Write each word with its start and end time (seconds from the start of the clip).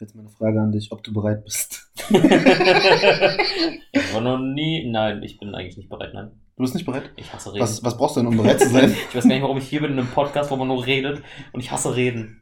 Jetzt 0.00 0.16
meine 0.16 0.30
Frage 0.30 0.58
an 0.58 0.72
dich, 0.72 0.92
ob 0.92 1.04
du 1.04 1.12
bereit 1.12 1.44
bist. 1.44 1.92
ich 2.08 2.14
war 4.14 4.22
noch 4.22 4.38
nie. 4.38 4.90
Nein, 4.90 5.22
ich 5.22 5.38
bin 5.38 5.54
eigentlich 5.54 5.76
nicht 5.76 5.90
bereit, 5.90 6.14
nein. 6.14 6.30
Du 6.56 6.62
bist 6.62 6.72
nicht 6.74 6.86
bereit? 6.86 7.10
Ich 7.16 7.30
hasse 7.30 7.52
reden. 7.52 7.60
Was, 7.60 7.84
was 7.84 7.98
brauchst 7.98 8.16
du 8.16 8.20
denn, 8.20 8.28
um 8.28 8.36
bereit 8.38 8.60
zu 8.60 8.70
sein? 8.70 8.96
ich 9.10 9.14
weiß 9.14 9.24
gar 9.24 9.34
nicht, 9.34 9.42
warum 9.42 9.58
ich 9.58 9.68
hier 9.68 9.82
bin 9.82 9.92
in 9.92 9.98
einem 9.98 10.08
Podcast, 10.08 10.50
wo 10.50 10.56
man 10.56 10.68
nur 10.68 10.86
redet 10.86 11.20
und 11.52 11.60
ich 11.60 11.70
hasse 11.70 11.94
reden. 11.94 12.40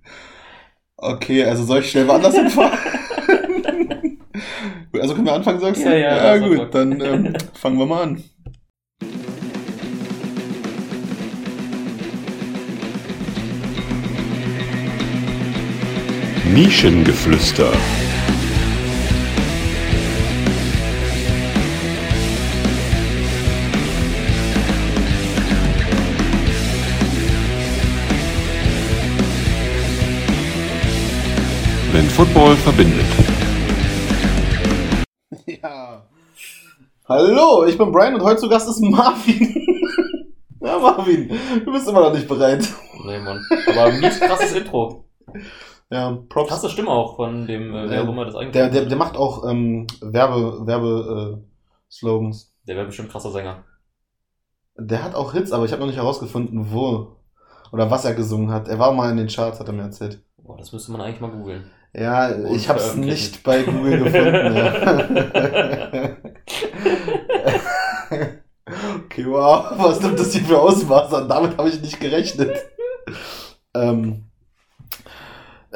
Okay, 0.96 1.42
also 1.44 1.64
soll 1.64 1.80
ich 1.80 1.90
schnell 1.90 2.06
woanders 2.06 2.36
hinfahren? 2.36 2.79
also 4.93 5.15
können 5.15 5.27
wir 5.27 5.35
anfangen, 5.35 5.59
sagst 5.59 5.85
du? 5.85 5.88
Ja, 5.88 5.97
ja, 5.97 6.37
ja 6.37 6.38
gut, 6.38 6.59
sofort. 6.59 6.75
dann 6.77 7.01
ähm, 7.01 7.35
fangen 7.54 7.79
wir 7.81 7.87
mal 7.87 8.04
an. 8.04 8.22
Nischengeflüster. 16.52 17.70
Wenn 31.93 32.05
Football 32.11 32.57
verbindet. 32.57 33.07
Ja. 35.62 36.02
Hallo, 37.09 37.65
ich 37.65 37.77
bin 37.77 37.91
Brian 37.91 38.15
und 38.15 38.23
heute 38.23 38.41
zu 38.41 38.49
Gast 38.49 38.69
ist 38.69 38.80
Marvin. 38.80 39.66
ja, 40.60 40.79
Marvin, 40.79 41.30
du 41.65 41.73
bist 41.73 41.88
immer 41.88 42.01
noch 42.01 42.12
nicht 42.12 42.29
bereit. 42.29 42.69
Nee, 43.05 43.19
Mann. 43.19 43.45
Aber 43.66 43.93
mies 43.93 44.21
krasses 44.21 44.52
Intro. 44.52 45.05
Ja, 45.91 46.19
Props. 46.28 46.51
Krasse 46.51 46.69
Stimme 46.69 46.91
auch 46.91 47.16
von 47.16 47.47
dem, 47.47 47.74
äh, 47.74 47.88
wer 47.88 48.02
auch 48.02 48.09
immer 48.09 48.24
das 48.27 48.34
eigentlich 48.34 48.52
Der, 48.52 48.69
der, 48.69 48.84
der 48.87 48.96
macht 48.96 49.16
auch 49.16 49.48
ähm, 49.48 49.87
Werbe, 50.01 50.66
Werbe 50.66 51.38
äh, 51.38 51.45
Slogans. 51.90 52.52
der 52.66 52.76
wäre 52.76 52.87
bestimmt 52.87 53.10
krasser 53.10 53.30
Sänger. 53.30 53.65
Der 54.76 55.02
hat 55.02 55.15
auch 55.15 55.32
Hits, 55.32 55.51
aber 55.52 55.65
ich 55.65 55.73
habe 55.73 55.80
noch 55.80 55.87
nicht 55.88 55.96
herausgefunden, 55.96 56.71
wo 56.73 57.16
oder 57.73 57.90
was 57.90 58.04
er 58.04 58.15
gesungen 58.15 58.51
hat. 58.52 58.68
Er 58.68 58.79
war 58.79 58.93
mal 58.93 59.10
in 59.10 59.16
den 59.16 59.29
Charts, 59.29 59.60
hat 59.60 59.66
er 59.66 59.73
mir 59.73 59.82
erzählt. 59.82 60.23
Boah, 60.37 60.57
das 60.57 60.73
müsste 60.73 60.93
man 60.93 61.01
eigentlich 61.01 61.21
mal 61.21 61.30
googeln. 61.30 61.71
Ja, 61.95 62.29
Und 62.29 62.54
ich 62.54 62.68
habe 62.68 62.79
es 62.79 62.95
nicht 62.95 63.43
bei 63.43 63.63
Google 63.63 64.04
gefunden. 64.04 64.56
okay, 69.04 69.26
wow, 69.26 69.72
was 69.78 70.00
nimmt 70.00 70.18
das 70.18 70.32
hier 70.32 70.44
für 70.44 70.60
Ausmaße 70.60 71.16
an? 71.16 71.28
Damit 71.28 71.56
habe 71.56 71.70
ich 71.70 71.80
nicht 71.80 71.98
gerechnet. 71.98 72.56
ähm, 73.74 74.24
äh, 74.91 75.17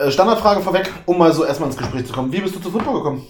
Standardfrage 0.08 0.62
vorweg, 0.62 0.90
um 1.06 1.18
mal 1.18 1.32
so 1.32 1.44
erstmal 1.44 1.68
ins 1.68 1.78
Gespräch 1.78 2.06
zu 2.06 2.12
kommen. 2.12 2.32
Wie 2.32 2.40
bist 2.40 2.54
du 2.54 2.60
zu 2.60 2.70
Football 2.70 2.94
gekommen? 2.94 3.26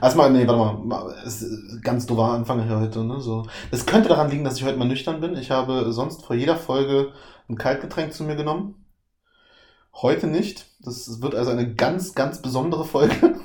Erstmal, 0.00 0.30
nee, 0.30 0.46
warte 0.46 0.84
mal, 0.84 1.14
es 1.26 1.42
ist 1.42 1.82
ganz 1.82 2.06
doofer 2.06 2.32
Anfang 2.32 2.62
hier 2.62 2.78
heute, 2.78 3.04
ne? 3.04 3.20
So. 3.20 3.44
Das 3.70 3.86
könnte 3.86 4.08
daran 4.08 4.30
liegen, 4.30 4.44
dass 4.44 4.56
ich 4.56 4.64
heute 4.64 4.78
mal 4.78 4.86
nüchtern 4.86 5.20
bin. 5.20 5.36
Ich 5.36 5.50
habe 5.50 5.92
sonst 5.92 6.24
vor 6.24 6.36
jeder 6.36 6.56
Folge 6.56 7.12
ein 7.48 7.56
Kaltgetränk 7.56 8.12
zu 8.12 8.22
mir 8.22 8.36
genommen. 8.36 8.86
Heute 9.94 10.28
nicht. 10.28 10.66
Das 10.80 11.20
wird 11.20 11.34
also 11.34 11.50
eine 11.50 11.74
ganz, 11.74 12.14
ganz 12.14 12.40
besondere 12.40 12.84
Folge. 12.84 13.14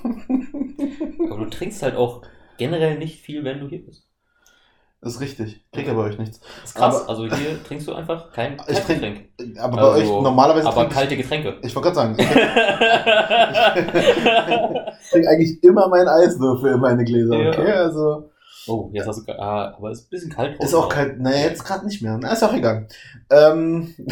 Aber 1.32 1.46
du 1.46 1.50
trinkst 1.50 1.82
halt 1.82 1.96
auch 1.96 2.22
generell 2.58 3.00
nicht 3.00 3.22
viel, 3.22 3.44
wenn 3.44 3.60
du 3.60 3.68
hier 3.68 3.84
bist. 3.84 4.05
Das 5.06 5.14
ist 5.14 5.22
richtig. 5.22 5.62
Ich 5.64 5.72
kriege 5.72 5.90
ja 5.90 5.94
bei 5.94 6.02
euch 6.02 6.18
nichts. 6.18 6.40
Das 6.40 6.64
ist 6.72 6.76
krass. 6.76 7.02
Aber- 7.02 7.10
also 7.10 7.26
hier 7.28 7.64
trinkst 7.64 7.88
du 7.88 7.94
einfach 7.94 8.32
kein 8.34 8.54
Ich 8.68 8.80
trink- 8.80 9.02
Kaltgetränk. 9.02 9.30
Aber 9.60 9.78
bei 9.78 9.84
Also, 9.84 10.16
euch 10.18 10.24
normalerweise 10.24 10.68
Aber 10.68 10.90
kalte 10.90 11.16
Getränke. 11.16 11.58
ich, 11.62 11.68
ich 11.68 11.76
wollte 11.76 11.92
gerade 11.94 11.96
sagen, 11.96 12.16
ich 12.18 12.26
trinke 15.12 15.30
eigentlich 15.30 15.64
immer 15.64 15.88
meinen 15.90 16.08
Eiswürfel 16.08 16.74
in 16.74 16.80
meine 16.80 17.04
Gläser, 17.04 17.36
Ja. 17.40 17.50
okay? 17.52 17.72
Also 17.72 18.32
oh, 18.68 18.90
jetzt 18.94 19.08
hast 19.08 19.28
du. 19.28 19.32
Ah, 19.40 19.76
aber 19.78 19.92
ist 19.92 20.08
ein 20.08 20.10
bisschen 20.10 20.32
kalt 20.32 20.60
ist 20.60 20.74
auch 20.74 20.90
kalt. 20.90 21.20
Naja, 21.20 21.46
jetzt 21.46 21.64
gerade 21.64 21.86
nicht 21.86 22.02
mehr. 22.02 22.18
Na, 22.20 22.34
ist 22.34 22.44
auch 22.44 22.54
egal. 22.54 22.88
Ähm, 23.30 23.94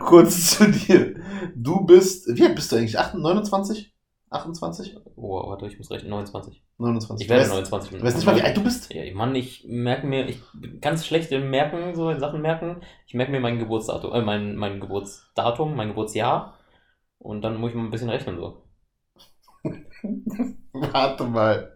kurz 0.00 0.58
zu 0.58 0.70
dir. 0.70 1.14
Du 1.56 1.86
bist, 1.86 2.28
wie 2.36 2.44
alt 2.44 2.54
bist 2.54 2.70
du 2.70 2.76
eigentlich? 2.76 2.98
28, 2.98 3.22
29? 3.22 3.91
28? 4.32 4.96
Oh, 5.16 5.48
warte, 5.48 5.66
ich 5.66 5.78
muss 5.78 5.90
rechnen. 5.90 6.10
29. 6.10 6.62
29. 6.78 7.24
Ich 7.24 7.30
werde 7.30 7.44
du 7.44 7.50
weißt, 7.50 7.70
29. 7.70 7.98
Du 7.98 8.04
weißt 8.04 8.16
nicht 8.16 8.26
mal, 8.26 8.36
wie 8.36 8.42
alt 8.42 8.56
du 8.56 8.62
bist? 8.62 8.92
Ja, 8.92 9.14
Mann, 9.14 9.34
ich 9.34 9.64
merke 9.68 10.06
mir, 10.06 10.28
ich 10.28 10.40
bin 10.52 10.80
ganz 10.80 11.06
schlecht 11.06 11.30
im 11.32 11.50
Merken, 11.50 11.94
so 11.94 12.10
in 12.10 12.20
Sachen 12.20 12.40
merken. 12.42 12.82
Ich 13.06 13.14
merke 13.14 13.32
mir 13.32 13.40
mein 13.40 13.58
Geburtsdatum, 13.58 14.12
äh, 14.12 14.22
mein, 14.22 14.56
mein 14.56 14.80
Geburtsdatum, 14.80 15.76
mein 15.76 15.88
Geburtsjahr. 15.88 16.58
Und 17.18 17.42
dann 17.42 17.58
muss 17.58 17.70
ich 17.70 17.76
mal 17.76 17.84
ein 17.84 17.90
bisschen 17.90 18.10
rechnen, 18.10 18.36
so. 18.36 18.62
Warte 20.72 21.24
mal. 21.24 21.72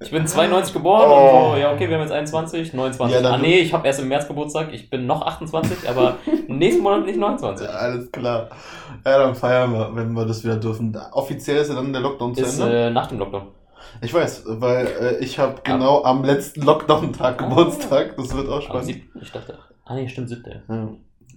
Ich 0.00 0.10
bin 0.10 0.26
92 0.26 0.72
geboren 0.72 1.04
Oh. 1.08 1.46
und 1.48 1.52
so, 1.54 1.60
ja, 1.60 1.72
okay, 1.72 1.88
wir 1.88 1.96
haben 1.96 2.02
jetzt 2.02 2.12
21, 2.12 2.72
29. 2.72 3.20
Ja, 3.22 3.30
ah, 3.30 3.38
nee, 3.38 3.58
ich 3.58 3.72
habe 3.72 3.86
erst 3.86 4.00
im 4.00 4.08
März 4.08 4.26
Geburtstag, 4.26 4.72
ich 4.72 4.88
bin 4.90 5.06
noch 5.06 5.22
28, 5.22 5.88
aber 5.88 6.16
im 6.48 6.58
nächsten 6.58 6.82
Monat 6.82 7.04
bin 7.04 7.14
ich 7.14 7.20
29. 7.20 7.68
Alles 7.68 8.10
klar. 8.10 8.48
Ja, 9.04 9.18
dann 9.18 9.34
feiern 9.34 9.72
wir, 9.72 9.94
wenn 9.94 10.12
wir 10.12 10.24
das 10.24 10.42
wieder 10.42 10.56
dürfen. 10.56 10.96
Offiziell 11.12 11.58
ist 11.58 11.68
ja 11.68 11.74
dann 11.74 11.92
der 11.92 12.02
Lockdown 12.02 12.34
zu 12.34 12.42
Ist 12.42 12.58
Ende. 12.58 12.86
äh, 12.86 12.90
nach 12.90 13.06
dem 13.08 13.18
Lockdown. 13.18 13.48
Ich 14.00 14.12
weiß, 14.12 14.44
weil 14.46 14.86
äh, 14.86 15.18
ich 15.24 15.38
habe 15.38 15.60
genau 15.62 16.02
am 16.02 16.24
letzten 16.24 16.62
Lockdown-Tag 16.62 17.40
Ah. 17.42 17.48
Geburtstag. 17.48 18.16
Das 18.16 18.34
wird 18.36 18.48
auch 18.48 18.60
spannend. 18.62 18.96
ich 19.20 19.30
dachte, 19.32 19.58
ah 19.84 19.94
nee, 19.94 20.08
stimmt, 20.08 20.28
siebte. 20.28 20.62
Ja. 20.68 20.88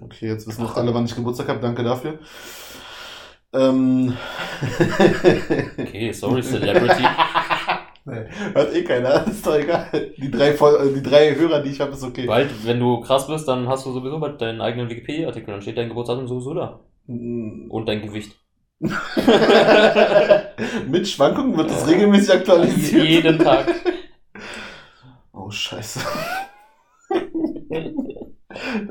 Okay, 0.01 0.28
jetzt 0.30 0.47
wissen 0.47 0.66
auch 0.66 0.75
alle, 0.78 0.94
wann 0.94 1.06
ich 1.06 1.16
Geburtstag 1.16 1.47
habe. 1.50 1.59
Danke 1.59 1.84
dafür. 1.84 2.19
Ähm. 3.51 4.15
Okay, 5.77 6.11
sorry, 6.11 6.43
Celebrity. 6.43 7.03
nee, 8.05 8.25
hört 8.53 8.75
eh 8.75 8.83
keiner. 8.83 9.25
Ist 9.27 9.45
doch 9.45 9.55
egal. 9.55 10.11
Die 10.17 10.29
drei, 10.29 10.53
Voll 10.53 10.87
äh, 10.87 10.93
die 10.93 11.01
drei 11.01 11.35
Hörer, 11.35 11.61
die 11.61 11.71
ich 11.71 11.81
habe, 11.81 11.93
ist 11.93 12.03
okay. 12.03 12.27
Bald, 12.27 12.51
wenn 12.65 12.79
du 12.79 13.01
krass 13.01 13.27
bist, 13.27 13.47
dann 13.47 13.67
hast 13.67 13.85
du 13.85 13.91
sowieso 13.91 14.19
bald 14.19 14.39
deinen 14.41 14.61
eigenen 14.61 14.89
Wikipedia-Artikel, 14.89 15.51
dann 15.51 15.61
steht 15.61 15.77
dein 15.77 15.89
Geburtsdatum 15.89 16.27
sowieso 16.27 16.53
da. 16.53 16.79
Mm. 17.07 17.69
Und 17.69 17.88
dein 17.88 18.03
Gewicht. 18.03 18.35
Mit 20.88 21.07
Schwankungen 21.07 21.57
wird 21.57 21.69
das 21.69 21.88
regelmäßig 21.88 22.33
aktualisiert. 22.33 23.03
Jeden 23.03 23.39
Tag. 23.39 23.67
Oh, 25.33 25.51
scheiße. 25.51 25.99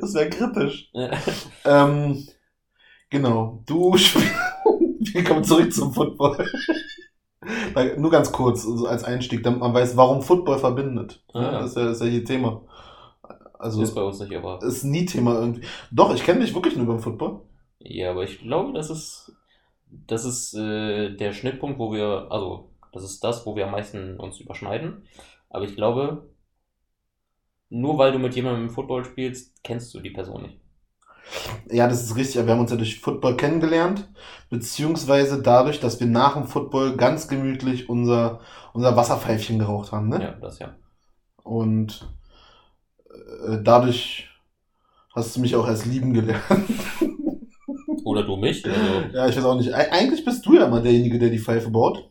Das 0.00 0.14
wäre 0.14 0.28
kritisch. 0.28 0.92
Ähm, 1.64 2.26
genau. 3.08 3.62
Du 3.66 3.97
spielst. 3.97 4.47
Wir 5.12 5.25
kommen 5.25 5.44
zurück 5.44 5.72
zum 5.72 5.92
Football. 5.92 6.47
Nur 7.97 8.10
ganz 8.10 8.32
kurz, 8.32 8.64
so 8.64 8.86
als 8.86 9.04
Einstieg, 9.04 9.42
damit 9.42 9.60
man 9.60 9.72
weiß, 9.72 9.97
warum 9.97 10.22
Football 10.22 10.59
verbindet. 10.59 11.22
Ah, 11.32 11.42
ja. 11.42 11.50
Das 11.60 11.70
ist 11.70 11.76
ja, 11.76 11.84
das 11.84 11.97
ist 11.98 12.03
ja 12.04 12.10
hier 12.10 12.25
Thema. 12.25 12.62
Also, 13.59 13.82
ist 13.82 13.94
bei 13.94 14.03
uns 14.03 14.20
nicht, 14.20 14.34
aber. 14.34 14.60
ist 14.62 14.84
nie 14.84 15.04
Thema 15.06 15.41
irgendwie. 15.41 15.66
Doch, 15.91 16.14
ich 16.14 16.25
kenne 16.25 16.41
dich 16.41 16.54
wirklich 16.54 16.76
nur 16.76 16.86
beim 16.86 17.00
Football. 17.00 17.41
Ja, 17.78 18.10
aber 18.10 18.25
ich 18.25 18.41
glaube, 18.41 18.72
das 18.72 18.91
ist. 18.91 19.32
Das 20.06 20.25
ist 20.25 20.54
äh, 20.54 21.16
der 21.16 21.32
Schnittpunkt, 21.32 21.78
wo 21.78 21.92
wir. 21.92 22.26
Also, 22.30 22.70
das 22.92 23.04
ist 23.04 23.22
das, 23.25 23.47
wo 23.47 23.56
wir 23.56 23.66
am 23.66 23.72
meisten 23.72 24.19
uns 24.19 24.41
überschneiden. 24.41 25.04
Aber 25.48 25.65
ich 25.65 25.75
glaube, 25.76 26.28
nur 27.70 27.98
weil 27.98 28.12
du 28.12 28.19
mit 28.19 28.34
jemandem 28.34 28.65
im 28.65 28.70
Football 28.70 29.04
spielst, 29.04 29.62
kennst 29.62 29.94
du 29.94 30.00
die 30.00 30.10
Person 30.10 30.42
nicht. 30.42 30.60
Ja, 31.71 31.89
das 31.89 32.03
ist 32.03 32.16
richtig, 32.16 32.44
wir 32.47 32.53
haben 32.53 32.61
uns 32.61 32.71
ja 32.71 32.77
durch 32.77 33.00
Football 33.00 33.37
kennengelernt, 33.37 34.09
beziehungsweise 34.50 35.43
dadurch, 35.43 35.81
dass 35.81 36.00
wir 36.00 36.06
nach 36.06 36.34
dem 36.34 36.47
Football 36.47 36.97
ganz 36.97 37.28
gemütlich 37.28 37.89
unser, 37.89 38.41
unser 38.72 38.97
Wasserpfeifchen 38.97 39.59
geraucht 39.59 39.93
haben, 39.93 40.09
ne? 40.09 40.22
Ja, 40.22 40.33
das 40.33 40.59
ja. 40.59 40.75
Und 41.43 42.09
äh, 43.47 43.59
dadurch 43.62 44.28
hast 45.15 45.37
du 45.37 45.41
mich 45.41 45.56
auch 45.56 45.66
erst 45.69 45.87
lieben 45.87 46.15
gelernt. 46.15 46.43
Oder 48.05 48.22
du 48.22 48.37
mich. 48.37 48.65
Also, 48.66 49.10
Ja, 49.12 49.28
ich 49.28 49.37
weiß 49.37 49.45
auch 49.45 49.56
nicht. 49.56 49.75
Eig- 49.75 49.91
Eigentlich 49.91 50.24
bist 50.24 50.45
du 50.47 50.54
ja 50.54 50.69
mal 50.69 50.83
derjenige, 50.83 51.19
der 51.19 51.31
die 51.31 51.39
Pfeife 51.39 51.71
baut. 51.71 52.10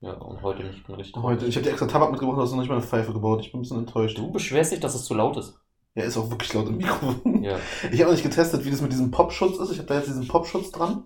ja, 0.00 0.12
und 0.12 0.40
heute 0.42 0.62
nicht 0.64 0.88
mehr 0.88 0.98
richtig. 0.98 1.22
Heute, 1.22 1.46
ich 1.46 1.56
habe 1.56 1.64
dir 1.64 1.70
extra 1.70 1.86
Tabak 1.86 2.10
mitgebracht, 2.10 2.36
du 2.38 2.42
hast 2.42 2.50
noch 2.52 2.58
nicht 2.58 2.68
mal 2.68 2.76
eine 2.76 2.84
Pfeife 2.86 3.12
gebaut. 3.12 3.40
Ich 3.44 3.50
bin 3.52 3.60
ein 3.60 3.62
bisschen 3.62 3.78
enttäuscht. 3.78 4.18
Du 4.18 4.30
beschwerst 4.30 4.72
dich, 4.72 4.80
dass 4.80 4.94
es 4.94 5.04
zu 5.04 5.14
laut 5.14 5.36
ist. 5.36 5.58
Ja, 5.94 6.02
ist 6.04 6.16
auch 6.16 6.28
wirklich 6.30 6.52
laut 6.54 6.68
im 6.68 6.76
Mikro. 6.78 7.14
Ja. 7.40 7.58
Ich 7.92 8.00
habe 8.00 8.04
noch 8.10 8.12
nicht 8.16 8.22
getestet, 8.24 8.64
wie 8.64 8.70
das 8.70 8.80
mit 8.80 8.92
diesem 8.92 9.10
Popschutz 9.10 9.58
ist. 9.58 9.70
Ich 9.70 9.78
habe 9.78 9.86
da 9.88 9.94
jetzt 9.96 10.08
diesen 10.08 10.26
Popschutz 10.26 10.70
dran. 10.72 11.04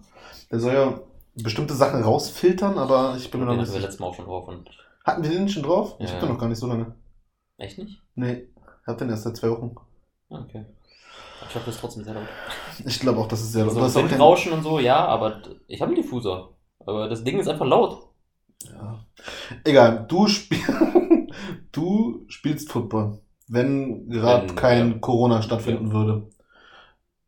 Der 0.50 0.60
soll 0.60 0.72
ja 0.74 1.00
bestimmte 1.34 1.74
Sachen 1.74 2.02
rausfiltern, 2.02 2.78
aber 2.78 3.14
ich 3.16 3.30
bin 3.30 3.40
mir 3.40 3.46
noch 3.46 3.52
nicht 3.52 3.62
hatten 3.62 3.68
wir 3.68 3.72
sicher. 3.74 3.82
letztes 3.82 4.00
Mal 4.00 4.06
auch 4.06 4.14
schon 4.14 4.24
drauf. 4.24 4.48
Und 4.48 4.70
Hatten 5.04 5.22
wir 5.22 5.30
den 5.30 5.48
schon 5.48 5.62
drauf? 5.62 5.96
Ich 5.98 6.08
Ja. 6.08 6.14
hab 6.14 6.20
den 6.20 6.28
noch 6.30 6.38
gar 6.38 6.48
nicht 6.48 6.58
so 6.58 6.66
lange. 6.66 6.94
echt 7.58 7.78
nicht? 7.78 8.00
Nee, 8.14 8.48
hab 8.86 8.98
den 8.98 9.10
erst 9.10 9.24
seit 9.24 9.36
zwei 9.36 9.50
Wochen. 9.50 9.74
Ah, 10.30 10.40
okay. 10.40 10.64
Ich 11.42 11.50
glaube, 11.50 11.66
das 11.66 11.74
ist 11.76 11.80
trotzdem 11.80 12.04
sehr 12.04 12.14
laut. 12.14 12.26
Ich 12.84 12.98
glaube 13.00 13.20
auch, 13.20 13.28
das 13.28 13.40
ist 13.40 13.52
sehr 13.52 13.64
laut. 13.64 13.76
Also 13.76 14.00
Das 14.02 14.10
Windrauschen 14.10 14.52
und 14.52 14.62
so, 14.62 14.78
ja, 14.80 15.04
aber 15.06 15.40
ich 15.68 15.80
habe 15.80 15.92
einen 15.94 16.02
Diffusor. 16.02 16.56
Aber 16.80 17.08
das 17.08 17.22
Ding 17.24 17.38
ist 17.38 17.48
einfach 17.48 17.66
laut. 17.66 18.08
Ja. 18.64 19.04
Egal, 19.64 20.04
du, 20.08 20.26
spiel 20.26 20.58
du 21.72 22.24
spielst 22.28 22.70
Football, 22.72 23.20
wenn 23.48 24.08
gerade 24.10 24.54
kein 24.54 24.92
ja. 24.92 24.98
Corona 24.98 25.42
stattfinden 25.42 25.92
würde. 25.92 26.28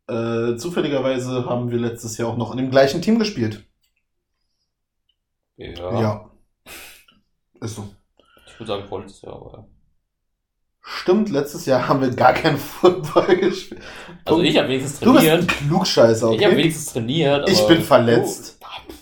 Äh, 0.07 0.57
zufälligerweise 0.57 1.45
haben 1.45 1.71
wir 1.71 1.79
letztes 1.79 2.17
Jahr 2.17 2.29
auch 2.29 2.37
noch 2.37 2.51
in 2.51 2.57
dem 2.57 2.71
gleichen 2.71 3.01
Team 3.01 3.19
gespielt. 3.19 3.65
Ja. 5.57 6.01
Ja. 6.01 6.31
Ist 7.61 7.75
so. 7.75 7.87
Ich 8.47 8.59
würde 8.59 8.71
sagen 8.73 8.87
vorletztes 8.87 9.21
Jahr, 9.21 9.35
aber. 9.35 9.67
Stimmt, 10.83 11.29
letztes 11.29 11.67
Jahr 11.67 11.87
haben 11.87 12.01
wir 12.01 12.09
gar 12.09 12.33
keinen 12.33 12.57
Football 12.57 13.35
gespielt. 13.39 13.81
Also 14.25 14.41
ich 14.41 14.57
habe 14.57 14.67
wenigstens 14.69 14.99
Du 14.99 15.13
bist 15.13 15.25
trainiert. 15.25 15.41
ein 15.43 15.67
Klugscheißer, 15.67 16.31
Ich 16.31 16.39
habe 16.43 16.53
okay? 16.53 16.57
wenigstens 16.57 16.93
trainiert. 16.93 17.49
Ich 17.49 17.67
bin 17.67 17.81
verletzt. 17.81 18.57
Du, 18.59 18.93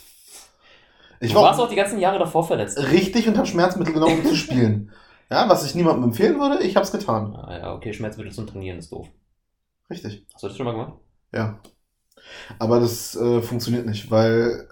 Ich 1.22 1.32
du 1.32 1.36
war 1.38 1.44
warst 1.46 1.60
auch 1.62 1.70
die 1.70 1.76
ganzen 1.78 2.00
Jahre 2.00 2.20
davor 2.20 2.46
verletzt. 2.46 2.78
richtig 2.92 3.28
und 3.30 3.38
habe 3.38 3.48
Schmerzmittel 3.48 3.94
genommen, 3.94 4.20
um 4.20 4.26
zu 4.26 4.36
spielen. 4.36 4.92
Ja, 5.30 5.48
was 5.50 5.66
ich 5.66 5.76
niemandem 5.76 6.04
empfehlen 6.06 6.40
würde, 6.40 6.64
ich 6.64 6.76
habe 6.76 6.86
es 6.86 6.92
getan. 6.92 7.36
Ah, 7.36 7.58
ja, 7.58 7.74
okay, 7.74 7.94
Schmerzmittel 7.94 8.32
zum 8.34 8.48
Trainieren 8.48 8.80
ist 8.80 8.92
doof. 8.92 9.08
Richtig. 9.90 10.26
Hast 10.34 10.44
du 10.44 10.48
das 10.48 10.58
schon 10.58 10.66
mal 10.66 10.72
gemacht? 10.72 10.94
Ja. 11.32 11.60
Aber 12.60 12.80
das 12.80 13.16
äh, 13.16 13.42
funktioniert 13.42 13.86
nicht, 13.86 14.12
weil 14.12 14.68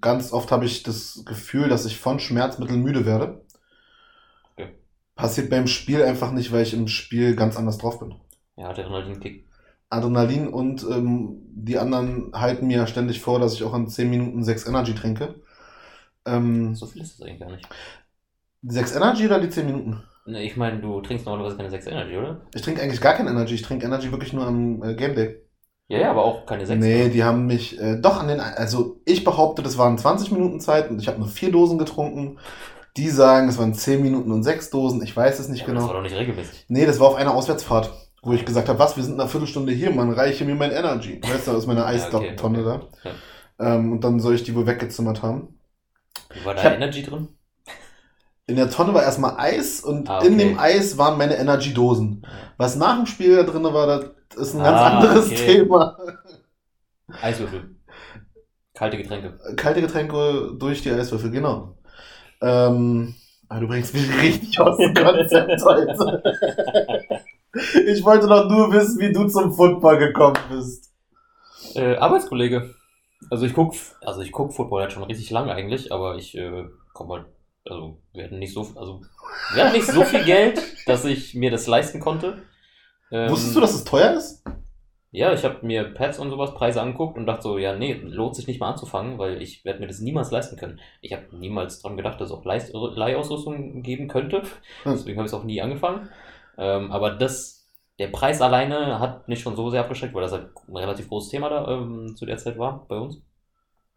ganz 0.00 0.32
oft 0.32 0.50
habe 0.52 0.64
ich 0.66 0.82
das 0.82 1.22
Gefühl, 1.26 1.68
dass 1.68 1.86
ich 1.86 1.98
von 1.98 2.20
Schmerzmitteln 2.20 2.82
müde 2.82 3.06
werde. 3.06 3.42
Okay. 4.52 4.70
Passiert 5.14 5.50
beim 5.50 5.68
Spiel 5.68 6.02
einfach 6.02 6.32
nicht, 6.32 6.50
weil 6.50 6.64
ich 6.64 6.74
im 6.74 6.88
Spiel 6.88 7.36
ganz 7.36 7.56
anders 7.56 7.78
drauf 7.78 8.00
bin. 8.00 8.16
Ja, 8.56 8.68
Adrenalinkick. 8.70 9.48
Adrenalin 9.88 10.48
und 10.48 10.84
ähm, 10.84 11.42
die 11.52 11.78
anderen 11.78 12.30
halten 12.32 12.68
mir 12.68 12.78
ja 12.78 12.86
ständig 12.86 13.20
vor, 13.20 13.40
dass 13.40 13.54
ich 13.54 13.64
auch 13.64 13.74
in 13.74 13.88
10 13.88 14.08
Minuten 14.08 14.44
6 14.44 14.66
Energy 14.66 14.94
trinke. 14.94 15.34
Ähm, 16.26 16.74
So 16.76 16.86
viel 16.86 17.02
ist 17.02 17.18
das 17.20 17.26
eigentlich 17.26 17.40
gar 17.40 17.50
nicht. 17.50 17.68
6 18.62 18.94
Energy 18.96 19.26
oder 19.26 19.40
die 19.40 19.48
10 19.50 19.66
Minuten? 19.66 20.02
Ne, 20.26 20.42
ich 20.44 20.56
meine, 20.56 20.80
du 20.80 21.00
trinkst 21.00 21.24
normalerweise 21.26 21.56
keine 21.56 21.70
6 21.70 21.86
Energy, 21.86 22.16
oder? 22.16 22.42
Ich 22.54 22.62
trinke 22.62 22.82
eigentlich 22.82 23.00
gar 23.00 23.14
kein 23.14 23.26
Energy. 23.26 23.54
Ich 23.54 23.62
trinke 23.62 23.86
Energy 23.86 24.10
wirklich 24.12 24.32
nur 24.32 24.46
am 24.46 24.82
äh, 24.82 24.94
Game 24.94 25.14
Day. 25.14 25.42
Ja, 25.88 25.98
ja, 25.98 26.10
aber 26.10 26.24
auch 26.24 26.46
keine 26.46 26.66
6. 26.66 26.78
Nee, 26.80 27.08
die 27.08 27.24
haben 27.24 27.46
mich 27.46 27.80
äh, 27.80 27.96
doch 27.96 28.20
an 28.20 28.28
den. 28.28 28.38
Also 28.38 29.00
ich 29.04 29.24
behaupte, 29.24 29.62
das 29.62 29.76
waren 29.78 29.98
20 29.98 30.30
Minuten 30.30 30.60
Zeit 30.60 30.90
und 30.90 31.00
ich 31.00 31.08
habe 31.08 31.18
nur 31.18 31.28
vier 31.28 31.50
Dosen 31.50 31.78
getrunken. 31.78 32.38
Die 32.96 33.08
sagen, 33.08 33.48
es 33.48 33.58
waren 33.58 33.72
10 33.74 34.02
Minuten 34.02 34.30
und 34.30 34.42
6 34.42 34.70
Dosen. 34.70 35.02
Ich 35.02 35.16
weiß 35.16 35.38
es 35.38 35.48
nicht 35.48 35.60
ja, 35.60 35.66
aber 35.66 35.74
Das 35.74 35.82
genau. 35.84 35.94
war 35.94 36.02
doch 36.02 36.08
nicht 36.08 36.16
regelmäßig. 36.18 36.66
Nee, 36.68 36.86
das 36.86 37.00
war 37.00 37.08
auf 37.08 37.14
einer 37.16 37.34
Auswärtsfahrt, 37.34 37.90
wo 38.22 38.32
ich 38.32 38.44
gesagt 38.44 38.68
habe, 38.68 38.78
was, 38.78 38.96
wir 38.96 39.02
sind 39.04 39.14
in 39.14 39.20
einer 39.20 39.28
Viertelstunde 39.28 39.72
hier, 39.72 39.90
man 39.92 40.12
reiche 40.12 40.44
mir 40.44 40.54
mein 40.54 40.70
Energy. 40.72 41.20
Weißt 41.22 41.46
du, 41.46 41.52
aus 41.52 41.66
meiner 41.66 41.80
Ja, 41.92 42.08
okay, 42.12 42.30
Eistonne 42.30 42.66
okay. 42.66 42.80
da. 43.58 43.74
Ähm, 43.74 43.92
und 43.92 44.04
dann 44.04 44.20
soll 44.20 44.34
ich 44.34 44.42
die 44.44 44.54
wohl 44.54 44.66
weggezimmert 44.66 45.22
haben. 45.22 45.58
War 46.44 46.54
da 46.54 46.64
hab- 46.64 46.74
Energy 46.74 47.02
drin? 47.02 47.28
In 48.50 48.56
der 48.56 48.68
Tonne 48.68 48.92
war 48.94 49.02
erstmal 49.02 49.36
Eis 49.38 49.80
und 49.80 50.08
Ah, 50.10 50.18
in 50.18 50.34
okay. 50.34 50.48
dem 50.48 50.58
Eis 50.58 50.98
waren 50.98 51.16
meine 51.16 51.36
Energy-Dosen. 51.36 52.26
Was 52.56 52.74
nach 52.76 52.96
dem 52.96 53.06
Spiel 53.06 53.36
da 53.36 53.42
drin 53.44 53.62
war, 53.64 53.86
das 53.86 54.10
ist 54.36 54.54
ein 54.54 54.62
ganz 54.62 54.78
Ah, 54.80 54.98
anderes 54.98 55.26
okay. 55.26 55.36
Thema. 55.58 55.96
Eiswürfel. 57.22 57.76
Kalte 58.74 58.96
Getränke. 58.96 59.38
Kalte 59.56 59.80
Getränke 59.80 60.56
durch 60.58 60.82
die 60.82 60.90
Eiswürfel, 60.90 61.30
genau. 61.30 61.76
Ähm, 62.42 63.14
aber 63.48 63.60
du 63.60 63.68
bringst 63.68 63.94
mich 63.94 64.08
richtig 64.22 64.58
aus 64.60 64.76
dem 64.78 64.94
Konzept 64.94 65.62
heute. 65.64 66.22
Ich 67.84 68.04
wollte 68.04 68.28
doch 68.28 68.48
nur 68.48 68.72
wissen, 68.72 69.00
wie 69.00 69.12
du 69.12 69.26
zum 69.26 69.52
Football 69.52 69.98
gekommen 69.98 70.36
bist. 70.50 70.92
Äh, 71.74 71.96
Arbeitskollege. 71.96 72.72
Also 73.28 73.44
ich 73.44 73.54
guck, 73.54 73.74
also 74.02 74.20
ich 74.20 74.30
guck 74.30 74.54
Football 74.54 74.82
halt 74.82 74.92
schon 74.92 75.02
richtig 75.02 75.30
lange 75.30 75.52
eigentlich, 75.52 75.90
aber 75.92 76.14
ich 76.14 76.36
äh, 76.38 76.66
komme 76.92 77.14
halt, 77.14 77.26
also 77.68 77.98
wir 78.12 78.24
hatten 78.24 78.38
nicht 78.38 78.54
so, 78.54 78.66
also 78.76 79.02
wir 79.54 79.64
hatten 79.64 79.76
nicht 79.76 79.86
so 79.86 80.02
viel 80.02 80.24
Geld, 80.24 80.60
dass 80.86 81.04
ich 81.04 81.34
mir 81.34 81.50
das 81.50 81.66
leisten 81.66 82.00
konnte. 82.00 82.42
Ähm, 83.10 83.30
Wusstest 83.30 83.56
du, 83.56 83.60
dass 83.60 83.74
es 83.74 83.84
teuer 83.84 84.14
ist? 84.14 84.44
Ja, 85.12 85.32
ich 85.32 85.44
habe 85.44 85.66
mir 85.66 85.92
Pads 85.92 86.20
und 86.20 86.30
sowas 86.30 86.54
Preise 86.54 86.80
angeguckt 86.80 87.18
und 87.18 87.26
dachte 87.26 87.42
so, 87.42 87.58
ja, 87.58 87.74
nee, 87.74 87.94
lohnt 87.94 88.36
sich 88.36 88.46
nicht 88.46 88.60
mal 88.60 88.70
anzufangen, 88.70 89.18
weil 89.18 89.42
ich 89.42 89.64
werde 89.64 89.80
mir 89.80 89.88
das 89.88 89.98
niemals 89.98 90.30
leisten 90.30 90.56
können. 90.56 90.78
Ich 91.00 91.12
habe 91.12 91.24
niemals 91.32 91.82
dran 91.82 91.96
gedacht, 91.96 92.20
dass 92.20 92.30
es 92.30 92.36
auch 92.36 92.44
Leist 92.44 92.72
Leihausrüstung 92.72 93.82
geben 93.82 94.06
könnte. 94.06 94.42
Hm. 94.84 94.92
Deswegen 94.92 95.18
habe 95.18 95.26
ich 95.26 95.32
es 95.32 95.38
auch 95.38 95.42
nie 95.42 95.60
angefangen. 95.60 96.10
Ähm, 96.56 96.92
aber 96.92 97.10
das, 97.10 97.68
der 97.98 98.06
Preis 98.06 98.40
alleine 98.40 99.00
hat 99.00 99.26
mich 99.26 99.40
schon 99.40 99.56
so 99.56 99.68
sehr 99.70 99.80
abgeschreckt, 99.80 100.14
weil 100.14 100.22
das 100.22 100.32
halt 100.32 100.50
ein 100.68 100.76
relativ 100.76 101.08
großes 101.08 101.30
Thema 101.30 101.48
da 101.48 101.66
ähm, 101.68 102.14
zu 102.16 102.24
der 102.24 102.36
Zeit 102.36 102.56
war 102.56 102.86
bei 102.86 102.96
uns 102.96 103.20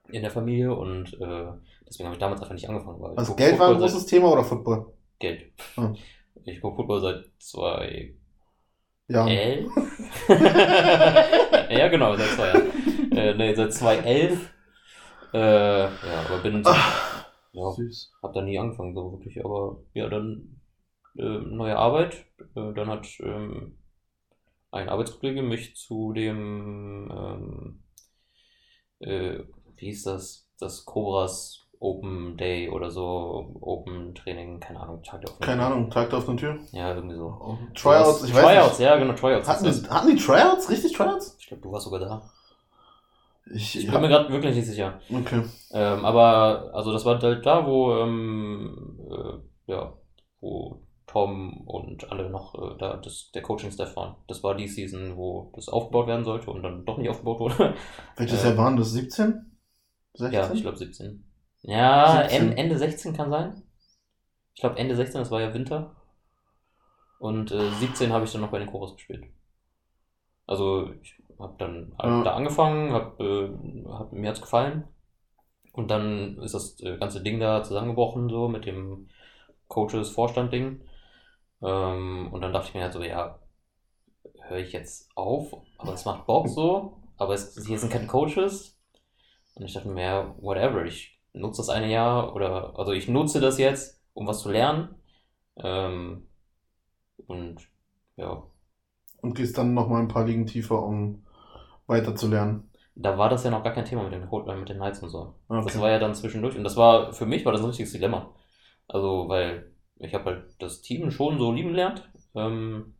in 0.09 0.21
der 0.21 0.31
Familie 0.31 0.73
und 0.75 1.13
äh, 1.19 1.45
deswegen 1.87 2.05
habe 2.07 2.15
ich 2.15 2.19
damals 2.19 2.41
einfach 2.41 2.53
nicht 2.53 2.69
angefangen. 2.69 3.01
Weil 3.01 3.15
Also 3.17 3.35
Geld 3.35 3.59
war 3.59 3.67
ein 3.67 3.73
Football 3.73 3.89
großes 3.89 4.05
Thema 4.05 4.31
oder 4.31 4.43
Football? 4.43 4.93
Geld. 5.19 5.53
Hm. 5.75 5.95
Ich 6.45 6.59
gucke 6.59 6.75
Football 6.77 6.99
seit 7.01 7.25
zwei 7.39 8.15
Ja. 9.07 9.27
elf? 9.27 9.71
ja, 11.69 11.87
genau, 11.87 12.15
seit 12.17 12.29
zwei 12.31 12.47
Jahren. 12.47 13.11
Äh, 13.11 13.33
nee, 13.35 13.53
seit 13.55 13.73
2011. 13.73 14.49
Äh, 15.33 15.39
ja, 15.39 15.89
aber 16.27 16.39
bin 16.43 16.61
Ach, 16.65 17.25
ja, 17.53 17.71
süß. 17.71 18.11
hab 18.21 18.33
da 18.33 18.41
nie 18.41 18.59
angefangen, 18.59 18.93
so 18.93 19.13
wirklich. 19.13 19.43
Aber 19.45 19.77
ja, 19.93 20.09
dann 20.09 20.59
äh, 21.17 21.23
neue 21.23 21.77
Arbeit. 21.77 22.25
Äh, 22.55 22.73
dann 22.73 22.87
hat 22.89 23.07
ähm, 23.21 23.77
ein 24.71 24.89
Arbeitskollege 24.89 25.43
mich 25.43 25.75
zu 25.75 26.13
dem, 26.13 27.09
ähm, 27.11 27.83
äh, 28.99 29.39
wie 29.83 29.87
hieß 29.89 30.03
das? 30.03 30.47
Das 30.59 30.85
Cobras 30.85 31.59
Open 31.79 32.37
Day 32.37 32.69
oder 32.69 32.89
so, 32.89 33.57
Open 33.59 34.15
Training, 34.15 34.61
keine 34.61 34.79
Ahnung, 34.79 35.03
Tag 35.03 35.19
der 35.19 35.31
offenen 35.31 35.45
Keine. 35.45 35.65
Ahnung, 35.65 35.89
Tag 35.89 36.09
der 36.09 36.19
offenen 36.19 36.37
Tür. 36.37 36.57
Ja, 36.71 36.95
irgendwie 36.95 37.17
so. 37.17 37.25
Oh, 37.41 37.57
Tryouts, 37.75 38.23
ich 38.23 38.33
weiß 38.33 38.41
Tryouts, 38.41 38.79
nicht. 38.79 38.87
ja, 38.87 38.95
genau, 38.97 39.13
Tryouts. 39.13 39.47
Hatten 39.49 39.65
die, 39.65 39.89
hatten 39.89 40.07
die 40.07 40.15
Tryouts? 40.15 40.69
Richtig 40.69 40.93
Tryouts? 40.93 41.35
Ich 41.41 41.47
glaube, 41.47 41.61
du 41.61 41.71
warst 41.73 41.83
sogar 41.83 41.99
da. 41.99 42.31
Ich, 43.53 43.77
Ich 43.77 43.91
bin 43.91 43.99
mir 43.99 44.07
gerade 44.07 44.31
wirklich 44.31 44.55
nicht 44.55 44.67
sicher. 44.67 45.01
Okay. 45.13 45.43
Ähm, 45.73 46.05
aber, 46.05 46.71
also 46.73 46.93
das 46.93 47.03
war 47.03 47.19
halt 47.21 47.45
da, 47.45 47.67
wo, 47.67 47.93
ähm, 47.97 48.97
äh, 49.11 49.71
ja, 49.73 49.91
wo 50.39 50.79
Tom 51.05 51.67
und 51.67 52.09
alle 52.09 52.29
noch 52.29 52.55
äh, 52.55 52.77
da 52.79 52.95
das, 52.95 53.29
der 53.35 53.41
Coaching-Staff 53.41 53.97
waren. 53.97 54.15
Das 54.29 54.41
war 54.41 54.55
die 54.55 54.69
Season, 54.69 55.17
wo 55.17 55.51
das 55.55 55.67
aufgebaut 55.67 56.07
werden 56.07 56.23
sollte 56.23 56.49
und 56.49 56.63
dann 56.63 56.85
doch 56.85 56.97
nicht 56.97 57.09
aufgebaut 57.09 57.41
wurde. 57.41 57.73
Welches 58.15 58.45
Äh, 58.45 58.47
Jahr 58.49 58.57
waren 58.57 58.77
das? 58.77 58.91
17? 58.93 59.49
16? 60.13 60.39
ja, 60.39 60.51
ich 60.53 60.61
glaube 60.61 60.77
17. 60.77 61.23
Ja, 61.63 62.21
17. 62.27 62.51
En- 62.51 62.57
Ende 62.57 62.77
16 62.77 63.13
kann 63.13 63.29
sein. 63.31 63.63
Ich 64.55 64.61
glaube 64.61 64.79
Ende 64.79 64.95
16, 64.95 65.19
das 65.21 65.29
war 65.29 65.41
ja 65.41 65.53
Winter. 65.53 65.95
Und 67.17 67.51
äh, 67.51 67.71
17 67.71 68.13
habe 68.13 68.25
ich 68.25 68.31
dann 68.31 68.41
noch 68.41 68.51
bei 68.51 68.59
den 68.59 68.69
Chorus 68.69 68.93
gespielt. 68.93 69.25
Also 70.45 70.91
ich 71.01 71.15
habe 71.39 71.55
dann 71.57 71.93
halt 71.97 72.11
Ja. 72.11 72.23
da 72.25 72.33
angefangen, 72.35 72.91
hab, 72.93 73.19
äh, 73.19 73.49
hab, 73.87 74.11
mir 74.13 74.29
hat's 74.29 74.41
gefallen. 74.41 74.87
Und 75.73 75.91
dann 75.91 76.37
ist 76.39 76.53
das 76.55 76.79
äh, 76.81 76.97
ganze 76.97 77.23
Ding 77.23 77.39
da 77.39 77.63
zusammengebrochen, 77.63 78.29
so 78.29 78.47
mit 78.49 78.65
dem 78.65 79.09
Coaches-Vorstand-Ding. 79.69 80.81
Ähm, 81.63 82.29
und 82.33 82.41
dann 82.41 82.53
dachte 82.53 82.69
ich 82.69 82.75
mir 82.75 82.83
halt 82.83 82.93
so, 82.93 83.03
ja, 83.03 83.39
höre 84.47 84.59
ich 84.59 84.71
jetzt 84.73 85.09
auf, 85.15 85.53
aber 85.77 85.93
es 85.93 86.05
macht 86.05 86.25
Bock 86.27 86.47
so, 86.47 86.97
aber 87.17 87.33
es, 87.33 87.57
hier 87.65 87.79
sind 87.79 87.91
keine 87.91 88.07
Coaches. 88.07 88.72
Und 89.55 89.65
ich 89.65 89.73
dachte 89.73 89.89
mir, 89.89 90.03
ja, 90.03 90.35
whatever, 90.39 90.85
ich 90.85 91.19
nutze 91.33 91.61
das 91.61 91.69
eine 91.69 91.91
Jahr 91.91 92.35
oder, 92.35 92.77
also 92.77 92.91
ich 92.93 93.07
nutze 93.07 93.39
das 93.39 93.57
jetzt, 93.59 94.01
um 94.13 94.27
was 94.27 94.41
zu 94.41 94.51
lernen. 94.51 94.95
Ähm, 95.57 96.27
und 97.27 97.69
ja, 98.17 98.43
Und 99.21 99.33
gehst 99.33 99.57
dann 99.57 99.73
nochmal 99.73 100.03
ein 100.03 100.07
paar 100.07 100.23
Ligen 100.25 100.45
tiefer, 100.45 100.83
um 100.83 101.25
weiter 101.87 102.15
zu 102.15 102.27
lernen. 102.27 102.69
da 102.95 103.17
war 103.17 103.29
das 103.29 103.43
ja 103.43 103.51
noch 103.51 103.63
gar 103.63 103.73
kein 103.73 103.85
Thema 103.85 104.03
mit 104.03 104.13
den, 104.13 104.23
äh, 104.23 104.55
mit 104.55 104.69
den 104.69 104.77
Knights 104.77 104.99
und 105.01 105.09
so. 105.09 105.35
Das 105.61 105.77
Okay. 105.77 105.79
war 105.79 105.89
ja 105.89 105.99
dann 105.99 106.15
zwischendurch. 106.15 106.55
Und 106.57 106.63
das 106.63 106.75
war, 106.77 107.13
für 107.13 107.25
mich 107.25 107.45
war 107.45 107.51
das 107.51 107.61
ein 107.61 107.67
richtiges 107.67 107.91
Dilemma. 107.93 108.33
Also, 108.87 109.27
weil 109.29 109.73
ich 109.99 110.13
habe 110.13 110.25
halt 110.25 110.45
das 110.61 110.81
Team 110.81 111.11
schon 111.11 111.37
so 111.39 111.51
lieben 111.51 111.69
gelernt. 111.71 112.09
Ähm, 112.35 112.95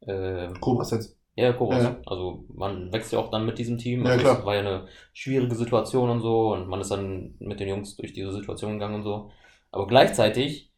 äh, 0.00 0.52
Cobras 0.60 0.90
jetzt. 0.92 1.16
Ja, 1.34 1.52
Kobas. 1.52 1.82
Ja. 1.82 1.96
Also 2.06 2.44
man 2.52 2.92
wächst 2.92 3.12
ja 3.12 3.18
auch 3.18 3.30
dann 3.30 3.46
mit 3.46 3.58
diesem 3.58 3.78
Team. 3.78 4.04
Ja, 4.04 4.12
Also 4.12 4.24
klar. 4.24 4.38
Es 4.40 4.44
war 4.44 4.54
ja 4.54 4.60
eine 4.60 4.86
schwierige 5.12 5.54
Situation 5.54 6.10
und 6.10 6.20
so. 6.20 6.52
Und 6.52 6.68
man 6.68 6.80
ist 6.80 6.90
dann 6.90 7.34
mit 7.38 7.60
den 7.60 7.68
Jungs 7.68 7.96
durch 7.96 8.12
diese 8.12 8.32
Situation 8.32 8.74
gegangen 8.74 8.96
und 8.96 9.02
so. 9.02 9.30
Aber 9.70 9.86
gleichzeitig 9.86 10.70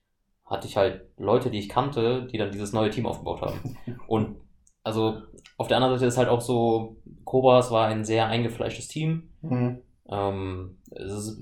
hatte 0.44 0.68
ich 0.68 0.76
halt 0.76 1.02
Leute, 1.16 1.50
die 1.50 1.58
ich 1.58 1.68
kannte, 1.68 2.26
die 2.30 2.38
dann 2.38 2.52
dieses 2.52 2.72
neue 2.72 2.90
Team 2.90 3.06
aufgebaut 3.06 3.40
haben. 3.40 3.76
Und 4.06 4.36
also 4.82 5.22
auf 5.56 5.68
der 5.68 5.78
anderen 5.78 5.94
Seite 5.94 6.06
ist 6.06 6.18
halt 6.18 6.28
auch 6.28 6.42
so, 6.42 6.96
Kobas 7.24 7.70
war 7.70 7.86
ein 7.86 8.04
sehr 8.04 8.26
eingefleischtes 8.26 8.88
Team. 8.88 9.30
Mhm. 9.40 9.78
Ähm, 10.08 10.78
es 10.90 11.12
ist 11.12 11.38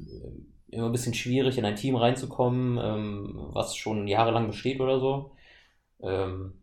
immer 0.69 0.87
ein 0.87 0.93
bisschen 0.93 1.15
schwierig, 1.15 1.59
in 1.59 1.65
ein 1.65 1.77
Team 1.77 1.97
reinzukommen, 1.97 2.79
ähm, 2.83 3.49
was 3.53 3.77
schon 3.77 4.07
jahrelang 4.07 4.47
besteht 4.47 4.81
oder 4.81 5.01
so. 5.01 5.33
Ähm, 6.01 6.62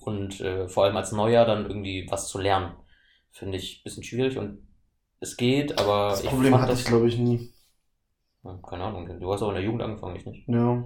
und 0.00 0.40
äh, 0.40 0.68
vor 0.68 0.84
allem 0.84 0.96
als 0.96 1.12
Neuer 1.12 1.44
dann 1.44 1.66
irgendwie 1.66 2.06
was 2.10 2.28
zu 2.28 2.38
lernen, 2.38 2.74
finde 3.30 3.58
ich 3.58 3.80
ein 3.80 3.84
bisschen 3.84 4.04
schwierig 4.04 4.38
und 4.38 4.66
es 5.20 5.36
geht, 5.36 5.78
aber 5.78 6.10
Das 6.10 6.20
ich 6.24 6.30
Problem 6.30 6.54
hatte 6.60 6.72
ich, 6.72 6.84
glaube 6.84 7.08
ich, 7.08 7.18
nie. 7.18 7.52
Ja, 8.44 8.58
keine 8.68 8.84
Ahnung, 8.84 9.20
du 9.20 9.32
hast 9.32 9.42
auch 9.42 9.48
in 9.50 9.54
der 9.54 9.64
Jugend 9.64 9.82
angefangen, 9.82 10.16
ich 10.16 10.26
nicht. 10.26 10.48
Ja. 10.48 10.84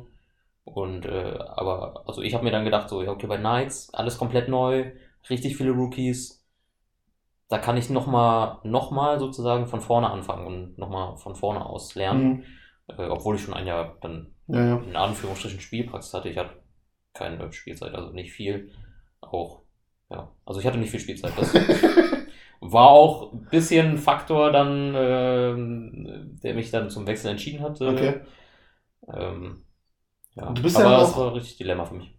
Und 0.64 1.06
äh, 1.06 1.38
aber 1.38 2.02
also 2.06 2.22
ich 2.22 2.34
habe 2.34 2.44
mir 2.44 2.50
dann 2.50 2.64
gedacht, 2.64 2.88
so, 2.88 3.02
ja, 3.02 3.10
okay, 3.12 3.26
bei 3.26 3.38
Knights, 3.38 3.92
alles 3.94 4.18
komplett 4.18 4.48
neu, 4.48 4.92
richtig 5.30 5.56
viele 5.56 5.70
Rookies. 5.72 6.44
Da 7.48 7.58
kann 7.58 7.76
ich 7.76 7.88
nochmal 7.90 8.58
noch 8.64 8.90
mal 8.90 9.20
sozusagen 9.20 9.66
von 9.68 9.80
vorne 9.80 10.10
anfangen 10.10 10.46
und 10.46 10.78
nochmal 10.78 11.16
von 11.16 11.36
vorne 11.36 11.64
aus 11.64 11.94
lernen. 11.94 12.28
Mhm. 12.28 12.44
Äh, 12.88 13.06
obwohl 13.08 13.36
ich 13.36 13.42
schon 13.42 13.54
ein 13.54 13.66
Jahr 13.66 13.96
dann 14.00 14.34
Ja, 14.48 14.64
ja. 14.66 14.76
in 14.78 14.96
Anführungsstrichen 14.96 15.60
Spielpraxis 15.60 16.12
hatte. 16.14 16.28
Ich 16.28 16.38
hatte 16.38 16.62
keine 17.14 17.52
Spielzeit, 17.52 17.94
also 17.94 18.12
nicht 18.12 18.32
viel. 18.32 18.70
Auch, 19.30 19.62
ja. 20.10 20.30
Also 20.44 20.60
ich 20.60 20.66
hatte 20.66 20.78
nicht 20.78 20.90
viel 20.90 21.00
Spielzeit. 21.00 21.32
Das 21.36 21.52
war 22.60 22.88
auch 22.90 23.32
ein 23.32 23.46
bisschen 23.50 23.86
ein 23.92 23.98
Faktor 23.98 24.52
dann, 24.52 24.94
ähm, 24.96 26.38
der 26.42 26.54
mich 26.54 26.70
dann 26.70 26.90
zum 26.90 27.06
Wechsel 27.06 27.30
entschieden 27.30 27.62
hatte. 27.62 27.88
Okay. 27.88 28.20
Ähm, 29.12 29.62
ja. 30.34 30.52
Du 30.52 30.62
bist 30.62 30.76
Aber 30.76 30.90
ja 30.90 30.98
das 31.00 31.10
noch- 31.10 31.18
war 31.18 31.34
richtig 31.34 31.56
Dilemma 31.58 31.84
für 31.84 31.94
mich. 31.94 32.12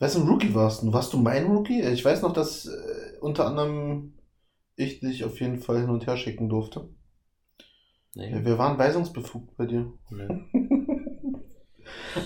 Wessen 0.00 0.26
Rookie 0.28 0.54
warst 0.54 0.82
du? 0.82 0.92
Warst 0.92 1.12
du 1.12 1.18
mein 1.18 1.46
Rookie? 1.46 1.80
Ich 1.82 2.04
weiß 2.04 2.22
noch, 2.22 2.32
dass 2.32 2.66
äh, 2.66 3.18
unter 3.20 3.46
anderem 3.46 4.14
ich 4.76 5.00
dich 5.00 5.24
auf 5.24 5.40
jeden 5.40 5.58
Fall 5.60 5.80
hin 5.80 5.90
und 5.90 6.06
her 6.06 6.16
schicken 6.16 6.48
durfte. 6.48 6.88
Nee. 8.16 8.30
Ja, 8.32 8.44
wir 8.44 8.58
waren 8.58 8.76
weisungsbefugt 8.78 9.56
bei 9.56 9.66
dir. 9.66 9.92
Nee. 10.10 10.28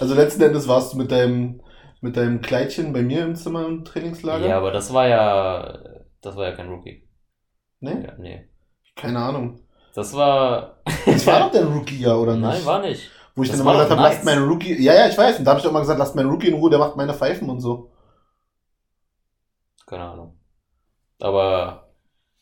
Also 0.01 0.15
letzten 0.15 0.43
Endes 0.43 0.69
warst 0.69 0.93
du 0.93 0.99
mit 0.99 1.11
deinem, 1.11 1.61
mit 2.01 2.17
deinem 2.17 2.41
Kleidchen 2.41 2.93
bei 2.93 3.03
mir 3.03 3.23
im 3.25 3.35
Zimmer 3.37 3.67
im 3.67 3.85
Trainingslager? 3.85 4.47
Ja, 4.47 4.59
aber 4.59 4.71
das 4.73 4.93
war 4.93 5.09
ja, 5.09 5.79
das 6.21 6.37
war 6.37 6.45
ja 6.49 6.53
kein 6.53 6.69
Rookie. 6.69 7.09
Nee? 7.81 8.05
Ja, 8.05 8.13
nee. 8.19 8.49
Keine 8.97 9.19
Ahnung. 9.21 9.61
Das 9.95 10.15
war. 10.15 10.79
Das 11.07 11.27
war 11.27 11.41
doch 11.41 11.51
dein 11.53 11.67
Rookie-Jahr, 11.73 12.21
oder 12.21 12.35
nicht? 12.35 12.43
Nein, 12.43 12.67
war 12.67 12.81
nicht. 12.81 13.11
Wo 13.35 13.43
ich 13.43 13.49
das 13.51 13.59
dann 13.59 13.67
immer 13.67 13.75
gesagt 13.75 13.93
habe, 13.93 14.03
lasst 14.03 14.25
nice. 14.25 14.35
meinen 14.37 14.49
Rookie. 14.49 14.83
Ja, 14.83 14.95
ja, 14.95 15.09
ich 15.09 15.17
weiß. 15.17 15.39
Und 15.39 15.45
da 15.45 15.51
habe 15.53 15.59
ich 15.59 15.63
doch 15.65 15.71
immer 15.71 15.81
gesagt, 15.81 15.99
lasst 15.99 16.15
meinen 16.17 16.29
Rookie 16.31 16.49
in 16.49 16.55
Ruhe, 16.55 16.71
der 16.71 16.79
macht 16.81 16.97
meine 16.97 17.15
Pfeifen 17.15 17.49
und 17.49 17.61
so. 17.61 17.93
Keine 19.87 20.05
Ahnung. 20.05 20.39
Aber, 21.21 21.89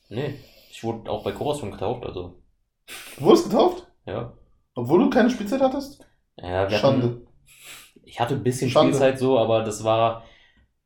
nee. 0.09 0.39
Ich 0.71 0.83
wurde 0.85 1.11
auch 1.11 1.23
bei 1.25 1.33
Chorus 1.33 1.61
schon 1.61 1.71
getauft, 1.71 2.05
also, 2.05 2.43
Du 3.19 3.25
wurdest 3.25 3.51
getauft? 3.51 3.87
ja. 4.07 4.33
Obwohl 4.75 5.01
du 5.01 5.09
keine 5.11 5.31
Spielzeit 5.31 5.63
hattest? 5.63 6.05
Ja, 6.37 6.69
wir 6.71 6.77
Schande. 6.77 7.07
hatten, 7.07 7.26
ich 8.07 8.21
hatte 8.21 8.35
ein 8.35 8.43
bisschen 8.43 8.71
Schande. 8.71 8.93
Spielzeit 8.95 9.19
so, 9.19 9.39
aber 9.39 9.63
das 9.63 9.85
war 9.85 10.25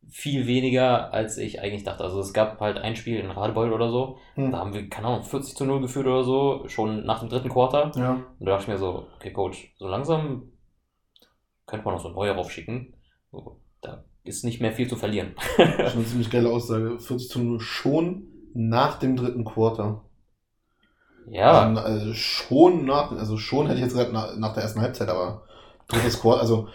viel 0.09 0.47
weniger, 0.49 1.13
als 1.13 1.39
ich 1.39 1.61
eigentlich 1.61 1.85
dachte. 1.85 2.03
Also 2.03 2.19
es 2.19 2.33
gab 2.33 2.59
halt 2.61 2.79
ein 2.79 2.97
Spiel 2.97 3.21
in 3.21 3.31
Radebeul 3.31 3.73
oder 3.73 3.91
so, 3.91 4.19
Hm. 4.35 4.51
da 4.51 4.59
haben 4.59 4.75
wir, 4.75 4.89
keine 4.89 5.07
Ahnung, 5.07 5.23
40 5.23 5.55
zu 5.57 5.65
0 5.65 5.81
geführt 5.81 6.07
oder 6.07 6.25
so, 6.25 6.65
schon 6.67 7.05
nach 7.07 7.21
dem 7.21 7.29
dritten 7.29 7.49
Quarter. 7.49 7.93
Ja. 7.97 8.13
Und 8.13 8.25
da 8.41 8.47
dachte 8.53 8.63
ich 8.65 8.69
mir 8.69 8.79
so, 8.79 9.07
okay, 9.17 9.33
Coach, 9.33 9.73
so 9.79 9.87
langsam 9.87 10.51
könnte 11.67 11.85
man 11.85 11.95
noch 11.95 12.01
so 12.03 12.09
ein 12.09 12.15
Neuer 12.15 12.35
raufschicken. 12.35 12.95
So, 13.31 13.61
da 13.81 14.05
ist 14.25 14.45
nicht 14.45 14.61
mehr 14.61 14.73
viel 14.73 14.89
zu 14.89 14.97
verlieren. 14.97 15.37
Schon 15.57 15.67
eine 15.67 16.05
ziemlich 16.05 16.31
geile 16.31 16.51
Aussage. 16.51 16.99
40 16.99 17.29
zu 17.29 17.39
0 17.41 17.61
schon 17.61 18.27
nach 18.53 18.99
dem 18.99 19.15
dritten 19.15 19.45
Quarter. 19.45 20.03
Ja, 21.29 21.63
Also, 21.69 21.81
also 21.81 22.15
schon 22.15 22.87
nach, 22.87 23.13
also 23.13 23.37
schon 23.37 23.67
hätte 23.67 23.77
ich 23.79 23.85
jetzt 23.85 23.93
gesagt 23.93 24.13
nach, 24.13 24.35
nach 24.37 24.55
der 24.55 24.65
ersten 24.65 24.81
Halbzeit, 24.81 25.09
aber 25.09 25.43
drittes 25.87 26.21
Quarter, 26.21 26.41
also 26.41 26.69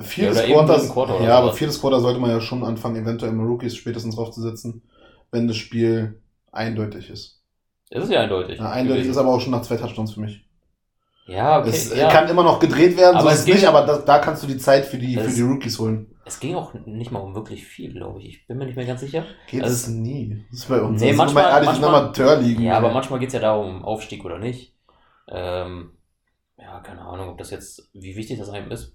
viertes 0.00 0.38
Ja, 0.38 0.44
eben 0.44 0.88
Quarter, 0.90 1.20
ja, 1.22 1.38
aber 1.38 1.52
viertes 1.52 1.80
Quarter 1.80 2.00
sollte 2.00 2.18
man 2.20 2.30
ja 2.30 2.40
schon 2.40 2.64
anfangen, 2.64 2.96
eventuell 3.02 3.32
mal 3.32 3.46
Rookies 3.46 3.76
spätestens 3.76 4.16
draufzusetzen, 4.16 4.82
wenn 5.30 5.46
das 5.48 5.56
Spiel 5.56 6.20
eindeutig 6.50 7.10
ist. 7.10 7.42
das 7.90 8.04
ist 8.04 8.10
ja 8.10 8.20
eindeutig. 8.20 8.58
Ja, 8.58 8.70
eindeutig 8.70 9.02
gewesen. 9.04 9.10
ist 9.12 9.16
aber 9.18 9.34
auch 9.34 9.40
schon 9.40 9.52
nach 9.52 9.62
zwei 9.62 9.76
Touchdowns 9.76 10.14
für 10.14 10.20
mich. 10.20 10.44
Ja, 11.26 11.60
okay. 11.60 11.68
es 11.70 11.96
ja. 11.96 12.08
kann 12.10 12.28
immer 12.28 12.42
noch 12.42 12.58
gedreht 12.58 12.96
werden, 12.96 13.16
Aber 13.16 13.30
so 13.30 13.36
es 13.36 13.44
ging- 13.44 13.54
nicht, 13.54 13.66
aber 13.66 13.86
da, 13.86 13.98
da 13.98 14.18
kannst 14.18 14.42
du 14.42 14.46
die 14.46 14.58
Zeit 14.58 14.84
für 14.86 14.98
die, 14.98 15.16
für 15.16 15.30
die 15.30 15.42
Rookies 15.42 15.78
holen. 15.78 16.08
Es 16.24 16.40
ging 16.40 16.54
auch 16.54 16.74
nicht 16.86 17.10
mal 17.12 17.20
um 17.20 17.34
wirklich 17.34 17.64
viel, 17.64 17.92
glaube 17.92 18.20
ich. 18.20 18.28
Ich 18.28 18.46
bin 18.46 18.58
mir 18.58 18.66
nicht 18.66 18.76
mehr 18.76 18.86
ganz 18.86 19.00
sicher. 19.00 19.24
Geht 19.48 19.62
Also 19.62 19.74
es 19.74 19.88
nie. 19.88 20.44
Das 20.50 20.60
ist 20.60 20.68
bei 20.68 20.80
uns. 20.80 21.00
Nee, 21.00 21.12
manchmal- 21.12 21.44
ehrlich, 21.50 21.66
manchmal- 21.66 21.94
Amateurligen. 21.94 22.64
Ja, 22.64 22.76
aber 22.76 22.92
manchmal 22.92 23.18
geht 23.20 23.28
es 23.28 23.34
ja 23.34 23.40
darum, 23.40 23.84
Aufstieg 23.84 24.24
oder 24.24 24.38
nicht. 24.38 24.74
Ähm, 25.28 25.92
ja, 26.58 26.80
keine 26.80 27.02
Ahnung, 27.02 27.30
ob 27.30 27.38
das 27.38 27.50
jetzt, 27.50 27.88
wie 27.92 28.16
wichtig 28.16 28.38
das 28.38 28.50
einem 28.50 28.70
ist. 28.70 28.92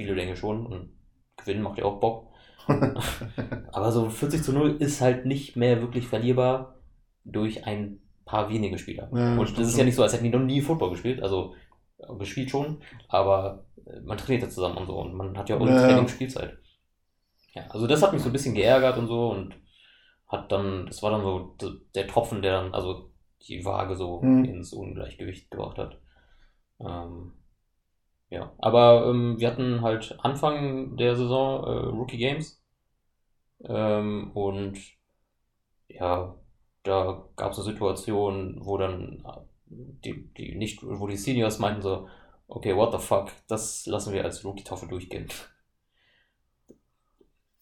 Viele 0.00 0.14
denken 0.14 0.34
schon 0.36 0.64
und 0.64 0.90
gewinnen 1.36 1.62
macht 1.62 1.76
ja 1.78 1.84
auch 1.84 2.00
Bock. 2.00 2.28
Aber 3.72 3.92
so 3.92 4.08
40 4.08 4.42
zu 4.42 4.52
0 4.52 4.76
ist 4.78 5.00
halt 5.02 5.26
nicht 5.26 5.56
mehr 5.56 5.80
wirklich 5.80 6.06
verlierbar 6.06 6.76
durch 7.24 7.66
ein 7.66 8.00
paar 8.24 8.48
wenige 8.48 8.78
Spieler. 8.78 9.10
Ja, 9.12 9.36
und 9.36 9.58
das 9.58 9.68
ist 9.68 9.76
ja 9.76 9.84
nicht 9.84 9.94
so, 9.96 10.02
als 10.02 10.14
hätten 10.14 10.24
die 10.24 10.30
noch 10.30 10.40
nie 10.40 10.62
Football 10.62 10.90
gespielt. 10.90 11.22
Also 11.22 11.54
äh, 11.98 12.14
gespielt 12.16 12.50
schon, 12.50 12.80
aber 13.08 13.66
äh, 13.86 14.00
man 14.00 14.16
trainiert 14.16 14.44
ja 14.44 14.48
zusammen 14.48 14.78
und 14.78 14.86
so 14.86 14.98
und 14.98 15.14
man 15.14 15.36
hat 15.36 15.48
ja 15.50 15.58
auch 15.58 15.66
Ja. 15.66 15.76
Training 15.76 16.08
Spielzeit. 16.08 16.56
Ja, 17.52 17.66
also 17.68 17.86
das 17.86 18.02
hat 18.02 18.12
mich 18.14 18.22
so 18.22 18.28
ein 18.30 18.32
bisschen 18.32 18.54
geärgert 18.54 18.96
und 18.96 19.06
so 19.08 19.30
und 19.30 19.54
hat 20.28 20.50
dann, 20.50 20.86
das 20.86 21.02
war 21.02 21.10
dann 21.10 21.22
so 21.22 21.56
der 21.94 22.06
Tropfen, 22.06 22.40
der 22.40 22.52
dann, 22.62 22.72
also 22.74 23.10
die 23.48 23.64
Waage 23.66 23.96
so 23.96 24.22
Mhm. 24.22 24.44
ins 24.46 24.72
Ungleichgewicht 24.72 25.50
gebracht 25.50 25.76
hat. 25.76 25.98
Ähm, 26.80 27.32
ja, 28.30 28.52
aber 28.58 29.06
ähm, 29.06 29.38
wir 29.38 29.48
hatten 29.48 29.82
halt 29.82 30.16
Anfang 30.22 30.96
der 30.96 31.16
Saison 31.16 31.64
äh, 31.64 31.88
Rookie 31.88 32.18
Games 32.18 32.62
ähm, 33.64 34.30
und 34.34 34.78
ja, 35.88 36.34
da 36.82 37.24
gab 37.36 37.52
es 37.52 37.58
eine 37.58 37.64
Situation, 37.64 38.58
wo 38.62 38.78
dann 38.78 39.24
äh, 39.26 39.40
die, 39.66 40.32
die 40.34 40.54
nicht, 40.54 40.82
wo 40.82 41.06
die 41.06 41.16
Seniors 41.16 41.58
meinten 41.58 41.82
so, 41.82 42.08
okay, 42.48 42.74
what 42.76 42.92
the 42.92 42.98
fuck, 42.98 43.30
das 43.48 43.86
lassen 43.86 44.12
wir 44.12 44.24
als 44.24 44.44
Rookie-Taufe 44.44 44.86
durchgehen. 44.86 45.28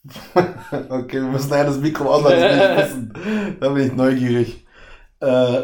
Okay, 0.90 1.20
wir 1.20 1.28
müssen 1.28 1.50
nachher 1.50 1.64
das 1.64 1.78
Mikro 1.78 2.22
wissen. 2.24 3.12
Da 3.60 3.68
bin 3.70 3.86
ich 3.86 3.92
neugierig. 3.92 4.66
Äh, 5.20 5.62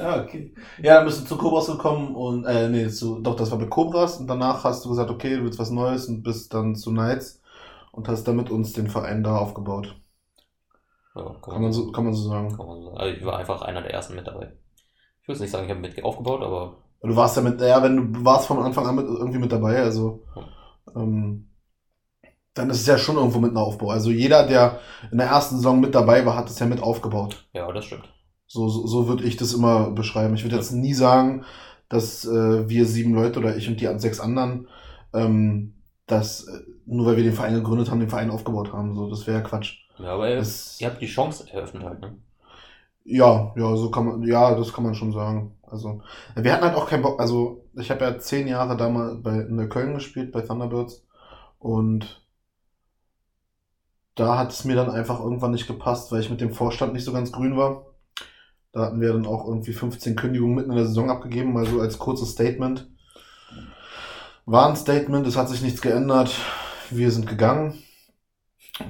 ja, 0.00 0.22
okay. 0.24 0.54
Ja, 0.82 0.96
dann 0.96 1.04
bist 1.06 1.20
du 1.20 1.24
zu 1.26 1.36
Cobras 1.38 1.66
gekommen 1.68 2.14
und, 2.16 2.44
äh, 2.46 2.68
nee, 2.68 2.88
zu, 2.88 3.20
doch, 3.20 3.36
das 3.36 3.50
war 3.50 3.58
bei 3.58 3.66
Cobras 3.66 4.18
und 4.18 4.26
danach 4.26 4.64
hast 4.64 4.84
du 4.84 4.88
gesagt, 4.90 5.10
okay, 5.10 5.36
du 5.36 5.44
willst 5.44 5.58
was 5.58 5.70
Neues 5.70 6.06
und 6.08 6.22
bist 6.24 6.52
dann 6.54 6.74
zu 6.74 6.90
Knights 6.90 7.40
und 7.92 8.08
hast 8.08 8.24
damit 8.24 8.50
uns 8.50 8.72
den 8.72 8.88
Verein 8.90 9.22
da 9.22 9.36
aufgebaut. 9.38 9.96
Ja, 11.14 11.34
Kann 11.42 11.60
man 11.62 11.72
so, 11.72 11.92
kann 11.92 12.04
man 12.04 12.14
so 12.14 12.28
sagen. 12.28 12.56
kann 12.56 12.66
man 12.66 12.76
so 12.80 12.84
sagen. 12.86 12.98
Also 12.98 13.16
ich 13.18 13.24
war 13.24 13.38
einfach 13.38 13.62
einer 13.62 13.82
der 13.82 13.92
ersten 13.92 14.14
mit 14.14 14.26
dabei. 14.26 14.52
Ich 15.22 15.28
würde 15.28 15.42
nicht 15.42 15.50
sagen, 15.52 15.66
ich 15.66 15.70
habe 15.70 15.80
mit 15.80 16.04
aufgebaut, 16.04 16.42
aber 16.42 16.76
Du 17.02 17.14
warst 17.16 17.36
ja 17.36 17.42
mit, 17.42 17.60
ja, 17.60 17.82
wenn 17.82 18.12
du 18.14 18.24
warst 18.24 18.46
von 18.46 18.58
Anfang 18.62 18.86
an 18.86 18.96
mit, 18.96 19.06
irgendwie 19.06 19.38
mit 19.38 19.52
dabei, 19.52 19.80
also, 19.82 20.24
ähm, 20.96 21.50
dann 22.54 22.70
ist 22.70 22.80
es 22.80 22.86
ja 22.86 22.98
schon 22.98 23.16
irgendwo 23.16 23.38
mit 23.38 23.50
einem 23.50 23.58
Aufbau. 23.58 23.90
Also 23.90 24.10
jeder, 24.10 24.46
der 24.46 24.80
in 25.10 25.18
der 25.18 25.28
ersten 25.28 25.56
Saison 25.56 25.80
mit 25.80 25.94
dabei 25.94 26.26
war, 26.26 26.36
hat 26.36 26.50
es 26.50 26.58
ja 26.58 26.66
mit 26.66 26.82
aufgebaut. 26.82 27.46
ja, 27.52 27.70
das 27.72 27.84
stimmt. 27.84 28.08
So, 28.48 28.68
so, 28.70 28.86
so 28.88 29.08
würde 29.08 29.24
ich 29.24 29.36
das 29.38 29.54
immer 29.54 29.92
beschreiben. 29.92 30.34
Ich 30.36 30.44
würde 30.44 30.56
jetzt 30.56 30.72
nie 30.72 30.94
sagen, 30.94 31.44
dass 31.90 32.26
äh, 32.26 32.68
wir 32.70 32.86
sieben 32.86 33.14
Leute 33.14 33.40
oder 33.40 33.56
ich 33.56 33.68
und 33.68 33.80
die 33.80 33.88
sechs 33.98 34.20
anderen, 34.20 34.68
ähm, 35.14 35.74
dass 36.06 36.44
äh, 36.48 36.60
nur 36.86 37.06
weil 37.06 37.16
wir 37.18 37.24
den 37.24 37.34
Verein 37.34 37.54
gegründet 37.54 37.90
haben, 37.90 38.00
den 38.00 38.10
Verein 38.10 38.30
aufgebaut 38.30 38.72
haben. 38.74 38.94
So, 38.96 39.10
das 39.10 39.26
wäre 39.28 39.38
ja 39.38 39.44
Quatsch. 39.44 39.78
Ja, 39.98 40.14
aber 40.14 40.30
ihr, 40.30 40.36
Das, 40.36 40.80
ihr 40.80 40.88
habt 40.88 41.00
die 41.02 41.06
Chance 41.06 41.48
eröffnet 41.52 41.82
halt, 41.84 42.00
ne? 42.00 42.18
ja, 43.04 43.52
ja, 43.56 43.76
so 43.76 43.90
kann 43.90 44.06
man, 44.06 44.22
ja, 44.24 44.54
das 44.54 44.72
kann 44.72 44.84
man 44.84 44.94
schon 44.94 45.12
sagen. 45.12 45.56
Also, 45.62 46.02
wir 46.34 46.52
hatten 46.52 46.64
halt 46.64 46.74
auch 46.76 46.88
keinen 46.88 47.02
Bock. 47.02 47.20
Also, 47.20 47.64
ich 47.74 47.90
habe 47.90 48.04
ja 48.04 48.18
zehn 48.18 48.46
Jahre 48.48 48.76
damals 48.76 49.22
bei 49.22 49.40
in 49.40 49.56
der 49.56 49.68
Köln 49.68 49.94
gespielt, 49.94 50.32
bei 50.32 50.42
Thunderbirds. 50.42 51.04
Und 51.58 52.22
da 54.16 54.36
hat 54.38 54.52
es 54.52 54.64
mir 54.66 54.76
dann 54.76 54.90
einfach 54.90 55.20
irgendwann 55.20 55.52
nicht 55.52 55.66
gepasst, 55.66 56.12
weil 56.12 56.20
ich 56.20 56.28
mit 56.30 56.40
dem 56.42 56.52
Vorstand 56.52 56.92
nicht 56.92 57.04
so 57.04 57.12
ganz 57.12 57.32
grün 57.32 57.56
war. 57.56 57.86
Da 58.72 58.82
hatten 58.86 59.00
wir 59.00 59.12
dann 59.12 59.26
auch 59.26 59.46
irgendwie 59.46 59.72
15 59.72 60.14
Kündigungen 60.16 60.54
mitten 60.56 60.70
in 60.70 60.76
der 60.76 60.86
Saison 60.86 61.10
abgegeben, 61.10 61.52
mal 61.52 61.66
so 61.66 61.80
als 61.80 61.98
kurzes 61.98 62.30
Statement. 62.32 62.88
War 64.46 64.68
ein 64.68 64.76
Statement, 64.76 65.26
es 65.26 65.36
hat 65.36 65.48
sich 65.48 65.62
nichts 65.62 65.80
geändert. 65.82 66.34
Wir 66.90 67.10
sind 67.10 67.26
gegangen. 67.26 67.82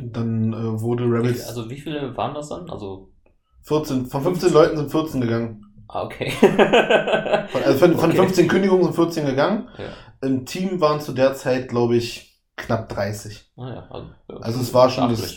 Dann 0.01 0.53
äh, 0.53 0.81
wurde 0.81 1.05
Rebels 1.05 1.47
also 1.49 1.71
wie 1.71 1.81
viele 1.81 2.17
waren 2.17 2.35
das 2.35 2.49
dann? 2.51 2.69
Also, 2.69 3.09
14, 3.63 4.07
von 4.07 4.23
15 4.23 4.53
Leuten 4.53 4.77
sind 4.77 4.91
14 4.91 5.21
gegangen. 5.21 5.65
ah, 5.89 6.03
okay. 6.05 6.31
Von, 7.51 7.63
also 7.63 7.79
von, 7.79 7.97
von 7.99 8.11
Okay. 8.11 8.17
15 8.19 8.49
Kündigungen 8.49 8.85
sind 8.85 8.95
14 8.95 9.27
gegangen. 9.27 9.69
Ja. 9.79 9.97
Im 10.21 10.45
Team 10.47 10.81
waren 10.81 11.01
zu 11.01 11.13
der 11.13 11.35
Zeit, 11.35 11.69
glaube 11.69 11.97
ich, 11.97 12.28
knapp 12.59 12.89
30. 12.91 13.51
Ah, 13.57 13.69
ja, 13.69 13.89
also, 13.91 14.41
Also 14.43 14.61
es 14.61 14.75
war 14.75 14.91
schon 14.91 15.09
das, 15.11 15.35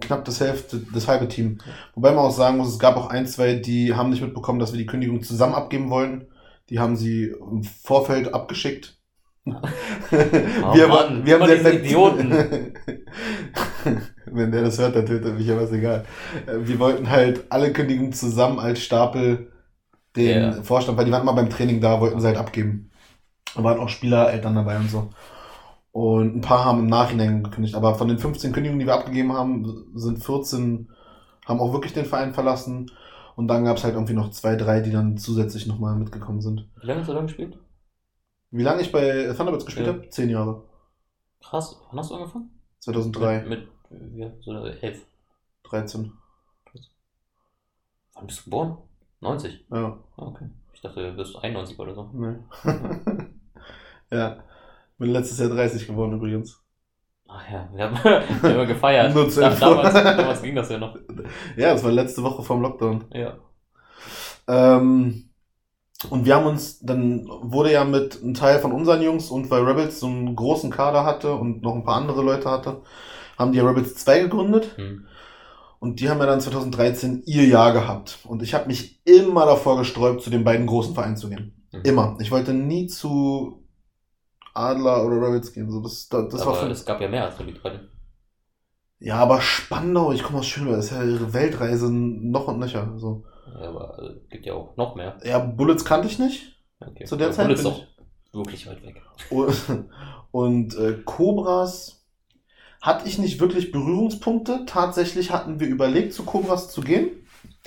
knapp 0.00 0.24
das 0.24 0.40
Hälfte, 0.40 0.80
das 0.92 1.06
halbe 1.06 1.28
Team. 1.28 1.58
Wobei 1.94 2.10
man 2.10 2.24
auch 2.24 2.30
sagen 2.32 2.56
muss, 2.58 2.68
es 2.68 2.78
gab 2.78 2.96
auch 2.96 3.08
ein, 3.08 3.26
zwei, 3.26 3.54
die 3.54 3.94
haben 3.94 4.10
nicht 4.10 4.22
mitbekommen, 4.22 4.58
dass 4.58 4.72
wir 4.72 4.78
die 4.78 4.86
Kündigung 4.86 5.22
zusammen 5.22 5.54
abgeben 5.54 5.90
wollten. 5.90 6.26
Die 6.70 6.78
haben 6.80 6.96
sie 6.96 7.26
im 7.26 7.62
Vorfeld 7.62 8.34
abgeschickt. 8.34 8.94
wir, 9.44 10.88
Mann, 10.88 11.24
wir 11.24 11.34
haben 11.34 11.42
immer 11.42 11.46
sie 11.48 11.56
diese 11.58 11.70
jetzt- 11.72 11.84
Idioten. 11.86 12.32
Wenn 14.26 14.50
der 14.50 14.62
das 14.62 14.78
hört, 14.78 14.96
dann 14.96 15.06
tötet 15.06 15.26
er 15.26 15.32
mich, 15.34 15.50
aber 15.50 15.62
ist 15.62 15.72
egal. 15.72 16.04
Wir 16.46 16.78
wollten 16.80 17.08
halt 17.10 17.44
alle 17.50 17.72
Kündigungen 17.72 18.12
zusammen 18.12 18.58
als 18.58 18.80
Stapel 18.82 19.52
den 20.16 20.42
Ja. 20.42 20.62
Vorstand, 20.62 20.98
weil 20.98 21.04
die 21.04 21.12
waren 21.12 21.22
immer 21.22 21.34
beim 21.34 21.50
Training 21.50 21.80
da, 21.80 22.00
wollten 22.00 22.20
sie 22.20 22.26
halt 22.26 22.36
abgeben. 22.38 22.90
Da 23.54 23.62
waren 23.62 23.78
auch 23.78 23.88
Spielereltern 23.88 24.54
dabei 24.56 24.76
und 24.78 24.90
so. 24.90 25.10
Und 25.96 26.36
ein 26.36 26.40
paar 26.42 26.62
haben 26.66 26.80
im 26.80 26.88
Nachhinein 26.88 27.42
gekündigt. 27.42 27.74
Aber 27.74 27.94
von 27.94 28.06
den 28.08 28.18
15 28.18 28.52
Kündigungen, 28.52 28.80
die 28.80 28.84
wir 28.86 28.92
abgegeben 28.92 29.32
haben, 29.32 29.86
sind 29.94 30.22
14, 30.22 30.90
haben 31.46 31.58
auch 31.58 31.72
wirklich 31.72 31.94
den 31.94 32.04
Verein 32.04 32.34
verlassen. 32.34 32.90
Und 33.34 33.48
dann 33.48 33.64
gab 33.64 33.78
es 33.78 33.84
halt 33.84 33.94
irgendwie 33.94 34.12
noch 34.12 34.30
zwei, 34.30 34.56
drei, 34.56 34.80
die 34.82 34.90
dann 34.92 35.16
zusätzlich 35.16 35.66
nochmal 35.66 35.96
mitgekommen 35.96 36.42
sind. 36.42 36.68
Wie 36.82 36.86
lange 36.86 37.00
hast 37.00 37.08
du 37.08 37.14
da 37.14 37.22
gespielt? 37.22 37.58
Wie 38.50 38.62
lange 38.62 38.82
ich 38.82 38.92
bei 38.92 39.32
Thunderbirds 39.34 39.64
gespielt 39.64 39.86
Ja. 39.86 39.94
habe? 39.94 40.06
Zehn 40.10 40.28
Jahre. 40.28 40.64
Krass. 41.42 41.80
Wann 41.88 41.98
hast 41.98 42.10
du 42.10 42.16
angefangen? 42.16 42.50
2003, 42.80 43.44
Mit, 43.46 43.68
mit 43.90 44.12
wie, 44.12 44.30
so 44.42 44.52
elf. 44.52 45.06
13. 45.62 46.12
Wann 48.12 48.26
bist 48.26 48.40
du 48.40 48.44
geboren? 48.44 48.76
90. 49.22 49.64
Ja, 49.70 49.98
Ah, 50.18 50.26
okay. 50.26 50.50
Ich 50.74 50.82
dachte, 50.82 51.10
du 51.10 51.16
bist 51.16 51.36
91 51.42 51.78
oder 51.78 51.94
so. 51.94 52.10
ne. 52.12 52.44
ja. 54.10 54.42
Bin 54.98 55.10
letztes 55.10 55.38
Jahr 55.38 55.50
30 55.50 55.86
geworden 55.86 56.14
übrigens. 56.14 56.62
Ach 57.28 57.42
ja, 57.50 57.68
wir 57.74 57.84
haben, 57.84 57.96
wir 58.42 58.58
haben 58.58 58.68
gefeiert. 58.68 59.14
Nur 59.14 59.24
Info. 59.24 59.40
damals, 59.40 59.94
damals 59.94 60.42
ging 60.42 60.54
das 60.54 60.70
ja 60.70 60.78
noch. 60.78 60.96
Ja, 61.56 61.72
das 61.72 61.84
war 61.84 61.90
letzte 61.90 62.22
Woche 62.22 62.42
vom 62.42 62.62
Lockdown. 62.62 63.04
Ja. 63.12 63.36
Ähm, 64.48 65.30
und 66.10 66.24
wir 66.24 66.36
haben 66.36 66.46
uns, 66.46 66.80
dann 66.80 67.26
wurde 67.26 67.72
ja 67.72 67.84
mit 67.84 68.22
einem 68.22 68.34
Teil 68.34 68.60
von 68.60 68.72
unseren 68.72 69.02
Jungs 69.02 69.30
und 69.30 69.50
weil 69.50 69.62
Rebels 69.62 70.00
so 70.00 70.06
einen 70.06 70.36
großen 70.36 70.70
Kader 70.70 71.04
hatte 71.04 71.34
und 71.34 71.62
noch 71.62 71.74
ein 71.74 71.84
paar 71.84 71.96
andere 71.96 72.22
Leute 72.22 72.50
hatte, 72.50 72.82
haben 73.38 73.52
die 73.52 73.58
ja 73.58 73.66
Rebels 73.66 73.96
2 73.96 74.20
gegründet. 74.20 74.76
Hm. 74.76 75.06
Und 75.78 76.00
die 76.00 76.08
haben 76.08 76.20
ja 76.20 76.26
dann 76.26 76.40
2013 76.40 77.22
ihr 77.26 77.46
Jahr 77.46 77.72
gehabt. 77.72 78.18
Und 78.24 78.42
ich 78.42 78.54
habe 78.54 78.66
mich 78.66 79.00
immer 79.04 79.44
davor 79.46 79.76
gesträubt, 79.78 80.22
zu 80.22 80.30
den 80.30 80.44
beiden 80.44 80.66
großen 80.66 80.94
Vereinen 80.94 81.16
zu 81.16 81.28
gehen. 81.28 81.66
Mhm. 81.72 81.82
Immer. 81.82 82.16
Ich 82.20 82.30
wollte 82.30 82.54
nie 82.54 82.86
zu 82.86 83.65
Adler 84.56 85.04
oder 85.04 85.16
Rebels 85.16 85.52
gehen. 85.52 85.70
So, 85.70 85.80
das 85.80 86.08
das, 86.08 86.28
das 86.28 86.40
war 86.46 86.54
Aber 86.54 86.66
für 86.66 86.70
es 86.70 86.84
gab 86.84 87.00
ja 87.00 87.08
mehr 87.08 87.24
als 87.24 87.36
die 87.36 87.52
beiden. 87.52 87.88
Ja, 88.98 89.16
aber 89.16 89.40
Spandau, 89.40 90.12
ich 90.12 90.22
komme 90.22 90.38
aus 90.38 90.46
Schönberg, 90.46 90.76
das 90.76 90.86
ist 90.86 90.92
ja 90.92 91.04
ihre 91.04 91.32
Weltreise 91.34 91.92
noch 91.92 92.48
und 92.48 92.58
nöcher. 92.58 92.94
So. 92.96 93.24
Ja, 93.60 93.68
aber 93.68 93.98
es 93.98 94.28
gibt 94.30 94.46
ja 94.46 94.54
auch 94.54 94.76
noch 94.76 94.94
mehr. 94.96 95.18
Ja, 95.22 95.38
Bullets 95.38 95.84
kannte 95.84 96.08
ich 96.08 96.18
nicht. 96.18 96.56
Okay. 96.80 97.04
Zu 97.04 97.16
der 97.16 97.28
Aber 97.28 97.36
Zeit 97.36 97.46
Bull 97.46 97.54
ist 97.54 97.62
bin 97.62 97.72
doch 97.72 97.86
wirklich 98.32 98.66
weit 98.66 98.82
weg. 98.82 99.02
Und, 99.30 99.54
und 100.30 100.78
äh, 100.78 100.94
Cobras 101.04 102.04
hatte 102.80 103.08
ich 103.08 103.18
nicht 103.18 103.40
wirklich 103.40 103.72
Berührungspunkte. 103.72 104.64
Tatsächlich 104.66 105.30
hatten 105.30 105.60
wir 105.60 105.66
überlegt, 105.66 106.14
zu 106.14 106.24
Cobras 106.24 106.70
zu 106.70 106.80
gehen. 106.80 107.10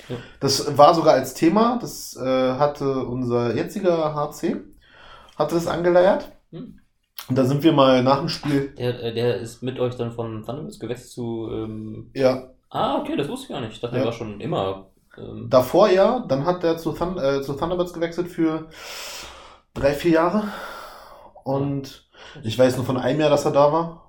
Ja. 0.08 0.16
Das 0.40 0.76
war 0.78 0.94
sogar 0.94 1.14
als 1.14 1.34
Thema. 1.34 1.78
Das 1.80 2.16
äh, 2.16 2.54
hatte 2.54 3.04
unser 3.04 3.54
jetziger 3.54 4.14
HC, 4.14 4.56
hatte 5.36 5.54
das 5.54 5.66
angeleiert. 5.66 6.32
Hm. 6.50 6.79
Und 7.28 7.38
da 7.38 7.44
sind 7.44 7.62
wir 7.62 7.72
mal 7.72 8.02
nach 8.02 8.18
dem 8.18 8.28
Spiel. 8.28 8.74
Der, 8.76 9.02
äh, 9.02 9.14
der 9.14 9.36
ist 9.36 9.62
mit 9.62 9.78
euch 9.78 9.94
dann 9.96 10.12
von 10.12 10.44
Thunderbirds 10.44 10.80
gewechselt 10.80 11.10
zu. 11.10 11.48
Ähm... 11.52 12.10
Ja, 12.14 12.48
Ah, 12.70 12.98
okay, 12.98 13.16
das 13.16 13.28
wusste 13.28 13.46
ich 13.46 13.52
gar 13.52 13.60
nicht. 13.60 13.72
Ich 13.72 13.80
dachte, 13.80 13.96
Ja. 13.96 14.02
der 14.02 14.06
war 14.06 14.16
schon 14.16 14.40
immer. 14.40 14.86
Ähm... 15.18 15.48
davor 15.50 15.90
ja. 15.90 16.24
Dann 16.26 16.44
hat 16.44 16.62
er 16.64 16.78
zu, 16.78 16.92
Thun 16.92 17.18
äh, 17.18 17.42
zu 17.42 17.54
Thunderbirds 17.54 17.92
gewechselt 17.92 18.28
für 18.28 18.68
drei, 19.74 19.92
vier 19.92 20.12
Jahre. 20.12 20.44
Und 21.44 22.08
ich 22.42 22.58
weiß 22.58 22.76
nur 22.76 22.86
von 22.86 22.96
einem 22.96 23.20
Jahr, 23.20 23.30
dass 23.30 23.44
er 23.44 23.50
da 23.52 23.72
war. 23.72 24.06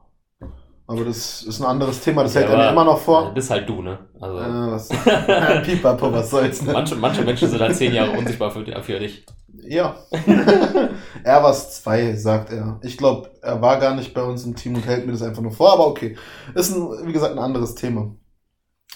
Aber 0.86 1.06
das 1.06 1.42
ist 1.44 1.62
ein 1.62 1.66
anderes 1.66 2.02
Thema. 2.02 2.24
Das 2.24 2.36
hält 2.36 2.48
er 2.48 2.54
aber, 2.54 2.64
mir 2.66 2.70
immer 2.72 2.84
noch 2.84 3.00
vor. 3.00 3.34
Bist 3.34 3.50
halt 3.50 3.68
du, 3.68 3.82
ne? 3.82 3.98
Also. 4.20 4.38
Äh, 4.38 4.72
was? 4.72 4.90
Pipapo, 5.64 6.12
was 6.12 6.30
soll's, 6.30 6.62
ne? 6.62 6.74
Manche, 6.74 6.96
manche 6.96 7.24
Menschen 7.24 7.48
sind 7.48 7.62
halt 7.62 7.76
zehn 7.76 7.94
Jahre 7.94 8.12
unsichtbar 8.12 8.52
für, 8.52 8.66
für 8.84 9.00
dich. 9.00 9.26
Ja. 9.64 9.96
er 11.24 11.44
war 11.44 11.54
zwei, 11.54 12.16
sagt 12.16 12.52
er. 12.52 12.80
Ich 12.84 12.98
glaube, 12.98 13.32
er 13.42 13.62
war 13.62 13.80
gar 13.80 13.96
nicht 13.96 14.14
bei 14.14 14.24
uns 14.24 14.46
im 14.46 14.56
Team 14.56 14.76
und 14.76 14.86
hält 14.86 15.06
mir 15.06 15.12
das 15.12 15.22
einfach 15.22 15.42
nur 15.42 15.52
vor, 15.52 15.74
aber 15.74 15.88
okay. 15.88 16.18
Ist, 16.56 16.72
ein, 16.72 17.08
wie 17.08 17.14
gesagt, 17.14 17.34
ein 17.34 17.44
anderes 17.44 17.76
Thema. 17.76 18.16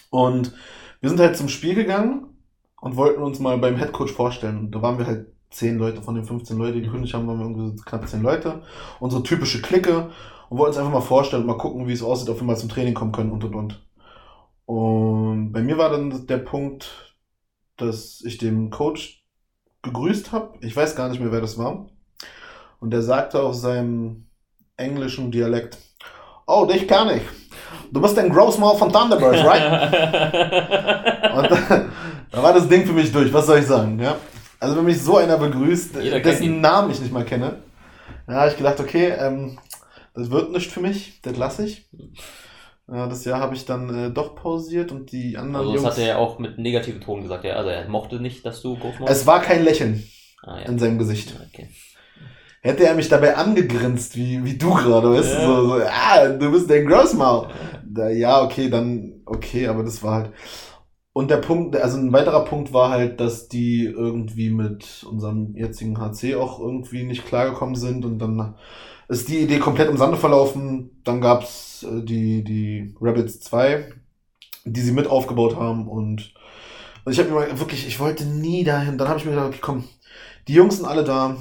Und 0.10 0.54
wir 1.02 1.10
sind 1.10 1.20
halt 1.20 1.38
zum 1.38 1.50
Spiel 1.50 1.76
gegangen 1.76 2.28
und 2.82 2.96
wollten 2.96 3.22
uns 3.22 3.40
mal 3.40 3.58
beim 3.58 3.78
Headcoach 3.78 4.12
vorstellen. 4.12 4.60
Und 4.60 4.72
da 4.72 4.82
waren 4.82 4.98
wir 4.98 5.08
halt 5.08 5.28
zehn 5.50 5.78
Leute 5.78 6.02
von 6.02 6.16
den 6.16 6.26
15 6.26 6.58
Leuten, 6.58 6.76
die 6.76 6.82
gekündigt 6.82 7.14
haben, 7.14 7.28
waren 7.28 7.40
wir 7.40 7.46
irgendwie 7.46 7.78
so 7.78 7.84
knapp 7.84 8.08
zehn 8.08 8.22
Leute. 8.22 8.64
Unsere 9.00 9.24
typische 9.24 9.62
Clique 9.62 10.10
und 10.50 10.58
wollten 10.58 10.72
uns 10.72 10.78
einfach 10.78 10.92
mal 10.92 11.02
vorstellen 11.02 11.44
und 11.44 11.48
mal 11.48 11.58
gucken, 11.58 11.88
wie 11.88 11.94
es 11.94 12.04
aussieht, 12.04 12.30
ob 12.30 12.40
wir 12.40 12.46
mal 12.46 12.58
zum 12.58 12.70
Training 12.70 12.94
kommen 12.94 13.12
können 13.12 13.32
und 13.32 13.44
und 13.44 13.56
und. 13.56 13.86
Und 14.66 15.52
bei 15.52 15.62
mir 15.62 15.78
war 15.78 15.90
dann 15.90 16.28
der 16.28 16.38
Punkt, 16.40 17.16
dass 17.78 18.22
ich 18.26 18.38
dem 18.38 18.70
Coach 18.70 19.25
gegrüßt 19.86 20.32
habe. 20.34 20.58
Ich 20.62 20.76
weiß 20.76 20.96
gar 20.96 21.08
nicht 21.10 21.22
mehr, 21.22 21.32
wer 21.32 21.42
das 21.42 21.58
war. 21.58 21.86
Und 22.80 22.92
der 22.92 23.02
sagte 23.02 23.42
auf 23.42 23.56
seinem 23.56 24.28
englischen 24.76 25.32
Dialekt, 25.32 25.78
oh, 26.46 26.66
dich 26.66 26.88
kann 26.88 27.10
ich. 27.16 27.22
Du 27.92 28.02
bist 28.02 28.18
ein 28.20 28.30
Grossmaul 28.30 28.78
von 28.78 28.92
Thunderbirds, 28.92 29.44
right? 29.46 29.64
Und 31.36 31.52
da, 31.52 31.86
da 32.32 32.44
war 32.44 32.54
das 32.54 32.68
Ding 32.68 32.86
für 32.86 32.94
mich 32.94 33.12
durch, 33.12 33.32
was 33.32 33.46
soll 33.46 33.60
ich 33.60 33.66
sagen, 33.66 34.00
ja? 34.00 34.18
Also 34.60 34.78
wenn 34.78 34.86
mich 34.86 35.02
so 35.02 35.18
einer 35.18 35.38
begrüßt, 35.38 35.96
Jeder 36.02 36.20
dessen. 36.20 36.62
Namen 36.62 36.92
ich 36.92 37.00
nicht 37.00 37.14
mal 37.14 37.26
kenne, 37.26 37.62
da 38.28 38.34
habe 38.34 38.50
ich 38.50 38.58
gedacht, 38.58 38.80
okay, 38.80 39.14
ähm, 39.18 39.60
das 40.14 40.30
wird 40.32 40.52
nicht 40.52 40.72
für 40.72 40.80
mich, 40.80 41.22
das 41.22 41.38
lasse 41.38 41.66
ich. 41.66 41.90
Ja, 42.88 43.08
das 43.08 43.26
Jahr 43.26 43.40
habe 43.40 43.56
ich 43.56 43.66
dann 43.66 43.94
äh, 43.94 44.12
doch 44.12 44.36
pausiert 44.36 44.92
und 44.92 45.12
die 45.12 45.38
anderen 45.38 45.68
Also, 45.68 45.74
das 45.74 45.82
Jungs... 45.84 45.96
hat 45.96 46.02
er 46.04 46.08
ja 46.08 46.18
auch 46.18 46.38
mit 46.38 46.58
negativen 46.60 47.02
Ton 47.02 47.24
gesagt. 47.24 47.44
Ja, 47.44 47.56
also, 47.56 47.70
er 47.70 47.88
mochte 47.90 48.20
nicht, 48.20 48.46
dass 48.46 48.62
du 48.62 48.78
groß 48.78 48.94
es 49.08 49.26
war 49.26 49.42
kein 49.42 49.64
Lächeln 49.64 50.04
Ah, 50.44 50.60
ja. 50.60 50.66
in 50.68 50.78
seinem 50.78 51.00
Gesicht. 51.00 51.34
Okay. 51.52 51.70
Hätte 52.62 52.86
er 52.86 52.96
mich 52.96 53.10
dabei 53.10 53.36
angegrinst, 53.36 54.16
wie, 54.16 54.44
wie 54.44 54.58
du 54.58 54.74
gerade, 54.74 55.12
weißt 55.12 55.34
Ja. 55.34 55.46
du, 55.48 55.56
so, 55.56 55.68
so, 55.80 55.84
ah, 55.88 56.28
du 56.28 56.52
bist 56.52 56.70
der 56.70 56.84
Grossmaul. 56.84 57.48
Da, 57.88 58.10
ja, 58.10 58.44
okay, 58.44 58.70
dann, 58.70 59.22
okay, 59.26 59.68
aber 59.68 59.84
das 59.84 60.02
war 60.04 60.14
halt. 60.16 60.32
Und 61.14 61.32
der 61.32 61.38
Punkt, 61.38 61.76
also 61.78 61.98
ein 61.98 62.12
weiterer 62.12 62.44
Punkt 62.44 62.74
war 62.74 62.90
halt, 62.90 63.20
dass 63.20 63.48
die 63.48 63.86
irgendwie 63.86 64.50
mit 64.50 65.06
unserem 65.10 65.56
jetzigen 65.56 65.98
HC 66.00 66.36
auch 66.36 66.60
irgendwie 66.60 67.04
nicht 67.04 67.26
klargekommen 67.26 67.76
sind 67.76 68.04
und 68.04 68.20
dann 68.20 68.56
ist 69.08 69.30
die 69.30 69.38
Idee 69.40 69.60
komplett 69.60 69.90
im 69.90 69.98
Sande 69.98 70.18
verlaufen. 70.18 71.02
Dann 71.04 71.22
gab's 71.22 71.65
äh, 71.86 72.04
die, 72.04 72.44
die 72.44 72.96
Rebels 73.02 73.40
2, 73.42 73.94
die 74.66 74.82
sie 74.82 74.92
mit 74.94 75.08
aufgebaut 75.08 75.56
haben 75.56 75.88
und, 75.88 76.34
und 77.06 77.12
ich 77.14 77.20
habe 77.20 77.30
mir 77.30 77.60
wirklich, 77.60 77.88
ich 77.88 78.00
wollte 78.00 78.26
nie 78.26 78.64
dahin. 78.64 78.98
Dann 78.98 79.08
habe 79.10 79.20
ich 79.20 79.26
mir 79.26 79.32
gedacht, 79.32 79.50
okay, 79.50 79.60
komm, 79.62 79.84
die 80.48 80.54
Jungs 80.54 80.78
sind 80.78 80.86
alle 80.86 81.04
da. 81.04 81.38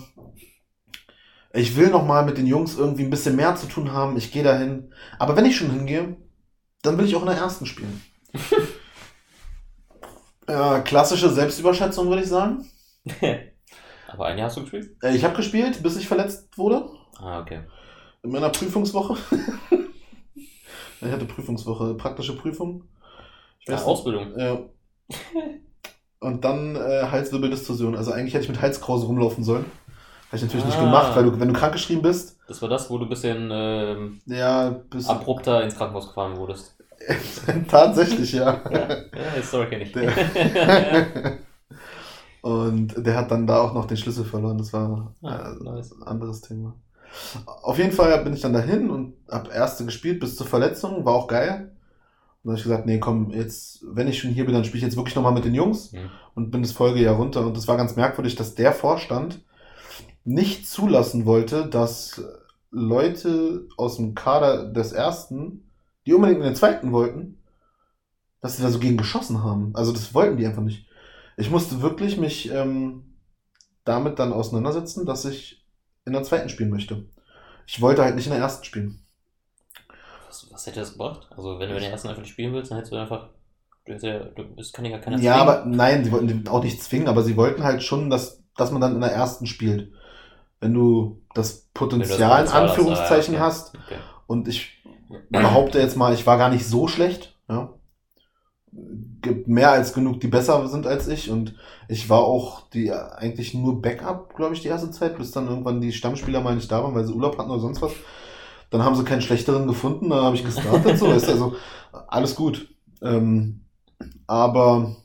Ich 1.52 1.76
will 1.76 1.88
noch 1.88 2.04
mal 2.04 2.24
mit 2.24 2.36
den 2.36 2.46
Jungs 2.46 2.76
irgendwie 2.76 3.04
ein 3.04 3.10
bisschen 3.10 3.36
mehr 3.36 3.54
zu 3.56 3.66
tun 3.66 3.92
haben. 3.92 4.16
Ich 4.16 4.32
gehe 4.32 4.42
dahin. 4.42 4.92
Aber 5.18 5.36
wenn 5.36 5.44
ich 5.46 5.56
schon 5.56 5.70
hingehe, 5.70 6.16
dann 6.82 6.98
will 6.98 7.06
ich 7.06 7.14
auch 7.16 7.22
in 7.22 7.28
der 7.28 7.36
ersten 7.36 7.66
spielen. 7.66 8.02
ja, 10.48 10.80
klassische 10.80 11.30
Selbstüberschätzung, 11.30 12.08
würde 12.08 12.22
ich 12.22 12.28
sagen. 12.28 12.68
Aber 14.08 14.26
ein 14.26 14.38
Jahr 14.38 14.48
hast 14.48 14.56
du 14.56 14.62
gespielt? 14.62 14.96
Äh, 15.02 15.14
Ich 15.16 15.24
habe 15.24 15.36
gespielt, 15.36 15.82
bis 15.82 15.96
ich 15.96 16.08
verletzt 16.08 16.56
wurde. 16.56 16.88
Ah, 17.18 17.40
okay. 17.40 17.60
In 18.22 18.30
meiner 18.30 18.50
Prüfungswoche. 18.50 19.16
ich 21.08 21.12
hatte 21.12 21.24
Prüfungswoche, 21.26 21.94
praktische 21.94 22.36
Prüfung. 22.36 22.84
Ich 23.60 23.68
Ja, 23.68 23.76
Ausbildung. 23.76 24.38
Ja. 24.38 24.58
Und 26.20 26.44
dann 26.44 26.76
äh, 26.76 27.06
Halswirbeldistorsion. 27.10 27.96
Also 27.96 28.12
eigentlich 28.12 28.32
hätte 28.34 28.44
ich 28.44 28.50
mit 28.50 28.60
Halskrause 28.62 29.06
rumlaufen 29.06 29.44
sollen. 29.44 29.66
Habe 30.28 30.36
ich 30.36 30.42
natürlich 30.42 30.64
nicht 30.64 30.78
Ah. 30.78 30.84
gemacht, 30.84 31.16
weil 31.16 31.24
du, 31.24 31.38
wenn 31.38 31.48
du 31.48 31.54
krankgeschrieben 31.54 32.02
bist, 32.02 32.38
Das 32.48 32.60
war 32.62 32.68
das, 32.68 32.88
wo 32.90 32.96
du 32.98 33.04
ein 33.04 33.10
bisschen 33.10 33.50
ähm, 33.52 34.20
ja, 34.26 34.70
bist 34.90 35.08
abrupter 35.10 35.62
ins 35.62 35.76
Krankenhaus 35.76 36.08
gefahren 36.08 36.36
wurdest. 36.38 36.76
tatsächlich, 37.68 38.32
ja. 38.32 38.60
Ja, 38.70 38.86
die 39.36 39.42
Story 39.42 39.68
kenne 39.68 39.84
ich. 39.84 39.92
Der- 39.92 41.38
Und 42.42 42.94
der 43.06 43.16
hat 43.16 43.30
dann 43.30 43.46
da 43.46 43.60
auch 43.60 43.72
noch 43.74 43.86
den 43.86 43.96
Schlüssel 43.96 44.24
verloren. 44.24 44.58
Das 44.58 44.72
war 44.72 45.14
Ah, 45.22 45.52
äh, 45.52 45.62
nice. 45.64 45.92
ein 45.92 46.02
anderes 46.02 46.40
Thema. 46.42 46.74
Auf 47.62 47.78
jeden 47.78 47.92
Fall 47.92 48.22
bin 48.24 48.34
ich 48.34 48.40
dann 48.40 48.52
dahin 48.52 48.90
und 48.90 49.14
hab 49.28 49.52
erste 49.52 49.84
gespielt 49.84 50.20
bis 50.20 50.36
zur 50.36 50.46
Verletzung. 50.46 51.04
War 51.04 51.14
auch 51.14 51.28
geil. 51.28 51.70
Und 52.42 52.48
dann 52.48 52.52
habe 52.52 52.58
ich 52.58 52.64
gesagt, 52.64 52.86
nee, 52.86 52.98
komm, 52.98 53.30
jetzt, 53.30 53.84
wenn 53.86 54.08
ich 54.08 54.18
schon 54.18 54.30
hier 54.30 54.44
bin, 54.44 54.54
dann 54.54 54.64
spiele 54.64 54.78
ich 54.78 54.84
jetzt 54.84 54.96
wirklich 54.96 55.16
nochmal 55.16 55.32
mit 55.32 55.44
den 55.44 55.54
Jungs. 55.54 55.92
Hm. 55.92 56.10
Und 56.34 56.50
bin 56.50 56.62
das 56.62 56.72
Folgejahr 56.72 57.16
runter. 57.16 57.46
Und 57.46 57.56
das 57.56 57.68
war 57.68 57.76
ganz 57.76 57.96
merkwürdig, 57.96 58.36
dass 58.36 58.54
der 58.54 58.72
Vorstand 58.72 59.40
nicht 60.24 60.68
zulassen 60.68 61.26
wollte, 61.26 61.66
dass 61.66 62.22
Leute 62.70 63.68
aus 63.76 63.96
dem 63.96 64.14
Kader 64.14 64.64
des 64.64 64.92
ersten, 64.92 65.70
die 66.06 66.14
unbedingt 66.14 66.40
in 66.40 66.46
den 66.46 66.56
zweiten 66.56 66.92
wollten, 66.92 67.38
dass 68.40 68.56
sie 68.56 68.62
da 68.62 68.70
so 68.70 68.78
gegen 68.78 68.96
geschossen 68.96 69.42
haben. 69.42 69.70
Also 69.74 69.92
das 69.92 70.12
wollten 70.12 70.36
die 70.36 70.46
einfach 70.46 70.62
nicht. 70.62 70.86
Ich 71.36 71.50
musste 71.50 71.82
wirklich 71.82 72.18
mich 72.18 72.50
ähm, 72.50 73.14
damit 73.84 74.18
dann 74.18 74.32
auseinandersetzen, 74.32 75.06
dass 75.06 75.24
ich 75.24 75.63
in 76.04 76.12
der 76.12 76.22
zweiten 76.22 76.48
spielen 76.48 76.70
möchte. 76.70 77.06
Ich 77.66 77.80
wollte 77.80 78.02
halt 78.02 78.14
nicht 78.14 78.26
in 78.26 78.32
der 78.32 78.40
ersten 78.40 78.64
spielen. 78.64 79.00
Was, 80.26 80.50
was 80.52 80.66
hätte 80.66 80.80
das 80.80 80.92
gebracht? 80.92 81.28
Also, 81.30 81.58
wenn 81.58 81.68
du 81.68 81.76
in 81.76 81.82
der 81.82 81.90
ersten 81.90 82.08
einfach 82.08 82.22
nicht 82.22 82.32
spielen 82.32 82.52
willst, 82.52 82.70
dann 82.70 82.78
hättest 82.78 82.92
du 82.92 82.96
einfach. 82.96 83.30
Du, 83.86 83.92
hättest 83.92 84.04
ja, 84.04 84.18
du 84.18 84.44
das 84.56 84.72
kann 84.72 84.84
ja 84.84 84.98
keiner 84.98 85.18
Ja, 85.18 85.34
zwingen. 85.34 85.48
aber 85.48 85.64
nein, 85.66 86.04
sie 86.04 86.12
wollten 86.12 86.48
auch 86.48 86.62
nicht 86.62 86.82
zwingen, 86.82 87.08
aber 87.08 87.22
sie 87.22 87.36
wollten 87.36 87.64
halt 87.64 87.82
schon, 87.82 88.10
dass, 88.10 88.42
dass 88.56 88.70
man 88.70 88.80
dann 88.80 88.94
in 88.94 89.00
der 89.00 89.12
ersten 89.12 89.46
spielt. 89.46 89.92
wenn 90.60 90.72
du 90.72 91.22
das 91.34 91.68
Potenzial 91.74 92.12
in 92.12 92.18
Potenzial 92.18 92.42
hast, 92.42 92.54
Anführungszeichen 92.54 93.36
ah, 93.36 93.40
hast. 93.40 93.74
Okay. 93.74 93.98
Und 94.26 94.48
ich 94.48 94.82
behaupte 95.28 95.78
jetzt 95.78 95.96
mal, 95.96 96.14
ich 96.14 96.26
war 96.26 96.38
gar 96.38 96.48
nicht 96.48 96.66
so 96.66 96.88
schlecht. 96.88 97.36
Ja. 97.48 97.74
Gibt 99.22 99.48
mehr 99.48 99.70
als 99.70 99.92
genug, 99.94 100.20
die 100.20 100.28
besser 100.28 100.68
sind 100.68 100.86
als 100.86 101.08
ich. 101.08 101.30
Und 101.30 101.54
ich 101.88 102.08
war 102.10 102.20
auch 102.20 102.68
die 102.70 102.92
eigentlich 102.92 103.54
nur 103.54 103.80
Backup, 103.80 104.34
glaube 104.34 104.54
ich, 104.54 104.60
die 104.60 104.68
erste 104.68 104.90
Zeit, 104.90 105.16
bis 105.16 105.30
dann 105.30 105.48
irgendwann 105.48 105.80
die 105.80 105.92
Stammspieler 105.92 106.40
mal 106.40 106.54
nicht 106.54 106.70
da 106.70 106.82
waren, 106.82 106.94
weil 106.94 107.04
sie 107.04 107.12
Urlaub 107.12 107.38
hatten 107.38 107.50
oder 107.50 107.60
sonst 107.60 107.80
was. 107.80 107.92
Dann 108.70 108.82
haben 108.82 108.96
sie 108.96 109.04
keinen 109.04 109.22
schlechteren 109.22 109.66
gefunden, 109.66 110.10
dann 110.10 110.24
habe 110.24 110.36
ich 110.36 110.44
gestartet. 110.44 110.98
so 110.98 111.10
ist 111.12 111.28
also 111.28 111.54
alles 112.08 112.34
gut. 112.34 112.68
Ähm, 113.02 113.60
aber 114.26 114.96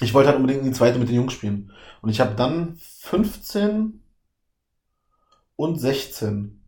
ich 0.00 0.14
wollte 0.14 0.28
halt 0.28 0.38
unbedingt 0.38 0.62
in 0.62 0.68
die 0.70 0.76
zweite 0.76 0.98
mit 0.98 1.08
den 1.08 1.16
Jungs 1.16 1.32
spielen. 1.32 1.72
Und 2.00 2.10
ich 2.10 2.20
habe 2.20 2.34
dann 2.34 2.76
15 2.76 4.00
und 5.56 5.80
16 5.80 6.62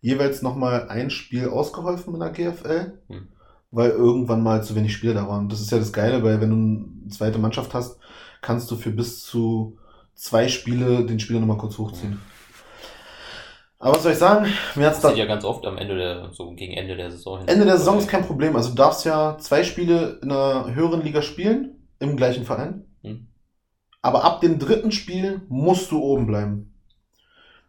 jeweils 0.00 0.42
nochmal 0.42 0.88
ein 0.88 1.10
Spiel 1.10 1.48
ausgeholfen 1.48 2.14
in 2.14 2.20
der 2.20 2.30
GFL, 2.30 3.02
Hm. 3.08 3.28
Weil 3.74 3.90
irgendwann 3.90 4.42
mal 4.42 4.62
zu 4.62 4.74
wenig 4.76 4.92
Spieler 4.92 5.14
da 5.14 5.28
waren. 5.28 5.48
Das 5.48 5.60
ist 5.60 5.70
ja 5.70 5.78
das 5.78 5.92
Geile, 5.92 6.22
weil 6.22 6.40
wenn 6.40 6.50
du 6.50 6.56
eine 6.56 7.08
zweite 7.08 7.38
Mannschaft 7.38 7.74
hast, 7.74 7.98
kannst 8.40 8.70
du 8.70 8.76
für 8.76 8.90
bis 8.90 9.24
zu 9.24 9.78
zwei 10.14 10.48
Spiele 10.48 11.04
den 11.04 11.18
Spieler 11.18 11.40
nochmal 11.40 11.58
kurz 11.58 11.76
hochziehen. 11.76 12.20
Aber 13.80 13.96
was 13.96 14.04
soll 14.04 14.12
ich 14.12 14.18
sagen? 14.18 14.46
Mir 14.76 14.86
hat's 14.86 14.96
Das 14.96 15.02
da 15.02 15.08
sieht 15.10 15.18
ja 15.18 15.26
ganz 15.26 15.44
oft 15.44 15.66
am 15.66 15.76
Ende 15.76 15.96
der, 15.96 16.30
so 16.32 16.52
gegen 16.52 16.72
Ende 16.72 16.96
der 16.96 17.10
Saison 17.10 17.40
hin. 17.40 17.48
Ende 17.48 17.66
der 17.66 17.76
Saison 17.76 17.98
ist 17.98 18.08
kein 18.08 18.24
Problem. 18.24 18.56
Also 18.56 18.70
du 18.70 18.76
darfst 18.76 19.04
ja 19.04 19.36
zwei 19.38 19.64
Spiele 19.64 20.20
in 20.22 20.30
einer 20.30 20.74
höheren 20.74 21.02
Liga 21.02 21.20
spielen, 21.20 21.88
im 21.98 22.16
gleichen 22.16 22.44
Verein. 22.44 22.84
Hm. 23.02 23.26
Aber 24.00 24.24
ab 24.24 24.40
dem 24.40 24.58
dritten 24.58 24.92
Spiel 24.92 25.42
musst 25.48 25.90
du 25.90 26.00
oben 26.00 26.26
bleiben. 26.26 26.72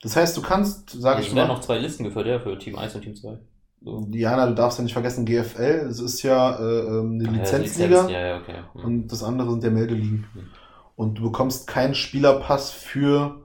Das 0.04 0.16
heißt, 0.16 0.38
du 0.38 0.42
kannst, 0.42 0.92
sage 0.92 1.18
Also 1.18 1.30
ich 1.30 1.36
mal, 1.36 1.48
noch 1.48 1.62
zwei 1.62 1.80
Listen 1.80 2.04
geführt, 2.04 2.28
ja, 2.28 2.40
für 2.40 2.58
Team 2.60 2.78
1 2.78 2.96
und 2.96 3.02
Team 3.02 3.16
2. 3.16 3.38
Diana, 3.82 4.48
du 4.48 4.56
darfst 4.56 4.80
ja 4.80 4.84
nicht 4.84 4.94
vergessen, 4.94 5.26
GFL, 5.26 5.88
es 5.90 6.00
ist 6.00 6.24
ja 6.24 6.58
äh, 6.58 6.80
ähm, 6.80 7.20
eine 7.20 7.26
ja, 7.26 7.32
Lizenzliga 7.32 8.02
Lizenz, 8.02 8.12
Ja, 8.12 8.38
okay. 8.38 8.64
Hm. 8.74 8.84
und 8.84 9.08
das 9.12 9.24
andere 9.24 9.52
sind 9.52 9.64
ja 9.64 9.70
Meldeligen. 9.70 10.28
Hm. 10.34 10.48
Und 10.96 11.20
du 11.20 11.24
bekommst 11.24 11.68
keinen 11.68 11.94
Spielerpass 11.94 12.72
für 12.72 13.44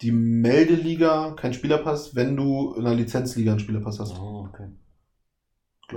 die 0.00 0.12
Meldeliga, 0.12 1.32
keinen 1.32 1.54
Spielerpass, 1.54 2.14
wenn 2.14 2.36
du 2.36 2.74
in 2.74 2.86
einer 2.86 2.96
Lizenzliga 2.96 3.52
einen 3.52 3.60
Spielerpass 3.60 4.00
hast. 4.00 4.18
Oh, 4.18 4.48
okay. 4.48 4.68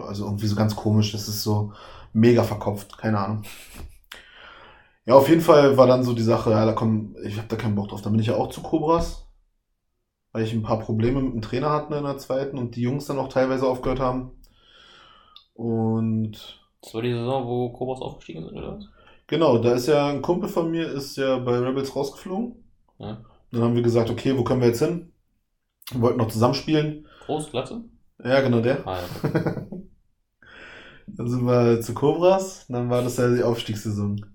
Also 0.01 0.25
irgendwie 0.25 0.47
so 0.47 0.55
ganz 0.55 0.75
komisch, 0.75 1.11
das 1.11 1.27
ist 1.27 1.41
so 1.41 1.73
mega 2.13 2.43
verkopft, 2.43 2.97
keine 2.97 3.17
Ahnung. 3.17 3.43
Ja, 5.05 5.15
auf 5.15 5.27
jeden 5.27 5.41
Fall 5.41 5.75
war 5.77 5.87
dann 5.87 6.03
so 6.03 6.13
die 6.13 6.21
Sache, 6.21 6.51
ja, 6.51 6.65
da 6.65 6.73
komm, 6.73 7.15
ich 7.23 7.37
habe 7.37 7.47
da 7.47 7.55
keinen 7.55 7.75
Bock 7.75 7.89
drauf. 7.89 8.01
Dann 8.01 8.11
bin 8.11 8.21
ich 8.21 8.27
ja 8.27 8.35
auch 8.35 8.49
zu 8.49 8.61
Cobras, 8.61 9.25
weil 10.31 10.43
ich 10.43 10.53
ein 10.53 10.63
paar 10.63 10.79
Probleme 10.79 11.21
mit 11.21 11.33
dem 11.33 11.41
Trainer 11.41 11.71
hatte 11.71 11.95
in 11.95 12.03
der 12.03 12.17
zweiten 12.17 12.57
und 12.57 12.75
die 12.75 12.81
Jungs 12.81 13.05
dann 13.07 13.19
auch 13.19 13.29
teilweise 13.29 13.67
aufgehört 13.67 13.99
haben. 13.99 14.31
Und 15.53 16.37
Das 16.81 16.93
war 16.93 17.01
die 17.01 17.13
Saison, 17.13 17.47
wo 17.47 17.71
Kobos 17.71 18.01
aufgestiegen 18.01 18.43
sind, 18.43 18.57
oder 18.57 18.75
was? 18.75 18.89
genau, 19.27 19.57
da 19.59 19.73
ist 19.73 19.87
ja 19.87 20.07
ein 20.09 20.21
Kumpel 20.21 20.49
von 20.49 20.71
mir, 20.71 20.87
ist 20.91 21.15
ja 21.17 21.37
bei 21.39 21.57
Rebels 21.59 21.95
rausgeflogen. 21.95 22.55
Ja. 22.99 23.25
Dann 23.51 23.61
haben 23.63 23.75
wir 23.75 23.83
gesagt, 23.83 24.09
okay, 24.09 24.37
wo 24.37 24.43
können 24.43 24.61
wir 24.61 24.69
jetzt 24.69 24.79
hin? 24.83 25.13
Wir 25.91 26.01
wollten 26.01 26.19
noch 26.19 26.29
zusammenspielen. 26.29 27.07
Groß, 27.19 27.51
Glatze? 27.51 27.85
Ja, 28.23 28.41
genau 28.41 28.61
der. 28.61 28.85
Ah, 28.85 28.99
ja. 29.01 29.09
Dann 31.07 31.27
sind 31.29 31.45
wir 31.45 31.81
zu 31.81 31.93
Cobras, 31.93 32.65
dann 32.67 32.89
war 32.89 33.01
das 33.03 33.17
ja 33.17 33.27
die 33.33 33.43
Aufstiegssaison. 33.43 34.25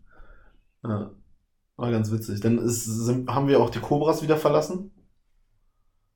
Ja, 0.85 1.11
war 1.77 1.91
ganz 1.93 2.11
witzig. 2.13 2.41
Dann 2.41 2.59
ist, 2.59 2.85
sind, 2.85 3.31
haben 3.31 3.49
wir 3.49 3.61
auch 3.61 3.71
die 3.71 3.81
Cobras 3.81 4.23
wieder 4.23 4.37
verlassen. 4.39 4.93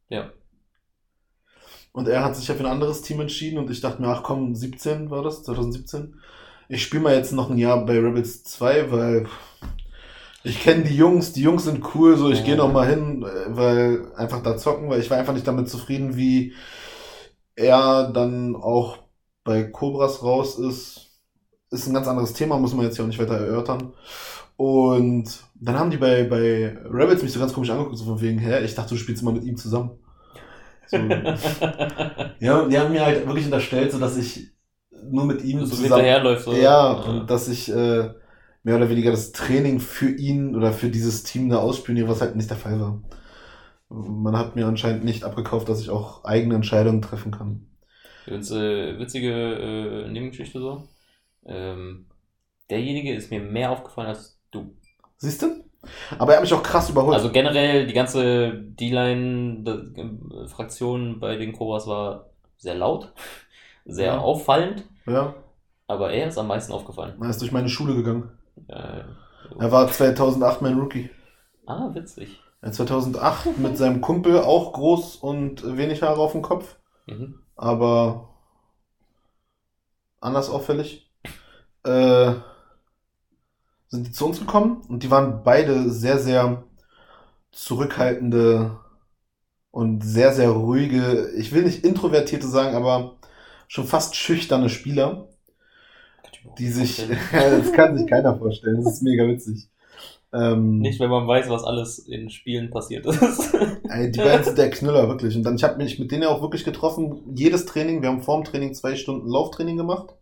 Ja. 0.09 0.31
Und 1.92 2.09
er 2.09 2.25
hat 2.25 2.37
sich 2.37 2.47
ja 2.49 2.55
für 2.55 2.61
ein 2.61 2.71
anderes 2.71 3.03
Team 3.03 3.21
entschieden 3.21 3.59
und 3.59 3.71
ich 3.71 3.81
dachte 3.81 4.01
mir, 4.01 4.09
ach 4.09 4.23
komm, 4.23 4.55
17 4.55 5.11
war 5.11 5.23
das, 5.23 5.42
2017. 5.42 6.21
Ich 6.68 6.83
spiele 6.83 7.03
mal 7.03 7.14
jetzt 7.14 7.33
noch 7.33 7.51
ein 7.51 7.59
Jahr 7.59 7.85
bei 7.85 7.99
Rebels 7.99 8.44
2, 8.44 8.92
weil 8.92 9.27
ich 10.44 10.61
kenne 10.61 10.85
die 10.85 10.97
Jungs, 10.97 11.33
die 11.33 11.42
Jungs 11.42 11.64
sind 11.64 11.83
cool, 11.94 12.16
so 12.16 12.31
ich 12.31 12.44
gehe 12.44 12.57
noch 12.57 12.73
mal 12.73 12.88
hin, 12.88 13.23
äh, 13.23 13.57
weil 13.57 14.12
einfach 14.14 14.42
da 14.42 14.57
zocken, 14.57 14.88
weil 14.88 15.01
ich 15.01 15.11
war 15.11 15.18
einfach 15.18 15.35
nicht 15.35 15.47
damit 15.47 15.68
zufrieden, 15.68 16.16
wie 16.16 16.55
er 17.57 18.11
dann 18.12 18.55
auch 18.55 18.99
bei 19.44 19.64
Cobras 19.64 20.23
raus 20.23 20.59
ist. 20.59 21.11
Ist 21.71 21.87
ein 21.87 21.94
ganz 21.94 22.07
anderes 22.07 22.33
Thema, 22.33 22.59
muss 22.59 22.75
man 22.75 22.85
jetzt 22.85 22.97
ja 22.97 23.05
auch 23.05 23.09
nicht 23.09 23.18
weiter 23.18 23.37
erörtern. 23.37 23.92
Und 24.57 25.27
dann 25.61 25.79
haben 25.79 25.90
die 25.90 25.97
bei, 25.97 26.25
bei 26.25 26.77
Rebels 26.85 27.23
mich 27.23 27.33
so 27.33 27.40
ganz 27.40 27.53
komisch 27.53 27.71
angeguckt, 27.71 27.97
so 27.97 28.05
von 28.05 28.21
wegen, 28.21 28.38
hä, 28.38 28.64
ich 28.64 28.75
dachte, 28.75 28.90
du 28.90 28.97
spielst 28.97 29.23
immer 29.23 29.33
mit 29.33 29.44
ihm 29.44 29.57
zusammen. 29.57 29.99
So, 30.87 30.97
ja, 32.40 32.66
die 32.66 32.79
haben 32.79 32.92
mir 32.92 33.05
halt 33.05 33.27
wirklich 33.27 33.47
unterstellt, 33.47 33.92
so 33.92 33.99
dass 33.99 34.16
ich 34.16 34.53
nur 35.05 35.25
mit 35.25 35.42
ihm 35.44 35.61
so 35.61 35.66
zusammen. 35.66 35.94
hinterherläuft. 35.94 36.44
So. 36.44 36.53
Ja, 36.55 36.92
und 36.92 37.31
dass 37.31 37.49
ich 37.49 37.71
äh, 37.71 38.11
mehr 38.62 38.77
oder 38.77 38.88
weniger 38.88 39.11
das 39.11 39.33
Training 39.33 39.81
für 39.81 40.11
ihn 40.11 40.55
oder 40.55 40.73
für 40.73 40.88
dieses 40.88 41.23
Team 41.25 41.49
da 41.49 41.59
ausspioniere, 41.59 42.09
was 42.09 42.21
halt 42.21 42.37
nicht 42.37 42.51
der 42.51 42.57
Fall 42.57 42.81
war. 42.81 43.03
Man 43.88 44.37
hat 44.37 44.57
mir 44.57 44.66
anscheinend 44.66 45.05
nicht 45.05 45.25
abgekauft, 45.25 45.68
dass 45.68 45.81
ich 45.81 45.90
auch 45.90 46.25
eigene 46.25 46.55
Entscheidungen 46.55 47.01
treffen 47.01 47.33
kann. 47.33 47.66
Übrigens, 48.27 48.51
äh, 48.51 48.99
witzige 48.99 49.33
äh, 49.33 50.11
Nebengeschichte 50.11 50.61
so. 50.61 50.87
Ähm, 51.47 52.07
derjenige 52.68 53.14
ist 53.14 53.31
mir 53.31 53.40
mehr 53.40 53.71
aufgefallen 53.71 54.09
als. 54.09 54.38
Siehst 55.19 55.43
du? 55.43 55.65
Aber 56.19 56.33
er 56.33 56.37
hat 56.39 56.43
mich 56.45 56.53
auch 56.55 56.63
krass 56.63 56.91
überholt. 56.91 57.15
Also 57.17 57.31
generell 57.31 57.87
die 57.87 57.93
ganze 57.95 58.53
D-Line-Fraktion 59.69 61.21
bei 61.21 61.37
den 61.37 61.53
Cobras 61.53 61.87
war 61.87 62.27
sehr 62.57 62.75
laut, 62.75 63.13
sehr 63.85 64.15
Ja. 64.15 64.19
auffallend, 64.19 64.85
ja, 65.07 65.35
aber 65.87 66.11
er 66.13 66.27
ist 66.29 66.39
am 66.39 66.49
meisten 66.49 66.73
aufgefallen. 66.73 67.15
er 67.21 67.31
ist 67.31 67.41
durch 67.41 67.53
meine 67.53 67.69
Schule 67.69 67.95
gegangen. 67.95 68.31
Äh, 68.69 69.03
Er 69.59 69.73
war 69.73 69.89
2008 69.91 70.61
mein 70.63 70.79
Rookie. 70.79 71.11
ah, 71.67 71.91
witzig. 71.95 72.41
Er 72.61 72.73
2008 72.73 73.57
mit 73.59 73.79
seinem 73.79 74.01
Kumpel 74.01 74.41
auch 74.41 74.73
groß 74.73 75.17
und 75.17 75.77
wenig 75.77 76.03
Haare 76.03 76.21
auf 76.21 76.33
dem 76.33 76.43
Kopf, 76.43 76.77
Mhm. 77.07 77.39
aber 77.57 78.29
anders 80.21 80.51
auffällig. 80.51 81.09
Äh, 81.85 82.33
sind 83.88 84.07
die 84.07 84.12
zu 84.12 84.27
uns 84.27 84.38
gekommen 84.38 84.83
und 84.88 85.03
die 85.03 85.11
waren 85.11 85.42
beide 85.44 85.90
sehr, 85.90 86.18
sehr 86.18 86.64
zurückhaltende 87.53 88.79
und 89.70 90.03
sehr, 90.05 90.33
sehr 90.33 90.51
ruhige, 90.51 91.31
ich 91.37 91.53
will 91.53 91.64
nicht 91.64 91.85
introvertierte 91.85 92.48
sagen, 92.48 92.77
aber 92.77 93.16
schon 93.68 93.87
fast 93.87 94.16
schüchterne 94.16 94.68
Spieler, 94.68 95.29
die 96.59 96.68
sich, 96.68 97.07
das 97.33 97.72
kann 97.72 97.96
sich 97.96 98.07
keiner 98.07 98.37
vorstellen, 98.38 98.83
das 98.83 98.94
ist 98.94 99.03
mega 99.03 99.27
witzig. 99.27 99.68
Ähm, 100.33 100.79
Nicht, 100.81 101.01
wenn 101.01 101.09
man 101.09 101.27
weiß, 101.27 101.48
was 101.48 101.64
alles 101.64 101.98
in 101.98 102.29
Spielen 102.29 102.70
passiert 102.70 103.07
ist. 103.07 103.55
Ey, 103.88 104.11
die 104.12 104.18
beiden 104.18 104.44
sind 104.44 104.59
der 104.59 104.70
Knüller, 104.70 105.09
wirklich. 105.09 105.35
Und 105.37 105.42
dann, 105.42 105.57
ich 105.57 105.64
habe 105.64 105.79
mich 105.79 105.98
mit 105.98 106.12
denen 106.12 106.24
ja 106.24 106.29
auch 106.29 106.42
wirklich 106.42 106.64
getroffen. 106.64 107.22
Jedes 107.35 107.64
Training, 107.64 108.03
wir 108.03 108.11
haben 108.11 108.22
vorm 108.22 108.44
Training 108.44 108.74
zwei 108.74 108.94
Stunden 108.94 109.27
Lauftraining 109.29 109.79
gemacht. 109.79 110.14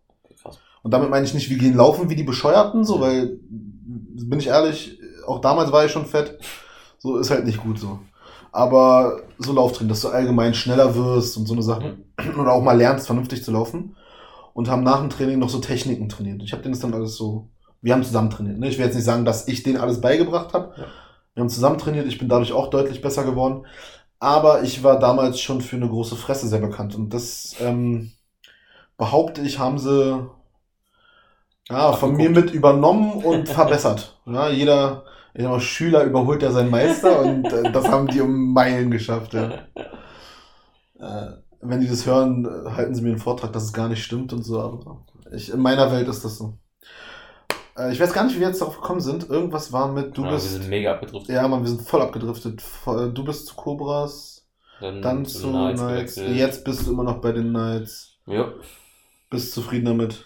Und 0.87 0.91
damit 0.91 1.09
meine 1.09 1.25
ich 1.25 1.33
nicht, 1.33 1.49
wir 1.49 1.57
gehen 1.57 1.75
laufen 1.75 2.09
wie 2.09 2.15
die 2.15 2.23
Bescheuerten, 2.23 2.85
so, 2.85 3.01
weil, 3.01 3.41
bin 3.43 4.39
ich 4.39 4.47
ehrlich, 4.47 4.97
auch 5.27 5.41
damals 5.41 5.73
war 5.73 5.83
ich 5.83 5.91
schon 5.91 6.05
fett. 6.05 6.39
So 6.97 7.17
ist 7.17 7.29
halt 7.29 7.43
nicht 7.43 7.61
gut 7.61 7.77
so. 7.77 7.99
Aber 8.53 9.19
so 9.37 9.51
Lauftraining, 9.51 9.89
dass 9.89 9.99
du 9.99 10.07
allgemein 10.07 10.53
schneller 10.53 10.95
wirst 10.95 11.35
und 11.35 11.45
so 11.45 11.51
eine 11.51 11.61
Sache. 11.61 11.97
Oder 12.39 12.53
auch 12.53 12.63
mal 12.63 12.77
lernst, 12.77 13.05
vernünftig 13.05 13.43
zu 13.43 13.51
laufen. 13.51 13.97
Und 14.53 14.69
haben 14.69 14.83
nach 14.83 15.01
dem 15.01 15.09
Training 15.09 15.39
noch 15.39 15.49
so 15.49 15.59
Techniken 15.59 16.07
trainiert. 16.07 16.41
Ich 16.41 16.53
habe 16.53 16.63
denen 16.63 16.73
das 16.73 16.79
dann 16.79 16.93
alles 16.93 17.17
so. 17.17 17.49
Wir 17.81 17.91
haben 17.91 18.05
zusammen 18.05 18.29
trainiert. 18.29 18.57
Ne? 18.57 18.69
Ich 18.69 18.77
will 18.77 18.85
jetzt 18.85 18.95
nicht 18.95 19.03
sagen, 19.03 19.25
dass 19.25 19.49
ich 19.49 19.63
denen 19.63 19.81
alles 19.81 19.99
beigebracht 19.99 20.53
habe. 20.53 20.73
Ja. 20.77 20.85
Wir 21.33 21.41
haben 21.41 21.49
zusammen 21.49 21.79
trainiert. 21.79 22.07
Ich 22.07 22.17
bin 22.17 22.29
dadurch 22.29 22.53
auch 22.53 22.69
deutlich 22.69 23.01
besser 23.01 23.25
geworden. 23.25 23.65
Aber 24.19 24.63
ich 24.63 24.83
war 24.83 24.99
damals 24.99 25.41
schon 25.41 25.59
für 25.59 25.75
eine 25.75 25.89
große 25.89 26.15
Fresse 26.15 26.47
sehr 26.47 26.61
bekannt. 26.61 26.95
Und 26.95 27.13
das 27.13 27.57
ähm, 27.59 28.13
behaupte 28.97 29.41
ich, 29.41 29.59
haben 29.59 29.79
sie 29.79 30.29
ja, 31.69 31.93
von 31.93 32.15
mir 32.15 32.29
mit 32.29 32.51
übernommen 32.51 33.23
und 33.23 33.49
verbessert. 33.49 34.19
Ja, 34.25 34.49
jeder, 34.49 35.05
jeder 35.35 35.59
Schüler 35.59 36.03
überholt 36.03 36.41
ja 36.41 36.51
seinen 36.51 36.69
Meister 36.71 37.21
und 37.21 37.45
äh, 37.51 37.71
das 37.71 37.87
haben 37.87 38.07
die 38.07 38.21
um 38.21 38.53
Meilen 38.53 38.91
geschafft. 38.91 39.33
Ja. 39.33 39.51
Äh, 40.99 41.27
wenn 41.61 41.79
die 41.79 41.87
das 41.87 42.07
hören, 42.07 42.47
halten 42.75 42.95
sie 42.95 43.03
mir 43.03 43.09
einen 43.09 43.19
Vortrag, 43.19 43.53
dass 43.53 43.65
es 43.65 43.71
gar 43.71 43.87
nicht 43.87 44.03
stimmt 44.03 44.33
und 44.33 44.41
so. 44.41 44.59
Aber 44.59 45.05
ich, 45.31 45.53
in 45.53 45.59
meiner 45.59 45.91
Welt 45.91 46.07
ist 46.07 46.25
das 46.25 46.39
so. 46.39 46.57
Äh, 47.77 47.91
ich 47.91 47.99
weiß 47.99 48.13
gar 48.13 48.23
nicht, 48.23 48.35
wie 48.35 48.39
wir 48.39 48.47
jetzt 48.47 48.61
darauf 48.61 48.81
gekommen 48.81 48.99
sind. 48.99 49.29
Irgendwas 49.29 49.71
war 49.71 49.91
mit, 49.91 50.17
du 50.17 50.23
ja, 50.23 50.29
Wir 50.29 50.33
bist. 50.35 50.53
sind 50.53 50.69
mega 50.69 50.93
abgedriftet. 50.93 51.35
Ja, 51.35 51.47
Mann, 51.47 51.61
wir 51.61 51.69
sind 51.69 51.83
voll 51.83 52.01
abgedriftet. 52.01 52.63
Du 53.13 53.23
bist 53.23 53.45
zu 53.47 53.55
Cobras, 53.55 54.47
dann 54.79 55.25
zu 55.25 55.49
Knights. 55.49 56.15
Jetzt 56.15 56.63
bist 56.63 56.87
du 56.87 56.91
immer 56.93 57.03
noch 57.03 57.21
bei 57.21 57.31
den 57.31 57.49
Knights. 57.49 58.17
Ja. 58.25 58.51
Bist 59.29 59.53
zufrieden 59.53 59.85
damit. 59.85 60.25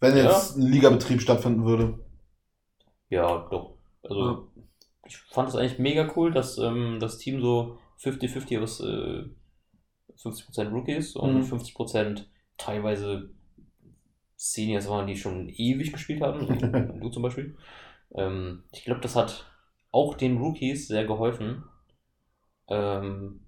Wenn 0.00 0.16
Ja. 0.22 0.30
jetzt 0.30 0.56
ein 0.56 0.62
Ligabetrieb 0.66 1.22
stattfinden 1.22 1.64
würde. 1.64 1.98
ja, 3.08 3.48
doch. 3.50 3.74
Also, 4.08 4.18
Ja. 4.18 4.44
ich 5.04 5.16
fand 5.18 5.48
es 5.48 5.56
eigentlich 5.56 5.78
mega 5.78 6.12
cool, 6.16 6.32
dass 6.32 6.58
ähm, 6.58 6.98
das 7.00 7.18
Team 7.18 7.40
so 7.40 7.78
50-50 7.98 8.62
aus 8.62 8.80
äh, 8.80 9.24
50% 10.16 10.72
Rookies 10.72 11.16
und 11.16 11.42
Mhm. 11.42 11.44
50% 11.44 12.28
teilweise 12.58 13.30
Seniors 14.36 14.88
waren, 14.88 15.06
die 15.06 15.16
schon 15.16 15.48
ewig 15.48 15.92
gespielt 15.92 16.22
haben, 16.22 16.46
so 16.46 16.54
du 17.00 17.10
zum 17.10 17.22
Beispiel. 17.22 17.56
Ähm, 18.14 18.64
ich 18.72 18.84
glaube, 18.84 19.00
das 19.00 19.16
hat 19.16 19.46
auch 19.92 20.14
den 20.16 20.38
Rookies 20.38 20.88
sehr 20.88 21.06
geholfen, 21.06 21.64
ähm, 22.68 23.40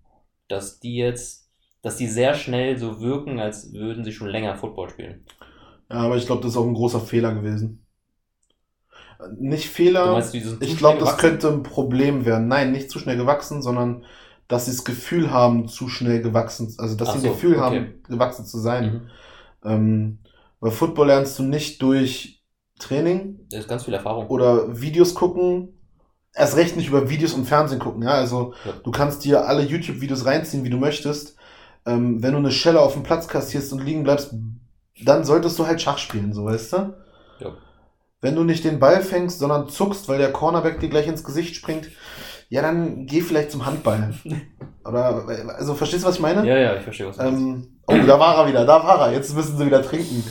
dass 0.49 0.81
die 0.81 0.97
jetzt, 0.97 1.51
dass 1.83 1.97
die 1.97 2.07
sehr 2.09 2.35
schnell 2.35 2.79
so 2.79 3.01
wirken, 3.01 3.41
als 3.41 3.73
würden 3.73 4.05
sie 4.05 4.13
schon 4.13 4.29
länger 4.29 4.57
Football 4.57 4.91
spielen. 4.91 5.25
Ja, 5.93 5.99
aber 6.01 6.17
ich 6.17 6.27
glaube, 6.27 6.43
das 6.43 6.53
ist 6.53 6.57
auch 6.57 6.67
ein 6.67 6.75
großer 6.75 7.01
Fehler 7.01 7.35
gewesen. 7.35 7.87
Nicht 9.39 9.69
Du 9.69 9.75
Fehler. 9.75 10.13
meinst, 10.13 10.33
sind 10.33 10.45
zu 10.45 10.59
Ich 10.65 10.77
glaube, 10.79 10.99
das 10.99 11.19
könnte 11.19 11.49
ein 11.49 11.63
Problem 11.63 12.25
werden. 12.25 12.49
Nein, 12.49 12.73
nicht 12.73 12.91
zu 12.91 12.99
schnell 12.99 13.17
gewachsen, 13.17 13.63
sondern 13.63 14.05
dass 14.49 14.67
sie 14.67 14.73
das 14.73 14.85
Gefühl 14.85 15.31
haben, 15.31 15.69
zu 15.69 15.89
schnell 15.89 16.21
gewachsen, 16.23 16.75
also 16.79 16.97
dass 16.97 17.09
Ach 17.09 17.13
sie 17.13 17.19
ein 17.19 17.23
so, 17.23 17.29
Gefühl 17.31 17.53
okay. 17.53 17.65
haben, 17.65 18.03
gewachsen 18.09 18.45
zu 18.45 18.59
sein. 18.59 18.85
Mhm. 18.85 19.11
Ähm, 19.65 20.19
weil 20.61 20.73
Football 20.73 21.09
lernst 21.09 21.39
du 21.39 21.45
nicht 21.45 21.81
durch 21.83 22.43
Training 22.79 23.39
Das 23.51 23.61
ist 23.61 23.69
ganz 23.69 23.85
viel 23.85 23.95
Erfahrung. 23.95 24.27
oder 24.27 24.81
Videos 24.81 25.15
gucken. 25.15 25.79
Erst 26.35 26.57
recht 26.57 26.77
nicht 26.77 26.89
über 26.89 27.11
Videos 27.11 27.35
und 27.35 27.47
Fernsehen 27.47 27.79
gucken, 27.81 28.03
ja. 28.03 28.11
Also 28.13 28.55
Ja. 28.65 28.73
du 28.85 28.91
kannst 28.91 29.25
dir 29.25 29.47
alle 29.47 29.63
YouTube-Videos 29.63 30.25
reinziehen, 30.27 30.65
wie 30.65 30.71
du 30.71 30.79
möchtest. 30.79 31.37
Ähm, 31.87 32.23
wenn 32.23 32.33
du 32.33 32.39
eine 32.39 32.53
Schelle 32.53 32.81
auf 32.81 32.95
dem 32.95 33.03
Platz 33.03 33.29
kassierst 33.29 33.73
und 33.73 33.85
liegen 33.85 34.03
bleibst, 34.05 34.35
dann 35.05 35.25
solltest 35.25 35.59
du 35.59 35.67
halt 35.67 35.81
Schach 35.81 35.99
spielen, 35.99 36.33
so 36.33 36.45
weißt 36.45 36.73
du? 36.73 36.95
Ja. 37.41 37.53
Wenn 38.21 38.37
du 38.37 38.45
nicht 38.45 38.65
den 38.65 38.79
Ball 38.79 39.03
fängst, 39.03 39.39
sondern 39.39 39.69
zuckst, 39.69 40.09
weil 40.09 40.19
der 40.19 40.33
Cornerback 40.33 40.81
dir 40.81 40.89
gleich 40.89 41.07
ins 41.07 41.25
Gesicht 41.25 41.57
springt, 41.57 41.89
ja, 42.49 42.61
dann 42.61 43.07
geh 43.07 43.23
vielleicht 43.23 43.51
zum 43.51 43.65
Handball. 43.65 44.13
Oder, 44.85 45.25
also, 45.57 45.75
verstehst 45.75 46.05
du, 46.05 46.09
was 46.09 46.17
ich 46.17 46.21
meine? 46.21 46.47
Ja, 46.47 46.59
ja, 46.59 46.77
ich 46.77 46.83
verstehe, 46.83 47.07
was 47.07 47.17
du 47.17 47.23
meinst. 47.23 47.41
Ähm, 47.41 47.67
oh, 47.87 47.97
da 48.07 48.19
war 48.19 48.37
er 48.37 48.49
wieder, 48.49 48.67
da 48.67 48.85
war 48.85 49.07
er. 49.07 49.13
Jetzt 49.15 49.35
müssen 49.35 49.57
sie 49.57 49.67
wieder 49.67 49.83
trinken. 49.83 50.23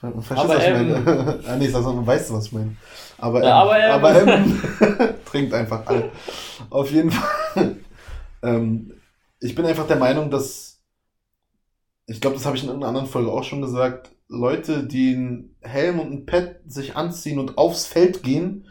Verstehst 0.00 0.30
du, 0.44 0.48
was 0.48 0.64
ich 0.64 0.72
meine? 0.72 1.38
ah, 1.46 1.56
nee, 1.56 1.68
sag 1.68 1.82
mal, 1.82 2.06
weißt 2.06 2.30
du, 2.30 2.34
was 2.34 2.46
ich 2.46 2.52
meine? 2.52 2.76
Aber, 3.18 3.42
Ja, 3.42 3.62
ähm, 3.62 3.92
aber, 3.92 4.10
aber, 4.10 4.32
ähm, 4.32 4.60
trinkt 5.30 5.52
einfach 5.52 5.84
alle. 5.86 6.10
Auf 6.70 6.90
jeden 6.90 7.10
Fall. 7.10 7.76
ähm, 8.42 8.92
ich 9.40 9.54
bin 9.54 9.66
einfach 9.66 9.86
der 9.86 9.96
Meinung, 9.96 10.30
dass, 10.30 10.67
ich 12.08 12.20
glaube, 12.20 12.36
das 12.36 12.46
habe 12.46 12.56
ich 12.56 12.62
in 12.62 12.68
irgendeiner 12.68 12.88
anderen 12.88 13.06
Folge 13.06 13.30
auch 13.30 13.44
schon 13.44 13.60
gesagt, 13.60 14.10
Leute, 14.28 14.84
die 14.84 15.14
einen 15.14 15.56
Helm 15.60 16.00
und 16.00 16.10
ein 16.10 16.26
Pad 16.26 16.56
sich 16.66 16.96
anziehen 16.96 17.38
und 17.38 17.58
aufs 17.58 17.86
Feld 17.86 18.22
gehen, 18.22 18.66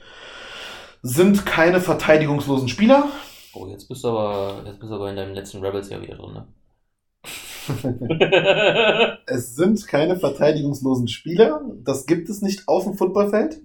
sind 1.04 1.46
keine 1.46 1.80
verteidigungslosen 1.80 2.68
Spieler. 2.68 3.08
Oh, 3.54 3.68
jetzt 3.68 3.88
bist 3.88 4.04
du 4.04 4.10
aber, 4.10 4.64
jetzt 4.66 4.80
bist 4.80 4.92
du 4.92 4.96
aber 4.96 5.10
in 5.10 5.16
deinem 5.16 5.36
letzten 5.36 5.64
Rebels 5.64 5.90
ja 5.90 6.02
wieder 6.02 6.16
drin, 6.16 6.34
ne? 6.34 6.48
Es 9.28 9.56
sind 9.56 9.88
keine 9.88 10.18
verteidigungslosen 10.18 11.08
Spieler. 11.08 11.62
Das 11.84 12.08
gibt 12.08 12.30
es 12.30 12.42
nicht 12.42 12.68
auf 12.68 12.86
dem 12.86 12.96
Footballfeld. 12.96 13.62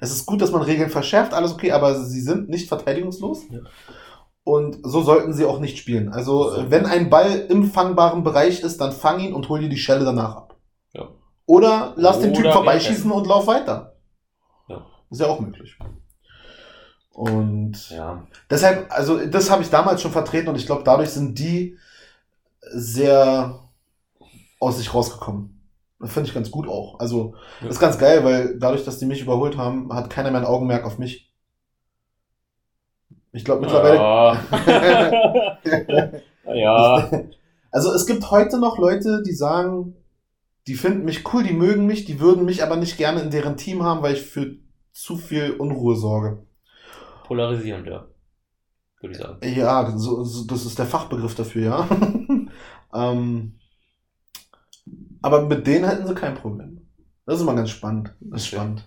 Es 0.00 0.10
ist 0.10 0.26
gut, 0.26 0.42
dass 0.42 0.50
man 0.50 0.62
Regeln 0.62 0.90
verschärft, 0.90 1.34
alles 1.34 1.52
okay, 1.52 1.70
aber 1.70 1.94
sie 2.04 2.20
sind 2.20 2.48
nicht 2.48 2.68
verteidigungslos. 2.68 3.44
Ja. 3.48 3.60
Und 4.44 4.78
so 4.82 5.02
sollten 5.02 5.32
sie 5.32 5.46
auch 5.46 5.58
nicht 5.58 5.78
spielen. 5.78 6.10
Also, 6.12 6.50
So. 6.50 6.70
wenn 6.70 6.84
ein 6.84 7.08
Ball 7.08 7.46
im 7.48 7.64
fangbaren 7.64 8.22
Bereich 8.22 8.60
ist, 8.60 8.78
dann 8.80 8.92
fang 8.92 9.18
ihn 9.20 9.32
und 9.32 9.48
hol 9.48 9.60
dir 9.60 9.70
die 9.70 9.78
Schelle 9.78 10.04
danach 10.04 10.36
ab. 10.36 10.56
Ja. 10.92 11.08
Oder 11.46 11.94
lass 11.96 12.20
den 12.20 12.34
Typ 12.34 12.44
Oder 12.44 12.52
vorbeischießen 12.52 13.10
und 13.10 13.26
lauf 13.26 13.46
weiter. 13.46 13.96
Ja. 14.68 14.84
Ist 15.10 15.20
ja 15.20 15.28
auch 15.28 15.40
möglich. 15.40 15.78
Und 17.12 17.90
ja. 17.90 18.26
Deshalb, 18.50 18.86
also 18.90 19.24
das 19.26 19.50
habe 19.50 19.62
ich 19.62 19.70
damals 19.70 20.02
schon 20.02 20.10
vertreten 20.10 20.48
und 20.48 20.56
ich 20.56 20.66
glaube, 20.66 20.82
dadurch 20.84 21.10
sind 21.10 21.38
die 21.38 21.78
sehr 22.60 23.60
aus 24.60 24.78
sich 24.78 24.92
rausgekommen. 24.92 25.60
Das 26.00 26.12
finde 26.12 26.28
ich 26.28 26.34
ganz 26.34 26.50
gut 26.50 26.68
auch. 26.68 26.98
Also, 26.98 27.34
Ja. 27.62 27.68
ist 27.68 27.78
ganz 27.80 27.98
geil, 27.98 28.24
weil 28.24 28.58
dadurch, 28.58 28.84
dass 28.84 28.98
die 28.98 29.06
mich 29.06 29.22
überholt 29.22 29.56
haben, 29.56 29.92
hat 29.92 30.10
keiner 30.10 30.30
mehr 30.30 30.40
ein 30.40 30.46
Augenmerk 30.46 30.84
auf 30.84 30.98
mich. 30.98 31.30
Ich 33.34 33.44
glaube 33.44 33.62
mittlerweile. 33.62 33.96
Ja. 33.96 35.60
ja. 36.54 37.10
Also 37.72 37.92
es 37.92 38.06
gibt 38.06 38.30
heute 38.30 38.60
noch 38.60 38.78
Leute, 38.78 39.22
die 39.26 39.32
sagen, 39.32 39.96
die 40.68 40.74
finden 40.74 41.04
mich 41.04 41.24
cool, 41.34 41.42
die 41.42 41.52
mögen 41.52 41.84
mich, 41.84 42.04
die 42.04 42.20
würden 42.20 42.44
mich 42.44 42.62
aber 42.62 42.76
nicht 42.76 42.96
gerne 42.96 43.20
in 43.20 43.30
deren 43.30 43.56
Team 43.56 43.82
haben, 43.82 44.02
weil 44.02 44.14
ich 44.14 44.22
für 44.22 44.54
zu 44.92 45.16
viel 45.16 45.50
Unruhe 45.50 45.96
sorge. 45.96 46.46
Polarisierend, 47.24 47.88
ja. 47.88 48.06
Würde 49.00 49.12
ich 49.12 49.18
sagen. 49.18 49.38
Ja, 49.42 49.92
so, 49.96 50.22
so, 50.22 50.46
das 50.46 50.64
ist 50.64 50.78
der 50.78 50.86
Fachbegriff 50.86 51.34
dafür, 51.34 51.62
ja. 51.64 51.88
ähm, 52.94 53.58
aber 55.22 55.42
mit 55.46 55.66
denen 55.66 55.88
hätten 55.88 56.06
sie 56.06 56.14
kein 56.14 56.36
Problem. 56.36 56.86
Das 57.26 57.36
ist 57.36 57.42
immer 57.42 57.56
ganz 57.56 57.70
spannend. 57.70 58.14
Das 58.20 58.42
ist 58.42 58.48
Okay. 58.48 58.56
spannend. 58.56 58.84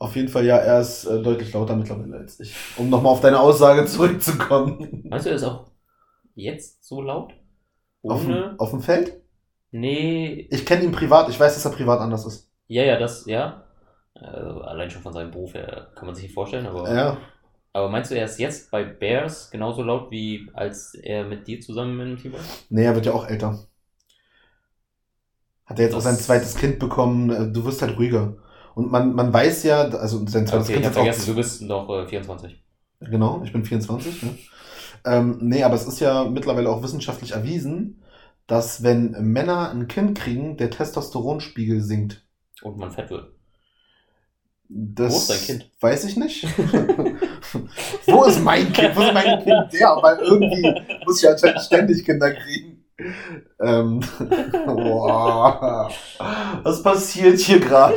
Auf 0.00 0.16
jeden 0.16 0.28
Fall, 0.28 0.46
ja, 0.46 0.56
er 0.56 0.80
ist 0.80 1.04
äh, 1.04 1.22
deutlich 1.22 1.52
lauter 1.52 1.76
mittlerweile 1.76 2.16
als 2.16 2.40
ich. 2.40 2.56
Um 2.78 2.88
nochmal 2.88 3.12
auf 3.12 3.20
deine 3.20 3.38
Aussage 3.38 3.84
zurückzukommen. 3.86 5.04
Meinst 5.08 5.26
du, 5.26 5.30
er 5.30 5.36
ist 5.36 5.44
auch 5.44 5.70
jetzt 6.34 6.82
so 6.84 7.02
laut? 7.02 7.34
Auf, 8.02 8.24
Ohne? 8.24 8.48
dem, 8.50 8.58
auf 8.60 8.70
dem 8.70 8.80
Feld? 8.80 9.20
Nee. 9.72 10.48
Ich 10.50 10.64
kenne 10.64 10.84
ihn 10.84 10.92
privat, 10.92 11.28
ich 11.28 11.38
weiß, 11.38 11.52
dass 11.54 11.64
er 11.66 11.72
privat 11.72 12.00
anders 12.00 12.24
ist. 12.24 12.50
Ja, 12.66 12.82
ja, 12.82 12.98
das, 12.98 13.26
ja. 13.26 13.64
Also, 14.14 14.62
allein 14.62 14.90
schon 14.90 15.02
von 15.02 15.12
seinem 15.12 15.30
Beruf 15.30 15.52
her 15.52 15.88
kann 15.94 16.06
man 16.06 16.14
sich 16.14 16.24
nicht 16.24 16.34
vorstellen, 16.34 16.66
aber. 16.66 16.92
Ja. 16.92 17.18
Aber 17.74 17.88
meinst 17.90 18.10
du, 18.10 18.16
er 18.16 18.24
ist 18.24 18.40
jetzt 18.40 18.70
bei 18.70 18.82
Bears 18.84 19.50
genauso 19.50 19.82
laut, 19.82 20.10
wie 20.10 20.48
als 20.54 20.94
er 20.94 21.24
mit 21.26 21.46
dir 21.46 21.60
zusammen 21.60 22.00
im 22.00 22.16
Team 22.16 22.32
war? 22.32 22.40
Nee, 22.70 22.84
er 22.84 22.94
wird 22.94 23.06
ja 23.06 23.12
auch 23.12 23.28
älter. 23.28 23.66
Hat 25.66 25.78
er 25.78 25.84
jetzt 25.84 25.94
auch 25.94 25.98
Das- 25.98 26.04
sein 26.04 26.16
zweites 26.16 26.56
Kind 26.56 26.78
bekommen, 26.78 27.30
äh, 27.30 27.52
du 27.52 27.64
wirst 27.66 27.82
halt 27.82 27.96
ruhiger. 27.98 28.34
Und 28.74 28.90
man, 28.90 29.14
man 29.14 29.32
weiß 29.32 29.64
ja, 29.64 29.82
also 29.82 30.26
sein 30.26 30.46
zweites 30.46 30.68
Okay, 30.68 30.78
ich 30.78 30.82
Kind 30.82 30.86
hab 30.86 30.92
hat 30.92 30.98
auch 30.98 31.04
vergessen, 31.04 31.26
du 31.26 31.34
bist 31.36 31.62
noch 31.62 31.88
äh, 31.90 32.06
24. 32.06 32.62
Genau, 33.00 33.42
ich 33.44 33.52
bin 33.52 33.64
24. 33.64 34.22
Ne? 34.22 34.38
Ähm, 35.04 35.38
nee, 35.40 35.62
aber 35.62 35.74
es 35.74 35.86
ist 35.86 36.00
ja 36.00 36.24
mittlerweile 36.24 36.68
auch 36.70 36.82
wissenschaftlich 36.82 37.32
erwiesen, 37.32 38.02
dass 38.46 38.82
wenn 38.82 39.12
Männer 39.12 39.70
ein 39.70 39.88
Kind 39.88 40.18
kriegen, 40.18 40.56
der 40.56 40.70
Testosteronspiegel 40.70 41.80
sinkt. 41.80 42.24
Und 42.62 42.76
man 42.76 42.90
fett 42.90 43.10
wird. 43.10 43.32
Das 44.68 45.12
Wo 45.12 45.16
ist 45.16 45.30
dein 45.30 45.38
Kind? 45.38 45.70
Weiß 45.80 46.04
ich 46.04 46.16
nicht. 46.16 46.44
Wo 48.06 48.24
ist 48.24 48.40
mein 48.40 48.72
Kind? 48.72 48.94
Wo 48.94 49.02
ist 49.02 49.14
mein 49.14 49.42
Kind 49.42 49.72
der? 49.72 49.88
Weil 50.00 50.18
irgendwie 50.18 50.74
muss 51.04 51.22
ich 51.22 51.28
anscheinend 51.28 51.60
ständig 51.62 52.04
Kinder 52.04 52.32
kriegen. 52.32 52.79
Ähm, 53.60 54.00
boah. 54.66 55.90
Was 56.62 56.82
passiert 56.82 57.38
hier 57.38 57.60
gerade? 57.60 57.94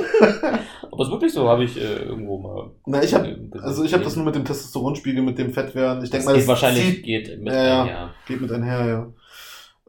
Aber 0.91 1.03
ist 1.03 1.11
wirklich 1.11 1.33
so, 1.33 1.47
habe 1.47 1.63
ich 1.63 1.75
äh, 1.77 2.03
irgendwo 2.03 2.37
mal. 2.37 2.71
Na, 2.85 3.03
ich 3.03 3.13
habe 3.13 3.49
also 3.61 3.83
ich 3.83 3.93
habe 3.93 4.03
das 4.03 4.15
nur 4.15 4.25
mit 4.25 4.35
dem 4.35 4.45
Testosteronspiegel, 4.45 5.23
mit 5.23 5.39
dem 5.39 5.51
Fettwerden. 5.51 6.03
Ich 6.03 6.11
denke 6.11 6.25
das 6.25 6.33
mal, 6.33 6.39
geht 6.39 6.47
wahrscheinlich 6.47 6.83
zieht 6.83 7.03
geht 7.03 7.41
mit 7.41 7.53
ja. 7.53 7.81
einher. 7.81 8.09
Geht 8.27 8.41
mit 8.41 8.51
einher, 8.51 8.85
ja. 8.85 9.13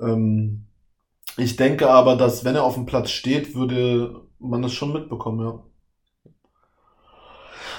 Ähm, 0.00 0.64
ich 1.36 1.56
denke 1.56 1.90
aber, 1.90 2.16
dass 2.16 2.44
wenn 2.44 2.54
er 2.54 2.64
auf 2.64 2.74
dem 2.74 2.86
Platz 2.86 3.10
steht, 3.10 3.54
würde 3.54 4.22
man 4.38 4.62
das 4.62 4.72
schon 4.72 4.92
mitbekommen, 4.92 5.46
ja. 5.46 5.60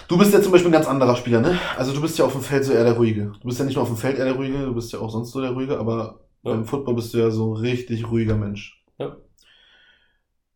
Du 0.08 0.19
bist 0.19 0.32
ja 0.34 0.41
zum 0.41 0.52
Beispiel 0.52 0.69
ein 0.69 0.74
ganz 0.74 0.88
anderer 0.88 1.15
Spieler, 1.15 1.41
ne? 1.41 1.58
Also 1.78 1.91
du 1.91 2.02
bist 2.02 2.19
ja 2.19 2.26
auf 2.26 2.34
dem 2.34 2.41
Feld 2.41 2.63
so 2.63 2.74
eher 2.74 2.84
der 2.84 2.93
Ruhige. 2.93 3.34
Du 3.41 3.48
bist 3.48 3.58
ja 3.58 3.65
nicht 3.65 3.74
nur 3.74 3.82
auf 3.82 3.89
dem 3.89 3.98
Feld 3.98 4.19
eher 4.19 4.26
der 4.26 4.36
Ruhige, 4.36 4.60
du 4.60 4.76
bist 4.76 4.93
ja 4.93 5.00
auch 5.00 5.10
sonst 5.10 5.32
so 5.32 5.41
der 5.41 5.52
Ruhige, 5.52 5.80
aber 5.80 6.19
Ja. 6.45 6.51
beim 6.51 6.65
Football 6.65 6.95
bist 6.95 7.13
du 7.13 7.17
ja 7.17 7.31
so 7.31 7.53
ein 7.53 7.58
richtig 7.58 8.10
ruhiger 8.10 8.36
Mensch. 8.36 8.84
Ja. 8.97 9.17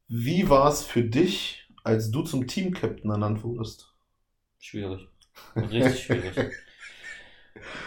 Wie 0.07 0.49
war 0.49 0.69
es 0.69 0.83
für 0.83 1.03
dich, 1.03 1.67
als 1.83 2.11
du 2.11 2.23
zum 2.23 2.47
Team-Captain 2.47 3.09
ernannt 3.11 3.43
wurdest? 3.43 3.93
Schwierig. 4.59 5.07
Richtig 5.55 6.03
schwierig. 6.03 6.35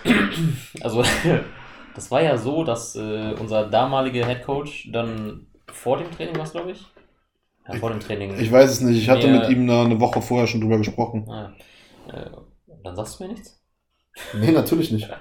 Also, 0.83 1.03
das 1.95 2.11
war 2.11 2.23
ja 2.23 2.37
so, 2.37 2.65
dass 2.65 2.97
äh, 2.97 3.35
unser 3.39 3.67
damaliger 3.69 4.27
Head 4.27 4.45
Coach 4.45 4.89
dann 4.93 5.47
vor 5.67 5.99
dem 5.99 6.11
Training 6.11 6.37
war 6.37 6.49
glaube 6.49 6.73
ich. 6.73 6.85
Ja, 7.69 7.75
vor 7.75 7.91
dem 7.91 8.01
Training. 8.01 8.39
Ich 8.39 8.51
weiß 8.51 8.71
es 8.71 8.81
nicht, 8.81 8.99
ich 8.99 9.09
hatte 9.09 9.29
mit 9.29 9.49
ihm 9.49 9.67
da 9.67 9.85
eine 9.85 10.01
Woche 10.01 10.21
vorher 10.21 10.47
schon 10.47 10.61
drüber 10.61 10.79
gesprochen. 10.79 11.29
Ah, 11.31 11.53
äh, 12.13 12.31
dann 12.83 12.97
sagst 12.97 13.19
du 13.21 13.25
mir 13.25 13.33
nichts? 13.33 13.63
Nee, 14.35 14.51
natürlich 14.51 14.91
nicht. 14.91 15.09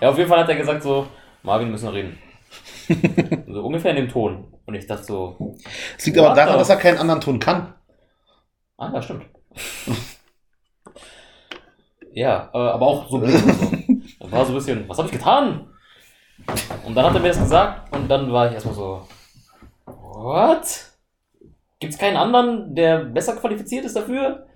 Ja, 0.00 0.10
auf 0.10 0.18
jeden 0.18 0.28
Fall 0.28 0.40
hat 0.40 0.48
er 0.48 0.56
gesagt 0.56 0.82
so, 0.82 1.06
Marvin, 1.44 1.70
müssen 1.70 1.88
wir 1.88 1.92
reden. 1.92 2.18
so 3.52 3.64
ungefähr 3.64 3.90
in 3.90 3.98
dem 3.98 4.08
Ton. 4.08 4.46
Und 4.64 4.74
ich 4.74 4.86
dachte 4.86 5.04
so, 5.04 5.54
Es 5.96 6.06
liegt 6.06 6.18
aber 6.18 6.34
daran, 6.34 6.58
dass 6.58 6.70
er 6.70 6.76
keinen 6.76 6.96
anderen 6.96 7.20
Ton 7.20 7.38
kann. 7.38 7.74
ah 8.78 8.90
ja, 8.92 9.02
stimmt. 9.02 9.26
ja, 12.12 12.48
äh, 12.52 12.56
aber 12.56 12.86
auch 12.86 13.10
so 13.10 13.18
blöd 13.18 13.34
und 13.34 13.52
so. 13.52 13.70
Das 14.20 14.32
war 14.32 14.46
so 14.46 14.52
ein 14.52 14.54
bisschen, 14.54 14.88
was 14.88 14.96
habe 14.96 15.08
ich 15.08 15.12
getan? 15.12 15.68
Und 16.86 16.94
dann 16.94 17.04
hat 17.04 17.14
er 17.14 17.20
mir 17.20 17.28
das 17.28 17.38
gesagt 17.38 17.94
und 17.94 18.08
dann 18.08 18.32
war 18.32 18.48
ich 18.48 18.54
erstmal 18.54 18.74
so, 18.74 19.06
what? 19.84 20.92
Gibt's 21.78 21.98
keinen 21.98 22.16
anderen, 22.16 22.74
der 22.74 23.00
besser 23.00 23.36
qualifiziert 23.36 23.84
ist 23.84 23.96
dafür? 23.96 24.46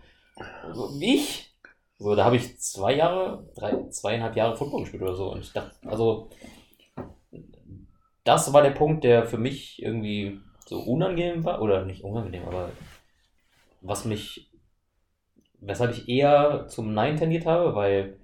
Also, 0.65 0.99
wie 0.99 1.17
ich? 1.17 1.55
So, 1.99 2.15
da 2.15 2.25
habe 2.25 2.37
ich 2.37 2.59
zwei 2.59 2.95
Jahre, 2.95 3.47
drei, 3.57 3.75
zweieinhalb 3.91 4.37
Jahre 4.37 4.57
Football 4.57 4.83
gespielt 4.83 5.03
oder 5.03 5.15
so. 5.15 5.33
Und 5.33 5.41
ich 5.41 5.53
dachte, 5.53 5.73
also, 5.87 6.31
das 8.29 8.53
war 8.53 8.63
der 8.63 8.73
Punkt, 8.73 9.05
der 9.05 9.25
für 9.25 9.39
mich 9.39 9.83
irgendwie 9.83 10.39
so 10.67 10.81
unangenehm 10.81 11.45
war. 11.45 11.63
Oder 11.63 11.87
nicht 11.87 12.05
unangenehm, 12.05 12.45
aber 12.47 12.69
was 13.81 14.05
mich, 14.05 14.51
weshalb 15.61 15.93
ich 15.93 16.09
eher 16.11 16.67
zum 16.69 16.93
Nein 16.93 17.17
tendiert 17.17 17.47
habe, 17.47 17.75
weil 17.75 18.19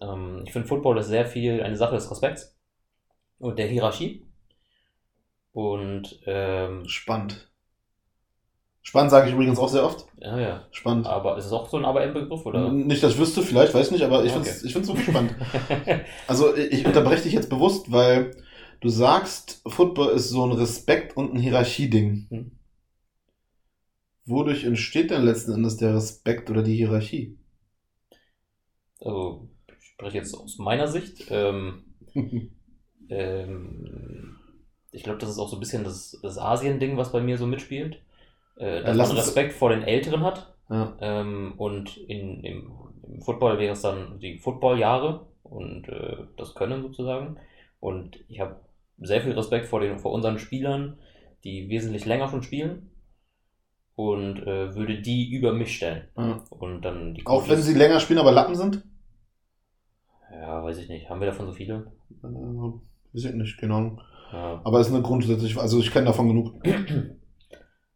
ähm, 0.00 0.42
ich 0.44 0.52
finde, 0.52 0.66
Football 0.66 0.98
ist 0.98 1.06
sehr 1.06 1.26
viel 1.26 1.62
eine 1.62 1.76
Sache 1.76 1.94
des 1.94 2.10
Respekts 2.10 2.58
und 3.38 3.56
der 3.58 3.68
Hierarchie. 3.68 4.26
Und, 5.52 6.20
ähm, 6.26 6.88
Spannend. 6.88 7.48
Spannend 8.82 9.10
sage 9.12 9.28
ich 9.28 9.34
übrigens 9.34 9.58
auch 9.58 9.68
sehr 9.68 9.84
oft. 9.84 10.06
ja, 10.18 10.38
ja. 10.40 10.66
Spannend. 10.72 11.06
Aber 11.06 11.36
ist 11.36 11.44
es 11.44 11.52
auch 11.52 11.68
so 11.68 11.76
ein 11.76 11.84
Aber-Im-Begriff, 11.84 12.46
oder? 12.46 12.72
Nicht, 12.72 13.02
dass 13.02 13.12
ich 13.12 13.18
wüsste, 13.18 13.42
vielleicht, 13.42 13.74
weiß 13.74 13.90
nicht, 13.92 14.02
aber 14.02 14.24
ich 14.24 14.34
Okay. 14.34 14.44
finde 14.50 14.80
es 14.80 14.88
wirklich 14.88 15.06
spannend. 15.06 15.34
Also 16.26 16.56
ich 16.56 16.84
unterbreche 16.86 17.24
dich 17.24 17.34
jetzt 17.34 17.50
bewusst, 17.50 17.92
weil 17.92 18.34
du 18.80 18.88
sagst, 18.88 19.62
Football 19.66 20.10
ist 20.10 20.28
so 20.30 20.44
ein 20.44 20.52
Respekt 20.52 21.16
und 21.16 21.34
ein 21.34 21.40
Hierarchieding. 21.40 22.26
Hm. 22.30 22.50
Wodurch 24.26 24.64
entsteht 24.64 25.10
denn 25.10 25.22
letzten 25.22 25.52
Endes 25.52 25.78
der 25.78 25.94
Respekt 25.94 26.50
oder 26.50 26.62
die 26.62 26.76
Hierarchie? 26.76 27.38
also, 29.00 29.48
ich 29.68 29.86
spreche 29.86 30.18
jetzt 30.18 30.34
aus 30.34 30.58
meiner 30.58 30.88
Sicht. 30.88 31.26
Ähm, 31.30 31.84
ähm, 33.08 34.36
ich 34.92 35.02
glaube, 35.02 35.18
das 35.18 35.30
ist 35.30 35.38
auch 35.38 35.48
so 35.48 35.56
ein 35.56 35.60
bisschen 35.60 35.84
das, 35.84 36.18
das 36.22 36.38
Asien-Ding, 36.38 36.96
was 36.96 37.12
bei 37.12 37.20
mir 37.20 37.38
so 37.38 37.46
mitspielt. 37.46 38.02
Äh, 38.56 38.82
dass 38.82 38.96
lass 38.96 39.08
man 39.08 39.18
Respekt 39.18 39.52
vor 39.52 39.70
den 39.70 39.82
Älteren 39.82 40.22
hat. 40.22 40.54
ja. 40.68 40.96
Ähm, 41.00 41.54
und 41.56 41.96
in, 41.96 42.42
im, 42.44 42.72
im 43.04 43.22
Football 43.22 43.58
wäre 43.58 43.72
es 43.72 43.82
dann 43.82 44.18
die 44.20 44.38
Football-Jahre 44.38 45.26
und 45.44 45.88
äh, 45.88 46.16
das 46.36 46.54
Können 46.54 46.82
sozusagen. 46.82 47.38
Und 47.80 48.18
ich 48.28 48.40
habe 48.40 48.56
sehr 49.00 49.20
viel 49.22 49.32
Respekt 49.32 49.66
vor, 49.66 49.80
den, 49.80 49.98
vor 49.98 50.12
unseren 50.12 50.38
Spielern, 50.38 50.98
die 51.44 51.68
wesentlich 51.68 52.04
länger 52.06 52.28
schon 52.28 52.42
spielen. 52.42 52.90
Und 53.94 54.38
äh, 54.46 54.74
würde 54.76 55.02
die 55.02 55.28
über 55.30 55.52
mich 55.52 55.74
stellen. 55.76 56.04
Ja. 56.16 56.44
Und 56.50 56.82
dann 56.82 57.14
die 57.14 57.26
Auch 57.26 57.48
wenn 57.48 57.60
sie 57.60 57.74
länger 57.74 57.98
spielen, 57.98 58.20
aber 58.20 58.30
Lappen 58.30 58.54
sind? 58.54 58.84
Ja, 60.30 60.62
weiß 60.62 60.78
ich 60.78 60.88
nicht. 60.88 61.10
Haben 61.10 61.20
wir 61.20 61.26
davon 61.26 61.46
so 61.46 61.52
viele? 61.52 61.90
Äh, 62.22 62.26
weiß 62.26 63.24
ich 63.24 63.34
nicht, 63.34 63.58
keine 63.58 63.74
Ahnung. 63.74 64.00
Ja. 64.32 64.60
Aber 64.62 64.78
es 64.78 64.86
ist 64.88 64.94
eine 64.94 65.02
grundsätzliche, 65.02 65.60
also 65.60 65.80
ich 65.80 65.90
kenne 65.90 66.06
davon 66.06 66.28
genug. 66.28 66.54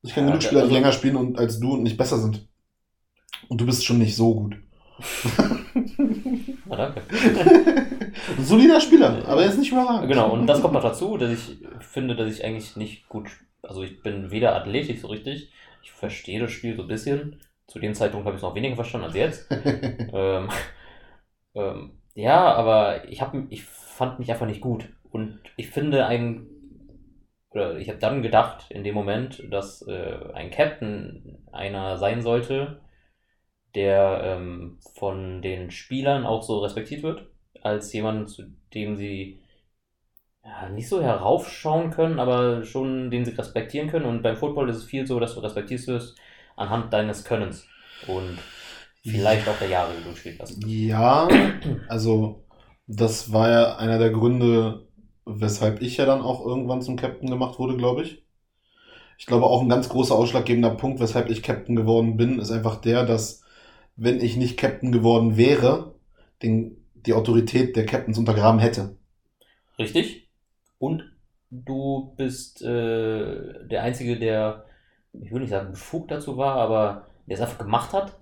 Ich 0.05 0.15
kenne 0.15 0.27
Ja, 0.27 0.33
genug 0.33 0.43
Spieler, 0.43 0.61
die 0.63 0.65
also- 0.65 0.75
länger 0.75 0.91
spielen 0.91 1.15
und 1.15 1.39
als 1.39 1.61
du 1.61 1.75
und 1.75 1.85
nicht 1.85 1.97
besser 1.97 2.19
sind. 2.19 2.49
Und 3.49 3.61
du 3.61 3.67
bist 3.67 3.85
schon 3.85 3.99
nicht 3.99 4.17
so 4.17 4.35
gut. 4.35 4.57
Danke. 6.77 7.03
Ein 7.11 8.45
solider 8.45 8.81
Spieler, 8.81 9.27
aber 9.27 9.43
er 9.43 9.49
ist 9.49 9.59
nicht 9.59 9.73
überragend. 9.73 10.09
Genau, 10.09 10.31
und 10.31 10.47
das 10.47 10.61
kommt 10.61 10.75
noch 10.75 10.83
dazu, 10.83 11.17
dass 11.17 11.31
ich 11.31 11.59
finde, 11.81 12.17
dass 12.17 12.33
ich 12.33 12.45
eigentlich 12.45 12.77
nicht 12.77 13.09
gut, 13.09 13.31
also 13.63 13.83
ich 13.83 14.03
bin 14.03 14.31
weder 14.31 14.55
athletisch 14.57 15.01
so 15.01 15.09
richtig, 15.09 15.53
ich 15.83 15.93
verstehe 15.93 16.41
das 16.41 16.51
Spiel 16.51 16.77
so 16.77 16.83
ein 16.83 16.89
bisschen. 16.89 17.41
Zu 17.67 17.79
dem 17.79 17.95
Zeitpunkt 17.95 18.27
habe 18.27 18.37
ich 18.37 18.41
es 18.41 18.43
noch 18.43 18.55
weniger 18.55 18.77
verstanden 18.77 19.07
als 19.07 19.15
jetzt. 19.15 19.47
ähm, 20.13 20.49
ähm, 21.55 21.93
ja, 22.15 22.53
aber 22.55 23.09
ich, 23.09 23.21
hab, 23.21 23.35
ich 23.51 23.65
fand 23.65 24.19
mich 24.19 24.31
einfach 24.31 24.47
nicht 24.47 24.61
gut. 24.61 24.89
Und 25.11 25.41
ich 25.57 25.71
finde 25.71 26.07
ein, 26.07 26.47
oder 27.51 27.77
ich 27.77 27.89
habe 27.89 27.99
dann 27.99 28.23
gedacht 28.23 28.67
in 28.71 28.85
dem 28.85 28.95
Moment, 28.95 29.43
dass 29.51 29.83
äh, 29.87 30.19
ein 30.35 30.51
Captain 30.51 31.39
einer 31.53 31.99
sein 31.99 32.23
sollte, 32.23 32.81
der 33.75 34.21
ähm, 34.25 34.79
von 34.95 35.43
den 35.43 35.71
Spielern 35.71 36.27
auch 36.27 36.43
so 36.43 36.59
respektiert 36.59 37.03
wird, 37.03 37.27
als 37.63 37.93
jemand, 37.93 38.31
zu 38.31 38.45
dem 38.75 38.97
sie 38.97 39.41
ja, 40.45 40.69
nicht 40.69 40.89
so 40.89 41.03
heraufschauen 41.03 41.91
können, 41.91 42.19
aber 42.19 42.65
schon 42.65 43.11
den 43.11 43.25
sie 43.25 43.33
respektieren 43.33 43.89
können. 43.89 44.07
Und 44.07 44.23
beim 44.23 44.37
Football 44.37 44.69
ist 44.69 44.77
es 44.77 44.85
viel 44.85 45.07
so, 45.07 45.21
dass 45.21 45.35
du 45.35 45.41
respektierst 45.41 45.89
wirst 45.89 46.17
anhand 46.57 46.93
deines 46.93 47.25
Könnens 47.25 47.67
und 48.07 48.39
vielleicht 49.03 49.49
auch 49.49 49.59
der 49.59 49.69
Jahre, 49.69 49.93
die 49.97 50.05
du 50.05 50.11
gespielt 50.11 50.39
hast. 50.41 50.63
Ja, 50.67 51.29
also 51.89 52.45
das 52.87 53.33
war 53.33 53.51
ja 53.51 53.77
einer 53.77 53.99
der 53.99 54.11
Gründe, 54.11 54.87
weshalb 55.25 55.81
ich 55.83 55.97
ja 55.97 56.05
dann 56.05 56.21
auch 56.21 56.45
irgendwann 56.45 56.83
zum 56.83 56.97
Captain 56.97 57.31
gemacht 57.31 57.59
wurde, 57.59 57.77
glaube 57.77 58.03
ich. 58.03 58.23
Ich 59.19 59.27
glaube 59.27 59.47
auch 59.47 59.63
ein 59.63 59.69
ganz 59.69 59.89
großer 59.89 60.15
ausschlaggebender 60.15 60.71
Punkt, 60.71 61.01
weshalb 61.01 61.31
ich 61.31 61.43
Captain 61.43 61.77
geworden 61.77 62.17
bin, 62.17 62.41
ist 62.41 62.51
einfach 62.51 62.81
der, 62.81 63.07
dass 63.07 63.42
wenn 63.97 64.21
ich 64.21 64.37
nicht 64.37 64.57
Captain 64.57 64.93
geworden 64.93 65.37
wäre, 65.37 65.95
den, 66.43 66.77
die 66.95 67.13
Autorität 67.15 67.77
der 67.77 67.87
Captains 67.87 68.19
untergraben 68.19 68.61
hätte. 68.61 68.97
Richtig? 69.79 70.29
Und 70.79 71.13
du 71.51 72.15
bist 72.17 72.63
äh, 72.63 73.67
der 73.67 73.83
Einzige, 73.83 74.19
der, 74.19 74.65
ich 75.13 75.31
will 75.31 75.41
nicht 75.41 75.51
sagen 75.51 75.71
befugt 75.71 76.11
dazu 76.11 76.37
war, 76.37 76.57
aber 76.57 77.07
der 77.27 77.37
es 77.37 77.41
einfach 77.41 77.59
gemacht 77.59 77.93
hat, 77.93 78.19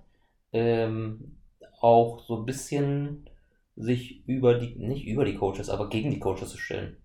ähm, 0.53 1.37
auch 1.79 2.23
so 2.25 2.37
ein 2.37 2.45
bisschen 2.45 3.29
sich 3.75 4.27
über 4.27 4.55
die, 4.55 4.75
nicht 4.75 5.07
über 5.07 5.25
die 5.25 5.35
Coaches, 5.35 5.69
aber 5.69 5.89
gegen 5.89 6.11
die 6.11 6.19
Coaches 6.19 6.49
zu 6.49 6.57
stellen. 6.57 6.97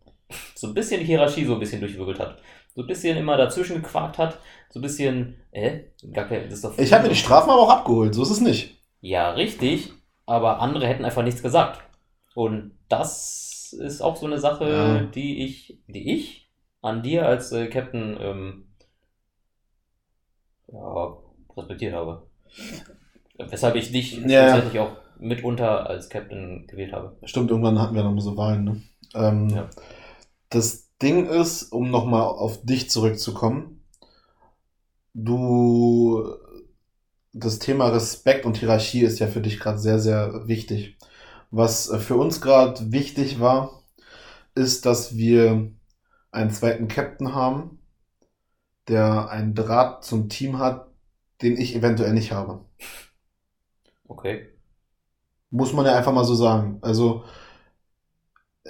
So 0.54 0.68
ein 0.68 0.74
bisschen 0.74 1.00
die 1.00 1.06
Hierarchie 1.06 1.44
so 1.44 1.54
ein 1.54 1.60
bisschen 1.60 1.80
durchwirbelt 1.80 2.18
hat. 2.18 2.42
So 2.76 2.82
ein 2.82 2.86
bisschen 2.86 3.16
immer 3.16 3.36
dazwischen 3.38 3.76
gequakt 3.82 4.18
hat. 4.18 4.38
So 4.68 4.78
ein 4.78 4.82
bisschen, 4.82 5.36
äh, 5.50 5.80
gar 6.12 6.26
kein, 6.28 6.44
das 6.44 6.54
ist 6.54 6.64
doch 6.64 6.78
Ich 6.78 6.92
habe 6.92 7.04
mir 7.04 7.08
die 7.08 7.14
Strafen 7.16 7.48
aber 7.50 7.62
auch 7.62 7.70
abgeholt, 7.70 8.14
so 8.14 8.22
ist 8.22 8.30
es 8.30 8.40
nicht. 8.42 8.76
Ja, 9.00 9.30
richtig, 9.30 9.92
aber 10.26 10.60
andere 10.60 10.86
hätten 10.86 11.04
einfach 11.06 11.22
nichts 11.24 11.42
gesagt. 11.42 11.80
Und 12.34 12.72
das 12.90 13.72
ist 13.72 14.02
auch 14.02 14.16
so 14.16 14.26
eine 14.26 14.38
Sache, 14.38 14.70
Ja. 14.70 15.02
die 15.04 15.44
ich, 15.44 15.78
die 15.88 16.14
ich 16.14 16.50
an 16.82 17.02
dir 17.02 17.26
als 17.26 17.50
äh, 17.52 17.66
Captain 17.68 18.16
ähm, 18.20 18.68
ja, 20.68 21.16
respektiert 21.56 21.94
habe. 21.94 22.26
Weshalb 23.38 23.76
ich 23.76 23.90
dich 23.92 24.18
Ja. 24.18 24.52
tatsächlich 24.52 24.80
auch 24.80 24.92
mitunter 25.18 25.88
als 25.88 26.08
Captain 26.10 26.66
gewählt 26.66 26.92
habe. 26.92 27.16
Stimmt, 27.24 27.50
irgendwann 27.50 27.78
hatten 27.80 27.94
wir 27.94 28.02
noch 28.04 28.18
so 28.20 28.36
Wahlen, 28.36 28.64
ne? 28.64 28.82
Ähm, 29.14 29.48
Ja. 29.50 29.68
Das 30.50 30.85
Ding 31.02 31.26
ist, 31.26 31.72
um 31.72 31.90
nochmal 31.90 32.22
auf 32.22 32.62
dich 32.64 32.90
zurückzukommen, 32.90 33.84
du, 35.14 36.36
das 37.32 37.58
Thema 37.58 37.88
Respekt 37.88 38.46
und 38.46 38.56
Hierarchie 38.56 39.02
ist 39.02 39.18
ja 39.18 39.26
für 39.26 39.40
dich 39.40 39.58
gerade 39.58 39.78
sehr, 39.78 39.98
sehr 39.98 40.48
wichtig. 40.48 40.96
Was 41.50 41.88
äh, 41.90 41.98
für 41.98 42.16
uns 42.16 42.40
gerade 42.40 42.92
wichtig 42.92 43.40
war, 43.40 43.82
ist, 44.54 44.86
dass 44.86 45.16
wir 45.16 45.72
einen 46.32 46.50
zweiten 46.50 46.88
Captain 46.88 47.34
haben, 47.34 47.78
der 48.88 49.30
einen 49.30 49.54
Draht 49.54 50.04
zum 50.04 50.28
Team 50.28 50.58
hat, 50.58 50.88
den 51.42 51.56
ich 51.58 51.74
eventuell 51.76 52.12
nicht 52.14 52.32
habe. 52.32 52.64
Okay. 54.08 54.48
Muss 55.50 55.72
man 55.72 55.86
ja 55.86 55.96
einfach 55.96 56.12
mal 56.12 56.24
so 56.24 56.34
sagen. 56.34 56.78
Also, 56.82 57.24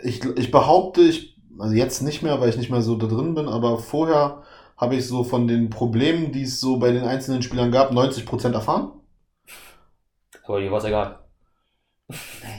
ich, 0.02 0.24
ich 0.24 0.50
behaupte, 0.50 1.02
ich, 1.02 1.35
also 1.58 1.74
jetzt 1.74 2.02
nicht 2.02 2.22
mehr, 2.22 2.40
weil 2.40 2.48
ich 2.48 2.56
nicht 2.56 2.70
mehr 2.70 2.82
so 2.82 2.96
da 2.96 3.06
drin 3.06 3.34
bin, 3.34 3.48
aber 3.48 3.78
vorher 3.78 4.42
habe 4.76 4.96
ich 4.96 5.06
so 5.06 5.24
von 5.24 5.48
den 5.48 5.70
Problemen, 5.70 6.32
die 6.32 6.42
es 6.42 6.60
so 6.60 6.78
bei 6.78 6.92
den 6.92 7.04
einzelnen 7.04 7.42
Spielern 7.42 7.72
gab, 7.72 7.92
90% 7.92 8.52
erfahren. 8.52 8.92
Aber 10.44 10.60
dir 10.60 10.70
war 10.70 10.78
es 10.78 10.84
egal. 10.84 11.18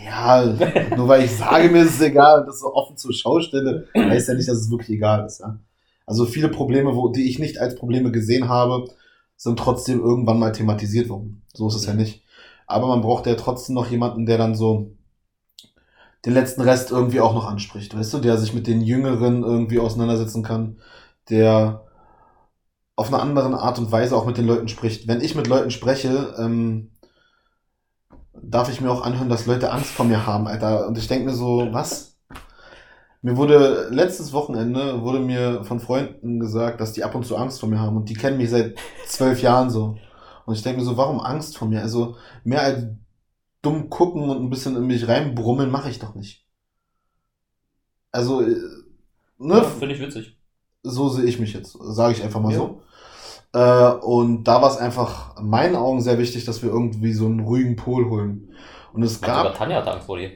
Ja, 0.06 0.44
nur 0.96 1.08
weil 1.08 1.24
ich 1.24 1.32
sage, 1.32 1.70
mir 1.70 1.84
ist 1.84 1.96
es 1.96 2.02
egal 2.02 2.42
und 2.42 2.48
das 2.48 2.60
so 2.60 2.74
offen 2.74 2.98
zur 2.98 3.14
Schau 3.14 3.40
stelle, 3.40 3.88
heißt 3.96 4.28
ja 4.28 4.34
nicht, 4.34 4.50
dass 4.50 4.58
es 4.58 4.72
wirklich 4.72 4.98
egal 4.98 5.26
ist. 5.26 5.40
Ja? 5.40 5.60
Also 6.06 6.26
viele 6.26 6.50
Probleme, 6.50 6.96
wo, 6.96 7.10
die 7.10 7.30
ich 7.30 7.40
nicht 7.40 7.60
als 7.60 7.76
Probleme 7.76 8.12
gesehen 8.12 8.50
habe, 8.50 8.86
sind 9.38 9.60
trotzdem 9.60 10.00
irgendwann 10.00 10.40
mal 10.40 10.52
thematisiert 10.52 11.10
worden. 11.10 11.44
So 11.54 11.68
ist 11.68 11.76
es 11.76 11.86
ja 11.86 11.94
nicht. 11.94 12.24
Aber 12.66 12.88
man 12.88 13.02
braucht 13.02 13.26
ja 13.26 13.36
trotzdem 13.36 13.76
noch 13.76 13.90
jemanden, 13.90 14.26
der 14.26 14.38
dann 14.38 14.56
so 14.56 14.97
den 16.28 16.34
letzten 16.34 16.60
Rest 16.60 16.92
irgendwie 16.92 17.22
auch 17.22 17.34
noch 17.34 17.48
anspricht, 17.48 17.98
weißt 17.98 18.14
du, 18.14 18.18
der 18.18 18.38
sich 18.38 18.54
mit 18.54 18.68
den 18.68 18.82
Jüngeren 18.82 19.44
irgendwie 19.44 19.80
auseinandersetzen 19.80 20.44
kann, 20.44 20.76
der 21.30 21.86
auf 22.98 23.08
eine 23.08 23.22
andere 23.22 23.58
Art 23.58 23.80
und 23.80 23.94
Weise 23.94 24.14
auch 24.18 24.26
mit 24.26 24.38
den 24.38 24.46
Leuten 24.46 24.68
spricht. 24.68 25.08
Wenn 25.08 25.22
ich 25.22 25.36
mit 25.36 25.48
Leuten 25.48 25.72
spreche, 25.72 26.36
ähm, 26.38 26.92
darf 28.34 28.70
ich 28.70 28.82
mir 28.82 28.92
auch 28.92 29.04
anhören, 29.04 29.30
dass 29.30 29.46
Leute 29.46 29.72
Angst 29.72 29.92
vor 29.92 30.06
mir 30.06 30.28
haben, 30.28 30.48
Alter. 30.48 30.88
Und 30.88 30.98
ich 30.98 31.08
denke 31.08 31.28
mir 31.28 31.34
so, 31.34 31.70
was? 31.72 32.18
Mir 33.22 33.38
wurde 33.38 33.88
letztes 33.90 34.34
Wochenende 34.34 35.02
wurde 35.04 35.20
mir 35.20 35.64
von 35.64 35.80
Freunden 35.80 36.42
gesagt, 36.42 36.82
dass 36.82 36.92
die 36.92 37.06
ab 37.06 37.16
und 37.16 37.26
zu 37.26 37.38
Angst 37.38 37.62
vor 37.62 37.70
mir 37.70 37.80
haben 37.80 37.96
und 37.96 38.10
die 38.10 38.16
kennen 38.16 38.38
mich 38.38 38.50
seit 38.50 38.76
zwölf 39.08 39.42
Jahren 39.42 39.70
so. 39.70 39.96
Und 40.46 40.56
ich 40.56 40.62
denke 40.62 40.80
mir 40.80 40.86
so, 40.86 40.98
warum 40.98 41.22
Angst 41.22 41.58
vor 41.58 41.70
mir? 41.70 41.82
Also 41.82 42.18
mehr 42.44 42.64
als 42.64 42.84
dumm 43.68 43.90
gucken 43.90 44.30
und 44.30 44.38
ein 44.38 44.50
bisschen 44.50 44.76
in 44.76 44.88
mich 44.88 45.08
reinbrummeln 45.08 45.70
mache 45.70 45.90
ich 45.90 46.00
doch 46.00 46.16
nicht. 46.16 46.46
Also, 48.12 48.42
äh, 48.42 48.56
ne? 49.38 49.58
Ja, 49.58 49.64
Finde 49.64 49.96
ich 49.96 50.02
witzig. 50.02 50.38
so 50.84 51.10
sehe 51.10 51.26
ich 51.26 51.40
mich 51.40 51.54
jetzt, 51.54 51.78
sage 51.82 52.14
ich 52.14 52.24
einfach 52.24 52.42
mal 52.42 52.54
Ja. 52.54 52.58
so. 52.60 52.82
Äh, 53.54 53.92
und 54.06 54.44
da 54.44 54.62
war 54.62 54.70
es 54.70 54.78
einfach 54.78 55.38
in 55.38 55.50
meinen 55.50 55.76
Augen 55.76 56.02
sehr 56.02 56.18
wichtig, 56.18 56.46
dass 56.46 56.62
wir 56.64 56.70
irgendwie 56.70 57.14
so 57.14 57.26
einen 57.26 57.40
ruhigen 57.42 57.76
Pol 57.76 58.10
holen. 58.10 58.54
Und 58.94 59.04
es 59.04 59.22
gab, 59.22 59.56
Tanja 59.56 59.78
hat 59.78 59.88
Angst 59.88 60.06
vor 60.06 60.18
dir. 60.18 60.32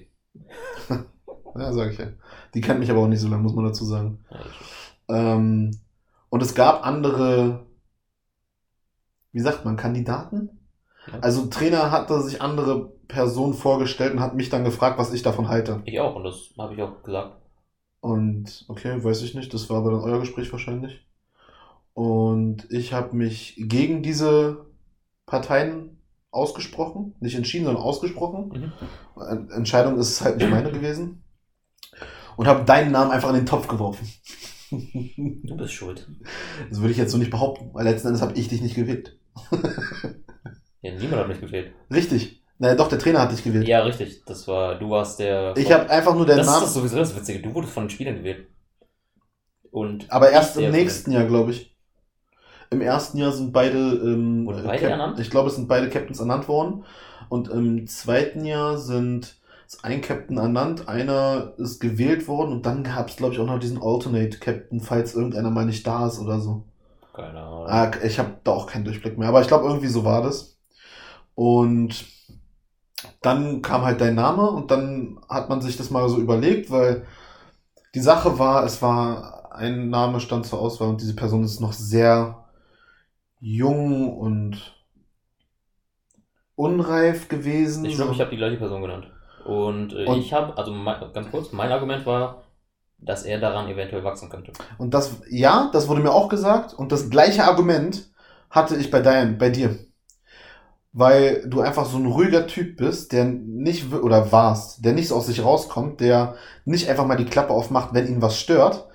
ja, 0.89 1.73
sag 1.73 1.91
ich 1.91 1.97
ja. 1.97 2.07
Die 2.53 2.61
kennt 2.61 2.79
mich 2.79 2.91
aber 2.91 3.01
auch 3.01 3.07
nicht 3.07 3.19
so 3.21 3.27
lange, 3.27 3.43
muss 3.43 3.53
man 3.53 3.65
dazu 3.65 3.85
sagen. 3.85 4.23
Ja. 4.29 5.33
Ähm, 5.33 5.71
und 6.29 6.41
es 6.43 6.55
gab 6.55 6.85
andere, 6.85 7.65
wie 9.31 9.39
sagt 9.39 9.65
man, 9.65 9.75
Kandidaten? 9.77 10.49
Ja. 11.07 11.19
Also 11.19 11.47
Trainer 11.47 11.91
hatte 11.91 12.21
sich 12.21 12.41
andere 12.41 12.93
Personen 13.11 13.53
vorgestellt 13.53 14.13
und 14.13 14.19
hat 14.21 14.35
mich 14.35 14.49
dann 14.49 14.63
gefragt, 14.63 14.97
was 14.97 15.13
ich 15.13 15.21
davon 15.21 15.47
halte. 15.49 15.81
ich 15.85 15.99
auch, 15.99 16.15
und 16.15 16.23
das 16.23 16.53
habe 16.57 16.73
ich 16.73 16.81
auch 16.81 17.03
gesagt. 17.03 17.35
Und 17.99 18.65
okay, 18.67 19.03
weiß 19.03 19.21
ich 19.21 19.35
nicht, 19.35 19.53
das 19.53 19.69
war 19.69 19.77
aber 19.77 19.91
dann 19.91 20.01
euer 20.01 20.19
Gespräch 20.19 20.51
wahrscheinlich. 20.51 21.05
Und 21.93 22.71
ich 22.71 22.93
habe 22.93 23.15
mich 23.15 23.55
gegen 23.57 24.01
diese 24.01 24.65
Parteien 25.25 25.97
ausgesprochen, 26.31 27.13
nicht 27.19 27.35
entschieden, 27.35 27.65
sondern 27.65 27.83
ausgesprochen. 27.83 28.49
Mhm. 28.49 28.71
En- 29.29 29.49
Entscheidung 29.51 29.97
ist 29.99 30.21
halt 30.21 30.37
nicht 30.37 30.49
meine 30.49 30.71
gewesen. 30.71 31.23
Und 32.37 32.47
habe 32.47 32.65
deinen 32.65 32.91
Namen 32.91 33.11
einfach 33.11 33.29
in 33.29 33.35
den 33.35 33.45
Topf 33.45 33.67
geworfen. 33.67 34.07
Du 34.71 35.57
bist 35.57 35.73
schuld. 35.73 36.07
Das 36.69 36.79
würde 36.79 36.91
ich 36.91 36.97
jetzt 36.97 37.11
so 37.11 37.17
nicht 37.17 37.29
behaupten, 37.29 37.71
weil 37.73 37.83
letzten 37.83 38.07
Endes 38.07 38.21
habe 38.21 38.39
ich 38.39 38.47
dich 38.47 38.61
nicht 38.61 38.75
gewählt. 38.75 39.17
Ja, 40.81 40.91
niemand 40.93 41.21
hat 41.21 41.27
mich 41.27 41.39
gewählt. 41.41 41.73
Richtig. 41.93 42.40
Naja, 42.61 42.75
doch, 42.75 42.87
der 42.87 42.99
Trainer 42.99 43.21
hat 43.21 43.31
dich 43.31 43.43
gewählt. 43.43 43.67
Ja, 43.67 43.81
richtig. 43.81 44.23
Das 44.25 44.47
war, 44.47 44.75
du 44.75 44.89
warst 44.91 45.19
der. 45.19 45.55
Ich 45.57 45.71
habe 45.71 45.89
einfach 45.89 46.13
nur 46.13 46.27
den 46.27 46.37
das 46.37 46.45
Namen. 46.45 46.63
ist 46.65 46.73
sowieso 46.75 46.97
das 46.97 47.15
Witzige. 47.15 47.39
Du 47.39 47.53
wurdest 47.55 47.73
von 47.73 47.85
den 47.85 47.89
Spielern 47.89 48.15
gewählt. 48.17 48.47
Und 49.71 50.11
aber 50.11 50.29
erst 50.31 50.57
im 50.57 50.71
nächsten 50.71 51.11
Jahr, 51.11 51.25
glaube 51.25 51.51
ich. 51.51 51.75
Im 52.69 52.81
ersten 52.81 53.17
Jahr 53.17 53.31
sind 53.31 53.51
beide, 53.51 53.77
ähm, 53.77 54.45
Wurden 54.45 54.63
beide 54.67 54.79
Cap- 54.79 54.91
ernannt? 54.91 55.19
ich 55.19 55.29
glaube, 55.29 55.49
es 55.49 55.55
sind 55.55 55.67
beide 55.67 55.89
Captains 55.89 56.19
ernannt 56.19 56.47
worden. 56.47 56.85
Und 57.29 57.49
im 57.49 57.87
zweiten 57.87 58.45
Jahr 58.45 58.77
sind 58.77 59.37
ist 59.67 59.85
ein 59.85 60.01
Captain 60.01 60.37
ernannt, 60.37 60.89
einer 60.89 61.53
ist 61.57 61.79
gewählt 61.79 62.27
worden 62.27 62.51
und 62.51 62.65
dann 62.65 62.83
gab 62.83 63.07
es, 63.09 63.15
glaube 63.15 63.33
ich, 63.33 63.39
auch 63.39 63.45
noch 63.45 63.59
diesen 63.59 63.81
Alternate 63.81 64.37
Captain, 64.39 64.81
falls 64.81 65.15
irgendeiner 65.15 65.49
mal 65.49 65.65
nicht 65.65 65.87
da 65.87 66.07
ist 66.07 66.19
oder 66.19 66.39
so. 66.41 66.65
Keine 67.13 67.39
Ahnung. 67.39 67.67
Ah, 67.69 67.91
ich 68.03 68.19
habe 68.19 68.37
da 68.43 68.51
auch 68.51 68.67
keinen 68.67 68.85
Durchblick 68.85 69.17
mehr, 69.17 69.29
aber 69.29 69.41
ich 69.41 69.47
glaube, 69.47 69.65
irgendwie 69.67 69.87
so 69.87 70.03
war 70.05 70.21
das. 70.23 70.57
Und 71.35 72.05
dann 73.21 73.61
kam 73.61 73.83
halt 73.83 74.01
dein 74.01 74.15
Name 74.15 74.49
und 74.49 74.71
dann 74.71 75.19
hat 75.29 75.49
man 75.49 75.61
sich 75.61 75.77
das 75.77 75.89
mal 75.89 76.07
so 76.09 76.17
überlegt, 76.19 76.71
weil 76.71 77.05
die 77.95 78.01
Sache 78.01 78.39
war, 78.39 78.65
es 78.65 78.81
war 78.81 79.51
ein 79.53 79.89
Name 79.89 80.19
stand 80.19 80.45
zur 80.45 80.59
Auswahl 80.59 80.89
und 80.89 81.01
diese 81.01 81.15
Person 81.15 81.43
ist 81.43 81.59
noch 81.61 81.73
sehr 81.73 82.45
jung 83.41 84.17
und 84.17 84.73
unreif 86.55 87.27
gewesen. 87.27 87.85
Ich 87.85 87.95
glaube, 87.95 88.13
ich 88.13 88.19
habe 88.19 88.29
die 88.31 88.37
gleiche 88.37 88.57
Person 88.57 88.81
genannt. 88.81 89.07
Und, 89.45 89.93
äh, 89.93 90.05
Und- 90.05 90.19
ich 90.19 90.33
habe, 90.33 90.55
also 90.57 90.71
mein, 90.71 90.95
ganz 91.13 91.29
kurz, 91.31 91.51
mein 91.51 91.71
Argument 91.71 92.05
war, 92.05 92.43
dass 92.99 93.23
er 93.23 93.39
daran 93.39 93.67
eventuell 93.67 94.03
wachsen 94.03 94.29
könnte. 94.29 94.51
Und 94.77 94.93
das, 94.93 95.15
ja, 95.29 95.69
das 95.73 95.87
wurde 95.87 96.01
mir 96.01 96.11
auch 96.11 96.29
gesagt. 96.29 96.73
Und 96.73 96.91
das 96.91 97.09
gleiche 97.09 97.43
Argument 97.45 98.11
hatte 98.51 98.75
ich 98.75 98.91
bei 98.91 99.01
Diane, 99.01 99.33
bei 99.33 99.49
dir. 99.49 99.79
Weil 100.93 101.47
du 101.47 101.61
einfach 101.61 101.85
so 101.85 101.97
ein 101.97 102.05
ruhiger 102.05 102.47
Typ 102.47 102.77
bist, 102.77 103.13
der 103.13 103.25
nicht, 103.25 103.93
oder 103.93 104.31
warst, 104.31 104.83
der 104.83 104.93
nicht 104.93 105.07
so 105.07 105.15
aus 105.15 105.27
sich 105.27 105.43
rauskommt, 105.43 106.01
der 106.01 106.35
nicht 106.65 106.89
einfach 106.89 107.05
mal 107.05 107.15
die 107.15 107.25
Klappe 107.25 107.53
aufmacht, 107.53 107.93
wenn 107.93 108.07
ihn 108.07 108.21
was 108.21 108.37
stört. 108.37 108.87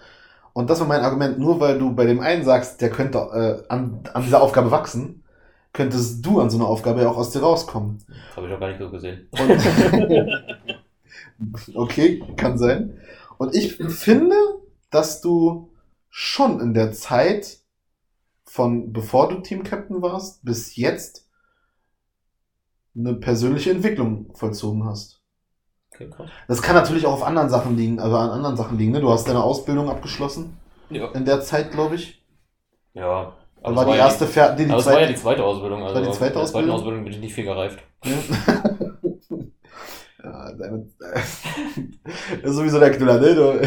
Und 0.52 0.70
das 0.70 0.80
war 0.80 0.86
mein 0.86 1.00
Argument, 1.02 1.38
nur 1.38 1.60
weil 1.60 1.78
du 1.78 1.94
bei 1.94 2.06
dem 2.06 2.20
einen 2.20 2.44
sagst, 2.44 2.80
der 2.80 2.90
könnte 2.90 3.18
äh, 3.18 3.72
an, 3.72 4.00
an 4.12 4.22
dieser 4.22 4.42
Aufgabe 4.42 4.70
wachsen, 4.70 5.24
könntest 5.72 6.24
du 6.24 6.40
an 6.40 6.50
so 6.50 6.58
einer 6.58 6.68
Aufgabe 6.68 7.02
ja 7.02 7.10
auch 7.10 7.16
aus 7.16 7.30
dir 7.30 7.40
rauskommen. 7.40 7.98
Das 8.08 8.36
habe 8.36 8.48
ich 8.48 8.54
auch 8.54 8.60
gar 8.60 8.68
nicht 8.68 8.80
so 8.80 8.90
gesehen. 8.90 9.28
Okay, 11.74 12.22
kann 12.36 12.58
sein. 12.58 12.98
Und 13.38 13.54
ich 13.54 13.76
finde, 13.76 14.36
dass 14.90 15.20
du 15.20 15.70
schon 16.08 16.60
in 16.60 16.72
der 16.72 16.92
Zeit 16.92 17.58
von 18.44 18.92
bevor 18.92 19.28
du 19.28 19.40
Team 19.40 19.62
Captain 19.62 20.00
warst 20.00 20.44
bis 20.44 20.76
jetzt 20.76 21.25
eine 22.98 23.14
persönliche 23.14 23.70
Entwicklung 23.70 24.30
vollzogen 24.34 24.84
hast. 24.84 25.20
Okay. 25.94 26.10
Das 26.48 26.60
kann 26.62 26.74
natürlich 26.74 27.06
auch 27.06 27.12
auf 27.14 27.24
anderen 27.24 27.48
Sachen 27.48 27.76
liegen, 27.76 27.98
also 28.00 28.16
an 28.16 28.30
anderen 28.30 28.56
Sachen 28.56 28.76
liegen. 28.78 28.92
Ne? 28.92 29.00
Du 29.00 29.10
hast 29.10 29.26
deine 29.28 29.42
Ausbildung 29.42 29.88
abgeschlossen 29.88 30.56
Ja. 30.90 31.10
in 31.12 31.24
der 31.24 31.40
Zeit, 31.40 31.70
glaube 31.72 31.94
ich. 31.96 32.22
Ja. 32.94 33.32
Aber 33.62 33.76
war 33.76 33.84
die 33.86 33.90
ja 33.92 33.96
erste 34.04 34.26
Fer 34.26 34.54
die, 34.54 34.64
die 34.66 34.70
aber 34.70 34.80
es 34.80 34.86
war 34.86 34.92
ja 34.94 34.98
zweite. 35.00 35.12
die 35.14 35.20
zweite 35.20 35.44
Ausbildung. 35.44 35.82
Also 35.82 35.94
war 35.94 36.02
die 36.02 36.10
zweite 36.10 36.32
in 36.34 36.38
der 36.38 36.44
zweiten 36.46 36.70
Ausbildung? 36.70 36.70
Ausbildung 36.76 37.04
bin 37.04 37.12
ich 37.12 37.18
nicht 37.20 37.34
viel 37.34 37.44
gereift. 37.44 37.78
ja, 40.22 40.52
deine, 40.58 40.86
das 41.00 42.50
ist 42.50 42.56
sowieso 42.56 42.78
der 42.78 42.90
Knüller, 42.92 43.18
ne? 43.20 43.34
Du, 43.34 43.60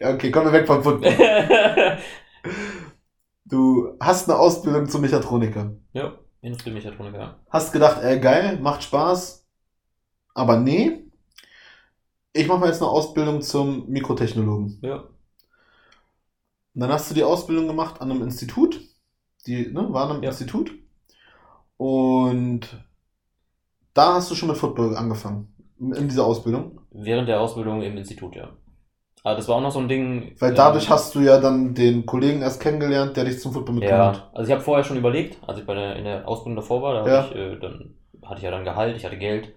ja, 0.00 0.14
okay, 0.14 0.30
kommen 0.30 0.46
wir 0.46 0.52
weg 0.52 0.66
vom 0.66 0.82
Football. 0.82 1.14
Du 3.44 3.96
hast 4.00 4.28
eine 4.28 4.38
Ausbildung 4.38 4.88
zum 4.88 5.00
Mechatroniker. 5.02 5.72
ja, 5.92 6.12
Industriemechatroniker. 6.42 7.18
ja. 7.18 7.40
Hast 7.50 7.72
gedacht, 7.72 8.02
ey, 8.02 8.18
geil, 8.20 8.58
macht 8.60 8.82
Spaß. 8.82 9.46
Aber 10.34 10.58
nee. 10.58 11.04
Ich 12.32 12.46
mache 12.46 12.58
mal 12.60 12.68
jetzt 12.68 12.80
eine 12.80 12.90
Ausbildung 12.90 13.42
zum 13.42 13.88
Mikrotechnologen. 13.88 14.78
Ja. 14.82 14.96
Und 16.74 16.80
dann 16.80 16.92
hast 16.92 17.10
du 17.10 17.14
die 17.14 17.24
Ausbildung 17.24 17.66
gemacht 17.66 18.00
an 18.00 18.10
einem 18.10 18.22
Institut. 18.22 18.80
Die, 19.46 19.66
ne, 19.72 19.92
war 19.92 20.04
an 20.04 20.12
einem 20.12 20.22
Ja. 20.22 20.30
Institut. 20.30 20.72
Und 21.76 22.68
da 23.94 24.14
hast 24.14 24.30
du 24.30 24.34
schon 24.34 24.48
mit 24.48 24.58
Football 24.58 24.96
angefangen. 24.96 25.52
In 25.78 26.08
dieser 26.08 26.26
Ausbildung. 26.26 26.80
Während 26.90 27.28
der 27.28 27.40
Ausbildung 27.40 27.82
im 27.82 27.96
Institut, 27.96 28.36
ja. 28.36 28.50
Aber 29.24 29.36
das 29.36 29.48
war 29.48 29.56
auch 29.56 29.60
noch 29.62 29.72
so 29.72 29.80
ein 29.80 29.88
Ding. 29.88 30.36
Weil 30.40 30.54
ähm, 30.54 30.54
dadurch 30.54 30.90
hast 30.90 31.14
du 31.14 31.20
ja 31.20 31.38
dann 31.38 31.72
den 31.74 32.04
Kollegen 32.04 32.42
erst 32.42 32.60
kennengelernt, 32.60 33.16
der 33.16 33.24
dich 33.24 33.38
zum 33.38 33.52
Football 33.52 33.76
mitgenommen 33.76 34.12
Ja, 34.12 34.30
also 34.34 34.46
ich 34.48 34.52
habe 34.52 34.62
vorher 34.62 34.84
schon 34.84 34.98
überlegt, 34.98 35.38
als 35.48 35.58
ich 35.58 35.66
bei 35.66 35.74
der, 35.74 35.96
in 35.96 36.04
der 36.04 36.28
Ausbildung 36.28 36.56
davor 36.56 36.82
war, 36.82 36.94
da 36.94 37.14
Ja. 37.14 37.18
ich, 37.18 37.34
äh, 37.34 37.56
dann 37.58 37.96
hatte 38.24 38.38
ich 38.38 38.42
ja 38.44 38.50
dann 38.50 38.64
Gehalt, 38.64 38.96
ich 38.96 39.04
hatte 39.06 39.16
Geld, 39.18 39.54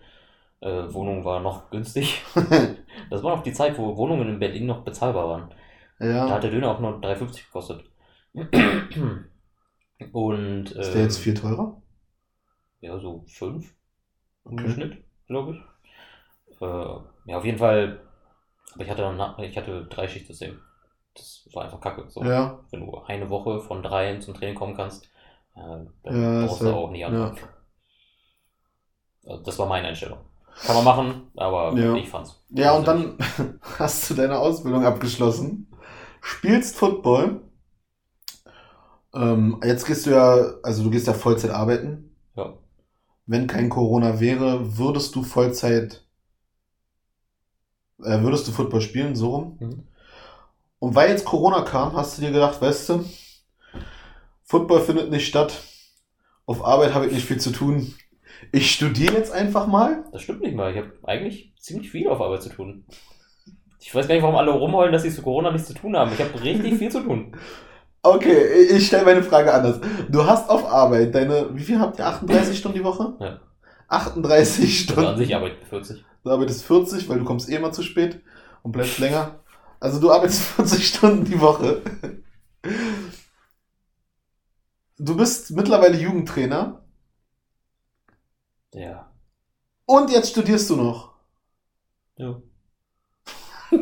äh, 0.61 0.93
Wohnung 0.93 1.25
war 1.25 1.39
noch 1.41 1.69
günstig. 1.71 2.21
hat. 2.35 2.77
Das 3.09 3.23
war 3.23 3.35
noch 3.35 3.43
die 3.43 3.53
Zeit, 3.53 3.77
wo 3.77 3.97
Wohnungen 3.97 4.29
in 4.29 4.39
Berlin 4.39 4.65
noch 4.67 4.83
bezahlbar 4.83 5.27
waren. 5.29 5.53
Da 6.25 6.35
ja. 6.35 6.35
hat 6.35 6.43
der 6.43 6.51
Döner 6.51 6.71
auch 6.71 6.79
nur 6.79 6.99
3,50 7.01 7.45
gekostet. 7.47 7.85
Und 10.13 10.73
Ist 10.79 10.93
der 10.93 11.01
jetzt 11.01 11.17
ähm, 11.17 11.17
viel 11.17 11.33
teurer? 11.33 11.81
ja, 12.81 12.99
so 12.99 13.23
5 13.27 13.73
im 14.45 14.67
Okay. 14.67 14.69
Schnitt, 14.69 15.03
glaube 15.27 15.53
ich. 15.53 16.61
Äh, 16.61 16.65
ja, 17.31 17.37
auf 17.37 17.45
jeden 17.45 17.57
Fall, 17.57 18.01
aber 18.73 18.83
ich 18.83 18.89
hatte 18.89 19.01
dann 19.03 19.17
nach- 19.17 19.37
ich 19.39 19.57
hatte 19.57 19.85
drei 19.85 20.07
Schichtsystem. 20.07 20.59
Das 21.15 21.47
war 21.53 21.65
einfach 21.65 21.79
kacke. 21.81 22.05
So. 22.09 22.23
Ja. 22.23 22.59
wenn 22.71 22.79
du 22.81 22.97
eine 23.05 23.29
Woche 23.29 23.61
von 23.61 23.83
dreien 23.83 24.21
zum 24.21 24.33
Training 24.33 24.55
kommen 24.55 24.75
kannst, 24.75 25.05
äh, 25.55 25.85
dann 26.03 26.21
Ja, 26.41 26.45
brauchst 26.47 26.61
du 26.63 26.73
auch 26.73 26.89
nicht 26.91 27.05
anfangen. 27.05 27.37
Also 29.25 29.43
das 29.43 29.57
war 29.59 29.67
meine 29.67 29.87
Einstellung. 29.89 30.19
Kann 30.65 30.75
man 30.75 30.83
machen, 30.85 31.31
aber 31.35 31.73
Ja. 31.77 31.95
ich 31.95 32.09
fand's. 32.09 32.43
Ja, 32.49 32.75
und 32.75 32.87
dann 32.87 33.17
hast 33.79 34.09
du 34.09 34.13
deine 34.15 34.37
Ausbildung 34.39 34.85
abgeschlossen, 34.85 35.67
spielst 36.21 36.75
Football. 36.77 37.41
Ähm, 39.13 39.61
jetzt 39.63 39.85
gehst 39.85 40.05
du 40.05 40.11
ja, 40.11 40.35
also 40.63 40.83
du 40.83 40.89
gehst 40.89 41.07
ja 41.07 41.13
Vollzeit 41.13 41.51
arbeiten. 41.51 42.15
Ja. 42.35 42.53
Wenn 43.25 43.47
kein 43.47 43.69
Corona 43.69 44.19
wäre, 44.19 44.77
würdest 44.77 45.15
du 45.15 45.23
Vollzeit, 45.23 46.03
äh, 48.01 48.21
würdest 48.21 48.47
du 48.47 48.51
Football 48.51 48.81
spielen, 48.81 49.15
so 49.15 49.29
rum. 49.29 49.57
Mhm. 49.59 49.83
Und 50.79 50.95
weil 50.95 51.09
jetzt 51.09 51.25
Corona 51.25 51.61
kam, 51.61 51.95
hast 51.95 52.17
du 52.17 52.21
dir 52.21 52.31
gedacht, 52.31 52.61
weißt 52.61 52.89
du, 52.89 53.05
Football 54.43 54.81
findet 54.81 55.09
nicht 55.11 55.27
statt. 55.27 55.61
Auf 56.45 56.65
Arbeit 56.65 56.93
habe 56.93 57.07
ich 57.07 57.13
nicht 57.13 57.25
viel 57.25 57.39
zu 57.39 57.51
tun. 57.51 57.93
Ich 58.51 58.71
studiere 58.71 59.13
jetzt 59.13 59.31
einfach 59.31 59.67
mal. 59.67 60.03
Das 60.11 60.21
stimmt 60.21 60.41
nicht 60.41 60.55
mal. 60.55 60.71
Ich 60.71 60.77
habe 60.77 60.91
eigentlich 61.03 61.53
ziemlich 61.57 61.89
viel 61.89 62.09
auf 62.09 62.19
Arbeit 62.19 62.43
zu 62.43 62.49
tun. 62.49 62.85
Ich 63.79 63.93
weiß 63.93 64.07
gar 64.07 64.15
nicht, 64.15 64.23
warum 64.23 64.35
alle 64.35 64.51
rumheulen, 64.51 64.91
dass 64.91 65.03
sie 65.03 65.11
zu 65.11 65.21
Corona 65.21 65.51
nichts 65.51 65.67
zu 65.67 65.73
tun 65.73 65.95
haben. 65.95 66.11
Ich 66.13 66.19
habe 66.19 66.41
richtig 66.41 66.75
viel 66.77 66.91
zu 66.91 67.01
tun. 67.01 67.35
Okay, 68.05 68.65
ich 68.69 68.87
stelle 68.87 69.05
meine 69.05 69.23
Frage 69.23 69.53
anders. 69.53 69.79
Du 70.09 70.25
hast 70.25 70.49
auf 70.49 70.69
Arbeit 70.69 71.15
deine, 71.15 71.47
wie 71.55 71.63
viel 71.63 71.79
habt 71.79 71.97
ihr? 71.99 72.05
38 72.05 72.57
Stunden 72.57 72.77
die 72.77 72.83
Woche? 72.83 73.13
Ja. 73.21 73.39
38 73.87 74.59
Also 74.59 74.63
an 74.65 74.69
Stunden. 75.05 75.17
sich 75.19 75.33
arbeite 75.33 75.55
ich 75.61 75.67
40. 75.69 76.03
Du 76.23 76.31
arbeitest 76.31 76.63
40, 76.65 77.09
weil 77.09 77.19
du 77.19 77.25
kommst 77.25 77.49
eh 77.49 77.55
immer 77.55 77.71
zu 77.71 77.83
spät 77.83 78.21
und 78.61 78.71
bleibst 78.71 78.99
länger. 78.99 79.39
Also 79.79 79.99
du 79.99 80.11
arbeitest 80.11 80.41
40 80.55 80.87
Stunden 80.87 81.25
die 81.25 81.39
Woche. 81.41 81.81
Du 84.97 85.17
bist 85.17 85.51
mittlerweile 85.51 85.97
Jugendtrainer 85.97 86.83
Ja. 88.73 89.11
und 89.85 90.11
jetzt 90.11 90.29
studierst 90.31 90.69
du 90.69 90.75
noch. 90.77 91.13
ja. 92.17 92.41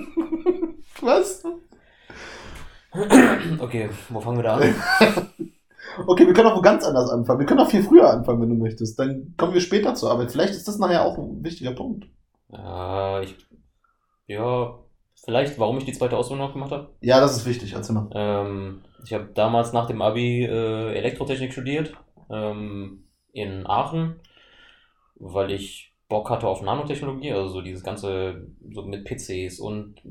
Was? 1.01 1.43
Okay, 3.59 3.89
wo 4.09 4.21
fangen 4.21 4.37
wir 4.37 4.43
da 4.43 4.57
an? 4.57 4.75
Okay, 6.07 6.25
wir 6.25 6.33
können 6.33 6.47
auch 6.47 6.61
ganz 6.61 6.85
anders 6.85 7.09
anfangen. 7.09 7.39
Wir 7.41 7.45
können 7.45 7.59
auch 7.59 7.69
viel 7.69 7.83
früher 7.83 8.09
anfangen, 8.09 8.41
wenn 8.41 8.49
du 8.49 8.55
möchtest. 8.55 8.97
Dann 8.97 9.33
kommen 9.35 9.53
wir 9.53 9.59
später 9.59 9.93
zur 9.93 10.09
Arbeit. 10.09 10.31
Vielleicht 10.31 10.53
ist 10.53 10.65
das 10.67 10.77
nachher 10.77 11.03
auch 11.03 11.17
ein 11.17 11.43
wichtiger 11.43 11.73
Punkt. 11.73 12.05
Ja, 12.51 13.21
ich, 13.21 13.35
ja, 14.27 14.79
vielleicht, 15.15 15.59
warum 15.59 15.77
ich 15.77 15.85
die 15.85 15.93
zweite 15.93 16.17
Ausbildung 16.17 16.47
noch 16.47 16.53
gemacht 16.53 16.71
habe. 16.71 16.89
Ja, 17.01 17.19
das 17.19 17.37
ist 17.37 17.45
wichtig. 17.45 17.73
Erzähl 17.73 17.95
mal. 17.95 18.09
Ähm, 18.13 18.81
ich 19.03 19.13
habe 19.13 19.29
damals 19.33 19.73
nach 19.73 19.87
dem 19.87 20.01
Abi 20.01 20.43
äh, 20.45 20.93
Elektrotechnik 20.95 21.51
studiert 21.53 21.93
ähm, 22.29 23.05
in 23.33 23.65
Aachen, 23.67 24.19
weil 25.15 25.51
ich 25.51 25.93
Bock 26.09 26.29
hatte 26.29 26.47
auf 26.47 26.61
Nanotechnologie, 26.61 27.31
also 27.31 27.47
so 27.47 27.61
dieses 27.61 27.83
ganze 27.83 28.47
so 28.73 28.81
mit 28.83 29.05
PCs 29.05 29.59
und 29.59 30.01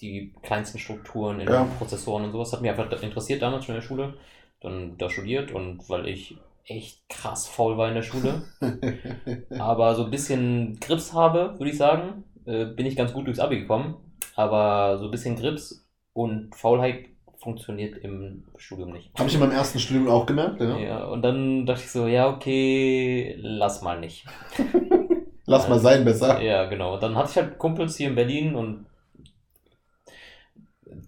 die 0.00 0.32
kleinsten 0.42 0.78
Strukturen 0.78 1.40
in 1.40 1.48
Ja. 1.48 1.64
Prozessoren 1.78 2.24
und 2.24 2.32
sowas 2.32 2.52
hat 2.52 2.62
mich 2.62 2.70
einfach 2.70 3.02
interessiert 3.02 3.42
damals 3.42 3.64
schon 3.64 3.74
in 3.74 3.80
der 3.80 3.86
Schule. 3.86 4.14
Dann 4.60 4.96
da 4.98 5.08
studiert 5.10 5.52
und 5.52 5.88
weil 5.88 6.06
ich 6.06 6.36
echt 6.64 7.08
krass 7.08 7.48
faul 7.48 7.76
war 7.76 7.88
in 7.88 7.94
der 7.94 8.02
Schule, 8.02 8.42
aber 9.58 9.94
so 9.94 10.04
ein 10.04 10.10
bisschen 10.10 10.78
Grips 10.80 11.12
habe, 11.12 11.58
würde 11.58 11.70
ich 11.70 11.78
sagen, 11.78 12.24
äh, 12.44 12.66
bin 12.66 12.86
ich 12.86 12.96
ganz 12.96 13.12
gut 13.12 13.26
durchs 13.26 13.40
Abi 13.40 13.60
gekommen. 13.60 13.96
Aber 14.36 14.98
so 14.98 15.06
ein 15.06 15.10
bisschen 15.10 15.36
Grips 15.36 15.86
und 16.12 16.54
Faulheit 16.54 17.06
funktioniert 17.38 17.96
im 17.98 18.44
Studium 18.56 18.92
nicht. 18.92 19.10
Habe 19.18 19.28
ich 19.28 19.34
in 19.34 19.40
meinem 19.40 19.52
ersten 19.52 19.78
Studium 19.78 20.08
auch 20.08 20.26
gemerkt, 20.26 20.60
ja. 20.60 20.78
Ja, 20.78 21.04
und 21.04 21.22
dann 21.22 21.66
dachte 21.66 21.82
ich 21.82 21.90
so, 21.90 22.06
ja, 22.06 22.28
okay, 22.28 23.34
lass 23.38 23.82
mal 23.82 23.98
nicht. 24.00 24.26
Lass 25.46 25.68
mal 25.68 25.80
sein, 25.80 26.04
besser. 26.04 26.40
Ja, 26.40 26.66
genau. 26.66 26.96
Dann 26.96 27.16
hatte 27.16 27.30
ich 27.30 27.36
halt 27.36 27.58
Kumpels 27.58 27.96
hier 27.96 28.06
in 28.06 28.14
Berlin 28.14 28.54
und 28.54 28.86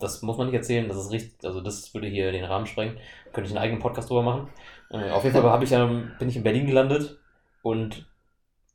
das 0.01 0.21
muss 0.23 0.37
man 0.37 0.49
nicht 0.49 0.57
erzählen, 0.57 0.89
das 0.89 0.97
ist 0.97 1.13
richtig, 1.13 1.45
also 1.45 1.61
das 1.61 1.95
würde 1.95 2.09
hier 2.09 2.33
den 2.33 2.45
Rahmen 2.45 2.67
sprengen. 2.67 2.97
Könnte 3.33 3.49
ich 3.49 3.57
einen 3.57 3.63
eigenen 3.63 3.81
Podcast 3.81 4.11
drüber 4.11 4.23
machen. 4.23 4.49
Auf 4.93 5.25
jeden 5.25 5.35
Fall 5.35 5.51
habe 5.51 5.65
ich, 5.65 5.73
ähm, 5.73 6.11
bin 6.19 6.29
ich 6.29 6.37
in 6.37 6.43
Berlin 6.43 6.67
gelandet 6.67 7.19
und 7.63 8.07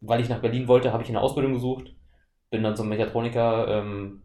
weil 0.01 0.21
ich 0.21 0.29
nach 0.29 0.41
Berlin 0.41 0.67
wollte, 0.67 0.93
habe 0.93 1.03
ich 1.03 1.09
eine 1.09 1.21
Ausbildung 1.21 1.53
gesucht. 1.53 1.93
Bin 2.49 2.63
dann 2.63 2.75
zum 2.75 2.89
Mechatroniker 2.89 3.67
ähm, 3.67 4.21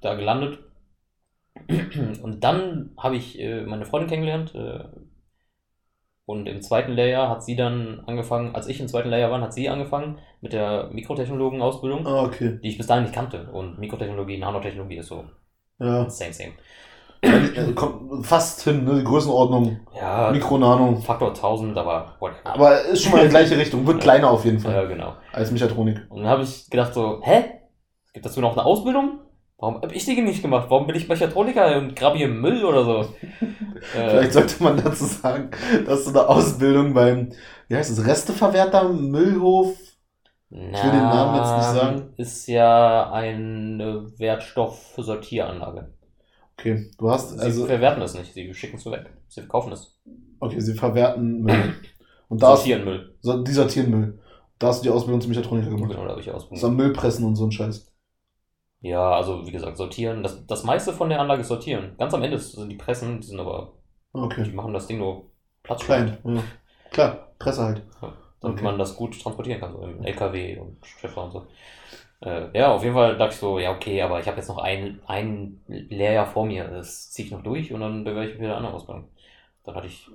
da 0.00 0.14
gelandet. 0.14 0.58
Und 2.22 2.42
dann 2.42 2.90
habe 2.96 3.16
ich 3.16 3.38
äh, 3.38 3.62
meine 3.62 3.84
Freundin 3.84 4.08
kennengelernt. 4.08 4.54
Äh, 4.54 4.84
und 6.24 6.46
im 6.46 6.62
zweiten 6.62 6.92
Lehrjahr 6.92 7.28
hat 7.28 7.44
sie 7.44 7.56
dann 7.56 8.00
angefangen, 8.06 8.54
als 8.54 8.66
ich 8.68 8.80
im 8.80 8.88
zweiten 8.88 9.10
Lehrjahr 9.10 9.30
war, 9.30 9.40
hat 9.40 9.52
sie 9.52 9.68
angefangen 9.68 10.18
mit 10.40 10.52
der 10.52 10.88
Mikrotechnologen-Ausbildung, 10.92 12.06
Ah, 12.06 12.24
okay. 12.24 12.58
die 12.62 12.68
ich 12.68 12.78
bis 12.78 12.86
dahin 12.86 13.04
nicht 13.04 13.14
kannte. 13.14 13.50
Und 13.52 13.78
Mikrotechnologie, 13.78 14.38
Nanotechnologie 14.38 14.98
ist 14.98 15.08
so 15.08 15.24
Ja. 15.78 16.08
same, 16.08 16.32
same. 16.32 16.52
Äh, 17.22 17.72
Kommt 17.74 18.26
fast 18.26 18.62
hin, 18.62 18.84
ne? 18.84 18.96
Die 18.98 19.04
Größenordnung. 19.04 19.80
Ja, 19.94 20.30
Mikronano. 20.32 20.96
Faktor 20.96 21.28
1000, 21.28 21.78
aber 21.78 22.16
whatever. 22.18 22.54
Aber 22.54 22.80
ist 22.82 23.02
schon 23.02 23.12
mal 23.12 23.18
in 23.18 23.24
die 23.24 23.30
gleiche 23.30 23.56
Richtung. 23.56 23.86
Wird 23.86 24.00
kleiner 24.00 24.28
auf 24.30 24.44
jeden 24.44 24.58
Fall. 24.58 24.74
Ja, 24.74 24.84
genau. 24.84 25.14
Als 25.32 25.50
Mechatronik. 25.52 26.00
Und 26.08 26.22
dann 26.22 26.28
habe 26.28 26.42
ich 26.42 26.68
gedacht 26.68 26.92
so, 26.94 27.20
hä? 27.22 27.44
Gibt 28.12 28.26
dazu 28.26 28.40
noch 28.40 28.52
eine 28.52 28.64
Ausbildung? 28.66 29.20
Warum 29.58 29.76
habe 29.76 29.94
ich 29.94 30.04
die 30.04 30.20
nicht 30.20 30.42
gemacht? 30.42 30.66
Warum 30.68 30.88
bin 30.88 30.96
ich 30.96 31.08
Mechatroniker 31.08 31.76
und 31.78 31.94
grabe 31.94 32.18
hier 32.18 32.26
Müll 32.26 32.64
oder 32.64 32.84
so? 32.84 33.00
äh, 33.00 33.06
Vielleicht 34.10 34.32
sollte 34.32 34.60
man 34.62 34.82
dazu 34.82 35.04
sagen, 35.04 35.50
dass 35.86 36.04
du 36.04 36.10
eine 36.10 36.28
Ausbildung 36.28 36.92
beim, 36.94 37.30
wie 37.68 37.76
heißt 37.76 37.96
es, 37.96 38.04
Resteverwerter, 38.04 38.88
Müllhof. 38.88 39.76
ich 40.50 40.58
will 40.58 40.90
den 40.90 41.00
Namen 41.02 41.36
jetzt 41.36 41.56
nicht 41.56 41.80
sagen. 41.80 42.12
Ist 42.16 42.48
ja 42.48 43.12
eine 43.12 44.10
Wertstoffsortieranlage. 44.18 45.94
Okay, 46.58 46.90
du 46.98 47.10
hast, 47.10 47.32
Sie 47.34 47.40
also, 47.40 47.66
verwerten 47.66 48.00
es 48.02 48.14
nicht, 48.14 48.32
sie 48.32 48.54
schicken 48.54 48.76
es 48.76 48.86
weg. 48.86 49.10
Sie 49.28 49.46
kaufen 49.46 49.72
es. 49.72 49.98
okay, 50.40 50.60
sie 50.60 50.74
verwerten 50.74 51.42
Müll. 51.42 51.80
Und 52.28 52.42
da 52.42 52.56
Sortieren 52.56 52.84
Müll. 52.84 53.18
so, 53.20 53.42
die 53.42 53.52
sortieren 53.52 53.90
Müll. 53.90 54.20
Da 54.58 54.68
hast 54.68 54.80
du 54.80 54.84
die 54.84 54.90
Ausbildung 54.90 55.20
zum 55.20 55.30
Mechatroniker 55.30 55.70
gemacht. 55.70 55.90
Genau, 55.90 56.04
da 56.04 56.10
habe 56.10 56.20
ich 56.20 56.26
So 56.28 56.34
Ausbildung. 56.36 56.68
am 56.68 56.76
Müll 56.76 56.92
pressen 56.92 57.24
und 57.26 57.36
so 57.36 57.46
ein 57.46 57.52
Scheiß. 57.52 57.86
Ja, 58.80 59.12
also 59.16 59.46
wie 59.46 59.52
gesagt, 59.52 59.76
sortieren. 59.76 60.22
Das, 60.22 60.44
das 60.46 60.64
meiste 60.64 60.92
von 60.92 61.08
der 61.08 61.20
Anlage 61.20 61.42
ist 61.42 61.48
sortieren. 61.48 61.96
Ganz 61.98 62.12
am 62.14 62.22
Ende 62.22 62.38
sind 62.38 62.68
die 62.68 62.76
Pressen, 62.76 63.20
die 63.20 63.26
sind 63.26 63.38
aber, 63.40 63.74
die 64.44 64.52
Okay. 64.52 64.52
machen 64.52 64.74
das 64.74 64.86
Ding 64.88 64.98
nur 64.98 65.30
Platz 65.62 65.84
Klein, 65.84 66.18
ja. 66.24 66.44
Klar, 66.90 67.34
Presse 67.38 67.62
halt. 67.64 67.82
damit 68.40 68.60
Okay. 68.60 68.62
man 68.62 68.78
das 68.78 68.96
gut 68.96 69.20
transportieren 69.20 69.60
kann, 69.60 69.72
so 69.72 69.82
im 69.82 70.02
LKW 70.04 70.58
und 70.58 70.84
Schiffer 70.86 71.24
und 71.24 71.32
so. 71.32 71.46
Äh, 72.22 72.56
ja, 72.56 72.72
auf 72.72 72.82
jeden 72.82 72.94
Fall 72.94 73.16
dachte 73.16 73.34
ich 73.34 73.40
so, 73.40 73.58
ja, 73.58 73.72
okay, 73.72 74.00
aber 74.00 74.20
ich 74.20 74.26
habe 74.26 74.36
jetzt 74.36 74.48
noch 74.48 74.58
ein, 74.58 75.00
ein 75.06 75.60
Lehrjahr 75.66 76.26
vor 76.26 76.46
mir, 76.46 76.68
das 76.68 77.10
ziehe 77.10 77.26
ich 77.26 77.32
noch 77.32 77.42
durch 77.42 77.72
und 77.72 77.80
dann 77.80 78.04
bewerbe 78.04 78.26
ich 78.26 78.32
mich 78.34 78.42
wieder 78.42 78.50
eine 78.50 78.58
andere 78.58 78.74
Ausbildung. 78.74 79.08
Dann 79.64 79.74
hatte 79.74 79.88
ich 79.88 80.08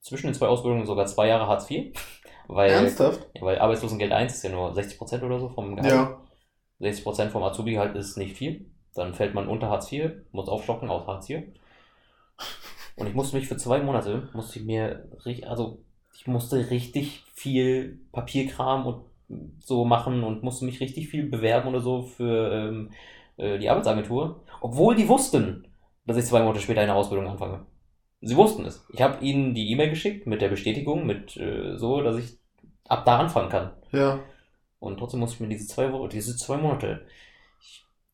zwischen 0.00 0.28
den 0.28 0.34
zwei 0.34 0.46
Ausbildungen 0.46 0.86
sogar 0.86 1.06
zwei 1.06 1.26
Jahre 1.26 1.48
Hartz 1.48 1.68
IV, 1.68 1.92
weil, 2.48 2.70
Ernsthaft? 2.70 3.28
ja, 3.34 3.42
weil 3.42 3.58
Arbeitslosengeld 3.58 4.12
1 4.12 4.34
ist 4.34 4.44
ja 4.44 4.50
nur 4.50 4.72
60% 4.72 5.22
oder 5.24 5.40
so 5.40 5.48
vom 5.48 5.74
Gehalt. 5.74 5.92
Ja. 5.92 6.20
60% 6.80 7.30
vom 7.30 7.42
Azubi-Gehalt 7.42 7.96
ist 7.96 8.16
nicht 8.16 8.36
viel. 8.36 8.66
Dann 8.94 9.14
fällt 9.14 9.34
man 9.34 9.48
unter 9.48 9.68
Hartz 9.68 9.90
IV, 9.90 10.12
muss 10.32 10.48
aufstocken 10.48 10.90
auf 10.90 11.06
Hartz 11.06 11.28
IV. 11.28 11.44
Und 12.96 13.06
ich 13.06 13.14
musste 13.14 13.36
mich 13.36 13.48
für 13.48 13.56
zwei 13.56 13.80
Monate, 13.80 14.28
musste 14.32 14.58
ich 14.58 14.64
mir, 14.64 15.08
also 15.48 15.78
ich 16.14 16.26
musste 16.26 16.70
richtig 16.70 17.24
viel 17.34 18.00
Papierkram 18.12 18.86
und 18.86 19.04
so 19.58 19.84
machen 19.84 20.22
und 20.24 20.42
musste 20.42 20.64
mich 20.64 20.80
richtig 20.80 21.08
viel 21.08 21.24
bewerben 21.28 21.68
oder 21.68 21.80
so 21.80 22.02
für 22.02 22.52
ähm, 22.52 22.90
äh, 23.36 23.58
die 23.58 23.68
Arbeitsagentur. 23.68 24.42
Obwohl 24.60 24.94
die 24.94 25.08
wussten, 25.08 25.66
dass 26.06 26.16
ich 26.16 26.24
zwei 26.24 26.42
Monate 26.42 26.60
später 26.60 26.80
eine 26.80 26.94
Ausbildung 26.94 27.28
anfange. 27.28 27.66
Sie 28.20 28.36
wussten 28.36 28.64
es. 28.64 28.86
Ich 28.92 29.02
habe 29.02 29.24
ihnen 29.24 29.54
die 29.54 29.70
E-Mail 29.70 29.90
geschickt 29.90 30.26
mit 30.26 30.40
der 30.40 30.48
Bestätigung, 30.48 31.06
mit 31.06 31.36
äh, 31.36 31.76
so, 31.76 32.02
dass 32.02 32.18
ich 32.18 32.38
ab 32.86 33.04
da 33.04 33.18
anfangen 33.18 33.48
kann. 33.48 33.72
Ja. 33.90 34.20
Und 34.78 34.98
trotzdem 34.98 35.20
muss 35.20 35.34
ich 35.34 35.40
mir 35.40 35.48
diese 35.48 35.66
zwei 35.66 35.92
Wochen, 35.92 36.08
diese 36.08 36.36
zwei 36.36 36.56
Monate. 36.56 37.06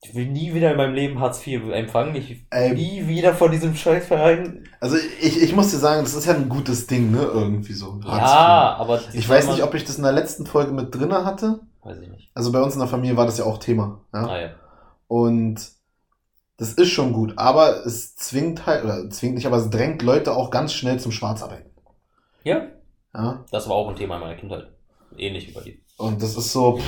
Ich, 0.00 0.14
will 0.14 0.26
nie 0.26 0.54
wieder 0.54 0.70
in 0.70 0.76
meinem 0.76 0.94
Leben 0.94 1.18
Hartz 1.20 1.44
IV 1.46 1.70
empfangen. 1.72 2.14
Ich 2.14 2.30
will 2.30 2.46
Ey. 2.50 2.72
nie 2.74 3.08
wieder 3.08 3.34
von 3.34 3.50
diesem 3.50 3.74
Scheißverein. 3.74 4.68
Also 4.80 4.96
ich, 5.20 5.42
ich 5.42 5.54
muss 5.54 5.70
dir 5.70 5.78
sagen, 5.78 6.02
das 6.02 6.14
ist 6.14 6.26
ja 6.26 6.34
ein 6.34 6.48
gutes 6.48 6.86
Ding, 6.86 7.10
ne? 7.10 7.22
Irgendwie 7.22 7.72
so. 7.72 8.00
Hartz 8.04 8.30
Ja, 8.30 8.76
aber 8.78 9.00
IV. 9.00 9.14
Ich 9.14 9.28
weiß 9.28 9.48
nicht, 9.48 9.62
ob 9.62 9.74
ich 9.74 9.84
das 9.84 9.96
in 9.96 10.04
der 10.04 10.12
letzten 10.12 10.46
Folge 10.46 10.72
mit 10.72 10.94
drinne 10.94 11.24
hatte. 11.24 11.60
Weiß 11.82 11.98
ich 11.98 12.08
nicht. 12.08 12.30
Also 12.34 12.52
bei 12.52 12.60
uns 12.62 12.74
in 12.74 12.80
der 12.80 12.88
Familie 12.88 13.16
war 13.16 13.26
das 13.26 13.38
ja 13.38 13.44
auch 13.44 13.58
Thema. 13.58 14.00
Ja? 14.14 14.26
Ah 14.26 14.40
ja. 14.40 14.50
Und 15.08 15.60
das 16.58 16.72
ist 16.74 16.88
schon 16.90 17.12
gut, 17.12 17.34
aber 17.36 17.86
es 17.86 18.16
zwingt 18.16 18.66
halt, 18.66 18.84
oder 18.84 19.08
zwingt 19.10 19.36
nicht, 19.36 19.46
aber 19.46 19.56
es 19.58 19.70
drängt 19.70 20.02
Leute 20.02 20.34
auch 20.34 20.50
ganz 20.50 20.72
schnell 20.72 20.98
zum 20.98 21.12
Schwarzarbeiten. 21.12 21.70
Ja, 22.44 22.66
Ja? 23.14 23.44
das 23.50 23.68
war 23.68 23.76
auch 23.76 23.88
ein 23.88 23.96
Thema 23.96 24.16
in 24.16 24.20
meiner 24.20 24.36
Kindheit. 24.36 24.68
Ähnlich 25.16 25.48
wie 25.48 25.52
bei 25.52 25.60
dir. 25.62 25.74
Und 25.96 26.22
das 26.22 26.36
ist 26.36 26.52
so. 26.52 26.80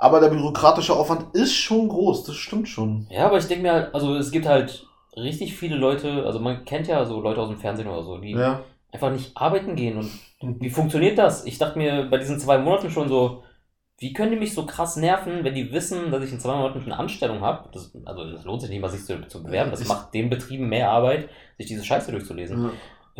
Aber 0.00 0.18
der 0.20 0.28
bürokratische 0.30 0.94
Aufwand 0.94 1.34
ist 1.34 1.54
schon 1.54 1.88
groß, 1.88 2.24
das 2.24 2.34
stimmt 2.36 2.68
schon. 2.68 3.06
Ja, 3.10 3.26
aber 3.26 3.36
ich 3.38 3.46
denke 3.46 3.62
mir 3.64 3.72
halt, 3.72 3.94
also 3.94 4.14
es 4.16 4.30
gibt 4.30 4.46
halt 4.46 4.86
richtig 5.14 5.54
viele 5.54 5.76
Leute, 5.76 6.24
also 6.24 6.38
man 6.40 6.64
kennt 6.64 6.86
ja 6.88 7.04
so 7.04 7.20
Leute 7.20 7.40
aus 7.40 7.48
dem 7.48 7.58
Fernsehen 7.58 7.86
oder 7.88 8.02
so, 8.02 8.16
die 8.18 8.30
Ja. 8.32 8.60
einfach 8.92 9.10
nicht 9.12 9.36
arbeiten 9.36 9.76
gehen. 9.76 9.98
Und 9.98 10.10
wie 10.62 10.70
funktioniert 10.70 11.18
das? 11.18 11.44
Ich 11.44 11.58
dachte 11.58 11.76
mir 11.78 12.06
bei 12.10 12.16
diesen 12.16 12.38
zwei 12.40 12.56
Monaten 12.58 12.90
schon 12.90 13.08
so, 13.10 13.42
wie 13.98 14.14
können 14.14 14.30
die 14.32 14.38
mich 14.38 14.54
so 14.54 14.64
krass 14.64 14.96
nerven, 14.96 15.44
wenn 15.44 15.54
die 15.54 15.70
wissen, 15.72 16.10
dass 16.10 16.24
ich 16.24 16.32
in 16.32 16.40
zwei 16.40 16.56
Monaten 16.56 16.80
eine 16.82 16.98
Anstellung 16.98 17.42
habe? 17.42 17.68
Das, 17.72 17.94
also 18.06 18.24
das 18.30 18.44
lohnt 18.44 18.62
sich 18.62 18.70
nicht 18.70 18.80
mal, 18.80 18.88
sich 18.88 19.04
zu, 19.04 19.20
zu 19.28 19.42
bewerben. 19.42 19.70
Das 19.70 19.82
Ich- 19.82 19.88
macht 19.88 20.14
den 20.14 20.30
Betrieben 20.30 20.70
mehr 20.70 20.90
Arbeit, 20.90 21.28
sich 21.58 21.66
diese 21.66 21.84
Scheiße 21.84 22.10
durchzulesen. 22.10 22.64
Ja. 22.64 22.70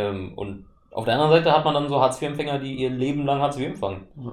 Ähm, 0.09 0.33
und 0.37 0.64
auf 0.93 1.05
der 1.05 1.12
anderen 1.14 1.33
Seite 1.33 1.53
hat 1.55 1.66
man 1.66 1.74
dann 1.74 1.89
so 1.91 2.01
Hartz-IV-Empfänger, 2.01 2.59
die 2.59 2.76
ihr 2.76 2.89
Leben 2.89 3.26
lang 3.26 3.41
Hartz 3.43 3.59
IV 3.59 3.66
empfangen. 3.66 4.07
Ja. 4.16 4.33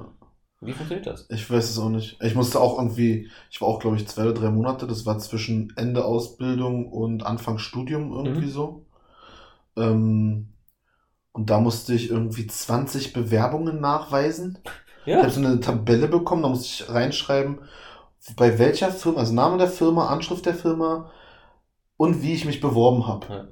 Wie 0.62 0.74
funktioniert 0.74 1.08
das? 1.08 1.28
Ich 1.30 1.50
weiß 1.50 1.70
es 1.70 1.78
auch 1.80 1.90
nicht. 1.90 2.18
Ich 2.22 2.36
musste 2.36 2.60
auch 2.60 2.78
irgendwie, 2.78 3.30
ich 3.50 3.62
war 3.62 3.68
auch, 3.68 3.80
glaube 3.80 3.98
ich, 3.98 4.08
zwei 4.08 4.24
oder 4.24 4.34
drei 4.34 4.50
Monate, 4.50 4.88
das 4.88 5.06
war 5.06 5.20
zwischen 5.20 5.74
Ende 5.76 6.06
Ausbildung 6.06 6.92
und 6.92 7.26
Anfang 7.26 7.58
Studium 7.58 8.12
irgendwie 8.12 8.46
Mhm. 8.46 8.52
so. 8.52 8.86
Ähm, 9.78 10.50
und 11.34 11.50
da 11.50 11.60
musste 11.60 11.94
ich 11.94 12.10
irgendwie 12.10 12.48
20 12.48 13.14
Bewerbungen 13.14 13.82
nachweisen. 13.82 14.60
Ich 15.06 15.14
Ja. 15.14 15.22
habe 15.22 15.32
so 15.32 15.40
eine 15.42 15.60
Tabelle 15.60 16.08
bekommen, 16.08 16.44
da 16.44 16.50
musste 16.50 16.68
ich 16.84 16.90
reinschreiben, 16.90 17.60
bei 18.36 18.60
welcher 18.60 18.92
Firma, 18.92 19.20
also 19.20 19.34
Name 19.34 19.58
der 19.58 19.70
Firma, 19.70 20.08
Anschrift 20.10 20.46
der 20.46 20.56
Firma 20.56 21.12
und 21.98 22.22
wie 22.24 22.34
ich 22.34 22.46
mich 22.46 22.62
beworben 22.62 23.08
habe. 23.08 23.28
Ja. 23.30 23.48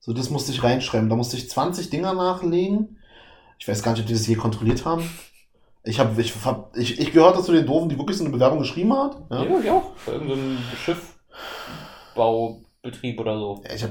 So, 0.00 0.12
das 0.12 0.30
musste 0.30 0.52
ich 0.52 0.62
reinschreiben. 0.62 1.08
Da 1.08 1.16
musste 1.16 1.36
ich 1.36 1.50
20 1.50 1.90
Dinger 1.90 2.14
nachlegen. 2.14 2.98
Ich 3.58 3.68
weiß 3.68 3.82
gar 3.82 3.92
nicht, 3.92 4.02
ob 4.02 4.06
die 4.06 4.14
das 4.14 4.26
je 4.26 4.36
kontrolliert 4.36 4.84
haben. 4.84 5.02
Ich 5.82 5.98
habe, 5.98 6.20
ich, 6.20 6.34
hab- 6.44 6.76
ich, 6.76 6.98
ich 7.00 7.12
gehörte 7.12 7.42
zu 7.42 7.52
den 7.52 7.66
Doofen, 7.66 7.88
die 7.88 7.98
wirklich 7.98 8.16
so 8.18 8.24
eine 8.24 8.32
Bewerbung 8.32 8.58
geschrieben 8.58 8.92
hat. 8.92 9.16
Ja, 9.30 9.42
Ja. 9.44 9.58
ich 9.62 9.70
auch. 9.70 9.82
Bei 10.06 10.12
irgendeinem 10.12 10.58
Schiffbaubetrieb 12.14 13.18
oder 13.20 13.38
so. 13.38 13.60
Ja, 13.66 13.74
ich 13.74 13.82
hab, 13.84 13.90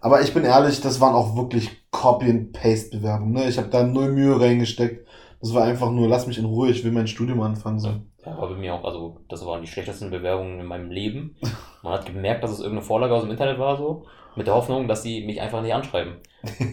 aber 0.00 0.22
ich 0.22 0.32
bin 0.32 0.44
ehrlich, 0.44 0.80
das 0.80 1.00
waren 1.00 1.14
auch 1.14 1.36
wirklich 1.36 1.70
Copy-and-Paste-Bewerbungen. 1.90 3.32
Ne? 3.34 3.48
Ich 3.48 3.58
habe 3.58 3.68
da 3.68 3.82
null 3.82 4.12
Mühe 4.12 4.40
reingesteckt. 4.40 5.06
Das 5.40 5.54
war 5.54 5.64
einfach 5.64 5.90
nur, 5.90 6.08
lass 6.08 6.26
mich 6.26 6.38
in 6.38 6.44
Ruhe, 6.44 6.70
ich 6.70 6.84
will 6.84 6.92
mein 6.92 7.06
Studium 7.06 7.40
anfangen. 7.40 7.78
So. 7.78 7.88
Ja, 8.24 8.36
war 8.38 8.48
bei 8.48 8.56
mir 8.56 8.74
auch, 8.74 8.84
also 8.84 9.20
das 9.28 9.44
waren 9.46 9.60
die 9.60 9.68
schlechtesten 9.68 10.10
Bewerbungen 10.10 10.60
in 10.60 10.66
meinem 10.66 10.90
Leben. 10.90 11.36
Man 11.82 11.92
hat 11.94 12.06
gemerkt, 12.06 12.42
dass 12.44 12.50
es 12.50 12.58
irgendeine 12.60 12.86
Vorlage 12.86 13.14
aus 13.14 13.22
dem 13.22 13.30
Internet 13.30 13.58
war, 13.58 13.76
so, 13.76 14.04
mit 14.36 14.46
der 14.46 14.54
Hoffnung, 14.54 14.88
dass 14.88 15.02
sie 15.02 15.24
mich 15.24 15.40
einfach 15.40 15.62
nicht 15.62 15.74
anschreiben. 15.74 16.14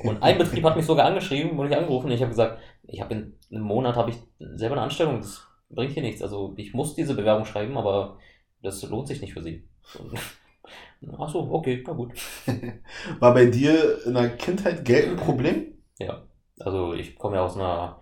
Und 0.03 0.21
ein 0.23 0.37
Betrieb 0.37 0.63
hat 0.63 0.75
mich 0.75 0.85
sogar 0.85 1.05
angeschrieben 1.05 1.57
und 1.57 1.67
ich 1.71 1.77
angerufen. 1.77 2.07
Und 2.07 2.11
ich 2.13 2.21
habe 2.21 2.29
gesagt, 2.31 2.59
ich 2.87 3.01
habe 3.01 3.13
in 3.15 3.33
einem 3.55 3.65
Monat 3.65 3.95
habe 3.95 4.11
ich 4.11 4.17
selber 4.39 4.75
eine 4.75 4.83
Anstellung, 4.83 5.17
das 5.17 5.47
bringt 5.69 5.93
hier 5.93 6.03
nichts. 6.03 6.21
Also 6.21 6.53
ich 6.57 6.73
muss 6.73 6.95
diese 6.95 7.15
Bewerbung 7.15 7.45
schreiben, 7.45 7.77
aber 7.77 8.17
das 8.61 8.83
lohnt 8.83 9.07
sich 9.07 9.21
nicht 9.21 9.33
für 9.33 9.43
sie. 9.43 9.67
Ach 11.19 11.29
so, 11.29 11.51
okay, 11.51 11.83
na 11.85 11.93
gut. 11.93 12.13
War 13.19 13.33
bei 13.33 13.45
dir 13.45 14.05
in 14.05 14.15
der 14.15 14.29
Kindheit 14.29 14.83
Geld 14.85 15.09
ein 15.09 15.15
Problem? 15.17 15.75
Ja, 15.99 16.23
also 16.59 16.93
ich 16.93 17.15
komme 17.17 17.35
ja 17.35 17.45
aus 17.45 17.55
einer, 17.55 17.99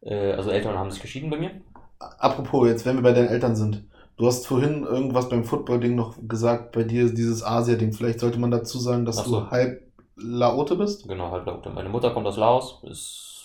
äh, 0.00 0.32
also 0.32 0.50
Eltern 0.50 0.78
haben 0.78 0.90
sich 0.90 1.02
geschieden 1.02 1.28
bei 1.28 1.36
mir. 1.36 1.50
Apropos, 1.98 2.68
jetzt 2.68 2.86
wenn 2.86 2.96
wir 2.96 3.02
bei 3.02 3.12
deinen 3.12 3.28
Eltern 3.28 3.56
sind. 3.56 3.84
Du 4.16 4.26
hast 4.26 4.46
vorhin 4.46 4.84
irgendwas 4.84 5.28
beim 5.28 5.44
Football-Ding 5.44 5.94
noch 5.94 6.16
gesagt, 6.26 6.72
bei 6.72 6.84
dir 6.84 7.04
ist 7.04 7.18
dieses 7.18 7.44
Asia-Ding. 7.44 7.92
Vielleicht 7.92 8.20
sollte 8.20 8.38
man 8.38 8.50
dazu 8.50 8.78
sagen, 8.78 9.04
dass 9.04 9.16
so. 9.16 9.40
du 9.40 9.50
halb 9.50 9.82
Laote 10.16 10.76
bist? 10.76 11.06
Genau, 11.06 11.30
halb 11.30 11.46
Laute. 11.46 11.68
Meine 11.68 11.90
Mutter 11.90 12.10
kommt 12.10 12.26
aus 12.26 12.38
Laos, 12.38 12.82
ist, 12.84 13.35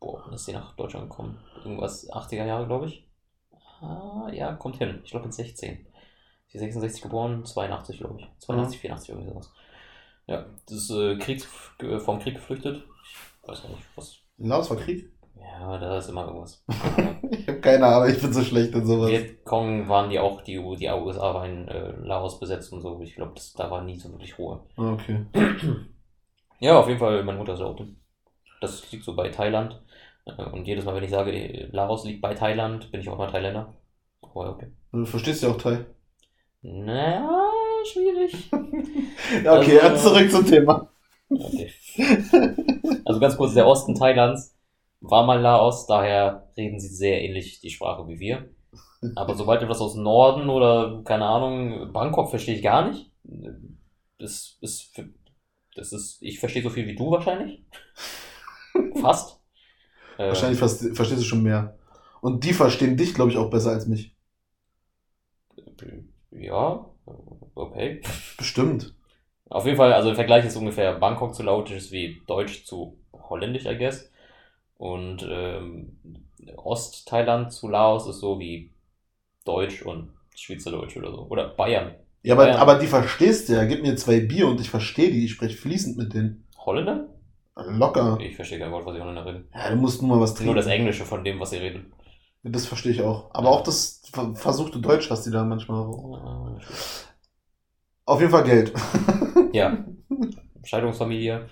boah, 0.00 0.22
wann 0.24 0.34
ist 0.34 0.46
sie 0.46 0.52
nach 0.52 0.74
Deutschland 0.76 1.10
gekommen? 1.10 1.38
Irgendwas 1.64 2.08
80er 2.10 2.44
Jahre, 2.44 2.66
glaube 2.66 2.86
ich. 2.86 3.06
Ah, 3.80 4.28
ja, 4.32 4.52
kommt 4.54 4.76
hin. 4.76 5.00
Ich 5.04 5.10
glaube 5.10 5.26
mit 5.26 5.34
16. 5.34 5.86
Sie 6.48 6.58
ist 6.58 6.60
66 6.60 7.02
geboren, 7.02 7.44
82, 7.44 7.98
glaube 7.98 8.20
ich. 8.20 8.28
82, 8.38 8.80
84, 8.80 9.10
irgendwie 9.10 9.30
sowas. 9.30 9.52
Ja, 10.26 10.46
das 10.66 10.78
ist 10.78 10.90
äh, 10.90 11.16
Kriegs, 11.18 11.48
äh, 11.80 11.98
vom 11.98 12.18
Krieg 12.18 12.34
geflüchtet. 12.34 12.84
Ich 13.42 13.48
weiß 13.48 13.68
nicht, 13.68 13.82
was. 13.96 14.18
Laos 14.38 14.70
war 14.70 14.76
Krieg? 14.76 15.10
Ja, 15.38 15.78
da 15.78 15.98
ist 15.98 16.08
immer 16.08 16.26
irgendwas. 16.26 16.64
Ich 17.30 17.48
habe 17.48 17.60
keine 17.60 17.86
Ahnung, 17.86 18.08
ich 18.08 18.22
bin 18.22 18.32
so 18.32 18.42
schlecht 18.42 18.74
in 18.74 18.86
sowas. 18.86 19.10
Vietcong 19.10 19.88
waren 19.88 20.08
die 20.08 20.18
auch, 20.18 20.40
die, 20.42 20.54
die 20.54 20.88
USA 20.88 21.34
waren 21.34 21.50
in 21.50 21.68
äh, 21.68 21.90
Laos 21.96 22.40
besetzt 22.40 22.72
und 22.72 22.80
so. 22.80 23.00
Ich 23.00 23.16
glaube, 23.16 23.34
da 23.56 23.70
war 23.70 23.82
nie 23.82 23.98
so 23.98 24.10
wirklich 24.10 24.38
Ruhe. 24.38 24.60
Okay. 24.76 25.26
Ja, 26.60 26.78
auf 26.78 26.86
jeden 26.88 27.00
Fall, 27.00 27.22
meine 27.24 27.36
Mutter 27.36 27.54
ist 27.54 27.60
Laute. 27.60 27.88
Das 28.64 28.90
liegt 28.92 29.04
so 29.04 29.14
bei 29.14 29.28
Thailand. 29.28 29.80
Äh, 30.26 30.42
Und 30.44 30.66
jedes 30.66 30.84
Mal, 30.84 30.94
wenn 30.94 31.04
ich 31.04 31.10
sage, 31.10 31.68
Laos 31.72 32.04
liegt 32.04 32.20
bei 32.22 32.34
Thailand, 32.34 32.90
bin 32.90 33.00
ich 33.00 33.08
auch 33.08 33.18
mal 33.18 33.30
Thailänder. 33.30 33.74
Aber 34.22 34.50
okay. 34.50 34.68
Du 34.92 35.04
verstehst 35.04 35.42
ja 35.42 35.50
auch 35.50 35.58
Thai. 35.58 35.84
Naja, 36.62 37.28
schwierig. 37.90 38.50
Ja, 39.44 39.58
okay, 39.58 39.78
Also- 39.80 40.08
zurück 40.10 40.30
zum 40.30 40.46
Thema. 40.46 40.88
Okay. 41.30 41.72
Also 43.04 43.20
ganz 43.20 43.36
kurz, 43.36 43.54
der 43.54 43.66
Osten 43.66 43.94
Thailands 43.94 44.54
war 45.00 45.24
mal 45.24 45.40
Laos, 45.40 45.86
daher 45.86 46.48
reden 46.56 46.78
sie 46.80 46.88
sehr 46.88 47.22
ähnlich 47.22 47.60
die 47.60 47.70
Sprache 47.70 48.06
wie 48.08 48.18
wir. 48.20 48.48
Aber 49.16 49.34
sobald 49.36 49.62
etwas 49.62 49.80
aus 49.80 49.94
Norden 49.96 50.48
oder, 50.48 51.02
keine 51.04 51.26
Ahnung, 51.26 51.92
Bangkok 51.92 52.30
verstehe 52.30 52.54
ich 52.56 52.62
gar 52.62 52.88
nicht. 52.88 53.10
Das 54.18 54.56
ist, 54.60 54.92
das 55.74 55.92
ist, 55.92 56.22
ich 56.22 56.38
verstehe 56.38 56.62
so 56.62 56.70
viel 56.70 56.86
wie 56.86 56.94
du 56.96 57.10
wahrscheinlich. 57.10 57.62
Fast. 59.00 59.40
Äh, 60.18 60.28
Wahrscheinlich 60.28 60.60
verste- 60.60 60.94
verstehst 60.94 61.20
du 61.20 61.24
schon 61.24 61.42
mehr. 61.42 61.78
Und 62.20 62.44
die 62.44 62.52
verstehen 62.52 62.96
dich, 62.96 63.14
glaube 63.14 63.30
ich, 63.30 63.38
auch 63.38 63.50
besser 63.50 63.70
als 63.72 63.86
mich. 63.86 64.14
Ja, 66.30 66.84
okay. 67.54 68.00
Bestimmt. 68.36 68.94
Auf 69.48 69.64
jeden 69.66 69.76
Fall, 69.76 69.92
also 69.92 70.08
im 70.10 70.14
Vergleich 70.16 70.44
ist 70.44 70.56
ungefähr 70.56 70.94
Bangkok 70.94 71.34
zu 71.34 71.42
Lautisch 71.42 71.76
ist 71.76 71.92
wie 71.92 72.22
Deutsch 72.26 72.64
zu 72.64 72.98
Holländisch, 73.12 73.66
I 73.66 73.76
guess. 73.76 74.10
Und 74.78 75.26
ähm, 75.28 75.98
Ost-Thailand 76.56 77.52
zu 77.52 77.68
Laos 77.68 78.08
ist 78.08 78.20
so 78.20 78.38
wie 78.40 78.70
Deutsch 79.44 79.82
und 79.82 80.10
Schweizerdeutsch 80.36 80.96
oder 80.96 81.12
so. 81.12 81.26
Oder 81.30 81.48
Bayern. 81.48 81.94
Ja, 82.22 82.34
aber, 82.34 82.44
Bayern. 82.46 82.56
aber 82.56 82.74
die 82.78 82.86
verstehst 82.88 83.48
du 83.48 83.52
ja. 83.54 83.64
Gib 83.64 83.82
mir 83.82 83.96
zwei 83.96 84.20
Bier 84.20 84.48
und 84.48 84.60
ich 84.60 84.70
verstehe 84.70 85.10
die. 85.12 85.24
Ich 85.26 85.32
spreche 85.32 85.56
fließend 85.56 85.96
mit 85.96 86.14
denen. 86.14 86.44
Holländer? 86.58 87.13
Locker. 87.56 88.18
Ich 88.20 88.36
verstehe 88.36 88.58
kein 88.58 88.72
Wort, 88.72 88.84
was 88.86 88.94
die 88.94 89.00
Holländer 89.00 89.24
reden. 89.26 89.48
Ja, 89.54 89.70
du 89.70 89.76
musst 89.76 90.02
nur 90.02 90.16
mal 90.16 90.22
was 90.22 90.34
trinken. 90.34 90.46
Nur 90.46 90.56
das 90.56 90.66
Englische 90.66 91.04
von 91.04 91.24
dem, 91.24 91.38
was 91.40 91.50
sie 91.50 91.58
reden. 91.58 91.92
Das 92.42 92.66
verstehe 92.66 92.92
ich 92.92 93.00
auch. 93.02 93.30
Aber 93.32 93.48
auch 93.50 93.62
das 93.62 94.02
ver- 94.12 94.34
versuchte 94.34 94.78
Deutsch, 94.80 95.10
was 95.10 95.22
die 95.24 95.30
da 95.30 95.44
manchmal. 95.44 95.86
Auf 98.06 98.20
jeden 98.20 98.30
Fall 98.32 98.44
Geld. 98.44 98.72
Ja, 99.52 99.84
Scheidungsfamilie. 100.64 101.48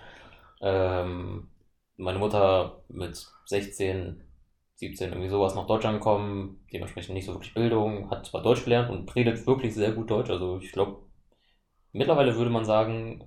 Ähm, 0.63 1.49
meine 1.97 2.19
Mutter 2.19 2.83
mit 2.89 3.27
16, 3.47 4.23
17 4.77 5.11
irgendwie 5.11 5.29
sowas 5.31 5.55
nach 5.55 5.67
Deutschland 5.67 5.99
gekommen, 5.99 6.65
dementsprechend 6.73 7.15
nicht 7.15 7.27
so 7.27 7.35
wirklich 7.35 7.55
Bildung, 7.55 8.11
hat 8.11 8.27
zwar 8.27 8.43
Deutsch 8.43 8.65
gelernt 8.65 8.91
und 8.91 9.15
redet 9.17 9.47
wirklich 9.47 9.75
sehr 9.75 9.93
gut 9.93 10.11
Deutsch. 10.11 10.31
Also 10.31 10.59
ich 10.61 10.73
glaube, 10.73 11.03
mittlerweile 11.93 12.37
würde 12.37 12.51
man 12.51 12.65
sagen, 12.65 13.25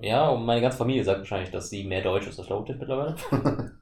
ja, 0.00 0.28
und 0.28 0.44
meine 0.46 0.60
ganze 0.60 0.78
Familie 0.78 1.04
sagt 1.04 1.20
wahrscheinlich, 1.20 1.50
dass 1.50 1.70
sie 1.70 1.84
mehr 1.84 2.02
Deutsch 2.02 2.26
ist 2.26 2.38
als 2.38 2.48
Lautisch 2.48 2.76
mittlerweile. 2.78 3.16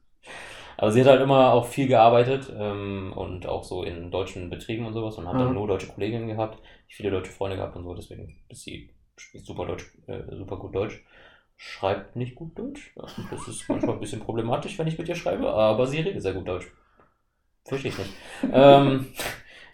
Aber 0.76 0.90
sie 0.92 1.00
hat 1.00 1.08
halt 1.08 1.20
immer 1.22 1.52
auch 1.52 1.66
viel 1.66 1.86
gearbeitet 1.88 2.52
ähm, 2.56 3.12
und 3.14 3.46
auch 3.46 3.64
so 3.64 3.84
in 3.84 4.10
deutschen 4.10 4.50
Betrieben 4.50 4.86
und 4.86 4.92
sowas 4.94 5.16
und 5.18 5.28
hat 5.28 5.40
dann 5.40 5.52
Mhm. 5.52 5.54
nur 5.54 5.66
deutsche 5.68 5.88
Kolleginnen 5.88 6.28
gehabt, 6.28 6.60
viele 6.88 7.10
deutsche 7.10 7.32
Freunde 7.32 7.56
gehabt 7.56 7.76
und 7.76 7.84
so, 7.84 7.94
deswegen 7.94 8.36
ist 8.48 8.62
sie 8.62 8.90
super 9.16 9.66
Deutsch, 9.66 9.92
äh, 10.06 10.22
super 10.36 10.56
gut 10.58 10.74
Deutsch. 10.74 11.04
Schreibt 11.56 12.16
nicht 12.16 12.34
gut 12.34 12.58
Deutsch. 12.58 12.94
Das 13.30 13.46
ist 13.48 13.68
manchmal 13.70 13.94
ein 13.96 14.00
bisschen 14.00 14.20
problematisch, 14.20 14.78
wenn 14.78 14.88
ich 14.88 14.98
mit 14.98 15.08
ihr 15.08 15.14
schreibe, 15.14 15.50
aber 15.52 15.86
sie 15.86 16.00
redet 16.00 16.22
sehr 16.22 16.34
gut 16.34 16.48
Deutsch. 16.48 16.66
Verstehe 17.66 17.92
ich 17.92 17.98
nicht. 17.98 18.14
ähm, 18.52 19.06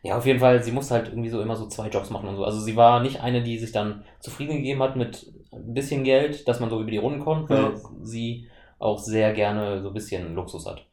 ja, 0.02 0.16
auf 0.16 0.26
jeden 0.26 0.40
Fall, 0.40 0.62
sie 0.62 0.72
musste 0.72 0.94
halt 0.94 1.08
irgendwie 1.08 1.28
so 1.30 1.40
immer 1.42 1.56
so 1.56 1.68
zwei 1.68 1.88
Jobs 1.88 2.10
machen 2.10 2.28
und 2.28 2.36
so. 2.36 2.44
Also 2.44 2.60
sie 2.60 2.76
war 2.76 3.00
nicht 3.02 3.20
eine, 3.20 3.42
die 3.42 3.58
sich 3.58 3.72
dann 3.72 4.04
zufrieden 4.20 4.56
gegeben 4.56 4.82
hat 4.82 4.96
mit 4.96 5.32
ein 5.52 5.74
bisschen 5.74 6.04
Geld, 6.04 6.48
dass 6.48 6.60
man 6.60 6.70
so 6.70 6.80
über 6.80 6.90
die 6.90 6.96
Runden 6.98 7.20
kommt, 7.20 7.50
weil 7.50 7.74
Ja. 7.74 7.90
sie 8.02 8.48
auch 8.78 8.98
sehr 8.98 9.32
gerne 9.34 9.82
so 9.82 9.88
ein 9.88 9.94
bisschen 9.94 10.34
Luxus 10.34 10.66
hat. 10.66 10.86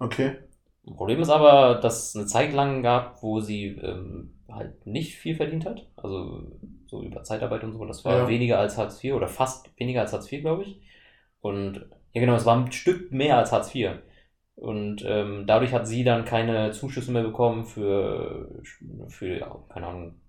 Okay. 0.00 0.36
Problem 0.96 1.20
ist 1.20 1.28
aber, 1.28 1.74
dass 1.76 2.08
es 2.10 2.16
eine 2.16 2.26
Zeit 2.26 2.52
lang 2.52 2.82
gab, 2.82 3.22
wo 3.22 3.40
sie 3.40 3.66
ähm, 3.66 4.32
halt 4.50 4.86
nicht 4.86 5.16
viel 5.16 5.36
verdient 5.36 5.66
hat. 5.66 5.86
Also 5.96 6.42
so 6.86 7.02
über 7.02 7.22
Zeitarbeit 7.24 7.62
und 7.64 7.72
so. 7.74 7.84
Das 7.84 8.04
war 8.04 8.18
Ja. 8.20 8.28
weniger 8.28 8.58
als 8.58 8.78
Hartz 8.78 9.02
IV 9.04 9.14
oder 9.14 9.28
fast 9.28 9.68
weniger 9.78 10.00
als 10.00 10.12
Hartz 10.14 10.32
IV, 10.32 10.40
glaube 10.40 10.62
ich. 10.62 10.80
Und 11.40 11.86
ja 12.14 12.20
genau, 12.22 12.34
es 12.36 12.46
war 12.46 12.56
ein 12.56 12.72
Stück 12.72 13.12
mehr 13.12 13.36
als 13.38 13.52
Hartz 13.52 13.74
IV. 13.74 14.02
Und 14.60 15.04
ähm, 15.06 15.44
dadurch 15.46 15.72
hat 15.72 15.86
sie 15.86 16.02
dann 16.02 16.24
keine 16.24 16.72
Zuschüsse 16.72 17.12
mehr 17.12 17.22
bekommen 17.22 17.64
für, 17.64 18.50
für 19.08 19.38
ja, 19.38 19.56
keine 19.68 19.86
Ahnung, 19.86 20.20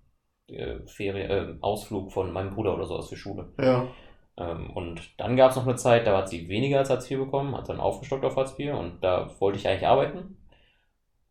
äh, 0.47 0.79
Ferien, 0.85 1.29
äh, 1.31 1.55
Ausflug 1.61 2.11
von 2.11 2.31
meinem 2.31 2.51
Bruder 2.51 2.75
oder 2.75 2.85
sowas 2.85 3.09
für 3.09 3.15
Schule. 3.17 3.51
Ja. 3.59 3.87
Ähm, 4.37 4.69
und 4.71 5.19
dann 5.19 5.35
gab 5.35 5.49
es 5.49 5.57
noch 5.57 5.65
eine 5.65 5.75
Zeit, 5.77 6.05
da 6.05 6.15
hat 6.15 6.29
sie 6.29 6.47
weniger 6.47 6.77
als 6.77 6.91
Hartz 6.91 7.09
IV 7.09 7.19
bekommen, 7.19 7.57
hat 7.57 7.69
dann 7.69 7.79
aufgestockt 7.79 8.23
auf 8.23 8.35
Hartz 8.35 8.53
IV 8.59 8.73
und 8.73 8.99
da 9.03 9.31
wollte 9.39 9.57
ich 9.57 9.67
eigentlich 9.67 9.87
arbeiten. 9.87 10.37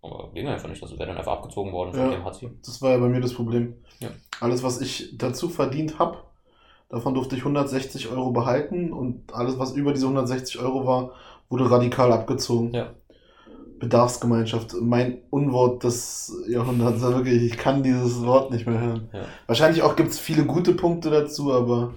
Aber 0.02 0.32
ging 0.32 0.46
einfach 0.48 0.68
nicht, 0.68 0.82
das 0.82 0.92
wäre 0.92 1.06
dann 1.06 1.16
einfach 1.18 1.32
abgezogen 1.32 1.72
worden 1.72 1.92
von 1.92 2.04
Ja. 2.04 2.10
dem 2.10 2.24
Hartz 2.24 2.42
IV. 2.42 2.50
Das 2.64 2.82
war 2.82 2.90
ja 2.92 2.98
bei 2.98 3.08
mir 3.08 3.20
das 3.20 3.34
Problem. 3.34 3.76
Ja. 4.00 4.08
Alles, 4.40 4.62
was 4.64 4.80
ich 4.80 5.16
dazu 5.18 5.48
verdient 5.48 5.98
habe, 6.00 6.18
davon 6.88 7.14
durfte 7.14 7.36
ich 7.36 7.42
160 7.42 8.08
Euro 8.08 8.30
behalten 8.32 8.92
und 8.92 9.32
alles, 9.34 9.58
was 9.58 9.72
über 9.76 9.92
diese 9.92 10.06
160 10.06 10.60
Euro 10.60 10.86
war, 10.86 11.12
wurde 11.48 11.70
radikal 11.70 12.12
abgezogen. 12.12 12.72
Ja. 12.72 12.94
Bedarfsgemeinschaft, 13.78 14.74
mein 14.80 15.18
Unwort 15.30 15.84
des 15.84 16.32
Jahrhunderts. 16.48 17.02
Also 17.02 17.16
wirklich, 17.16 17.42
ich 17.44 17.56
kann 17.58 17.82
dieses 17.82 18.24
Wort 18.24 18.50
nicht 18.50 18.66
mehr 18.66 18.80
hören. 18.80 19.08
Ja. 19.12 19.20
Wahrscheinlich 19.46 19.82
auch 19.82 19.94
gibt 19.96 20.10
es 20.10 20.18
viele 20.18 20.44
gute 20.44 20.74
Punkte 20.74 21.10
dazu, 21.10 21.52
aber 21.52 21.94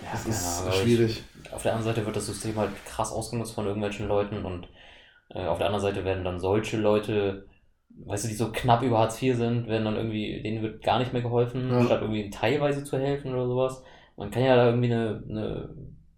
Ja, 0.00 0.08
es 0.14 0.26
ist 0.26 0.62
aber 0.62 0.72
schwierig. 0.72 1.22
Ich, 1.44 1.52
auf 1.52 1.62
der 1.62 1.72
anderen 1.74 1.92
Seite 1.94 2.06
wird 2.06 2.14
das 2.16 2.26
System 2.26 2.56
halt 2.56 2.70
krass 2.86 3.10
ausgenutzt 3.12 3.54
von 3.54 3.66
irgendwelchen 3.66 4.06
Leuten 4.06 4.44
und 4.44 4.68
äh, 5.30 5.44
auf 5.46 5.58
der 5.58 5.66
anderen 5.66 5.82
Seite 5.84 6.04
werden 6.04 6.24
dann 6.24 6.38
solche 6.38 6.76
Leute, 6.76 7.46
weißt 8.06 8.24
du, 8.24 8.28
die 8.28 8.34
so 8.34 8.52
knapp 8.52 8.82
über 8.82 8.98
Hartz 8.98 9.20
IV 9.20 9.36
sind, 9.36 9.66
werden 9.66 9.86
dann 9.86 9.96
irgendwie, 9.96 10.40
denen 10.42 10.62
wird 10.62 10.82
gar 10.84 11.00
nicht 11.00 11.12
mehr 11.12 11.22
geholfen, 11.22 11.68
Ja. 11.70 11.84
statt 11.84 12.00
irgendwie 12.02 12.30
teilweise 12.30 12.84
zu 12.84 12.96
helfen 12.96 13.32
oder 13.32 13.46
sowas. 13.48 13.82
Man 14.16 14.30
kann 14.30 14.44
ja 14.44 14.54
da 14.56 14.66
irgendwie 14.66 14.92
eine, 14.92 15.22
eine 15.28 15.68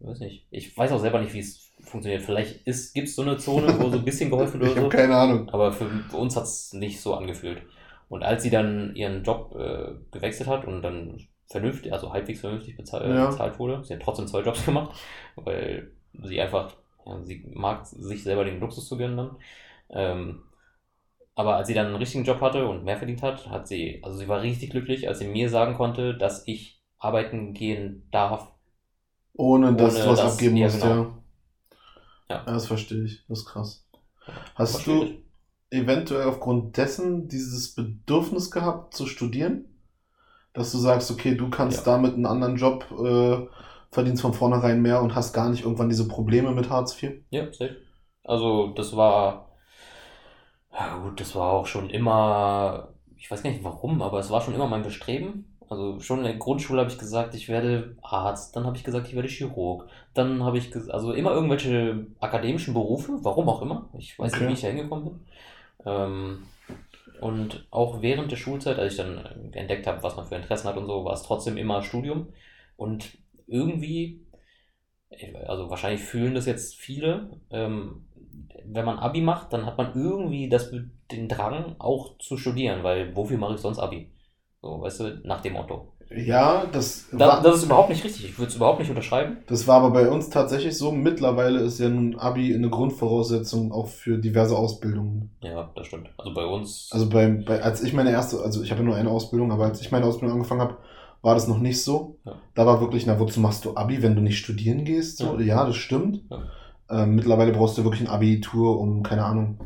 weiß 0.01 0.21
nicht, 0.21 0.47
ich 0.51 0.77
weiß 0.77 0.93
auch 0.93 0.99
selber 1.01 1.21
nicht, 1.21 1.33
wie 1.33 1.41
es 1.41 1.70
funktioniert. 1.91 2.23
Vielleicht 2.23 2.65
gibt 2.65 3.09
es 3.09 3.17
so 3.17 3.23
eine 3.23 3.37
Zone, 3.37 3.79
wo 3.81 3.89
so 3.91 3.99
ein 3.99 4.05
bisschen 4.05 4.31
geholfen 4.31 4.61
wird 4.61 4.71
Ich 4.73 4.77
oder 4.79 4.83
so. 4.85 4.89
keine 4.89 5.17
Ahnung. 5.17 5.49
Aber 5.51 5.73
für, 5.73 5.87
für 6.09 6.17
uns 6.17 6.37
hat 6.37 6.45
es 6.45 6.73
nicht 6.73 7.01
so 7.01 7.15
angefühlt. 7.15 7.63
Und 8.09 8.23
als 8.23 8.43
sie 8.43 8.51
dann 8.51 8.95
ihren 8.97 9.23
Job 9.23 9.55
äh, 9.57 9.93
gewechselt 10.11 10.49
hat 10.49 10.65
und 10.67 10.83
dann 10.83 11.21
vernünftig, 11.49 11.93
also 11.93 12.13
halbwegs 12.13 12.41
vernünftig 12.41 12.77
bezahl 12.77 13.09
Ja. 13.09 13.27
bezahlt 13.31 13.59
wurde, 13.59 13.85
sie 13.85 13.95
hat 13.95 14.03
trotzdem 14.03 14.27
zwei 14.27 14.41
Jobs 14.41 14.65
gemacht, 14.67 14.97
weil 15.37 15.93
sie 16.25 16.41
einfach, 16.41 16.73
ja, 17.07 17.23
sie 17.23 17.45
mag 17.55 17.87
sich 17.87 18.23
selber 18.23 18.45
den 18.45 18.61
Luxus 18.61 18.89
zu 18.89 18.97
gönnen 18.97 19.17
dann. 19.17 19.37
Ähm, 19.91 20.43
aber 21.35 21.57
als 21.57 21.69
sie 21.69 21.75
dann 21.75 21.87
einen 21.87 21.97
richtigen 21.97 22.25
Job 22.25 22.41
hatte 22.41 22.67
und 22.67 22.85
mehr 22.85 22.97
verdient 22.99 23.23
hat, 23.23 23.49
hat 23.49 23.67
sie, 23.69 24.01
also 24.03 24.19
sie 24.19 24.29
war 24.29 24.43
richtig 24.43 24.71
glücklich, 24.71 25.09
als 25.09 25.19
sie 25.21 25.27
mir 25.29 25.49
sagen 25.49 25.75
konnte, 25.75 26.15
dass 26.17 26.47
ich 26.47 26.81
arbeiten 26.99 27.55
gehen 27.55 28.07
darf. 28.11 28.53
Ohne 29.35 29.73
dass 29.75 29.95
Ohne 29.95 30.05
du 30.05 30.11
was 30.11 30.19
dass- 30.21 30.33
abgeben 30.35 30.57
ja, 30.57 30.67
musst, 30.67 30.83
genau. 30.83 30.95
ja. 30.95 31.19
Ja. 32.31 32.45
Das 32.45 32.67
verstehe 32.67 33.05
ich. 33.05 33.25
Das 33.29 33.41
ist 33.41 33.45
krass. 33.47 33.87
Hast 34.55 34.87
du 34.87 35.03
schwierig. 35.03 35.25
eventuell 35.71 36.29
aufgrund 36.29 36.77
dessen 36.77 37.29
dieses 37.29 37.75
Bedürfnis 37.75 38.51
gehabt 38.51 38.95
zu 38.95 39.07
studieren? 39.07 39.67
dass 40.53 40.73
du 40.73 40.79
sagst, 40.79 41.13
okay, 41.13 41.37
du 41.37 41.49
kannst 41.49 41.87
Ja. 41.87 41.93
damit 41.93 42.15
einen 42.15 42.27
anderen 42.27 42.57
Job, 42.57 42.85
äh, 42.91 43.47
verdienst 43.93 44.21
von 44.21 44.35
vornherein 44.35 44.83
mehr 44.83 45.01
und 45.01 45.15
hast 45.15 45.33
gar 45.33 45.49
nicht 45.49 45.63
irgendwann 45.63 45.89
diese 45.89 46.09
Probleme 46.09 46.51
mit 46.51 46.69
Hartz 46.69 47.01
IV? 47.01 47.23
Ja, 47.31 47.45
safe. 47.53 47.77
Also, 48.25 48.73
das 48.75 48.97
war. 48.97 49.53
Ja, 50.73 50.99
gut, 50.99 51.21
das 51.21 51.37
war 51.37 51.53
auch 51.53 51.67
schon 51.67 51.89
immer. 51.89 52.95
Ich 53.17 53.31
weiß 53.31 53.45
gar 53.45 53.51
nicht 53.51 53.63
warum, 53.63 54.03
aber 54.03 54.19
es 54.19 54.31
war 54.31 54.41
schon 54.41 54.55
immer 54.55 54.67
mein 54.67 54.83
Bestreben. 54.83 55.50
Also, 55.71 56.01
schon 56.01 56.19
in 56.21 56.25
der 56.27 56.37
Grundschule 56.37 56.81
habe 56.83 56.91
ich 56.93 56.99
gesagt, 56.99 57.35
ich 57.37 57.49
werde 57.49 57.97
Arzt. 58.03 58.57
Dann 58.57 58.67
habe 58.67 58.77
ich 58.77 58.85
gesagt, 58.85 59.09
ich 59.09 59.17
werde 59.17 59.29
Chirurg. 59.29 59.89
Dann 60.15 60.45
habe 60.45 60.59
ich 60.59 60.73
gesagt, 60.73 60.93
also 60.93 61.13
immer 61.15 61.33
irgendwelche 61.33 62.07
akademischen 62.21 62.75
Berufe, 62.75 63.19
warum 63.23 63.49
auch 63.49 63.63
immer. 63.63 63.89
Ich 63.99 64.19
weiß 64.19 64.35
Okay. 64.35 64.39
nicht, 64.39 64.49
wie 64.49 64.55
ich 64.55 64.63
da 64.63 64.69
hingekommen 64.69 65.05
bin. 65.07 65.21
Ähm, 65.87 66.49
und 67.21 67.67
auch 67.71 68.03
während 68.03 68.33
der 68.33 68.37
Schulzeit, 68.39 68.79
als 68.79 68.95
ich 68.95 68.99
dann 68.99 69.53
entdeckt 69.53 69.87
habe, 69.87 70.03
was 70.03 70.17
man 70.17 70.27
für 70.27 70.37
Interessen 70.37 70.69
hat 70.69 70.77
und 70.79 70.87
so, 70.87 71.05
war 71.05 71.15
es 71.15 71.25
trotzdem 71.25 71.57
immer 71.59 71.83
Studium. 71.83 72.29
Und 72.77 73.19
irgendwie, 73.47 74.27
also 75.47 75.71
wahrscheinlich 75.71 76.03
fühlen 76.03 76.35
das 76.35 76.47
jetzt 76.47 76.77
viele, 76.77 77.31
ähm, 77.51 78.05
wenn 78.65 78.85
man 78.85 78.99
Abi 78.99 79.21
macht, 79.23 79.53
dann 79.53 79.67
hat 79.67 79.79
man 79.79 79.95
irgendwie 79.95 80.49
das, 80.49 80.71
den 81.11 81.29
Drang 81.29 81.77
auch 81.79 82.19
zu 82.19 82.37
studieren, 82.37 82.83
weil 82.85 83.15
wofür 83.17 83.39
mache 83.39 83.55
ich 83.55 83.61
sonst 83.61 83.79
Abi? 83.79 84.11
So, 84.63 84.81
weißt 84.81 85.01
du, 85.01 85.21
nach 85.25 85.41
dem 85.41 85.55
Motto. 85.55 85.89
Ja, 86.15 86.67
das, 86.73 87.07
Da, 87.13 87.19
war, 87.21 87.43
das 87.43 87.59
ist 87.59 87.65
überhaupt 87.65 87.89
nicht 87.89 88.03
richtig. 88.03 88.25
Ich 88.25 88.39
würde 88.39 88.51
es 88.51 88.57
überhaupt 88.57 88.81
nicht 88.81 88.89
unterschreiben. 88.91 89.39
das 89.47 89.69
war 89.69 89.77
aber 89.77 89.91
bei 89.93 90.09
uns 90.11 90.29
tatsächlich 90.29 90.77
so. 90.77 90.91
Mittlerweile 90.91 91.61
ist 91.61 91.79
ja 91.79 91.89
nun 91.89 92.17
Abi 92.19 92.53
eine 92.53 92.69
Grundvoraussetzung 92.69 93.71
auch 93.71 93.87
für 93.87 94.19
diverse 94.19 94.57
Ausbildungen. 94.59 95.31
Ja, 95.41 95.71
das 95.77 95.87
stimmt. 95.87 96.11
Also 96.19 96.35
bei 96.35 96.45
uns. 96.45 96.89
Also 96.91 97.09
bei, 97.09 97.29
bei 97.29 97.63
als 97.63 97.83
ich 97.85 97.93
meine 97.93 98.11
erste, 98.11 98.41
also 98.41 98.61
ich 98.63 98.73
habe 98.73 98.81
ja 98.81 98.87
nur 98.87 98.97
eine 98.97 99.09
Ausbildung, 99.09 99.53
aber 99.53 99.67
als 99.67 99.81
ich 99.81 99.93
meine 99.93 100.05
Ausbildung 100.05 100.35
angefangen 100.37 100.61
habe, 100.63 100.79
war 101.23 101.35
das 101.35 101.47
noch 101.47 101.59
nicht 101.59 101.81
so. 101.85 102.17
Ja. 102.25 102.35
Da 102.55 102.67
war 102.67 102.81
wirklich, 102.81 103.07
na, 103.07 103.21
wozu 103.21 103.39
machst 103.41 103.65
du 103.65 103.77
Abi, 103.77 104.03
wenn 104.03 104.17
du 104.17 104.21
nicht 104.21 104.39
studieren 104.39 104.85
gehst? 104.85 105.19
So, 105.19 105.39
ja, 105.39 105.45
Ja. 105.59 105.65
das 105.67 105.77
stimmt. 105.77 106.23
Ja. 106.29 107.03
Ähm, 107.03 107.15
mittlerweile 107.15 107.53
brauchst 107.53 107.79
du 107.79 107.85
wirklich 107.85 108.03
ein 108.03 108.09
Abitur, 108.13 108.81
um, 108.81 109.05
keine 109.05 109.25
Ahnung, 109.25 109.59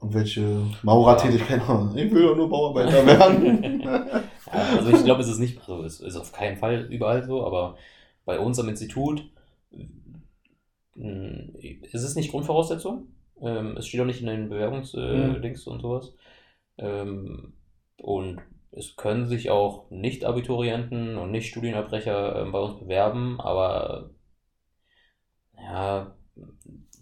irgendwelche 0.00 0.62
Maurertätigkeiten. 0.82 1.96
Ich 1.96 2.10
will 2.12 2.22
doch 2.22 2.36
nur 2.36 2.48
Bauarbeiter 2.48 3.04
werden. 3.06 3.82
Ja, 4.52 4.70
also 4.76 4.90
ich 4.90 5.04
glaube, 5.04 5.20
es 5.20 5.28
ist 5.28 5.38
nicht, 5.40 5.58
also 5.60 5.82
es 5.84 6.00
ist 6.00 6.16
auf 6.16 6.32
keinen 6.32 6.56
Fall 6.56 6.86
überall 6.90 7.22
so, 7.22 7.44
aber 7.44 7.76
bei 8.24 8.38
uns 8.38 8.58
am 8.58 8.68
Institut 8.68 9.24
ist 10.94 12.02
es 12.04 12.14
nicht 12.16 12.30
Grundvoraussetzung. 12.30 13.08
Ähm, 13.40 13.76
es 13.76 13.86
steht 13.86 14.00
auch 14.00 14.04
nicht 14.04 14.20
in 14.20 14.26
den 14.26 14.48
Mhm. 14.48 14.48
Bewerbungsdings 14.48 15.66
und 15.66 15.80
sowas. 15.80 16.14
Ähm, 16.78 17.54
und 17.98 18.40
es 18.72 18.96
können 18.96 19.26
sich 19.26 19.50
auch 19.50 19.90
Nicht-Abiturienten 19.90 21.16
und 21.18 21.30
Nicht-Studienabbrecher 21.30 22.42
ähm, 22.42 22.52
bei 22.52 22.60
uns 22.60 22.78
bewerben, 22.80 23.40
aber 23.40 24.10
ja, 25.56 26.14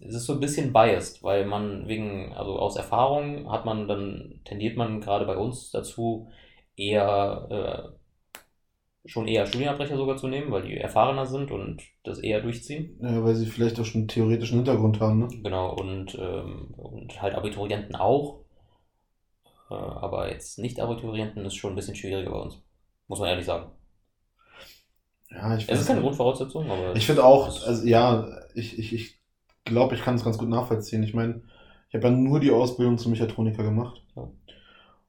es 0.01 0.15
ist 0.15 0.25
so 0.25 0.33
ein 0.33 0.39
bisschen 0.39 0.73
biased, 0.73 1.23
weil 1.23 1.45
man 1.45 1.87
wegen, 1.87 2.33
also 2.33 2.57
aus 2.59 2.75
Erfahrung 2.75 3.51
hat 3.51 3.65
man 3.65 3.87
dann, 3.87 4.41
tendiert 4.45 4.77
man 4.77 5.01
gerade 5.01 5.25
bei 5.25 5.37
uns 5.37 5.71
dazu, 5.71 6.29
eher 6.75 7.93
äh, 7.93 9.09
schon 9.09 9.27
eher 9.27 9.45
Studienabbrecher 9.45 9.97
sogar 9.97 10.17
zu 10.17 10.27
nehmen, 10.27 10.51
weil 10.51 10.63
die 10.63 10.77
erfahrener 10.77 11.25
sind 11.25 11.51
und 11.51 11.81
das 12.03 12.19
eher 12.19 12.41
durchziehen. 12.41 12.97
ja, 13.01 13.23
weil 13.23 13.35
sie 13.35 13.45
vielleicht 13.45 13.79
auch 13.79 13.85
schon 13.85 14.01
einen 14.01 14.07
theoretischen 14.09 14.57
Hintergrund 14.57 14.99
haben, 14.99 15.19
ne? 15.19 15.27
Genau, 15.43 15.73
und, 15.73 16.15
ähm, 16.19 16.73
und 16.75 17.21
halt 17.21 17.35
Abiturienten 17.35 17.95
auch. 17.95 18.41
Äh, 19.69 19.75
aber 19.75 20.31
jetzt 20.31 20.59
Nicht-Abiturienten 20.59 21.45
ist 21.45 21.55
schon 21.55 21.71
ein 21.73 21.75
bisschen 21.75 21.95
schwieriger 21.95 22.31
bei 22.31 22.39
uns. 22.39 22.61
Muss 23.07 23.19
man 23.19 23.29
ehrlich 23.29 23.45
sagen. 23.45 23.71
Ja, 25.29 25.57
ich 25.57 25.69
Es 25.69 25.81
ist 25.81 25.87
keine. 25.87 26.01
Grundvoraussetzung, 26.01 26.69
aber. 26.69 26.95
Ich 26.95 27.05
finde 27.05 27.23
auch, 27.23 27.47
also 27.65 27.85
ja, 27.85 28.27
ich, 28.55 28.77
ich, 28.79 28.93
ich 28.93 29.16
glaube, 29.67 29.95
ich 29.95 30.01
kann 30.01 30.15
es 30.15 30.23
ganz 30.23 30.37
gut 30.37 30.49
nachvollziehen. 30.49 31.03
Ich 31.03 31.13
meine, 31.13 31.41
ich 31.89 31.95
habe 31.95 32.07
ja 32.07 32.11
nur 32.11 32.39
die 32.39 32.51
Ausbildung 32.51 32.97
zum 32.97 33.11
Mechatroniker 33.11 33.63
gemacht. 33.63 34.01
Ja. 34.15 34.27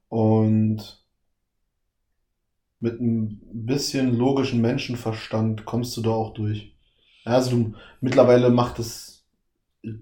Und 0.08 1.02
mit 2.80 3.00
ein 3.00 3.40
bisschen 3.66 4.16
logischen 4.16 4.60
Menschenverstand 4.60 5.64
kommst 5.64 5.96
du 5.96 6.02
da 6.02 6.10
auch 6.10 6.34
durch. 6.34 6.76
Also 7.24 7.50
du, 7.56 7.74
mittlerweile 8.00 8.50
macht 8.50 8.78
es, 8.78 9.24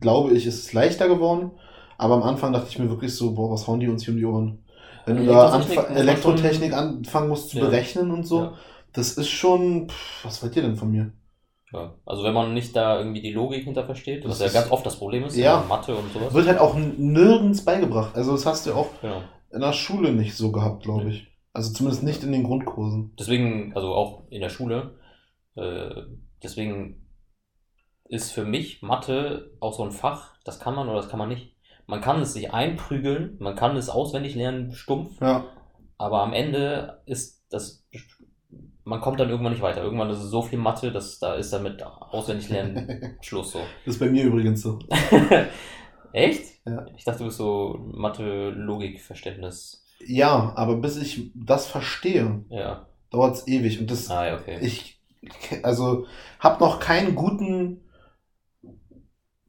glaube 0.00 0.32
ich, 0.34 0.46
ist 0.46 0.58
es 0.58 0.72
leichter 0.72 1.08
geworden. 1.08 1.52
Aber 1.98 2.14
am 2.14 2.22
Anfang 2.22 2.52
dachte 2.52 2.68
ich 2.68 2.78
mir 2.78 2.90
wirklich 2.90 3.14
so, 3.14 3.34
boah, 3.34 3.50
was 3.50 3.66
hauen 3.66 3.80
die 3.80 3.88
uns 3.88 4.04
hier 4.04 4.12
um 4.12 4.18
die 4.18 4.26
Ohren? 4.26 4.58
Wenn 5.06 5.16
du 5.16 5.24
da 5.24 5.54
Elektrotechnik 5.56 5.78
anfa- 5.78 5.94
Elektrotechnik 5.94 6.72
anfangen 6.74 7.28
musst 7.28 7.50
zu 7.50 7.58
Ja. 7.58 7.64
berechnen 7.64 8.10
und 8.10 8.26
so, 8.26 8.40
Ja. 8.40 8.54
das 8.92 9.12
ist 9.12 9.28
schon, 9.30 9.88
pff, 9.88 10.24
was 10.24 10.42
wollt 10.42 10.54
ihr 10.56 10.62
denn 10.62 10.76
von 10.76 10.90
mir? 10.90 11.12
Ja, 11.76 11.94
also 12.06 12.24
wenn 12.24 12.32
man 12.32 12.54
nicht 12.54 12.74
da 12.74 12.98
irgendwie 12.98 13.20
die 13.20 13.32
Logik 13.32 13.64
hinter 13.64 13.84
versteht, 13.84 14.24
Das 14.24 14.40
was 14.40 14.40
ja 14.54 14.60
ganz 14.60 14.72
oft 14.72 14.84
das 14.86 14.96
Problem 14.96 15.24
ist, 15.24 15.36
Ja. 15.36 15.62
Mathe 15.68 15.94
und 15.94 16.10
sowas. 16.12 16.32
Wird 16.32 16.46
halt 16.48 16.58
auch 16.58 16.74
nirgends 16.74 17.64
beigebracht. 17.64 18.16
Also 18.16 18.32
das 18.32 18.46
hast 18.46 18.66
du 18.66 18.72
auch 18.74 18.88
Genau. 19.02 19.20
in 19.52 19.60
der 19.60 19.72
Schule 19.74 20.12
nicht 20.12 20.34
so 20.36 20.50
gehabt, 20.52 20.82
glaube 20.84 21.10
ich. 21.10 21.28
Also 21.52 21.72
zumindest 21.72 22.02
nicht 22.02 22.22
in 22.24 22.32
den 22.32 22.44
Grundkursen. 22.44 23.14
Deswegen, 23.18 23.74
also 23.74 23.94
auch 23.94 24.22
in 24.30 24.40
der 24.40 24.48
Schule, 24.48 24.94
äh, 25.54 25.90
deswegen 26.42 27.06
ist 28.08 28.30
für 28.32 28.44
mich 28.44 28.82
Mathe 28.82 29.50
auch 29.60 29.74
so 29.74 29.82
ein 29.82 29.90
Fach, 29.90 30.34
das 30.44 30.60
kann 30.60 30.74
man 30.74 30.88
oder 30.88 30.96
das 30.96 31.08
kann 31.08 31.18
man 31.18 31.28
nicht. 31.28 31.54
Man 31.86 32.00
kann 32.00 32.20
es 32.22 32.32
sich 32.32 32.52
einprügeln, 32.52 33.36
man 33.38 33.54
kann 33.54 33.76
es 33.76 33.88
auswendig 33.90 34.34
lernen, 34.34 34.72
stumpf, 34.72 35.20
Ja. 35.20 35.44
aber 35.98 36.22
am 36.22 36.32
Ende 36.32 37.02
ist 37.06 37.44
das, 37.50 37.86
man 38.86 39.00
kommt 39.00 39.18
dann 39.20 39.28
irgendwann 39.28 39.52
nicht 39.52 39.62
weiter. 39.62 39.82
Irgendwann 39.82 40.08
ist 40.10 40.18
es 40.22 40.30
so 40.30 40.40
viel 40.42 40.58
Mathe, 40.58 40.92
dass 40.92 41.18
da 41.18 41.34
ist 41.34 41.52
damit 41.52 41.82
auswendig 41.82 42.48
lernen 42.48 43.16
Schluss 43.20 43.50
so. 43.52 43.58
Das 43.84 43.94
ist 43.96 44.00
bei 44.00 44.08
mir 44.08 44.24
übrigens 44.24 44.62
so. 44.62 44.78
Echt? 46.12 46.44
Ja. 46.64 46.86
Ich 46.96 47.04
dachte, 47.04 47.18
du 47.18 47.24
bist 47.26 47.36
so 47.38 47.78
Mathe-Logik-Verständnis. 47.92 49.84
Ja, 50.06 50.52
aber 50.56 50.76
bis 50.76 50.96
ich 50.96 51.30
das 51.34 51.66
verstehe, 51.66 52.44
Ja. 52.48 52.86
dauert 53.10 53.34
es 53.36 53.48
ewig. 53.48 53.80
Und 53.80 53.90
das, 53.90 54.08
Ah, 54.10 54.34
okay. 54.34 54.58
ich, 54.62 55.00
also, 55.62 56.06
hab 56.40 56.60
noch 56.60 56.78
keinen 56.80 57.14
guten 57.14 57.82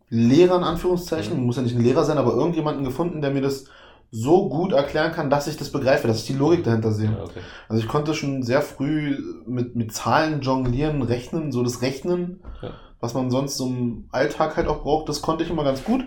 Lehrer, 0.09 0.57
in 0.57 0.63
Anführungszeichen, 0.63 1.37
Mhm. 1.37 1.45
muss 1.45 1.57
ja 1.57 1.61
nicht 1.63 1.75
ein 1.75 1.83
Lehrer 1.83 2.03
sein, 2.05 2.17
aber 2.17 2.33
irgendjemanden 2.33 2.83
gefunden, 2.85 3.21
der 3.21 3.31
mir 3.31 3.41
das 3.41 3.65
so 4.11 4.47
gut 4.49 4.71
erklären 4.71 5.11
kann, 5.11 5.29
dass 5.29 5.47
ich 5.47 5.57
das 5.57 5.71
begreife, 5.71 6.07
dass 6.07 6.19
ich 6.19 6.27
die 6.27 6.33
Logik 6.33 6.63
dahinter 6.63 6.91
sehe. 6.91 7.11
ja, 7.11 7.23
okay. 7.23 7.41
Also 7.67 7.81
ich 7.83 7.89
konnte 7.89 8.13
schon 8.13 8.41
sehr 8.43 8.61
früh 8.61 9.17
mit, 9.45 9.75
mit 9.75 9.93
Zahlen 9.93 10.41
jonglieren, 10.41 11.01
rechnen, 11.01 11.51
so 11.51 11.61
das 11.63 11.81
Rechnen, 11.81 12.41
Ja. 12.61 12.71
was 13.01 13.13
man 13.13 13.29
sonst 13.31 13.57
so 13.57 13.67
im 13.67 14.07
Alltag 14.11 14.55
halt 14.57 14.67
auch 14.67 14.81
braucht, 14.83 15.09
das 15.09 15.21
konnte 15.21 15.43
ich 15.43 15.49
immer 15.49 15.63
ganz 15.63 15.83
gut. 15.83 16.05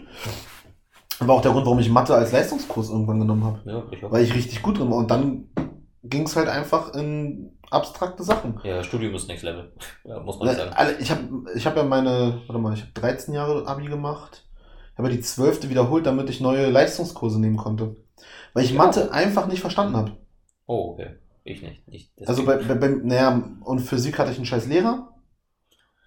War 1.19 1.37
auch 1.37 1.43
der 1.43 1.53
Grund, 1.53 1.67
warum 1.67 1.79
ich 1.79 1.91
Mathe 1.91 2.15
als 2.15 2.33
Leistungskurs 2.33 2.89
irgendwann 2.89 3.21
genommen 3.21 3.45
habe. 3.45 3.61
Ja, 3.67 3.83
ich. 3.91 4.03
Weil 4.03 4.25
ich 4.25 4.35
richtig 4.35 4.63
gut 4.63 4.79
drin 4.79 4.91
war. 4.91 4.97
Und 4.97 5.11
dann 5.11 5.49
ging 6.03 6.23
es 6.23 6.35
halt 6.35 6.49
einfach 6.49 6.95
in 6.95 7.53
abstrakte 7.71 8.23
Sachen. 8.23 8.59
Ja, 8.65 8.83
Studium 8.83 9.15
ist 9.15 9.29
Next 9.29 9.45
Level. 9.45 9.71
Muss 10.25 10.39
man 10.39 10.49
nicht 10.49 10.57
sagen. 10.57 10.95
Ich 10.99 11.11
habe 11.11 11.21
ich 11.55 11.67
hab 11.67 11.77
ja 11.77 11.83
meine, 11.85 12.41
warte 12.47 12.61
mal, 12.63 12.73
ich 12.73 12.81
habe 12.81 12.93
13 12.95 13.35
Jahre 13.35 13.67
Abi 13.67 13.85
gemacht. 13.87 14.47
Ja 15.03 15.11
die 15.11 15.21
12. 15.21 15.69
wiederholt, 15.69 16.07
damit 16.07 16.29
ich 16.31 16.41
neue 16.41 16.71
Leistungskurse 16.71 17.41
nehmen 17.41 17.57
konnte. 17.57 17.97
Weil 18.55 18.65
ich 18.65 18.73
Ja. 18.73 18.79
Mathe 18.79 19.13
einfach 19.13 19.47
nicht 19.47 19.61
verstanden 19.61 19.97
habe. 19.97 20.13
Oh, 20.67 20.93
okay. 20.93 21.17
Ich 21.45 21.63
nicht. 21.63 21.83
Ich, 21.87 22.11
Also 22.27 22.45
bei, 22.45 22.57
bei, 22.57 22.75
bei 22.75 22.89
naja, 22.89 23.43
und 23.63 23.81
Physik 23.81 24.19
hatte 24.19 24.31
ich 24.31 24.37
einen 24.37 24.47
scheiß 24.47 24.67
Lehrer. 24.67 25.09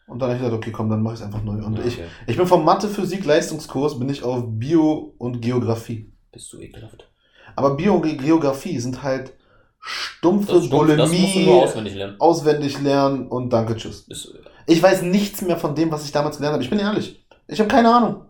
Und 0.08 0.20
dann 0.20 0.30
habe 0.30 0.38
ich 0.38 0.44
gesagt, 0.44 0.56
okay, 0.62 0.72
komm, 0.72 0.90
dann 0.90 1.02
mache 1.02 1.14
ich 1.16 1.20
es 1.22 1.26
einfach 1.26 1.44
neu. 1.44 1.64
Und 1.64 1.78
Ja, 1.78 1.86
ich, 1.86 1.94
okay. 1.96 2.08
ich 2.28 2.38
bin 2.38 2.46
vom 2.46 2.66
Mathe, 2.66 2.88
Physik, 2.90 3.26
Leistungskurs, 3.26 3.98
bin 3.98 4.10
ich 4.10 4.22
auf 4.24 4.44
Bio 4.48 5.16
und 5.18 5.42
Geografie. 5.42 6.12
Bist 6.32 6.52
du 6.54 6.60
ekelhaft. 6.60 7.10
Aber 7.56 7.76
Bio 7.76 7.96
und 7.96 8.04
Ge- 8.04 8.16
Geografie 8.18 8.80
sind 8.80 9.02
halt 9.02 9.34
stumpfe 9.80 10.54
Das, 10.54 10.62
das 10.62 10.70
du 10.70 10.78
Bulimie, 10.78 11.46
nur 11.46 11.64
auswendig 11.64 11.96
lernen. 11.96 12.16
auswendig 12.20 12.82
lernen 12.82 13.28
und 13.28 13.52
danke, 13.52 13.76
tschüss. 13.76 14.02
Ist, 14.08 14.34
Ich 14.68 14.82
weiß 14.84 15.02
nichts 15.04 15.42
mehr 15.42 15.58
von 15.58 15.74
dem, 15.76 15.92
was 15.92 16.06
ich 16.06 16.12
damals 16.12 16.38
gelernt 16.38 16.54
habe. 16.54 16.64
Ich 16.64 16.70
bin 16.70 16.80
ehrlich. 16.80 17.26
Ich 17.48 17.60
habe 17.60 17.68
keine 17.70 17.94
Ahnung. 17.94 18.26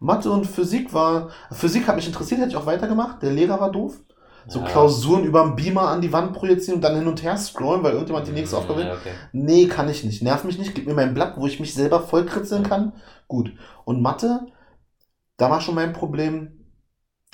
Mathe 0.00 0.30
und 0.30 0.46
Physik 0.46 0.92
war. 0.94 1.30
Physik 1.50 1.88
hat 1.88 1.96
mich 1.96 2.06
interessiert, 2.06 2.40
hätte 2.40 2.50
ich 2.50 2.56
auch 2.56 2.66
weitergemacht. 2.66 3.22
Der 3.22 3.32
Lehrer 3.32 3.60
war 3.60 3.72
doof. 3.72 4.00
So 4.46 4.60
ja. 4.60 4.66
Klausuren 4.66 5.24
über 5.24 5.42
den 5.42 5.56
Beamer 5.56 5.88
an 5.88 6.00
die 6.00 6.12
Wand 6.12 6.32
projizieren 6.32 6.76
und 6.76 6.82
dann 6.82 6.96
hin 6.96 7.06
und 7.06 7.22
her 7.22 7.36
scrollen, 7.36 7.82
weil 7.82 7.92
irgendjemand 7.92 8.26
die 8.26 8.32
nächste 8.32 8.56
Aufgabe 8.56 8.78
will. 8.80 8.86
Ja, 8.86 8.94
okay. 8.94 9.10
Nee, 9.32 9.66
kann 9.66 9.90
ich 9.90 10.04
nicht. 10.04 10.22
Nerv 10.22 10.44
mich 10.44 10.58
nicht. 10.58 10.74
Gib 10.74 10.86
mir 10.86 10.94
mein 10.94 11.12
Blatt, 11.12 11.34
wo 11.36 11.46
ich 11.46 11.60
mich 11.60 11.74
selber 11.74 12.00
vollkritzeln 12.00 12.62
kann. 12.62 12.94
Gut. 13.26 13.52
Und 13.84 14.00
Mathe, 14.00 14.46
da 15.36 15.50
war 15.50 15.60
schon 15.60 15.74
mein 15.74 15.92
Problem. 15.92 16.54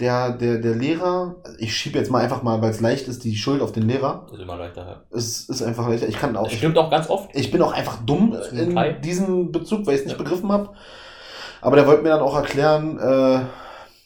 Der, 0.00 0.32
der, 0.36 0.58
der 0.58 0.74
Lehrer, 0.74 1.36
ich 1.58 1.76
schiebe 1.76 1.96
jetzt 1.96 2.10
mal 2.10 2.20
einfach 2.20 2.42
mal, 2.42 2.60
weil 2.60 2.70
es 2.70 2.80
leicht 2.80 3.06
ist, 3.06 3.22
die 3.22 3.36
Schuld 3.36 3.62
auf 3.62 3.70
den 3.70 3.86
Lehrer. 3.86 4.26
Ist 4.32 4.40
immer 4.40 4.56
leichter. 4.56 4.84
Ja. 4.84 5.16
Es 5.16 5.48
ist 5.48 5.62
einfach 5.62 5.88
leichter. 5.88 6.08
Ich 6.08 6.18
kann 6.18 6.36
auch. 6.36 6.48
Das 6.48 6.54
stimmt 6.54 6.76
auch 6.78 6.90
ganz 6.90 7.08
oft. 7.08 7.30
Ich 7.32 7.52
bin 7.52 7.62
auch 7.62 7.72
einfach 7.72 7.98
dumm 8.04 8.36
in 8.50 8.74
Teil. 8.74 9.00
diesem 9.00 9.52
Bezug, 9.52 9.86
weil 9.86 9.94
ich 9.94 10.00
es 10.00 10.06
nicht 10.06 10.18
Ja. 10.18 10.22
begriffen 10.24 10.50
habe. 10.50 10.70
Aber 11.64 11.76
der 11.76 11.86
wollte 11.86 12.02
mir 12.02 12.10
dann 12.10 12.20
auch 12.20 12.36
erklären, 12.36 12.98
äh, 12.98 13.40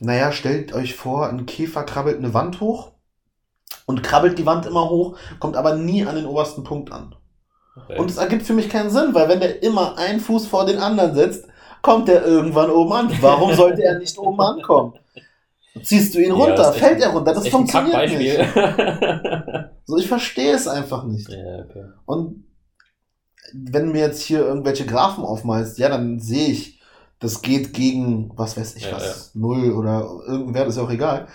naja, 0.00 0.30
stellt 0.32 0.72
euch 0.72 0.94
vor, 0.94 1.28
ein 1.28 1.44
Käfer 1.46 1.82
krabbelt 1.82 2.18
eine 2.18 2.32
Wand 2.32 2.60
hoch 2.60 2.92
und 3.84 4.02
krabbelt 4.02 4.38
die 4.38 4.46
Wand 4.46 4.64
immer 4.66 4.88
hoch, 4.88 5.16
kommt 5.40 5.56
aber 5.56 5.74
nie 5.74 6.06
an 6.06 6.14
den 6.14 6.26
obersten 6.26 6.62
Punkt 6.62 6.92
an. 6.92 7.14
Okay. 7.76 7.98
Und 7.98 8.10
es 8.10 8.16
ergibt 8.16 8.42
für 8.44 8.52
mich 8.52 8.68
keinen 8.68 8.90
Sinn, 8.90 9.12
weil 9.12 9.28
wenn 9.28 9.40
der 9.40 9.62
immer 9.62 9.98
einen 9.98 10.20
Fuß 10.20 10.46
vor 10.46 10.66
den 10.66 10.78
anderen 10.78 11.14
setzt, 11.14 11.46
kommt 11.82 12.08
der 12.08 12.24
irgendwann 12.24 12.70
oben 12.70 12.92
an. 12.92 13.12
Warum 13.20 13.54
sollte 13.54 13.82
er 13.82 13.98
nicht 13.98 14.16
oben 14.18 14.40
ankommen? 14.40 14.94
Ziehst 15.82 16.14
du 16.14 16.18
ihn 16.18 16.28
Ja, 16.30 16.34
runter, 16.34 16.70
echt- 16.70 16.78
fällt 16.80 17.00
er 17.00 17.10
runter, 17.10 17.34
das 17.34 17.48
funktioniert 17.48 18.10
nicht. 18.10 18.38
So, 19.84 19.96
ich 19.96 20.06
verstehe 20.06 20.52
es 20.54 20.68
einfach 20.68 21.04
nicht. 21.04 21.28
ja, 21.30 21.60
okay. 21.64 21.84
Und 22.04 22.44
wenn 23.54 23.90
mir 23.92 24.00
jetzt 24.02 24.20
hier 24.20 24.40
irgendwelche 24.40 24.84
Graphen 24.84 25.24
aufmalst, 25.24 25.78
ja, 25.78 25.88
dann 25.88 26.18
sehe 26.20 26.48
ich, 26.48 26.77
das 27.20 27.42
geht 27.42 27.72
gegen, 27.74 28.30
was 28.36 28.56
weiß 28.56 28.76
ich 28.76 28.84
Ja, 28.84 28.92
was, 28.92 29.34
null 29.34 29.72
oder 29.72 30.08
irgendein 30.26 30.54
Wert, 30.54 30.68
ist 30.68 30.76
ja 30.76 30.82
auch 30.84 30.90
egal. 30.90 31.28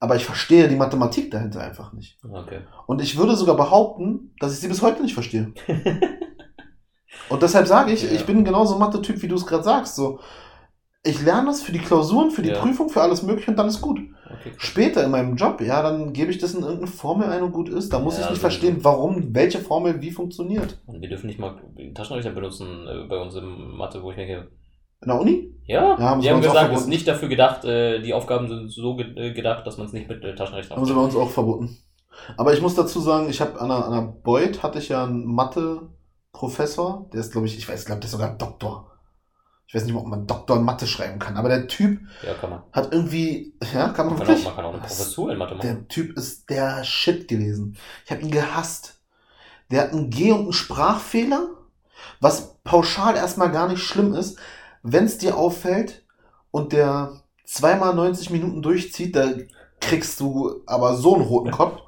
Aber 0.00 0.16
ich 0.16 0.24
verstehe 0.24 0.66
die 0.68 0.74
Mathematik 0.76 1.30
dahinter 1.30 1.60
einfach 1.60 1.92
nicht. 1.92 2.18
okay. 2.28 2.60
Und 2.86 3.00
ich 3.00 3.16
würde 3.16 3.36
sogar 3.36 3.56
behaupten, 3.56 4.34
dass 4.40 4.52
ich 4.52 4.58
sie 4.58 4.68
bis 4.68 4.82
heute 4.82 5.00
nicht 5.02 5.14
verstehe. 5.14 5.52
Und 7.28 7.42
deshalb 7.42 7.66
sage 7.66 7.92
ich, 7.92 8.02
Ja. 8.02 8.10
ich 8.10 8.24
bin 8.26 8.44
genauso 8.44 8.74
ein 8.74 8.80
Mathe-Typ, 8.80 9.22
wie 9.22 9.28
du 9.28 9.36
es 9.36 9.46
gerade 9.46 9.62
sagst. 9.62 9.94
So, 9.96 10.18
ich 11.04 11.22
lerne 11.22 11.46
das 11.46 11.62
für 11.62 11.72
die 11.72 11.78
Klausuren, 11.78 12.30
für 12.30 12.42
die 12.42 12.50
Ja. 12.50 12.60
Prüfung, 12.60 12.88
für 12.88 13.02
alles 13.02 13.22
Mögliche 13.22 13.50
und 13.50 13.56
dann 13.56 13.68
ist 13.68 13.80
gut. 13.80 13.98
okay. 14.30 14.52
Später 14.58 15.04
in 15.04 15.10
meinem 15.10 15.36
Job, 15.36 15.60
ja, 15.60 15.82
dann 15.82 16.12
gebe 16.12 16.30
ich 16.30 16.38
das 16.38 16.54
in 16.54 16.60
irgendeine 16.62 16.86
Formel 16.88 17.28
ein 17.28 17.42
und 17.42 17.52
gut 17.52 17.68
ist. 17.68 17.92
Da 17.92 17.98
muss 17.98 18.14
Ja, 18.18 18.24
ich 18.24 18.30
nicht 18.30 18.40
sowieso. 18.40 18.60
verstehen, 18.60 18.78
warum, 18.84 19.34
welche 19.34 19.60
Formel 19.60 20.00
wie 20.00 20.10
funktioniert. 20.10 20.80
Und 20.86 21.00
wir 21.00 21.08
dürfen 21.08 21.26
nicht 21.26 21.38
mal 21.38 21.60
Taschenrechner 21.94 22.32
benutzen 22.32 22.86
äh, 22.88 23.06
bei 23.08 23.20
uns 23.20 23.34
im 23.34 23.76
Mathe, 23.76 24.02
wo 24.02 24.10
ich 24.10 24.16
denke, 24.16 24.48
In 25.02 25.08
der 25.08 25.20
Uni? 25.20 25.54
ja, 25.66 25.98
Ja, 25.98 26.16
die 26.16 26.30
haben 26.30 26.40
gesagt, 26.40 26.72
es 26.74 26.82
ist 26.82 26.88
nicht 26.88 27.06
dafür 27.08 27.28
gedacht, 27.28 27.64
äh, 27.64 28.00
die 28.00 28.14
Aufgaben 28.14 28.48
sind 28.48 28.70
so 28.70 28.96
ge 28.96 29.06
äh, 29.16 29.32
gedacht, 29.32 29.66
dass 29.66 29.78
man 29.78 29.86
es 29.86 29.92
nicht 29.92 30.08
mit 30.08 30.24
äh, 30.24 30.34
Taschenrechner 30.34 30.76
Haben 30.76 30.86
sie 30.86 30.94
bei 30.94 31.00
uns 31.00 31.16
auch 31.16 31.30
verboten. 31.30 31.78
Aber 32.36 32.52
ich 32.52 32.60
muss 32.60 32.74
dazu 32.74 33.00
sagen, 33.00 33.28
ich 33.30 33.40
habe 33.40 33.60
an 33.60 33.68
der, 33.68 33.84
an 33.86 33.92
der 33.92 34.12
Beuth 34.22 34.62
hatte 34.62 34.78
ich 34.78 34.88
ja 34.90 35.04
einen 35.04 35.24
Mathe-Professor, 35.24 37.08
der 37.12 37.20
ist, 37.20 37.32
glaube 37.32 37.46
ich, 37.46 37.56
ich 37.58 37.68
weiß, 37.68 37.84
glaube, 37.84 38.00
der 38.00 38.06
ist 38.06 38.12
sogar 38.12 38.36
Doktor. 38.36 38.90
Ich 39.66 39.74
weiß 39.74 39.86
nicht, 39.86 39.94
ob 39.94 40.06
man 40.06 40.26
Doktor 40.26 40.56
in 40.58 40.64
Mathe 40.64 40.86
schreiben 40.86 41.18
kann, 41.18 41.36
aber 41.38 41.48
der 41.48 41.66
Typ 41.66 42.00
Ja, 42.22 42.34
kann 42.34 42.50
man. 42.50 42.62
hat 42.72 42.92
irgendwie, 42.92 43.54
ja, 43.72 43.88
kann 43.88 44.06
man 44.06 44.18
Man 44.18 44.26
kann, 44.26 44.26
auch, 44.26 44.28
wirklich. 44.28 44.44
man 44.44 44.54
kann 44.56 44.64
auch 44.66 44.70
eine? 44.72 44.80
Professur 44.80 45.32
in 45.32 45.38
Mathe 45.38 45.54
machen. 45.54 45.66
Der 45.66 45.88
Typ 45.88 46.16
ist 46.18 46.50
der 46.50 46.84
Shit 46.84 47.26
gewesen. 47.28 47.76
Ich 48.04 48.10
habe 48.10 48.20
ihn 48.22 48.30
gehasst. 48.30 49.00
Der 49.70 49.82
hat 49.84 49.92
einen 49.92 50.10
G- 50.10 50.32
und 50.32 50.40
einen 50.42 50.52
Sprachfehler, 50.52 51.48
was 52.20 52.56
pauschal 52.64 53.16
erstmal 53.16 53.50
gar 53.50 53.68
nicht 53.68 53.82
schlimm 53.82 54.14
ist. 54.14 54.38
Wenn 54.82 55.04
es 55.04 55.18
dir 55.18 55.36
auffällt 55.36 56.04
und 56.50 56.72
der 56.72 57.20
zweimal 57.44 57.94
90 57.94 58.30
Minuten 58.30 58.62
durchzieht, 58.62 59.14
da 59.16 59.26
kriegst 59.80 60.20
du 60.20 60.62
aber 60.66 60.96
so 60.96 61.14
einen 61.14 61.24
roten 61.24 61.50
Kopf. 61.50 61.80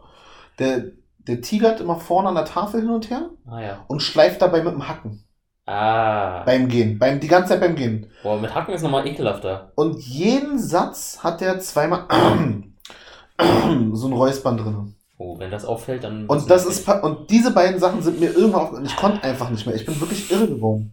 Der, 0.59 0.85
der 1.19 1.41
tigert 1.41 1.81
immer 1.81 1.97
vorne 1.97 2.29
an 2.29 2.35
der 2.35 2.45
Tafel 2.45 2.81
hin 2.81 2.91
und 2.91 3.11
her 3.11 3.31
Ah 3.47 3.61
ja. 3.61 3.85
und 3.89 4.01
schleift 4.03 4.43
dabei 4.43 4.63
mit 4.63 4.73
dem 4.73 4.89
Hacken. 4.89 5.25
Ah. 5.67 6.43
Beim 6.45 6.69
Gehen. 6.69 6.99
Beim, 6.99 7.21
die 7.21 7.27
ganze 7.29 7.51
Zeit 7.51 7.61
beim 7.61 7.75
Gehen. 7.75 8.11
Boah, 8.23 8.39
mit 8.39 8.55
Hacken 8.55 8.75
ist 8.75 8.83
nochmal 8.83 9.07
ekelhafter. 9.07 9.73
Und 9.77 9.99
jeden 9.99 10.59
Satz 10.59 11.21
hat 11.23 11.41
der 11.41 11.59
zweimal 11.61 12.07
so 13.93 14.07
ein 14.09 14.13
Räuspern 14.13 14.59
drin. 14.59 14.95
Oh, 15.17 15.39
wenn 15.39 15.51
das 15.51 15.65
auffällt, 15.65 16.05
dann. 16.05 16.27
Und 16.27 16.51
das 16.51 16.67
ist 16.67 16.87
und 16.89 17.31
diese 17.31 17.53
beiden 17.53 17.79
Sachen 17.81 18.03
sind 18.03 18.21
mir 18.21 18.33
irgendwann 18.35 18.63
aufgefallen. 18.63 18.87
Ich 18.87 18.97
konnte 18.97 19.23
einfach 19.23 19.49
nicht 19.49 19.65
mehr. 19.65 19.75
Ich 19.75 19.87
bin 19.87 19.99
wirklich 20.01 20.31
irre 20.31 20.49
geworden. 20.49 20.93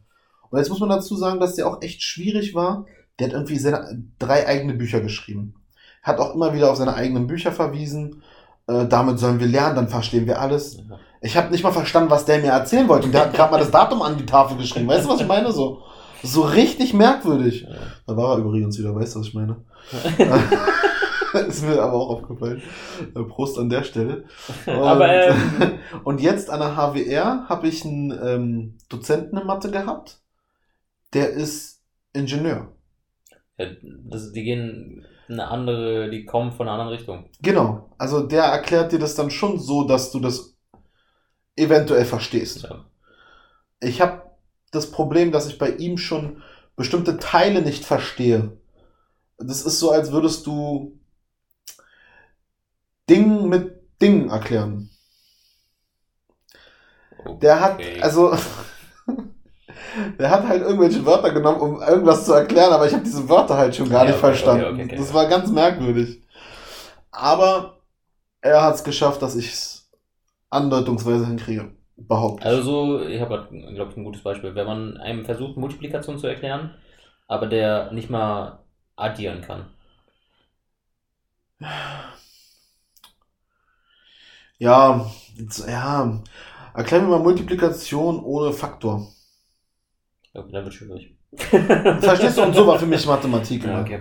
Und 0.52 0.60
jetzt 0.60 0.70
muss 0.70 0.80
man 0.80 0.89
dazu 0.89 1.16
sagen, 1.16 1.39
dass 1.39 1.56
der 1.56 1.68
auch 1.68 1.82
echt 1.82 2.04
schwierig 2.04 2.54
war. 2.54 2.86
Der 3.20 3.28
hat 3.28 3.34
irgendwie 3.34 3.58
seine, 3.58 4.04
drei 4.20 4.47
eigene 4.47 4.74
Bücher 4.74 4.99
geschrieben. 4.99 5.56
Hat 6.04 6.20
auch 6.20 6.36
immer 6.36 6.54
wieder 6.54 6.70
auf 6.70 6.78
seine 6.78 6.93
eigenen 6.93 7.26
Bücher 7.26 7.52
verwiesen. 7.52 8.22
Äh, 8.68 8.86
damit 8.88 9.20
sollen 9.20 9.39
wir 9.39 9.47
lernen, 9.47 9.76
dann 9.76 9.88
verstehen 9.88 10.28
wir 10.28 10.39
alles. 10.41 10.78
Ja. 10.78 10.99
Ich 11.22 11.38
habe 11.38 11.52
nicht 11.52 11.64
mal 11.64 11.72
verstanden, 11.72 12.10
was 12.10 12.26
der 12.26 12.39
mir 12.39 12.52
erzählen 12.52 12.88
wollte. 12.88 13.06
Und 13.06 13.14
der 13.14 13.22
hat 13.22 13.34
gerade 13.34 13.52
mal 13.52 13.60
das 13.60 13.72
Datum 13.72 14.02
an 14.02 14.18
die 14.18 14.26
Tafel 14.26 14.58
geschrieben. 14.58 14.88
Weißt 14.88 15.06
du, 15.06 15.10
was 15.10 15.22
ich 15.22 15.28
meine? 15.28 15.52
So, 15.52 15.84
so 16.24 16.41
richtig 16.41 16.93
merkwürdig. 16.93 17.62
Ja. 17.62 17.78
Da 18.08 18.18
war 18.18 18.34
er 18.34 18.39
übrigens 18.39 18.78
wieder, 18.78 18.93
weißt 18.93 19.16
du, 19.16 19.20
was 19.20 19.28
ich 19.28 19.34
meine? 19.34 19.58
ist 21.47 21.64
mir 21.64 21.82
aber 21.82 21.93
auch 21.93 22.10
aufgefallen. 22.10 22.62
Äh, 23.16 23.24
Prost 23.24 23.58
an 23.58 23.70
der 23.70 23.84
Stelle. 23.84 24.26
Und, 24.66 24.74
Aber, 24.74 25.08
ähm, 25.08 25.36
und 26.04 26.22
jetzt 26.22 26.49
an 26.49 26.60
der 26.60 26.76
HWR 26.76 27.45
habe 27.47 27.68
ich 27.68 27.86
einen 27.86 28.12
ähm, 28.24 28.78
Dozenten 28.89 29.38
in 29.38 29.47
Mathe 29.47 29.72
gehabt. 29.72 30.21
Der 31.14 31.30
ist 31.30 31.82
Ingenieur. 32.14 32.76
Ja, 33.57 33.68
das, 34.05 34.32
die 34.32 34.43
gehen 34.43 35.05
eine 35.28 35.47
andere, 35.47 36.09
die 36.09 36.26
kommen 36.26 36.51
von 36.51 36.68
einer 36.68 36.78
anderen 36.80 36.97
Richtung. 36.97 37.30
Genau. 37.41 37.93
Also 37.97 38.26
der 38.26 38.43
erklärt 38.43 38.91
dir 38.91 38.99
das 38.99 39.16
dann 39.16 39.32
schon 39.32 39.59
so, 39.59 39.86
dass 39.86 40.12
du 40.12 40.20
das 40.20 40.57
eventuell 41.55 42.05
verstehst. 42.05 42.64
Ja. 42.64 42.86
Ich 43.80 44.01
habe 44.01 44.24
das 44.72 44.91
Problem, 44.91 45.32
dass 45.32 45.47
ich 45.47 45.57
bei 45.57 45.70
ihm 45.76 45.97
schon 45.97 46.41
bestimmte 46.76 47.18
Teile 47.18 47.62
nicht 47.62 47.86
verstehe. 47.86 48.57
Das 49.38 49.64
ist 49.64 49.80
so, 49.80 49.91
als 49.91 50.12
würdest 50.12 50.45
du 50.47 50.99
Ding 53.09 53.49
mit 53.49 53.82
Ding 54.01 54.30
erklären. 54.30 54.89
Der 57.41 57.59
hat, 57.59 57.74
Okay. 57.76 58.01
also, 58.01 58.36
der 60.20 60.30
hat 60.32 60.48
halt 60.48 60.62
irgendwelche 60.62 61.06
Wörter 61.06 61.32
genommen, 61.32 61.60
um 61.62 61.82
irgendwas 61.82 62.26
zu 62.26 62.34
erklären, 62.34 62.72
aber 62.74 62.88
ich 62.88 62.94
habe 62.94 63.04
diese 63.04 63.28
Wörter 63.30 63.58
halt 63.58 63.76
schon 63.76 63.89
gar 63.89 64.06
Ja, 64.06 64.06
nicht 64.06 64.18
okay, 64.18 64.44
verstanden. 64.44 64.68
okay, 64.72 64.84
okay. 64.86 64.88
Das 64.96 65.14
war 65.14 65.28
ganz 65.28 65.52
merkwürdig. 65.52 66.22
Aber 67.12 67.80
er 68.42 68.64
hat 68.64 68.76
es 68.76 68.84
geschafft, 68.86 69.22
dass 69.22 69.36
ich 69.36 69.54
es 69.54 69.89
andeutungsweise 70.52 71.28
hinkriege. 71.28 71.72
Behaupte. 71.98 72.48
ich. 72.48 72.52
Also 72.52 72.62
so, 72.64 73.08
ich 73.08 73.22
habe, 73.22 73.48
glaube 73.74 73.92
ich, 73.92 73.98
ein 73.98 74.04
gutes 74.04 74.24
Beispiel. 74.24 74.56
Wenn 74.56 74.66
man 74.68 74.98
einem 74.98 75.26
versucht, 75.26 75.58
Multiplikation 75.58 76.18
zu 76.20 76.28
erklären, 76.28 76.74
aber 77.28 77.48
der 77.48 77.92
nicht 77.94 78.10
mal 78.10 78.60
addieren 78.96 79.42
kann. 79.42 79.68
Ja, 84.60 85.06
ja. 85.68 86.22
Erklär 86.74 87.02
mir 87.02 87.08
mal 87.10 87.20
Multiplikation 87.20 88.20
ohne 88.24 88.54
Faktor. 88.54 89.08
Okay, 90.34 90.52
dann 90.52 90.64
wird 90.64 90.74
schwierig. 90.74 91.16
Verstehst 91.38 92.38
du? 92.38 92.44
Und 92.44 92.54
so 92.54 92.66
war 92.68 92.80
für 92.80 92.86
mich 92.86 93.06
Mathematik. 93.06 93.64
Ja, 93.64 93.72
immer. 93.72 93.82
okay. 93.82 94.00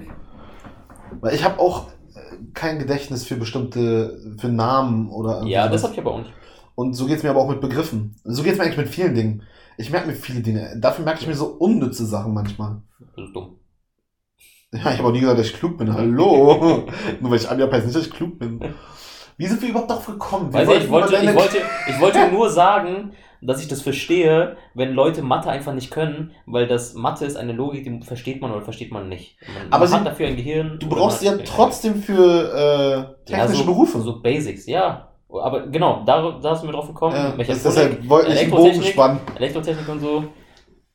Weil 1.21 1.35
ich 1.35 1.45
habe 1.45 1.59
auch 1.59 1.89
äh, 2.15 2.37
kein 2.55 2.79
Gedächtnis 2.79 3.25
für 3.27 3.37
bestimmte, 3.37 4.37
für 4.39 4.49
Namen 4.49 5.11
oder 5.11 5.45
Ja, 5.45 5.69
das 5.69 5.83
habe 5.83 5.93
ich 5.93 6.01
aber 6.01 6.13
auch 6.13 6.19
nicht. 6.19 6.33
Und 6.75 6.95
so 6.95 7.07
geht's 7.07 7.23
mir 7.23 7.31
aber 7.31 7.41
auch 7.41 7.49
mit 7.49 7.61
Begriffen. 7.61 8.17
So 8.25 8.43
geht's 8.43 8.59
mir 8.59 8.65
eigentlich 8.65 8.79
mit 8.79 8.89
vielen 8.89 9.15
Dingen. 9.15 9.43
Ich 9.77 9.91
merke 9.91 10.09
mir 10.09 10.15
viele 10.15 10.41
Dinge. 10.41 10.79
Dafür 10.81 11.05
merke 11.05 11.21
ich 11.21 11.27
mir 11.27 11.35
so 11.35 11.47
unnütze 11.47 12.07
Sachen 12.07 12.33
manchmal. 12.33 12.83
Das 13.17 13.27
ist 13.27 13.35
dumm. 13.35 13.57
Ja, 14.73 14.93
ich 14.93 14.99
habe 14.99 15.09
auch 15.09 15.13
nie 15.13 15.21
gesagt, 15.21 15.39
dass 15.39 15.47
ich 15.47 15.55
klug 15.55 15.79
bin. 15.79 15.93
Hallo. 15.95 16.87
Nur 17.21 17.31
weil 17.31 17.39
ich 17.39 17.51
heißt 17.51 17.87
nicht, 17.87 17.97
dass 17.97 18.07
ich 18.07 18.13
klug 18.13 18.39
bin. 18.39 18.61
Wie 19.41 19.47
sind 19.47 19.63
wir 19.63 19.71
überhaupt 19.71 19.91
darauf 19.91 20.07
gekommen? 20.07 20.53
Weiß 20.53 20.69
ich, 20.69 20.91
wollte, 20.91 21.17
ich 21.17 21.35
wollte, 21.35 21.57
ich 21.89 22.01
wollte 22.01 22.29
nur 22.31 22.51
sagen, 22.51 23.13
dass 23.41 23.63
ich 23.63 23.69
das 23.69 23.81
verstehe, 23.81 24.57
wenn 24.75 24.93
Leute 24.93 25.23
Mathe 25.23 25.49
einfach 25.51 25.73
nicht 25.73 25.91
können, 25.91 26.33
weil 26.45 26.67
das 26.67 26.93
Mathe 26.93 27.25
ist 27.25 27.37
eine 27.37 27.53
Logik, 27.53 27.85
die 27.85 28.07
versteht 28.07 28.43
man 28.43 28.53
oder 28.53 28.61
versteht 28.61 28.93
man 28.93 29.09
nicht. 29.09 29.37
Man, 29.41 29.73
Aber 29.73 29.85
man 29.87 29.93
hat 29.95 29.99
sie- 30.01 30.05
dafür 30.11 30.27
ein 30.27 30.37
Gehirn. 30.37 30.77
Du 30.79 30.89
brauchst 30.91 31.23
ja 31.23 31.33
hat- 31.33 31.47
trotzdem 31.47 31.95
für 32.03 32.53
äh, 32.55 32.97
Ja, 33.33 33.39
technische 33.39 33.63
so, 33.63 33.65
Berufe. 33.67 34.01
So 34.03 34.21
Basics, 34.21 34.67
ja. 34.67 35.09
Aber 35.33 35.69
genau, 35.69 36.03
da, 36.05 36.39
da 36.43 36.55
sind 36.55 36.69
wir 36.69 36.73
drauf 36.73 36.89
gekommen. 36.89 37.15
ja, 37.17 37.29
das, 37.29 37.37
Mechatronik, 37.39 37.63
deshalb 37.65 38.09
wollte 38.11 38.33
ich 38.33 38.51
Bogen 38.51 38.63
Elektrotechnik. 38.65 38.93
spannen. 38.93 39.21
Elektrotechnik 39.37 39.89
und 39.89 40.01
so. 40.01 40.25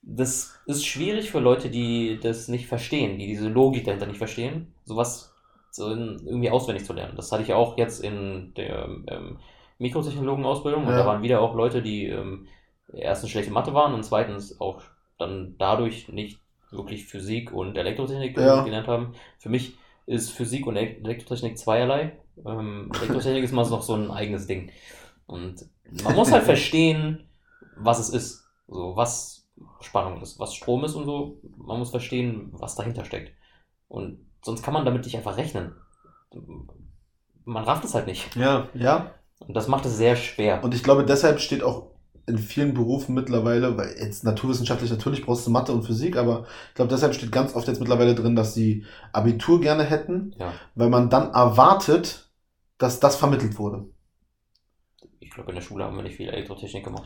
Das 0.03 0.53
ist 0.67 0.85
schwierig 0.85 1.31
für 1.31 1.39
Leute, 1.39 1.69
die 1.69 2.19
das 2.21 2.47
nicht 2.47 2.67
verstehen, 2.67 3.17
die 3.17 3.25
diese 3.25 3.47
Logik 3.47 3.85
dahinter 3.85 4.05
nicht 4.05 4.17
verstehen, 4.19 4.73
sowas 4.83 5.33
so 5.75 5.89
irgendwie 5.89 6.49
auswendig 6.49 6.85
zu 6.85 6.93
lernen. 6.93 7.15
Das 7.15 7.31
hatte 7.31 7.43
ich 7.43 7.53
auch 7.53 7.77
jetzt 7.77 8.03
in 8.03 8.53
der 8.55 8.87
ähm, 9.07 9.39
Mikrotechnologen-Ausbildung 9.79 10.83
und 10.85 10.91
Ja. 10.91 10.99
da 10.99 11.05
waren 11.05 11.21
wieder 11.21 11.41
auch 11.41 11.55
Leute, 11.55 11.81
die 11.81 12.07
ähm, 12.07 12.47
erstens 12.93 13.29
schlechte 13.31 13.51
Mathe 13.51 13.73
waren 13.73 13.93
und 13.93 14.03
zweitens 14.03 14.59
auch 14.61 14.81
dann 15.17 15.55
dadurch 15.57 16.09
nicht 16.09 16.39
wirklich 16.71 17.05
Physik 17.05 17.51
und 17.53 17.77
Elektrotechnik 17.77 18.37
Ja. 18.37 18.63
gelernt 18.63 18.87
haben. 18.87 19.13
Für 19.39 19.49
mich 19.49 19.77
ist 20.05 20.31
Physik 20.31 20.67
und 20.67 20.75
Elek- 20.77 21.03
Elektrotechnik 21.03 21.57
zweierlei. 21.57 22.17
Ähm, 22.45 22.91
Elektrotechnik 22.95 23.43
ist 23.43 23.51
mal 23.53 23.67
noch 23.69 23.81
so 23.81 23.95
ein 23.95 24.11
eigenes 24.11 24.45
Ding. 24.47 24.71
Und 25.25 25.65
man 26.03 26.15
muss 26.15 26.31
halt 26.31 26.43
verstehen, 26.53 27.27
was 27.77 27.99
es 27.99 28.09
ist. 28.09 28.45
So, 28.67 28.95
was 28.95 29.47
Spannung 29.81 30.21
ist, 30.21 30.39
was 30.39 30.53
Strom 30.55 30.83
ist 30.85 30.95
und 30.95 31.05
so. 31.05 31.37
Man 31.57 31.79
muss 31.79 31.91
verstehen, 31.91 32.49
was 32.53 32.75
dahinter 32.75 33.05
steckt. 33.05 33.31
Und 33.87 34.24
sonst 34.45 34.63
kann 34.63 34.73
man 34.73 34.85
damit 34.85 35.03
nicht 35.03 35.17
einfach 35.17 35.37
rechnen. 35.37 35.75
Man 37.45 37.63
rafft 37.63 37.83
es 37.83 37.93
halt 37.95 38.07
nicht. 38.07 38.35
Ja, 38.35 38.69
ja. 38.73 39.11
Und 39.39 39.55
das 39.55 39.67
macht 39.67 39.85
es 39.85 39.97
sehr 39.97 40.15
schwer. 40.15 40.63
Und 40.63 40.73
ich 40.73 40.83
glaube, 40.83 41.03
deshalb 41.05 41.39
steht 41.39 41.63
auch 41.63 41.91
in 42.27 42.37
vielen 42.37 42.73
Berufen 42.73 43.13
mittlerweile, 43.13 43.77
weil 43.77 43.95
jetzt 43.99 44.23
naturwissenschaftlich 44.23 44.89
natürlich 44.89 45.25
brauchst 45.25 45.45
du 45.45 45.51
Mathe 45.51 45.71
und 45.73 45.83
Physik, 45.83 46.15
aber 46.17 46.45
ich 46.69 46.75
glaube, 46.75 46.89
deshalb 46.89 47.13
steht 47.13 47.31
ganz 47.31 47.55
oft 47.55 47.67
jetzt 47.67 47.79
mittlerweile 47.79 48.15
drin, 48.15 48.35
dass 48.35 48.53
sie 48.53 48.85
Abitur 49.13 49.61
gerne 49.61 49.83
hätten, 49.83 50.33
Ja. 50.39 50.53
weil 50.73 50.89
man 50.89 51.09
dann 51.09 51.31
erwartet, 51.33 52.31
dass 52.77 52.99
das 52.99 53.15
vermittelt 53.15 53.59
wurde. 53.59 53.89
glaube, 55.35 55.51
in 55.51 55.55
der 55.55 55.61
Schule 55.61 55.83
haben 55.83 55.95
wir 55.95 56.03
nicht 56.03 56.15
viel 56.15 56.29
Elektrotechnik 56.29 56.83
gemacht. 56.83 57.03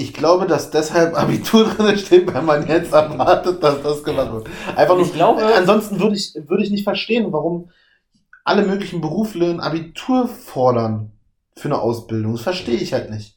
Ich 0.00 0.14
glaube, 0.14 0.46
dass 0.46 0.70
deshalb 0.70 1.14
Abitur 1.14 1.64
drin 1.76 1.96
steht, 1.98 2.32
weil 2.32 2.42
man 2.42 2.66
jetzt 2.66 2.92
erwartet, 2.92 3.62
dass 3.62 3.82
das 3.82 4.02
gemacht 4.02 4.32
wird. 4.32 4.48
Einfach 4.76 4.94
nur, 4.96 5.04
Ich 5.04 5.12
glaube- 5.12 5.42
äh, 5.42 5.54
ansonsten 5.56 6.00
würde 6.00 6.16
ich, 6.16 6.34
würde 6.46 6.62
ich 6.64 6.70
nicht 6.70 6.84
verstehen, 6.84 7.32
warum 7.32 7.70
alle 8.44 8.62
möglichen 8.62 9.00
Berufle 9.00 9.50
ein 9.50 9.60
Abitur 9.60 10.26
fordern 10.28 11.12
für 11.56 11.68
eine 11.68 11.80
Ausbildung. 11.80 12.32
Das 12.32 12.42
verstehe 12.42 12.76
ich 12.78 12.92
halt 12.92 13.10
nicht. 13.10 13.36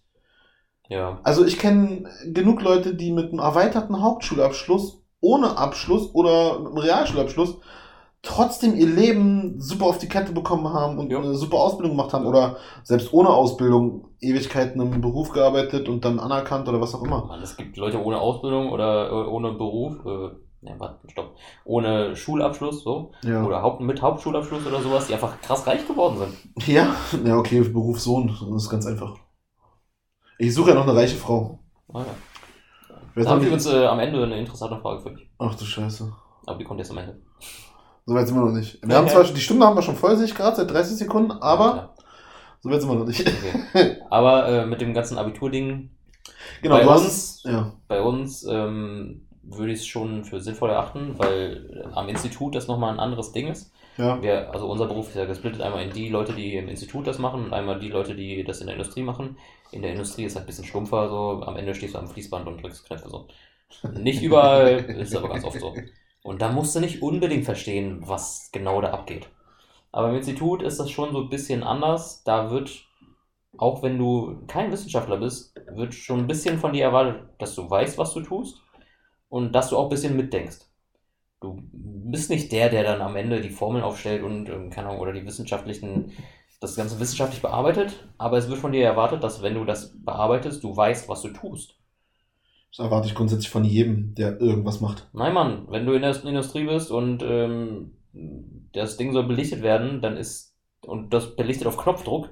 Ja. 0.87 1.19
Also 1.23 1.45
ich 1.45 1.59
kenne 1.59 2.05
genug 2.25 2.61
Leute, 2.61 2.93
die 2.95 3.11
mit 3.11 3.31
einem 3.31 3.39
erweiterten 3.39 4.01
Hauptschulabschluss, 4.01 5.01
ohne 5.21 5.57
Abschluss 5.57 6.13
oder 6.13 6.59
mit 6.59 6.67
einem 6.69 6.77
Realschulabschluss 6.77 7.57
trotzdem 8.23 8.73
ihr 8.75 8.87
Leben 8.87 9.59
super 9.61 9.85
auf 9.85 9.97
die 9.99 10.07
Kette 10.07 10.31
bekommen 10.31 10.67
haben 10.73 10.97
und 10.97 11.11
Ja. 11.11 11.19
eine 11.19 11.35
super 11.35 11.57
Ausbildung 11.57 11.95
gemacht 11.97 12.13
haben 12.13 12.25
oder 12.25 12.55
selbst 12.83 13.13
ohne 13.13 13.29
Ausbildung 13.29 14.07
Ewigkeiten 14.21 14.81
im 14.81 15.01
Beruf 15.01 15.29
gearbeitet 15.31 15.89
und 15.89 16.03
dann 16.05 16.19
anerkannt 16.19 16.67
oder 16.67 16.79
was 16.81 16.95
auch 16.95 17.03
immer. 17.03 17.25
Mann, 17.25 17.41
es 17.41 17.55
gibt 17.57 17.75
Leute 17.77 18.01
ohne 18.03 18.19
Ausbildung 18.19 18.71
oder 18.71 19.29
ohne 19.29 19.51
Beruf, 19.51 19.97
äh, 20.05 20.29
ne, 20.61 20.75
warte, 20.77 21.09
stopp, 21.09 21.35
ohne 21.65 22.15
Schulabschluss, 22.15 22.83
so, 22.83 23.11
Ja. 23.25 23.43
oder 23.43 23.61
Haupt, 23.61 23.81
mit 23.81 24.01
Hauptschulabschluss 24.01 24.65
oder 24.65 24.81
sowas, 24.81 25.07
die 25.07 25.13
einfach 25.13 25.39
krass 25.41 25.67
reich 25.67 25.85
geworden 25.85 26.17
sind. 26.17 26.67
Ja, 26.67 26.95
ja, 27.25 27.37
okay, 27.37 27.59
Berufssohn, 27.59 28.27
das 28.53 28.63
ist 28.63 28.69
ganz 28.69 28.85
einfach. 28.85 29.17
Ich 30.39 30.53
suche 30.55 30.69
ja 30.69 30.75
noch 30.75 30.87
eine 30.87 30.95
reiche 30.95 31.17
Frau. 31.17 31.59
Ah, 31.93 31.99
ja. 31.99 33.23
Da 33.23 33.29
haben 33.29 33.43
wir 33.45 33.51
uns 33.53 33.65
äh, 33.67 33.85
am 33.85 33.99
Ende 33.99 34.23
eine 34.23 34.37
interessante 34.39 34.77
Frage 34.81 35.01
für 35.01 35.11
dich. 35.11 35.29
Ach 35.37 35.53
du 35.53 35.65
Scheiße. 35.65 36.11
Aber 36.45 36.57
die 36.57 36.63
kommt 36.63 36.79
jetzt 36.79 36.89
am 36.89 36.97
Ende. 36.97 37.21
So 38.05 38.13
weit 38.15 38.27
sind 38.27 38.35
wir 38.37 38.45
noch 38.45 38.51
nicht. 38.51 38.79
Wir 38.85 38.95
haben 38.97 39.07
zwar, 39.07 39.23
die 39.23 39.39
Stunde 39.41 39.65
haben 39.65 39.75
wir 39.77 39.81
schon 39.81 39.95
voll, 39.95 40.15
sehe 40.17 40.25
ich 40.25 40.35
gerade, 40.35 40.55
seit 40.57 40.69
30 40.71 40.97
Sekunden, 40.97 41.31
aber 41.31 41.65
Ja, 41.75 41.93
so 42.61 42.69
weit 42.69 42.81
sind 42.81 42.89
wir 42.91 42.95
noch 42.97 43.05
nicht. 43.05 43.21
okay. 43.27 43.97
Aber 44.09 44.47
äh, 44.47 44.65
mit 44.65 44.81
dem 44.81 44.93
ganzen 44.93 45.17
Abiturding, 45.17 45.89
Genau, 46.61 46.75
Bei 46.77 46.85
uns- 46.87 47.03
hast, 47.03 47.45
ja. 47.45 47.73
bei 47.87 48.01
uns 48.01 48.43
ähm, 48.49 49.27
würde 49.43 49.73
ich 49.73 49.79
es 49.79 49.87
schon 49.87 50.23
für 50.23 50.39
sinnvoll 50.39 50.69
erachten, 50.69 51.15
weil 51.17 51.69
äh, 51.85 51.93
am 51.93 52.07
Institut 52.09 52.55
das 52.55 52.67
nochmal 52.67 52.93
ein 52.93 52.99
anderes 52.99 53.31
Ding 53.33 53.47
ist. 53.47 53.71
Ja. 53.97 54.21
Wir, 54.21 54.51
also 54.53 54.67
unser 54.69 54.87
Beruf 54.87 55.09
ist 55.09 55.15
ja 55.15 55.25
gesplittet 55.25 55.61
einmal 55.61 55.83
in 55.83 55.91
die 55.91 56.09
Leute, 56.09 56.33
die 56.33 56.55
im 56.55 56.67
Institut 56.69 57.05
das 57.07 57.19
machen 57.19 57.45
und 57.45 57.53
einmal 57.53 57.79
die 57.79 57.89
Leute, 57.89 58.15
die 58.15 58.43
das 58.43 58.59
in 58.61 58.67
der 58.67 58.75
Industrie 58.75 59.03
machen. 59.03 59.37
In 59.71 59.81
der 59.81 59.91
Industrie 59.91 60.23
ist 60.23 60.35
halt 60.35 60.45
ein 60.45 60.47
bisschen 60.47 60.65
stumpfer, 60.65 61.09
so 61.09 61.43
am 61.45 61.57
Ende 61.57 61.75
stehst 61.75 61.93
du 61.95 61.99
am 61.99 62.07
Fließband 62.07 62.47
und 62.47 62.61
drückst 62.63 62.85
Knöpfe 62.87 63.09
so. 63.09 63.27
Nicht 63.91 64.21
überall, 64.23 64.77
ist 64.99 65.15
aber 65.15 65.29
ganz 65.29 65.43
oft 65.43 65.59
so. 65.59 65.73
Und 66.23 66.41
da 66.41 66.51
musst 66.51 66.75
du 66.75 66.79
nicht 66.79 67.01
unbedingt 67.01 67.45
verstehen, 67.45 68.01
was 68.07 68.49
genau 68.51 68.81
da 68.81 68.91
abgeht. 68.91 69.29
Aber 69.91 70.09
im 70.09 70.15
Institut 70.17 70.63
ist 70.63 70.79
das 70.79 70.91
schon 70.91 71.13
so 71.13 71.21
ein 71.23 71.29
bisschen 71.29 71.63
anders. 71.63 72.23
Da 72.23 72.51
wird, 72.51 72.87
auch 73.57 73.83
wenn 73.83 73.97
du 73.97 74.43
kein 74.47 74.71
Wissenschaftler 74.71 75.17
bist, 75.17 75.55
wird 75.67 75.93
schon 75.95 76.21
ein 76.21 76.27
bisschen 76.27 76.59
von 76.59 76.73
dir 76.73 76.85
erwartet, 76.85 77.23
dass 77.39 77.55
du 77.55 77.69
weißt, 77.69 77.97
was 77.97 78.13
du 78.13 78.21
tust 78.21 78.61
und 79.29 79.53
dass 79.53 79.69
du 79.69 79.77
auch 79.77 79.85
ein 79.85 79.89
bisschen 79.89 80.17
mitdenkst. 80.17 80.59
Du 81.41 81.59
bist 81.73 82.29
nicht 82.31 82.51
der, 82.51 82.69
der 82.69 82.83
dann 82.83 83.01
am 83.01 83.15
Ende 83.15 83.41
die 83.41 83.49
Formeln 83.51 83.83
aufstellt 83.83 84.23
und, 84.23 84.49
ähm, 84.49 84.69
keine 84.71 84.89
Ahnung, 84.89 85.01
oder 85.01 85.13
die 85.13 85.25
wissenschaftlichen, 85.25 86.13
das 86.61 86.75
Ganze 86.75 86.99
wissenschaftlich 86.99 87.41
bearbeitet, 87.41 88.07
aber 88.17 88.37
es 88.37 88.49
wird 88.49 88.59
von 88.59 88.71
dir 88.71 88.85
erwartet, 88.85 89.23
dass 89.23 89.41
wenn 89.43 89.55
du 89.55 89.65
das 89.65 89.93
bearbeitest, 90.03 90.63
du 90.63 90.75
weißt, 90.75 91.09
was 91.09 91.21
du 91.21 91.29
tust. 91.29 91.75
Das 92.75 92.85
erwarte 92.85 93.07
ich 93.07 93.13
grundsätzlich 93.13 93.49
von 93.51 93.63
jedem, 93.63 94.15
der 94.15 94.41
irgendwas 94.41 94.81
macht. 94.81 95.07
Nein, 95.13 95.33
Mann, 95.33 95.67
wenn 95.69 95.85
du 95.85 95.93
in 95.93 96.01
der 96.01 96.23
Industrie 96.25 96.65
bist 96.65 96.89
und 96.89 97.21
ähm, 97.21 97.91
das 98.73 98.97
Ding 98.97 99.13
soll 99.13 99.25
belichtet 99.25 99.61
werden, 99.61 100.01
dann 100.01 100.17
ist, 100.17 100.55
und 100.81 101.13
das 101.13 101.35
belichtet 101.35 101.67
auf 101.67 101.77
Knopfdruck, 101.77 102.29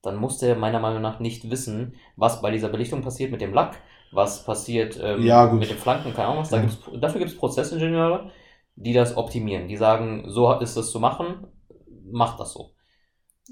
dann 0.00 0.16
muss 0.16 0.38
der 0.38 0.54
meiner 0.56 0.78
Meinung 0.78 1.02
nach 1.02 1.18
nicht 1.18 1.50
wissen, 1.50 1.96
was 2.16 2.42
bei 2.42 2.52
dieser 2.52 2.68
Belichtung 2.68 3.02
passiert 3.02 3.32
mit 3.32 3.40
dem 3.40 3.52
Lack, 3.54 3.76
was 4.12 4.44
passiert 4.44 5.00
ähm, 5.02 5.22
Ja, 5.24 5.52
mit 5.52 5.70
den 5.70 5.76
Flanken, 5.78 6.14
keine 6.14 6.28
Ahnung 6.28 6.42
was. 6.42 6.50
Da 6.50 6.58
Ja. 6.58 6.62
gibt's, 6.62 6.78
dafür 7.00 7.18
gibt 7.18 7.32
es 7.32 7.38
Prozessingenieure, 7.38 8.30
die 8.76 8.92
das 8.92 9.16
optimieren. 9.16 9.66
Die 9.66 9.76
sagen, 9.76 10.24
so 10.28 10.52
ist 10.60 10.76
das 10.76 10.92
zu 10.92 11.00
machen, 11.00 11.46
macht 12.10 12.38
das 12.38 12.52
so. 12.52 12.70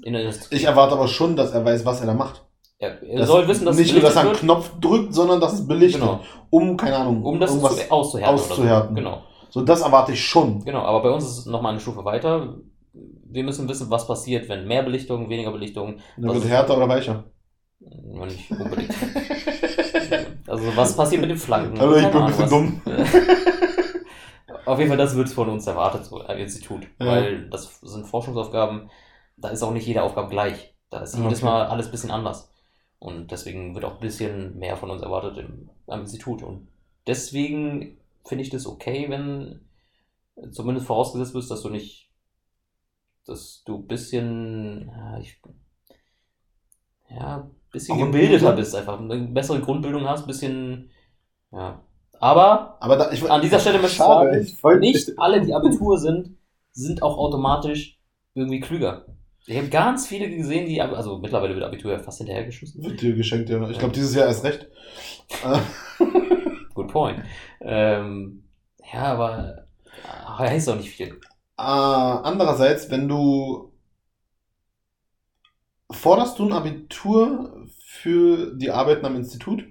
In 0.03 0.13
der 0.13 0.21
Industrie. 0.21 0.55
Ich 0.55 0.63
erwarte 0.63 0.93
aber 0.95 1.07
schon, 1.09 1.35
dass 1.35 1.51
er 1.51 1.65
weiß, 1.65 1.85
was 1.85 1.99
er 1.99 2.07
da 2.07 2.13
macht. 2.13 2.45
Er, 2.81 3.01
er 3.03 3.19
Das- 3.19 3.27
soll 3.27 3.47
wissen, 3.47 3.65
dass 3.65 3.77
nicht 3.77 3.93
nur, 3.93 4.01
dass 4.01 4.15
er 4.15 4.21
einen 4.23 4.33
Knopf 4.33 4.71
drückt, 4.79 5.13
sondern 5.13 5.39
dass 5.39 5.53
es 5.53 5.67
belichtet. 5.67 6.01
Genau. 6.01 6.19
Um, 6.49 6.75
keine 6.77 6.97
Ahnung, 6.97 7.23
um 7.23 7.39
das 7.39 7.51
irgendwas. 7.51 7.77
zu, 7.77 7.91
auszuhärten. 7.91 8.33
auszuhärten. 8.35 8.89
So. 8.89 8.95
Genau. 8.95 9.21
So, 9.49 9.61
das 9.61 9.81
erwarte 9.81 10.13
ich 10.13 10.25
schon. 10.25 10.63
Genau, 10.65 10.79
aber 10.81 11.03
bei 11.03 11.09
uns 11.11 11.23
ist 11.25 11.37
es 11.39 11.45
nochmal 11.45 11.73
eine 11.73 11.79
Stufe 11.81 12.03
weiter. 12.03 12.55
Wir 12.93 13.43
müssen 13.43 13.69
wissen, 13.69 13.89
was 13.89 14.07
passiert, 14.07 14.49
wenn 14.49 14.67
mehr 14.67 14.83
Belichtung, 14.83 15.29
weniger 15.29 15.51
Belichtung. 15.51 15.99
Dann 16.17 16.33
wird 16.33 16.45
härter 16.47 16.75
oder 16.77 16.89
weicher. 16.89 17.23
Nicht 17.79 18.51
unbedingt. 18.51 18.93
also 20.47 20.63
was 20.75 20.95
passiert 20.95 21.21
mit 21.21 21.29
den 21.29 21.37
Flanken? 21.37 21.79
Hallo, 21.79 21.95
ich 21.95 22.07
bin 22.07 22.21
ein 22.21 22.27
bisschen 22.27 22.81
was. 22.85 23.15
Auf 24.65 24.77
jeden 24.77 24.89
Fall, 24.89 24.97
das 24.97 25.15
wird 25.15 25.29
von 25.29 25.49
uns 25.49 25.65
erwartet, 25.67 26.05
so 26.05 26.21
am 26.21 26.37
Institut. 26.37 26.83
Ja. 26.99 27.07
Weil 27.07 27.49
das 27.49 27.79
sind 27.81 28.05
Forschungsaufgaben, 28.05 28.89
da 29.37 29.49
ist 29.49 29.63
auch 29.63 29.71
nicht 29.71 29.87
jede 29.87 30.03
Aufgabe 30.03 30.29
gleich. 30.29 30.75
Da 30.89 30.99
ist 30.99 31.15
Ah, 31.15 31.19
jedes 31.23 31.39
okay. 31.39 31.45
Mal 31.51 31.65
alles 31.67 31.87
ein 31.87 31.91
bisschen 31.91 32.11
anders. 32.11 32.51
Und 33.01 33.31
deswegen 33.31 33.73
wird 33.73 33.83
auch 33.83 33.95
ein 33.95 33.99
bisschen 33.99 34.59
mehr 34.59 34.77
von 34.77 34.91
uns 34.91 35.01
erwartet 35.01 35.39
im, 35.39 35.71
am 35.87 36.01
Institut. 36.01 36.43
Und 36.43 36.67
deswegen 37.07 37.97
finde 38.23 38.43
ich 38.43 38.51
das 38.51 38.67
okay, 38.67 39.09
wenn 39.09 39.61
zumindest 40.51 40.85
vorausgesetzt 40.85 41.33
bist, 41.33 41.49
dass 41.49 41.63
du 41.63 41.69
nicht, 41.69 42.11
dass 43.25 43.63
du 43.65 43.77
ein 43.77 43.87
bisschen, 43.87 44.87
ja, 44.95 45.17
ich, 45.19 45.41
ja, 47.09 47.37
ein 47.39 47.51
bisschen 47.71 47.97
Grundbildung? 47.97 48.29
gebildeter 48.29 48.53
bist, 48.55 48.75
einfach 48.75 48.99
eine 48.99 49.17
bessere 49.29 49.61
Grundbildung 49.61 50.07
hast, 50.07 50.21
ein 50.21 50.27
bisschen, 50.27 50.91
ja. 51.51 51.83
Aber 52.19 52.77
Aber 52.79 52.97
da, 52.97 53.11
ich, 53.11 53.29
an 53.29 53.41
dieser 53.41 53.59
Stelle 53.61 53.79
möchte 53.79 53.97
ich 53.97 53.97
Schade, 53.97 54.45
sagen, 54.61 54.79
nicht 54.79 55.17
alle, 55.17 55.41
die 55.41 55.55
Abitur 55.55 55.97
sind, 55.97 56.37
sind 56.71 57.01
auch 57.01 57.17
automatisch 57.17 57.99
irgendwie 58.35 58.59
klüger. 58.59 59.07
Ich 59.47 59.57
habe 59.57 59.69
ganz 59.69 60.07
viele 60.07 60.29
gesehen, 60.29 60.67
die, 60.67 60.81
also 60.81 61.17
mittlerweile 61.17 61.55
wird 61.55 61.65
Abitur 61.65 61.91
ja 61.91 61.99
fast 61.99 62.19
hinterhergeschossen. 62.19 62.83
Wird 62.83 63.01
dir 63.01 63.15
geschenkt, 63.15 63.49
ja. 63.49 63.69
Ich 63.69 63.79
glaube, 63.79 63.93
dieses 63.93 64.13
Jahr 64.13 64.27
erst 64.27 64.43
recht. 64.43 64.67
Good 66.73 66.87
point. 66.89 67.23
Ähm, 67.59 68.43
ja, 68.93 69.03
aber 69.03 69.65
äh, 70.03 70.39
heißt 70.39 70.69
auch 70.69 70.75
nicht 70.75 70.91
viel. 70.91 71.19
Äh, 71.57 71.63
andererseits, 71.63 72.89
wenn 72.91 73.07
du 73.07 73.71
forderst 75.89 76.39
du 76.39 76.45
ein 76.45 76.53
Abitur 76.53 77.67
für 77.83 78.55
die 78.55 78.71
Arbeiten 78.71 79.05
am 79.05 79.15
Institut? 79.15 79.65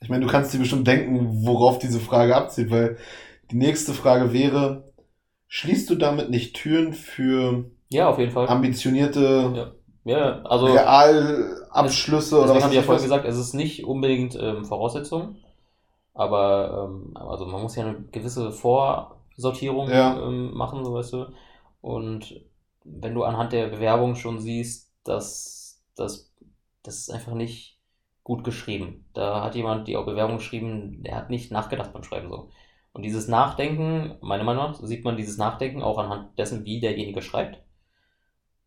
Ich 0.00 0.10
meine, 0.10 0.26
du 0.26 0.30
kannst 0.30 0.52
dir 0.52 0.58
bestimmt 0.58 0.86
denken, 0.86 1.46
worauf 1.46 1.78
diese 1.78 1.98
Frage 1.98 2.36
abzielt, 2.36 2.70
weil 2.70 2.98
die 3.50 3.56
nächste 3.56 3.92
Frage 3.92 4.32
wäre, 4.32 4.92
schließt 5.48 5.88
du 5.90 5.94
damit 5.94 6.30
nicht 6.30 6.56
Türen 6.56 6.92
für 6.92 7.70
Ja, 7.88 8.08
auf 8.08 8.18
jeden 8.18 8.32
Fall. 8.32 8.48
ambitionierte 8.48 9.70
ja, 10.04 10.42
also 10.42 10.66
Realabschlüsse 10.66 12.36
oder 12.36 12.54
deswegen 12.54 12.56
was 12.56 12.64
habe 12.64 12.74
ich 12.74 12.80
ja 12.80 12.82
vorhin 12.82 13.04
gesagt, 13.04 13.24
es 13.26 13.38
ist 13.38 13.54
nicht 13.54 13.84
unbedingt 13.84 14.36
ähm, 14.40 14.64
Voraussetzung, 14.64 15.36
aber 16.12 16.88
ähm, 16.90 17.16
also 17.16 17.46
man 17.46 17.62
muss 17.62 17.76
ja 17.76 17.86
eine 17.86 18.02
gewisse 18.12 18.52
Vorsortierung 18.52 19.88
Ja. 19.90 20.16
ähm, 20.22 20.52
machen, 20.54 20.84
so 20.84 20.94
weißt 20.94 21.12
du. 21.14 21.26
Und 21.80 22.40
wenn 22.84 23.14
du 23.14 23.24
anhand 23.24 23.52
der 23.52 23.68
Bewerbung 23.68 24.14
schon 24.14 24.38
siehst, 24.38 24.90
dass 25.04 25.80
das, 25.96 26.30
das 26.82 26.98
ist 26.98 27.10
einfach 27.10 27.34
nicht 27.34 27.78
gut 28.24 28.44
geschrieben. 28.44 29.04
Da 29.14 29.42
hat 29.42 29.54
jemand 29.54 29.86
die 29.88 29.94
Bewerbung 29.94 30.38
geschrieben, 30.38 31.02
der 31.02 31.16
hat 31.16 31.30
nicht 31.30 31.50
nachgedacht 31.52 31.92
beim 31.92 32.04
Schreiben 32.04 32.30
so. 32.30 32.48
Und 32.94 33.02
dieses 33.02 33.28
Nachdenken, 33.28 34.16
meiner 34.22 34.44
Meinung 34.44 34.70
nach, 34.70 34.80
sieht 34.80 35.04
man 35.04 35.16
dieses 35.16 35.36
Nachdenken 35.36 35.82
auch 35.82 35.98
anhand 35.98 36.38
dessen, 36.38 36.64
wie 36.64 36.80
derjenige 36.80 37.20
schreibt. 37.22 37.62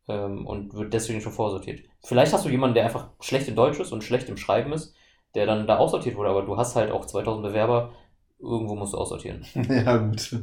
Ähm, 0.08 0.46
und 0.46 0.74
wird 0.74 0.94
deswegen 0.94 1.22
schon 1.22 1.32
vorsortiert. 1.32 1.82
Vielleicht 2.04 2.34
hast 2.34 2.46
du 2.46 2.50
jemanden, 2.50 2.76
der 2.76 2.86
einfach 2.86 3.10
schlecht 3.20 3.48
in 3.48 3.56
Deutsch 3.56 3.80
ist 3.80 3.92
und 3.92 4.04
schlecht 4.04 4.30
im 4.30 4.38
Schreiben 4.38 4.74
ist, 4.74 4.94
der 5.34 5.46
dann 5.46 5.66
da 5.66 5.78
aussortiert 5.78 6.16
wurde, 6.18 6.30
aber 6.30 6.44
du 6.44 6.58
hast 6.58 6.76
halt 6.76 6.92
auch 6.92 7.06
2000 7.06 7.44
Bewerber, 7.48 7.94
irgendwo 8.40 8.76
musst 8.76 8.94
du 8.94 8.98
aussortieren. 8.98 9.46
Ja, 9.70 9.98
gut. 9.98 10.34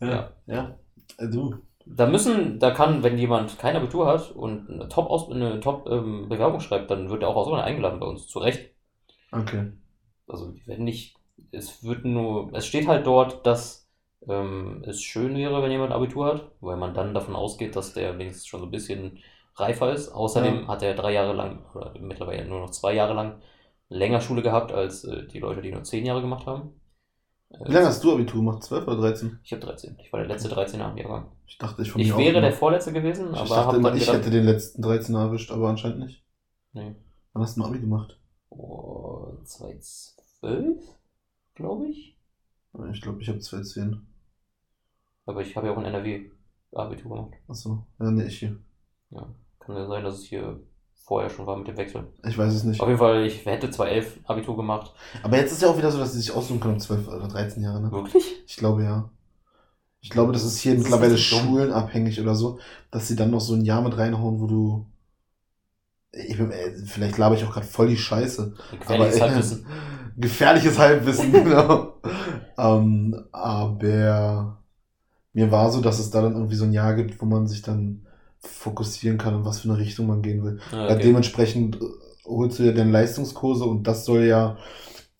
Äh, 0.00 0.06
ja. 0.06 0.32
Ja. 0.46 0.78
Äh, 1.18 1.28
Du. 1.28 1.54
Da 1.86 2.06
müssen, 2.06 2.58
da 2.58 2.70
kann, 2.70 3.02
wenn 3.02 3.18
jemand 3.18 3.58
kein 3.58 3.76
Abitur 3.76 4.06
hat 4.06 4.30
und 4.30 4.70
eine 4.70 4.88
Top, 4.88 5.10
-Aus 5.10 5.30
eine 5.30 5.60
Top 5.60 5.86
ähm, 5.90 6.60
schreibt, 6.60 6.90
dann 6.90 7.10
wird 7.10 7.22
er 7.22 7.28
auch 7.28 7.36
ausgerechnet 7.36 7.66
eingeladen 7.66 8.00
bei 8.00 8.06
uns, 8.06 8.26
zu 8.26 8.38
Recht. 8.38 8.70
Okay. 9.32 9.72
Also 10.26 10.52
die 10.52 10.66
werden 10.66 10.84
nicht, 10.84 11.16
es 11.54 11.82
wird 11.84 12.04
nur, 12.04 12.52
es 12.54 12.66
steht 12.66 12.88
halt 12.88 13.06
dort, 13.06 13.46
dass 13.46 13.88
ähm, 14.28 14.82
es 14.86 15.02
schön 15.02 15.36
wäre, 15.36 15.62
wenn 15.62 15.70
jemand 15.70 15.92
Abitur 15.92 16.26
hat, 16.26 16.50
weil 16.60 16.76
man 16.76 16.94
dann 16.94 17.14
davon 17.14 17.36
ausgeht, 17.36 17.76
dass 17.76 17.92
der 17.94 18.18
wenigstens 18.18 18.46
schon 18.46 18.60
so 18.60 18.66
ein 18.66 18.70
bisschen 18.72 19.18
reifer 19.56 19.92
ist. 19.92 20.08
Außerdem 20.10 20.62
Ja. 20.62 20.68
hat 20.68 20.82
er 20.82 20.94
drei 20.94 21.12
Jahre 21.12 21.32
lang, 21.34 21.64
oder 21.74 21.94
mittlerweile 22.00 22.46
nur 22.46 22.60
noch 22.60 22.70
zwei 22.70 22.94
Jahre 22.94 23.14
lang, 23.14 23.40
länger 23.88 24.20
Schule 24.20 24.42
gehabt 24.42 24.72
als 24.72 25.04
äh, 25.04 25.26
die 25.28 25.38
Leute, 25.40 25.62
die 25.62 25.72
nur 25.72 25.84
zehn 25.84 26.06
Jahre 26.06 26.20
gemacht 26.22 26.46
haben. 26.46 26.80
Wie 27.64 27.72
lange 27.72 27.86
hast 27.86 28.02
du 28.04 28.12
Abitur 28.12 28.40
gemacht? 28.40 28.62
12 28.62 28.86
oder 28.86 28.96
13? 28.96 29.38
Ich 29.44 29.52
habe 29.52 29.60
13. 29.64 29.96
Ich 30.00 30.12
war 30.12 30.20
der 30.20 30.28
letzte 30.28 30.48
13er 30.48 30.84
am 30.86 30.96
Jahrgang. 30.96 31.30
Ich 31.46 31.58
dachte, 31.58 31.82
ich 31.82 31.90
von 31.92 32.00
Ich 32.00 32.08
mir 32.08 32.18
wäre 32.18 32.36
auch 32.38 32.40
der. 32.40 32.52
Vorletzte 32.52 32.92
gewesen, 32.92 33.32
Ich 33.32 33.40
aber 33.40 33.56
dachte 33.56 33.66
habe 33.66 33.76
immer, 33.76 33.94
ich 33.94 34.00
gedacht, 34.00 34.18
hätte 34.18 34.30
den 34.30 34.44
letzten 34.44 34.82
13 34.82 35.14
erwischt, 35.14 35.50
aber 35.52 35.68
anscheinend 35.68 36.00
nicht. 36.00 36.24
nee. 36.74 36.94
Wann 37.32 37.42
hast 37.42 37.56
du 37.56 37.62
ein 37.62 37.66
Abi 37.68 37.80
gemacht? 37.80 38.18
Oh, 38.48 39.36
2012, 39.44 40.82
glaube 41.54 41.88
ich. 41.88 42.16
Ich 42.92 43.00
glaube, 43.00 43.22
ich 43.22 43.28
habe 43.28 43.38
210. 43.38 44.04
Aber 45.26 45.40
ich 45.40 45.56
habe 45.56 45.68
ja 45.68 45.72
auch 45.72 45.78
in 45.78 45.84
NRW 45.84 46.30
Abitur 46.72 47.16
gemacht. 47.16 47.34
Achso, 47.48 47.86
ja, 48.00 48.10
nee, 48.10 48.24
ich 48.24 48.38
hier. 48.40 48.56
Ja. 49.10 49.28
Kann 49.60 49.76
ja 49.76 49.86
sein, 49.86 50.02
dass 50.04 50.18
es 50.18 50.24
hier 50.24 50.60
vorher 51.04 51.30
schon 51.30 51.46
war 51.46 51.56
mit 51.56 51.68
dem 51.68 51.76
Wechsel. 51.76 52.06
Ich 52.26 52.36
weiß 52.36 52.52
es 52.52 52.64
nicht. 52.64 52.80
Auf 52.80 52.88
jeden 52.88 52.98
Fall, 52.98 53.24
ich 53.24 53.44
hätte 53.46 53.70
2011 53.70 54.20
Abitur 54.24 54.56
gemacht. 54.56 54.92
Aber 55.22 55.36
jetzt 55.36 55.52
ist 55.52 55.62
ja 55.62 55.68
auch 55.68 55.78
wieder 55.78 55.90
so, 55.90 55.98
dass 55.98 56.12
sie 56.12 56.20
sich 56.20 56.32
aussuchen 56.32 56.60
können, 56.60 56.80
12 56.80 57.08
oder 57.08 57.28
13 57.28 57.62
Jahre, 57.62 57.80
ne? 57.80 57.92
Wirklich? 57.92 58.24
Ich 58.46 58.56
glaube 58.56 58.82
ja. 58.82 59.10
Ich 60.00 60.10
glaube, 60.10 60.32
das 60.32 60.44
ist 60.44 60.58
hier 60.58 60.72
Das 60.72 60.80
ist 60.80 60.90
mittlerweile 60.90 61.14
dumm. 61.14 61.22
schulenabhängig 61.22 62.20
oder 62.20 62.34
so, 62.34 62.58
dass 62.90 63.08
sie 63.08 63.16
dann 63.16 63.30
noch 63.30 63.40
so 63.40 63.54
ein 63.54 63.64
Jahr 63.64 63.82
mit 63.82 63.96
reinhauen, 63.96 64.40
wo 64.40 64.46
du. 64.46 64.86
Ich 66.12 66.36
bin, 66.36 66.50
äh, 66.50 66.72
vielleicht 66.86 67.18
laber 67.18 67.34
ich 67.36 67.44
auch 67.44 67.52
gerade 67.52 67.66
voll 67.66 67.88
die 67.88 67.96
Scheiße. 67.96 68.54
Ein 68.86 68.94
Aber, 68.94 69.12
äh. 69.12 69.42
Gefährliches 70.16 70.78
Halbwissen, 70.78 71.32
genau. 71.44 71.94
ähm, 72.58 73.24
aber 73.32 74.58
mir 75.32 75.50
war 75.50 75.72
so, 75.72 75.80
dass 75.80 75.98
es 75.98 76.10
da 76.10 76.22
dann 76.22 76.34
irgendwie 76.34 76.56
so 76.56 76.64
ein 76.64 76.72
Jahr 76.72 76.94
gibt, 76.94 77.20
wo 77.20 77.26
man 77.26 77.46
sich 77.48 77.62
dann 77.62 78.06
fokussieren 78.40 79.18
kann, 79.18 79.34
in 79.34 79.44
was 79.44 79.60
für 79.60 79.70
eine 79.70 79.78
Richtung 79.78 80.06
man 80.06 80.22
gehen 80.22 80.44
will. 80.44 80.60
Ja, 80.70 80.86
Ja, 80.88 80.94
okay. 80.94 81.04
dementsprechend 81.04 81.76
äh, 81.76 81.80
holst 82.26 82.58
du 82.58 82.64
dir 82.64 82.74
dann 82.74 82.92
Leistungskurse 82.92 83.64
und 83.64 83.86
das 83.86 84.04
soll 84.04 84.24
ja 84.24 84.58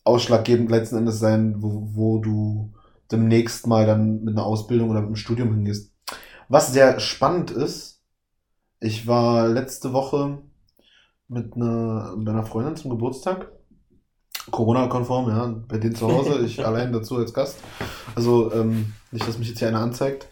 ausschlaggebend 0.05 0.71
letzten 0.71 0.99
Endes 0.99 1.19
sein, 1.19 1.63
wo, 1.63 1.89
wo 1.95 2.19
du 2.19 2.73
demnächst 3.11 3.67
mal 3.67 3.87
dann 3.87 4.25
mit 4.25 4.37
einer 4.37 4.47
Ausbildung 4.47 4.91
oder 4.91 5.01
mit 5.01 5.09
einem 5.09 5.17
Studium 5.17 5.55
hingehst. 5.55 5.93
Was 6.49 6.73
sehr 6.73 7.01
spannend 7.01 7.51
ist, 7.51 8.03
ich 8.81 9.07
war 9.07 9.49
letzte 9.49 9.93
Woche 9.93 10.39
mit 11.29 11.57
einer, 11.57 12.15
mit 12.17 12.29
einer 12.29 12.45
Freundin 12.45 12.77
zum 12.77 12.91
Geburtstag. 12.91 13.51
Corona-konform, 14.51 15.29
ja, 15.29 15.55
bei 15.69 15.79
denen 15.79 15.95
zu 15.95 16.09
Hause, 16.09 16.45
ich 16.45 16.65
allein 16.67 16.93
dazu 16.93 17.17
als 17.17 17.33
Gast. 17.35 17.59
Also 18.15 18.53
ähm, 18.53 18.95
nicht, 19.11 19.27
dass 19.27 19.39
mich 19.39 19.49
jetzt 19.49 19.59
hier 19.59 19.69
einer 19.69 19.81
anzeigt. 19.81 20.29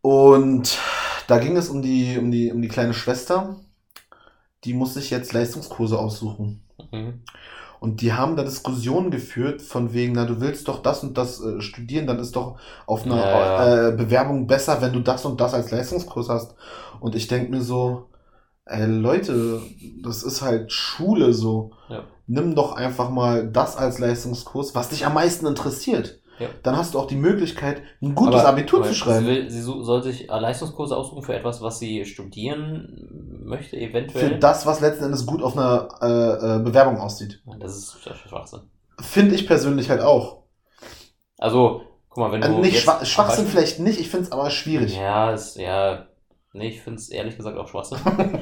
Und 0.00 0.78
da 1.26 1.38
ging 1.38 1.56
es 1.56 1.68
um 1.68 1.82
die, 1.82 2.18
um 2.18 2.30
die, 2.30 2.52
um 2.52 2.62
die 2.62 2.68
kleine 2.68 2.94
Schwester. 2.94 3.56
Die 4.64 4.74
muss 4.74 4.94
sich 4.94 5.10
jetzt 5.10 5.32
Leistungskurse 5.32 5.98
aussuchen. 5.98 6.62
Mhm. 6.92 7.22
Und 7.80 8.00
die 8.00 8.12
haben 8.14 8.36
da 8.36 8.42
Diskussionen 8.42 9.10
geführt 9.10 9.60
von 9.62 9.92
wegen, 9.92 10.14
na, 10.14 10.24
du 10.24 10.40
willst 10.40 10.66
doch 10.68 10.82
das 10.82 11.02
und 11.02 11.18
das 11.18 11.40
äh, 11.42 11.60
studieren, 11.60 12.06
dann 12.06 12.18
ist 12.18 12.34
doch 12.36 12.58
auf 12.86 13.04
einer 13.04 13.16
Ja, 13.16 13.88
Äh, 13.88 13.92
Bewerbung 13.96 14.46
besser, 14.46 14.80
wenn 14.80 14.92
du 14.92 15.00
das 15.00 15.24
und 15.24 15.40
das 15.40 15.54
als 15.54 15.70
Leistungskurs 15.70 16.28
hast. 16.28 16.54
Und 17.00 17.14
ich 17.14 17.28
denk 17.28 17.50
mir 17.50 17.62
so, 17.62 18.10
ey, 18.64 18.86
Leute, 18.86 19.62
das 20.02 20.22
ist 20.22 20.42
halt 20.42 20.72
Schule 20.72 21.32
so. 21.32 21.72
Ja. 21.88 22.04
Nimm 22.26 22.54
doch 22.54 22.72
einfach 22.74 23.10
mal 23.10 23.48
das 23.50 23.76
als 23.76 23.98
Leistungskurs, 23.98 24.74
was 24.74 24.88
dich 24.88 25.06
am 25.06 25.14
meisten 25.14 25.46
interessiert. 25.46 26.20
Ja. 26.38 26.48
Dann 26.62 26.76
hast 26.76 26.92
du 26.94 26.98
auch 26.98 27.06
die 27.06 27.16
Möglichkeit, 27.16 27.80
ein 28.02 28.14
gutes 28.14 28.40
Aber, 28.40 28.50
Abitur 28.50 28.80
aber 28.80 28.88
zu 28.88 28.94
schreiben. 28.94 29.24
Sie, 29.24 29.30
will, 29.30 29.50
sie 29.50 29.62
so- 29.62 29.82
soll 29.82 30.02
sich 30.02 30.28
äh, 30.28 30.38
Leistungskurse 30.38 30.94
aussuchen 30.96 31.22
für 31.22 31.34
etwas, 31.34 31.62
was 31.62 31.78
sie 31.78 32.04
studieren 32.04 33.40
möchte, 33.44 33.76
Für 33.76 33.82
eventuell. 33.82 34.38
das, 34.38 34.66
was 34.66 34.80
letzten 34.80 35.04
Endes 35.04 35.24
gut 35.24 35.42
auf 35.42 35.56
einer 35.56 35.88
äh, 36.02 36.56
äh, 36.56 36.58
Bewerbung 36.62 36.98
aussieht. 36.98 37.42
Das 37.58 37.76
ist 37.76 37.96
Schwachsinn. 38.28 38.60
Finde 39.00 39.34
ich 39.34 39.46
persönlich 39.46 39.88
halt 39.88 40.02
auch. 40.02 40.42
Also, 41.38 41.82
guck 42.10 42.18
mal, 42.24 42.32
wenn 42.32 42.40
du. 42.42 42.48
Also 42.48 42.58
nicht 42.60 42.80
Schwa 42.80 43.04
Schwachsinn 43.04 43.46
vielleicht 43.46 43.78
nicht, 43.78 44.00
ich 44.00 44.10
finde 44.10 44.26
es 44.26 44.32
aber 44.32 44.50
schwierig. 44.50 44.96
Ja, 44.96 45.32
ist, 45.32 45.56
ja. 45.56 46.06
Nee, 46.52 46.68
ich 46.68 46.80
finde 46.82 46.98
es 46.98 47.08
ehrlich 47.08 47.36
gesagt 47.36 47.56
auch 47.56 47.68
Schwachsinn. 47.68 47.98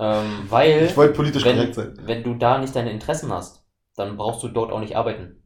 ähm, 0.00 0.50
weil, 0.50 0.86
Ich 0.88 0.96
wollte 0.96 1.14
politisch 1.14 1.44
wenn, 1.44 1.56
korrekt 1.56 1.74
sein. 1.76 1.98
wenn 2.06 2.24
du 2.24 2.34
da 2.34 2.58
nicht 2.58 2.76
deine 2.76 2.92
Interessen 2.92 3.32
hast, 3.32 3.64
dann 3.96 4.16
brauchst 4.18 4.42
du 4.44 4.48
dort 4.48 4.72
auch 4.72 4.80
nicht 4.80 4.96
arbeiten. 4.96 5.42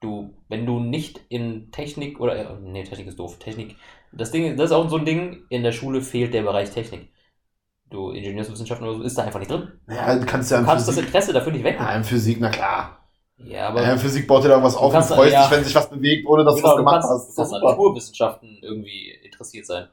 Du, 0.00 0.36
wenn 0.48 0.66
du 0.66 0.80
nicht 0.80 1.20
in 1.30 1.72
Technik 1.72 2.20
oder, 2.20 2.36
äh, 2.36 2.60
nee, 2.60 2.84
Technik 2.84 3.08
ist 3.08 3.18
doof. 3.20 3.38
Technik, 3.40 3.76
das 4.12 4.30
Ding, 4.32 4.56
das 4.56 4.66
ist 4.70 4.72
auch 4.76 4.88
so 4.90 4.98
ein 4.98 5.06
Ding, 5.06 5.44
in 5.50 5.62
der 5.64 5.72
Schule 5.72 6.02
fehlt 6.02 6.34
der 6.34 6.42
Bereich 6.44 6.70
Technik. 6.70 7.12
Du, 7.90 8.10
Ingenieurswissenschaften 8.10 8.86
oder 8.88 8.98
so, 8.98 9.04
ist 9.04 9.18
da 9.18 9.24
einfach 9.24 9.40
nicht 9.40 9.50
drin. 9.50 9.72
Ja, 9.88 10.16
du 10.18 10.26
kannst 10.26 10.50
ja 10.50 10.60
Du 10.60 10.64
kannst 10.64 10.88
das 10.88 10.96
Physik. 10.96 11.06
Interesse 11.06 11.32
dafür 11.32 11.52
nicht 11.52 11.64
weg. 11.64 11.78
Ja, 11.78 11.94
in 11.96 12.04
Physik, 12.04 12.38
na 12.40 12.50
klar. 12.50 12.98
Ja, 13.38 13.68
aber 13.68 13.82
Ja, 13.82 13.92
in 13.92 13.98
Physik 13.98 14.26
baut 14.26 14.44
dir 14.44 14.48
da 14.48 14.54
irgendwas 14.54 14.76
auf 14.76 14.94
und 14.94 15.02
freust 15.04 15.32
ja. 15.32 15.42
dich, 15.42 15.50
wenn 15.50 15.64
sich 15.64 15.74
was 15.74 15.90
bewegt, 15.90 16.26
ohne 16.26 16.44
dass 16.44 16.56
genau, 16.56 16.68
du 16.68 16.68
was 16.68 16.76
du 16.76 16.78
gemacht 16.84 17.02
kannst, 17.02 17.10
hast. 17.10 17.28
du 17.30 17.34
kannst 17.42 17.52
an. 17.54 17.62
Naturwissenschaften 17.62 18.58
irgendwie 18.62 19.10
interessiert 19.22 19.66
sein. 19.66 19.88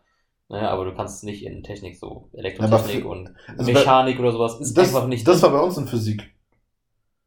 Naja, 0.53 0.69
aber 0.69 0.85
du 0.85 0.93
kannst 0.95 1.23
nicht 1.23 1.43
in 1.43 1.63
Technik, 1.63 1.97
so 1.97 2.29
Elektrotechnik 2.33 3.01
für- 3.03 3.07
und 3.09 3.33
also 3.57 3.65
bei- 3.73 3.79
Mechanik 3.79 4.19
oder 4.19 4.31
sowas, 4.31 4.59
ist 4.59 4.77
Das, 4.77 4.87
einfach 4.87 5.07
nicht 5.07 5.27
das 5.27 5.41
war 5.41 5.51
bei 5.51 5.59
uns 5.59 5.77
in 5.77 5.87
Physik. 5.87 6.31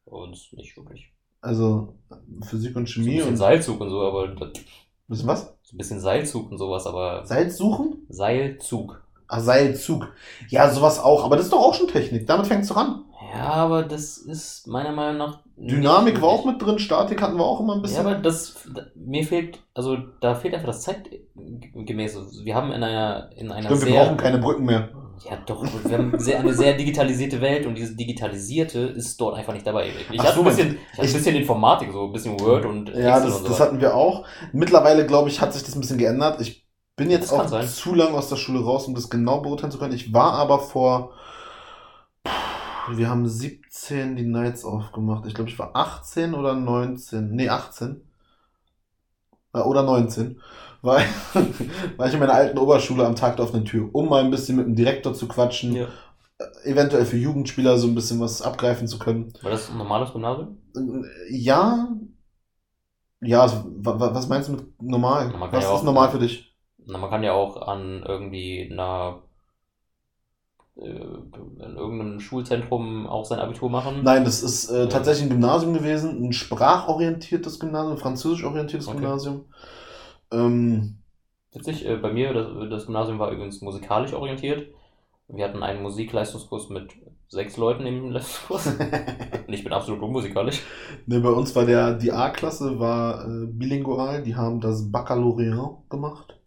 Bei 0.07 0.17
uns 0.17 0.53
nicht 0.53 0.77
wirklich. 0.77 1.13
Also 1.41 1.95
Physik 2.49 2.77
und 2.77 2.89
So 2.89 3.01
ein 3.01 3.05
Chemie 3.05 3.17
bisschen 3.17 3.29
und 3.31 3.37
Seilzug 3.37 3.81
und 3.81 3.91
so, 3.91 4.01
aber 4.03 4.29
das, 4.29 4.53
bisschen 5.09 5.29
was? 5.29 5.55
so 5.63 5.75
ein 5.75 5.79
bisschen 5.79 6.01
Seilzug 6.01 6.51
und 6.51 6.59
sowas, 6.59 6.87
aber 6.87 7.25
Salz 7.27 7.57
suchen? 7.57 8.07
Seilzug. 8.09 9.03
Ah, 9.29 9.41
Seilzug. 9.41 10.13
Ja, 10.49 10.71
sowas 10.71 11.01
auch, 11.01 11.25
aber 11.25 11.37
das 11.37 11.47
ist 11.47 11.53
doch 11.53 11.59
auch 11.61 11.75
schon 11.75 11.89
Technik. 11.89 12.27
Damit 12.27 12.47
fängst 12.47 12.71
du 12.71 12.75
an. 12.75 13.05
Ja, 13.35 13.45
aber 13.53 13.83
das 13.83 14.19
ist 14.19 14.67
meiner 14.67 14.93
Meinung 14.93 15.19
nach. 15.19 15.41
Dynamik 15.57 16.21
war 16.21 16.29
auch 16.29 16.45
mit 16.45 16.61
drin, 16.61 16.79
Statik 16.79 17.23
hatten 17.23 17.37
wir 17.37 17.45
auch 17.45 17.61
immer 17.61 17.75
ein 17.75 17.79
Ja, 17.79 17.83
bisschen. 17.83 18.07
aber 18.07 18.15
das, 18.17 18.55
da- 18.75 18.87
mir 18.95 19.25
fehlt, 19.25 19.59
also 19.75 19.97
da 20.21 20.35
fehlt 20.35 20.55
einfach 20.55 20.67
das 20.69 20.83
Zeitgemäße. 20.83 22.27
Wir 22.45 22.55
haben 22.55 22.73
in 22.73 22.83
einer, 22.83 23.31
in 23.37 23.51
einer 23.51 23.69
Stimmt, 23.69 23.87
wir 23.87 23.93
sehr, 23.93 24.05
brauchen 24.05 24.17
keine 24.17 24.39
Brücken 24.39 24.65
mehr. 24.65 24.89
Ja, 25.25 25.37
doch, 25.47 25.65
wir 25.65 25.97
haben 25.99 26.19
sehr, 26.19 26.41
eine 26.41 26.53
sehr 26.53 26.75
digitalisierte 26.77 27.41
Welt 27.41 27.67
und 27.67 27.75
dieses 27.75 27.97
Digitalisierte 27.97 28.81
ist 28.81 29.19
dort 29.21 29.37
einfach 29.37 29.55
nicht 29.55 29.67
dabei. 29.67 29.89
Ich 30.13 30.21
Ach 30.21 30.25
hatte 30.25 30.35
so, 30.35 30.41
ein 30.43 30.47
bisschen, 30.47 30.79
ich 30.93 30.99
hatte 30.99 31.09
ein 31.09 31.13
bisschen 31.15 31.37
Informatik, 31.37 31.91
so 31.91 32.05
ein 32.05 32.13
bisschen 32.13 32.39
Word 32.39 32.67
und 32.67 32.89
Excel 32.91 33.03
Ja, 33.05 33.21
das, 33.21 33.37
und 33.39 33.49
das 33.49 33.57
so. 33.57 33.65
hatten 33.65 33.81
wir 33.81 33.95
auch. 33.95 34.27
Mittlerweile, 34.53 35.07
glaube 35.07 35.31
ich, 35.31 35.41
hat 35.41 35.55
sich 35.55 35.63
das 35.65 35.75
ein 35.75 35.81
bisschen 35.81 35.99
geändert. 35.99 36.41
Ich 36.43 36.67
bin 36.97 37.11
jetzt 37.11 37.33
Das 37.33 37.41
auch 37.41 37.49
sein. 37.49 37.67
zu 37.67 37.95
lang 37.95 38.15
aus 38.15 38.29
der 38.29 38.37
Schule 38.37 38.63
raus, 38.63 38.87
um 38.87 38.95
das 38.95 39.09
genau 39.09 39.41
beurteilen 39.41 39.73
zu 39.73 39.79
können. 39.79 39.95
Ich 39.95 40.13
war 40.13 40.35
aber 40.35 40.59
vor. 40.61 41.13
Wir 42.95 43.09
haben 43.11 43.27
17 43.29 44.17
die 44.17 44.25
Nights 44.27 44.65
aufgemacht. 44.65 45.27
Ich 45.27 45.35
glaube, 45.35 45.51
ich 45.51 45.59
war 45.59 45.71
18 45.75 46.35
oder 46.35 46.55
19. 46.55 47.31
Nee, 47.35 47.49
18. 47.49 48.03
Äh, 49.53 49.59
Oder 49.61 49.83
19. 49.83 50.41
War, 50.83 50.99
war 51.97 52.07
ich 52.07 52.15
in 52.15 52.21
meiner 52.21 52.35
alten 52.35 52.59
Oberschule 52.59 53.07
am 53.07 53.17
Tag 53.17 53.37
der 53.37 53.45
offenen 53.47 53.65
Tür, 53.65 53.89
um 53.93 54.09
mal 54.09 54.23
ein 54.23 54.31
bisschen 54.31 54.57
mit 54.57 54.67
dem 54.67 54.77
Direktor 54.77 55.15
zu 55.15 55.27
quatschen, 55.27 55.75
Ja. 55.75 55.89
eventuell 56.65 57.07
für 57.07 57.17
Jugendspieler 57.17 57.79
so 57.79 57.89
ein 57.89 57.95
bisschen 57.95 58.21
was 58.21 58.43
abgreifen 58.43 58.87
zu 58.87 58.99
können. 58.99 59.33
War 59.43 59.51
das 59.51 59.71
ein 59.71 59.79
normales 59.79 60.13
Gymnasium? 60.13 60.59
Ja. 61.31 61.89
Ja, 63.21 63.47
wa- 63.65 64.15
was 64.15 64.29
meinst 64.29 64.49
du 64.49 64.53
mit 64.53 64.83
normal? 64.83 65.33
Was 65.51 65.65
ja 65.65 65.75
ist 65.75 65.83
normal 65.85 66.11
für 66.11 66.19
dich? 66.19 66.55
Na, 66.85 66.99
man 66.99 67.11
kann 67.11 67.23
ja 67.25 67.33
auch 67.33 67.57
an 67.67 68.05
irgendwie 68.07 68.69
einer 68.71 69.23
äh, 69.25 69.26
in 70.77 71.77
irgendeinem 71.77 72.21
Schulzentrum 72.21 73.07
auch 73.07 73.25
sein 73.25 73.39
Abitur 73.39 73.71
machen. 73.71 74.03
Nein, 74.03 74.25
das 74.25 74.43
ist 74.43 74.71
äh, 74.71 74.89
tatsächlich 74.89 75.25
ein 75.25 75.31
Gymnasium 75.31 75.73
gewesen, 75.73 76.23
ein 76.23 76.33
sprachorientiertes 76.33 77.59
Gymnasium, 77.59 77.93
ein 77.95 77.99
französisch 77.99 78.45
orientiertes 78.45 78.89
Okay. 78.89 78.99
Gymnasium. 78.99 79.45
Ähm, 80.31 80.99
Witzig, 81.53 81.87
äh, 81.87 81.97
bei 81.97 82.13
mir, 82.13 82.35
das, 82.35 82.49
das 82.71 82.87
Gymnasium 82.87 83.19
war 83.19 83.31
übrigens 83.31 83.63
musikalisch 83.63 84.13
orientiert. 84.13 84.69
Wir 85.29 85.45
hatten 85.47 85.63
einen 85.63 85.83
Musikleistungskurs 85.83 86.69
mit 86.69 86.93
sechs 87.29 87.57
Leuten 87.57 87.87
im 87.87 88.11
Leistungskurs. 88.11 88.67
Und 89.47 89.53
ich 89.53 89.65
bin 89.65 89.73
absolut 89.73 90.03
unmusikalisch. 90.03 90.63
ne, 91.07 91.21
bei 91.21 91.31
uns 91.31 91.55
war 91.57 91.65
der, 91.65 91.95
die 91.95 92.13
A-Klasse 92.13 92.79
war 92.79 93.25
äh, 93.27 93.47
bilingual, 93.47 94.23
die 94.23 94.37
haben 94.37 94.61
das 94.61 94.91
Baccalaureat 94.91 95.89
gemacht. 95.89 96.39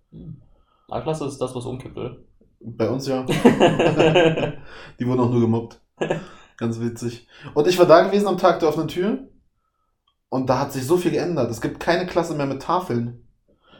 A-Klasse 0.90 1.26
ist 1.26 1.40
das, 1.40 1.56
was 1.56 1.66
umkippt, 1.66 1.98
oder? 1.98 2.18
Bei 2.62 2.90
uns 2.90 3.08
ja. 3.08 3.24
Die 5.00 5.08
wurden 5.08 5.20
auch 5.22 5.30
nur 5.32 5.42
gemobbt. 5.42 5.80
Ganz 6.58 6.80
witzig. 6.80 7.28
Und 7.54 7.68
ich 7.68 7.78
war 7.80 7.86
da 7.86 8.02
gewesen 8.02 8.28
am 8.28 8.38
Tag 8.38 8.60
der 8.60 8.70
offenen 8.70 8.88
Tür. 8.90 9.20
Und 10.30 10.50
da 10.50 10.60
hat 10.60 10.74
sich 10.74 10.86
so 10.86 10.98
viel 10.98 11.12
geändert. 11.12 11.50
Es 11.50 11.62
gibt 11.62 11.80
keine 11.80 12.06
Klasse 12.06 12.36
mehr 12.36 12.46
mit 12.46 12.62
Tafeln. 12.62 13.26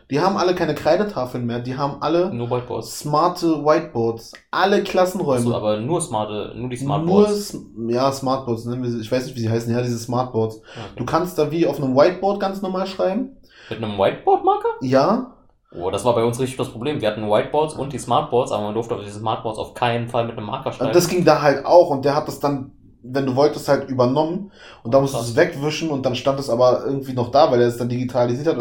Die 0.10 0.20
haben 0.22 0.38
alle 0.38 0.56
keine 0.56 0.74
Kreidetafeln 0.74 1.46
mehr. 1.46 1.60
Die 1.60 1.78
haben 1.78 2.02
alle 2.02 2.34
Nur 2.34 2.50
Whiteboards. 2.50 3.00
smarte 3.00 3.64
Whiteboards. 3.64 4.34
Alle 4.50 4.82
Klassenräume. 4.84 5.42
So, 5.44 5.54
aber 5.56 5.80
nur 5.82 6.02
smarte, 6.02 6.54
nur 6.56 6.68
die 6.70 6.78
Nur, 6.78 6.86
Smartboards. 6.86 7.32
S- 7.54 7.62
ja, 7.90 8.12
Smartboards. 8.12 8.66
nennen 8.66 8.82
wir 8.82 8.90
sie. 8.90 9.02
Ich 9.02 9.12
weiß 9.12 9.26
nicht, 9.26 9.36
wie 9.36 9.42
sie 9.42 9.50
heißen. 9.52 9.72
Ja, 9.72 9.82
diese 9.84 10.00
Smartboards. 10.00 10.58
Okay. 10.58 10.64
Du 10.96 11.06
kannst 11.06 11.38
da 11.38 11.52
wie 11.52 11.68
auf 11.68 11.78
einem 11.78 11.96
Whiteboard 11.96 12.40
ganz 12.40 12.64
normal 12.64 12.88
schreiben. 12.88 13.38
Mit 13.70 13.84
einem 13.84 14.00
Whiteboard-Marker? 14.00 14.70
Ja. 14.82 15.36
Oh, 15.72 15.92
das 15.92 16.04
war 16.04 16.16
bei 16.16 16.24
uns 16.24 16.40
richtig 16.40 16.58
das 16.58 16.70
Problem. 16.70 17.00
Wir 17.00 17.10
hatten 17.10 17.30
Whiteboards 17.30 17.76
und 17.76 17.94
die 17.94 18.00
Smartboards, 18.00 18.52
aber 18.52 18.64
man 18.64 18.74
durfte 18.74 18.96
auf 18.96 19.04
diese 19.04 19.20
Smartboards 19.20 19.60
auf 19.60 19.76
keinen 19.76 20.08
Fall 20.08 20.26
mit 20.26 20.38
einem 20.38 20.48
Marker 20.48 20.72
schreiben. 20.72 20.88
Und 20.88 20.96
das 20.96 21.08
ging 21.08 21.24
da 21.24 21.42
halt 21.42 21.66
auch. 21.66 21.90
Und 21.90 22.06
der 22.06 22.16
hat 22.16 22.28
das 22.28 22.40
dann 22.40 22.72
wenn 23.02 23.26
du 23.26 23.36
wolltest, 23.36 23.68
halt 23.68 23.90
übernommen 23.90 24.52
und 24.84 24.94
da 24.94 25.00
musstest 25.00 25.24
du 25.24 25.32
es 25.32 25.36
wegwischen 25.38 25.90
und 25.90 26.06
dann 26.06 26.16
stand 26.16 26.40
es 26.40 26.50
aber 26.50 26.84
irgendwie 26.86 27.14
noch 27.14 27.32
da, 27.32 27.52
weil 27.52 27.62
er 27.62 27.68
es 27.68 27.78
dann 27.78 27.90
digitalisiert 27.90 28.48
hat. 28.48 28.58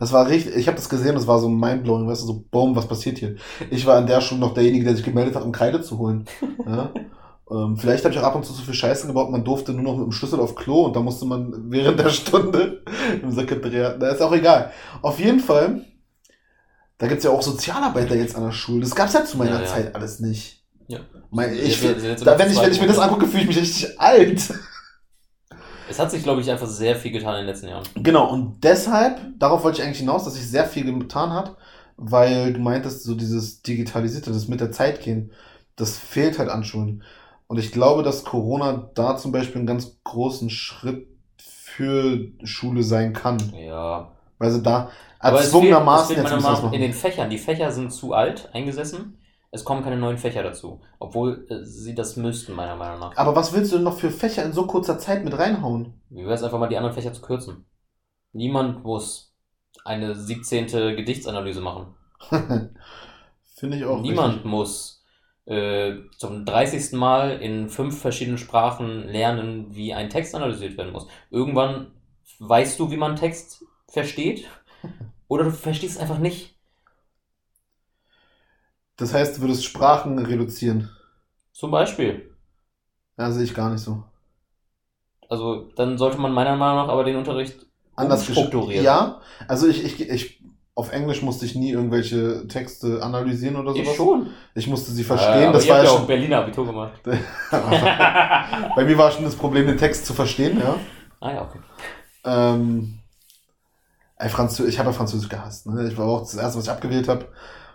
Das 0.00 0.12
war 0.12 0.28
richtig, 0.28 0.56
ich 0.56 0.66
habe 0.66 0.76
das 0.76 0.88
gesehen, 0.88 1.14
das 1.14 1.26
war 1.26 1.38
so 1.38 1.48
mindblowing, 1.48 2.08
weißt 2.08 2.22
du, 2.22 2.26
so, 2.26 2.44
boom, 2.50 2.74
was 2.74 2.86
passiert 2.86 3.18
hier? 3.18 3.36
Ich 3.70 3.86
war 3.86 3.96
an 3.96 4.06
der 4.06 4.20
Schule 4.20 4.40
noch 4.40 4.54
derjenige, 4.54 4.84
der 4.84 4.96
sich 4.96 5.04
gemeldet 5.04 5.36
hat, 5.36 5.44
um 5.44 5.52
Kreide 5.52 5.80
zu 5.80 5.98
holen. 5.98 6.26
Ja? 6.66 6.90
ähm, 7.50 7.76
vielleicht 7.76 8.04
habe 8.04 8.14
ich 8.14 8.20
auch 8.20 8.24
ab 8.24 8.36
und 8.36 8.44
zu 8.44 8.52
so 8.52 8.62
viel 8.62 8.74
Scheiße 8.74 9.06
gebaut, 9.06 9.30
man 9.30 9.44
durfte 9.44 9.72
nur 9.72 9.82
noch 9.82 9.96
mit 9.96 10.06
dem 10.06 10.12
Schlüssel 10.12 10.38
auf 10.38 10.54
Klo 10.54 10.82
und 10.82 10.94
da 10.94 11.00
musste 11.00 11.24
man 11.24 11.70
während 11.70 11.98
der 11.98 12.10
Stunde 12.10 12.82
im 13.22 13.30
Sekretariat, 13.30 13.96
na, 13.98 14.08
ist 14.08 14.22
auch 14.22 14.32
egal. 14.32 14.70
Auf 15.02 15.18
jeden 15.18 15.40
Fall, 15.40 15.84
da 17.00 17.06
gibt's 17.08 17.24
ja 17.24 17.30
auch 17.30 17.42
Sozialarbeiter 17.42 18.14
jetzt 18.14 18.36
an 18.36 18.44
der 18.44 18.52
Schule. 18.52 18.82
Das 18.82 18.94
gab's 18.94 19.14
ja 19.14 19.24
zu 19.24 19.36
meiner 19.38 19.56
Ja, 19.56 19.60
ja. 19.62 19.66
Zeit 19.66 19.94
alles 19.94 20.20
nicht. 20.20 20.62
Ja. 20.86 21.00
Mein, 21.30 21.52
ich, 21.54 21.82
jetzt- 21.82 22.04
jetzt 22.04 22.26
da, 22.26 22.38
wenn, 22.38 22.50
ich, 22.50 22.60
wenn 22.60 22.70
ich 22.70 22.80
mir 22.80 22.86
das 22.86 22.98
angucke, 22.98 23.26
fühle 23.26 23.42
ich 23.42 23.48
mich 23.48 23.58
richtig 23.58 23.98
alt. 24.00 24.52
Es 25.88 25.98
hat 25.98 26.10
sich, 26.10 26.22
glaube 26.22 26.40
ich, 26.40 26.50
einfach 26.50 26.68
sehr 26.68 26.94
viel 26.94 27.10
getan 27.10 27.34
in 27.34 27.40
den 27.40 27.46
letzten 27.46 27.68
Jahren. 27.68 27.84
Genau, 27.96 28.30
und 28.32 28.62
deshalb, 28.62 29.18
darauf 29.38 29.64
wollte 29.64 29.80
ich 29.80 29.84
eigentlich 29.86 29.98
hinaus, 29.98 30.24
dass 30.24 30.34
sich 30.34 30.48
sehr 30.48 30.64
viel 30.66 30.84
getan 30.84 31.32
hat, 31.32 31.56
weil 31.96 32.52
du 32.52 32.60
meintest, 32.60 33.02
so 33.02 33.14
dieses 33.14 33.62
Digitalisierte, 33.62 34.30
das 34.30 34.46
mit 34.46 34.60
der 34.60 34.70
Zeit 34.72 35.00
gehen, 35.02 35.32
das 35.76 35.98
fehlt 35.98 36.38
halt 36.38 36.48
an 36.48 36.62
Schulen. 36.64 37.02
Und 37.48 37.58
ich 37.58 37.72
glaube, 37.72 38.02
dass 38.04 38.24
Corona 38.24 38.90
da 38.94 39.16
zum 39.16 39.32
Beispiel 39.32 39.56
einen 39.56 39.66
ganz 39.66 39.96
großen 40.04 40.50
Schritt 40.50 41.08
für 41.38 42.28
Schule 42.44 42.82
sein 42.84 43.12
kann. 43.12 43.38
Ja. 43.56 44.12
Weil 44.38 44.50
sie 44.52 44.62
da 44.62 44.90
Aber 45.20 45.38
es 45.38 45.46
erzwungenermaßen 45.46 46.14
fehlt, 46.14 46.26
es 46.26 46.32
jetzt 46.32 46.42
fehlt 46.42 46.62
machen. 46.62 46.72
in 46.72 46.80
den 46.80 46.92
Fächern. 46.92 47.30
Die 47.30 47.38
Fächer 47.38 47.70
sind 47.70 47.92
zu 47.92 48.14
alt 48.14 48.48
eingesessen. 48.52 49.18
Es 49.52 49.64
kommen 49.64 49.82
keine 49.82 49.96
neuen 49.96 50.18
Fächer 50.18 50.42
dazu. 50.42 50.80
Obwohl 50.98 51.46
äh, 51.50 51.64
sie 51.64 51.94
das 51.94 52.16
müssten, 52.16 52.54
meiner 52.54 52.76
Meinung 52.76 53.00
nach. 53.00 53.16
Aber 53.16 53.34
was 53.36 53.52
willst 53.52 53.72
du 53.72 53.76
denn 53.76 53.84
noch 53.84 53.98
für 53.98 54.10
Fächer 54.10 54.44
in 54.44 54.52
so 54.52 54.66
kurzer 54.66 54.98
Zeit 54.98 55.24
mit 55.24 55.36
reinhauen? 55.36 56.00
Wie 56.08 56.22
wäre 56.22 56.34
es 56.34 56.42
einfach 56.42 56.58
mal, 56.58 56.68
die 56.68 56.76
anderen 56.76 56.94
Fächer 56.94 57.12
zu 57.12 57.20
kürzen? 57.20 57.66
Niemand 58.32 58.84
muss 58.84 59.34
eine 59.84 60.14
17. 60.14 60.96
Gedichtsanalyse 60.96 61.60
machen. 61.60 61.94
Finde 63.56 63.76
ich 63.76 63.84
auch. 63.84 64.00
Niemand 64.00 64.36
richtig. 64.36 64.50
muss 64.50 65.04
äh, 65.46 65.96
zum 66.16 66.44
30. 66.44 66.92
Mal 66.92 67.40
in 67.42 67.68
fünf 67.68 68.00
verschiedenen 68.00 68.38
Sprachen 68.38 69.08
lernen, 69.08 69.74
wie 69.74 69.92
ein 69.92 70.08
Text 70.08 70.34
analysiert 70.34 70.78
werden 70.78 70.92
muss. 70.92 71.08
Irgendwann 71.30 71.92
weißt 72.38 72.78
du, 72.78 72.90
wie 72.90 72.96
man 72.96 73.16
Text 73.16 73.64
versteht, 73.88 74.48
oder 75.30 75.44
du 75.44 75.50
verstehst 75.52 75.94
es 75.96 76.00
einfach 76.02 76.18
nicht. 76.18 76.56
Das 78.96 79.14
heißt, 79.14 79.36
du 79.36 79.40
würdest 79.40 79.64
Sprachen 79.64 80.18
reduzieren. 80.18 80.90
Zum 81.52 81.70
Beispiel. 81.70 82.34
Ja, 83.16 83.30
sehe 83.30 83.44
ich 83.44 83.54
gar 83.54 83.70
nicht 83.70 83.82
so. 83.82 84.02
Also 85.28 85.70
dann 85.76 85.96
sollte 85.96 86.18
man 86.18 86.32
meiner 86.32 86.56
Meinung 86.56 86.76
nach 86.86 86.88
aber 86.92 87.04
den 87.04 87.16
Unterricht 87.16 87.66
Anders 87.96 88.24
strukturieren. 88.24 88.84
Ja, 88.84 89.20
also 89.46 89.68
ich, 89.68 89.84
ich, 89.84 90.00
ich, 90.08 90.42
auf 90.74 90.92
Englisch 90.92 91.22
musste 91.22 91.44
ich 91.44 91.54
nie 91.54 91.70
irgendwelche 91.70 92.46
Texte 92.48 93.02
analysieren 93.02 93.56
oder 93.56 93.72
sowas. 93.72 93.88
Ich 93.88 93.96
schon. 93.96 94.30
Ich 94.54 94.66
musste 94.66 94.90
sie 94.92 95.02
Äh, 95.02 95.04
verstehen. 95.04 95.44
aber 95.44 95.52
das 95.52 95.68
war 95.68 95.78
ja 95.78 95.84
ja 95.84 95.90
auch 95.90 95.98
schon. 95.98 96.06
Berliner 96.06 96.38
Abitur 96.38 96.66
gemacht. 96.66 97.02
Bei 97.54 98.84
mir 98.84 98.96
war 98.98 99.10
schon 99.10 99.24
das 99.24 99.36
Problem, 99.36 99.66
den 99.66 99.76
Text 99.78 100.06
zu 100.06 100.14
verstehen, 100.14 100.58
ja. 100.58 100.76
ah 101.20 101.32
ja, 101.32 101.42
okay. 101.42 101.58
Ähm, 102.24 102.99
ey, 104.20 104.28
Franzö 104.28 104.66
ich 104.66 104.78
habe 104.78 104.88
ja 104.90 104.92
Französisch 104.92 105.28
gehasst. 105.28 105.66
Ne? 105.66 105.88
Ich 105.88 105.98
war 105.98 106.06
auch 106.06 106.20
das 106.20 106.34
erste, 106.36 106.58
was 106.58 106.64
ich 106.64 106.70
abgewählt 106.70 107.08
habe. 107.08 107.26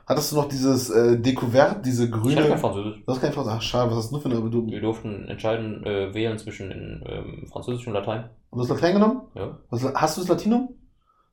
Hattest 0.07 0.31
du 0.31 0.35
noch 0.35 0.47
dieses 0.47 0.89
äh, 0.91 1.17
Découvert, 1.17 1.81
diese 1.83 2.05
Ich 2.05 2.11
hatte 2.11 2.21
grüne. 2.21 2.47
kein 2.47 2.57
Französisch. 2.59 3.03
Du 3.05 3.11
hast 3.11 3.21
kein 3.21 3.33
Französisch. 3.33 3.57
Ach, 3.57 3.61
schade, 3.63 3.89
was 3.91 3.97
hast 3.97 4.11
du 4.11 4.19
für 4.19 4.29
eine. 4.29 4.49
Du, 4.49 4.67
Wir 4.67 4.79
durften 4.81 5.27
entscheiden, 5.27 5.83
äh, 5.85 6.13
wählen 6.13 6.37
zwischen 6.37 6.69
in, 6.71 7.03
ähm, 7.07 7.47
Französisch 7.51 7.87
und 7.87 7.93
Latein. 7.93 8.29
du 8.51 8.59
hast 8.61 8.69
Latein 8.69 8.93
genommen? 8.93 9.21
Ja, 9.33 9.57
Was, 9.71 9.83
hast 9.95 10.17
du 10.17 10.21
das 10.21 10.29
Latinum? 10.29 10.69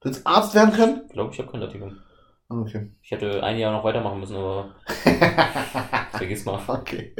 Du 0.00 0.08
hättest 0.08 0.26
Arzt 0.26 0.54
werden 0.54 0.72
können? 0.72 1.02
ich 1.06 1.12
glaube, 1.12 1.32
ich 1.32 1.38
habe 1.38 1.50
kein 1.52 1.60
Latinum. 1.60 1.90
Ah, 2.48 2.54
Okay. 2.62 2.90
Ich 3.02 3.10
hätte 3.10 3.42
ein 3.42 3.58
Jahr 3.58 3.72
noch 3.72 3.84
weitermachen 3.84 4.20
müssen, 4.20 4.36
aber 4.36 4.74
vergiss 6.12 6.44
mal. 6.44 6.58
okay. 6.68 7.14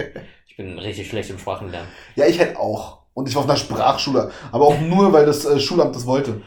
Ich 0.47 0.57
bin 0.57 0.79
richtig 0.79 1.09
schlecht 1.09 1.31
im 1.31 1.39
Sprachenlernen. 1.39 1.89
Ja, 2.17 2.27
ich 2.27 2.39
halt 2.39 2.57
auch. 2.57 3.03
Und 3.15 3.29
ich 3.29 3.35
war 3.35 3.43
auf 3.43 3.49
einer 3.49 3.57
Sprachschule. 3.59 4.31
Aber 4.53 4.67
auch 4.67 4.81
nur, 4.81 5.13
weil 5.13 5.27
das 5.27 5.45
äh, 5.45 5.59
Schulamt 5.59 5.95
das 5.95 6.07
wollte. 6.07 6.41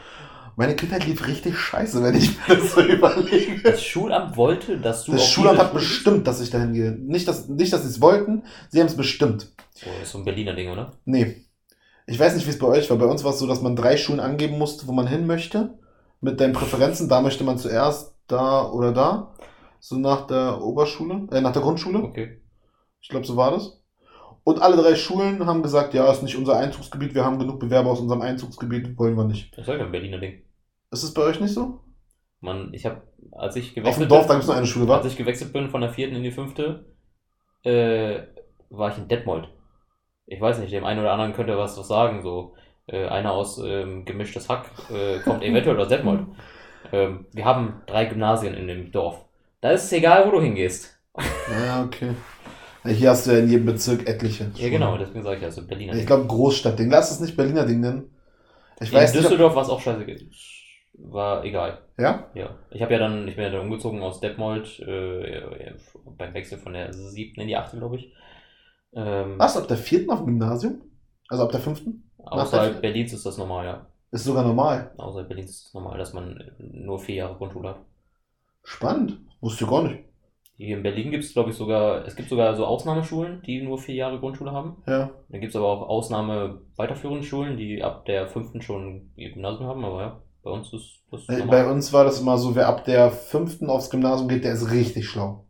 Meine 0.58 0.74
Kindheit 0.74 1.06
lief 1.06 1.26
richtig 1.26 1.58
scheiße, 1.58 2.02
wenn 2.02 2.14
ich 2.14 2.30
mir 2.48 2.56
das 2.56 2.72
so 2.72 2.80
überlege. 2.80 3.60
Das 3.62 3.82
Schulamt 3.82 4.36
wollte, 4.38 4.78
dass 4.78 5.04
du 5.04 5.12
Das 5.12 5.28
Schulamt 5.28 5.58
hat 5.58 5.74
bestimmt, 5.74 6.26
dass 6.26 6.40
ich 6.40 6.48
dahin 6.48 6.72
gehe. 6.72 6.92
Nicht, 6.92 7.28
dass, 7.28 7.48
nicht, 7.48 7.72
dass 7.72 7.82
sie 7.82 7.88
es 7.88 8.00
wollten, 8.00 8.42
sie 8.70 8.80
haben 8.80 8.86
es 8.86 8.96
bestimmt. 8.96 9.52
So, 9.74 9.86
ist 10.02 10.12
so 10.12 10.18
ein 10.18 10.24
Berliner 10.24 10.54
Ding, 10.54 10.70
oder? 10.70 10.92
Nee. 11.04 11.44
Ich 12.06 12.18
weiß 12.18 12.34
nicht, 12.34 12.46
wie 12.46 12.50
es 12.50 12.58
bei 12.58 12.66
euch 12.68 12.88
war. 12.88 12.96
Bei 12.96 13.04
uns 13.04 13.22
war 13.22 13.32
es 13.32 13.38
so, 13.38 13.46
dass 13.46 13.60
man 13.60 13.76
drei 13.76 13.98
Schulen 13.98 14.20
angeben 14.20 14.56
musste, 14.56 14.86
wo 14.86 14.92
man 14.92 15.06
hin 15.06 15.26
möchte. 15.26 15.78
Mit 16.22 16.40
deinen 16.40 16.54
Präferenzen. 16.54 17.10
Da 17.10 17.20
möchte 17.20 17.44
man 17.44 17.58
zuerst 17.58 18.14
da 18.26 18.70
oder 18.70 18.92
da. 18.92 19.34
So 19.80 19.96
nach 19.96 20.26
der 20.26 20.62
Oberschule, 20.62 21.28
äh, 21.32 21.42
nach 21.42 21.52
der 21.52 21.62
Grundschule. 21.62 21.98
Okay. 21.98 22.40
Ich 23.02 23.10
glaube, 23.10 23.26
so 23.26 23.36
war 23.36 23.50
das. 23.50 23.82
Und 24.42 24.62
alle 24.62 24.76
drei 24.76 24.94
Schulen 24.94 25.44
haben 25.44 25.62
gesagt, 25.62 25.92
ja, 25.92 26.10
ist 26.10 26.22
nicht 26.22 26.36
unser 26.36 26.56
Einzugsgebiet, 26.56 27.14
wir 27.14 27.24
haben 27.24 27.38
genug 27.38 27.58
Bewerber 27.58 27.90
aus 27.90 28.00
unserem 28.00 28.22
Einzugsgebiet, 28.22 28.96
wollen 28.96 29.16
wir 29.16 29.24
nicht. 29.24 29.52
Das 29.52 29.66
ist 29.66 29.74
ja 29.74 29.84
ein 29.84 29.90
Berliner 29.90 30.18
Ding. 30.18 30.42
Ist 30.90 31.02
es 31.02 31.14
bei 31.14 31.22
euch 31.22 31.40
nicht 31.40 31.54
so? 31.54 31.80
Man, 32.40 32.72
ich 32.72 32.86
habe, 32.86 33.02
als 33.32 33.56
ich 33.56 33.70
Auf 33.70 33.74
gewechselt 33.74 34.04
dem 34.04 34.08
Dorf, 34.08 34.26
da 34.26 34.34
bin, 34.34 34.36
gibt 34.36 34.42
es 34.42 34.48
nur 34.48 34.56
eine 34.56 34.66
Schule, 34.66 34.92
als 34.92 35.04
wa? 35.04 35.08
ich 35.08 35.16
gewechselt 35.16 35.52
bin 35.52 35.70
von 35.70 35.80
der 35.80 35.90
vierten 35.90 36.16
in 36.16 36.22
die 36.22 36.30
fünfte, 36.30 36.86
äh, 37.64 38.20
war 38.70 38.90
ich 38.90 38.98
in 38.98 39.08
Detmold. 39.08 39.48
Ich 40.26 40.40
weiß 40.40 40.58
nicht, 40.58 40.72
dem 40.72 40.84
einen 40.84 41.00
oder 41.00 41.12
anderen 41.12 41.32
könnte 41.32 41.56
was, 41.56 41.78
was 41.78 41.88
sagen, 41.88 42.22
so. 42.22 42.54
Äh, 42.88 43.06
einer 43.08 43.32
aus 43.32 43.58
ähm, 43.58 44.04
gemischtes 44.04 44.48
Hack 44.48 44.70
äh, 44.90 45.18
kommt 45.20 45.42
eventuell 45.42 45.78
aus 45.80 45.88
Detmold. 45.88 46.26
Ähm, 46.92 47.26
wir 47.32 47.44
haben 47.44 47.82
drei 47.86 48.04
Gymnasien 48.04 48.54
in 48.54 48.68
dem 48.68 48.92
Dorf. 48.92 49.24
Da 49.60 49.70
ist 49.70 49.84
es 49.84 49.92
egal, 49.92 50.26
wo 50.26 50.30
du 50.30 50.40
hingehst. 50.40 50.96
Ja, 51.50 51.82
okay. 51.82 52.10
Ja, 52.84 52.90
hier 52.90 53.10
hast 53.10 53.26
du 53.26 53.32
ja 53.32 53.38
in 53.38 53.48
jedem 53.48 53.66
Bezirk 53.66 54.08
etliche. 54.08 54.52
Ja, 54.54 54.68
genau, 54.68 54.96
deswegen 54.96 55.24
sage 55.24 55.38
ich 55.38 55.44
also 55.44 55.66
Berliner. 55.66 55.94
Ich 55.94 56.06
glaube, 56.06 56.26
Großstadtding. 56.26 56.90
Lass 56.90 57.10
es 57.10 57.20
nicht 57.20 57.36
Berliner 57.36 57.66
Ding 57.66 57.80
nennen. 57.80 58.10
Ich 58.80 58.92
in 58.92 58.98
weiß 58.98 59.12
Düsseldorf 59.12 59.54
war 59.56 59.62
es 59.62 59.68
auch 59.68 59.80
scheiße. 59.80 60.06
War 60.98 61.44
egal. 61.44 61.78
ja? 61.98 62.30
Ja. 62.34 62.58
Ich 62.70 62.80
habe 62.80 62.92
ja 62.94 62.98
dann, 62.98 63.28
ich 63.28 63.36
bin 63.36 63.44
ja 63.44 63.50
dann 63.50 63.60
umgezogen 63.62 64.02
aus 64.02 64.20
Detmold, 64.20 64.80
äh, 64.80 65.74
beim 66.16 66.32
Wechsel 66.34 66.58
von 66.58 66.72
der 66.72 66.92
siebten 66.92 67.42
in 67.42 67.48
die 67.48 67.56
achte, 67.56 67.76
glaube 67.76 67.96
ich. 67.96 68.12
Ähm, 68.94 69.38
Was, 69.38 69.56
ab 69.56 69.68
der 69.68 69.76
vierten 69.76 70.10
auf 70.10 70.18
dem 70.18 70.26
Gymnasium? 70.26 70.80
Also 71.28 71.44
ab 71.44 71.52
der 71.52 71.60
fünften? 71.60 72.10
außerhalb 72.18 72.80
Berlins 72.80 73.12
ist 73.12 73.26
das 73.26 73.38
normal, 73.38 73.66
ja. 73.66 73.86
Ist 74.10 74.24
sogar 74.24 74.44
normal. 74.44 74.92
Außerhalb 74.96 75.28
Berlins 75.28 75.50
ist 75.50 75.66
es 75.66 75.74
normal, 75.74 75.98
dass 75.98 76.12
man 76.12 76.52
nur 76.58 76.98
vier 76.98 77.16
Jahre 77.16 77.36
Grundschule 77.36 77.70
hat. 77.70 77.80
Spannend. 78.62 79.20
Wusste 79.40 79.64
ich 79.64 79.70
gar 79.70 79.82
nicht. 79.82 80.04
Hier 80.56 80.78
in 80.78 80.82
Berlin 80.82 81.10
gibt 81.10 81.24
es, 81.24 81.34
glaube 81.34 81.50
ich, 81.50 81.56
sogar, 81.56 82.06
es 82.06 82.16
gibt 82.16 82.30
sogar 82.30 82.54
so 82.56 82.64
Ausnahmeschulen, 82.64 83.42
die 83.42 83.60
nur 83.60 83.76
vier 83.78 83.94
Jahre 83.94 84.18
Grundschule 84.18 84.52
haben. 84.52 84.82
Ja. 84.86 85.10
Dann 85.28 85.40
gibt 85.40 85.50
es 85.50 85.56
aber 85.56 85.66
auch 85.66 85.88
Ausnahme 85.88 86.62
weiterführenden 86.76 87.24
Schulen, 87.24 87.58
die 87.58 87.82
ab 87.82 88.06
der 88.06 88.26
fünften 88.26 88.62
schon 88.62 89.10
ihr 89.16 89.32
Gymnasium 89.32 89.68
haben, 89.68 89.84
aber 89.84 90.00
ja, 90.00 90.22
bei 90.46 90.52
uns 90.52 90.72
ist 90.72 91.02
das 91.10 91.26
normal. 91.28 91.48
Bei 91.48 91.66
uns 91.66 91.92
war 91.92 92.04
das 92.04 92.20
immer 92.20 92.38
so, 92.38 92.54
wer 92.54 92.68
ab 92.68 92.84
der 92.84 93.10
fünften 93.10 93.68
aufs 93.68 93.90
Gymnasium 93.90 94.28
geht, 94.28 94.44
der 94.44 94.52
ist 94.52 94.70
richtig 94.70 95.08
schlau. 95.08 95.44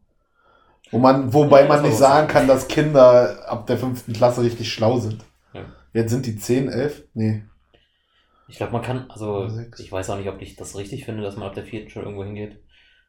Wo 0.90 0.98
man, 0.98 1.34
wobei 1.34 1.62
Ja, 1.62 1.68
man 1.68 1.82
nicht 1.82 1.98
sagen 1.98 2.28
kann, 2.28 2.48
dass 2.48 2.66
Kinder 2.66 3.44
ab 3.46 3.66
der 3.66 3.76
fünften 3.76 4.14
Klasse 4.14 4.42
richtig 4.42 4.72
schlau 4.72 4.98
sind. 4.98 5.22
Ja. 5.52 5.64
Jetzt 5.92 6.10
sind 6.12 6.24
die 6.24 6.36
10, 6.36 6.68
11? 6.68 7.04
Nee. 7.12 7.42
Ich 8.48 8.56
glaube, 8.56 8.72
man 8.72 8.82
kann, 8.82 9.10
also 9.10 9.48
sechs. 9.48 9.80
ich 9.80 9.92
weiß 9.92 10.08
auch 10.10 10.16
nicht, 10.16 10.28
ob 10.28 10.40
ich 10.40 10.56
das 10.56 10.76
richtig 10.76 11.04
finde, 11.04 11.22
dass 11.22 11.36
man 11.36 11.48
ab 11.48 11.54
der 11.54 11.64
vierten 11.64 11.90
schon 11.90 12.04
irgendwo 12.04 12.24
hingeht. 12.24 12.62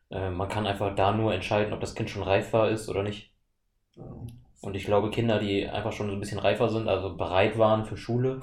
Äh, 0.09 0.29
man 0.31 0.49
kann 0.49 0.67
einfach 0.67 0.95
da 0.95 1.13
nur 1.13 1.33
entscheiden, 1.33 1.73
ob 1.73 1.79
das 1.79 1.95
Kind 1.95 2.09
schon 2.09 2.23
reifer 2.23 2.69
ist 2.69 2.89
oder 2.89 3.03
nicht. 3.03 3.31
Und 4.61 4.75
ich 4.75 4.85
glaube, 4.85 5.11
Kinder, 5.11 5.39
die 5.39 5.67
einfach 5.67 5.93
schon 5.93 6.09
so 6.09 6.13
ein 6.15 6.19
bisschen 6.19 6.39
reifer 6.39 6.69
sind, 6.69 6.87
also 6.87 7.15
bereit 7.15 7.57
waren 7.57 7.85
für 7.85 7.97
Schule, 7.97 8.41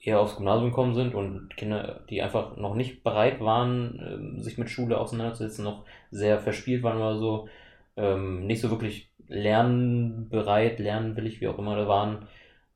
eher 0.00 0.20
aufs 0.20 0.36
Gymnasium 0.36 0.70
gekommen 0.70 0.94
sind 0.94 1.14
und 1.14 1.56
Kinder, 1.56 2.00
die 2.08 2.22
einfach 2.22 2.56
noch 2.56 2.74
nicht 2.74 3.04
bereit 3.04 3.40
waren, 3.40 4.00
ähm, 4.36 4.42
sich 4.42 4.58
mit 4.58 4.70
Schule 4.70 4.98
auseinanderzusetzen, 4.98 5.64
noch 5.64 5.84
sehr 6.10 6.38
verspielt 6.38 6.82
waren 6.82 6.96
oder 6.98 7.18
so, 7.18 7.48
ähm, 7.96 8.46
nicht 8.46 8.60
so 8.60 8.70
wirklich 8.70 9.10
lernbereit, 9.28 10.78
lernwillig, 10.78 11.40
wie 11.40 11.48
auch 11.48 11.58
immer 11.58 11.76
da 11.76 11.86
waren, 11.86 12.26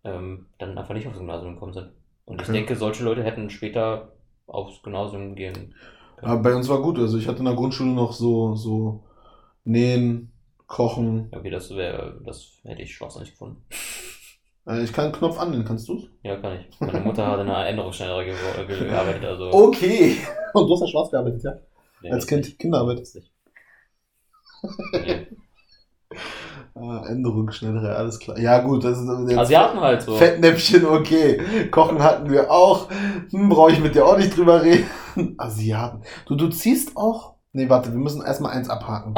ähm, 0.04 0.46
dann 0.58 0.76
einfach 0.76 0.94
nicht 0.94 1.06
aufs 1.06 1.18
Gymnasium 1.18 1.54
gekommen 1.54 1.72
sind. 1.72 1.88
Und 2.26 2.40
ich 2.42 2.48
Okay. 2.48 2.58
denke, 2.58 2.76
solche 2.76 3.04
Leute 3.04 3.24
hätten 3.24 3.50
später 3.50 4.12
aufs 4.46 4.82
Gymnasium 4.82 5.34
gehen. 5.34 5.74
Aber 6.22 6.42
bei 6.42 6.54
uns 6.54 6.68
war 6.68 6.80
gut. 6.80 6.98
Also 6.98 7.18
ich 7.18 7.26
hatte 7.26 7.38
in 7.40 7.44
der 7.46 7.54
Grundschule 7.54 7.90
noch 7.90 8.12
so, 8.12 8.54
so 8.54 9.02
Nähen, 9.64 10.30
Kochen. 10.66 11.28
Okay, 11.32 11.50
das 11.50 11.70
wäre, 11.70 12.20
das 12.24 12.58
hätte 12.64 12.82
ich 12.82 12.94
schwachsinnig 12.94 13.32
gefunden. 13.32 13.62
Äh, 14.66 14.82
Ich 14.82 14.92
kann 14.92 15.06
einen 15.06 15.14
Knopf 15.14 15.38
annehmen, 15.38 15.64
kannst 15.64 15.88
du's? 15.88 16.04
Ja, 16.22 16.36
kann 16.36 16.58
ich. 16.58 16.80
Meine 16.80 17.00
Mutter 17.00 17.26
hat 17.26 17.40
in 17.40 17.48
einer 17.48 17.66
Änderungsschneiderei 17.66 18.24
ge 18.24 18.34
ge 18.66 18.78
gearbeitet, 18.88 19.24
also. 19.24 19.50
Okay. 19.52 20.16
Und 20.54 20.66
du 20.66 20.72
hast 20.74 20.80
ja 20.82 20.86
schwarz 20.88 21.10
gearbeitet, 21.10 21.42
ja? 21.44 21.54
nee, 22.02 22.10
Als 22.10 22.26
Kind 22.26 22.44
nicht. 22.44 22.58
Kinderarbeit. 22.58 23.00
Das 23.00 23.14
nicht. 23.14 23.30
Nee. 24.92 25.26
Ah, 26.76 27.04
Änderung 27.08 27.52
schnellere, 27.52 27.94
alles 27.94 28.18
klar. 28.18 28.36
Ja, 28.36 28.58
gut, 28.58 28.82
das 28.82 28.98
ist 28.98 29.06
jetzt 29.28 29.38
Asiaten 29.38 29.80
halt 29.80 30.02
so. 30.02 30.16
Fettnäpfchen, 30.16 30.84
okay. 30.86 31.68
Kochen 31.70 32.02
hatten 32.02 32.28
wir 32.30 32.50
auch. 32.50 32.88
Hm, 33.30 33.48
brauche 33.48 33.70
ich 33.70 33.78
mit 33.80 33.94
dir 33.94 34.04
auch 34.04 34.16
nicht 34.18 34.36
drüber 34.36 34.60
reden. 34.62 34.86
Asiaten. 35.38 36.02
Du, 36.26 36.34
du 36.34 36.48
ziehst 36.48 36.96
auch. 36.96 37.34
Nee, 37.52 37.68
warte, 37.68 37.92
wir 37.92 37.98
müssen 38.00 38.22
erstmal 38.24 38.52
eins 38.56 38.68
abhaken. 38.68 39.14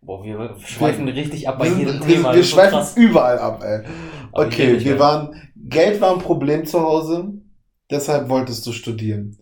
Boah, 0.00 0.22
wir 0.22 0.54
schweifen 0.64 1.08
richtig 1.08 1.48
ab 1.48 1.58
bei 1.58 1.68
wir 1.68 1.76
jedem 1.76 1.98
wir, 2.00 2.06
Thema. 2.06 2.32
wir 2.34 2.44
so 2.44 2.54
schweifen 2.54 2.70
krass. 2.78 2.96
überall 2.96 3.38
ab, 3.40 3.60
ey. 3.64 3.82
Aber 4.34 4.46
Okay, 4.46 4.84
wir 4.84 4.98
waren, 4.98 5.34
Geld 5.56 6.00
war 6.00 6.12
ein 6.12 6.20
Problem 6.20 6.66
zu 6.66 6.80
Hause, 6.80 7.32
deshalb 7.90 8.28
wolltest 8.28 8.66
du 8.66 8.72
studieren. 8.72 9.38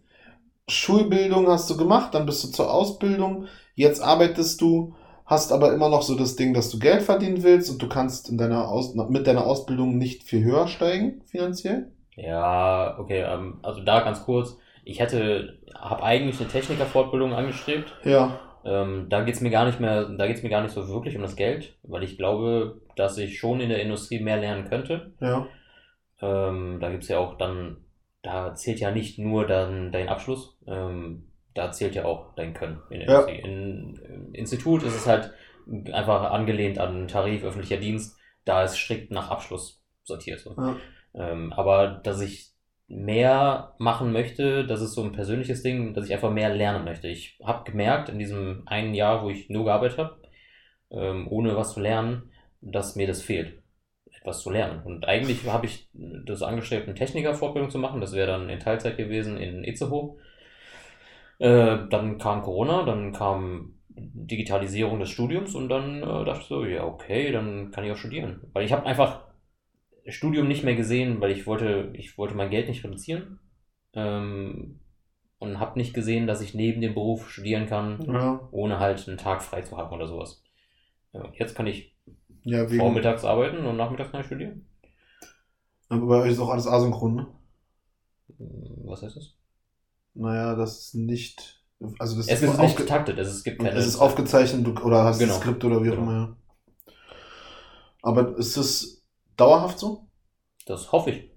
Schulbildung 0.69 1.49
hast 1.49 1.71
du 1.71 1.77
gemacht, 1.77 2.15
dann 2.15 2.27
bist 2.27 2.45
du 2.45 2.49
zur 2.49 2.73
Ausbildung, 2.73 3.47
jetzt 3.75 4.03
arbeitest 4.03 4.61
du, 4.61 4.95
hast 5.27 5.53
aber 5.53 5.73
immer 5.75 5.89
noch 5.89 6.03
so 6.03 6.17
das 6.17 6.37
Ding, 6.37 6.55
dass 6.55 6.71
du 6.71 6.79
Geld 6.79 7.03
verdienen 7.03 7.43
willst 7.43 7.71
und 7.71 7.83
du 7.83 7.89
kannst 7.89 8.29
in 8.31 8.39
deiner 8.39 8.69
Aus 8.69 8.95
mit 8.95 9.27
deiner 9.27 9.47
Ausbildung 9.47 9.99
nicht 9.99 10.25
viel 10.25 10.45
höher 10.45 10.69
steigen, 10.69 11.23
finanziell. 11.27 11.93
Ja, 12.17 12.99
okay, 12.99 13.23
ähm, 13.23 13.59
also 13.63 13.83
da 13.83 14.01
ganz 14.01 14.25
kurz. 14.25 14.59
Ich 14.85 15.01
hätte, 15.01 15.59
habe 15.75 16.03
eigentlich 16.03 16.41
eine 16.41 16.49
Technikerfortbildung 16.49 17.33
angestrebt. 17.33 17.95
Ja, 18.05 18.39
Ähm, 18.65 19.07
da 19.09 19.23
geht's 19.23 19.41
mir 19.41 19.51
gar 19.51 19.65
nicht 19.67 19.81
mehr, 19.81 20.05
da 20.05 20.27
geht's 20.27 20.43
mir 20.43 20.51
gar 20.51 20.63
nicht 20.63 20.73
so 20.73 20.89
wirklich 20.89 21.17
um 21.17 21.23
das 21.23 21.37
Geld, 21.37 21.75
weil 21.83 22.03
ich 22.05 22.17
glaube, 22.17 22.81
dass 22.97 23.19
ich 23.19 23.39
schon 23.39 23.61
in 23.61 23.69
der 23.71 23.83
Industrie 23.83 24.21
mehr 24.21 24.37
lernen 24.37 24.69
könnte. 24.69 25.13
ja, 25.21 25.47
Ähm, 26.21 26.79
da 26.81 26.91
gibt's 26.91 27.09
ja 27.09 27.19
auch 27.19 27.37
dann, 27.37 27.79
da 28.23 28.55
zählt 28.55 28.79
ja 28.81 28.91
nicht 28.91 29.19
nur 29.19 29.47
dann 29.47 29.91
dein 29.91 30.09
Abschluss, 30.09 30.57
ähm, 30.67 31.25
da 31.55 31.73
zählt 31.73 31.95
ja 31.95 32.05
auch 32.05 32.35
dein 32.37 32.55
Können 32.55 32.81
in 32.91 33.01
der 33.01 33.09
Ja. 33.09 33.21
Industrie. 33.21 33.41
In, 33.41 33.97
Im 33.97 34.35
Institut 34.35 34.83
ist 34.85 34.95
es 34.95 35.07
halt 35.07 35.33
einfach 35.93 36.31
angelehnt 36.31 36.79
an 36.79 37.09
Tarif, 37.09 37.45
öffentlicher 37.45 37.77
Dienst, 37.79 38.17
da 38.45 38.63
ist 38.65 38.77
strikt 38.79 39.11
nach 39.11 39.31
Abschluss 39.31 39.83
sortiert. 40.05 40.41
So. 40.41 40.55
ja. 40.57 40.77
Ähm, 41.15 41.53
aber 41.53 42.01
dass 42.03 42.21
ich 42.21 42.52
mehr 42.93 43.75
machen 43.79 44.13
möchte, 44.13 44.67
das 44.67 44.83
ist 44.83 44.93
so 44.93 45.03
ein 45.03 45.13
persönliches 45.13 45.63
Ding, 45.63 45.95
dass 45.95 46.07
ich 46.07 46.13
einfach 46.13 46.31
mehr 46.31 46.55
lernen 46.55 46.85
möchte. 46.85 47.09
Ich 47.09 47.39
habe 47.43 47.69
gemerkt 47.71 48.11
in 48.11 48.19
diesem 48.19 48.63
einen 48.67 48.95
Jahr, 48.95 49.25
wo 49.25 49.31
ich 49.31 49.49
nur 49.49 49.65
gearbeitet 49.65 49.99
habe, 49.99 50.17
ähm, 50.91 51.27
ohne 51.29 51.57
was 51.57 51.73
zu 51.73 51.81
lernen, 51.81 52.31
dass 52.61 52.95
mir 52.95 53.07
das 53.07 53.23
fehlt, 53.23 53.63
etwas 54.13 54.43
zu 54.43 54.51
lernen. 54.51 54.83
Und 54.85 55.09
eigentlich 55.09 55.47
habe 55.47 55.67
ich 55.67 55.89
das 55.95 56.43
angestrebt, 56.43 56.87
eine 56.87 56.95
Technikerfortbildung 56.95 57.71
zu 57.71 57.79
machen. 57.79 58.01
Das 58.03 58.13
wäre 58.13 58.27
dann 58.27 58.51
in 58.51 58.61
Teilzeit 58.61 58.99
gewesen 58.99 59.39
in 59.39 59.65
Itzehoe. 59.65 60.19
Äh, 61.39 61.89
dann 61.89 62.19
kam 62.19 62.43
Corona, 62.43 62.85
dann 62.85 63.13
kam 63.13 63.77
Digitalisierung 63.89 65.01
des 65.01 65.11
Studiums 65.11 65.55
und 65.55 65.71
dann 65.71 66.03
äh, 66.03 66.25
dachte 66.25 66.41
ich 66.43 66.47
so, 66.47 66.65
ja, 66.65 66.85
okay, 66.85 67.33
dann 67.33 67.71
kann 67.71 67.85
ich 67.85 67.93
auch 67.93 67.97
studieren. 67.97 68.43
Weil 68.53 68.67
ich 68.67 68.73
habe 68.73 68.85
einfach 68.85 69.32
Studium 70.09 70.49
nicht 70.49 70.65
mehr 70.65 70.75
gesehen, 70.75 71.21
weil 71.21 71.31
ich 71.31 71.47
wollte, 71.47 71.91
ich 71.95 72.19
wollte 72.19 72.35
mein 72.35 72.51
Geld 72.51 72.69
nicht 72.69 72.85
reduzieren. 72.85 73.39
Ähm, 73.95 74.79
und 75.39 75.59
habe 75.59 75.79
nicht 75.79 75.93
gesehen, 75.93 76.29
dass 76.29 76.41
ich 76.41 76.55
neben 76.55 76.81
dem 76.81 76.95
Beruf 76.95 77.29
studieren 77.29 77.67
kann, 77.67 78.01
ja. 78.07 78.49
ohne 78.53 78.79
halt 78.79 79.09
einen 79.09 79.19
Tag 79.19 79.43
frei 79.43 79.63
zu 79.63 79.77
haben 79.77 79.93
oder 79.93 80.07
sowas. 80.07 80.41
Ja, 81.13 81.29
jetzt 81.35 81.57
kann 81.57 81.67
ich 81.67 81.97
ja 82.45 82.67
vormittags 82.69 83.25
arbeiten 83.25 83.67
und 83.67 83.77
nachmittags 83.77 84.13
kann 84.13 84.21
ich 84.21 84.27
studieren. 84.27 84.67
aber 85.89 86.07
bei 86.07 86.21
euch 86.23 86.31
ist 86.33 86.39
auch 86.39 86.51
alles 86.51 86.69
asynchron, 86.69 87.15
ne? 87.17 87.27
Hm, 88.39 88.83
Was 88.85 89.03
heißt 89.03 89.17
das? 89.17 89.35
Naja, 90.15 90.55
das 90.55 90.79
ist 90.79 90.95
nicht, 90.95 91.61
also 91.99 92.17
das 92.17 92.29
Es 92.29 92.41
ist, 92.41 92.49
ist 92.53 92.61
nicht 92.61 92.77
getaktet, 92.77 93.19
es, 93.19 93.43
gibt 93.43 93.59
keine. 93.59 93.71
es 93.77 93.87
ist 93.87 93.97
aufgezeichnet 93.99 94.67
oder 94.83 95.03
hast 95.05 95.19
Genau. 95.19 95.35
ein 95.35 95.41
Skript 95.41 95.65
oder 95.65 95.83
wie 95.83 95.91
auch 95.91 95.97
Genau. 95.97 96.03
immer. 96.11 96.37
Aber 98.03 98.37
ist 98.39 98.57
es 98.57 99.02
dauerhaft 99.37 99.79
so? 99.79 100.07
Das 100.67 100.91
hoffe 100.91 101.11
ich. 101.13 101.31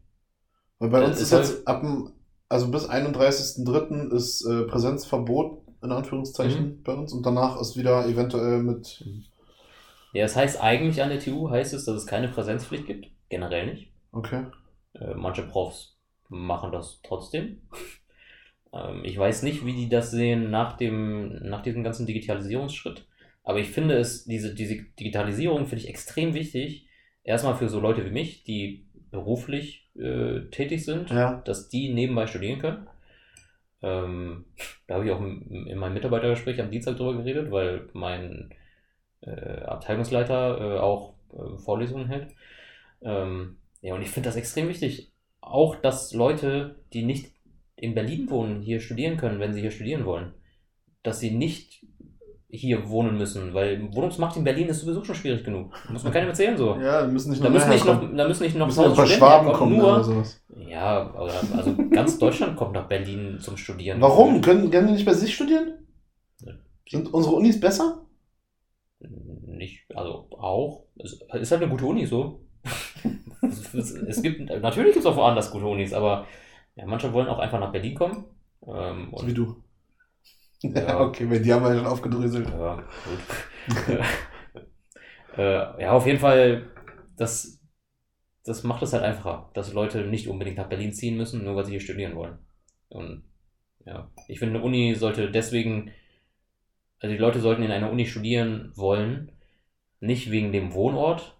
Weil 0.79 0.89
bei 0.89 1.01
Äh, 1.01 1.05
uns 1.05 1.19
ist 1.19 1.31
jetzt 1.31 1.67
ab 1.67 1.81
dem, 1.81 2.13
also 2.49 2.69
bis 2.71 2.85
31.03. 2.89 4.09
ist 4.11 4.45
äh, 4.45 4.63
Präsenzverbot, 4.63 5.61
in 5.83 5.91
Anführungszeichen, 5.91 6.77
Mhm. 6.77 6.83
bei 6.83 6.93
uns 6.93 7.11
und 7.13 7.25
danach 7.25 7.59
ist 7.59 7.75
wieder 7.77 8.07
eventuell 8.07 8.63
mit. 8.63 9.03
Ja, 10.13 10.23
das 10.23 10.35
heißt 10.35 10.61
eigentlich 10.61 11.03
an 11.03 11.09
der 11.09 11.19
TU 11.19 11.49
heißt 11.51 11.73
es, 11.75 11.85
dass 11.85 11.95
es 11.95 12.07
keine 12.07 12.27
Präsenzpflicht 12.29 12.87
gibt. 12.87 13.07
Generell 13.29 13.67
nicht. 13.67 13.91
Okay. 14.13 14.45
Äh, 14.93 15.13
manche 15.15 15.43
Profs 15.43 15.97
machen 16.29 16.71
das 16.71 16.99
trotzdem. 17.03 17.61
ähm, 18.73 19.03
ich 19.03 19.17
weiß 19.17 19.43
nicht, 19.43 19.65
wie 19.65 19.73
die 19.73 19.89
das 19.89 20.11
sehen 20.11 20.49
nach 20.51 20.77
dem, 20.77 21.35
nach 21.49 21.61
diesem 21.61 21.83
ganzen 21.83 22.05
Digitalisierungsschritt. 22.05 23.07
Aber 23.43 23.59
ich 23.59 23.69
finde 23.69 23.97
es, 23.97 24.25
diese, 24.25 24.55
diese 24.55 24.75
Digitalisierung 24.99 25.67
finde 25.67 25.83
ich 25.83 25.89
extrem 25.89 26.33
wichtig. 26.33 26.84
Erstmal 27.25 27.55
für 27.55 27.67
so 27.67 27.79
Leute 27.81 28.05
wie 28.05 28.11
mich, 28.11 28.43
die 28.43 28.85
beruflich 29.11 29.89
äh, 29.97 30.41
tätig 30.51 30.85
sind, 30.85 31.09
Ja. 31.09 31.41
dass 31.45 31.67
die 31.67 31.93
nebenbei 31.93 32.27
studieren 32.27 32.59
können. 32.59 32.87
Ähm, 33.81 34.45
da 34.87 34.95
habe 34.95 35.05
ich 35.05 35.11
auch 35.11 35.21
in 35.21 35.67
in 35.67 35.77
meinem 35.77 35.95
Mitarbeitergespräch 35.95 36.61
am 36.61 36.71
Dienstag 36.71 36.95
drüber 36.97 37.17
geredet, 37.17 37.51
weil 37.51 37.89
mein 37.93 38.53
äh, 39.21 39.61
Abteilungsleiter 39.61 40.59
äh, 40.59 40.79
auch 40.79 41.15
äh, 41.33 41.57
Vorlesungen 41.57 42.07
hält. 42.07 42.29
Ähm, 43.01 43.57
ja, 43.81 43.95
und 43.95 44.01
ich 44.01 44.09
finde 44.09 44.29
das 44.29 44.35
extrem 44.37 44.69
wichtig. 44.69 45.11
Auch, 45.41 45.75
dass 45.75 46.13
Leute, 46.13 46.75
die 46.93 47.03
nicht 47.03 47.31
in 47.75 47.93
Berlin 47.93 48.29
wohnen, 48.29 48.61
hier 48.61 48.79
studieren 48.79 49.17
können, 49.17 49.39
wenn 49.39 49.53
sie 49.53 49.61
hier 49.61 49.71
studieren 49.71 50.05
wollen. 50.05 50.33
Dass 51.03 51.19
sie 51.19 51.31
nicht 51.31 51.85
hier 52.55 52.89
wohnen 52.89 53.17
müssen, 53.17 53.53
weil 53.53 53.93
Wohnungsmacht 53.93 54.37
in 54.37 54.43
Berlin 54.43 54.67
ist 54.67 54.81
sowieso 54.81 55.03
schon 55.03 55.15
schwierig 55.15 55.43
genug. 55.43 55.73
Muss 55.89 56.03
man 56.03 56.13
keinem 56.13 56.29
erzählen 56.29 56.57
so. 56.57 56.75
Ja, 56.75 57.01
da 57.01 57.07
müssen 57.07 57.31
nicht 57.31 57.43
Da 57.43 57.49
noch 57.49 57.53
müssen 57.53 57.69
nicht 57.69 57.85
noch, 57.85 58.01
da 58.15 58.27
müssen 58.27 58.43
nicht 58.43 58.55
noch 58.55 58.65
müssen 58.67 58.85
ein 58.85 58.93
paar 58.93 59.07
Schwaben 59.07 59.53
kommen 59.53 59.77
nur, 59.77 59.93
oder 59.93 60.03
sowas. 60.03 60.43
ja, 60.67 61.13
also 61.13 61.75
ganz 61.91 62.17
Deutschland 62.17 62.55
kommt 62.55 62.73
nach 62.73 62.87
Berlin 62.87 63.37
zum 63.39 63.57
Studieren. 63.57 64.01
Warum? 64.01 64.41
Können, 64.41 64.69
können 64.71 64.87
die 64.87 64.93
nicht 64.93 65.05
bei 65.05 65.13
sich 65.13 65.33
studieren? 65.33 65.85
Sind 66.87 67.13
unsere 67.13 67.35
Unis 67.35 67.59
besser? 67.59 68.05
Nicht, 68.99 69.85
also 69.95 70.27
auch. 70.31 70.83
Es 70.97 71.13
ist 71.13 71.51
halt 71.51 71.61
eine 71.61 71.71
gute 71.71 71.85
Uni 71.85 72.05
so. 72.05 72.41
es, 73.73 74.21
gibt, 74.21 74.41
natürlich 74.49 74.93
gibt 74.93 75.05
es 75.05 75.11
auch 75.11 75.17
woanders 75.17 75.51
gute 75.51 75.65
Unis, 75.65 75.93
aber 75.93 76.25
ja, 76.75 76.85
manche 76.85 77.11
wollen 77.13 77.27
auch 77.27 77.39
einfach 77.39 77.59
nach 77.59 77.71
Berlin 77.71 77.95
kommen. 77.95 78.25
Ähm, 78.67 79.13
So 79.15 79.27
wie 79.27 79.33
du. 79.33 79.63
Ja, 80.73 80.99
Ja. 80.99 80.99
okay, 80.99 81.29
weil 81.29 81.41
die 81.41 81.53
haben 81.53 81.63
wir 81.63 81.75
schon 81.75 81.85
aufgedröselt. 81.85 82.49
ja, 82.49 82.87
gut. 83.03 83.25
äh, 85.37 85.81
ja, 85.83 85.91
auf 85.91 86.05
jeden 86.05 86.19
Fall, 86.19 86.69
das, 87.17 87.61
das 88.45 88.63
macht 88.63 88.83
es 88.83 88.93
halt 88.93 89.03
einfacher, 89.03 89.51
dass 89.53 89.73
Leute 89.73 90.05
nicht 90.07 90.27
unbedingt 90.29 90.57
nach 90.57 90.69
Berlin 90.69 90.93
ziehen 90.93 91.17
müssen, 91.17 91.43
nur 91.43 91.55
weil 91.55 91.65
sie 91.65 91.71
hier 91.73 91.81
studieren 91.81 92.15
wollen. 92.15 92.39
Und 92.89 93.25
ja, 93.85 94.11
ich 94.27 94.39
finde, 94.39 94.55
eine 94.57 94.65
Uni 94.65 94.95
sollte 94.95 95.31
deswegen, 95.31 95.91
also 96.99 97.13
die 97.13 97.19
Leute 97.21 97.39
sollten 97.39 97.63
in 97.63 97.71
einer 97.71 97.89
Uni 97.89 98.05
studieren 98.05 98.71
wollen, 98.75 99.31
nicht 100.01 100.31
wegen 100.31 100.51
dem 100.51 100.73
Wohnort, 100.73 101.37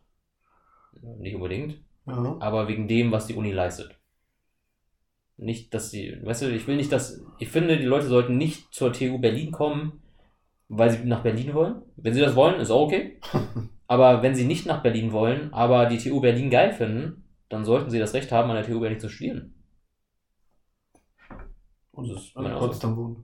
nicht 1.19 1.35
unbedingt, 1.35 1.79
Ja. 2.07 2.37
aber 2.39 2.67
wegen 2.67 2.87
dem, 2.87 3.11
was 3.11 3.27
die 3.27 3.35
Uni 3.35 3.51
leistet. 3.51 3.94
Nicht, 5.37 5.73
dass 5.73 5.91
sie, 5.91 6.17
weißt 6.23 6.43
du, 6.43 6.51
ich 6.51 6.65
will 6.67 6.77
nicht, 6.77 6.91
dass, 6.91 7.21
ich 7.39 7.49
finde, 7.49 7.77
die 7.77 7.85
Leute 7.85 8.07
sollten 8.07 8.37
nicht 8.37 8.73
zur 8.73 8.93
TU 8.93 9.17
Berlin 9.19 9.51
kommen, 9.51 10.01
weil 10.69 10.89
sie 10.91 11.03
nach 11.05 11.23
Berlin 11.23 11.53
wollen. 11.53 11.81
Wenn 11.97 12.13
sie 12.13 12.21
das 12.21 12.35
wollen, 12.35 12.59
ist 12.59 12.71
auch 12.71 12.83
okay. 12.83 13.19
Aber 13.87 14.23
wenn 14.23 14.33
sie 14.35 14.45
nicht 14.45 14.65
nach 14.65 14.81
Berlin 14.81 15.11
wollen, 15.11 15.53
aber 15.53 15.85
die 15.85 15.99
TU 15.99 16.19
Berlin 16.19 16.49
geil 16.49 16.73
finden, 16.73 17.23
dann 17.49 17.65
sollten 17.65 17.91
sie 17.91 17.99
das 17.99 18.15
Recht 18.15 18.31
haben, 18.31 18.49
an 18.49 18.55
der 18.55 18.65
TU 18.65 18.79
Berlin 18.79 18.99
zu 18.99 19.09
studieren. 19.09 19.53
Und 21.91 22.09
Das 22.09 22.23
ist 22.23 22.35
an 22.35 22.43
meine 22.43 22.57
Potsdam 22.57 22.97
wohnen. 22.97 23.23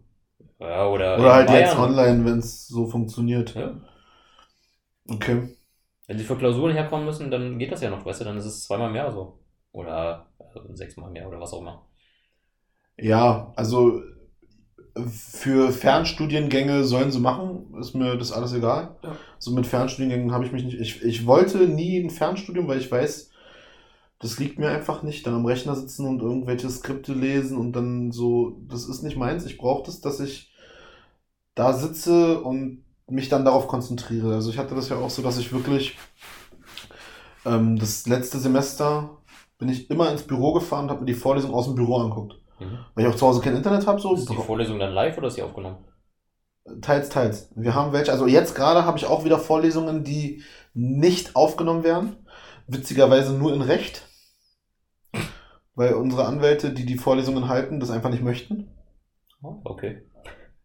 Ja, 0.59 0.87
oder, 0.87 1.17
Oder 1.17 1.33
halt 1.33 1.47
Bayern. 1.47 1.61
jetzt 1.65 1.75
online, 1.77 2.25
wenn 2.25 2.39
es 2.39 2.67
so 2.67 2.87
funktioniert. 2.87 3.55
Ja. 3.55 3.81
Okay. 5.09 5.57
Wenn 6.07 6.17
sie 6.17 6.23
für 6.23 6.37
Klausuren 6.37 6.73
herkommen 6.73 7.05
müssen, 7.05 7.31
dann 7.31 7.57
geht 7.57 7.71
das 7.71 7.81
ja 7.81 7.89
noch, 7.89 8.05
weißt 8.05 8.21
du, 8.21 8.25
dann 8.25 8.37
ist 8.37 8.45
es 8.45 8.65
zweimal 8.65 8.89
im 8.89 8.95
Jahr 8.95 9.11
so. 9.11 9.39
Oder 9.71 10.27
also 10.37 10.61
sechsmal 10.75 11.09
im 11.09 11.15
Jahr 11.15 11.27
oder 11.27 11.39
was 11.39 11.53
auch 11.53 11.61
immer. 11.61 11.85
Ja, 13.01 13.51
also 13.55 14.01
für 15.07 15.71
Fernstudiengänge 15.71 16.83
sollen 16.83 17.11
sie 17.11 17.19
machen, 17.19 17.73
ist 17.79 17.95
mir 17.95 18.17
das 18.17 18.31
alles 18.31 18.53
egal. 18.53 18.95
Ja. 19.03 19.15
So 19.39 19.51
mit 19.51 19.65
Fernstudiengängen 19.65 20.33
habe 20.33 20.45
ich 20.45 20.51
mich 20.51 20.63
nicht. 20.63 20.79
Ich, 20.79 21.01
ich 21.03 21.25
wollte 21.25 21.59
nie 21.59 21.99
ein 21.99 22.09
Fernstudium, 22.09 22.67
weil 22.67 22.79
ich 22.79 22.91
weiß, 22.91 23.31
das 24.19 24.37
liegt 24.37 24.59
mir 24.59 24.69
einfach 24.69 25.01
nicht. 25.03 25.25
Dann 25.25 25.33
am 25.35 25.45
Rechner 25.45 25.75
sitzen 25.75 26.05
und 26.07 26.21
irgendwelche 26.21 26.69
Skripte 26.69 27.13
lesen 27.13 27.57
und 27.57 27.73
dann 27.73 28.11
so, 28.11 28.57
das 28.67 28.85
ist 28.85 29.01
nicht 29.03 29.17
meins. 29.17 29.45
Ich 29.45 29.57
brauche 29.57 29.85
das, 29.85 30.01
dass 30.01 30.19
ich 30.19 30.51
da 31.55 31.73
sitze 31.73 32.41
und 32.41 32.83
mich 33.07 33.29
dann 33.29 33.45
darauf 33.45 33.67
konzentriere. 33.67 34.35
Also 34.35 34.51
ich 34.51 34.57
hatte 34.57 34.75
das 34.75 34.89
ja 34.89 34.97
auch 34.97 35.09
so, 35.09 35.21
dass 35.21 35.37
ich 35.37 35.53
wirklich 35.53 35.97
ähm, 37.45 37.77
das 37.77 38.07
letzte 38.07 38.39
Semester 38.39 39.17
bin 39.57 39.69
ich 39.69 39.89
immer 39.89 40.11
ins 40.11 40.23
Büro 40.23 40.53
gefahren 40.53 40.85
und 40.85 40.91
habe 40.91 41.01
mir 41.01 41.05
die 41.07 41.13
Vorlesung 41.13 41.53
aus 41.53 41.65
dem 41.65 41.75
Büro 41.75 41.97
angeguckt. 41.97 42.40
Mhm. 42.61 42.79
Weil 42.93 43.05
ich 43.05 43.11
auch 43.11 43.17
zu 43.17 43.27
Hause 43.27 43.41
kein 43.41 43.55
Internet 43.55 43.87
habe, 43.87 43.99
so. 43.99 44.13
Ist 44.13 44.29
die 44.29 44.35
Vorlesung 44.35 44.79
dann 44.79 44.93
live 44.93 45.17
oder 45.17 45.27
ist 45.27 45.35
sie 45.35 45.43
aufgenommen? 45.43 45.77
Teils, 46.81 47.09
teils. 47.09 47.51
Wir 47.55 47.73
haben 47.73 47.91
welche, 47.91 48.11
also 48.11 48.27
jetzt 48.27 48.55
gerade 48.55 48.85
habe 48.85 48.97
ich 48.97 49.07
auch 49.07 49.25
wieder 49.25 49.39
Vorlesungen, 49.39 50.03
die 50.03 50.43
nicht 50.73 51.35
aufgenommen 51.35 51.83
werden. 51.83 52.17
Witzigerweise 52.67 53.33
nur 53.33 53.53
in 53.53 53.61
Recht. 53.61 54.07
Weil 55.73 55.95
unsere 55.95 56.25
Anwälte, 56.25 56.71
die 56.71 56.85
die 56.85 56.97
Vorlesungen 56.97 57.47
halten, 57.47 57.79
das 57.79 57.89
einfach 57.89 58.09
nicht 58.09 58.23
möchten. 58.23 58.69
Oh, 59.41 59.55
okay. 59.63 60.03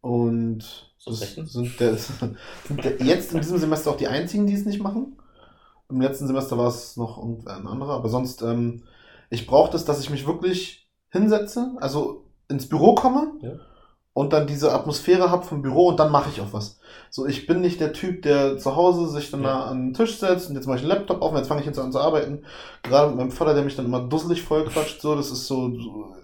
Und 0.03 0.93
das 1.07 1.35
sind, 1.35 1.81
der, 1.81 1.95
sind 1.97 2.85
der, 2.85 3.01
jetzt 3.03 3.33
in 3.33 3.41
diesem 3.41 3.59
Semester 3.59 3.91
auch 3.91 3.97
die 3.97 4.09
einzigen, 4.09 4.47
die 4.47 4.55
es 4.55 4.67
nicht 4.67 4.83
machen. 4.83 5.19
Im 5.89 6.01
letzten 6.01 6.27
Semester 6.27 6.59
war 6.59 6.69
es 6.69 6.97
noch 6.97 7.23
ein 7.23 7.47
anderer, 7.47 7.95
aber 7.95 8.09
sonst, 8.09 8.43
ähm, 8.43 8.85
ich 9.31 9.47
brauche 9.47 9.73
das, 9.73 9.85
dass 9.85 10.01
ich 10.01 10.11
mich 10.11 10.27
wirklich 10.27 10.86
hinsetze, 11.17 11.73
also 11.81 12.25
ins 12.49 12.69
Büro 12.69 12.95
komme 12.95 13.33
Ja. 13.41 13.53
und 14.13 14.33
dann 14.33 14.47
diese 14.47 14.73
Atmosphäre 14.73 15.31
habe 15.31 15.45
vom 15.45 15.63
Büro 15.63 15.89
und 15.89 15.99
dann 16.01 16.13
mache 16.13 16.31
ich 16.31 16.41
auch 16.41 16.53
was. 16.53 16.79
So, 17.11 17.27
ich 17.27 17.47
bin 17.47 17.61
nicht 17.61 17.81
der 17.81 17.93
Typ, 17.93 18.23
der 18.23 18.59
zu 18.59 18.77
Hause 18.77 19.09
sich 19.09 19.31
dann 19.31 19.43
Ja. 19.43 19.49
da 19.49 19.65
an 19.65 19.87
den 19.89 19.95
Tisch 19.95 20.19
setzt 20.19 20.49
und 20.49 20.57
jetzt 20.57 20.67
mache 20.67 20.77
ich 20.79 20.83
einen 20.83 20.91
Laptop 20.93 21.23
auf 21.23 21.33
und 21.33 21.39
jetzt 21.39 21.49
fange 21.49 21.61
ich 21.61 21.67
jetzt 21.67 21.79
an 21.79 21.93
zu 21.93 21.99
arbeiten. 22.01 22.45
Gerade 22.83 23.09
mit 23.09 23.17
meinem 23.19 23.31
Vater, 23.31 23.55
der 23.55 23.65
mich 23.65 23.77
dann 23.77 23.87
immer 23.87 24.01
dusselig 24.01 24.43
voll 24.43 24.65
quatscht, 24.65 25.01
so, 25.01 25.15
das 25.17 25.31
ist 25.31 25.47
so, 25.47 25.71
so 25.79 26.15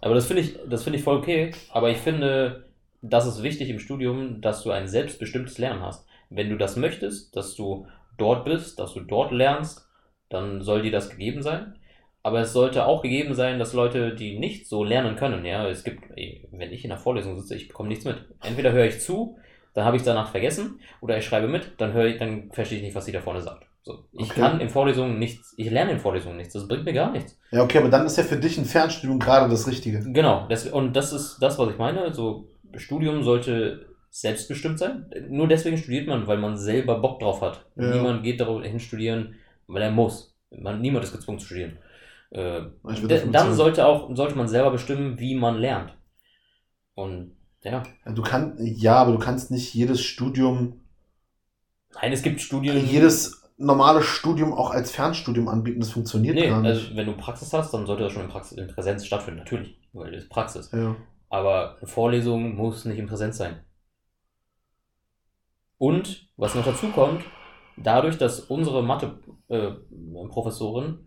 Aber 0.00 0.14
das 0.14 0.26
finde 0.26 0.42
ich, 0.42 0.58
das 0.68 0.82
finde 0.82 0.98
ich 0.98 1.04
voll 1.04 1.16
okay. 1.16 1.52
Aber 1.72 1.90
ich 1.90 1.98
finde, 1.98 2.66
das 3.00 3.26
ist 3.26 3.42
wichtig 3.42 3.70
im 3.70 3.78
Studium, 3.78 4.40
dass 4.42 4.62
du 4.62 4.70
ein 4.70 4.86
selbstbestimmtes 4.88 5.58
Lernen 5.58 5.80
hast. 5.82 6.06
Wenn 6.30 6.50
du 6.50 6.56
das 6.56 6.76
möchtest, 6.76 7.34
dass 7.36 7.54
du 7.54 7.86
dort 8.18 8.44
bist, 8.44 8.78
dass 8.78 8.92
du 8.94 9.00
dort 9.00 9.32
lernst, 9.32 9.86
dann 10.28 10.62
soll 10.62 10.82
dir 10.82 10.90
das 10.92 11.10
gegeben 11.10 11.42
sein. 11.42 11.76
Aber 12.24 12.40
es 12.40 12.54
sollte 12.54 12.86
auch 12.86 13.02
gegeben 13.02 13.34
sein, 13.34 13.58
dass 13.58 13.74
Leute, 13.74 14.14
die 14.14 14.38
nicht 14.38 14.66
so 14.66 14.82
lernen 14.82 15.14
können, 15.14 15.44
ja, 15.44 15.68
es 15.68 15.84
gibt, 15.84 16.08
wenn 16.10 16.72
ich 16.72 16.82
in 16.82 16.88
der 16.88 16.98
Vorlesung 16.98 17.38
sitze, 17.38 17.54
ich 17.54 17.68
bekomme 17.68 17.90
nichts 17.90 18.06
mit. 18.06 18.16
Entweder 18.42 18.72
höre 18.72 18.86
ich 18.86 19.00
zu, 19.00 19.36
dann 19.74 19.84
habe 19.84 19.96
ich 19.96 20.00
es 20.00 20.06
danach 20.06 20.30
vergessen, 20.30 20.80
oder 21.02 21.18
ich 21.18 21.24
schreibe 21.26 21.48
mit, 21.48 21.72
dann 21.76 21.92
höre 21.92 22.06
ich, 22.06 22.16
dann 22.18 22.50
verstehe 22.50 22.78
ich 22.78 22.84
nicht, 22.84 22.94
was 22.96 23.04
sie 23.04 23.12
da 23.12 23.20
vorne 23.20 23.42
sagt. 23.42 23.66
So, 23.82 24.04
ich 24.12 24.30
Okay. 24.30 24.40
kann 24.40 24.60
in 24.60 24.70
Vorlesungen 24.70 25.18
nichts, 25.18 25.52
ich 25.58 25.70
lerne 25.70 25.92
in 25.92 25.98
Vorlesungen 25.98 26.38
nichts, 26.38 26.54
das 26.54 26.66
bringt 26.66 26.86
mir 26.86 26.94
gar 26.94 27.12
nichts. 27.12 27.38
Ja, 27.50 27.62
okay, 27.62 27.76
aber 27.78 27.90
dann 27.90 28.06
ist 28.06 28.16
ja 28.16 28.24
für 28.24 28.38
dich 28.38 28.56
ein 28.56 28.64
Fernstudium 28.64 29.18
gerade 29.18 29.50
das 29.50 29.68
Richtige. 29.68 30.00
Genau, 30.00 30.46
das, 30.48 30.66
und 30.66 30.96
das 30.96 31.12
ist 31.12 31.36
das, 31.42 31.58
was 31.58 31.70
ich 31.70 31.76
meine. 31.76 32.14
So, 32.14 32.48
Studium 32.74 33.22
sollte 33.22 33.84
selbstbestimmt 34.08 34.78
sein. 34.78 35.10
Nur 35.28 35.46
deswegen 35.48 35.76
studiert 35.76 36.06
man, 36.06 36.26
weil 36.26 36.38
man 36.38 36.56
selber 36.56 37.00
Bock 37.00 37.20
drauf 37.20 37.42
hat. 37.42 37.66
Ja. 37.76 37.90
Niemand 37.90 38.22
geht 38.22 38.40
dahin 38.40 38.80
studieren, 38.80 39.34
weil 39.66 39.82
er 39.82 39.90
muss. 39.90 40.34
Man, 40.50 40.80
niemand 40.80 41.04
ist 41.04 41.12
gezwungen 41.12 41.38
zu 41.38 41.46
studieren. 41.46 41.78
Äh, 42.34 42.62
dann 43.30 43.54
sollte 43.54 43.86
auch 43.86 44.10
sollte 44.14 44.34
man 44.36 44.48
selber 44.48 44.72
bestimmen, 44.72 45.18
wie 45.20 45.34
man 45.36 45.56
lernt. 45.58 45.94
Und 46.94 47.36
ja, 47.62 47.82
Ja, 48.04 48.12
du 48.12 48.22
kannst, 48.22 48.58
ja, 48.60 48.96
aber 48.96 49.12
du 49.12 49.18
kannst 49.18 49.50
nicht 49.52 49.72
jedes 49.72 50.02
Studium, 50.02 50.80
nein, 51.94 52.12
es 52.12 52.22
gibt 52.22 52.40
Studien. 52.40 52.84
jedes 52.86 53.40
normale 53.56 54.02
Studium 54.02 54.52
auch 54.52 54.70
als 54.72 54.90
Fernstudium 54.90 55.46
anbieten. 55.48 55.78
Das 55.80 55.92
funktioniert 55.92 56.34
Nee, 56.34 56.48
gar 56.48 56.60
nicht. 56.60 56.70
also 56.72 56.96
wenn 56.96 57.06
du 57.06 57.12
Praxis 57.16 57.52
hast, 57.52 57.72
dann 57.72 57.86
sollte 57.86 58.02
das 58.02 58.12
schon 58.12 58.24
in, 58.24 58.28
Praxis, 58.28 58.58
in 58.58 58.66
Präsenz 58.66 59.06
stattfinden, 59.06 59.38
natürlich, 59.38 59.78
weil 59.92 60.10
das 60.10 60.24
ist 60.24 60.28
Praxis. 60.30 60.72
ja. 60.72 60.96
Aber 61.30 61.76
eine 61.78 61.86
Vorlesung 61.86 62.56
muss 62.56 62.84
nicht 62.84 62.98
in 62.98 63.06
Präsenz 63.06 63.36
sein. 63.38 63.60
Und 65.78 66.28
was 66.36 66.54
noch 66.56 66.64
dazu 66.64 66.88
kommt, 66.88 67.22
dadurch, 67.76 68.18
dass 68.18 68.40
unsere 68.40 68.82
Mathe-Professorin 68.84 70.98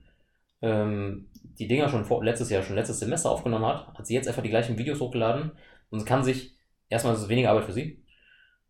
ähm, 0.62 1.28
die 1.60 1.68
Dinger 1.68 1.90
schon 1.90 2.06
vor, 2.06 2.24
letztes 2.24 2.50
Jahr, 2.50 2.64
schon 2.64 2.76
letztes 2.76 3.00
Semester 3.00 3.32
aufgenommen 3.32 3.66
hat, 3.66 3.88
hat 3.98 4.06
sie 4.08 4.14
jetzt 4.14 4.28
einfach 4.28 4.44
die 4.44 4.50
gleichen 4.50 4.78
Videos 4.78 5.00
hochgeladen 5.00 5.52
und 5.90 6.06
kann 6.06 6.24
sich, 6.24 6.56
erstmal 6.90 7.14
ist 7.16 7.22
es 7.22 7.30
weniger 7.30 7.50
Arbeit 7.52 7.66
für 7.66 7.74
sie. 7.74 8.02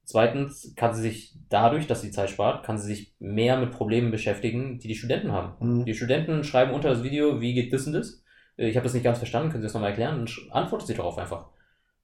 Zweitens 0.04 0.74
kann 0.78 0.94
sie 0.96 1.02
sich 1.02 1.34
dadurch, 1.50 1.86
dass 1.86 2.02
sie 2.02 2.12
Zeit 2.12 2.30
spart, 2.30 2.66
kann 2.66 2.78
sie 2.78 2.88
sich 2.88 3.14
mehr 3.20 3.60
mit 3.60 3.72
Problemen 3.72 4.10
beschäftigen, 4.10 4.80
die 4.80 4.88
die 4.88 4.96
Studenten 4.96 5.34
haben. 5.34 5.80
Mhm. 5.80 5.86
Die 5.86 5.94
Studenten 5.94 6.44
schreiben 6.46 6.74
unter 6.74 6.90
das 6.90 7.04
Video, 7.04 7.42
wie 7.42 7.54
geht 7.54 7.74
das 7.74 7.88
und 7.88 7.94
das? 7.94 8.24
Äh, 8.58 8.70
Ich 8.70 8.78
habe 8.78 8.86
das 8.86 8.94
nicht 8.94 9.04
ganz 9.04 9.18
verstanden, 9.18 9.50
können 9.50 9.62
Sie 9.64 9.66
das 9.68 9.74
nochmal 9.74 9.90
erklären? 9.90 10.20
Und 10.22 10.30
sch- 10.30 10.50
antwortet 10.52 10.88
sie 10.88 10.94
darauf 10.94 11.18
einfach. 11.18 11.48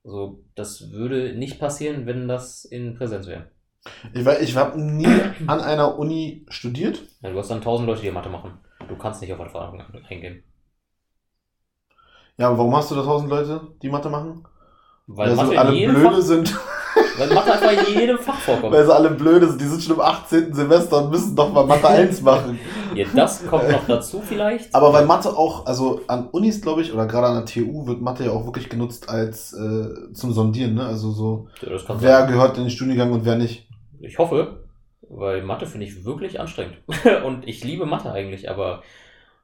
Also, 0.04 0.42
das 0.56 0.92
würde 0.92 1.34
nicht 1.38 1.60
passieren, 1.60 2.06
wenn 2.06 2.28
das 2.28 2.66
in 2.66 2.96
Präsenz 2.96 3.26
wäre. 3.26 3.46
Ich, 4.14 4.26
war- 4.26 4.42
ich 4.42 4.54
habe 4.58 4.82
nie 4.82 5.08
an 5.48 5.62
einer 5.62 5.98
Uni 5.98 6.46
studiert. 6.50 7.02
Ja, 7.22 7.32
du 7.32 7.40
hast 7.40 7.52
dann 7.52 7.62
tausend 7.62 7.88
Leute, 7.88 8.02
die 8.02 8.12
Mathe 8.12 8.30
machen. 8.30 8.52
Du 8.88 8.96
kannst 8.98 9.22
nicht 9.22 9.34
auf 9.34 9.40
Erfahrung 9.40 9.82
eingehen. 10.10 10.44
Ja, 12.38 12.48
aber 12.48 12.58
warum 12.58 12.76
hast 12.76 12.90
du 12.92 12.96
da 12.96 13.04
tausend 13.04 13.30
Leute, 13.30 13.62
die 13.82 13.90
Mathe 13.90 14.10
machen? 14.10 14.44
Weil, 15.06 15.30
Weil 15.30 15.36
Mathe, 15.36 15.50
sie 15.50 15.58
alle 15.58 15.72
blöde 15.72 16.02
Fach, 16.02 16.22
sind. 16.22 16.56
weil 17.18 17.34
Mathe 17.34 17.54
einfach 17.54 17.88
in 17.90 18.00
jedem 18.00 18.18
Fach 18.18 18.40
vorkommt. 18.40 18.74
Weil 18.74 18.86
sie 18.86 18.94
alle 18.96 19.12
blöde 19.12 19.48
sind. 19.50 19.62
Die 19.62 19.66
sind 19.66 19.84
schon 19.84 19.96
im 19.96 20.02
18. 20.02 20.54
Semester 20.54 21.04
und 21.04 21.12
müssen 21.12 21.36
doch 21.36 21.52
mal 21.52 21.66
Mathe 21.66 21.88
1 21.88 22.22
machen. 22.22 22.60
Ja, 22.96 23.08
das 23.16 23.44
kommt 23.48 23.72
noch 23.72 23.88
dazu 23.88 24.22
vielleicht. 24.22 24.76
Aber 24.76 24.94
weil 24.94 25.08
Mathe 25.08 25.36
auch, 25.36 25.66
also 25.66 26.02
an 26.06 26.28
Unis, 26.30 26.62
glaube 26.62 26.84
ich, 26.84 26.94
oder 26.94 27.08
gerade 27.08 27.26
an 27.26 27.38
der 27.38 27.46
TU 27.46 27.88
wird 27.88 28.02
Mathe 28.02 28.26
ja 28.26 28.32
auch 28.32 28.46
wirklich 28.46 28.70
genutzt 28.70 29.10
als 29.10 29.52
äh, 29.54 30.14
zum 30.14 30.32
Sondieren, 30.32 30.76
ne? 30.76 30.86
Also 30.86 31.10
so, 31.10 31.48
Ja, 31.64 31.72
wer 31.72 32.20
sein. 32.20 32.28
gehört 32.32 32.58
in 32.60 32.66
den 32.66 32.70
Studiengang 32.70 33.12
und 33.12 33.26
wer 33.26 33.36
nicht. 33.36 33.68
Ich 34.00 34.20
hoffe, 34.20 34.63
weil 35.16 35.44
Mathe 35.44 35.66
finde 35.66 35.86
ich 35.86 36.06
wirklich 36.06 36.40
anstrengend. 36.40 36.78
Und 37.26 37.48
ich 37.48 37.64
liebe 37.64 37.86
Mathe 37.86 38.12
eigentlich, 38.12 38.50
aber 38.50 38.84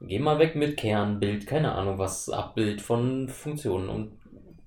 geh 0.01 0.19
mal 0.19 0.39
weg 0.39 0.55
mit 0.55 0.77
Kernbild, 0.77 1.47
keine 1.47 1.73
Ahnung 1.73 1.97
was, 1.97 2.29
Abbild 2.29 2.81
von 2.81 3.27
Funktionen 3.27 3.89
und 3.89 4.11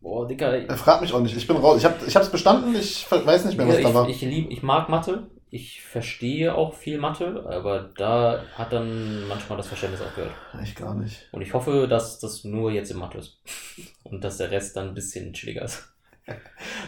boah, 0.02 0.26
Dicker, 0.26 0.52
Er 0.52 0.76
fragt 0.76 1.00
mich 1.00 1.12
auch 1.12 1.20
nicht. 1.20 1.36
Ich 1.36 1.46
bin 1.46 1.56
raus. 1.56 1.78
Ich 1.78 1.84
habe 1.84 1.96
ich 2.06 2.14
hab's 2.14 2.28
bestanden, 2.30 2.74
ich 2.74 3.10
weiß 3.10 3.46
nicht 3.46 3.56
mehr, 3.56 3.66
was 3.68 3.78
Ja, 3.78 3.88
da 3.88 3.94
war. 3.94 4.08
ich, 4.08 4.20
lieb, 4.20 4.50
ich 4.50 4.62
mag 4.62 4.88
Mathe, 4.88 5.28
ich 5.50 5.82
verstehe 5.82 6.54
auch 6.54 6.74
viel 6.74 6.98
Mathe, 6.98 7.46
aber 7.48 7.90
da 7.96 8.42
hat 8.54 8.72
dann 8.72 9.26
manchmal 9.28 9.56
das 9.58 9.68
Verständnis 9.68 10.00
aufgehört. 10.02 10.32
ich 10.62 10.74
gar 10.74 10.94
nicht. 10.94 11.28
Und 11.30 11.42
ich 11.42 11.54
hoffe, 11.54 11.86
dass 11.88 12.18
das 12.18 12.44
nur 12.44 12.70
jetzt 12.70 12.90
im 12.90 12.98
Mathe 12.98 13.18
ist. 13.18 13.38
Und 14.02 14.24
dass 14.24 14.38
der 14.38 14.50
Rest 14.50 14.76
dann 14.76 14.88
ein 14.88 14.94
bisschen 14.94 15.32
chilliger 15.32 15.62
ist. 15.62 15.88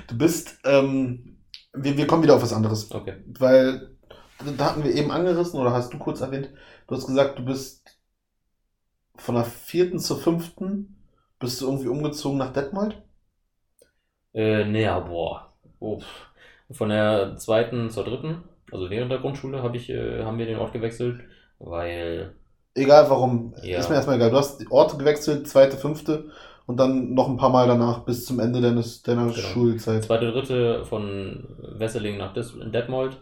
Du 0.07 0.17
bist, 0.17 0.59
ähm, 0.65 1.37
wir, 1.73 1.97
wir 1.97 2.07
kommen 2.07 2.23
wieder 2.23 2.37
auf 2.37 2.43
was 2.43 2.53
anderes. 2.53 2.91
Okay. 2.91 3.15
Weil, 3.39 3.94
da 4.57 4.67
hatten 4.67 4.85
wir 4.85 4.95
eben 4.95 5.11
angerissen, 5.11 5.59
oder 5.61 5.73
hast 5.73 5.93
du 5.93 5.99
kurz 5.99 6.21
erwähnt, 6.21 6.51
du 6.87 6.95
hast 6.95 7.07
gesagt, 7.07 7.39
du 7.39 7.45
bist 7.45 7.99
von 9.17 9.35
der 9.35 9.45
vierten 9.45 9.99
zur 9.99 10.21
fünften, 10.21 10.97
bist 11.41 11.61
du 11.61 11.67
irgendwie 11.67 11.89
umgezogen 11.89 12.39
nach 12.39 12.53
Detmold? 12.53 13.03
Äh, 14.35 14.65
naja, 14.65 15.01
boah. 15.01 15.53
Oh, 15.81 15.99
pff. 16.01 16.27
Von 16.71 16.89
der 16.89 17.37
zweiten 17.37 17.91
zur 17.91 18.05
dritten, 18.05 18.43
also 18.73 18.91
während 18.91 19.11
der 19.11 19.19
Grundschule, 19.19 19.63
hab 19.63 19.75
ich, 19.75 19.91
äh, 19.91 20.25
haben 20.25 20.39
wir 20.39 20.47
den 20.47 20.59
Ort 20.59 20.73
gewechselt, 20.73 21.21
weil 21.59 22.35
Egal 22.77 23.09
warum, 23.11 23.55
Ja. 23.63 23.79
ist 23.79 23.89
mir 23.89 23.95
erstmal 23.97 24.17
egal. 24.17 24.31
Du 24.31 24.37
hast 24.37 24.59
die 24.61 24.71
Orte 24.71 24.97
gewechselt, 24.97 25.49
zweite, 25.49 25.77
fünfte 25.77 26.31
und 26.67 26.79
dann 26.79 27.15
noch 27.15 27.29
ein 27.29 27.37
paar 27.37 27.51
Mal 27.51 27.69
danach 27.69 28.01
bis 28.05 28.25
zum 28.27 28.41
Ende 28.41 28.61
deines, 28.61 29.03
deiner 29.03 29.31
Genau. 29.33 29.33
Schulzeit. 29.33 30.05
zweite, 30.05 30.33
dritte 30.33 30.85
von 30.85 31.47
Wesseling 31.79 32.17
nach 32.19 32.33
Detmold, 32.35 33.17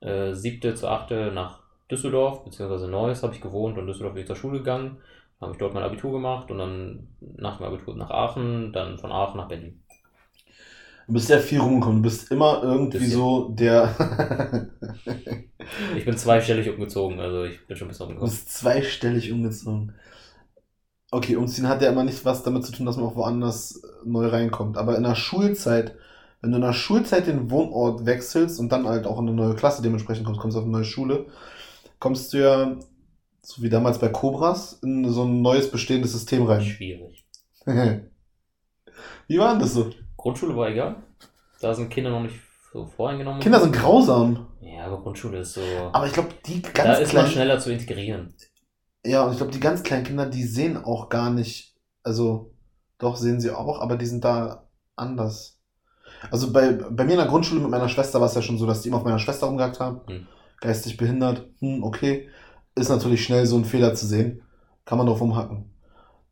äh, 0.00 0.32
siebte 0.34 0.74
zur 0.74 0.90
achte 0.90 1.32
nach 1.32 1.60
Düsseldorf, 1.90 2.44
beziehungsweise 2.44 2.88
Neuss 2.88 3.22
habe 3.22 3.34
ich 3.34 3.40
gewohnt 3.40 3.78
und 3.78 3.86
Düsseldorf 3.86 4.14
bin 4.14 4.22
ich 4.22 4.26
zur 4.26 4.36
Schule 4.36 4.58
gegangen. 4.58 4.98
Habe 5.40 5.52
ich 5.52 5.58
dort 5.58 5.74
mein 5.74 5.82
Abitur 5.82 6.12
gemacht 6.12 6.50
und 6.50 6.58
dann 6.58 7.08
nach 7.20 7.58
dem 7.58 7.66
Abitur 7.66 7.94
nach 7.96 8.10
Aachen, 8.10 8.72
dann 8.72 8.98
von 8.98 9.12
Aachen 9.12 9.36
nach 9.38 9.48
Berlin. 9.48 9.82
Du 11.06 11.12
bist 11.14 11.28
sehr 11.28 11.40
viel 11.40 11.60
rumgekommen. 11.60 12.02
Du 12.02 12.08
bist 12.08 12.30
immer 12.30 12.62
irgendwie 12.62 12.98
Bisschen. 12.98 13.10
so 13.10 13.48
der. 13.50 13.94
Ich 15.94 16.04
bin 16.04 16.16
zweistellig 16.16 16.68
umgezogen, 16.70 17.18
also 17.20 17.42
ich 17.44 17.66
bin 17.66 17.76
schon 17.76 17.86
ein 17.86 17.88
bisschen 17.88 18.06
du 18.08 18.12
umgekommen. 18.12 18.20
bist 18.24 18.52
zweistellig 18.52 19.32
umgezogen. 19.32 19.94
Okay, 21.10 21.36
umziehen 21.36 21.68
hat 21.68 21.82
ja 21.82 21.90
immer 21.90 22.04
nicht 22.04 22.24
was 22.24 22.42
damit 22.42 22.64
zu 22.64 22.72
tun, 22.72 22.84
dass 22.86 22.96
man 22.96 23.06
auch 23.06 23.16
woanders 23.16 23.80
neu 24.04 24.26
reinkommt. 24.26 24.76
Aber 24.76 24.96
in 24.96 25.04
der 25.04 25.14
Schulzeit, 25.14 25.94
wenn 26.40 26.50
du 26.50 26.56
in 26.56 26.62
der 26.62 26.72
Schulzeit 26.72 27.26
den 27.26 27.50
Wohnort 27.50 28.06
wechselst 28.06 28.60
und 28.60 28.70
dann 28.70 28.86
halt 28.86 29.06
auch 29.06 29.18
in 29.18 29.28
eine 29.28 29.36
neue 29.36 29.54
Klasse 29.54 29.82
dementsprechend 29.82 30.26
kommst, 30.26 30.40
kommst 30.40 30.56
auf 30.56 30.64
eine 30.64 30.72
neue 30.72 30.84
Schule, 30.84 31.26
kommst 31.98 32.32
du 32.32 32.38
ja, 32.38 32.76
so 33.42 33.62
wie 33.62 33.68
damals 33.68 33.98
bei 33.98 34.08
Cobras, 34.08 34.78
in 34.82 35.08
so 35.08 35.24
ein 35.24 35.42
neues 35.42 35.70
bestehendes 35.70 36.12
System 36.12 36.44
rein. 36.44 36.62
Schwierig. 36.62 37.26
Wie 39.28 39.38
war 39.38 39.50
denn 39.50 39.60
das 39.60 39.74
so? 39.74 39.90
Grundschule 40.16 40.56
war 40.56 40.68
egal. 40.68 40.96
Da 41.60 41.74
sind 41.74 41.90
Kinder 41.90 42.10
noch 42.10 42.22
nicht 42.22 42.36
so 42.72 42.86
voreingenommen. 42.86 43.40
Kinder 43.40 43.60
sind 43.60 43.72
grausam. 43.72 44.46
Ja, 44.60 44.84
aber 44.86 45.00
Grundschule 45.02 45.38
ist 45.38 45.54
so. 45.54 45.62
Aber 45.92 46.06
ich 46.06 46.12
glaube, 46.12 46.28
die 46.46 46.62
ganz 46.62 46.76
da 46.76 46.92
ist 46.94 47.12
man 47.12 47.22
kleinen, 47.22 47.30
schneller 47.32 47.58
zu 47.58 47.72
integrieren. 47.72 48.34
ja, 49.04 49.24
und 49.24 49.32
ich 49.32 49.38
glaube, 49.38 49.52
die 49.52 49.60
ganz 49.60 49.82
kleinen 49.82 50.04
Kinder, 50.04 50.26
die 50.26 50.44
sehen 50.44 50.76
auch 50.76 51.08
gar 51.08 51.30
nicht, 51.30 51.74
also 52.02 52.52
doch 52.98 53.16
sehen 53.16 53.40
sie 53.40 53.50
auch, 53.50 53.80
aber 53.80 53.96
die 53.96 54.06
sind 54.06 54.24
da 54.24 54.68
anders. 54.94 55.55
Also 56.30 56.52
bei, 56.52 56.72
bei 56.72 57.04
mir 57.04 57.12
in 57.12 57.18
der 57.18 57.26
Grundschule 57.26 57.60
mit 57.60 57.70
meiner 57.70 57.88
Schwester 57.88 58.20
war 58.20 58.26
es 58.26 58.34
ja 58.34 58.42
schon 58.42 58.58
so, 58.58 58.66
dass 58.66 58.82
die 58.82 58.88
immer 58.88 58.98
auf 58.98 59.04
meiner 59.04 59.18
Schwester 59.18 59.46
rumgehackt 59.46 59.80
haben. 59.80 60.00
Hm. 60.06 60.26
Geistig 60.60 60.96
behindert, 60.96 61.46
hm, 61.60 61.82
okay. 61.84 62.28
Ist 62.74 62.88
natürlich 62.88 63.24
schnell 63.24 63.46
so 63.46 63.56
ein 63.56 63.64
Fehler 63.64 63.94
zu 63.94 64.06
sehen. 64.06 64.42
Kann 64.84 64.98
man 64.98 65.06
drauf 65.06 65.20
rumhacken. 65.20 65.70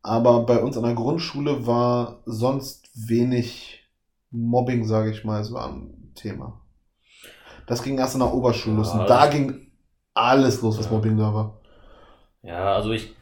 Aber 0.03 0.45
bei 0.45 0.63
uns 0.63 0.77
an 0.77 0.85
der 0.85 0.95
Grundschule 0.95 1.67
war 1.67 2.23
sonst 2.27 2.91
wenig 2.95 3.85
Mobbing, 4.31 4.85
sage 4.85 5.11
ich 5.11 5.25
mal. 5.25 5.41
Es 5.41 5.53
waren 5.53 6.13
Thema. 6.15 6.61
Das 7.67 7.83
ging 7.83 7.99
erst 7.99 8.15
in 8.15 8.21
der 8.21 8.33
Oberschule 8.35 8.77
los. 8.77 8.93
Ja, 8.93 9.01
und 9.01 9.09
da 9.11 9.27
ging 9.29 9.71
alles 10.13 10.61
los, 10.61 10.79
was 10.79 10.87
Ja. 10.87 10.93
Mobbing 10.93 11.17
da 11.17 11.33
war. 11.33 11.61
Ja, 12.43 12.75
also 12.75 12.93
ich. 12.93 13.15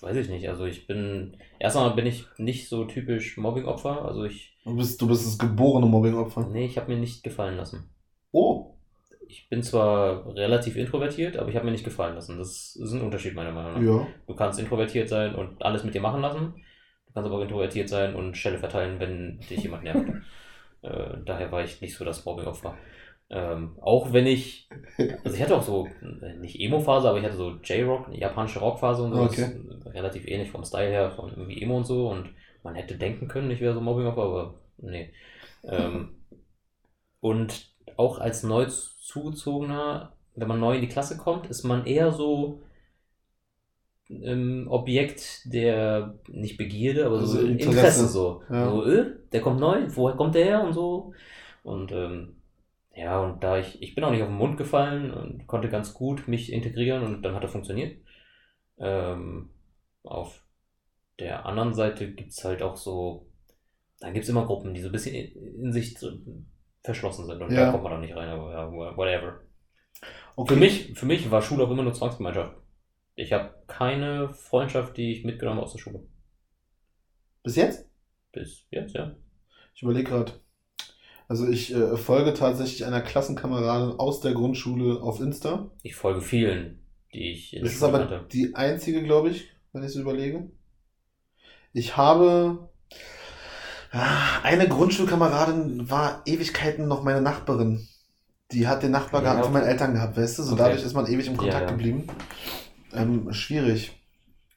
Weiß 0.00 0.16
ich 0.16 0.28
nicht. 0.28 0.48
Also 0.48 0.66
ich 0.66 0.86
bin. 0.86 1.36
Erstmal 1.58 1.94
bin 1.94 2.06
ich 2.06 2.26
nicht 2.36 2.68
so 2.68 2.84
typisch 2.84 3.36
Mobbing-Opfer. 3.38 4.04
Also 4.04 4.24
ich. 4.24 4.51
Du 4.64 4.76
bist, 4.76 5.00
du 5.00 5.08
bist 5.08 5.26
das 5.26 5.38
geborene 5.38 5.86
Mobbing-Opfer. 5.86 6.48
Nee, 6.52 6.66
ich 6.66 6.76
habe 6.76 6.92
mir 6.92 6.98
nicht 6.98 7.24
gefallen 7.24 7.56
lassen. 7.56 7.90
Oh. 8.30 8.74
Ich 9.26 9.48
bin 9.48 9.62
zwar 9.62 10.34
relativ 10.36 10.76
introvertiert, 10.76 11.36
aber 11.36 11.48
ich 11.48 11.56
habe 11.56 11.64
mir 11.64 11.72
nicht 11.72 11.84
gefallen 11.84 12.14
lassen. 12.14 12.38
Das 12.38 12.76
ist 12.76 12.92
ein 12.92 13.00
Unterschied 13.00 13.34
meiner 13.34 13.52
Meinung 13.52 13.74
nach. 13.74 13.82
Ja. 13.82 14.06
Du 14.26 14.34
kannst 14.34 14.60
introvertiert 14.60 15.08
sein 15.08 15.34
und 15.34 15.62
alles 15.62 15.84
mit 15.84 15.94
dir 15.94 16.00
machen 16.00 16.20
lassen. 16.20 16.54
Du 17.06 17.12
kannst 17.14 17.26
aber 17.26 17.38
auch 17.38 17.42
introvertiert 17.42 17.88
sein 17.88 18.14
und 18.14 18.36
Schelle 18.36 18.58
verteilen, 18.58 19.00
wenn 19.00 19.40
dich 19.40 19.62
jemand 19.62 19.84
nervt. 19.84 20.08
äh, 20.82 21.16
daher 21.24 21.50
war 21.50 21.64
ich 21.64 21.80
nicht 21.80 21.96
so 21.96 22.04
das 22.04 22.24
Mobbing-Opfer. 22.24 22.76
Ähm, 23.30 23.78
auch 23.80 24.12
wenn 24.12 24.26
ich, 24.26 24.68
also 25.24 25.34
ich 25.34 25.42
hatte 25.42 25.56
auch 25.56 25.62
so, 25.62 25.88
äh, 26.20 26.36
nicht 26.36 26.60
Emo-Phase, 26.60 27.08
aber 27.08 27.18
ich 27.18 27.24
hatte 27.24 27.36
so 27.36 27.52
J-Rock, 27.62 28.08
japanische 28.12 28.60
Rock-Phase 28.60 29.02
und 29.02 29.14
so. 29.14 29.22
Okay. 29.22 29.60
Das 29.66 29.78
ist 29.78 29.94
relativ 29.94 30.28
ähnlich 30.28 30.50
vom 30.50 30.64
Style 30.64 30.90
her, 30.90 31.10
von 31.10 31.30
irgendwie 31.30 31.62
Emo 31.62 31.78
und 31.78 31.86
so. 31.86 32.10
Und 32.10 32.28
man 32.62 32.74
hätte 32.74 32.96
denken 32.96 33.28
können, 33.28 33.50
ich 33.50 33.60
wäre 33.60 33.74
so 33.74 33.80
Mobbing-Opfer, 33.80 34.22
aber 34.22 34.54
nee. 34.78 35.12
Ähm, 35.64 36.16
und 37.20 37.72
auch 37.96 38.18
als 38.18 38.42
neu 38.42 38.66
zugezogener, 38.66 40.16
wenn 40.34 40.48
man 40.48 40.60
neu 40.60 40.76
in 40.76 40.80
die 40.80 40.88
Klasse 40.88 41.16
kommt, 41.16 41.46
ist 41.46 41.62
man 41.64 41.86
eher 41.86 42.12
so 42.12 42.60
ähm, 44.08 44.66
Objekt 44.68 45.42
der, 45.52 46.18
nicht 46.28 46.56
Begierde, 46.56 47.06
aber 47.06 47.20
so 47.20 47.38
Also 47.38 47.46
Interesse. 47.46 47.70
Interesse 47.70 48.08
so. 48.08 48.42
Ja. 48.50 48.70
So, 48.70 48.84
äh, 48.84 49.06
der 49.32 49.40
kommt 49.40 49.60
neu, 49.60 49.86
woher 49.88 50.16
kommt 50.16 50.34
der 50.34 50.44
her 50.44 50.64
und 50.64 50.72
so. 50.72 51.12
Und 51.62 51.92
ähm, 51.92 52.36
ja, 52.94 53.20
und 53.20 53.42
da 53.42 53.58
ich, 53.58 53.80
ich 53.80 53.94
bin 53.94 54.04
auch 54.04 54.10
nicht 54.10 54.22
auf 54.22 54.28
den 54.28 54.36
Mund 54.36 54.56
gefallen 54.56 55.12
und 55.12 55.46
konnte 55.46 55.68
ganz 55.68 55.94
gut 55.94 56.28
mich 56.28 56.52
integrieren 56.52 57.02
und 57.04 57.22
dann 57.22 57.34
hat 57.34 57.42
er 57.42 57.48
funktioniert. 57.48 57.96
Ähm, 58.78 59.50
auf 60.02 60.42
der 61.18 61.46
anderen 61.46 61.74
Seite 61.74 62.10
gibt 62.12 62.32
es 62.32 62.44
halt 62.44 62.62
auch 62.62 62.76
so, 62.76 63.26
dann 64.00 64.12
gibt 64.14 64.24
es 64.24 64.28
immer 64.30 64.46
Gruppen, 64.46 64.74
die 64.74 64.80
so 64.80 64.88
ein 64.88 64.92
bisschen 64.92 65.14
in, 65.14 65.72
sich 65.72 65.96
verschlossen 66.82 67.26
sind 67.26 67.40
und 67.42 67.52
Ja. 67.52 67.66
da 67.66 67.70
kommt 67.70 67.84
man 67.84 67.92
dann 67.92 68.00
nicht 68.00 68.16
rein, 68.16 68.28
aber 68.28 68.52
ja, 68.52 68.72
whatever. 68.96 69.40
Okay. 70.34 70.54
Für 70.54 70.60
mich, 70.60 70.92
für 70.98 71.06
mich 71.06 71.30
war 71.30 71.42
Schule 71.42 71.64
auch 71.64 71.70
immer 71.70 71.82
nur 71.84 71.94
Zwangsgemeinschaft. 71.94 72.56
Ich 73.14 73.32
habe 73.32 73.54
keine 73.66 74.30
Freundschaft, 74.30 74.96
die 74.96 75.12
ich 75.12 75.24
mitgenommen 75.24 75.58
habe 75.58 75.66
aus 75.66 75.72
der 75.72 75.78
Schule. 75.78 76.06
Bis 77.42 77.56
jetzt? 77.56 77.88
Bis 78.32 78.66
jetzt, 78.70 78.94
ja. 78.94 79.14
Ich 79.74 79.82
überlege 79.82 80.08
gerade. 80.10 80.32
Also 81.28 81.48
ich 81.48 81.72
äh, 81.74 81.96
folge 81.96 82.34
tatsächlich 82.34 82.84
einer 82.84 83.00
Klassenkameradin 83.00 83.98
aus 83.98 84.20
der 84.20 84.32
Grundschule 84.32 85.00
auf 85.02 85.20
Insta. 85.20 85.70
Ich 85.82 85.94
folge 85.94 86.20
vielen, 86.20 86.80
die 87.14 87.30
ich 87.32 87.52
in 87.52 87.60
der 87.60 87.68
Das 87.68 87.74
ist 87.76 87.82
aber 87.82 87.98
kannte. 88.06 88.26
die 88.32 88.54
einzige, 88.54 89.02
glaube 89.02 89.30
ich, 89.30 89.48
wenn 89.72 89.82
ich 89.84 89.92
so 89.92 90.00
überlege. 90.00 90.50
Ich 91.74 91.96
habe 91.98 92.70
ah, 93.92 94.40
eine 94.42 94.68
Grundschulkameradin 94.68 95.90
war 95.90 96.22
Ewigkeiten 96.26 96.88
noch 96.88 97.02
meine 97.02 97.22
Nachbarin. 97.22 97.88
Die 98.52 98.68
hat 98.68 98.82
den 98.82 98.92
Nachbar 98.92 99.22
Ja, 99.22 99.22
gehabt 99.22 99.44
von 99.44 99.52
okay. 99.52 99.54
meinen 99.54 99.66
Eltern 99.68 99.94
gehabt, 99.94 100.16
weißt 100.16 100.38
du? 100.38 100.42
So 100.42 100.54
Okay. 100.54 100.56
dadurch 100.56 100.84
ist 100.84 100.94
man 100.94 101.06
ewig 101.06 101.26
im 101.28 101.36
Kontakt 101.36 101.68
Ja, 101.68 101.70
ja. 101.70 101.78
geblieben. 101.78 102.06
Ähm, 102.92 103.32
schwierig. 103.32 104.00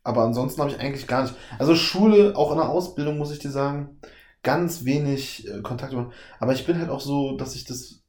Aber 0.03 0.23
ansonsten 0.23 0.61
habe 0.61 0.71
ich 0.71 0.79
eigentlich 0.79 1.07
gar 1.07 1.23
nicht. 1.23 1.35
Also 1.59 1.75
Schule, 1.75 2.35
auch 2.37 2.51
in 2.51 2.57
der 2.57 2.69
Ausbildung, 2.69 3.17
muss 3.17 3.31
ich 3.31 3.39
dir 3.39 3.51
sagen, 3.51 3.99
ganz 4.43 4.85
wenig 4.85 5.47
äh, 5.49 5.61
Kontakt. 5.61 5.95
Aber 6.39 6.53
ich 6.53 6.65
bin 6.65 6.79
halt 6.79 6.89
auch 6.89 7.01
so, 7.01 7.37
dass 7.37 7.55
ich 7.55 7.65
das. 7.65 8.01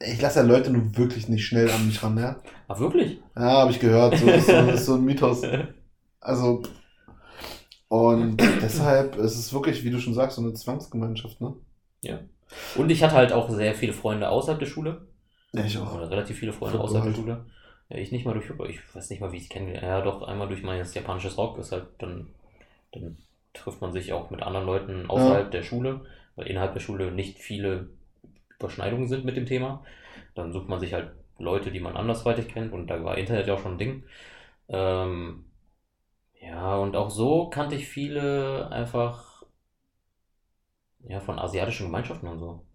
Ich 0.00 0.20
lasse 0.20 0.40
ja 0.40 0.44
Leute 0.44 0.70
nun 0.70 0.96
wirklich 0.96 1.28
nicht 1.28 1.46
schnell 1.46 1.70
an 1.70 1.86
mich 1.86 2.02
ran, 2.02 2.16
ja. 2.18 2.40
Ach, 2.68 2.78
wirklich? 2.78 3.22
Ja, 3.36 3.42
habe 3.62 3.70
ich 3.72 3.80
gehört. 3.80 4.18
So 4.18 4.32
ist, 4.32 4.50
so, 4.50 4.70
ist 4.70 4.86
so 4.86 4.94
ein 4.94 5.04
Mythos. 5.04 5.42
Also. 6.20 6.62
Und 7.94 8.38
deshalb 8.60 9.14
ist 9.14 9.38
es 9.38 9.52
wirklich, 9.52 9.84
wie 9.84 9.90
du 9.90 10.00
schon 10.00 10.14
sagst, 10.14 10.34
so 10.34 10.42
eine 10.42 10.52
Zwangsgemeinschaft, 10.52 11.40
ne? 11.40 11.54
Und 12.74 12.90
ich 12.90 13.04
hatte 13.04 13.14
halt 13.14 13.32
auch 13.32 13.48
sehr 13.48 13.72
viele 13.72 13.92
Freunde 13.92 14.28
außerhalb 14.28 14.58
der 14.58 14.66
Schule. 14.66 15.06
Ja, 15.52 15.64
ich 15.64 15.78
auch. 15.78 15.94
Oder 15.94 16.10
relativ 16.10 16.38
viele 16.38 16.52
Freunde 16.52 16.78
Football 16.78 17.02
außerhalb 17.02 17.14
der 17.14 17.24
halt. 17.24 17.38
Schule. 17.38 17.44
Ja, 17.90 17.96
ich 17.98 18.10
nicht 18.10 18.26
mal 18.26 18.34
durch 18.34 18.46
Football. 18.46 18.70
Ich 18.70 18.80
weiß 18.96 19.10
nicht 19.10 19.20
mal, 19.20 19.30
wie 19.30 19.36
ich 19.36 19.44
es 19.44 19.48
kennengelernt 19.48 19.86
Ja, 19.86 20.00
doch, 20.00 20.22
einmal 20.22 20.48
durch 20.48 20.64
mein 20.64 20.84
japanisches 20.84 21.38
Rock. 21.38 21.56
Ist 21.58 21.70
halt 21.70 21.86
dann, 21.98 22.26
dann 22.90 23.16
trifft 23.52 23.80
man 23.80 23.92
sich 23.92 24.12
auch 24.12 24.30
mit 24.30 24.42
anderen 24.42 24.66
Leuten 24.66 25.08
außerhalb 25.08 25.52
der 25.52 25.62
Schule, 25.62 26.00
weil 26.34 26.48
innerhalb 26.48 26.72
der 26.72 26.80
Schule 26.80 27.12
nicht 27.12 27.38
viele 27.38 27.90
Überschneidungen 28.58 29.06
sind 29.06 29.24
mit 29.24 29.36
dem 29.36 29.46
Thema. 29.46 29.84
Dann 30.34 30.52
sucht 30.52 30.68
man 30.68 30.80
sich 30.80 30.94
halt 30.94 31.12
Leute, 31.38 31.70
die 31.70 31.80
man 31.80 31.96
andersweitig 31.96 32.48
kennt 32.48 32.72
und 32.72 32.88
da 32.88 33.04
war 33.04 33.16
Internet 33.18 33.46
ja 33.46 33.54
auch 33.54 33.60
schon 33.60 33.74
ein 33.74 33.78
Ding. 33.78 34.02
Ähm, 34.68 35.44
ja, 36.46 36.76
und 36.76 36.94
auch 36.96 37.10
so 37.10 37.48
kannte 37.50 37.74
ich 37.76 37.88
viele 37.88 38.70
einfach 38.70 39.42
ja, 41.08 41.20
von 41.20 41.38
asiatischen 41.38 41.86
Gemeinschaften 41.86 42.26
und 42.28 42.38
so. 42.38 42.66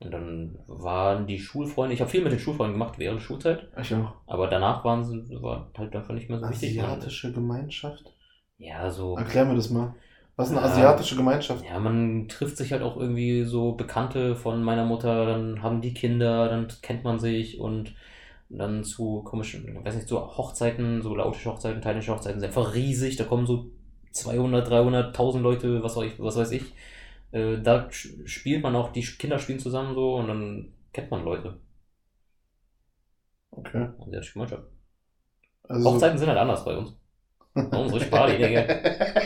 Und 0.00 0.12
dann 0.12 0.58
waren 0.68 1.26
die 1.26 1.40
Schulfreunde, 1.40 1.94
ich 1.94 2.00
habe 2.00 2.10
viel 2.10 2.22
mit 2.22 2.32
den 2.32 2.38
Schulfreunden 2.38 2.74
gemacht 2.78 2.98
während 2.98 3.20
der 3.20 3.24
Schulzeit, 3.24 3.68
Ich 3.76 3.92
auch. 3.94 4.12
aber 4.26 4.46
danach 4.46 4.84
waren 4.84 5.04
sie 5.04 5.42
war 5.42 5.70
halt 5.76 5.94
einfach 5.94 6.14
nicht 6.14 6.28
mehr 6.28 6.38
so 6.38 6.48
wichtig. 6.48 6.78
Asiatische 6.78 7.32
Gemeinschaft? 7.32 8.12
Ja, 8.58 8.90
so. 8.90 9.16
Erklär 9.16 9.44
mir 9.44 9.54
das 9.56 9.70
mal. 9.70 9.94
Was 10.36 10.50
ist 10.50 10.56
eine 10.56 10.66
Ja. 10.66 10.70
asiatische 10.72 11.16
Gemeinschaft? 11.16 11.64
Ja, 11.64 11.80
man 11.80 12.28
trifft 12.28 12.56
sich 12.56 12.72
halt 12.72 12.82
auch 12.82 12.96
irgendwie 12.96 13.42
so 13.44 13.72
Bekannte 13.72 14.36
von 14.36 14.62
meiner 14.62 14.84
Mutter, 14.84 15.26
dann 15.26 15.62
haben 15.62 15.80
die 15.80 15.94
Kinder, 15.94 16.48
dann 16.48 16.68
kennt 16.82 17.02
man 17.02 17.18
sich 17.18 17.58
und 17.58 17.94
dann 18.48 18.84
zu 18.84 19.22
komischen, 19.22 19.68
ich 19.68 19.84
weiß 19.84 19.94
nicht, 19.96 20.08
so 20.08 20.20
Hochzeiten, 20.20 21.02
so 21.02 21.14
lautische 21.14 21.50
Hochzeiten, 21.50 21.82
thailändische 21.82 22.14
Hochzeiten 22.14 22.40
sind 22.40 22.48
einfach 22.48 22.74
riesig, 22.74 23.16
da 23.16 23.24
kommen 23.24 23.46
so 23.46 23.70
200, 24.12 24.68
300, 24.68 25.06
1000 25.08 25.42
Leute, 25.42 25.82
was, 25.82 25.96
weiß 25.96 26.12
ich, 26.12 26.20
was 26.20 26.36
weiß 26.36 26.50
ich. 26.52 26.72
Äh, 27.32 27.58
da 27.60 27.88
spielt 27.90 28.62
man 28.62 28.74
auch, 28.76 28.92
die 28.92 29.02
Kinder 29.02 29.38
spielen 29.38 29.58
zusammen 29.58 29.94
so 29.94 30.16
und 30.16 30.28
dann 30.28 30.72
kennt 30.92 31.10
man 31.10 31.24
Leute. 31.24 31.58
Okay. 33.50 33.88
Asiatische 34.00 34.32
Gemeinschaft. 34.34 34.62
Also, 35.68 35.90
Hochzeiten 35.90 36.18
sind 36.18 36.28
halt 36.28 36.38
anders 36.38 36.64
bei 36.64 36.76
uns. 36.76 36.94
Bei 37.54 37.78
uns 37.78 37.92
richtig 37.92 38.10
Party, 38.10 38.38
Digga. 38.38 38.62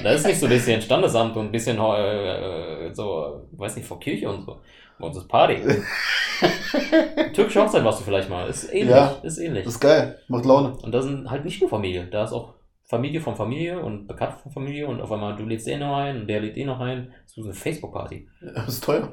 Da 0.03 0.13
ist 0.13 0.27
nicht 0.27 0.39
so 0.41 0.47
ein 0.47 0.51
bisschen 0.53 0.81
Standesamt 0.81 1.37
und 1.37 1.47
ein 1.47 1.53
bisschen 1.53 1.79
äh, 1.79 2.95
so, 2.95 3.47
weiß 3.53 3.77
nicht, 3.77 3.87
vor 3.87 4.01
Kirche 4.01 4.29
und 4.31 4.45
so. 4.45 4.61
Bei 5.03 5.09
uns 5.09 5.17
ist 5.17 5.27
Party. 5.27 5.57
Türkische 7.35 7.61
Hochzeit 7.61 7.85
warst 7.85 7.99
du 7.99 8.05
vielleicht 8.05 8.31
mal. 8.31 8.49
Ist 8.49 8.73
ähnlich. 8.73 8.91
Ja. 8.91 9.17
Ist 9.25 9.39
ähnlich. 9.39 9.67
Ist 9.67 9.81
geil. 9.81 10.17
Macht 10.29 10.45
Laune. 10.45 10.77
Und 10.77 10.93
da 10.93 11.03
sind 11.03 11.29
halt 11.29 11.45
nicht 11.45 11.61
nur 11.61 11.69
Familie. 11.69 12.07
Da 12.07 12.23
ist 12.23 12.33
auch 12.33 12.55
Familie 12.85 13.21
von 13.21 13.35
Familie 13.35 13.83
und 13.83 14.07
Bekannte 14.07 14.39
von 14.41 14.53
Familie 14.53 14.87
und 14.87 15.01
auf 15.01 15.11
einmal 15.11 15.35
du 15.35 15.45
lädst 15.45 15.67
den 15.67 15.81
noch 15.81 15.97
ein 15.97 16.21
und 16.21 16.29
der 16.29 16.41
lädt 16.41 16.55
den 16.55 16.69
noch 16.69 16.79
ein. 16.79 17.13
Das 17.23 17.33
ist 17.33 17.35
so 17.35 17.43
eine 17.43 17.53
Facebook-Party. 17.53 18.29
Das 18.55 18.69
ist 18.69 18.85
teuer. 18.85 19.13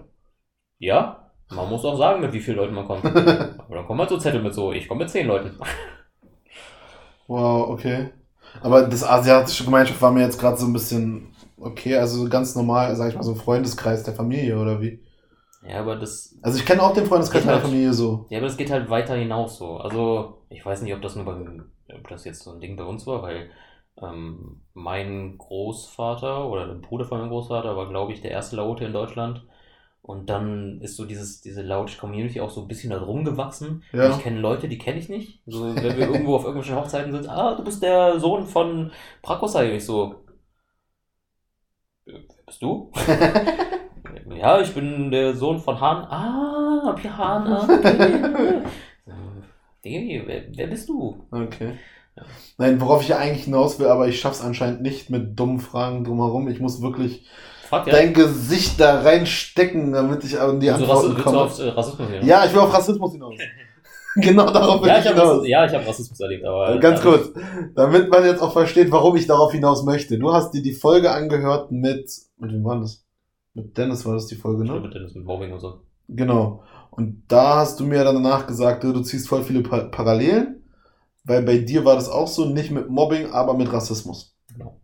Ja, 0.78 1.32
man 1.50 1.68
muss 1.68 1.84
auch 1.84 1.98
sagen, 1.98 2.22
mit 2.22 2.34
wie 2.34 2.40
vielen 2.40 2.58
Leuten 2.58 2.76
man 2.76 2.86
kommt. 2.86 3.04
Aber 3.06 3.76
dann 3.76 3.88
kommen 3.88 4.00
halt 4.00 4.12
so 4.12 4.20
Zettel 4.20 4.44
mit 4.44 4.54
so, 4.54 4.72
ich 4.72 4.88
komme 4.88 5.00
mit 5.00 5.10
zehn 5.10 5.26
Leuten. 5.26 5.58
Wow, 7.26 7.70
okay. 7.70 8.12
Aber 8.62 8.84
das 8.84 9.04
asiatische 9.04 9.66
Gemeinschaft 9.66 10.00
war 10.04 10.12
mir 10.12 10.22
jetzt 10.22 10.40
gerade 10.40 10.58
so 10.58 10.68
ein 10.68 10.74
bisschen 10.74 11.34
okay, 11.58 11.98
also 11.98 12.30
ganz 12.30 12.56
normal, 12.56 12.96
sag 12.96 13.10
ich 13.10 13.16
mal, 13.16 13.24
so 13.24 13.32
ein 13.32 13.38
Freundeskreis 13.38 14.04
der 14.04 14.14
Familie 14.14 14.60
oder 14.60 14.82
wie? 14.82 15.00
Ja, 15.62 15.80
aber 15.82 15.96
das 15.98 16.38
Also 16.42 16.58
ich 16.58 16.66
kenne 16.66 16.82
auch 16.82 16.94
den 16.94 17.06
Freundeskreis 17.06 17.44
meiner 17.44 17.58
halt. 17.58 17.66
Familie 17.66 17.94
so. 17.94 18.26
Ja, 18.30 18.38
aber 18.38 18.48
das 18.48 18.58
geht 18.58 18.72
halt 18.72 18.90
weiter 18.90 19.16
hinaus 19.16 19.58
so. 19.58 19.78
Also, 19.78 20.42
ich 20.50 20.66
weiß 20.66 20.82
nicht, 20.82 20.94
ob 20.94 21.02
das 21.02 21.16
nur 21.16 21.26
bei, 21.26 21.36
ob 21.96 22.08
das 22.08 22.24
jetzt 22.26 22.44
so 22.44 22.52
ein 22.52 22.62
Ding 22.62 22.78
bei 22.78 22.84
uns 22.84 23.06
war, 23.08 23.22
weil 23.22 23.50
ähm, 24.02 24.62
mein 24.74 25.38
Großvater 25.38 26.48
oder 26.50 26.68
der 26.68 26.76
Bruder 26.76 27.06
von 27.06 27.20
meinem 27.20 27.30
Großvater 27.30 27.76
war, 27.76 27.90
glaube 27.90 28.14
ich, 28.14 28.22
der 28.22 28.32
erste 28.32 28.56
Laute 28.56 28.86
in 28.86 28.94
Deutschland. 28.94 29.46
Und 30.02 30.30
dann 30.30 30.80
ist 30.82 30.96
so 30.96 31.06
dieses, 31.06 31.42
diese 31.42 31.62
lautische 31.62 32.00
Community 32.00 32.40
auch 32.42 32.50
so 32.50 32.62
ein 32.62 32.68
bisschen 32.68 32.90
da 32.92 33.00
rumgewachsen. 33.00 33.84
Ja. 33.92 34.06
Und 34.06 34.12
Ich 34.18 34.20
kenne 34.24 34.40
Leute, 34.40 34.68
die 34.70 34.78
kenne 34.78 34.98
ich 35.00 35.10
nicht. 35.10 35.42
So, 35.46 35.76
wenn 35.76 35.98
wir 35.98 36.08
irgendwo 36.10 36.36
auf 36.36 36.46
irgendwelchen 36.46 36.78
Hochzeiten 36.78 37.12
sind, 37.12 37.28
ah, 37.30 37.56
du 37.56 37.64
bist 37.64 37.84
der 37.84 38.20
Sohn 38.20 38.48
von 38.48 38.92
Prakosai. 39.22 39.76
Ich 39.76 39.86
so, 39.86 40.26
äh, 42.06 42.14
wer 42.14 42.44
bist 42.46 42.62
du? 42.62 42.92
ja, 44.36 44.60
ich 44.62 44.74
bin 44.74 45.12
der 45.12 45.36
Sohn 45.36 45.60
von 45.60 45.80
Hahn. 45.80 46.06
Ah, 46.06 46.96
wie 47.02 47.10
Hahn. 47.10 47.48
Ah, 47.48 47.64
okay. 47.70 48.62
Diggi, 49.84 50.24
wer, 50.26 50.44
wer 50.56 50.68
bist 50.68 50.90
du? 50.90 51.26
Okay. 51.32 51.74
Nein, 52.58 52.82
worauf 52.82 53.02
ich 53.02 53.10
ja 53.10 53.18
eigentlich 53.18 53.46
hinaus 53.46 53.80
will, 53.80 53.88
aber 53.88 54.08
ich 54.08 54.20
schaff's 54.20 54.42
anscheinend 54.42 54.82
nicht 54.82 55.10
mit 55.10 55.40
dummen 55.40 55.60
Fragen 55.60 56.04
drumherum. 56.04 56.50
Ich 56.50 56.60
muss 56.60 56.82
wirklich 56.82 57.26
Fragt 57.70 57.88
ja. 57.88 57.94
dein 57.94 58.14
Gesicht 58.14 58.80
da 58.80 59.02
reinstecken, 59.02 59.94
damit 59.94 60.24
ich 60.24 60.40
an 60.40 60.60
die 60.60 60.70
Also, 60.70 60.86
Antworten 60.86 61.16
du 61.16 61.24
komme. 61.24 61.42
auf 61.42 61.60
äh, 61.60 61.70
Rassismus 61.70 62.10
hin? 62.10 62.26
Ja, 62.28 62.44
ich 62.46 62.52
will 62.54 62.60
auf 62.62 62.74
Rassismus 62.74 63.14
hinaus. 63.14 63.36
genau 64.16 64.50
darauf 64.52 64.82
will 64.82 64.90
ja, 64.90 64.98
ich 64.98 65.06
ich 65.06 65.12
habe 65.12 65.22
hinaus. 65.22 65.48
Ja, 65.48 65.66
ich 65.66 65.74
hab 65.74 65.88
Rassismus 65.88 66.20
erlebt, 66.20 66.44
aber. 66.44 66.76
Äh, 66.76 66.80
Ganz 66.80 67.00
aber- 67.00 67.18
kurz, 67.20 67.30
damit 67.76 68.10
man 68.10 68.26
jetzt 68.26 68.42
auch 68.42 68.52
versteht, 68.52 68.92
warum 68.92 69.16
ich 69.16 69.28
darauf 69.28 69.52
hinaus 69.52 69.84
möchte. 69.84 70.18
Du 70.18 70.34
hast 70.34 70.52
dir 70.52 70.62
die 70.64 70.74
Folge 70.74 71.12
angehört 71.12 71.72
mit, 71.72 72.12
mit 72.38 72.52
wem 72.52 72.64
war 72.66 72.80
das? 72.80 73.06
Mit 73.60 73.78
Dennis 73.78 74.06
war 74.06 74.14
das 74.14 74.28
die 74.28 74.36
Folge, 74.36 74.64
ne? 74.64 74.80
glaube, 74.80 74.90
das 74.90 75.16
mit 75.16 75.26
Mobbing 75.26 75.52
und 75.52 75.60
so. 75.60 75.82
Genau. 76.08 76.64
Und 76.92 77.24
da 77.28 77.58
hast 77.58 77.80
du 77.80 77.86
mir 77.86 78.04
dann 78.04 78.16
danach 78.16 78.48
gesagt, 78.48 78.84
du, 78.84 79.00
ziehst 79.02 79.28
voll 79.28 79.44
viele 79.44 79.62
pa 79.62 79.84
Parallelen, 79.86 80.64
weil 81.24 81.44
bei 81.44 81.58
dir 81.58 81.86
war 81.86 81.96
das 81.96 82.10
auch 82.10 82.28
so, 82.28 82.46
nicht 82.46 82.72
mit 82.72 82.90
Mobbing, 82.90 83.32
aber 83.32 83.54
mit 83.54 83.72
Rassismus. 83.72 84.36
Genau. 84.54 84.80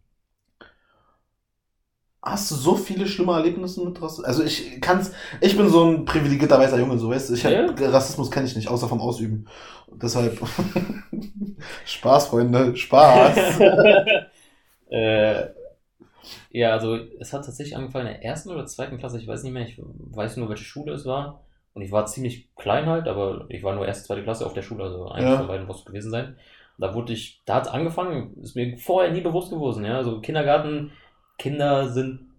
Hast 2.22 2.50
du 2.52 2.56
so 2.56 2.76
viele 2.76 3.08
schlimme 3.08 3.34
Erlebnisse 3.34 3.84
mit 3.84 4.02
Rassismus? 4.02 4.26
Also 4.26 4.44
ich 4.44 4.82
kann's, 4.82 5.12
ich 5.42 5.56
bin 5.56 5.70
so 5.70 5.86
ein 5.86 6.06
privilegierter 6.06 6.60
weißer 6.60 6.80
Junge, 6.80 6.98
so 6.98 7.10
weißt 7.10 7.30
du, 7.30 7.34
ich 7.36 7.44
Ja. 7.44 7.66
Rassismus 7.66 8.32
kenne 8.32 8.46
ich 8.48 8.56
nicht, 8.56 8.68
außer 8.68 8.88
vom 8.88 9.00
Ausüben. 9.00 9.48
Und 9.88 10.02
deshalb 10.02 10.40
Spaß, 11.86 12.28
Freunde, 12.28 12.76
Spaß. 12.76 13.60
äh, 14.90 15.44
ja, 16.58 16.72
also 16.72 16.96
es 17.20 17.34
hat 17.34 17.46
tatsächlich 17.46 17.76
angefangen 17.76 18.08
in 18.08 18.14
der 18.14 18.24
ersten 18.24 18.50
oder 18.52 18.66
zweiten 18.66 18.98
Klasse, 18.98 19.20
ich 19.20 19.28
weiß 19.28 19.44
nicht 19.44 19.54
mehr, 19.54 19.68
ich 19.68 19.78
weiß 19.80 20.38
nur, 20.38 20.50
welche 20.50 20.64
Schule 20.64 20.94
es 20.94 21.06
war. 21.06 21.42
Und 21.74 21.82
ich 21.82 21.92
war 21.92 22.06
ziemlich 22.06 22.56
klein 22.56 22.86
halt, 22.86 23.08
aber 23.10 23.46
ich 23.50 23.62
war 23.62 23.76
nur 23.76 23.86
erste, 23.86 24.06
zweite 24.06 24.24
Klasse 24.24 24.46
auf 24.46 24.54
der 24.54 24.62
Schule, 24.62 24.86
also 24.86 25.10
eins 25.10 25.26
Ja. 25.26 25.38
von 25.38 25.48
beiden 25.48 25.68
muss 25.68 25.80
es 25.80 25.86
gewesen 25.86 26.10
sein. 26.10 26.38
Da 26.78 26.94
wurde 26.94 27.12
ich, 27.12 27.42
da 27.46 27.56
hat 27.56 27.68
angefangen, 27.68 28.38
ist 28.42 28.56
mir 28.56 28.78
vorher 28.78 29.12
nie 29.12 29.20
bewusst 29.22 29.52
gewesen, 29.52 29.84
ja. 29.84 29.98
Also 29.98 30.22
Kindergarten, 30.22 30.92
Kinder 31.38 31.90
sind, 31.90 32.30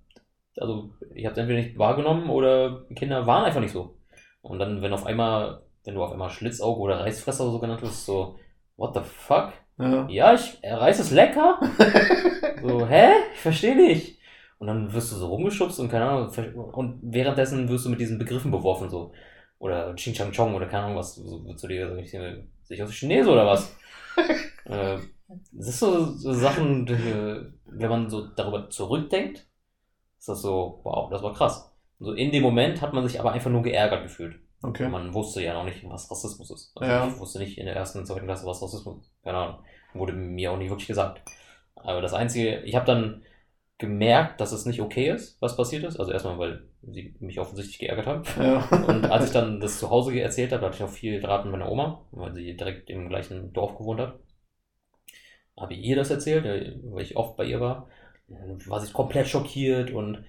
also 0.56 0.90
ich 1.14 1.26
habe 1.26 1.32
es 1.34 1.38
entweder 1.38 1.60
nicht 1.60 1.78
wahrgenommen 1.78 2.30
oder 2.30 2.86
Kinder 2.94 3.26
waren 3.26 3.44
einfach 3.44 3.60
nicht 3.60 3.72
so. 3.72 3.98
Und 4.40 4.58
dann, 4.58 4.80
wenn 4.80 4.94
auf 4.94 5.04
einmal, 5.04 5.62
wenn 5.84 5.94
du 5.94 6.02
auf 6.02 6.12
einmal 6.12 6.30
Schlitzauge 6.30 6.80
oder 6.80 7.00
Reißfresser 7.00 7.50
so 7.50 7.58
genannt 7.58 7.82
wirst, 7.82 8.06
so, 8.06 8.38
what 8.76 8.94
the 8.94 9.02
fuck? 9.04 9.52
Ja. 9.78 10.06
Ja, 10.08 10.34
ich, 10.34 10.58
äh, 10.62 10.72
Reis 10.72 11.00
ist 11.00 11.10
lecker. 11.10 11.60
So, 12.62 12.86
hä? 12.86 13.12
Ich 13.34 13.40
verstehe 13.40 13.76
nicht. 13.76 14.18
Und 14.58 14.66
dann 14.66 14.92
wirst 14.92 15.12
du 15.12 15.16
so 15.16 15.28
rumgeschubst 15.28 15.78
und 15.78 15.90
keine 15.90 16.06
Ahnung, 16.06 16.30
und 16.72 16.98
währenddessen 17.02 17.68
wirst 17.68 17.84
du 17.84 17.90
mit 17.90 18.00
diesen 18.00 18.18
Begriffen 18.18 18.50
beworfen, 18.50 18.88
so. 18.88 19.12
Oder 19.58 19.94
Ching 19.94 20.14
Chang 20.14 20.32
Chong 20.32 20.54
oder 20.54 20.66
keine 20.66 20.84
Ahnung 20.84 20.96
was, 20.96 21.14
so 21.16 21.44
wird 21.44 21.58
zu 21.58 21.68
dir, 21.68 21.88
so, 21.88 21.96
ich 21.96 22.10
sehe 22.10 22.46
ich 22.68 22.82
aus 22.82 22.92
Chinese 22.92 23.30
oder 23.30 23.46
was? 23.46 23.76
äh, 24.64 24.98
das 25.52 25.68
ist 25.68 25.78
so, 25.78 26.06
so 26.06 26.32
Sachen, 26.32 26.86
die, 26.86 26.94
wenn 27.66 27.90
man 27.90 28.10
so 28.10 28.26
darüber 28.28 28.70
zurückdenkt, 28.70 29.46
ist 30.18 30.28
das 30.28 30.42
so, 30.42 30.80
wow, 30.82 31.10
das 31.10 31.22
war 31.22 31.34
krass. 31.34 31.70
So 31.98 32.12
in 32.12 32.30
dem 32.30 32.42
Moment 32.42 32.80
hat 32.82 32.92
man 32.92 33.06
sich 33.06 33.20
aber 33.20 33.32
einfach 33.32 33.50
nur 33.50 33.62
geärgert 33.62 34.02
gefühlt. 34.02 34.36
Okay. 34.62 34.88
Man 34.88 35.12
wusste 35.14 35.42
ja 35.42 35.54
noch 35.54 35.64
nicht, 35.64 35.88
was 35.88 36.10
Rassismus 36.10 36.50
ist. 36.50 36.72
Also 36.74 36.90
Ja. 36.90 37.08
Ich 37.08 37.18
wusste 37.18 37.38
nicht 37.38 37.58
in 37.58 37.66
der 37.66 37.76
ersten 37.76 37.98
und 37.98 38.06
zweiten 38.06 38.26
Klasse, 38.26 38.46
was 38.46 38.62
Rassismus 38.62 39.02
ist. 39.02 39.12
Keine 39.22 39.38
Ahnung. 39.38 39.58
Wurde 39.94 40.12
mir 40.12 40.52
auch 40.52 40.58
nicht 40.58 40.70
wirklich 40.70 40.88
gesagt. 40.88 41.22
Aber 41.76 42.00
das 42.00 42.14
Einzige, 42.14 42.60
ich 42.60 42.74
habe 42.74 42.86
dann 42.86 43.22
gemerkt, 43.78 44.40
dass 44.40 44.52
es 44.52 44.64
nicht 44.64 44.80
okay 44.80 45.10
ist, 45.10 45.40
was 45.40 45.56
passiert 45.56 45.84
ist. 45.84 45.98
Also 45.98 46.12
erstmal, 46.12 46.38
weil 46.38 46.62
sie 46.82 47.14
mich 47.20 47.38
offensichtlich 47.38 47.78
geärgert 47.78 48.06
haben. 48.06 48.22
Ja. 48.38 48.66
Und 48.88 49.04
als 49.10 49.26
ich 49.26 49.32
dann 49.32 49.60
das 49.60 49.78
zu 49.78 49.90
Hause 49.90 50.18
erzählt 50.18 50.52
habe, 50.52 50.64
hatte 50.66 50.76
ich 50.76 50.82
auch 50.82 50.88
viel 50.88 51.20
Draht 51.20 51.44
mit 51.44 51.52
meiner 51.52 51.70
Oma, 51.70 52.02
weil 52.12 52.34
sie 52.34 52.56
direkt 52.56 52.90
im 52.90 53.08
gleichen 53.08 53.52
Dorf 53.52 53.76
gewohnt 53.76 54.00
hat. 54.00 54.18
Habe 55.58 55.74
ich 55.74 55.84
ihr 55.84 55.96
das 55.96 56.10
erzählt, 56.10 56.44
äh, 56.46 56.78
weil 56.84 57.02
ich 57.02 57.16
oft 57.16 57.36
bei 57.36 57.44
ihr 57.44 57.60
war. 57.60 57.88
Dann 58.28 58.58
war 58.66 58.80
sie 58.80 58.92
komplett 58.92 59.28
schockiert 59.28 59.90
und 59.90 60.24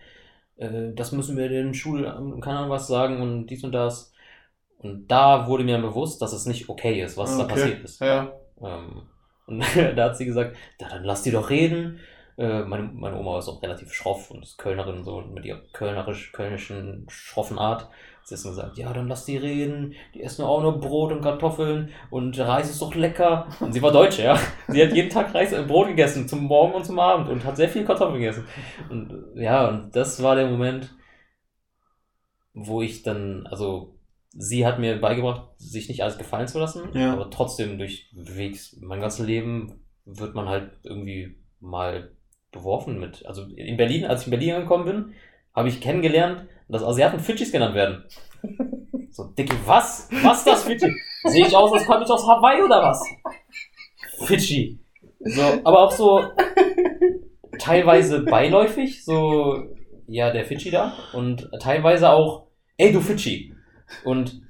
äh, 0.58 0.94
das 0.94 1.12
müssen 1.12 1.38
wir 1.38 1.50
den 1.50 1.74
Schul, 1.74 2.04
keine 2.42 2.60
Ahnung 2.60 2.70
was 2.70 2.88
sagen 2.88 3.22
und 3.22 3.48
dies 3.48 3.64
und 3.64 3.72
das. 3.72 4.14
Und 4.80 5.08
da 5.08 5.48
wurde 5.48 5.64
mir 5.64 5.78
bewusst, 5.80 6.22
dass 6.22 6.34
es 6.34 6.46
nicht 6.46 6.70
okay 6.70 7.02
ist, 7.02 7.18
was 7.18 7.38
da 7.38 7.44
Okay. 7.46 7.54
passiert 7.54 7.84
ist. 7.84 8.00
Ja. 8.02 8.32
Ähm, 8.62 9.04
und 9.48 9.60
da 9.96 10.04
hat 10.06 10.18
sie 10.18 10.26
gesagt, 10.26 10.56
ja, 10.80 10.90
dann 10.90 11.04
lass 11.04 11.24
die 11.24 11.32
doch 11.32 11.50
reden. 11.50 12.00
Äh, 12.38 12.64
meine, 12.64 12.84
meine 12.84 13.18
Oma 13.18 13.40
ist 13.40 13.48
auch 13.50 13.64
relativ 13.64 13.92
schroff 13.94 14.30
und 14.30 14.44
ist 14.44 14.58
Kölnerin 14.60 15.04
so 15.04 15.22
mit 15.22 15.46
ihrer 15.46 15.62
kölnerisch, 15.74 16.32
kölnischen 16.32 17.06
schroffen 17.10 17.58
Art. 17.58 17.90
Sie 18.24 18.36
hat 18.36 18.44
gesagt, 18.44 18.78
ja, 18.78 18.92
dann 18.94 19.08
lass 19.08 19.24
die 19.26 19.38
reden. 19.38 19.96
Die 20.14 20.22
essen 20.22 20.44
auch 20.44 20.62
nur 20.62 20.80
Brot 20.80 21.14
und 21.14 21.22
Kartoffeln 21.22 21.90
und 22.12 22.38
Reis 22.38 22.70
ist 22.70 22.82
doch 22.82 22.94
lecker. 22.94 23.48
Und 23.62 23.72
sie 23.74 23.82
war 23.82 23.92
Deutsche, 23.92 24.22
ja. 24.24 24.38
Sie 24.68 24.84
hat 24.86 24.94
jeden 24.94 25.10
Tag 25.10 25.34
Reis, 25.34 25.54
äh, 25.54 25.64
Brot 25.64 25.88
gegessen, 25.88 26.28
zum 26.28 26.44
Morgen 26.44 26.74
und 26.74 26.86
zum 26.86 27.00
Abend 27.00 27.30
und 27.30 27.44
hat 27.46 27.56
sehr 27.58 27.70
viel 27.70 27.86
Kartoffeln 27.86 28.20
gegessen. 28.20 28.46
Und 28.90 29.14
ja, 29.36 29.70
und 29.70 29.96
das 29.96 30.22
war 30.22 30.36
der 30.36 30.48
Moment, 30.48 30.94
wo 32.54 32.82
ich 32.82 33.02
dann, 33.04 33.48
also 33.48 33.97
sie 34.40 34.66
hat 34.66 34.80
mir 34.80 35.02
beigebracht, 35.02 35.50
sich 35.58 35.90
nicht 35.90 36.04
alles 36.04 36.18
gefallen 36.18 36.48
zu 36.48 36.60
lassen, 36.60 36.90
Ja. 36.94 37.12
aber 37.14 37.30
trotzdem 37.32 37.78
durch 37.78 38.10
Wegs, 38.14 38.78
mein 38.82 39.02
ganzes 39.02 39.26
Leben 39.26 39.82
wird 40.06 40.36
man 40.36 40.48
halt 40.48 40.72
irgendwie 40.84 41.36
mal 41.60 42.12
beworfen 42.52 43.00
mit. 43.00 43.26
Also 43.26 43.44
in 43.56 43.76
Berlin, 43.78 44.06
als 44.06 44.22
ich 44.22 44.28
in 44.28 44.32
Berlin 44.32 44.54
angekommen 44.56 44.86
bin, 44.86 45.14
habe 45.56 45.70
ich 45.70 45.82
kennengelernt, 45.82 46.46
dass 46.70 46.84
Asiaten 46.84 47.20
Fidschis 47.20 47.52
genannt 47.52 47.76
werden. 47.76 48.04
So, 49.10 49.24
Dicky, 49.24 49.56
was? 49.66 50.10
Was 50.22 50.40
ist 50.40 50.48
das 50.48 50.64
Fidschi? 50.66 50.94
Sehe 51.24 51.48
ich 51.48 51.56
aus, 51.56 51.74
als 51.74 51.88
komme 51.88 52.04
ich 52.04 52.10
aus 52.12 52.28
Hawaii 52.28 52.62
oder 52.62 52.84
was? 52.84 53.04
Fidschi. 54.28 54.78
So, 55.22 55.42
aber 55.64 55.80
auch 55.86 55.92
so 55.92 56.24
teilweise 57.58 58.20
beiläufig, 58.22 59.04
so, 59.04 59.64
ja, 60.08 60.32
der 60.32 60.46
Fidschi 60.46 60.70
da. 60.72 60.94
Und 61.14 61.50
teilweise 61.60 62.12
auch, 62.12 62.48
ey, 62.78 62.92
du 62.92 63.02
Fidschi. 63.02 63.54
Und 64.04 64.42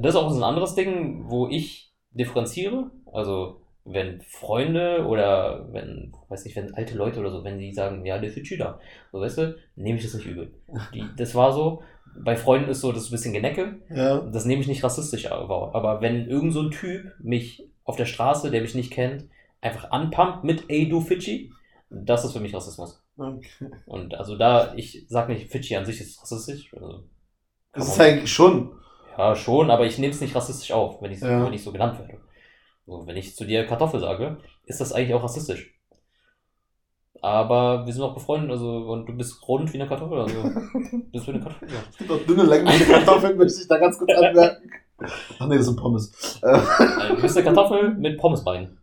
das 0.00 0.14
ist 0.14 0.16
auch 0.16 0.30
so 0.30 0.38
ein 0.38 0.48
anderes 0.48 0.74
Ding, 0.74 1.24
wo 1.28 1.48
ich 1.48 1.92
differenziere. 2.10 2.90
Also, 3.12 3.60
wenn 3.84 4.20
Freunde 4.20 5.06
oder 5.06 5.72
wenn, 5.72 6.12
weiß 6.28 6.44
nicht, 6.44 6.56
wenn 6.56 6.74
alte 6.74 6.96
Leute 6.96 7.20
oder 7.20 7.30
so, 7.30 7.44
wenn 7.44 7.58
die 7.58 7.72
sagen, 7.72 8.04
ja, 8.04 8.18
der 8.18 8.30
Fidschi 8.30 8.58
da. 8.58 8.80
So, 9.12 9.20
weißt 9.20 9.38
du, 9.38 9.56
nehme 9.76 9.98
ich 9.98 10.04
das 10.04 10.14
nicht 10.14 10.26
übel. 10.26 10.52
Die, 10.92 11.04
das 11.16 11.34
war 11.34 11.52
so, 11.52 11.82
bei 12.16 12.36
Freunden 12.36 12.70
ist 12.70 12.80
so, 12.80 12.92
das 12.92 13.04
ist 13.04 13.08
ein 13.08 13.12
bisschen 13.12 13.32
Genecke. 13.32 13.80
Ja. 13.90 14.18
Das 14.20 14.44
nehme 14.44 14.60
ich 14.60 14.68
nicht 14.68 14.84
rassistisch 14.84 15.24
wahr. 15.30 15.70
Aber 15.74 16.00
wenn 16.00 16.28
irgend 16.28 16.52
so 16.52 16.62
ein 16.62 16.70
Typ 16.70 17.12
mich 17.20 17.66
auf 17.84 17.96
der 17.96 18.06
Straße, 18.06 18.50
der 18.50 18.60
mich 18.60 18.74
nicht 18.74 18.92
kennt, 18.92 19.24
einfach 19.60 19.90
anpumpt 19.90 20.44
mit 20.44 20.64
Ey 20.68 20.88
du 20.88 21.00
Fidschi, 21.00 21.50
das 21.90 22.24
ist 22.24 22.32
für 22.32 22.40
mich 22.40 22.54
Rassismus. 22.54 23.02
Okay. 23.16 23.70
Und 23.86 24.14
also 24.14 24.36
da, 24.36 24.74
ich 24.74 25.06
sag 25.08 25.28
nicht, 25.28 25.50
Fidschi 25.50 25.76
an 25.76 25.86
sich 25.86 26.00
ist 26.00 26.20
rassistisch. 26.20 26.72
Also, 26.74 27.04
Das 27.72 27.88
ist 27.88 28.00
eigentlich 28.00 28.32
schon. 28.32 28.72
ja, 29.16 29.34
schon, 29.36 29.70
aber 29.70 29.86
ich 29.86 29.98
nehme 29.98 30.12
es 30.12 30.20
nicht 30.20 30.34
rassistisch 30.34 30.72
auf, 30.72 31.00
wenn 31.02 31.12
ich, 31.12 31.20
Ja. 31.20 31.44
wenn 31.44 31.52
ich 31.52 31.62
so 31.62 31.72
genannt 31.72 31.98
werde. 31.98 32.20
So, 32.86 33.06
wenn 33.06 33.16
ich 33.16 33.36
zu 33.36 33.44
dir 33.44 33.66
Kartoffel 33.66 34.00
sage, 34.00 34.38
ist 34.64 34.80
das 34.80 34.92
eigentlich 34.92 35.14
auch 35.14 35.22
rassistisch. 35.22 35.74
Aber 37.20 37.84
wir 37.84 37.92
sind 37.92 38.02
auch 38.02 38.14
befreundet, 38.14 38.50
also, 38.52 38.78
und 38.92 39.06
du 39.06 39.12
bist 39.16 39.46
rund 39.48 39.72
wie 39.72 39.78
eine 39.80 39.88
Kartoffel, 39.88 40.20
also, 40.20 40.36
bist 41.12 41.26
du 41.26 41.32
eine 41.32 41.40
Kartoffel? 41.40 41.68
Ja. 41.68 41.80
Es 41.90 41.96
gibt 41.98 42.10
auch 42.10 42.20
dünne, 42.26 42.44
längliche 42.44 42.84
Kartoffeln, 42.92 43.36
möchte 43.36 43.60
ich 43.60 43.68
da 43.68 43.76
ganz 43.78 43.98
kurz 43.98 44.12
anmerken. 44.12 44.70
Ach 45.38 45.46
nee, 45.46 45.56
das 45.56 45.66
sind 45.66 45.76
Pommes. 45.76 46.40
Also, 46.42 47.14
du 47.16 47.20
bist 47.22 47.36
eine 47.36 47.44
Kartoffel 47.44 47.94
mit 47.94 48.18
Pommesbeinen. 48.18 48.78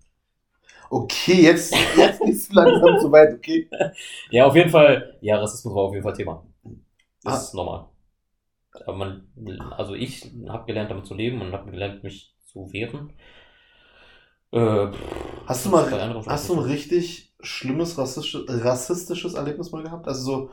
okay, 0.90 1.41
jetzt, 1.44 1.74
jetzt 1.98 2.22
ist 2.22 2.49
es 2.49 2.53
langsam 2.53 2.99
zu 2.99 3.12
weit, 3.12 3.34
okay. 3.36 3.70
Ja, 4.30 4.45
auf 4.45 4.56
jeden 4.56 4.70
Fall, 4.70 5.18
ja, 5.22 5.38
Rassismus 5.40 5.74
war 5.74 5.84
auf 5.84 5.94
jeden 5.94 6.03
Fall 6.03 6.14
Thema. 6.14 6.44
Das 7.24 7.34
Ah. 7.34 7.38
ist 7.38 7.53
normal. 7.56 7.86
Aber 8.85 8.97
man, 8.97 9.27
also 9.77 9.93
ich 9.95 10.31
habe 10.47 10.65
gelernt, 10.65 10.91
damit 10.91 11.06
zu 11.06 11.14
leben 11.15 11.41
und 11.41 11.53
habe 11.53 11.72
gelernt, 11.72 12.03
mich 12.03 12.35
zu 12.43 12.72
wehren. 12.73 13.14
Äh, 14.52 14.88
Hast 15.45 15.65
du 15.65 15.69
mal, 15.69 16.23
hast 16.27 16.49
du 16.49 16.53
ein 16.53 16.60
richtig 16.60 17.34
schlimmes 17.41 17.97
rassistisches, 17.97 18.45
rassistisches 18.47 19.34
Erlebnis 19.35 19.72
mal 19.72 19.84
gehabt? 19.84 20.07
Also 20.07 20.23
so, 20.23 20.49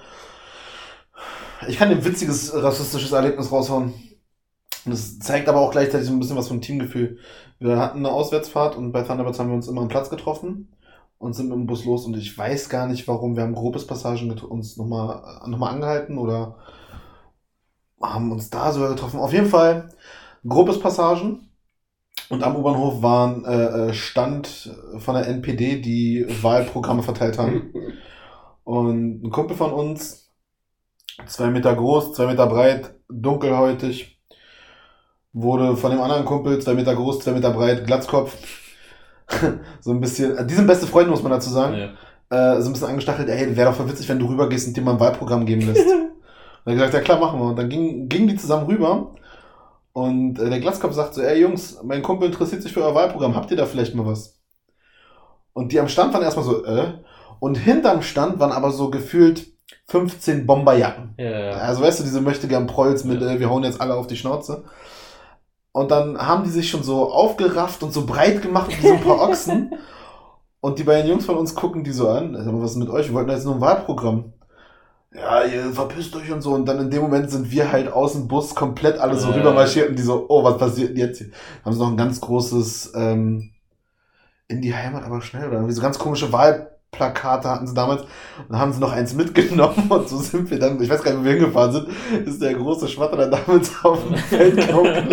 ich 1.68 1.76
kann 1.78 1.90
ein 1.90 2.04
witziges 2.04 2.52
rassistisches 2.54 3.12
Erlebnis 3.12 3.50
raushauen. 3.52 3.94
Das 4.84 5.18
zeigt 5.20 5.48
aber 5.48 5.60
auch 5.60 5.72
gleichzeitig 5.72 6.08
so 6.08 6.12
ein 6.14 6.20
bisschen 6.20 6.36
was 6.36 6.48
von 6.48 6.60
Teamgefühl. 6.60 7.18
Wir 7.60 7.78
hatten 7.78 7.98
eine 7.98 8.10
Auswärtsfahrt 8.12 8.76
und 8.76 8.92
bei 8.92 9.02
Thunderbirds 9.02 9.38
haben 9.38 9.50
wir 9.50 9.56
uns 9.56 9.68
immer 9.68 9.82
am 9.82 9.88
Platz 9.88 10.10
getroffen 10.10 10.72
und 11.18 11.34
sind 11.34 11.48
mit 11.48 11.56
dem 11.58 11.66
Bus 11.66 11.84
los 11.84 12.06
und 12.06 12.16
ich 12.16 12.36
weiß 12.36 12.68
gar 12.68 12.88
nicht 12.88 13.08
warum. 13.08 13.36
Wir 13.36 13.44
haben 13.44 13.54
grobes 13.54 13.86
Passagen 13.86 14.28
get- 14.30 14.42
uns 14.44 14.76
nochmal 14.76 15.40
noch 15.48 15.58
mal 15.58 15.70
angehalten 15.70 16.18
oder 16.18 16.56
haben 18.02 18.32
uns 18.32 18.50
da 18.50 18.72
sogar 18.72 18.90
getroffen. 18.90 19.20
Auf 19.20 19.32
jeden 19.32 19.48
Fall 19.48 19.88
grobes 20.46 20.80
Passagen. 20.80 21.48
Und 22.28 22.42
am 22.42 22.56
U-Bahnhof 22.56 23.02
waren 23.02 23.44
äh, 23.44 23.88
äh, 23.90 23.94
Stand 23.94 24.74
von 24.98 25.14
der 25.14 25.26
NPD, 25.28 25.80
die 25.80 26.26
Wahlprogramme 26.42 27.02
verteilt 27.02 27.38
haben. 27.38 27.72
Und 28.64 29.22
ein 29.24 29.30
Kumpel 29.30 29.56
von 29.56 29.72
uns, 29.72 30.30
zwei 31.26 31.48
Meter 31.50 31.74
groß, 31.74 32.14
zwei 32.14 32.26
Meter 32.26 32.46
breit, 32.46 32.94
dunkelhäutig, 33.10 34.18
wurde 35.34 35.76
von 35.76 35.90
dem 35.90 36.00
anderen 36.00 36.24
Kumpel, 36.24 36.58
zwei 36.60 36.74
Meter 36.74 36.94
groß, 36.94 37.20
zwei 37.20 37.32
Meter 37.32 37.50
breit, 37.50 37.86
Glatzkopf, 37.86 38.34
so 39.80 39.90
ein 39.90 40.00
bisschen, 40.00 40.46
die 40.46 40.54
sind 40.54 40.66
beste 40.66 40.86
Freunde, 40.86 41.10
muss 41.10 41.22
man 41.22 41.32
dazu 41.32 41.50
sagen, 41.50 41.74
Ja. 42.30 42.56
äh, 42.56 42.62
so 42.62 42.68
ein 42.70 42.72
bisschen 42.72 42.88
angestachelt, 42.88 43.28
ey, 43.28 43.54
wäre 43.56 43.70
doch 43.70 43.76
voll 43.76 43.88
witzig, 43.90 44.08
wenn 44.08 44.18
du 44.18 44.26
rübergehst 44.26 44.68
und 44.68 44.76
dir 44.76 44.82
mal 44.82 44.92
ein 44.92 45.00
Wahlprogramm 45.00 45.44
geben 45.44 45.66
lässt. 45.66 45.84
Und 46.64 46.72
er 46.72 46.78
hat 46.78 46.86
gesagt, 46.86 46.94
ja 46.94 47.00
klar, 47.00 47.18
machen 47.18 47.40
wir. 47.40 47.46
Und 47.46 47.56
dann 47.56 47.68
gingen 47.68 48.08
ging 48.08 48.28
die 48.28 48.36
zusammen 48.36 48.66
rüber. 48.66 49.14
Und 49.92 50.38
äh, 50.38 50.48
der 50.48 50.60
Glatzkopf 50.60 50.94
sagt 50.94 51.14
so, 51.14 51.22
ey 51.22 51.40
Jungs, 51.40 51.78
mein 51.82 52.02
Kumpel 52.02 52.28
interessiert 52.28 52.62
sich 52.62 52.72
für 52.72 52.82
euer 52.82 52.94
Wahlprogramm, 52.94 53.34
habt 53.34 53.50
ihr 53.50 53.56
da 53.56 53.66
vielleicht 53.66 53.94
mal 53.94 54.06
was? 54.06 54.40
Und 55.52 55.72
die 55.72 55.80
am 55.80 55.88
Stand 55.88 56.14
waren 56.14 56.22
erstmal 56.22 56.44
so, 56.46 56.64
äh. 56.64 56.94
Und 57.40 57.56
hinterm 57.56 58.02
Stand 58.02 58.38
waren 58.38 58.52
aber 58.52 58.70
so 58.70 58.90
gefühlt 58.90 59.46
15 59.88 60.46
Bomberjacken. 60.46 61.14
Ja, 61.18 61.30
ja. 61.30 61.50
Also 61.52 61.82
weißt 61.82 62.00
du, 62.00 62.04
diese 62.04 62.20
möchte 62.20 62.48
gern 62.48 62.66
Prolls 62.66 63.04
mit, 63.04 63.20
Ja. 63.20 63.32
äh, 63.32 63.40
wir 63.40 63.50
hauen 63.50 63.64
jetzt 63.64 63.80
alle 63.80 63.94
auf 63.94 64.06
die 64.06 64.16
Schnauze. 64.16 64.64
Und 65.72 65.90
dann 65.90 66.18
haben 66.18 66.44
die 66.44 66.50
sich 66.50 66.70
schon 66.70 66.82
so 66.82 67.10
aufgerafft 67.12 67.82
und 67.82 67.92
so 67.92 68.06
breit 68.06 68.42
gemacht 68.42 68.70
wie 68.78 68.86
so 68.86 68.94
ein 68.94 69.00
paar 69.02 69.20
Ochsen. 69.20 69.72
und 70.60 70.78
die 70.78 70.84
beiden 70.84 71.10
Jungs 71.10 71.26
von 71.26 71.36
uns 71.36 71.54
gucken 71.54 71.82
die 71.84 71.92
so 71.92 72.08
an. 72.08 72.34
Was 72.62 72.72
ist 72.72 72.76
mit 72.76 72.90
euch? 72.90 73.08
Wir 73.08 73.14
wollten 73.14 73.30
jetzt 73.30 73.44
nur 73.44 73.54
ein 73.56 73.60
Wahlprogramm. 73.60 74.32
Ja, 75.14 75.44
ihr 75.44 75.70
verpisst 75.72 76.14
euch 76.16 76.30
und 76.32 76.40
so. 76.40 76.52
Und 76.52 76.66
dann 76.66 76.78
in 76.80 76.90
dem 76.90 77.02
Moment 77.02 77.30
sind 77.30 77.50
wir 77.50 77.70
halt 77.70 77.92
aus 77.92 78.14
dem 78.14 78.28
Bus 78.28 78.54
komplett 78.54 78.98
alle 78.98 79.16
so 79.16 79.30
Äh. 79.30 79.34
rüber 79.34 79.52
marschiert 79.52 79.90
und 79.90 79.98
die 79.98 80.02
so, 80.02 80.24
oh, 80.28 80.42
was 80.42 80.56
passiert 80.58 80.90
denn 80.90 80.96
jetzt 80.96 81.18
hier? 81.18 81.28
Haben 81.64 81.74
sie 81.74 81.80
noch 81.80 81.90
ein 81.90 81.96
ganz 81.98 82.20
großes, 82.20 82.92
ähm, 82.94 83.50
in 84.48 84.62
die 84.62 84.74
Heimat 84.74 85.04
aber 85.04 85.20
schnell 85.20 85.46
oder 85.48 85.56
irgendwie 85.56 85.74
so 85.74 85.82
ganz 85.82 85.98
komische 85.98 86.32
Wahlplakate 86.32 87.48
hatten 87.48 87.66
sie 87.66 87.74
damals. 87.74 88.02
Und 88.02 88.08
dann 88.50 88.58
haben 88.58 88.72
sie 88.72 88.80
noch 88.80 88.92
eins 88.92 89.14
mitgenommen 89.14 89.86
und 89.90 90.08
so 90.08 90.16
sind 90.18 90.50
wir 90.50 90.58
dann, 90.58 90.80
ich 90.82 90.88
weiß 90.90 91.02
gar 91.02 91.10
nicht, 91.12 91.20
wo 91.20 91.24
wir 91.24 91.32
hingefahren 91.32 91.72
sind, 91.72 91.88
ist 92.26 92.40
der 92.40 92.54
große 92.54 92.88
Schwatter 92.88 93.16
dann 93.18 93.30
damals 93.30 93.70
auf 93.84 94.02
dem 94.06 94.16
Feld 94.16 94.56
gelaufen. 94.56 95.08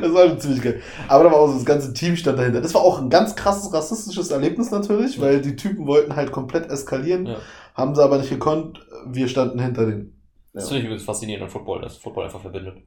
Das 0.00 0.12
war 0.14 0.28
schon 0.28 0.40
ziemlich 0.40 0.62
geil. 0.62 0.80
Aber 1.08 1.24
da 1.24 1.30
war 1.32 1.38
auch 1.40 1.48
so 1.48 1.54
das 1.54 1.64
ganze 1.66 1.92
Team 1.92 2.16
stand 2.16 2.38
dahinter. 2.38 2.60
Das 2.62 2.74
war 2.74 2.80
auch 2.82 3.00
ein 3.00 3.10
ganz 3.10 3.36
krasses 3.36 3.72
rassistisches 3.72 4.30
Erlebnis 4.30 4.70
natürlich, 4.70 5.20
weil 5.20 5.40
die 5.42 5.56
Typen 5.56 5.86
wollten 5.86 6.16
halt 6.16 6.32
komplett 6.32 6.70
eskalieren, 6.70 7.26
Ja. 7.26 7.36
Haben 7.76 7.94
sie 7.94 8.02
aber 8.02 8.18
nicht 8.18 8.30
gekonnt. 8.30 8.80
Wir 9.06 9.28
standen 9.28 9.60
hinter 9.60 9.86
denen. 9.86 10.20
Das 10.52 10.68
finde 10.68 10.78
ich 10.80 10.84
übrigens 10.86 11.04
faszinierend 11.04 11.44
an 11.44 11.50
Football, 11.50 11.82
dass 11.82 11.98
Football 11.98 12.24
einfach 12.24 12.40
verbindet. 12.40 12.78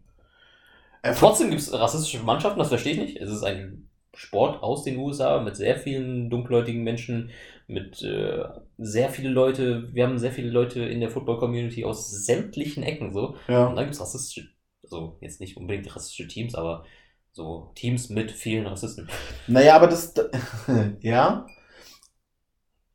Äh, 1.04 1.14
Trotzdem 1.14 1.50
gibt 1.50 1.62
es 1.62 1.72
rassistische 1.72 2.24
Mannschaften, 2.24 2.60
das 2.60 2.70
verstehe 2.70 2.94
ich 2.94 3.00
nicht. 3.00 3.18
Es 3.18 3.30
ist 3.30 3.44
ein 3.44 3.88
Sport 4.16 4.64
aus 4.64 4.84
den 4.84 4.98
USA 4.98 5.40
mit 5.40 5.56
sehr 5.56 5.78
vielen 5.78 6.30
dunkelhäutigen 6.30 6.84
Menschen, 6.84 7.30
mit 7.68 8.02
äh, 8.02 8.44
sehr 8.80 9.10
viele 9.10 9.30
Leute, 9.30 9.94
wir 9.94 10.06
haben 10.06 10.18
sehr 10.18 10.32
viele 10.32 10.50
Leute 10.50 10.82
in 10.82 11.00
der 11.00 11.12
Football-Community 11.12 11.86
aus 11.86 12.10
sämtlichen 12.26 12.84
Ecken 12.84 13.14
so. 13.14 13.28
Und 13.28 13.38
Ja. 13.48 13.68
dann 13.68 13.78
gibt 13.78 13.94
es 13.94 14.02
rassistische, 14.02 14.50
also 14.84 15.18
jetzt 15.22 15.40
nicht 15.40 15.56
unbedingt 15.56 15.96
rassistische 15.96 16.28
Teams, 16.28 16.56
aber 16.56 16.84
so 17.32 17.72
Teams 17.76 18.10
mit 18.10 18.32
vielen 18.32 18.66
Rassisten. 18.66 19.08
Naja, 19.48 19.76
aber 19.76 19.88
das, 19.88 20.14
ja. 21.02 21.46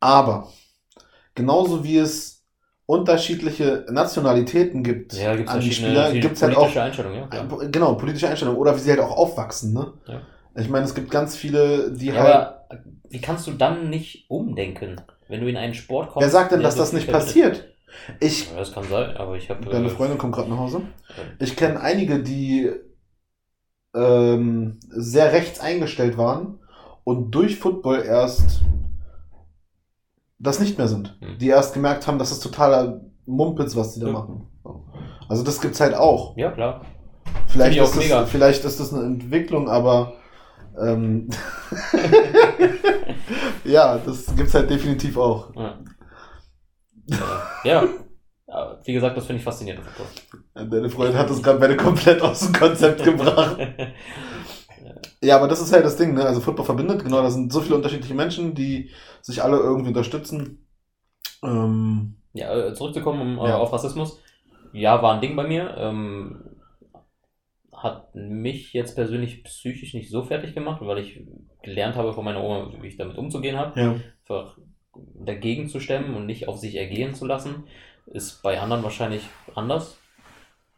Aber, 0.00 0.52
genauso 1.34 1.84
wie 1.84 1.98
es 1.98 2.44
unterschiedliche 2.86 3.86
Nationalitäten 3.90 4.82
gibt 4.82 5.14
Ja, 5.14 5.32
an 5.32 5.46
verschiedene, 5.46 5.72
Spieler, 5.72 6.12
gibt 6.12 6.36
es 6.36 6.42
halt 6.42 6.54
auch 6.54 6.60
politische 6.60 6.82
Einstellungen, 6.82 7.28
ja. 7.32 7.62
Äh, 7.62 7.68
Genau, 7.70 7.94
politische 7.94 8.28
Einstellung. 8.28 8.56
Oder 8.56 8.76
wie 8.76 8.80
sie 8.80 8.90
halt 8.90 9.00
auch 9.00 9.16
aufwachsen, 9.16 9.72
ne? 9.72 9.94
Ja. 10.06 10.20
Ich 10.56 10.68
meine, 10.68 10.84
es 10.84 10.94
gibt 10.94 11.10
ganz 11.10 11.34
viele, 11.34 11.92
die 11.92 12.06
Ja, 12.08 12.14
halt. 12.14 12.34
aber 12.34 12.64
wie 13.08 13.20
kannst 13.20 13.46
du 13.46 13.52
dann 13.52 13.90
nicht 13.90 14.28
umdenken, 14.28 15.00
wenn 15.28 15.40
du 15.40 15.48
in 15.48 15.56
einen 15.56 15.74
Sport 15.74 16.10
kommst? 16.10 16.24
Wer 16.24 16.30
sagt 16.30 16.52
denn, 16.52 16.62
dass 16.62 16.74
so 16.74 16.80
das 16.80 16.92
nicht 16.92 17.10
passiert? 17.10 17.64
Ich, 18.20 18.52
das 18.54 18.72
kann 18.72 18.84
sein, 18.84 19.16
aber 19.16 19.36
ich 19.36 19.50
habe. 19.50 19.70
deine 19.70 19.88
Freundin 19.88 20.18
kommt 20.18 20.34
gerade 20.34 20.50
nach 20.50 20.58
Hause. 20.58 20.82
Ich 21.38 21.56
kenne 21.56 21.80
einige, 21.80 22.22
die 22.22 22.70
ähm, 23.94 24.80
sehr 24.88 25.32
rechts 25.32 25.60
eingestellt 25.60 26.18
waren 26.18 26.58
und 27.04 27.30
durch 27.30 27.56
Football 27.56 28.02
erst 28.02 28.62
das 30.44 30.60
nicht 30.60 30.78
mehr 30.78 30.88
sind. 30.88 31.16
Hm. 31.20 31.38
Die 31.38 31.48
erst 31.48 31.74
gemerkt 31.74 32.06
haben, 32.06 32.18
das 32.18 32.30
ist 32.30 32.40
totaler 32.40 33.00
Mumpitz, 33.26 33.74
was 33.74 33.94
die 33.94 34.00
da 34.00 34.06
Ja. 34.06 34.12
machen. 34.12 34.46
Also 35.28 35.42
das 35.42 35.60
gibt's 35.60 35.80
halt 35.80 35.94
auch. 35.94 36.36
Ja, 36.36 36.50
klar. 36.50 36.84
Vielleicht 37.48 37.80
ist, 37.80 37.96
das, 37.96 38.30
vielleicht 38.30 38.64
ist 38.64 38.78
das 38.80 38.92
eine 38.92 39.04
Entwicklung, 39.04 39.68
aber 39.68 40.12
ähm, 40.80 41.28
ja, 43.64 43.98
das 43.98 44.34
gibt's 44.36 44.54
halt 44.54 44.70
definitiv 44.70 45.16
auch. 45.16 45.54
Ja. 45.54 45.78
ja. 47.64 47.84
Aber 48.46 48.80
Wie 48.84 48.92
gesagt, 48.92 49.16
das 49.16 49.26
finde 49.26 49.38
ich 49.38 49.44
faszinierend. 49.44 49.84
Deine 50.54 50.88
Freundin 50.90 51.18
hat 51.18 51.30
das 51.30 51.42
gerade 51.42 51.58
beide 51.58 51.76
komplett 51.76 52.20
aus 52.22 52.40
dem 52.40 52.52
Konzept 52.52 53.02
gebracht. 53.02 53.56
Ja, 55.24 55.36
aber 55.36 55.48
das 55.48 55.60
ist 55.60 55.72
halt 55.72 55.84
das 55.84 55.96
Ding, 55.96 56.14
ne? 56.14 56.24
Also 56.24 56.40
Football 56.40 56.66
verbindet, 56.66 57.02
genau, 57.04 57.22
da 57.22 57.30
sind 57.30 57.52
so 57.52 57.60
viele 57.60 57.76
unterschiedliche 57.76 58.14
Menschen, 58.14 58.54
die 58.54 58.90
sich 59.22 59.42
alle 59.42 59.56
irgendwie 59.58 59.88
unterstützen. 59.88 60.66
Ähm, 61.42 62.16
ja, 62.32 62.54
äh, 62.54 62.74
zurückzukommen 62.74 63.38
um, 63.38 63.44
äh, 63.44 63.48
Ja. 63.48 63.58
auf 63.58 63.72
Rassismus. 63.72 64.20
Ja, 64.72 65.02
war 65.02 65.14
ein 65.14 65.20
Ding 65.20 65.36
bei 65.36 65.46
mir. 65.46 65.74
Ähm, 65.78 66.42
hat 67.72 68.14
mich 68.14 68.72
jetzt 68.72 68.94
persönlich 68.94 69.44
psychisch 69.44 69.94
nicht 69.94 70.10
so 70.10 70.22
fertig 70.22 70.54
gemacht, 70.54 70.80
weil 70.82 70.98
ich 70.98 71.20
gelernt 71.62 71.96
habe 71.96 72.12
von 72.12 72.24
meiner 72.24 72.42
Oma, 72.42 72.72
wie 72.80 72.88
ich 72.88 72.96
damit 72.96 73.18
umzugehen 73.18 73.58
habe. 73.58 73.78
ja. 73.80 73.94
Einfach 74.26 74.56
dagegen 75.16 75.68
zu 75.68 75.80
stemmen 75.80 76.14
und 76.14 76.24
nicht 76.26 76.48
auf 76.48 76.58
sich 76.58 76.76
ergehen 76.76 77.14
zu 77.14 77.26
lassen. 77.26 77.64
Ist 78.06 78.42
bei 78.42 78.60
anderen 78.60 78.82
wahrscheinlich 78.82 79.28
anders. 79.54 79.98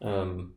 Ähm, 0.01 0.55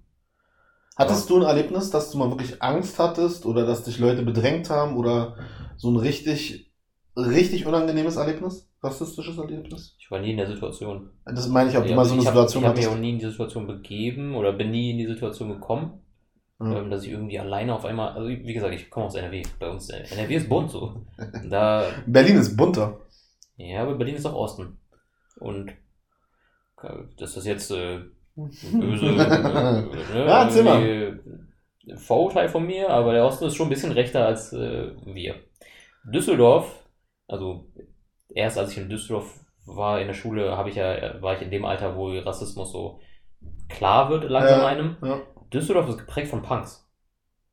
Hattest 1.01 1.31
du 1.31 1.37
ein 1.37 1.43
Erlebnis, 1.43 1.91
dass 1.91 2.11
du 2.11 2.19
mal 2.19 2.31
wirklich 2.31 2.63
Angst 2.63 2.99
hattest 2.99 3.47
oder 3.47 3.67
dass 3.67 3.85
dich 3.85 3.99
Leute 3.99 4.23
bedrängt 4.23 4.69
haben 4.71 4.97
oder 4.97 5.37
so 5.77 5.91
ein 5.91 5.97
richtig, 5.97 6.71
richtig 7.17 7.67
unangenehmes 7.67 8.17
Erlebnis? 8.17 8.69
Rassistisches 8.83 9.37
Erlebnis? 9.39 9.95
ich 9.99 10.11
war 10.11 10.21
nie 10.21 10.33
in 10.33 10.37
der 10.39 10.47
Situation. 10.49 11.11
Das 11.25 11.49
meine 11.49 11.71
ich, 11.71 11.77
ob 11.77 11.85
du 11.85 11.91
Ja, 11.91 11.97
mal 11.97 12.05
so 12.05 12.13
eine 12.15 12.23
ich 12.23 12.27
hab- 12.29 12.35
Situation 12.35 12.63
Ich 12.63 12.69
habe 12.69 12.77
mich 12.79 12.87
hattest. 12.87 12.99
auch 12.99 13.01
nie 13.01 13.11
in 13.11 13.19
die 13.19 13.27
Situation 13.31 13.67
begeben 13.67 14.35
oder 14.35 14.53
bin 14.53 14.71
nie 14.73 14.91
in 14.91 14.99
die 14.99 15.07
Situation 15.07 15.49
gekommen, 15.51 16.01
Ja. 16.61 16.79
ähm, 16.81 16.91
dass 16.91 17.05
ich 17.05 17.11
irgendwie 17.11 17.39
alleine 17.39 17.75
auf 17.75 17.85
einmal, 17.85 18.13
also 18.15 18.29
wie 18.29 18.53
gesagt, 18.53 18.75
ich 18.75 18.91
komme 18.91 19.07
aus 19.07 19.15
NRW. 19.15 19.43
Bei 19.59 19.71
uns, 19.71 19.89
NRW 19.91 20.35
ist 20.35 20.49
bunt 20.49 20.71
so. 20.71 21.07
Da, 21.49 21.85
Berlin 22.07 22.37
ist 22.39 22.57
bunter. 22.57 23.01
ja, 23.57 23.83
aber 23.83 23.95
Berlin 23.95 24.17
ist 24.17 24.27
auch 24.27 24.35
Osten. 24.35 24.79
Und 25.39 25.71
äh, 26.83 26.89
das 27.19 27.37
ist 27.37 27.47
jetzt 27.47 27.71
äh, 27.71 28.01
böse. 28.49 29.07
ne, 29.07 29.87
Ja, 30.27 30.49
irgendwie 30.49 31.21
Vorurteil 31.97 32.49
von 32.49 32.67
mir, 32.67 32.91
aber 32.91 33.13
der 33.13 33.25
Osten 33.25 33.45
ist 33.47 33.57
schon 33.57 33.67
ein 33.67 33.71
bisschen 33.71 33.93
rechter 33.93 34.27
als 34.27 34.53
äh, 34.53 34.93
wir. 35.05 35.37
Düsseldorf, 36.05 36.85
also 37.27 37.67
erst 38.35 38.59
als 38.59 38.73
ich 38.73 38.79
in 38.79 38.89
Düsseldorf 38.89 39.41
war 39.67 40.01
in 40.01 40.07
der 40.07 40.15
Schule, 40.15 40.57
habe 40.57 40.71
ich 40.71 40.77
ja, 40.77 41.21
war 41.23 41.35
ich 41.37 41.43
in 41.43 41.51
dem 41.51 41.65
Alter, 41.65 41.97
wo 41.97 42.11
Rassismus 42.19 42.73
so 42.73 43.01
klar 43.69 44.11
wird, 44.11 44.25
langsam 44.31 44.61
Ja, 44.61 44.67
einem. 44.67 44.97
ja. 45.03 45.21
Düsseldorf 45.53 45.89
ist 45.89 45.99
geprägt 45.99 46.29
von 46.29 46.43
Punks. 46.43 46.89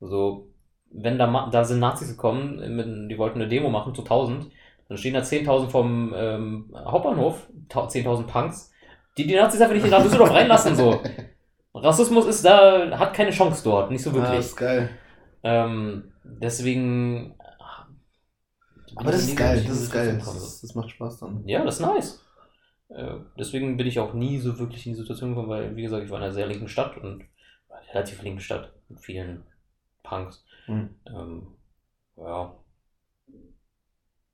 So, 0.00 0.48
wenn 0.90 1.18
da, 1.18 1.26
Ma- 1.26 1.50
da 1.50 1.64
sind 1.64 1.80
Nazis 1.80 2.08
gekommen, 2.10 2.76
mit, 2.76 3.10
die 3.10 3.18
wollten 3.18 3.40
eine 3.40 3.48
Demo 3.48 3.70
machen 3.70 3.94
zu 3.94 4.02
1000, 4.02 4.50
dann 4.88 4.98
stehen 4.98 5.14
da 5.14 5.22
10.000 5.22 5.70
vom 5.70 6.14
ähm, 6.16 6.72
Hauptbahnhof, 6.74 7.48
ta- 7.68 7.88
10.000 7.88 8.26
Punks, 8.26 8.72
die 9.18 9.26
die 9.26 9.34
Nazis 9.34 9.60
einfach 9.60 9.74
nicht 9.74 9.88
nach 9.90 10.02
Düsseldorf 10.02 10.30
reinlassen, 10.32 10.74
so. 10.76 11.02
Rassismus 11.74 12.26
ist 12.26 12.44
da, 12.44 12.98
hat 12.98 13.14
keine 13.14 13.30
Chance 13.30 13.62
dort, 13.64 13.90
nicht 13.90 14.02
so 14.02 14.10
Ah, 14.10 14.14
wirklich. 14.14 14.38
ist 14.40 14.56
geil. 14.56 14.90
Ähm, 15.42 16.12
deswegen. 16.24 17.34
Aber 18.96 19.12
das 19.12 19.24
ist 19.28 19.36
geil, 19.36 19.64
das 19.66 19.80
ist 19.82 19.92
geil. 19.92 20.16
Das, 20.18 20.60
das 20.60 20.74
macht 20.74 20.90
Spaß 20.90 21.20
dann. 21.20 21.46
ja, 21.46 21.64
das 21.64 21.76
ist 21.78 21.86
nice. 21.86 22.24
Äh, 22.88 23.14
deswegen 23.38 23.76
bin 23.76 23.86
ich 23.86 24.00
auch 24.00 24.14
nie 24.14 24.38
so 24.38 24.58
wirklich 24.58 24.86
in 24.86 24.92
die 24.94 24.98
Situation 24.98 25.30
gekommen, 25.30 25.50
weil, 25.50 25.76
wie 25.76 25.82
gesagt, 25.82 26.04
ich 26.04 26.10
war 26.10 26.18
in 26.18 26.24
einer 26.24 26.32
sehr 26.32 26.46
linken 26.46 26.68
Stadt 26.68 26.96
und 26.96 27.22
relativ 27.92 28.22
linken 28.22 28.40
Stadt 28.40 28.72
mit 28.88 29.00
vielen 29.00 29.44
Punks. 30.02 30.44
Hm. 30.66 30.88
Ähm, 31.06 31.46
ja. 32.16 32.54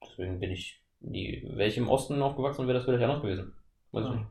Deswegen 0.02 0.40
bin 0.40 0.50
ich 0.50 0.80
nie. 1.00 1.42
Wäre 1.54 1.68
ich 1.68 1.76
im 1.76 1.88
Osten 1.88 2.22
aufgewachsen, 2.22 2.66
wäre 2.66 2.78
das 2.78 2.84
vielleicht 2.84 3.02
anders 3.04 3.22
gewesen. 3.22 3.52
Weiß 3.92 4.04
ich 4.04 4.10
Ja. 4.10 4.16
nicht. 4.16 4.26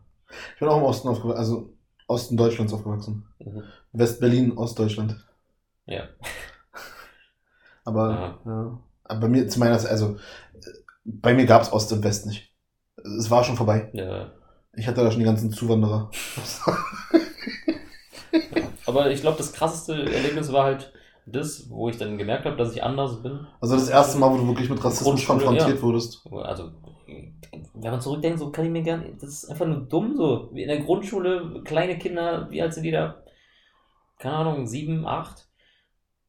Ich 0.53 0.59
bin 0.59 0.69
auch 0.69 0.77
im 0.77 0.83
Osten 0.83 1.07
aufgewachsen, 1.07 1.39
also 1.39 1.73
Osten 2.07 2.37
Deutschlands 2.37 2.73
aufgewachsen. 2.73 3.25
Mhm. 3.39 3.63
West-Berlin, 3.93 4.57
Ostdeutschland. 4.57 5.15
Ja. 5.85 6.03
Aber, 7.85 8.09
Ja. 8.45 8.51
ja. 8.51 8.79
Aber 9.05 9.19
bei 9.19 9.27
mir, 9.27 9.47
zu 9.47 9.59
meiner 9.59 9.77
Zeit, 9.77 9.91
also, 9.91 10.17
bei 11.03 11.33
mir 11.33 11.45
gab 11.45 11.61
es 11.61 11.73
Ost 11.73 11.91
und 11.91 12.03
West 12.03 12.25
nicht. 12.25 12.53
Es 13.17 13.29
war 13.29 13.43
schon 13.43 13.57
vorbei. 13.57 13.89
ja. 13.93 14.31
Ich 14.75 14.87
hatte 14.87 15.03
da 15.03 15.11
schon 15.11 15.19
die 15.19 15.25
ganzen 15.25 15.51
Zuwanderer. 15.51 16.09
Aber 18.87 19.11
ich 19.11 19.21
glaube, 19.21 19.37
das 19.37 19.53
krasseste 19.53 19.93
Erlebnis 19.93 20.51
war 20.51 20.63
halt 20.65 20.91
das, 21.27 21.69
wo 21.69 21.89
ich 21.89 21.97
dann 21.97 22.17
gemerkt 22.17 22.45
habe, 22.45 22.57
dass 22.57 22.73
ich 22.73 22.83
anders 22.83 23.21
bin. 23.21 23.45
Also 23.61 23.75
das 23.75 23.89
erste 23.89 24.17
Mal, 24.17 24.31
wo 24.31 24.37
du 24.37 24.47
wirklich 24.47 24.69
mit 24.69 24.83
Rassismus 24.83 25.25
konfrontiert 25.25 25.77
ja. 25.77 25.81
wurdest. 25.81 26.25
Also, 26.31 26.71
wenn 27.73 27.91
man 27.91 28.01
zurückdenkt, 28.01 28.39
so 28.39 28.51
kann 28.51 28.65
ich 28.65 28.71
mir 28.71 28.83
gar 28.83 28.97
nicht. 28.97 29.21
Das 29.21 29.29
ist 29.29 29.45
einfach 29.49 29.65
nur 29.65 29.81
dumm 29.81 30.15
so. 30.15 30.49
Wie 30.53 30.61
in 30.63 30.67
der 30.69 30.81
Grundschule, 30.81 31.61
kleine 31.63 31.97
Kinder, 31.97 32.47
wie 32.49 32.61
alt 32.61 32.73
sind 32.73 32.83
die 32.83 32.91
da? 32.91 33.23
Keine 34.19 34.35
Ahnung, 34.35 34.67
sieben, 34.67 35.05
acht, 35.05 35.47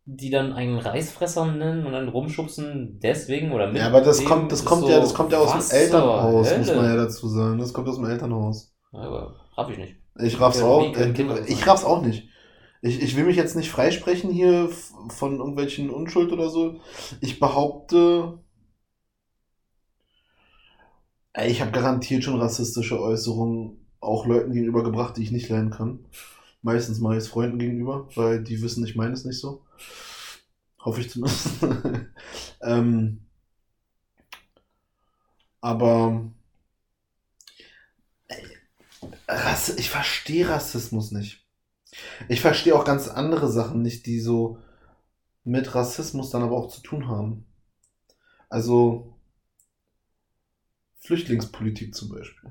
die 0.07 0.31
dann 0.31 0.53
einen 0.53 0.79
Reisfresser 0.79 1.47
nennen 1.47 1.87
und 1.87 1.93
dann 1.93 2.09
rumschubsen 2.09 2.99
deswegen 3.03 3.53
oder 3.53 3.69
mit. 3.69 3.77
Ja, 3.77 3.87
aber 3.87 4.01
das 4.01 4.19
dem 4.19 4.27
kommt, 4.29 4.53
das 4.53 4.65
kommt 4.65 4.83
so, 4.83 4.91
ja, 4.91 5.01
das 5.01 5.15
kommt 5.15 5.33
ja 5.33 5.39
aus 5.39 5.69
dem 5.69 5.79
Elternhaus, 5.79 6.49
zur 6.49 6.59
muss 6.59 6.67
man 6.69 6.77
ja 6.85 6.91
Hölle? 6.91 7.05
dazu 7.05 7.29
sagen. 7.29 7.59
Das 7.59 7.73
kommt 7.73 7.89
aus 7.89 7.97
dem 7.97 8.07
Elternhaus. 8.07 8.75
Ja, 8.93 9.01
aber 9.01 9.37
raff 9.57 9.71
ich 9.71 9.79
nicht. 9.79 9.97
Ich 10.23 10.41
raff's 10.41 10.59
Ja, 10.59 10.67
auch. 10.67 10.97
äh, 10.97 11.43
Ich 11.47 11.67
raff's 11.67 11.85
auch 11.85 12.03
nicht. 12.03 12.29
Ich, 12.83 13.03
ich 13.03 13.17
will 13.17 13.25
mich 13.25 13.37
jetzt 13.37 13.57
nicht 13.57 13.71
freisprechen 13.71 14.31
hier 14.31 14.69
von 15.09 15.39
irgendwelchen 15.39 15.89
Unschuld 15.91 16.33
oder 16.33 16.51
so. 16.51 16.77
Ich 17.21 17.41
behaupte, 17.41 18.39
ich 21.43 21.61
habe 21.61 21.73
garantiert 21.73 22.25
schon 22.25 22.41
rassistische 22.41 23.01
Äußerungen 23.01 23.85
auch 24.01 24.27
Leuten 24.27 24.53
gegenüber 24.53 24.85
gebracht, 24.85 25.17
die 25.17 25.23
ich 25.23 25.33
nicht 25.33 25.49
leiden 25.49 25.71
kann. 25.71 26.05
Meistens 26.63 27.01
mache 27.01 27.15
ich 27.15 27.25
es 27.25 27.29
Freunden 27.29 27.59
gegenüber, 27.59 28.09
weil 28.15 28.43
die 28.43 28.63
wissen, 28.63 28.85
ich 28.85 28.97
meine 28.97 29.13
es 29.13 29.25
nicht 29.25 29.41
so. 29.41 29.65
Hoffe 30.79 31.01
ich 31.01 31.11
zumindest. 31.11 31.49
ähm, 32.63 33.27
aber 35.61 36.31
ey, 38.29 38.45
ich 39.77 39.91
verstehe 39.91 40.49
Rassismus 40.49 41.11
nicht. 41.11 41.47
Ich 42.29 42.41
verstehe 42.41 42.75
auch 42.75 42.85
ganz 42.85 43.09
andere 43.09 43.51
Sachen 43.51 43.83
nicht, 43.83 44.07
die 44.07 44.21
so 44.21 44.59
mit 45.43 45.75
Rassismus 45.75 46.31
dann 46.31 46.43
aber 46.43 46.57
auch 46.57 46.69
zu 46.69 46.81
tun 46.81 47.09
haben. 47.09 47.47
Also 48.49 49.14
Flüchtlingspolitik 51.05 51.95
zum 51.95 52.09
Beispiel. 52.11 52.51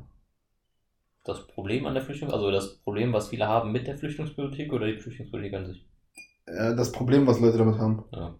Das 1.23 1.47
Problem 1.47 1.85
an 1.87 1.93
der 1.93 2.03
Flüchtlings, 2.03 2.33
also 2.33 2.51
das 2.51 2.75
Problem, 2.77 3.13
was 3.13 3.29
viele 3.29 3.47
haben 3.47 3.71
mit 3.71 3.87
der 3.87 3.97
Flüchtlingspolitik 3.97 4.71
oder 4.73 4.87
die 4.87 4.99
Flüchtlingspolitik 4.99 5.53
an 5.53 5.65
sich? 5.65 5.85
Das 6.45 6.91
Problem, 6.91 7.25
was 7.25 7.39
Leute 7.39 7.57
damit 7.57 7.79
haben. 7.79 8.03
Ja. 8.11 8.35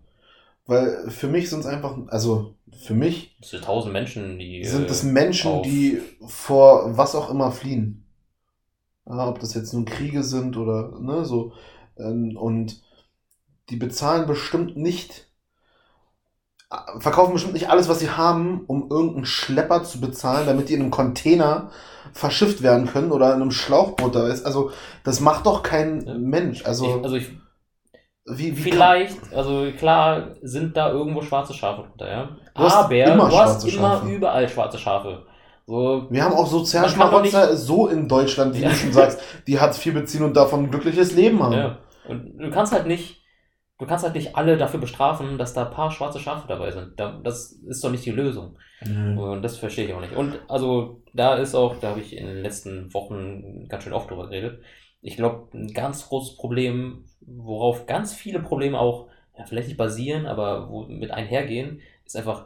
Weil 0.65 1.09
für 1.09 1.27
mich 1.27 1.49
sind 1.49 1.61
es 1.61 1.65
einfach, 1.65 1.97
also 2.07 2.55
für 2.71 2.93
mich 2.93 3.35
Das 3.39 3.49
sind 3.51 3.63
tausend 3.63 3.93
Menschen, 3.93 4.37
die. 4.37 4.63
sind 4.63 4.89
es 4.89 5.03
äh, 5.03 5.07
Menschen, 5.07 5.63
die 5.63 6.01
vor 6.25 6.95
was 6.97 7.15
auch 7.15 7.29
immer 7.29 7.51
fliehen. 7.51 8.05
Ja, 9.05 9.27
ob 9.27 9.39
das 9.39 9.53
jetzt 9.53 9.73
nun 9.73 9.85
Kriege 9.85 10.23
sind 10.23 10.57
oder 10.57 10.99
ne, 10.99 11.25
so. 11.25 11.53
Ähm, 11.97 12.37
Und 12.37 12.81
die 13.69 13.77
bezahlen 13.77 14.27
bestimmt 14.27 14.77
nicht, 14.77 15.27
verkaufen 16.99 17.33
bestimmt 17.33 17.53
nicht 17.53 17.69
alles, 17.69 17.89
was 17.89 17.99
sie 17.99 18.09
haben, 18.09 18.63
um 18.67 18.89
irgendeinen 18.89 19.25
Schlepper 19.25 19.83
zu 19.83 19.99
bezahlen, 20.01 20.45
damit 20.47 20.69
die 20.69 20.73
in 20.73 20.81
einem 20.81 20.91
Container 20.91 21.69
verschifft 22.13 22.61
werden 22.61 22.87
können 22.87 23.11
oder 23.11 23.33
in 23.33 23.41
einem 23.41 23.51
Schlauchboot 23.51 24.15
da 24.15 24.27
ist. 24.27 24.45
Also, 24.45 24.71
das 25.03 25.19
macht 25.19 25.45
doch 25.45 25.63
kein 25.63 26.05
Ja. 26.05 26.13
Mensch. 26.15 26.65
Also, 26.65 26.85
ich, 26.97 27.03
also 27.03 27.15
ich, 27.15 27.29
wie, 28.25 28.55
wie 28.57 28.61
vielleicht, 28.61 29.17
also 29.33 29.67
klar 29.77 30.35
sind 30.41 30.77
da 30.77 30.91
irgendwo 30.91 31.21
schwarze 31.21 31.53
Schafe 31.53 31.83
drunter, 31.83 32.09
ja. 32.09 32.29
Du 32.55 32.63
Aber 32.63 32.95
immer 32.95 33.29
du 33.29 33.37
hast 33.37 33.63
immer 33.67 33.71
Schafe. 33.97 34.09
überall 34.09 34.47
schwarze 34.49 34.77
Schafe. 34.77 35.25
So, 35.65 36.07
Wir 36.09 36.23
haben 36.23 36.33
auch 36.33 36.43
kann 36.43 36.47
Sozialschmarotzer 36.47 37.55
so 37.57 37.87
in 37.87 38.07
Deutschland, 38.07 38.55
wie 38.55 38.61
Ja. 38.61 38.69
du 38.69 38.75
schon 38.75 38.93
sagst, 38.93 39.19
die 39.47 39.59
Hartz 39.59 39.83
IV 39.85 39.93
beziehen 39.93 40.23
und 40.23 40.35
davon 40.35 40.63
ein 40.63 40.71
glückliches 40.71 41.13
Leben 41.13 41.41
haben. 41.41 41.53
ja. 41.53 41.77
Und 42.07 42.37
du 42.37 42.49
kannst 42.51 42.73
halt 42.73 42.85
nicht, 42.85 43.22
du 43.79 43.85
kannst 43.85 44.03
halt 44.03 44.15
nicht 44.15 44.35
alle 44.35 44.57
dafür 44.57 44.79
bestrafen, 44.79 45.37
dass 45.37 45.53
da 45.53 45.65
ein 45.65 45.73
paar 45.73 45.91
schwarze 45.91 46.19
Schafe 46.19 46.47
dabei 46.47 46.71
sind. 46.71 46.99
Da, 46.99 47.19
das 47.23 47.51
ist 47.51 47.83
doch 47.83 47.91
nicht 47.91 48.05
die 48.05 48.11
Lösung. 48.11 48.57
Mhm. 48.85 49.17
Und 49.17 49.41
das 49.41 49.57
verstehe 49.57 49.85
ich 49.85 49.93
auch 49.93 50.01
nicht. 50.01 50.15
Und 50.15 50.39
also 50.47 51.01
da 51.13 51.35
ist 51.35 51.55
auch, 51.55 51.79
da 51.79 51.89
habe 51.89 52.01
ich 52.01 52.15
in 52.15 52.25
den 52.25 52.41
letzten 52.41 52.93
Wochen 52.93 53.67
ganz 53.67 53.83
schön 53.83 53.93
oft 53.93 54.09
drüber 54.09 54.29
geredet. 54.29 54.61
Ich 55.01 55.17
glaube, 55.17 55.49
ein 55.53 55.73
ganz 55.73 56.07
großes 56.07 56.37
Problem, 56.37 57.05
worauf 57.21 57.85
ganz 57.87 58.13
viele 58.13 58.39
Probleme 58.39 58.79
auch, 58.79 59.09
ja, 59.37 59.45
vielleicht 59.45 59.67
nicht 59.67 59.77
basieren, 59.77 60.25
aber 60.27 60.69
wo 60.69 60.85
mit 60.85 61.11
einhergehen, 61.11 61.81
ist 62.05 62.15
einfach 62.15 62.45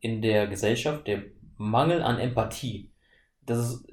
in 0.00 0.22
der 0.22 0.46
Gesellschaft 0.46 1.06
der 1.06 1.22
Mangel 1.56 2.02
an 2.02 2.18
Empathie. 2.18 2.90
Das 3.42 3.58
ist, 3.58 3.86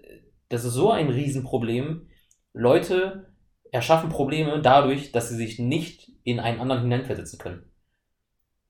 das 0.50 0.66
ist 0.66 0.74
so 0.74 0.92
ein 0.92 1.10
Riesenproblem. 1.10 2.08
Leute 2.54 3.31
erschaffen 3.72 4.10
Probleme 4.10 4.62
dadurch, 4.62 5.12
dass 5.12 5.30
sie 5.30 5.38
sich 5.38 5.60
nicht 5.60 6.12
in 6.24 6.40
einen 6.40 6.60
anderen 6.62 6.84
hineinversetzen 6.84 7.40
können. 7.40 7.64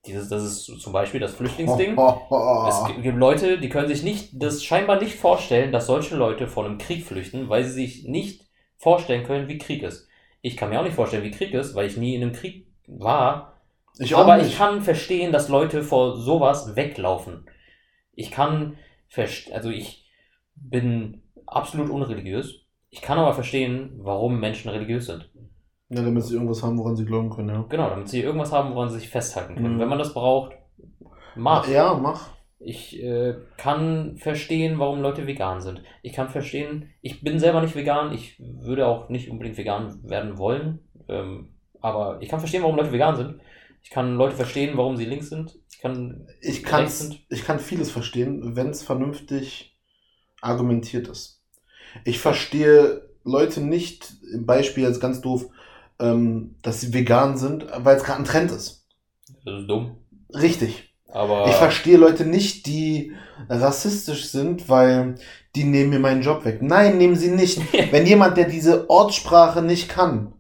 Dieses, 0.06 0.30
das 0.30 0.44
ist 0.44 0.66
zum 0.82 0.94
Beispiel 0.94 1.20
das 1.20 1.34
Flüchtlingsding. 1.36 2.08
Es 2.64 2.84
gi- 2.84 3.02
gibt 3.02 3.18
Leute, 3.18 3.60
die 3.60 3.70
können 3.70 3.88
sich 3.88 4.04
nicht, 4.04 4.32
das 4.34 4.64
scheinbar 4.64 5.00
nicht 5.02 5.16
vorstellen, 5.16 5.72
dass 5.72 5.88
solche 5.88 6.16
Leute 6.16 6.48
vor 6.48 6.66
einem 6.66 6.78
Krieg 6.78 7.06
flüchten, 7.06 7.50
weil 7.50 7.64
sie 7.64 7.72
sich 7.72 8.06
nicht 8.06 8.46
vorstellen 8.78 9.24
können, 9.26 9.48
wie 9.48 9.58
Krieg 9.58 9.84
ist. 9.84 10.08
Ich 10.42 10.58
kann 10.58 10.70
mir 10.70 10.80
auch 10.80 10.84
nicht 10.84 10.96
vorstellen, 10.96 11.24
wie 11.24 11.32
Krieg 11.32 11.54
ist, 11.54 11.76
weil 11.76 11.88
ich 11.88 11.98
nie 11.98 12.16
in 12.16 12.24
einem 12.24 12.34
Krieg 12.34 12.68
war. 12.88 13.62
Ich 14.00 14.16
auch 14.16 14.28
aber 14.28 14.38
nicht. 14.38 14.52
ich 14.52 14.58
kann 14.58 14.82
verstehen, 14.82 15.32
dass 15.32 15.50
Leute 15.50 15.84
vor 15.84 16.18
sowas 16.18 16.76
weglaufen. 16.76 17.46
Ich 18.14 18.32
kann 18.32 18.78
verstehen, 19.10 19.56
also 19.56 19.70
ich 19.70 20.10
bin 20.56 21.24
absolut 21.48 21.90
unreligiös. 21.90 22.61
Ich 22.92 23.02
kann 23.02 23.18
aber 23.18 23.34
verstehen, 23.34 23.94
warum 24.04 24.40
Menschen 24.40 24.70
religiös 24.70 25.08
sind. 25.08 25.32
ja, 25.90 26.02
damit 26.04 26.24
sie 26.26 26.34
irgendwas 26.36 26.64
haben, 26.64 26.78
woran 26.78 26.96
sie 26.96 27.06
glauben 27.06 27.30
können, 27.30 27.50
ja. 27.50 27.66
Genau, 27.70 27.90
damit 27.90 28.10
sie 28.10 28.22
irgendwas 28.22 28.52
haben, 28.52 28.76
woran 28.76 28.90
sie 28.90 29.00
sich 29.00 29.10
festhalten 29.10 29.56
können. 29.56 29.76
Mhm. 29.76 29.80
Wenn 29.80 29.90
man 29.90 30.00
das 30.00 30.14
braucht, 30.14 30.54
mach. 31.36 31.68
Ja, 31.68 31.94
mach. 31.96 32.30
Ich 32.60 33.02
äh, 33.02 33.36
kann 33.58 34.18
verstehen, 34.18 34.78
warum 34.80 35.02
Leute 35.02 35.26
vegan 35.26 35.62
sind. 35.62 35.82
Ich 36.04 36.14
kann 36.14 36.30
verstehen, 36.30 36.92
ich 37.02 37.22
bin 37.24 37.40
selber 37.40 37.62
nicht 37.62 37.76
vegan, 37.76 38.14
ich 38.14 38.40
würde 38.40 38.86
auch 38.88 39.10
nicht 39.10 39.30
unbedingt 39.32 39.58
vegan 39.58 40.00
werden 40.08 40.38
wollen, 40.38 40.80
ähm, 41.10 41.56
aber 41.82 42.22
ich 42.22 42.30
kann 42.30 42.40
verstehen, 42.40 42.62
warum 42.62 42.76
Leute 42.78 42.92
vegan 42.92 43.16
sind. 43.16 43.42
Ich 43.82 43.90
kann 43.90 44.16
Leute 44.16 44.36
verstehen, 44.36 44.78
warum 44.78 44.96
sie 44.96 45.06
links 45.06 45.30
sind. 45.30 45.58
Ich 45.72 45.80
kann, 45.80 46.28
Ich, 46.40 46.64
kann's, 46.64 47.00
sind. 47.00 47.26
ich 47.30 47.44
kann 47.44 47.58
vieles 47.60 47.90
verstehen, 47.90 48.56
wenn 48.56 48.70
es 48.70 48.84
vernünftig 48.84 49.76
argumentiert 50.42 51.08
ist. 51.08 51.41
Ich 52.06 52.20
verstehe 52.20 53.02
Leute 53.24 53.62
nicht, 53.62 54.14
im 54.34 54.46
Beispiel 54.46 54.84
jetzt 54.84 55.00
ganz 55.02 55.22
doof, 55.22 55.46
ähm, 56.00 56.56
dass 56.62 56.82
sie 56.82 56.94
vegan 56.94 57.38
sind, 57.38 57.66
weil 57.78 57.98
es 57.98 58.04
gerade 58.04 58.20
ein 58.20 58.26
Trend 58.26 58.52
ist. 58.52 58.86
Das 59.46 59.62
ist 59.62 59.68
dumm. 59.68 59.98
Richtig. 60.34 60.94
Aber 61.14 61.48
Ich 61.48 61.56
verstehe 61.56 61.98
Leute 61.98 62.26
nicht, 62.26 62.66
die 62.66 63.14
rassistisch 63.50 64.30
sind, 64.30 64.70
weil 64.70 65.16
die 65.56 65.66
nehmen 65.66 65.90
mir 65.90 66.00
meinen 66.00 66.22
Job 66.22 66.46
weg. 66.46 66.62
Nein, 66.62 66.98
nehmen 66.98 67.16
sie 67.18 67.30
nicht. 67.32 67.60
Wenn 67.92 68.06
jemand, 68.06 68.38
der 68.38 68.46
diese 68.48 68.90
Ortssprache 68.90 69.62
nicht 69.62 69.90
kann, 69.90 70.34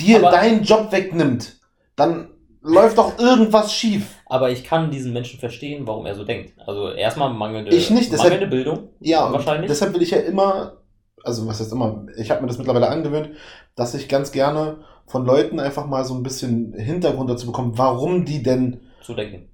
dir 0.00 0.18
Aber- 0.18 0.30
deinen 0.30 0.62
Job 0.64 0.90
wegnimmt, 0.90 1.58
dann 1.96 2.28
läuft 2.62 2.98
doch 2.98 3.18
irgendwas 3.18 3.72
schief. 3.72 4.16
aber 4.26 4.50
ich 4.50 4.64
kann 4.64 4.90
diesen 4.90 5.12
Menschen 5.12 5.38
verstehen, 5.40 5.86
warum 5.86 6.06
er 6.06 6.14
so 6.14 6.24
denkt. 6.24 6.52
Also 6.66 6.90
erstmal 6.90 7.32
mangelnde, 7.32 7.74
Ich 7.74 7.90
nicht, 7.90 8.12
deshalb- 8.12 8.32
mangelnde 8.32 8.54
Bildung. 8.56 8.88
Ja, 9.00 9.32
wahrscheinlich. 9.32 9.68
deshalb 9.68 9.94
will 9.94 10.02
ich 10.02 10.10
ja 10.10 10.18
immer, 10.18 10.78
also 11.24 11.46
was 11.46 11.60
heißt 11.60 11.72
immer, 11.72 12.06
ich 12.16 12.30
habe 12.30 12.40
mir 12.42 12.46
das 12.48 12.58
mittlerweile 12.58 12.88
angewöhnt, 12.88 13.30
dass 13.74 13.94
ich 13.94 14.08
ganz 14.08 14.32
gerne 14.32 14.78
von 15.06 15.26
Leuten 15.26 15.60
einfach 15.60 15.86
mal 15.86 16.04
so 16.04 16.14
ein 16.14 16.22
bisschen 16.22 16.72
Hintergrund 16.74 17.28
dazu 17.28 17.46
bekomme, 17.46 17.72
warum 17.76 18.24
die 18.24 18.42
denn 18.42 18.80
zu 19.02 19.14
denken. 19.14 19.48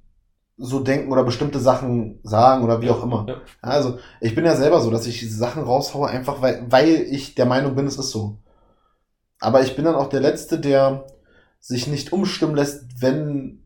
so 0.58 0.80
denken 0.80 1.10
oder 1.12 1.24
bestimmte 1.24 1.58
Sachen 1.60 2.20
sagen 2.22 2.62
oder 2.64 2.82
wie 2.82 2.90
auch 2.90 3.02
immer. 3.02 3.24
Ja. 3.28 3.36
Also, 3.62 3.98
ich 4.20 4.34
bin 4.34 4.44
ja 4.44 4.54
selber 4.56 4.80
so, 4.80 4.90
dass 4.90 5.06
ich 5.06 5.34
Sachen 5.34 5.62
raushaue, 5.62 6.08
einfach 6.08 6.42
weil, 6.42 6.66
weil 6.68 6.88
ich 7.10 7.34
der 7.34 7.46
Meinung 7.46 7.74
bin, 7.74 7.86
es 7.86 7.96
ist 7.96 8.10
so. 8.10 8.38
Aber 9.40 9.62
ich 9.62 9.74
bin 9.76 9.84
dann 9.84 9.94
auch 9.94 10.08
der 10.08 10.20
Letzte, 10.20 10.58
der 10.58 11.06
sich 11.60 11.86
nicht 11.86 12.12
umstimmen 12.12 12.54
lässt, 12.56 12.84
wenn 13.00 13.62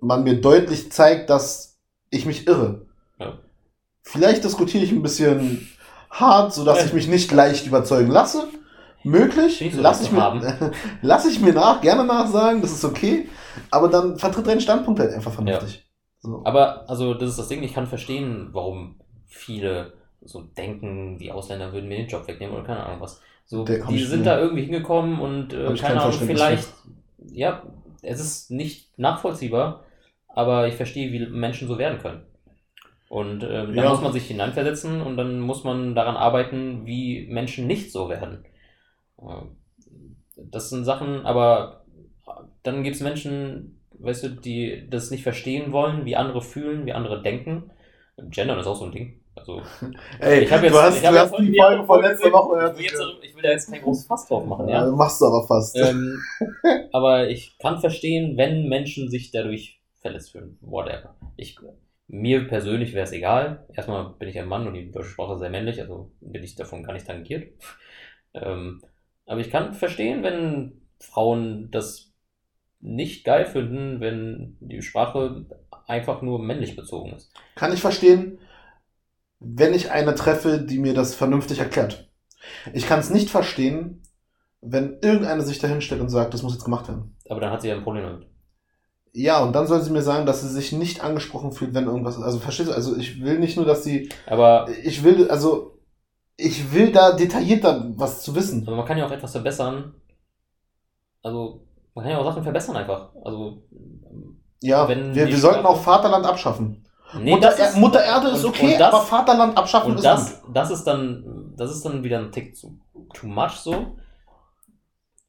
man 0.00 0.24
mir 0.24 0.40
deutlich 0.40 0.92
zeigt, 0.92 1.30
dass 1.30 1.78
ich 2.10 2.26
mich 2.26 2.46
irre. 2.46 2.86
Ja. 3.18 3.38
Vielleicht 4.02 4.44
diskutiere 4.44 4.84
ich 4.84 4.92
ein 4.92 5.02
bisschen 5.02 5.68
hart, 6.10 6.52
sodass 6.54 6.78
Ja. 6.80 6.86
ich 6.86 6.92
mich 6.92 7.08
nicht 7.08 7.30
leicht 7.32 7.66
überzeugen 7.66 8.10
lasse. 8.10 8.48
Möglich, 9.02 9.70
so 9.72 9.80
lass 9.80 10.02
ich, 10.02 10.12
mir, 10.12 10.72
lass 11.02 11.24
ich 11.24 11.40
mir 11.40 11.54
nach, 11.54 11.80
gerne 11.80 12.04
nachsagen, 12.04 12.60
das 12.60 12.72
ist 12.72 12.84
okay. 12.84 13.28
Aber 13.70 13.88
dann 13.88 14.18
vertritt 14.18 14.46
deinen 14.46 14.60
Standpunkt 14.60 15.00
halt 15.00 15.14
einfach 15.14 15.32
vernünftig. 15.32 15.86
So. 16.20 16.42
Aber, 16.44 16.88
also, 16.88 17.14
das 17.14 17.30
ist 17.30 17.38
das 17.38 17.48
Ding, 17.48 17.62
ich 17.62 17.72
kann 17.72 17.86
verstehen, 17.86 18.50
warum 18.52 19.00
viele 19.26 19.94
so 20.20 20.42
denken, 20.42 21.16
die 21.16 21.32
Ausländer 21.32 21.72
würden 21.72 21.88
mir 21.88 21.96
den 21.96 22.08
Job 22.08 22.28
wegnehmen 22.28 22.54
oder 22.54 22.64
keine 22.64 22.84
Ahnung 22.84 23.00
was. 23.00 23.20
So, 23.46 23.64
die 23.64 24.04
sind 24.04 24.26
da 24.26 24.38
irgendwie 24.38 24.64
hingekommen 24.64 25.18
und 25.18 25.54
äh, 25.54 25.64
keine 25.64 25.78
kein 25.78 25.98
Ahnung, 25.98 26.12
vielleicht, 26.12 26.68
ja, 27.32 27.64
es 28.02 28.20
ist 28.20 28.50
nicht 28.50 28.98
nachvollziehbar, 28.98 29.84
aber 30.28 30.68
ich 30.68 30.74
verstehe, 30.74 31.12
wie 31.12 31.26
Menschen 31.26 31.68
so 31.68 31.78
werden 31.78 31.98
können. 32.00 32.22
Und 33.08 33.44
ähm, 33.44 33.76
da 33.76 33.82
Ja. 33.82 33.90
muss 33.90 34.02
man 34.02 34.12
sich 34.12 34.26
hineinversetzen 34.28 35.02
und 35.02 35.16
dann 35.16 35.40
muss 35.40 35.64
man 35.64 35.94
daran 35.94 36.16
arbeiten, 36.16 36.86
wie 36.86 37.26
Menschen 37.28 37.66
nicht 37.66 37.92
so 37.92 38.08
werden. 38.08 38.44
Ähm, 39.20 39.56
Das 40.36 40.70
sind 40.70 40.84
Sachen, 40.84 41.26
aber 41.26 41.84
dann 42.62 42.82
gibt 42.84 42.96
es 42.96 43.02
Menschen, 43.02 43.80
weißt 43.98 44.24
du, 44.24 44.28
die 44.30 44.86
das 44.90 45.10
nicht 45.10 45.22
verstehen 45.22 45.72
wollen, 45.72 46.04
wie 46.06 46.16
andere 46.16 46.42
fühlen, 46.42 46.86
wie 46.86 46.92
andere 46.92 47.22
denken. 47.22 47.70
Gendern 48.18 48.58
ist 48.58 48.66
auch 48.66 48.76
so 48.76 48.86
ein 48.86 48.92
Ding. 48.92 49.19
Also, 49.34 49.62
Ey, 50.20 50.40
ich 50.44 50.50
jetzt, 50.50 50.64
du 50.64 50.74
hast, 50.82 50.98
ich 50.98 51.06
hab 51.06 51.12
du 51.12 51.18
jetzt 51.20 51.32
hast 51.32 51.40
die 51.40 51.56
Folge 51.56 51.84
von 51.84 52.02
letzter 52.02 52.32
Woche 52.32 52.74
ich 52.76 52.84
jetzt, 52.90 53.00
ich 53.22 53.34
will 53.34 53.42
da 53.42 53.50
jetzt 53.50 53.70
kein 53.70 53.82
großes 53.82 54.06
Fass 54.06 54.26
drauf 54.26 54.44
machen, 54.44 54.68
Ja, 54.68 54.84
ja. 54.84 54.90
machst 54.90 55.20
du 55.20 55.26
aber 55.26 55.46
fast. 55.46 55.76
ähm, 55.76 56.20
aber 56.92 57.28
ich 57.28 57.56
kann 57.58 57.78
verstehen, 57.78 58.36
wenn 58.36 58.68
Menschen 58.68 59.08
sich 59.08 59.30
dadurch 59.30 59.80
verletzt 60.00 60.32
fühlen. 60.32 60.58
Whatever. 60.60 61.14
Ich, 61.36 61.56
mir 62.08 62.48
persönlich 62.48 62.92
wäre 62.92 63.04
es 63.04 63.12
egal. 63.12 63.66
Erstmal 63.74 64.10
bin 64.18 64.28
ich 64.28 64.38
ein 64.38 64.48
Mann 64.48 64.66
und 64.66 64.74
die 64.74 64.90
deutsche 64.90 65.10
Sprache 65.10 65.34
ist 65.34 65.40
sehr 65.40 65.50
männlich, 65.50 65.80
also 65.80 66.10
bin 66.20 66.42
ich 66.42 66.54
davon 66.56 66.82
gar 66.82 66.92
nicht 66.92 67.06
tangiert. 67.06 67.52
Ähm, 68.32 68.80
aber 69.26 69.40
ich 69.40 69.50
kann 69.50 69.74
verstehen, 69.74 70.22
wenn 70.22 70.82
Frauen 71.00 71.68
das 71.72 72.12
nicht 72.80 73.24
geil 73.24 73.44
finden, 73.44 74.00
wenn 74.00 74.56
die 74.60 74.82
Sprache 74.82 75.46
einfach 75.88 76.22
nur 76.22 76.38
männlich 76.38 76.76
bezogen 76.76 77.12
ist. 77.12 77.32
Kann 77.56 77.72
ich 77.72 77.80
verstehen. 77.80 78.38
Wenn 79.40 79.74
ich 79.74 79.90
eine 79.90 80.14
treffe, 80.14 80.58
die 80.58 80.78
mir 80.78 80.94
das 80.94 81.14
vernünftig 81.14 81.58
erklärt. 81.58 82.08
Ich 82.72 82.86
kann 82.86 83.00
es 83.00 83.10
nicht 83.10 83.30
verstehen, 83.30 84.02
wenn 84.60 84.98
irgendeine 85.00 85.42
sich 85.42 85.58
dahinstellt 85.58 86.00
und 86.00 86.10
sagt, 86.10 86.34
das 86.34 86.42
muss 86.42 86.52
jetzt 86.52 86.64
gemacht 86.64 86.88
werden. 86.88 87.16
Aber 87.28 87.40
dann 87.40 87.50
hat 87.50 87.62
sie 87.62 87.68
ja 87.68 87.74
ein 87.74 87.82
Problem 87.82 88.04
damit. 88.04 88.26
Ja, 89.12 89.42
und 89.42 89.54
dann 89.54 89.66
soll 89.66 89.82
sie 89.82 89.90
mir 89.90 90.02
sagen, 90.02 90.26
dass 90.26 90.42
sie 90.42 90.48
sich 90.48 90.72
nicht 90.72 91.02
angesprochen 91.02 91.52
fühlt, 91.52 91.74
wenn 91.74 91.86
irgendwas 91.86 92.16
ist. 92.16 92.22
Also 92.22 92.38
verstehst 92.38 92.68
du? 92.68 92.74
Also 92.74 92.96
ich 92.96 93.22
will 93.22 93.38
nicht 93.38 93.56
nur, 93.56 93.66
dass 93.66 93.82
sie. 93.82 94.08
Aber, 94.26 94.68
Ich 94.84 95.02
will, 95.02 95.28
also 95.30 95.78
ich 96.36 96.72
will 96.72 96.92
da 96.92 97.12
detaillierter 97.12 97.92
was 97.96 98.22
zu 98.22 98.34
wissen. 98.34 98.66
aber 98.66 98.76
man 98.76 98.86
kann 98.86 98.98
ja 98.98 99.06
auch 99.06 99.10
etwas 99.10 99.32
verbessern. 99.32 99.94
Also, 101.22 101.66
man 101.94 102.04
kann 102.04 102.12
ja 102.12 102.18
auch 102.18 102.24
Sachen 102.24 102.42
verbessern 102.42 102.76
einfach. 102.76 103.10
Also, 103.24 103.62
Ja, 104.62 104.88
Wenn 104.88 105.14
wir, 105.14 105.26
wir 105.26 105.38
sollten 105.38 105.66
auch 105.66 105.80
Vaterland 105.80 106.24
abschaffen. 106.24 106.84
Nee, 107.18 107.32
Mutter, 107.32 107.50
ist, 107.50 107.58
Er- 107.58 107.76
Mutter 107.80 108.02
Erde 108.04 108.28
ist 108.28 108.44
und- 108.44 108.50
okay, 108.50 108.72
und 108.74 108.80
das- 108.80 108.92
aber 108.94 109.02
Vaterland 109.04 109.56
abschaffen 109.56 109.90
und 109.92 109.96
ist 109.96 110.04
das, 110.04 110.42
das 110.52 110.70
ist 110.70 110.84
dann, 110.84 111.54
das 111.56 111.70
ist 111.70 111.84
dann 111.84 112.02
wieder 112.04 112.18
ein 112.18 112.32
Tick 112.32 112.56
zu, 112.56 112.78
too 113.14 113.26
much 113.26 113.52
so. 113.52 113.96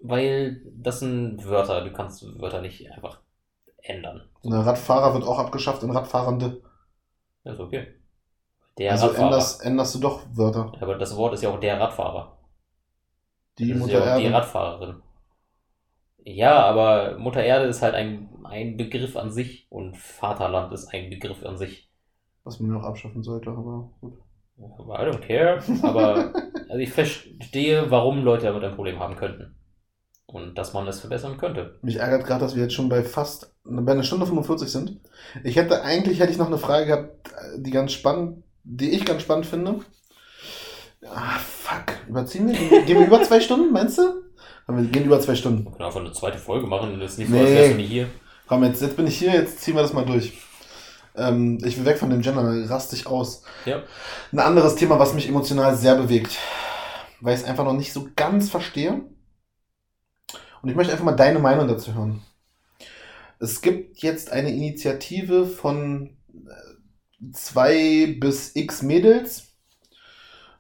Weil 0.04 0.62
das 0.76 1.00
sind 1.00 1.46
Wörter, 1.46 1.84
du 1.84 1.94
kannst 1.94 2.24
Wörter 2.42 2.62
nicht 2.62 2.90
einfach 2.92 3.20
ändern. 3.84 4.28
Eine 4.44 4.66
Radfahrer 4.66 5.14
wird 5.14 5.24
auch 5.24 5.38
abgeschafft 5.38 5.84
in 5.84 5.92
Radfahrende. 5.92 6.62
Das 7.44 7.54
ist 7.56 7.60
okay. 7.60 7.88
Der 8.80 8.94
also 8.94 9.08
Radfahrer. 9.08 9.26
änderst, 9.28 9.64
änderst 9.64 9.96
du 9.96 10.00
doch 10.00 10.22
Wörter. 10.34 10.72
Aber 10.82 10.96
das 10.98 11.16
Wort 11.16 11.34
ist 11.36 11.44
ja 11.44 11.50
auch 11.50 11.60
der 11.60 11.80
Radfahrer. 11.80 12.36
Die 13.60 13.68
das 13.68 13.76
ist 13.78 13.82
Mutter 13.84 13.94
ja 13.94 14.02
auch 14.02 14.06
Erde. 14.08 14.22
die 14.22 14.28
Radfahrerin. 14.28 15.02
Ja, 16.24 16.64
aber 16.66 17.18
Mutter 17.20 17.44
Erde 17.44 17.66
ist 17.66 17.82
halt 17.84 17.94
ein, 17.94 18.30
ein 18.52 18.78
Begriff 18.78 19.16
an 19.16 19.32
sich 19.32 19.68
und 19.70 19.98
Vaterland 19.98 20.72
ist 20.74 20.88
ein 20.94 21.10
Begriff 21.10 21.44
an 21.46 21.58
sich. 21.58 21.90
was 22.44 22.60
man 22.60 22.76
auch 22.78 22.84
abschaffen 22.84 23.24
sollte, 23.24 23.50
aber 23.52 23.92
gut. 24.02 24.14
I 24.60 25.06
don't 25.06 25.20
care. 25.26 25.64
Aber 25.84 26.34
also 26.70 26.78
ich 26.78 26.92
verstehe, 26.92 27.90
warum 27.90 28.24
Leute 28.24 28.46
damit 28.46 28.64
ein 28.64 28.76
Problem 28.76 29.00
haben 29.00 29.16
könnten. 29.16 29.56
Und 30.28 30.58
dass 30.58 30.74
man 30.74 30.88
es 30.88 31.00
verbessern 31.02 31.38
könnte. 31.38 31.80
Mich 31.82 31.98
ärgert 31.98 32.26
gerade, 32.26 32.42
dass 32.46 32.56
wir 32.56 32.64
jetzt 32.64 32.74
schon 32.74 32.88
bei 32.90 33.04
fast 33.04 33.54
bei 33.64 33.92
einer 33.92 34.04
Stunde 34.04 34.26
45 34.26 34.72
sind. 34.72 35.00
Ich 35.44 35.56
hätte 35.56 35.82
eigentlich 35.84 36.20
hätte 36.20 36.32
ich 36.32 36.38
noch 36.38 36.48
eine 36.48 36.58
Frage 36.58 36.86
gehabt, 36.86 37.30
die 37.58 37.72
ganz 37.72 37.92
spannend, 37.92 38.44
die 38.64 38.92
ich 38.92 39.04
ganz 39.06 39.22
spannend 39.24 39.46
finde. 39.46 39.80
Ah, 41.06 41.38
fuck. 41.40 41.98
Überziehen 42.08 42.48
wir? 42.48 42.84
Gehen 42.84 43.00
wir 43.00 43.08
über 43.08 43.22
zwei 43.24 43.40
Stunden, 43.40 43.72
meinst 43.74 43.98
du? 43.98 44.04
Wir 44.68 44.84
gehen 44.86 45.06
über 45.06 45.20
zwei 45.20 45.36
Stunden. 45.36 45.64
Man 45.66 45.74
kann 45.74 45.86
einfach 45.88 46.00
eine 46.00 46.14
zweite 46.14 46.38
Folge 46.38 46.66
machen. 46.68 46.98
Das 47.00 47.14
ist 47.14 47.18
nicht 47.18 47.30
so, 47.30 47.34
Nee. 47.36 47.42
als 47.42 47.52
wärst 47.52 47.72
du 47.74 47.78
nie 47.78 47.88
hier. 47.88 48.08
Komm, 48.52 48.66
jetzt, 48.66 48.82
jetzt 48.82 48.98
bin 48.98 49.08
ich 49.08 49.18
hier, 49.18 49.32
jetzt 49.32 49.62
ziehen 49.62 49.76
wir 49.76 49.82
das 49.82 49.94
mal 49.94 50.04
durch. 50.04 50.34
Ähm, 51.16 51.60
ich 51.64 51.78
will 51.78 51.86
weg 51.86 51.98
von 51.98 52.10
dem 52.10 52.20
Gender, 52.20 52.70
raste 52.70 52.98
ich 52.98 53.08
aus. 53.08 53.44
Ja. 53.66 53.82
Ein 54.34 54.40
anderes 54.40 54.76
Thema, 54.76 55.00
was 55.00 55.14
mich 55.14 55.30
emotional 55.30 55.78
sehr 55.78 55.96
bewegt, 55.96 56.38
weil 57.22 57.34
ich 57.34 57.44
es 57.44 57.48
einfach 57.48 57.64
noch 57.64 57.72
nicht 57.72 57.94
so 57.94 58.10
ganz 58.14 58.50
verstehe. 58.50 59.06
Und 60.62 60.68
ich 60.68 60.76
möchte 60.76 60.92
einfach 60.92 61.06
mal 61.06 61.16
deine 61.16 61.40
Meinung 61.40 61.70
dazu 61.70 61.96
hören. 61.96 62.24
Es 63.40 63.62
gibt 63.62 64.04
jetzt 64.04 64.34
eine 64.34 64.52
Initiative 64.52 65.46
von 65.46 66.18
äh, 66.30 67.32
zwei 67.32 68.18
bis 68.20 68.54
x 68.58 68.82
Mädels. 68.82 69.44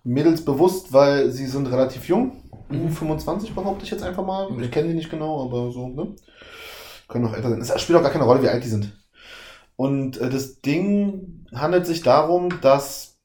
Mädels 0.05 0.45
bewusst, 0.45 0.93
weil 0.93 1.29
sie 1.29 1.45
sind 1.45 1.67
relativ 1.67 2.07
jung. 2.07 2.41
Mhm. 2.69 2.89
25 2.89 3.53
behaupte 3.53 3.83
ich 3.83 3.91
jetzt 3.91 4.03
einfach 4.03 4.25
mal. 4.25 4.47
Ich 4.61 4.71
kenne 4.71 4.87
die 4.87 4.93
nicht 4.93 5.09
genau, 5.09 5.43
aber 5.43 5.73
so, 5.73 5.89
ne? 5.89 6.15
Können 7.11 7.27
auch 7.27 7.33
älter 7.33 7.49
sein. 7.49 7.61
Es 7.61 7.81
spielt 7.81 7.99
auch 7.99 8.03
gar 8.03 8.11
keine 8.11 8.23
Rolle, 8.23 8.41
wie 8.41 8.49
alt 8.49 8.63
die 8.63 8.69
sind. 8.69 8.97
Und 9.75 10.17
äh, 10.17 10.29
das 10.29 10.61
Ding 10.61 11.45
handelt 11.53 11.85
sich 11.85 12.01
darum, 12.01 12.61
dass 12.61 13.19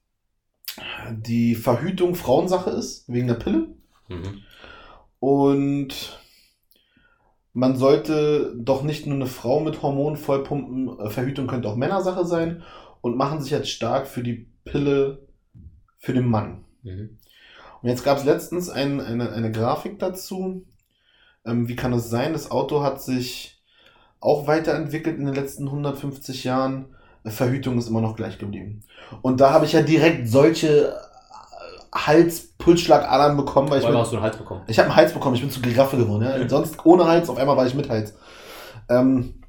die 1.10 1.54
Verhütung 1.54 2.14
Frauensache 2.14 2.70
ist, 2.70 3.08
wegen 3.08 3.28
der 3.28 3.34
Pille. 3.34 3.68
Mhm. 4.08 4.42
Und 5.20 6.20
man 7.52 7.76
sollte 7.76 8.54
doch 8.56 8.82
nicht 8.82 9.06
nur 9.06 9.14
eine 9.16 9.26
Frau 9.26 9.60
mit 9.60 9.82
Hormonen 9.82 10.18
vollpumpen. 10.18 10.98
Äh, 10.98 11.10
Verhütung 11.10 11.46
könnte 11.46 11.68
auch 11.68 11.76
Männersache 11.76 12.26
sein. 12.26 12.62
Und 13.00 13.16
machen 13.16 13.40
sich 13.40 13.52
jetzt 13.52 13.70
stark 13.70 14.08
für 14.08 14.22
die 14.22 14.50
Pille 14.64 15.26
für 15.98 16.12
den 16.12 16.28
Mann. 16.28 16.64
Mhm. 16.82 17.18
Und 17.82 17.88
jetzt 17.88 18.04
gab 18.04 18.18
es 18.18 18.24
letztens 18.24 18.68
ein, 18.68 19.00
eine, 19.00 19.30
eine 19.30 19.52
Grafik 19.52 19.98
dazu. 19.98 20.66
Ähm, 21.44 21.68
wie 21.68 21.76
kann 21.76 21.92
es 21.92 22.10
sein? 22.10 22.32
Das 22.32 22.50
Auto 22.50 22.82
hat 22.82 23.00
sich 23.00 23.55
auch 24.27 24.47
weiterentwickelt 24.47 25.19
in 25.19 25.27
den 25.27 25.35
letzten 25.35 25.66
150 25.66 26.44
Jahren. 26.44 26.86
Verhütung 27.24 27.78
ist 27.78 27.89
immer 27.89 28.01
noch 28.01 28.16
gleich 28.16 28.39
geblieben. 28.39 28.82
Und 29.23 29.40
da 29.40 29.53
habe 29.53 29.65
ich 29.65 29.73
ja 29.73 29.82
direkt 29.82 30.28
solche 30.28 30.89
äh, 30.89 30.93
Hals-Pulsschlagadern 31.93 33.36
bekommen, 33.36 33.70
weil 33.70 33.81
ich 33.81 33.86
hast 33.86 34.12
du 34.12 34.16
einen 34.16 34.24
Hals 34.24 34.36
bekommen. 34.36 34.62
ich 34.66 34.78
habe 34.78 34.89
einen 34.89 34.97
Hals 34.97 35.12
bekommen, 35.12 35.35
ich 35.35 35.40
bin 35.40 35.51
zu 35.51 35.61
Giraffe 35.61 35.97
geworden. 35.97 36.23
Ja? 36.23 36.48
Sonst 36.48 36.85
ohne 36.85 37.07
Hals, 37.07 37.28
auf 37.28 37.36
einmal 37.36 37.57
war 37.57 37.66
ich 37.66 37.74
mit 37.74 37.89
Hals. 37.89 38.15
Ähm, 38.89 39.43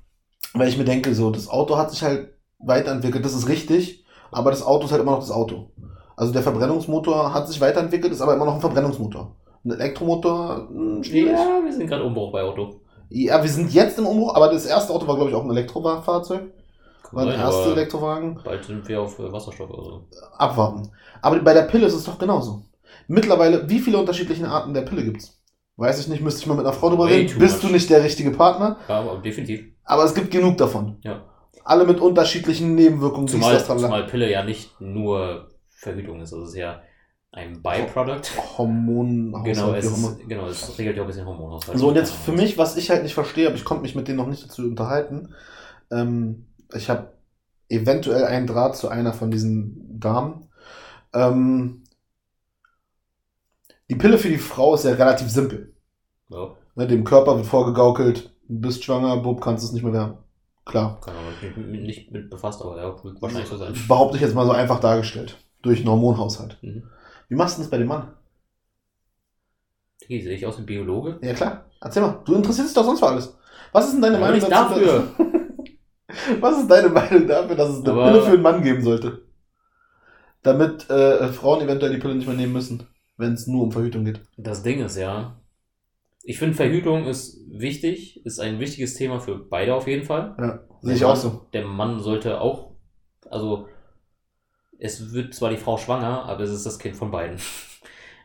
weil 0.54 0.70
ich 0.70 0.78
mir 0.78 0.86
denke, 0.86 1.14
so, 1.14 1.30
das 1.30 1.50
Auto 1.50 1.78
hat 1.78 1.92
sich 1.92 2.02
halt 2.02 2.34
weiterentwickelt, 2.60 3.24
das 3.24 3.36
ist 3.36 3.48
richtig, 3.48 4.06
aber 4.32 4.50
das 4.50 4.64
Auto 4.64 4.86
ist 4.86 4.92
halt 4.92 5.02
immer 5.02 5.12
noch 5.12 5.20
das 5.20 5.32
Auto. 5.32 5.72
Also 6.16 6.34
der 6.34 6.42
Verbrennungsmotor 6.42 7.32
hat 7.32 7.48
sich 7.48 7.62
weiterentwickelt, 7.62 8.12
ist 8.12 8.22
aber 8.22 8.34
immer 8.34 8.46
noch 8.46 8.56
ein 8.56 8.62
Verbrennungsmotor. 8.62 9.36
Ein 9.64 9.72
Elektromotor, 9.72 10.68
hm, 10.70 11.04
schwierig. 11.04 11.34
Ja, 11.34 11.60
wir 11.64 11.74
sind 11.74 11.88
gerade 11.88 12.04
Umbruch 12.04 12.32
bei 12.32 12.42
Auto. 12.42 12.80
Ja, 13.10 13.42
wir 13.42 13.50
sind 13.50 13.74
jetzt 13.74 13.98
im 13.98 14.06
Umbruch, 14.06 14.36
aber 14.36 14.52
das 14.52 14.66
erste 14.66 14.94
Auto 14.94 15.08
war, 15.08 15.16
glaube 15.16 15.30
ich, 15.30 15.36
auch 15.36 15.44
ein 15.44 15.52
Elektrofahrzeug. 15.52 16.52
War 17.12 17.26
der 17.26 17.36
erste 17.36 17.72
Elektrowagen. 17.72 18.40
Bald 18.44 18.66
sind 18.66 18.88
wir 18.88 19.02
auf 19.02 19.18
äh, 19.20 19.32
Wasserstoff 19.32 19.70
oder 19.70 19.84
so. 19.84 20.08
Abwarten. 20.38 20.92
Aber 21.22 21.40
bei 21.40 21.54
der 21.54 21.64
Pille 21.64 21.88
ist 21.88 21.94
es 21.94 22.04
doch 22.04 22.20
genauso. 22.20 22.64
Mittlerweile, 23.08 23.70
wie 23.70 23.80
viele 23.80 23.98
unterschiedliche 23.98 24.48
Arten 24.48 24.74
der 24.74 24.82
Pille 24.82 25.04
gibt's? 25.04 25.42
Weiß 25.78 26.00
ich 26.00 26.08
nicht, 26.08 26.22
müsste 26.22 26.42
ich 26.42 26.48
mal 26.48 26.56
mit 26.56 26.66
einer 26.66 26.74
Frau 26.74 26.90
drüber 26.90 27.08
reden. 27.08 27.38
Bist 27.40 27.62
du 27.62 27.68
much. 27.68 27.74
nicht 27.74 27.90
der 27.90 28.04
richtige 28.04 28.32
Partner? 28.32 28.78
Ja, 28.90 29.00
aber 29.00 29.20
definitiv. 29.20 29.64
Aber 29.86 30.04
es 30.04 30.14
gibt 30.14 30.32
genug 30.32 30.58
davon. 30.58 30.98
Ja. 31.04 31.24
Alle 31.64 31.86
mit 31.86 32.00
unterschiedlichen 32.00 32.76
Nebenwirkungen. 32.76 33.28
Zumal, 33.28 33.64
zumal 33.64 34.06
Pille 34.08 34.30
ja 34.30 34.44
nicht 34.44 34.82
nur 34.82 35.48
Verhütung 35.70 36.22
ist. 36.22 36.34
Also 36.34 36.46
es 36.46 36.50
ist 36.52 36.58
ja 36.58 36.82
ein 37.32 37.62
Byproduct. 37.62 38.58
Hormonhaushalt. 38.58 39.56
Genau, 39.56 39.74
es, 39.74 39.86
ist, 39.86 40.30
genau, 40.30 40.48
es 40.48 40.78
regelt 40.78 40.96
ja 40.96 41.04
auch 41.04 41.06
ein 41.06 41.10
bisschen 41.10 41.28
Hormonhaushalt. 41.28 41.78
So, 41.78 41.90
und 41.90 41.96
jetzt 41.96 42.14
für 42.14 42.32
mich, 42.32 42.58
was 42.58 42.78
ich 42.78 42.90
halt 42.90 43.04
nicht 43.04 43.14
verstehe, 43.14 43.48
aber 43.48 43.56
ich 43.56 43.66
konnte 43.66 43.84
mich 43.84 43.96
mit 43.96 44.08
denen 44.08 44.18
noch 44.18 44.28
nicht 44.28 44.44
dazu 44.44 44.64
unterhalten. 44.64 45.34
Ähm, 45.92 46.48
ich 46.74 46.90
habe 46.90 47.14
eventuell 47.70 48.26
einen 48.26 48.48
Draht 48.48 48.76
zu 48.76 48.90
einer 48.90 49.14
von 49.14 49.30
diesen 49.30 50.00
Damen. 50.00 50.50
Ähm, 51.14 51.84
die 53.90 53.96
Pille 53.96 54.18
für 54.18 54.30
die 54.30 54.38
Frau 54.38 54.76
ist 54.76 54.86
ja 54.86 54.92
relativ 54.94 55.30
simpel. 55.30 55.74
Ja, 56.30 56.56
Ne, 56.78 56.86
dem 56.86 57.04
Körper 57.04 57.36
wird 57.38 57.48
vorgegaukelt, 57.48 58.30
du 58.48 58.62
bist 58.62 58.84
schwanger, 58.84 59.18
Bub, 59.18 59.42
kannst 59.42 59.64
es 59.64 59.72
nicht 59.72 59.82
mehr 59.82 59.94
werden. 59.94 60.18
Klar. 60.64 61.00
kann 61.02 61.16
man 61.16 61.72
nicht, 61.72 61.84
nicht 61.84 62.12
mit 62.12 62.30
befasst, 62.30 62.62
aber 62.62 62.78
ja, 62.78 63.04
wird 63.04 63.20
wahrscheinlich 63.20 63.50
so 63.50 63.58
sein. 63.58 63.74
Behaupte 63.88 64.18
ich 64.18 64.22
jetzt 64.22 64.36
mal 64.36 64.46
so 64.46 64.52
einfach 64.52 64.80
dargestellt. 64.80 65.38
Durch 65.64 65.80
einen 65.80 65.90
Hormonhaushalt. 65.90 66.60
Mhm. 66.62 66.84
Wie 67.30 67.36
machst 67.36 67.58
du 67.58 67.62
das 67.62 67.70
bei 67.70 67.78
dem 67.78 67.88
Mann? 67.88 68.14
Digi, 70.02 70.22
sehe 70.22 70.36
ich 70.36 70.46
aus 70.46 70.60
wie 70.60 70.64
Biologe? 70.64 71.20
Ja 71.22 71.34
klar, 71.34 71.66
erzähl 71.82 72.02
mal. 72.04 72.22
Du 72.26 72.36
interessierst 72.36 72.70
dich 72.70 72.76
doch 72.76 72.86
sonst 72.86 73.00
für 73.00 73.08
alles. 73.08 73.36
Was 73.72 73.86
ist 73.88 73.94
denn 73.94 74.02
deine 74.02 74.18
Meinung 74.20 74.36
nicht 74.40 74.52
dafür. 74.52 75.08
Was 76.40 76.60
ist 76.60 76.72
deine 76.72 76.90
Meinung 76.90 77.28
dafür, 77.28 77.56
dass 77.56 77.70
es 77.70 77.82
eine 77.84 77.92
Aber- 77.92 78.06
Pille 78.12 78.22
für 78.22 78.32
einen 78.32 78.42
Mann 78.42 78.64
geben 78.64 78.82
sollte? 78.82 79.24
Damit 80.42 80.90
äh, 80.90 81.28
Frauen 81.28 81.62
eventuell 81.62 81.92
die 81.92 81.98
Pille 82.00 82.16
nicht 82.16 82.28
mehr 82.28 82.36
nehmen 82.36 82.54
müssen, 82.54 82.88
wenn 83.18 83.34
es 83.34 83.48
nur 83.48 83.64
um 83.64 83.72
Verhütung 83.72 84.06
geht. 84.06 84.22
Das 84.38 84.64
Ding 84.64 84.80
ist 84.84 84.96
ja, 84.98 85.42
ich 86.24 86.40
finde 86.40 86.56
Verhütung 86.56 87.06
ist 87.06 87.42
wichtig, 87.50 88.26
ist 88.26 88.40
ein 88.40 88.60
wichtiges 88.60 88.94
Thema 88.94 89.20
für 89.20 89.38
beide 89.38 89.76
auf 89.76 89.88
jeden 89.88 90.06
Fall. 90.06 90.36
Ja, 90.40 90.60
sehe 90.82 90.96
ich 90.96 91.04
auch 91.06 91.16
so. 91.18 91.48
Der 91.54 91.66
Mann 91.66 92.00
sollte 92.00 92.40
auch, 92.40 92.72
also 93.30 93.68
es 94.80 95.14
wird 95.14 95.34
zwar 95.34 95.50
die 95.50 95.58
Frau 95.58 95.78
schwanger, 95.78 96.24
aber 96.26 96.44
es 96.44 96.52
ist 96.52 96.66
das 96.66 96.80
Kind 96.80 96.96
von 96.96 97.12
beiden. 97.12 97.38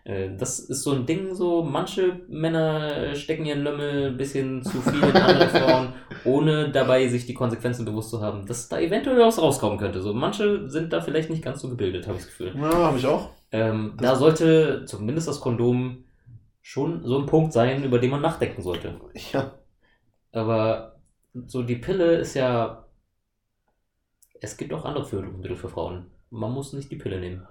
Äh, 0.04 0.36
Das 0.36 0.58
ist 0.58 0.82
so 0.82 0.90
ein 0.92 1.06
Ding, 1.06 1.32
so 1.34 1.62
manche 1.62 2.22
Männer 2.28 3.14
stecken 3.14 3.44
ihren 3.44 3.62
Lümmel 3.62 4.08
ein 4.08 4.16
bisschen 4.16 4.60
zu 4.64 4.80
viel 4.82 5.00
in 5.00 5.16
andere 5.16 5.48
Frauen, 5.60 5.92
ohne 6.24 6.72
dabei 6.72 7.06
sich 7.06 7.24
die 7.26 7.34
Konsequenzen 7.34 7.84
bewusst 7.84 8.10
zu 8.10 8.20
haben, 8.20 8.44
dass 8.46 8.68
da 8.68 8.80
eventuell 8.80 9.20
was 9.20 9.40
rauskommen 9.40 9.78
könnte. 9.78 10.02
So 10.02 10.12
manche 10.12 10.68
sind 10.68 10.92
da 10.92 11.00
vielleicht 11.00 11.30
nicht 11.30 11.44
ganz 11.44 11.60
so 11.60 11.68
gebildet, 11.68 12.08
habe 12.08 12.16
ich 12.16 12.24
das 12.24 12.30
Gefühl. 12.36 12.52
Ja, 12.56 12.74
habe 12.74 12.98
ich 12.98 13.06
auch. 13.06 13.30
Ähm, 13.52 13.96
da 14.00 14.16
sollte 14.16 14.84
zumindest 14.86 15.28
das 15.28 15.40
Kondom 15.40 16.04
schon 16.60 17.04
so 17.06 17.18
ein 17.18 17.26
Punkt 17.26 17.52
sein, 17.52 17.84
über 17.84 17.98
den 18.00 18.10
man 18.10 18.22
nachdenken 18.22 18.62
sollte. 18.62 19.00
Ja. 19.32 19.54
Aber 20.32 21.00
so 21.46 21.62
die 21.62 21.76
Pille 21.76 22.16
ist 22.16 22.34
ja. 22.34 22.86
Es 24.40 24.56
gibt 24.56 24.72
auch 24.72 24.84
andere 24.84 25.04
Verhütungsmittel 25.04 25.56
für 25.56 25.68
Frauen. 25.68 26.11
Man 26.32 26.52
muss 26.52 26.72
nicht 26.72 26.90
die 26.90 26.96
Pille 26.96 27.20
nehmen. 27.20 27.46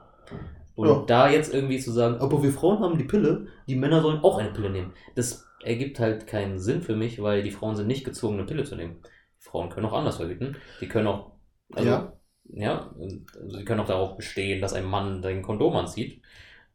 Und 0.75 0.87
Ja. 0.87 1.03
da 1.05 1.29
jetzt 1.29 1.53
irgendwie 1.53 1.79
zu 1.79 1.91
sagen, 1.91 2.19
aber 2.19 2.41
wir 2.43 2.51
Frauen 2.51 2.79
haben 2.79 2.97
die 2.97 3.03
Pille, 3.05 3.47
die 3.67 3.75
Männer 3.75 4.01
sollen 4.01 4.23
auch 4.23 4.37
eine 4.39 4.51
Pille 4.51 4.69
nehmen. 4.69 4.93
Das 5.15 5.47
ergibt 5.63 5.99
halt 5.99 6.27
keinen 6.27 6.59
Sinn 6.59 6.81
für 6.81 6.95
mich, 6.95 7.21
weil 7.21 7.43
die 7.43 7.51
Frauen 7.51 7.75
sind 7.75 7.87
nicht 7.87 8.03
gezwungen, 8.05 8.39
eine 8.39 8.47
Pille 8.47 8.63
zu 8.63 8.75
nehmen. 8.75 8.97
Die 9.39 9.43
Frauen 9.43 9.69
können 9.69 9.85
auch 9.85 9.93
anders 9.93 10.17
verhüten. 10.17 10.57
Die 10.81 10.87
können 10.87 11.07
auch. 11.07 11.33
Also, 11.73 11.89
Ja. 11.89 12.13
ja, 12.45 12.91
also 12.99 13.57
sie 13.57 13.65
können 13.65 13.79
auch 13.81 13.87
darauf 13.87 14.17
bestehen, 14.17 14.61
dass 14.61 14.73
ein 14.73 14.85
Mann 14.85 15.21
sein 15.21 15.41
Kondom 15.43 15.75
anzieht. 15.75 16.21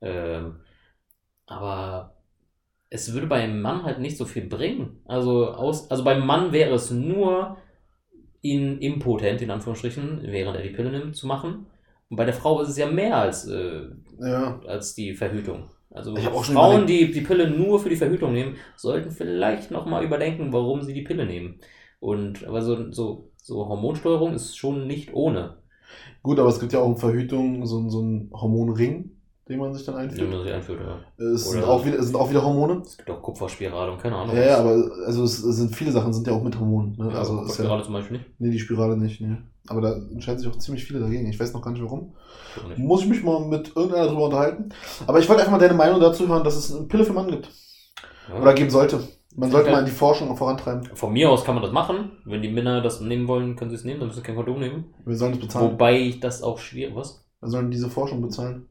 Ähm, 0.00 0.60
aber 1.46 2.14
es 2.90 3.12
würde 3.12 3.26
beim 3.26 3.60
Mann 3.62 3.84
halt 3.84 3.98
nicht 4.00 4.16
so 4.16 4.24
viel 4.26 4.46
bringen. 4.46 5.00
Also, 5.06 5.50
aus, 5.52 5.90
also 5.90 6.04
beim 6.04 6.24
Mann 6.26 6.52
wäre 6.52 6.74
es 6.74 6.90
nur, 6.90 7.56
ihn 8.42 8.78
impotent, 8.78 9.42
in 9.42 9.50
Anführungsstrichen, 9.50 10.20
während 10.22 10.56
er 10.56 10.62
die 10.62 10.70
Pille 10.70 10.90
nimmt, 10.90 11.16
zu 11.16 11.26
machen. 11.26 11.66
Und 12.08 12.16
bei 12.16 12.24
der 12.24 12.34
Frau 12.34 12.60
ist 12.60 12.68
es 12.68 12.76
ja 12.78 12.90
mehr 12.90 13.16
als, 13.16 13.46
äh, 13.48 13.88
Ja. 14.20 14.60
als 14.66 14.94
die 14.94 15.14
Verhütung. 15.14 15.70
Also 15.90 16.14
Frauen, 16.16 16.86
die 16.86 17.10
die 17.10 17.20
Pille 17.22 17.48
nur 17.50 17.80
für 17.80 17.88
die 17.88 17.96
Verhütung 17.96 18.32
nehmen, 18.32 18.56
sollten 18.76 19.10
vielleicht 19.10 19.70
nochmal 19.70 20.04
überdenken, 20.04 20.52
warum 20.52 20.82
sie 20.82 20.92
die 20.92 21.02
Pille 21.02 21.24
nehmen. 21.26 21.58
Und 22.00 22.44
aber 22.46 22.60
so, 22.62 22.92
so, 22.92 23.30
so 23.36 23.66
Hormonsteuerung 23.68 24.34
ist 24.34 24.56
schon 24.56 24.86
nicht 24.86 25.14
ohne. 25.14 25.56
Gut, 26.22 26.38
aber 26.38 26.48
es 26.50 26.60
gibt 26.60 26.72
ja 26.72 26.80
auch 26.80 26.90
in 26.90 26.96
Verhütung 26.96 27.64
so, 27.66 27.88
so 27.88 28.00
einen 28.00 28.30
Hormonring, 28.32 29.15
den 29.48 29.60
man 29.60 29.72
sich 29.72 29.86
dann 29.86 29.94
einführt. 29.94 30.28
man 30.28 30.42
sich 30.42 30.52
einführt, 30.52 30.80
ja. 30.80 31.24
Es 31.24 31.50
sind 31.50 31.62
auch, 31.62 31.84
wieder, 31.84 31.98
es 31.98 32.06
sind 32.06 32.16
auch 32.16 32.28
wieder 32.28 32.42
Hormone. 32.42 32.82
Es 32.84 32.96
gibt 32.96 33.08
auch 33.10 33.22
Kupferspirale 33.22 33.92
und 33.92 34.02
keine 34.02 34.16
Ahnung. 34.16 34.34
Ja, 34.34 34.42
ja, 34.42 34.58
aber 34.58 34.90
also 35.06 35.22
es, 35.22 35.36
sind 35.36 35.74
viele 35.74 35.92
Sachen, 35.92 36.12
sind 36.12 36.26
ja 36.26 36.32
auch 36.32 36.42
mit 36.42 36.58
Hormonen. 36.58 36.96
Ne? 36.96 37.10
Ja, 37.12 37.18
also 37.18 37.36
Kupferspirale 37.36 37.78
ja, 37.78 37.84
zum 37.84 37.94
Beispiel 37.94 38.18
nicht. 38.18 38.30
nee, 38.40 38.50
die 38.50 38.58
Spirale 38.58 38.96
nicht. 38.96 39.20
Nee. 39.20 39.36
Aber 39.68 39.80
da 39.80 39.92
entscheiden 39.94 40.40
sich 40.40 40.48
auch 40.48 40.58
ziemlich 40.58 40.84
viele 40.84 41.00
dagegen. 41.00 41.28
Ich 41.28 41.38
weiß 41.38 41.52
noch 41.52 41.62
gar 41.62 41.70
nicht 41.70 41.82
warum. 41.82 42.14
Ich 42.56 42.68
nicht. 42.68 42.78
Muss 42.78 43.02
ich 43.02 43.08
mich 43.08 43.22
mal 43.22 43.44
mit 43.46 43.74
irgendeiner 43.76 44.08
drüber 44.08 44.24
unterhalten. 44.24 44.70
Aber 45.06 45.18
ich 45.20 45.28
wollte 45.28 45.42
einfach 45.42 45.52
mal 45.52 45.58
deine 45.58 45.74
Meinung 45.74 46.00
dazu 46.00 46.26
hören, 46.28 46.44
dass 46.44 46.56
es 46.56 46.74
eine 46.74 46.86
Pille 46.86 47.04
für 47.04 47.12
Mann 47.12 47.30
gibt. 47.30 47.48
Ja. 48.28 48.40
Oder 48.40 48.54
geben 48.54 48.70
sollte. 48.70 49.00
Man 49.36 49.50
sollte 49.50 49.70
mal 49.70 49.80
in 49.80 49.86
die 49.86 49.92
Forschung 49.92 50.34
vorantreiben. 50.36 50.88
Von 50.94 51.12
mir 51.12 51.30
aus 51.30 51.44
kann 51.44 51.54
man 51.54 51.62
das 51.62 51.72
machen. 51.72 52.12
Wenn 52.24 52.42
die 52.42 52.50
Männer 52.50 52.80
das 52.80 53.00
nehmen 53.00 53.28
wollen, 53.28 53.54
können 53.54 53.70
sie 53.70 53.76
es 53.76 53.84
nehmen, 53.84 54.00
dann 54.00 54.08
müssen 54.08 54.20
sie 54.20 54.24
kein 54.24 54.34
Kondom 54.34 54.58
nehmen. 54.58 54.94
Wir 55.04 55.16
sollen 55.16 55.34
es 55.34 55.40
bezahlen. 55.40 55.72
Wobei 55.72 56.00
ich 56.00 56.20
das 56.20 56.42
auch 56.42 56.58
schwierig. 56.58 56.96
Was? 56.96 57.24
Wir 57.40 57.50
sollen 57.50 57.70
diese 57.70 57.90
Forschung 57.90 58.22
bezahlen. 58.22 58.66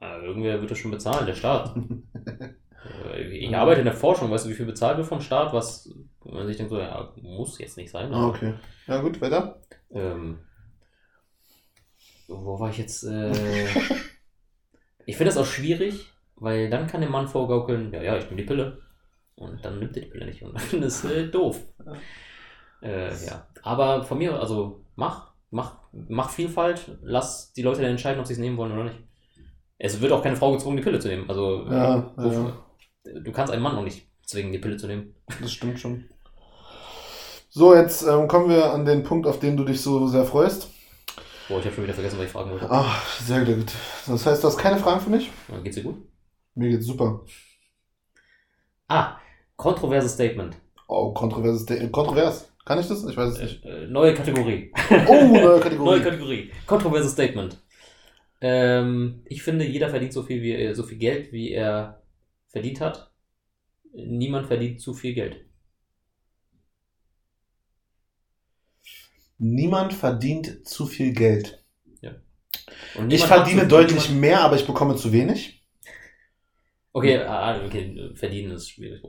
Ja, 0.00 0.18
irgendwer 0.18 0.60
wird 0.60 0.70
das 0.70 0.78
schon 0.78 0.90
bezahlen, 0.90 1.26
der 1.26 1.34
Staat. 1.34 1.74
Äh, 3.12 3.22
ich 3.36 3.54
arbeite 3.54 3.80
in 3.80 3.84
der 3.84 3.94
Forschung, 3.94 4.30
weißt 4.30 4.46
du, 4.46 4.48
wie 4.48 4.54
viel 4.54 4.64
bezahlt 4.66 4.96
wird 4.96 5.06
vom 5.06 5.20
Staat, 5.20 5.52
was 5.52 5.94
man 6.24 6.46
sich 6.46 6.56
denkt, 6.56 6.70
so, 6.70 6.78
ja, 6.78 7.12
muss 7.20 7.58
jetzt 7.58 7.76
nicht 7.76 7.90
sein. 7.90 8.12
Ah, 8.12 8.28
okay. 8.28 8.54
Ja 8.86 9.02
gut, 9.02 9.20
weiter. 9.20 9.60
Ähm, 9.90 10.38
wo 12.26 12.58
war 12.58 12.70
ich 12.70 12.78
jetzt? 12.78 13.04
Äh, 13.04 13.32
ich 15.06 15.16
finde 15.16 15.26
das 15.32 15.36
auch 15.36 15.46
schwierig, 15.46 16.06
weil 16.36 16.70
dann 16.70 16.86
kann 16.86 17.00
der 17.00 17.10
Mann 17.10 17.28
vorgaukeln, 17.28 17.92
ja, 17.92 18.02
ja, 18.02 18.16
ich 18.16 18.24
nehme 18.24 18.36
die 18.36 18.46
Pille. 18.46 18.80
Und 19.34 19.64
dann 19.64 19.78
nimmt 19.78 19.96
er 19.96 20.02
die 20.02 20.08
Pille 20.08 20.26
nicht. 20.26 20.42
Und 20.42 20.54
dann 20.72 20.82
ist 20.82 21.04
äh, 21.04 21.28
doof. 21.28 21.60
Äh, 22.82 23.08
ja. 23.26 23.46
Aber 23.62 24.04
von 24.04 24.18
mir, 24.18 24.38
also 24.38 24.84
mach, 24.96 25.32
mach, 25.50 25.76
mach 25.92 26.30
Vielfalt, 26.30 26.98
lass 27.02 27.52
die 27.52 27.62
Leute 27.62 27.82
dann 27.82 27.90
entscheiden, 27.90 28.20
ob 28.20 28.26
sie 28.26 28.34
es 28.34 28.38
nehmen 28.38 28.56
wollen 28.56 28.72
oder 28.72 28.84
nicht. 28.84 28.98
Es 29.82 29.98
wird 30.00 30.12
auch 30.12 30.22
keine 30.22 30.36
Frau 30.36 30.52
gezwungen, 30.52 30.76
die 30.76 30.82
Pille 30.82 30.98
zu 30.98 31.08
nehmen. 31.08 31.28
Also 31.28 31.66
Ja, 31.70 31.98
äh, 31.98 32.22
wofür- 32.22 32.52
du 33.24 33.32
kannst 33.32 33.50
einen 33.52 33.62
Mann 33.62 33.76
auch 33.76 33.82
nicht 33.82 34.06
zwingen, 34.26 34.52
die 34.52 34.58
Pille 34.58 34.76
zu 34.76 34.86
nehmen. 34.86 35.14
Das 35.40 35.50
stimmt 35.52 35.80
schon. 35.80 36.04
So, 37.48 37.74
jetzt 37.74 38.02
ähm, 38.06 38.28
kommen 38.28 38.50
wir 38.50 38.72
an 38.72 38.84
den 38.84 39.02
Punkt, 39.02 39.26
auf 39.26 39.40
den 39.40 39.56
du 39.56 39.64
dich 39.64 39.80
so 39.80 40.06
sehr 40.06 40.24
freust. 40.24 40.68
Boah, 41.48 41.58
ich 41.58 41.64
habe 41.64 41.74
schon 41.74 41.84
wieder 41.84 41.94
vergessen, 41.94 42.18
was 42.18 42.26
ich 42.26 42.30
fragen 42.30 42.50
wollte. 42.50 42.66
Ach, 42.70 43.04
sehr 43.20 43.44
gut. 43.44 43.72
Das 44.06 44.24
heißt, 44.26 44.44
du 44.44 44.48
hast 44.48 44.58
keine 44.58 44.76
Fragen 44.76 45.00
für 45.00 45.10
mich? 45.10 45.30
Ja, 45.48 45.58
Geht's 45.60 45.76
dir 45.76 45.82
gut? 45.82 45.96
Mir 46.54 46.68
geht's 46.68 46.86
super. 46.86 47.24
Ah, 48.88 49.16
kontroverses 49.56 50.12
Statement. 50.12 50.56
Oh, 50.88 51.12
kontroverses 51.12 51.64
De 51.66 51.88
Kontrovers. 51.90 52.52
Kann 52.64 52.78
ich 52.78 52.86
das? 52.88 53.02
Ich 53.04 53.16
weiß 53.16 53.32
es 53.34 53.40
nicht. 53.40 53.64
Äh, 53.64 53.86
neue 53.88 54.14
Kategorie. 54.14 54.72
Oh, 55.08 55.26
neue 55.26 55.60
Kategorie. 55.60 55.84
Neue 55.90 56.02
Kategorie. 56.02 56.50
Kontroverses 56.66 57.12
Statement. 57.12 57.56
Ähm, 58.40 59.22
ich 59.26 59.42
finde, 59.42 59.66
jeder 59.66 59.88
verdient 59.90 60.12
so 60.12 60.22
viel, 60.22 60.42
wie 60.42 60.52
er, 60.52 60.74
so 60.74 60.82
viel 60.84 60.98
Geld, 60.98 61.32
wie 61.32 61.50
er 61.52 62.02
verdient 62.48 62.80
hat. 62.80 63.12
Niemand 63.92 64.46
verdient 64.46 64.80
zu 64.80 64.94
viel 64.94 65.14
Geld. 65.14 65.44
Niemand 69.38 69.94
verdient 69.94 70.66
zu 70.66 70.86
viel 70.86 71.12
Geld. 71.12 71.56
Und 72.94 73.12
Ich 73.12 73.24
verdiene 73.24 73.66
deutlich 73.66 74.08
niemand- 74.08 74.20
mehr, 74.20 74.40
aber 74.40 74.56
ich 74.56 74.66
bekomme 74.66 74.96
zu 74.96 75.12
wenig. 75.12 75.64
Okay, 76.92 77.18
ah, 77.18 77.64
okay, 77.64 78.10
verdienen 78.14 78.52
ist 78.52 78.68
schwierig. 78.70 79.02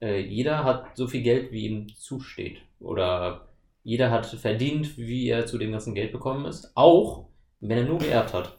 Äh, 0.00 0.20
jeder 0.20 0.64
hat 0.64 0.96
so 0.96 1.06
viel 1.08 1.22
Geld, 1.22 1.50
wie 1.52 1.66
ihm 1.66 1.88
zusteht. 1.96 2.58
Oder 2.78 3.48
jeder 3.82 4.10
hat 4.10 4.26
verdient, 4.26 4.96
wie 4.96 5.28
er 5.28 5.46
zu 5.46 5.58
dem 5.58 5.72
ganzen 5.72 5.94
Geld 5.94 6.12
bekommen 6.12 6.46
ist. 6.46 6.70
Auch 6.76 7.28
wenn 7.60 7.78
er 7.78 7.84
nur 7.84 7.98
geerbt 7.98 8.32
hat. 8.32 8.58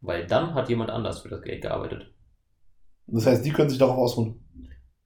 Weil 0.00 0.26
dann 0.26 0.54
hat 0.54 0.68
jemand 0.68 0.90
anders 0.90 1.20
für 1.20 1.28
das 1.28 1.42
Geld 1.42 1.62
gearbeitet. 1.62 2.12
Das 3.06 3.26
heißt, 3.26 3.44
die 3.44 3.50
können 3.52 3.70
sich 3.70 3.78
darauf 3.78 3.96
ausruhen. 3.96 4.40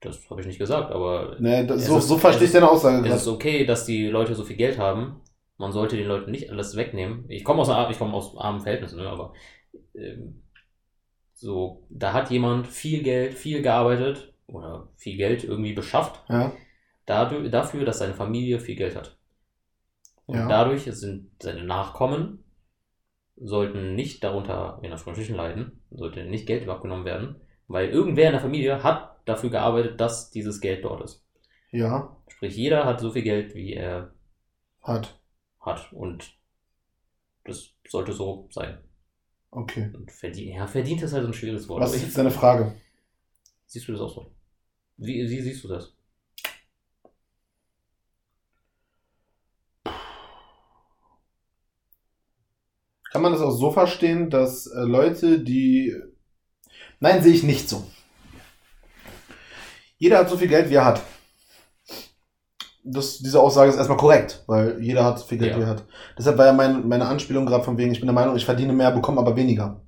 Das 0.00 0.28
habe 0.28 0.40
ich 0.40 0.46
nicht 0.46 0.58
gesagt, 0.58 0.90
aber 0.90 1.36
Nee, 1.38 1.64
das, 1.64 1.86
so, 1.86 1.98
ist- 1.98 2.08
so 2.08 2.18
verstehe 2.18 2.42
ich 2.44 2.48
es 2.48 2.52
deine 2.54 2.68
Aussage 2.70 3.06
es 3.08 3.22
ist 3.22 3.28
okay, 3.28 3.64
dass 3.64 3.86
die 3.86 4.08
Leute 4.08 4.34
so 4.34 4.42
viel 4.44 4.56
Geld 4.56 4.76
haben. 4.78 5.20
Man 5.58 5.70
sollte 5.70 5.96
den 5.96 6.08
Leuten 6.08 6.32
nicht 6.32 6.50
alles 6.50 6.74
wegnehmen. 6.76 7.24
Ich 7.28 7.44
komme 7.44 7.60
aus, 7.62 7.68
einer- 7.70 7.88
ich 7.90 7.98
komme 7.98 8.12
aus 8.14 8.36
armen 8.36 8.60
Verhältnissen, 8.60 8.98
ne, 8.98 9.08
aber 9.08 9.32
ähm, 9.94 10.42
so, 11.32 11.86
da 11.88 12.12
hat 12.12 12.30
jemand 12.30 12.66
viel 12.66 13.02
Geld, 13.02 13.34
viel 13.34 13.62
gearbeitet 13.62 14.34
oder 14.48 14.88
viel 14.96 15.16
Geld 15.16 15.44
irgendwie 15.44 15.72
beschafft, 15.72 16.20
Ja, 16.28 16.52
dadurch, 17.06 17.50
dafür, 17.50 17.84
dass 17.84 17.98
seine 17.98 18.14
Familie 18.14 18.58
viel 18.60 18.76
Geld 18.76 18.96
hat. 18.96 19.16
Und 20.26 20.36
Ja. 20.38 20.48
dadurch 20.48 20.82
sind 20.84 21.30
seine 21.40 21.64
Nachkommen 21.64 22.42
sollten 23.42 23.94
nicht 23.94 24.22
darunter 24.24 24.78
in 24.82 24.92
Anführungsstrichen 24.92 25.36
leiden, 25.36 25.82
sollte 25.90 26.24
nicht 26.24 26.46
Geld 26.46 26.68
abgenommen 26.68 27.04
werden, 27.04 27.36
weil 27.68 27.88
irgendwer 27.88 28.26
in 28.26 28.32
der 28.32 28.40
Familie 28.40 28.82
hat 28.82 29.16
dafür 29.24 29.50
gearbeitet, 29.50 30.00
dass 30.00 30.30
dieses 30.30 30.60
Geld 30.60 30.84
dort 30.84 31.02
ist. 31.04 31.24
ja, 31.70 32.16
Sprich, 32.28 32.56
jeder 32.56 32.84
hat 32.84 33.00
so 33.00 33.10
viel 33.10 33.22
Geld, 33.22 33.54
wie 33.54 33.74
er 33.74 34.12
hat. 34.80 35.20
hat. 35.60 35.92
Und 35.92 36.34
das 37.44 37.70
sollte 37.86 38.12
so 38.12 38.48
sein. 38.50 38.78
Okay. 39.50 39.90
Und 39.92 40.10
verdient, 40.10 40.56
ja, 40.56 40.66
verdient 40.66 41.02
ist 41.02 41.12
halt 41.12 41.22
so 41.22 41.28
ein 41.28 41.34
schwieriges 41.34 41.68
Wort. 41.68 41.82
Was 41.82 41.94
ist 41.94 42.02
jetzt 42.02 42.18
deine 42.18 42.30
Frage? 42.30 42.74
Siehst 43.66 43.86
du 43.86 43.92
das 43.92 44.00
auch 44.00 44.14
so? 44.14 44.32
Wie, 44.96 45.28
wie 45.28 45.40
siehst 45.40 45.62
du 45.64 45.68
das? 45.68 45.94
Kann 53.12 53.22
man 53.22 53.32
das 53.32 53.42
auch 53.42 53.50
so 53.50 53.70
verstehen, 53.70 54.30
dass 54.30 54.66
äh, 54.66 54.80
Leute, 54.80 55.40
die. 55.40 55.94
Nein, 56.98 57.22
sehe 57.22 57.34
ich 57.34 57.42
nicht 57.42 57.68
so. 57.68 57.84
Jeder 59.98 60.18
hat 60.18 60.30
so 60.30 60.36
viel 60.36 60.48
Geld, 60.48 60.70
wie 60.70 60.74
er 60.74 60.84
hat. 60.84 61.02
Das, 62.84 63.18
diese 63.18 63.40
Aussage 63.40 63.70
ist 63.70 63.76
erstmal 63.76 63.98
korrekt, 63.98 64.42
weil 64.46 64.82
jeder 64.82 65.04
hat 65.04 65.18
so 65.18 65.26
viel 65.26 65.38
Geld, 65.38 65.52
Ja. 65.52 65.58
wie 65.58 65.62
er 65.62 65.68
hat. 65.68 65.84
Deshalb 66.18 66.38
war 66.38 66.46
ja 66.46 66.52
mein, 66.52 66.88
meine 66.88 67.06
Anspielung 67.06 67.46
gerade 67.46 67.62
von 67.62 67.76
wegen, 67.78 67.92
ich 67.92 68.00
bin 68.00 68.08
der 68.08 68.14
Meinung, 68.14 68.34
ich 68.34 68.44
verdiene 68.44 68.72
mehr, 68.72 68.90
bekomme 68.90 69.20
aber 69.20 69.36
weniger. 69.36 69.82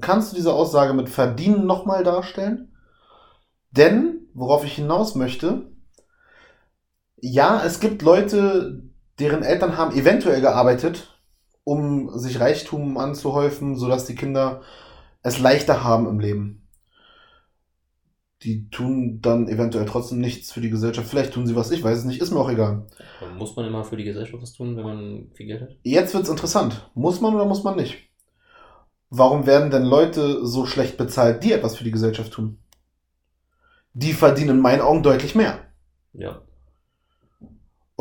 Kannst 0.00 0.32
du 0.32 0.36
diese 0.36 0.52
Aussage 0.52 0.92
mit 0.94 1.08
verdienen 1.08 1.66
nochmal 1.66 2.04
darstellen? 2.04 2.74
Denn, 3.70 4.26
worauf 4.34 4.64
ich 4.64 4.74
hinaus 4.74 5.14
möchte, 5.14 5.70
ja, 7.20 7.62
es 7.64 7.80
gibt 7.80 8.02
Leute, 8.02 8.82
deren 9.18 9.42
Eltern 9.42 9.76
haben 9.76 9.96
eventuell 9.96 10.40
gearbeitet, 10.40 11.18
um 11.64 12.10
sich 12.18 12.40
Reichtum 12.40 12.98
anzuhäufen, 12.98 13.76
sodass 13.76 14.06
die 14.06 14.14
Kinder 14.14 14.62
es 15.22 15.38
leichter 15.38 15.84
haben 15.84 16.08
im 16.08 16.18
Leben. 16.20 16.68
Die 18.42 18.68
tun 18.70 19.20
dann 19.22 19.46
eventuell 19.46 19.86
trotzdem 19.86 20.18
nichts 20.18 20.50
für 20.50 20.60
die 20.60 20.70
Gesellschaft. 20.70 21.08
Vielleicht 21.08 21.32
tun 21.32 21.46
sie 21.46 21.54
was, 21.54 21.70
ich 21.70 21.84
weiß 21.84 21.98
es 21.98 22.04
nicht, 22.04 22.20
ist 22.20 22.32
mir 22.32 22.40
auch 22.40 22.50
egal. 22.50 22.86
Aber 23.20 23.30
Muss 23.34 23.54
man 23.54 23.66
immer 23.66 23.84
für 23.84 23.96
die 23.96 24.02
Gesellschaft 24.02 24.42
was 24.42 24.52
tun, 24.52 24.76
wenn 24.76 24.84
man 24.84 25.30
viel 25.34 25.46
Geld 25.46 25.62
hat? 25.62 25.76
Jetzt 25.84 26.12
wird's 26.12 26.28
interessant. 26.28 26.90
Muss 26.94 27.20
man 27.20 27.34
oder 27.34 27.44
muss 27.44 27.62
man 27.62 27.76
nicht? 27.76 28.08
Warum 29.10 29.46
werden 29.46 29.70
denn 29.70 29.84
Leute 29.84 30.44
so 30.44 30.66
schlecht 30.66 30.96
bezahlt, 30.96 31.44
die 31.44 31.52
etwas 31.52 31.76
für 31.76 31.84
die 31.84 31.90
Gesellschaft 31.92 32.32
tun? 32.32 32.58
Die 33.92 34.14
verdienen 34.14 34.56
in 34.56 34.60
meinen 34.60 34.80
Augen 34.80 35.02
deutlich 35.02 35.34
mehr. 35.34 35.58
Ja. 36.14 36.42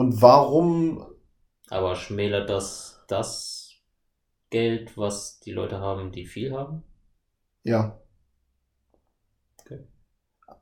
Und 0.02 0.20
warum 0.20 1.06
Aber 1.70 1.96
schmälert 1.96 2.50
das 2.50 3.06
das 3.08 3.76
Geld, 4.50 4.98
was 4.98 5.40
die 5.42 5.52
Leute 5.52 5.80
haben, 5.80 6.12
die 6.12 6.26
viel 6.26 6.58
haben? 6.58 6.82
Ja. 7.62 8.00
Okay. 9.60 9.86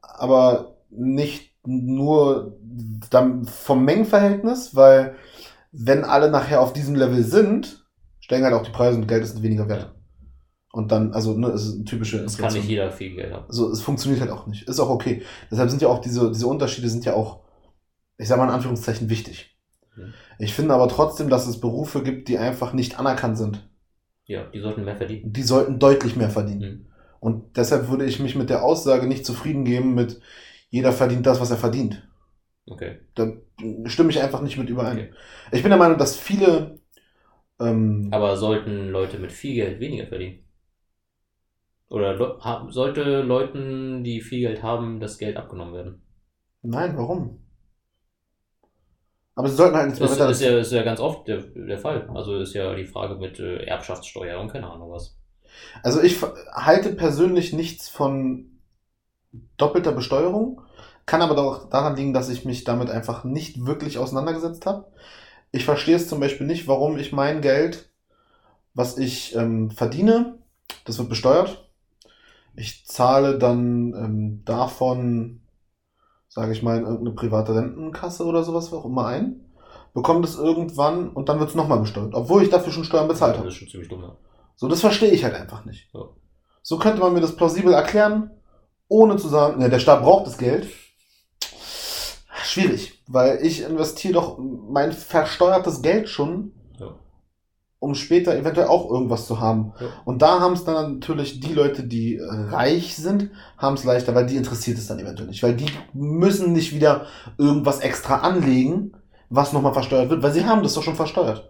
Aber 0.02 0.76
nicht 0.90 1.54
nur 1.66 2.60
dann 3.12 3.46
vom 3.46 3.86
Mengenverhältnis, 3.86 4.76
weil 4.76 5.16
wenn 5.72 6.04
alle 6.04 6.30
nachher 6.30 6.60
auf 6.60 6.74
diesem 6.74 6.96
Level 6.96 7.24
sind, 7.24 7.88
steigen 8.20 8.44
halt 8.44 8.54
auch 8.54 8.66
die 8.66 8.72
Preise 8.72 8.98
und 8.98 9.08
Geld 9.08 9.24
ist 9.24 9.42
weniger 9.42 9.70
wert. 9.70 9.84
Ja. 9.84 9.96
Und 10.74 10.92
dann, 10.92 11.14
also, 11.14 11.38
ne, 11.38 11.48
es 11.48 11.66
ist 11.66 11.76
eine 11.76 11.86
typische 11.86 12.26
Es 12.26 12.38
kann 12.38 12.54
nicht 12.54 12.68
jeder 12.68 12.92
viel 12.92 13.16
Geld 13.16 13.32
haben. 13.34 13.46
Also 13.48 13.72
es 13.72 13.80
funktioniert 13.80 14.20
halt 14.20 14.32
auch 14.32 14.48
nicht. 14.48 14.68
Ist 14.68 14.82
auch 14.82 14.90
okay. 14.90 15.24
Deshalb 15.50 15.70
sind 15.70 15.82
ja 15.82 15.88
auch 15.88 16.00
diese, 16.00 16.30
diese 16.30 16.46
Unterschiede 16.46 16.90
sind 16.90 17.06
ja 17.06 17.14
auch, 17.14 17.48
ich 18.20 18.28
sag 18.28 18.38
mal 18.38 18.44
in 18.46 18.52
Anführungszeichen, 18.52 19.10
wichtig. 19.10 19.58
Mhm. 19.96 20.14
Ich 20.38 20.54
finde 20.54 20.76
aber 20.76 20.88
trotzdem, 20.88 21.30
dass 21.30 21.48
es 21.48 21.60
Berufe 21.60 22.04
gibt, 22.04 22.28
die 22.28 22.38
einfach 22.38 22.74
nicht 22.74 23.00
anerkannt 23.00 23.38
sind. 23.38 23.68
Ja, 24.26 24.44
die 24.44 24.60
sollten 24.60 24.86
mehr 24.86 24.96
verdienen. 24.96 25.34
Die 25.34 25.42
sollten 25.42 25.80
deutlich 25.80 26.16
mehr 26.16 26.30
verdienen. 26.30 26.62
Mhm. 26.62 26.86
Und 27.20 27.58
deshalb 27.58 27.90
würde 27.90 28.06
ich 28.06 28.20
mich 28.20 28.36
mit 28.36 28.50
der 28.52 28.64
Aussage 28.64 29.08
nicht 29.08 29.26
zufrieden 29.26 29.66
geben 29.66 29.96
mit 29.96 30.22
jeder 30.70 30.94
verdient 30.94 31.26
das, 31.26 31.42
was 31.42 31.50
er 31.50 31.58
verdient. 31.58 32.08
Okay. 32.68 33.00
Da 33.16 33.34
stimme 33.86 34.12
ich 34.12 34.22
einfach 34.22 34.42
nicht 34.42 34.58
mit 34.58 34.70
überein. 34.70 34.98
Okay. 35.00 35.14
Ich 35.52 35.64
bin 35.64 35.72
der 35.72 35.80
Meinung, 35.80 35.98
dass 35.98 36.16
viele 36.16 36.80
ähm, 37.60 38.10
Aber 38.12 38.38
sollten 38.38 38.90
Leute 38.90 39.20
mit 39.20 39.32
viel 39.32 39.56
Geld 39.56 39.80
weniger 39.80 40.08
verdienen? 40.08 40.44
Oder 41.90 42.14
Le 42.16 42.38
sollte 42.72 43.22
Leuten, 43.22 44.04
die 44.04 44.22
viel 44.22 44.42
Geld 44.42 44.62
haben, 44.62 45.00
das 45.00 45.18
Geld 45.18 45.38
abgenommen 45.38 45.74
werden? 45.74 46.02
Nein, 46.62 46.96
warum? 46.98 47.40
Aber 49.40 49.48
sie 49.48 49.56
sollten 49.56 49.78
halt 49.78 49.88
nicht 49.88 50.02
Das 50.02 50.12
ist 50.12 50.42
ja, 50.42 50.58
ist 50.60 50.74
ja 50.74 50.84
ganz 50.84 51.00
oft 51.00 51.26
der, 51.30 51.38
der 51.38 51.78
Fall. 51.78 52.10
Also 52.14 52.40
ist 52.40 52.54
ja 52.54 52.76
die 52.76 52.84
Frage 52.84 53.16
mit 53.16 53.40
äh, 53.40 53.64
Erbschaftssteuer 53.64 54.38
und 54.38 54.52
keine 54.52 54.70
Ahnung 54.70 54.92
was. 54.92 55.16
Also 55.82 56.02
ich 56.02 56.18
halte 56.52 56.90
persönlich 56.90 57.54
nichts 57.54 57.88
von 57.88 58.60
doppelter 59.56 59.94
Besteuerung, 59.94 60.62
kann 61.06 61.22
aber 61.22 61.36
doch 61.36 61.70
daran 61.70 61.96
liegen, 61.96 62.12
dass 62.12 62.28
ich 62.28 62.44
mich 62.44 62.66
damit 62.66 62.90
einfach 62.90 63.24
nicht 63.24 63.66
wirklich 63.66 63.98
auseinandergesetzt 63.98 64.66
habe. 64.66 64.88
Ich 65.54 65.64
verstehe 65.64 65.96
es 65.96 66.10
zum 66.10 66.20
Beispiel 66.20 66.46
nicht, 66.46 66.68
warum 66.68 66.98
ich 66.98 67.14
mein 67.14 67.40
Geld, 67.40 67.90
was 68.74 68.98
ich 68.98 69.38
ähm, 69.38 69.72
verdiene, 69.72 70.38
das 70.84 70.98
wird 70.98 71.08
besteuert. 71.08 71.66
Ich 72.58 72.86
zahle 72.86 73.40
dann 73.40 73.94
ähm, 73.94 74.42
davon, 74.44 75.40
sage 76.30 76.54
ich 76.54 76.64
mal, 76.64 76.78
in 76.78 76.84
irgendeine 76.86 77.16
private 77.16 77.56
Rentenkasse 77.56 78.24
oder 78.26 78.44
sowas 78.44 78.72
auch 78.72 78.86
immer 78.86 79.08
ein, 79.08 79.46
bekomme 79.94 80.22
das 80.22 80.36
irgendwann 80.38 81.10
und 81.10 81.28
dann 81.28 81.40
wird 81.40 81.50
es 81.50 81.56
nochmal 81.56 81.80
besteuert, 81.80 82.14
obwohl 82.14 82.44
ich 82.44 82.50
dafür 82.50 82.72
schon 82.72 82.84
Steuern 82.86 83.08
bezahlt 83.08 83.34
Das 83.34 83.40
habe. 83.40 83.50
ist 83.50 83.56
schon 83.56 83.68
ziemlich 83.68 83.90
dumm. 83.90 84.04
Ja. 84.04 84.16
So, 84.56 84.68
das 84.68 84.82
verstehe 84.82 85.12
ich 85.12 85.24
halt 85.24 85.34
einfach 85.36 85.66
nicht. 85.66 85.90
Ja. 85.94 86.06
So 86.62 86.78
könnte 86.78 87.00
man 87.02 87.14
mir 87.14 87.22
das 87.22 87.36
plausibel 87.36 87.74
erklären, 87.74 88.32
ohne 88.88 89.18
zu 89.18 89.28
sagen, 89.28 89.60
ne, 89.60 89.70
der 89.70 89.80
Staat 89.80 90.04
braucht 90.04 90.28
das 90.28 90.38
Geld. 90.38 90.68
Schwierig, 92.44 93.04
weil 93.08 93.40
ich 93.46 93.62
investiere 93.62 94.14
doch 94.14 94.38
mein 94.40 94.92
versteuertes 94.92 95.82
Geld 95.82 96.10
schon, 96.10 96.54
Ja. 96.56 96.59
Um 97.80 97.96
später 97.96 98.36
eventuell 98.36 98.68
auch 98.68 98.90
irgendwas 98.90 99.26
zu 99.26 99.40
haben. 99.40 99.74
Ja. 99.80 99.88
Und 100.06 100.22
da 100.22 100.42
haben 100.42 100.54
es 100.54 100.66
dann 100.66 100.96
natürlich 100.96 101.40
die 101.40 101.54
Leute, 101.54 101.84
die 101.84 102.18
äh, 102.18 102.26
reich 102.30 102.96
sind, 102.98 103.32
haben 103.58 103.76
es 103.76 103.86
leichter, 103.86 104.14
weil 104.16 104.26
die 104.26 104.36
interessiert 104.36 104.78
es 104.78 104.88
dann 104.88 105.00
eventuell 105.00 105.30
nicht. 105.30 105.42
Weil 105.44 105.56
die 105.56 105.68
müssen 105.94 106.52
nicht 106.52 106.74
wieder 106.76 107.06
irgendwas 107.38 107.80
extra 107.80 108.18
anlegen, 108.18 108.92
was 109.30 109.54
nochmal 109.54 109.74
versteuert 109.74 110.10
wird, 110.10 110.22
weil 110.24 110.34
sie 110.34 110.46
haben 110.46 110.62
das 110.64 110.74
doch 110.74 110.84
schon 110.84 110.96
versteuert. 110.96 111.50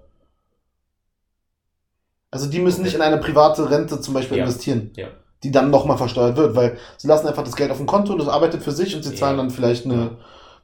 Also 2.31 2.47
die 2.47 2.60
müssen 2.60 2.81
Okay. 2.81 2.85
nicht 2.89 2.95
in 2.95 3.01
eine 3.01 3.18
private 3.18 3.69
Rente 3.72 3.99
zum 3.99 4.14
Beispiel 4.14 4.38
Ja. 4.38 4.43
investieren, 4.43 4.91
Ja. 4.95 5.07
die 5.43 5.51
dann 5.51 5.72
nochmal 5.72 5.97
versteuert 5.97 6.38
wird, 6.38 6.56
weil 6.56 6.77
sie 6.97 7.07
lassen 7.07 7.27
einfach 7.27 7.43
das 7.43 7.56
Geld 7.56 7.72
auf 7.72 7.77
dem 7.77 7.88
Konto, 7.88 8.15
das 8.15 8.27
arbeitet 8.27 8.61
für 8.61 8.72
sich 8.72 8.95
und 8.95 9.03
sie 9.03 9.15
zahlen 9.15 9.38
dann 9.38 9.49
vielleicht 9.49 9.85
eine, 9.85 10.18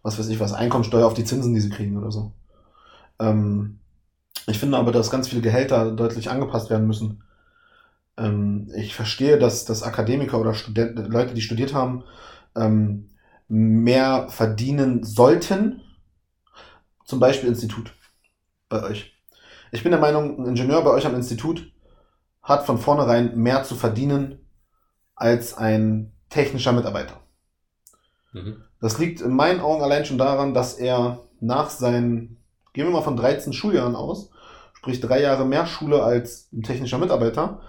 was 0.04 0.20
weiß 0.20 0.28
ich 0.28 0.40
was, 0.40 0.54
Einkommensteuer 0.54 1.08
auf 1.08 1.16
die 1.16 1.24
Zinsen, 1.24 1.56
die 1.56 1.62
sie 1.62 1.72
kriegen 1.72 1.98
oder 1.98 2.12
so. 2.12 2.34
Ähm, 3.18 3.80
ich 4.48 4.60
finde 4.60 4.78
aber, 4.78 4.92
dass 4.92 5.12
ganz 5.12 5.28
viele 5.28 5.42
Gehälter 5.42 5.92
deutlich 5.92 6.30
angepasst 6.30 6.70
werden 6.70 6.88
müssen. 6.88 7.24
Ähm, 8.18 8.72
ich 8.76 8.96
verstehe, 8.96 9.40
dass, 9.40 9.66
dass 9.66 9.84
Akademiker 9.84 10.40
oder 10.40 10.54
Studenten, 10.54 11.12
Leute, 11.12 11.34
die 11.34 11.42
studiert 11.42 11.74
haben, 11.74 12.04
ähm, 12.56 13.10
mehr 13.48 14.28
verdienen 14.30 15.04
sollten. 15.04 15.82
Zum 17.06 17.20
Beispiel 17.20 17.50
Institut 17.50 17.94
bei 18.70 18.84
euch. 18.84 19.14
Ich 19.72 19.84
bin 19.84 19.92
der 19.92 20.00
Meinung, 20.00 20.40
ein 20.40 20.48
Ingenieur 20.48 20.82
bei 20.84 20.92
euch 20.92 21.06
am 21.06 21.16
Institut 21.16 21.72
hat 22.42 22.66
von 22.66 22.78
vornherein 22.78 23.36
mehr 23.36 23.64
zu 23.64 23.76
verdienen 23.76 24.40
als 25.16 25.56
ein 25.56 26.14
technischer 26.30 26.72
Mitarbeiter. 26.72 27.20
Mhm. 28.34 28.64
Das 28.80 29.00
liegt 29.00 29.22
in 29.22 29.34
meinen 29.36 29.62
Augen 29.62 29.82
allein 29.82 30.06
schon 30.06 30.18
daran, 30.18 30.54
dass 30.54 30.76
er 30.76 31.24
nach 31.40 31.70
seinen, 31.70 32.44
gehen 32.74 32.86
wir 32.86 32.92
mal 32.92 33.02
von 33.02 33.18
13 33.18 33.54
Schuljahren 33.54 33.96
aus, 33.96 34.30
sprich 34.86 35.02
drei 35.02 35.20
Jahre 35.20 35.46
mehr 35.46 35.66
Schule 35.66 36.04
als 36.04 36.48
ein 36.54 36.62
technischer 36.62 37.00
Mitarbeiter, 37.00 37.60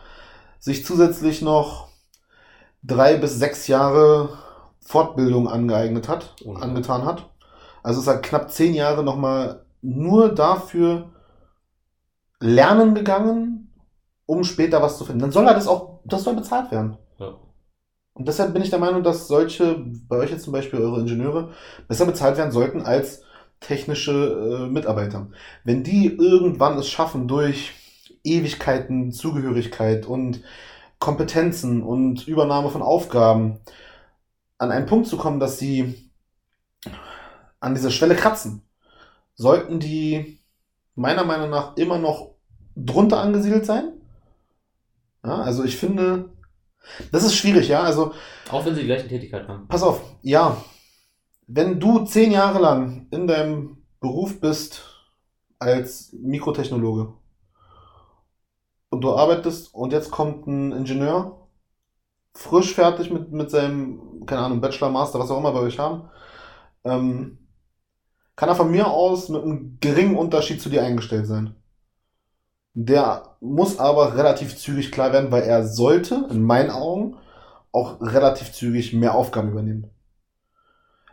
sich 0.59 0.85
zusätzlich 0.85 1.41
noch 1.41 1.89
drei 2.83 3.17
bis 3.17 3.39
sechs 3.39 3.69
Jahre 3.69 4.37
Fortbildung 4.81 5.49
angeeignet 5.49 6.09
hat, 6.11 6.35
Oh. 6.45 6.53
angetan 6.53 7.07
hat. 7.07 7.31
Also 7.83 8.03
es 8.03 8.07
hat 8.07 8.23
knapp 8.23 8.51
zehn 8.51 8.75
Jahre 8.75 9.03
nochmal 9.03 9.65
nur 9.81 10.29
dafür 10.35 11.09
lernen 12.39 12.95
gegangen, 12.95 13.73
um 14.27 14.45
später 14.45 14.83
was 14.83 14.99
zu 14.99 15.07
finden. 15.07 15.21
Dann 15.21 15.33
soll 15.33 15.47
er 15.47 15.55
das 15.55 15.69
auch, 15.69 16.01
das 16.05 16.23
soll 16.23 16.35
bezahlt 16.35 16.71
werden. 16.71 16.99
Ja. 17.17 17.33
Und 18.13 18.29
deshalb 18.29 18.53
bin 18.53 18.61
ich 18.61 18.69
der 18.69 18.79
Meinung, 18.79 19.03
dass 19.03 19.27
solche, 19.27 19.83
bei 20.07 20.17
euch 20.19 20.33
jetzt 20.33 20.45
zum 20.45 20.53
Beispiel 20.53 20.81
eure 20.81 21.01
Ingenieure, 21.01 21.53
besser 21.89 22.05
bezahlt 22.05 22.37
werden 22.37 22.53
sollten 22.53 22.83
als 22.83 23.23
technische 23.61 24.67
äh, 24.67 24.71
Mitarbeiter. 24.71 25.29
Wenn 25.65 25.83
die 25.83 26.07
irgendwann 26.07 26.79
es 26.79 26.89
schaffen, 26.89 27.29
durch 27.29 27.73
Ewigkeiten, 28.25 29.13
Zugehörigkeit 29.13 30.07
und 30.07 30.43
Kompetenzen 30.99 31.83
und 31.83 32.27
Übernahme 32.27 32.71
von 32.71 32.83
Aufgaben 32.83 33.61
an 34.59 34.71
einen 34.71 34.87
Punkt 34.87 35.07
zu 35.07 35.17
kommen, 35.17 35.41
dass 35.41 35.59
sie 35.59 36.11
an 37.61 37.75
dieser 37.75 37.91
Schwelle 37.91 38.17
kratzen, 38.17 38.63
sollten 39.35 39.79
die 39.81 40.41
meiner 40.95 41.25
Meinung 41.25 41.51
nach 41.51 41.77
immer 41.77 41.99
noch 41.99 42.35
drunter 42.75 43.21
angesiedelt 43.21 43.67
sein. 43.67 43.93
Ja, 45.25 45.37
also 45.43 45.65
ich 45.65 45.77
finde, 45.77 46.31
das 47.13 47.25
ist 47.25 47.35
schwierig, 47.35 47.69
ja. 47.69 47.83
Also 47.83 48.15
Auch 48.51 48.65
wenn 48.65 48.75
sie 48.75 48.83
die 48.83 48.87
gleiche 48.87 49.09
Tätigkeit 49.09 49.47
haben. 49.49 49.67
pass 49.69 49.83
auf, 49.83 50.01
ja, 50.23 50.57
wenn 51.47 51.79
du 51.81 52.05
zehn 52.05 52.33
Jahre 52.33 52.59
lang 52.59 53.07
in 53.11 53.27
deinem 53.27 53.79
Beruf 54.01 54.41
bist 54.41 54.83
als 55.59 56.13
Mikrotechnologe 56.13 57.13
und 58.91 59.01
du 59.01 59.15
arbeitest 59.15 59.73
und 59.75 59.93
jetzt 59.93 60.11
kommt 60.11 60.47
ein 60.47 60.73
Ingenieur, 60.73 61.49
frisch 62.35 62.75
fertig 62.75 63.11
mit, 63.11 63.33
mit 63.33 63.51
seinem, 63.51 64.27
keine 64.27 64.43
Ahnung, 64.43 64.61
Bachelor, 64.61 64.91
Master, 64.91 65.19
was 65.19 65.31
auch 65.31 65.39
immer 65.39 65.53
bei 65.53 65.61
euch 65.61 65.79
haben, 65.79 66.11
ähm, 66.85 67.39
kann 68.35 68.49
er 68.51 68.55
von 68.55 68.71
mir 68.71 68.89
aus 68.89 69.29
mit 69.29 69.43
einem 69.43 69.79
geringen 69.81 70.17
Unterschied 70.17 70.61
zu 70.61 70.69
dir 70.69 70.83
eingestellt 70.83 71.27
sein. 71.27 71.55
Der 72.75 73.37
muss 73.41 73.79
aber 73.79 74.17
relativ 74.19 74.59
zügig 74.59 74.93
klar 74.93 75.13
werden, 75.13 75.33
weil 75.33 75.45
er 75.45 75.67
sollte, 75.67 76.27
in 76.31 76.43
meinen 76.43 76.71
Augen, 76.71 77.17
auch 77.73 78.01
relativ 78.03 78.53
zügig 78.53 78.93
mehr 78.93 79.15
Aufgaben 79.15 79.51
übernehmen. 79.51 79.91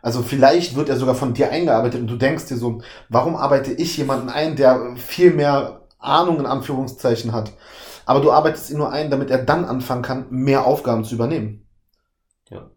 Also 0.04 0.22
vielleicht 0.22 0.76
wird 0.76 0.90
er 0.90 0.98
sogar 0.98 1.14
von 1.14 1.32
dir 1.32 1.50
eingearbeitet 1.50 1.98
und 1.98 2.08
du 2.08 2.16
denkst 2.16 2.44
dir 2.44 2.58
so, 2.58 2.82
warum 3.08 3.36
arbeite 3.36 3.72
ich 3.72 3.96
jemanden 3.96 4.28
ein, 4.28 4.54
der 4.54 4.96
viel 4.96 5.32
mehr 5.32 5.80
Ahnung 5.98 6.38
in 6.40 6.44
Anführungszeichen 6.44 7.32
hat? 7.32 7.52
Aber 8.04 8.20
du 8.20 8.30
arbeitest 8.30 8.68
ihn 8.68 8.76
nur 8.76 8.92
ein, 8.92 9.10
damit 9.10 9.30
er 9.30 9.42
dann 9.42 9.64
anfangen 9.64 10.02
kann, 10.02 10.26
mehr 10.28 10.66
Aufgaben 10.66 11.04
zu 11.04 11.14
übernehmen. 11.14 11.66
Ja. 12.50 12.68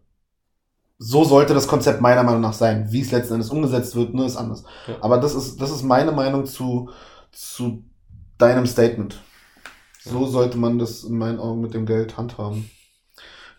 So 0.96 1.22
sollte 1.24 1.52
das 1.52 1.68
Konzept 1.68 2.00
meiner 2.00 2.22
Meinung 2.22 2.40
nach 2.40 2.54
sein. 2.54 2.90
Wie 2.92 3.02
es 3.02 3.10
letzten 3.10 3.34
Endes 3.34 3.50
umgesetzt 3.50 3.94
wird, 3.94 4.14
ne, 4.14 4.24
ist 4.24 4.38
anders. 4.38 4.64
Ja. 4.86 4.94
Aber 5.02 5.18
das 5.18 5.34
ist, 5.34 5.60
das 5.60 5.70
ist 5.70 5.82
meine 5.82 6.12
Meinung 6.12 6.46
zu, 6.46 6.88
zu 7.30 7.84
deinem 8.38 8.64
Statement. 8.64 9.20
So 10.02 10.24
sollte 10.24 10.56
man 10.56 10.78
das 10.78 11.04
in 11.04 11.18
meinen 11.18 11.40
Augen 11.40 11.60
mit 11.60 11.74
dem 11.74 11.84
Geld 11.84 12.16
handhaben. 12.16 12.70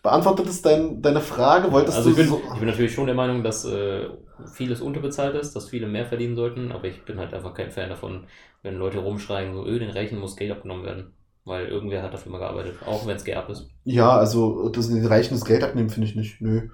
Beantwortet 0.02 0.46
es 0.48 0.62
dein, 0.62 1.02
deine 1.02 1.20
Frage? 1.20 1.70
Wolltest 1.72 1.98
also 1.98 2.10
ich 2.10 2.16
du 2.16 2.16
bin, 2.16 2.28
so. 2.28 2.42
ich 2.52 2.58
bin 2.58 2.68
natürlich 2.68 2.94
schon 2.94 3.06
der 3.06 3.14
Meinung, 3.14 3.42
dass 3.42 3.64
äh, 3.64 4.08
vieles 4.54 4.80
unterbezahlt 4.80 5.34
ist, 5.34 5.54
dass 5.54 5.68
viele 5.68 5.86
mehr 5.86 6.06
verdienen 6.06 6.36
sollten, 6.36 6.72
aber 6.72 6.84
ich 6.88 7.04
bin 7.04 7.18
halt 7.18 7.34
einfach 7.34 7.54
kein 7.54 7.70
Fan 7.70 7.90
davon, 7.90 8.26
wenn 8.62 8.76
Leute 8.76 8.98
rumschreien, 8.98 9.54
so, 9.54 9.66
öh, 9.66 9.78
den 9.78 9.90
Reichen 9.90 10.18
muss 10.18 10.36
Geld 10.36 10.52
abgenommen 10.52 10.84
werden. 10.84 11.12
Weil 11.44 11.66
irgendwer 11.68 12.02
hat 12.02 12.12
dafür 12.14 12.32
mal 12.32 12.38
gearbeitet, 12.38 12.82
auch 12.86 13.06
wenn 13.06 13.16
es 13.16 13.24
geerbt 13.24 13.50
ist. 13.50 13.68
Ja, 13.84 14.16
also 14.16 14.68
das 14.68 14.88
den 14.88 15.04
Reichen 15.06 15.34
das 15.34 15.44
Geld 15.44 15.64
abnehmen, 15.64 15.90
finde 15.90 16.08
ich 16.08 16.16
nicht. 16.16 16.40
Nö. 16.40 16.68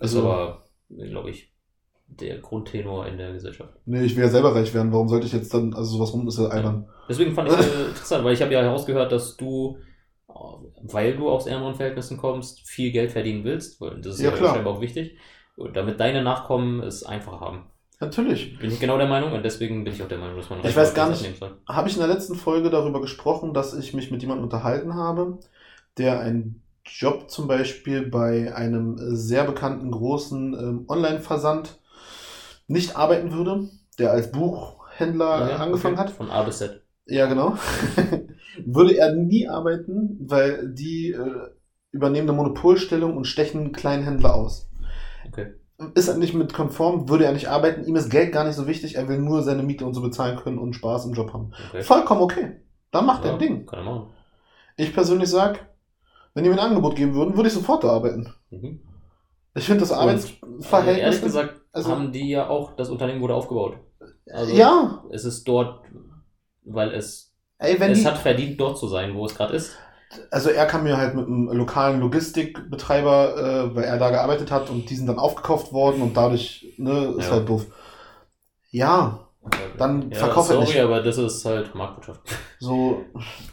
Ist 0.00 0.16
Also, 0.16 0.20
aber, 0.20 0.62
glaube 0.88 1.30
ich, 1.30 1.52
der 2.06 2.38
Grundtenor 2.38 3.06
in 3.06 3.16
der 3.18 3.32
Gesellschaft. 3.32 3.74
nee, 3.84 4.02
ich 4.04 4.16
will 4.16 4.24
ja 4.24 4.30
selber 4.30 4.54
reich 4.54 4.72
werden. 4.74 4.92
Warum 4.92 5.08
sollte 5.08 5.26
ich 5.26 5.32
jetzt 5.32 5.52
dann, 5.54 5.74
also 5.74 5.96
sowas 5.96 6.12
rum 6.12 6.28
ist 6.28 6.38
ja 6.38 6.46
albern. 6.46 6.88
Deswegen 7.08 7.32
fand 7.34 7.48
ich 7.48 7.58
es 7.58 7.66
äh, 7.66 7.84
interessant, 7.88 8.24
weil 8.24 8.34
ich 8.34 8.42
habe 8.42 8.52
ja 8.52 8.62
herausgehört, 8.62 9.12
dass 9.12 9.36
du, 9.36 9.78
weil 10.82 11.16
du 11.16 11.28
aus 11.30 11.46
ärmeren 11.46 11.74
Verhältnissen 11.74 12.16
kommst, 12.16 12.68
viel 12.68 12.92
Geld 12.92 13.12
verdienen 13.12 13.44
willst. 13.44 13.80
weil 13.80 14.00
Das 14.00 14.16
ist 14.16 14.22
Ja, 14.22 14.30
ja, 14.30 14.54
scheinbar 14.54 14.74
auch 14.74 14.80
wichtig. 14.80 15.16
Und 15.56 15.76
damit 15.76 16.00
deine 16.00 16.22
Nachkommen 16.22 16.80
es 16.82 17.04
einfach 17.04 17.40
haben. 17.40 17.66
Natürlich. 18.00 18.58
Bin 18.58 18.72
ich 18.72 18.80
genau 18.80 18.98
der 18.98 19.06
Meinung 19.06 19.32
und 19.32 19.44
deswegen 19.44 19.84
bin 19.84 19.92
ich 19.92 20.02
auch 20.02 20.08
der 20.08 20.18
Meinung, 20.18 20.36
dass 20.36 20.50
man 20.50 20.64
Ich 20.64 20.74
weiß 20.74 20.94
gar 20.94 21.08
nicht-. 21.08 21.40
Habe 21.68 21.88
ich 21.88 21.94
in 21.94 22.00
der 22.00 22.08
letzten 22.08 22.34
Folge 22.34 22.68
darüber 22.68 23.00
gesprochen, 23.00 23.54
dass 23.54 23.74
ich 23.74 23.94
mich 23.94 24.10
mit 24.10 24.22
jemandem 24.22 24.44
unterhalten 24.44 24.94
habe, 24.94 25.38
der 25.98 26.20
einen 26.20 26.62
Job 26.84 27.30
zum 27.30 27.46
Beispiel 27.46 28.02
bei 28.06 28.52
einem 28.54 28.96
sehr 28.98 29.44
bekannten 29.44 29.92
großen 29.92 30.54
ähm, 30.54 30.84
Online-Versand 30.88 31.78
nicht 32.66 32.96
arbeiten 32.96 33.32
würde, 33.32 33.68
der 33.98 34.10
als 34.10 34.28
Fachhändler 34.28 35.50
Ja, 35.50 35.56
angefangen 35.56 35.94
okay. 35.94 36.04
hat. 36.04 36.10
Von 36.10 36.30
A 36.30 36.42
bis 36.42 36.58
Z. 36.58 36.82
Ja, 37.06 37.26
genau. 37.26 37.56
würde 38.66 38.96
er 38.96 39.14
nie 39.14 39.48
arbeiten, 39.48 40.18
weil 40.20 40.72
die 40.72 41.10
äh, 41.10 41.48
übernehmen 41.90 42.28
eine 42.28 42.36
Monopolstellung 42.36 43.16
und 43.16 43.26
stechen 43.26 43.72
Kleinhändler 43.72 44.34
aus. 44.34 44.70
Okay. 45.28 45.54
Ist 45.94 46.08
er 46.08 46.16
nicht 46.16 46.34
mit 46.34 46.52
konform, 46.54 47.08
würde 47.08 47.24
er 47.24 47.32
nicht 47.32 47.48
arbeiten. 47.48 47.84
Ihm 47.84 47.96
ist 47.96 48.10
Geld 48.10 48.32
gar 48.32 48.44
nicht 48.44 48.54
so 48.54 48.66
wichtig. 48.66 48.94
Er 48.96 49.08
will 49.08 49.18
nur 49.18 49.42
seine 49.42 49.62
Miete 49.62 49.84
und 49.84 49.94
so 49.94 50.00
bezahlen 50.02 50.38
können 50.38 50.58
und 50.58 50.74
Spaß 50.74 51.06
im 51.06 51.12
Job 51.14 51.32
haben. 51.32 51.52
okay. 51.68 51.82
Vollkommen 51.82 52.22
okay. 52.22 52.60
Dann 52.92 53.06
macht 53.06 53.22
er 53.24 53.28
Ja, 53.28 53.32
ein 53.34 53.38
Ding. 53.40 53.66
Kann 53.66 53.80
er 53.80 53.84
machen. 53.84 54.06
Ich 54.76 54.92
persönlich 54.94 55.28
sag, 55.28 55.66
wenn 56.34 56.44
die 56.44 56.50
mir 56.50 56.56
ein 56.56 56.66
Angebot 56.68 56.94
geben 56.96 57.14
würden, 57.14 57.36
würde 57.36 57.48
ich 57.48 57.54
sofort 57.54 57.82
da 57.84 57.88
arbeiten. 57.88 58.32
Mhm. 58.50 58.80
Ich 59.54 59.64
finde 59.66 59.80
das 59.80 59.92
Arbeitsverhältnis. 59.92 60.98
ehrlich 60.98 61.22
gesagt, 61.22 61.60
also- 61.72 61.90
haben 61.90 62.12
die 62.12 62.30
ja 62.30 62.48
auch, 62.48 62.74
das 62.76 62.88
Unternehmen 62.88 63.20
wurde 63.20 63.34
aufgebaut. 63.34 63.76
Also 64.30 64.54
ja, 64.54 65.04
Es 65.10 65.24
ist 65.24 65.46
dort, 65.48 65.84
weil 66.64 66.92
es, 66.92 67.31
ey, 67.62 67.80
wenn 67.80 67.92
es 67.92 68.00
die, 68.00 68.06
hat 68.06 68.18
verdient, 68.18 68.60
dort 68.60 68.78
zu 68.78 68.86
sein, 68.88 69.14
wo 69.14 69.24
es 69.26 69.34
gerade 69.34 69.54
ist. 69.54 69.76
also 70.30 70.50
er 70.50 70.66
kann 70.66 70.82
mir 70.84 70.96
halt 70.96 71.14
mit 71.14 71.26
einem 71.26 71.48
lokalen 71.52 72.00
Logistikbetreiber, 72.00 73.36
äh, 73.70 73.74
weil 73.76 73.84
er 73.84 73.98
da 73.98 74.10
gearbeitet 74.10 74.50
hat 74.50 74.68
und 74.70 74.88
die 74.90 74.96
sind 74.96 75.06
dann 75.06 75.18
aufgekauft 75.18 75.72
worden 75.72 76.02
und 76.02 76.16
dadurch, 76.16 76.74
ne, 76.78 77.14
ist 77.18 77.26
Ja. 77.26 77.32
halt 77.32 77.48
doof. 77.48 77.66
Ja, 78.70 79.20
Dann 79.76 80.10
ja, 80.10 80.18
verkauf 80.18 80.48
er 80.50 80.54
sorry, 80.54 80.66
nicht. 80.66 80.80
aber 80.80 81.02
das 81.02 81.18
ist 81.18 81.44
halt 81.44 81.74
Marktwirtschaft. 81.74 82.20
so 82.60 83.02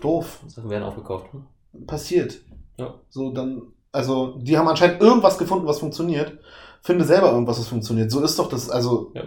doof. 0.01 0.39
Sachen 0.47 0.69
werden 0.69 0.83
aufgekauft. 0.83 1.27
Hm? 1.33 1.85
Passiert. 1.87 2.37
Ja. 2.77 2.93
So 3.09 3.31
dann, 3.31 3.63
also 3.91 4.37
die 4.39 4.57
haben 4.57 4.67
anscheinend 4.67 5.01
irgendwas 5.01 5.37
gefunden, 5.37 5.65
was 5.65 5.79
funktioniert. 5.79 6.37
Finde 6.81 7.03
selber 7.05 7.31
irgendwas, 7.31 7.59
was 7.59 7.67
funktioniert. 7.67 8.11
So 8.11 8.21
ist 8.21 8.37
doch 8.39 8.47
das, 8.49 8.69
also 8.69 9.11
Ja. 9.15 9.23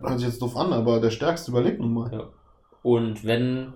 hört 0.00 0.18
sich 0.18 0.28
jetzt 0.28 0.40
doof 0.42 0.56
an, 0.56 0.72
aber 0.72 1.00
der 1.00 1.10
Stärkste 1.10 1.50
überlebt 1.50 1.80
nun 1.80 1.92
mal. 1.94 2.12
Ja. 2.12 2.22
Und 2.82 3.24
wenn, 3.24 3.74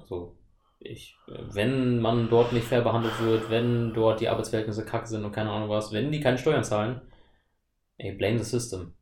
also 0.00 0.36
ich, 0.80 1.16
wenn 1.26 1.98
man 2.00 2.28
dort 2.30 2.52
nicht 2.52 2.66
fair 2.66 2.82
behandelt 2.82 3.20
wird, 3.20 3.50
wenn 3.50 3.92
dort 3.94 4.20
die 4.20 4.28
Arbeitsverhältnisse 4.28 4.84
kacke 4.84 5.08
sind 5.08 5.24
und 5.24 5.32
keine 5.32 5.50
Ahnung 5.50 5.68
was, 5.68 5.92
wenn 5.92 6.12
die 6.12 6.20
keine 6.20 6.38
Steuern 6.38 6.64
zahlen, 6.64 7.00
ey, 7.98 8.12
blame 8.12 8.38
the 8.38 8.44
system. 8.44 8.94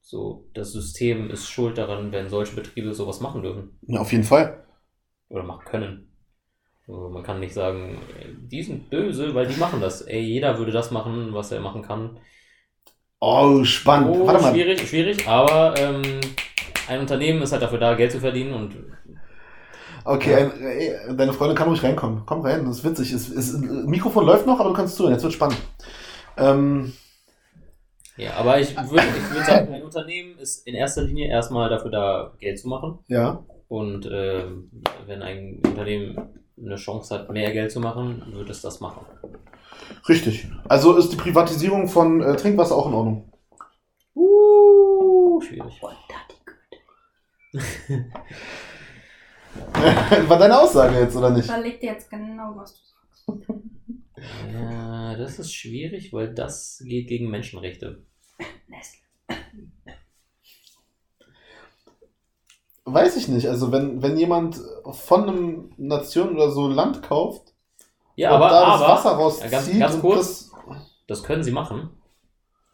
So, 0.00 0.48
das 0.54 0.72
System 0.72 1.30
ist 1.30 1.48
schuld 1.48 1.78
daran, 1.78 2.12
wenn 2.12 2.28
solche 2.28 2.54
Betriebe 2.54 2.92
sowas 2.94 3.20
machen 3.20 3.42
dürfen 3.42 3.78
Ja, 3.86 4.00
auf 4.00 4.12
jeden 4.12 4.24
Fall. 4.24 4.64
oder 5.30 5.42
machen 5.44 5.64
können. 5.66 6.10
Also 6.86 7.08
man 7.08 7.22
kann 7.22 7.40
nicht 7.40 7.54
sagen, 7.54 7.98
die 8.50 8.62
sind 8.62 8.90
böse, 8.90 9.34
weil 9.34 9.46
die 9.46 9.58
machen 9.58 9.80
das. 9.80 10.02
Ey, 10.02 10.20
jeder 10.20 10.58
würde 10.58 10.72
das 10.72 10.90
machen, 10.90 11.32
was 11.32 11.50
er 11.52 11.60
machen 11.60 11.80
kann. 11.82 12.18
Oh, 13.20 13.64
spannend. 13.64 14.10
Oh, 14.14 14.26
Warte 14.26 14.42
mal. 14.42 14.52
schwierig, 14.52 14.86
schwierig, 14.86 15.26
aber 15.26 15.74
ähm, 15.78 16.20
ein 16.88 17.00
Unternehmen 17.00 17.40
ist 17.40 17.52
halt 17.52 17.62
dafür 17.62 17.78
da, 17.78 17.94
Geld 17.94 18.12
zu 18.12 18.20
verdienen 18.20 18.52
und 18.52 18.76
Okay, 20.04 20.34
ein, 20.34 20.60
ey, 20.60 21.16
deine 21.16 21.32
Freundin 21.32 21.56
kann 21.56 21.68
ruhig 21.68 21.82
reinkommen. 21.82 22.22
Komm 22.26 22.42
rein, 22.42 22.66
das 22.66 22.78
ist 22.78 22.84
witzig. 22.84 23.12
Es, 23.12 23.28
es, 23.30 23.54
Mikrofon 23.54 24.26
läuft 24.26 24.46
noch, 24.46 24.60
aber 24.60 24.68
du 24.68 24.74
kannst 24.74 24.96
zuhören. 24.96 25.14
Jetzt 25.14 25.22
wird 25.22 25.32
spannend. 25.32 25.56
Ähm, 26.36 26.92
Ja, 28.16 28.34
aber 28.34 28.60
ich 28.60 28.76
würde 28.76 29.06
ich 29.06 29.34
würd 29.34 29.46
sagen, 29.46 29.72
ein 29.72 29.82
Unternehmen 29.82 30.38
ist 30.38 30.66
in 30.66 30.74
erster 30.74 31.02
Linie 31.02 31.28
erstmal 31.28 31.70
dafür 31.70 31.90
da, 31.90 32.32
Geld 32.38 32.58
zu 32.58 32.68
machen. 32.68 32.98
ja. 33.08 33.42
Und 33.66 34.08
ähm, 34.12 34.70
wenn 35.06 35.22
ein 35.22 35.60
Unternehmen 35.64 36.16
eine 36.56 36.76
Chance 36.76 37.14
hat, 37.14 37.30
mehr 37.30 37.50
Geld 37.50 37.72
zu 37.72 37.80
machen, 37.80 38.22
wird 38.32 38.50
es 38.50 38.60
das 38.60 38.78
machen. 38.80 39.04
Richtig. 40.08 40.46
Also 40.68 40.96
ist 40.96 41.10
die 41.10 41.16
Privatisierung 41.16 41.88
von 41.88 42.22
äh, 42.22 42.36
Trinkwasser 42.36 42.76
auch 42.76 42.86
in 42.86 42.94
Ordnung. 42.94 43.32
Uh, 44.14 45.40
schwierig. 45.40 45.80
War 50.28 50.38
deine 50.38 50.58
Aussage 50.60 50.98
jetzt, 50.98 51.16
oder 51.16 51.30
nicht? 51.30 51.44
Überleg 51.48 51.80
dir 51.80 51.92
jetzt 51.92 52.10
genau, 52.10 52.52
was 52.56 52.74
du 52.74 52.80
sagst. 52.80 53.50
Ja, 54.52 55.16
das 55.16 55.38
ist 55.38 55.52
schwierig, 55.54 56.12
weil 56.12 56.32
das 56.34 56.82
geht 56.86 57.08
gegen 57.08 57.30
Menschenrechte. 57.30 58.02
Nestle. 58.68 59.00
Weiß 62.84 63.16
ich 63.16 63.28
nicht. 63.28 63.48
Also 63.48 63.72
wenn, 63.72 64.02
wenn 64.02 64.16
jemand 64.16 64.60
von 64.92 65.22
einem 65.28 65.72
Nation 65.78 66.34
oder 66.34 66.50
so 66.50 66.68
Land 66.68 67.02
kauft 67.02 67.54
Ja, 68.14 68.30
und 68.30 68.36
aber, 68.42 68.48
da 68.50 68.60
das 68.72 68.80
aber 68.82 68.92
Wasser 68.92 69.10
rauszieht 69.12 69.44
ja, 69.52 69.58
ganz- 69.58 69.78
ganz 69.78 70.00
kurz. 70.00 70.50
das, 70.50 70.52
das 71.06 71.22
können 71.22 71.42
sie 71.42 71.52
machen. 71.52 71.90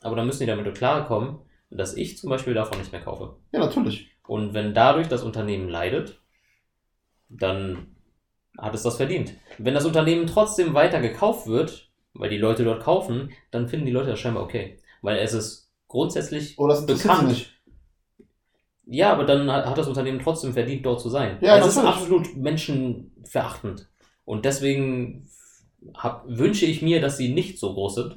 Aber 0.03 0.17
dann 0.17 0.27
müssen 0.27 0.41
die 0.41 0.47
damit 0.47 0.75
klarkommen, 0.77 1.39
dass 1.71 1.95
ich 1.95 2.19
zum 2.19 2.31
Beispiel 2.31 2.55
davon 2.55 2.79
nicht 2.79 2.91
mehr 2.91 3.03
kaufe. 3.03 3.37
Ja, 3.53 3.61
natürlich. 3.61 4.09
Und 4.27 4.55
wenn 4.55 4.75
dadurch 4.75 5.09
das 5.09 5.23
Unternehmen 5.23 5.69
leidet, 5.69 6.20
dann 7.31 7.87
hat 8.59 8.75
es 8.75 8.83
das 8.83 8.97
verdient. 8.97 9.35
Wenn 9.59 9.75
das 9.75 9.87
Unternehmen 9.87 10.27
trotzdem 10.27 10.75
weiter 10.75 11.01
gekauft 11.01 11.47
wird, 11.47 11.89
weil 12.13 12.31
die 12.31 12.39
Leute 12.39 12.65
dort 12.65 12.83
kaufen, 12.83 13.31
dann 13.51 13.69
finden 13.69 13.87
die 13.87 13.93
Leute 13.93 14.11
das 14.11 14.19
scheinbar 14.19 14.43
okay. 14.43 14.79
Weil 15.03 15.19
es 15.19 15.33
ist 15.33 15.71
grundsätzlich 15.89 16.59
Oder 16.59 16.75
das 16.75 16.87
bekannt. 16.87 17.29
nicht. 17.29 17.53
Ja, 18.87 19.13
aber 19.13 19.25
dann 19.25 19.51
hat 19.51 19.79
das 19.79 19.87
Unternehmen 19.87 20.19
trotzdem 20.19 20.53
verdient, 20.53 20.85
dort 20.85 21.01
zu 21.01 21.09
sein. 21.09 21.39
Ja, 21.41 21.59
es 21.59 21.67
ist 21.69 21.79
absolut 21.79 22.37
menschenverachtend. 22.37 23.89
Und 24.25 24.45
deswegen 24.45 25.29
hab, 25.95 26.25
wünsche 26.27 26.67
ich 26.67 26.83
mir, 26.83 27.01
dass 27.01 27.17
sie 27.17 27.33
nicht 27.33 27.59
so 27.61 27.73
groß 27.73 27.95
sind. 27.95 28.17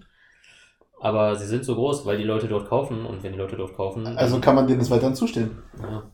Aber 0.99 1.35
sie 1.35 1.45
sind 1.45 1.63
so 1.63 1.75
groß, 1.75 2.05
weil 2.05 2.17
die 2.17 2.23
Leute 2.23 2.47
dort 2.47 2.67
kaufen. 2.67 3.05
Und 3.05 3.21
wenn 3.21 3.33
die 3.33 3.37
Leute 3.37 3.55
dort 3.55 3.75
kaufen. 3.75 4.07
Also 4.17 4.39
kann 4.39 4.55
man 4.55 4.65
denen 4.65 4.79
das 4.79 4.89
weiterhin 4.89 5.15
zustehen. 5.15 5.61
ja. 5.79 6.09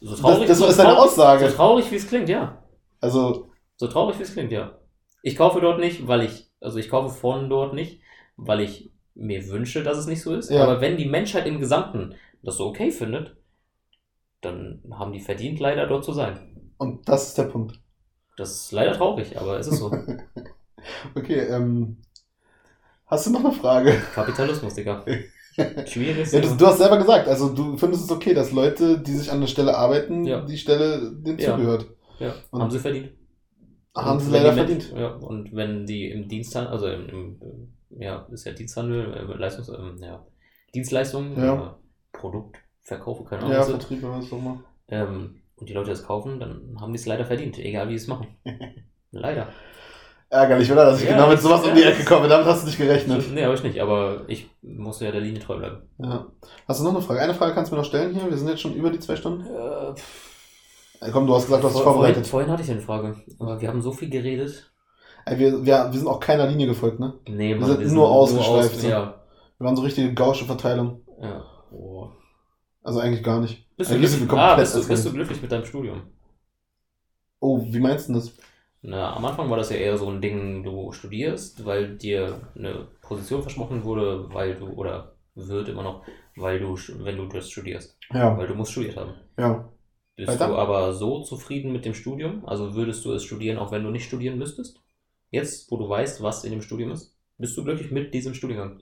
So 0.00 0.10
Das, 0.12 0.20
traurig, 0.20 0.48
das 0.48 0.58
so 0.58 0.66
ist 0.66 0.78
deine 0.78 0.94
traurig, 0.94 1.10
Aussage. 1.12 1.48
so 1.50 1.56
traurig 1.56 1.90
wie 1.90 1.96
es 1.96 2.08
klingt, 2.08 2.28
ja. 2.28 2.62
Also, 3.00 3.50
So 3.76 3.86
traurig 3.88 4.18
wie 4.18 4.22
es 4.22 4.32
klingt, 4.32 4.52
ja. 4.52 4.78
Ich 5.22 5.36
kaufe 5.36 5.60
dort 5.60 5.80
nicht, 5.80 6.06
weil 6.06 6.22
ich, 6.22 6.50
also 6.60 6.78
ich 6.78 6.88
kaufe 6.88 7.14
von 7.14 7.48
dort 7.50 7.74
nicht, 7.74 8.00
weil 8.36 8.60
ich 8.60 8.90
mir 9.14 9.48
wünsche, 9.48 9.82
dass 9.82 9.98
es 9.98 10.06
nicht 10.06 10.22
so 10.22 10.34
ist. 10.34 10.50
Ja. 10.50 10.62
Aber 10.64 10.80
wenn 10.80 10.96
die 10.96 11.06
Menschheit 11.06 11.46
im 11.46 11.58
Gesamten 11.60 12.14
das 12.42 12.56
so 12.56 12.66
okay 12.66 12.90
findet, 12.90 13.36
dann 14.40 14.82
haben 14.92 15.12
die 15.12 15.20
verdient, 15.20 15.58
leider 15.60 15.86
dort 15.86 16.04
zu 16.04 16.12
sein. 16.12 16.70
und 16.78 17.08
das 17.08 17.28
ist 17.28 17.38
der 17.38 17.44
Punkt. 17.44 17.80
Das 18.36 18.50
ist 18.52 18.72
leider 18.72 18.92
traurig, 18.92 19.38
aber 19.38 19.58
es 19.58 19.66
ist 19.66 19.78
so. 19.78 19.90
Okay, 21.14 21.40
ähm. 21.40 21.98
Hast 23.06 23.26
du 23.26 23.30
noch 23.30 23.44
eine 23.44 23.52
Frage? 23.52 24.00
Kapitalismus, 24.14 24.74
Digga. 24.74 25.04
Schwierig. 25.86 26.30
Ja, 26.32 26.40
du, 26.40 26.54
du 26.56 26.66
hast 26.66 26.78
selber 26.78 26.98
gesagt, 26.98 27.28
also 27.28 27.48
du 27.54 27.76
findest 27.76 28.04
es 28.04 28.10
okay, 28.10 28.34
dass 28.34 28.52
Leute, 28.52 28.98
die 29.00 29.12
sich 29.12 29.30
an 29.30 29.40
der 29.40 29.48
Stelle 29.48 29.76
arbeiten, 29.76 30.24
Ja. 30.24 30.40
die 30.42 30.56
Stelle 30.58 31.12
denen 31.12 31.38
Ja. 31.38 31.52
zugehört. 31.54 31.86
ja, 32.20 32.34
Und- 32.50 32.62
haben 32.62 32.70
sie 32.70 32.78
verdient. 32.78 33.10
Haben 33.96 34.18
Und 34.18 34.20
sie 34.20 34.30
leider 34.30 34.50
die 34.50 34.56
Men- 34.56 34.66
verdient. 34.68 34.92
Ja, 34.96 35.08
und 35.14 35.54
wenn 35.56 35.86
die 35.86 36.10
im 36.10 36.28
Diensthandel, 36.28 36.72
also 36.72 36.86
im, 36.88 37.08
im 37.08 37.40
äh, 37.98 38.04
ja, 38.04 38.26
ist 38.30 38.44
ja 38.44 38.52
Diensthandel, 38.52 39.12
äh, 39.12 39.36
Leistungs, 39.38 39.68
ähm, 39.70 39.96
ja, 40.00 40.24
Dienstleistungen, 40.74 41.36
Ja. 41.36 41.54
äh, 41.54 42.16
Produktverkaufe, 42.16 43.24
keine 43.24 43.42
Ahnung, 43.42 43.54
Ja, 43.54 43.62
sind. 43.64 43.80
Vertrieb 43.82 44.04
oder 44.04 44.18
was 44.18 44.32
auch 44.32 44.38
immer. 44.38 44.62
ähm, 44.88 45.40
und 45.56 45.68
die 45.68 45.72
Leute 45.72 45.90
das 45.90 46.04
kaufen, 46.04 46.38
dann 46.38 46.76
haben 46.80 46.92
die 46.92 46.98
es 46.98 47.06
leider 47.06 47.24
verdient, 47.24 47.58
egal 47.58 47.88
wie 47.88 47.98
sie 47.98 48.04
es 48.04 48.06
machen. 48.08 48.28
leider. 49.10 49.48
Ärgerlich, 50.30 50.70
oder? 50.70 50.84
Dass 50.84 51.00
ich 51.00 51.08
Ja, 51.08 51.14
genau 51.16 51.28
mit 51.28 51.40
sowas 51.40 51.64
um 51.64 51.74
die 51.74 51.82
Ecke 51.82 52.04
komme. 52.04 52.28
Damit 52.28 52.46
hast 52.46 52.62
du 52.62 52.66
nicht 52.66 52.76
gerechnet. 52.78 53.24
Nee, 53.32 53.44
habe 53.44 53.54
ich 53.54 53.62
nicht, 53.62 53.80
aber 53.80 54.24
ich 54.28 54.50
muss 54.62 55.00
ja 55.00 55.10
der 55.10 55.22
Linie 55.22 55.40
treu 55.40 55.56
bleiben. 55.56 55.82
Ja. 55.98 56.26
Hast 56.66 56.80
du 56.80 56.84
noch 56.84 56.90
eine 56.92 57.00
Frage? 57.00 57.20
Eine 57.20 57.34
Frage 57.34 57.54
kannst 57.54 57.70
du 57.72 57.76
mir 57.76 57.80
noch 57.82 57.88
stellen 57.88 58.14
hier. 58.14 58.28
Wir 58.28 58.36
sind 58.36 58.48
jetzt 58.48 58.60
schon 58.60 58.74
über 58.74 58.90
die 58.90 58.98
zwei 59.00 59.16
Stunden. 59.16 59.46
Äh, 59.46 59.94
Ey, 61.00 61.12
komm, 61.12 61.26
du 61.26 61.34
hast 61.34 61.44
gesagt, 61.46 61.62
du 61.62 61.68
hast 61.68 61.76
dich 61.76 61.82
vor- 61.82 61.92
vorbereitet. 61.94 62.26
Vorhin, 62.26 62.46
vorhin 62.48 62.50
hatte 62.52 62.62
ich 62.62 62.70
eine 62.70 62.80
Frage, 62.80 63.16
aber 63.38 63.60
wir 63.60 63.68
haben 63.68 63.80
so 63.80 63.92
viel 63.92 64.10
geredet. 64.10 64.70
Ey, 65.24 65.38
wir, 65.38 65.64
wir, 65.64 65.88
wir 65.92 65.98
sind 65.98 66.08
auch 66.08 66.20
keiner 66.20 66.46
Linie 66.46 66.66
gefolgt, 66.66 66.98
ne? 67.00 67.14
Nee, 67.28 67.56
Wir 67.58 67.64
sind 67.66 67.92
nur 67.92 68.10
ausgeschweift, 68.10 68.80
so. 68.80 68.88
ja. 68.88 69.14
Wir 69.58 69.64
waren 69.64 69.76
so 69.76 69.82
richtige 69.82 70.12
gausche 70.12 70.44
Verteilung. 70.44 71.02
ja. 71.22 71.44
Oh. 71.70 72.08
Also 72.82 73.00
eigentlich 73.00 73.22
gar 73.22 73.40
nicht. 73.40 73.66
Bist, 73.76 73.90
du 73.90 73.94
Eigentlich 73.94 74.10
sind 74.10 74.20
glücklich, 74.20 74.38
wir 74.38 74.42
ah, 74.42 74.56
bist, 74.56 74.74
du, 74.74 74.88
bist 74.88 75.04
du 75.06 75.12
glücklich 75.12 75.42
mit 75.42 75.52
deinem 75.52 75.64
Studium? 75.66 76.02
Oh, 77.40 77.60
wie 77.62 77.80
meinst 77.80 78.08
du 78.08 78.14
das? 78.14 78.32
Na, 78.82 79.14
am 79.16 79.24
Anfang 79.24 79.50
war 79.50 79.56
das 79.56 79.70
ja 79.70 79.76
eher 79.76 79.98
so 79.98 80.08
ein 80.08 80.20
Ding, 80.20 80.62
du 80.62 80.92
studierst, 80.92 81.64
weil 81.64 81.96
dir 81.96 82.40
eine 82.56 82.86
Position 83.02 83.42
versprochen 83.42 83.82
wurde, 83.84 84.32
weil 84.32 84.54
du, 84.54 84.68
oder 84.68 85.16
wird 85.34 85.68
immer 85.68 85.82
noch, 85.82 86.04
weil 86.36 86.60
du, 86.60 86.76
wenn 87.00 87.16
du 87.16 87.26
das 87.26 87.50
studierst. 87.50 87.96
Ja, 88.12 88.36
Weil 88.38 88.46
du 88.46 88.54
musst 88.54 88.72
studiert 88.72 88.96
haben. 88.96 89.14
ja. 89.38 89.68
Bist 90.16 90.30
Weiter? 90.30 90.48
du 90.48 90.56
aber 90.56 90.94
so 90.94 91.22
zufrieden 91.22 91.70
mit 91.70 91.84
dem 91.84 91.94
Studium? 91.94 92.44
Also 92.44 92.74
würdest 92.74 93.04
du 93.04 93.12
es 93.12 93.22
studieren, 93.22 93.56
auch 93.56 93.70
wenn 93.70 93.84
du 93.84 93.90
nicht 93.90 94.04
studieren 94.04 94.36
müsstest? 94.36 94.80
Jetzt, 95.30 95.70
wo 95.70 95.76
du 95.76 95.88
weißt, 95.88 96.20
was 96.24 96.42
in 96.42 96.50
dem 96.50 96.60
Studium 96.62 96.90
ist? 96.90 97.16
Bist 97.38 97.56
du 97.56 97.62
glücklich 97.62 97.92
mit 97.92 98.12
diesem 98.12 98.34
Studiengang? 98.34 98.80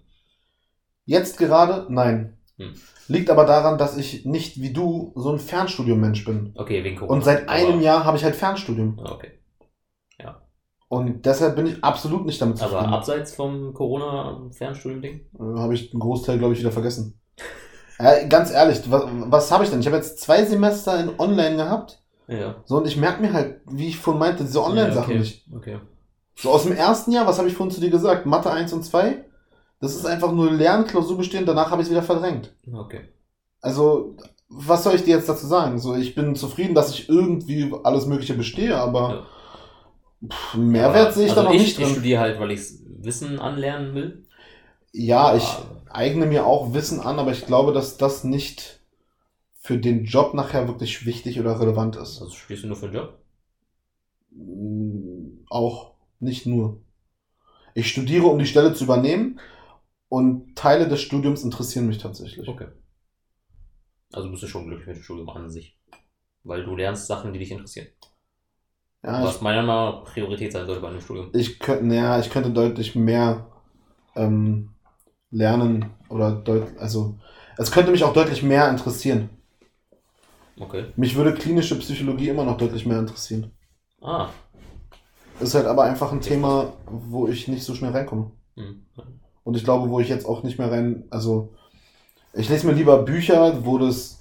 Jetzt 1.05 1.37
gerade? 1.39 1.87
Nein. 1.93 2.39
Hm. 2.57 2.73
Liegt 3.09 3.29
aber 3.29 3.45
daran, 3.45 3.77
dass 3.77 3.99
ich 3.99 4.25
nicht 4.25 4.63
wie 4.63 4.73
du 4.73 5.13
so 5.15 5.31
ein 5.31 5.39
Fernstudium-Mensch 5.39 6.25
bin. 6.25 6.53
Okay, 6.55 6.83
wegen 6.85 6.97
Corona. 6.97 7.15
Und 7.19 7.23
seit 7.25 7.51
einem 7.51 7.75
Aber- 7.75 7.83
Jahr 7.83 8.05
habe 8.07 8.17
ich 8.17 8.25
halt 8.25 8.35
Fernstudium. 8.35 8.99
Ah, 9.05 9.13
Okay. 9.13 9.33
Und 10.89 11.27
deshalb 11.27 11.57
bin 11.57 11.67
ich 11.67 11.83
absolut 11.83 12.27
nicht 12.27 12.41
damit 12.41 12.59
zufrieden. 12.59 12.77
Aber 12.77 12.97
abseits 12.97 13.35
vom 13.35 13.75
Corona-Fernstudium-Ding? 13.75 15.21
Äh, 15.35 15.59
habe 15.59 15.75
ich 15.75 15.93
einen 15.93 16.01
Großteil, 16.01 16.39
glaube 16.39 16.55
ich, 16.55 16.61
wieder 16.61 16.73
vergessen. 16.73 17.21
Äh, 17.99 18.29
ganz 18.29 18.51
ehrlich, 18.51 18.83
was, 18.91 19.05
was 19.09 19.51
habe 19.51 19.65
ich 19.65 19.71
denn? 19.71 19.81
Ich 19.81 19.87
habe 19.87 19.97
jetzt 19.97 20.21
zwei 20.21 20.45
Semester 20.45 21.01
in 21.01 21.19
Online 21.19 21.57
gehabt. 21.57 22.03
Ja. 22.29 22.57
So, 22.67 22.77
und 22.77 22.87
ich 22.87 22.99
merke 22.99 23.23
mir 23.23 23.33
halt, 23.33 23.63
wie 23.71 23.89
ich 23.89 23.97
vorhin 23.97 24.21
meinte, 24.21 24.45
diese 24.45 24.63
Online-Sachen 24.63 25.15
ja, 25.15 25.17
okay. 25.17 25.19
nicht. 25.19 25.47
Okay. 25.51 25.79
So 26.35 26.51
aus 26.51 26.65
dem 26.65 26.77
ersten 26.77 27.11
Jahr, 27.13 27.27
was 27.27 27.39
habe 27.39 27.49
ich 27.49 27.55
vorhin 27.55 27.75
zu 27.75 27.81
dir 27.81 27.89
gesagt? 27.89 28.27
Mathe 28.27 28.51
1 28.51 28.71
und 28.75 28.83
2? 28.83 29.25
Das 29.81 29.95
ist 29.95 30.05
einfach 30.05 30.31
nur 30.33 30.51
Lernen, 30.51 30.87
Klausur 30.87 31.17
bestehen, 31.17 31.47
danach 31.47 31.71
habe 31.71 31.81
ich 31.81 31.87
es 31.87 31.91
wieder 31.91 32.03
verdrängt. 32.03 32.55
Okay. 32.71 33.01
Also, 33.63 34.17
was 34.51 34.85
soll 34.85 34.95
ich 34.95 35.05
dir 35.05 35.17
jetzt 35.17 35.29
dazu 35.31 35.47
sagen? 35.47 35.79
So, 35.79 35.95
ich 35.95 36.15
bin 36.15 36.35
zufrieden, 36.35 36.75
dass 36.75 36.91
ich 36.91 37.09
irgendwie 37.09 37.73
alles 37.83 38.05
Mögliche 38.05 38.35
bestehe, 38.35 38.77
aber 38.77 39.27
pff, 40.29 40.55
Mehrwert 40.55 41.15
sehe 41.15 41.25
ich 41.27 41.31
also 41.31 41.43
da 41.43 41.49
noch 41.49 41.55
ich, 41.55 41.63
nicht 41.63 41.79
Ich 41.79 41.85
drin. 41.85 41.93
studiere 41.95 42.21
halt, 42.21 42.41
weil 42.41 42.51
ich 42.53 42.61
Wissen 42.99 43.39
anlernen 43.39 43.95
will. 43.95 44.27
Ja, 44.93 45.37
ich 45.37 45.45
Aber- 45.45 45.83
eigne 45.91 46.27
mir 46.27 46.47
auch 46.47 46.75
Wissen 46.75 47.01
an, 47.01 47.19
aber 47.19 47.33
ich 47.33 47.47
glaube, 47.47 47.73
dass 47.73 47.97
das 47.97 48.25
nicht 48.25 48.81
für 49.59 49.79
den 49.79 50.05
Job 50.05 50.35
nachher 50.35 50.69
wirklich 50.69 51.07
wichtig 51.07 51.41
oder 51.41 51.59
relevant 51.61 51.97
ist. 51.97 52.21
Also 52.21 52.31
studierst 52.35 52.65
du 52.65 52.69
nur 52.69 52.77
für 52.77 52.87
den 52.89 52.95
Job? 52.97 53.19
Mm, 54.31 55.45
Auch, 55.49 55.93
nicht 56.21 56.47
nur. 56.47 56.81
Ich 57.75 57.89
studiere, 57.89 58.27
um 58.27 58.39
die 58.39 58.47
Stelle 58.47 58.73
zu 58.75 58.85
übernehmen 58.85 59.39
und 60.09 60.57
Teile 60.57 60.89
des 60.89 61.01
Studiums 61.03 61.43
interessieren 61.45 61.87
mich 61.87 61.99
tatsächlich. 61.99 62.49
Okay. 62.49 62.69
Also 64.13 64.31
bist 64.31 64.43
du 64.43 64.47
schon 64.47 64.67
glücklich 64.67 64.87
mit 64.87 64.97
dem 64.97 65.03
Studium 65.03 65.29
an 65.31 65.51
sich. 65.51 65.77
Weil 66.43 66.65
du 66.65 66.75
lernst 66.77 67.07
Sachen, 67.07 67.33
die 67.33 67.39
dich 67.39 67.51
interessieren. 67.51 67.89
Ja, 69.03 69.21
ich, 69.21 69.27
Was 69.27 69.41
meiner 69.41 69.63
Meinung 69.63 70.01
nach 70.03 70.05
Priorität 70.05 70.53
sein 70.53 70.67
sollte 70.67 70.81
bei 70.81 70.89
einem 70.89 71.01
Studium. 71.01 71.31
ich 71.33 71.59
könnte, 71.59 71.87
naja, 71.87 72.19
ich 72.19 72.31
könnte 72.31 72.51
deutlich 72.51 72.95
mehr 72.95 73.47
ähm, 74.15 74.71
lernen 75.31 75.91
oder 76.09 76.33
deut, 76.33 76.77
also 76.79 77.19
es 77.57 77.71
könnte 77.71 77.91
mich 77.91 78.05
auch 78.05 78.13
deutlich 78.13 78.43
mehr 78.43 78.69
interessieren. 78.69 79.31
Okay. 80.59 80.87
Mich 80.97 81.15
würde 81.17 81.35
klinische 81.35 81.79
Psychologie 81.79 82.29
immer 82.29 82.45
noch 82.45 82.57
deutlich 82.57 82.87
mehr 82.87 82.99
interessieren. 82.99 83.53
Ah. 84.01 84.29
Ist 85.41 85.55
halt 85.55 85.67
aber 85.67 85.85
einfach 85.85 86.13
ein 86.13 86.21
Thema, 86.21 86.73
wo 86.87 87.29
ich 87.29 87.47
nicht 87.49 87.65
so 87.65 87.75
schnell 87.75 87.93
reinkomme. 87.93 88.31
Hm. 88.57 88.87
Und 89.45 89.57
ich 89.57 89.65
glaube, 89.65 89.91
wo 89.91 90.01
ich 90.01 90.09
jetzt 90.09 90.27
auch 90.27 90.43
nicht 90.43 90.59
mehr 90.59 90.71
rein, 90.71 91.05
also 91.11 91.55
ich 92.33 92.49
lese 92.49 92.67
mir 92.67 92.73
lieber 92.73 93.03
Bücher, 93.03 93.65
wo 93.65 93.79
das 93.79 94.16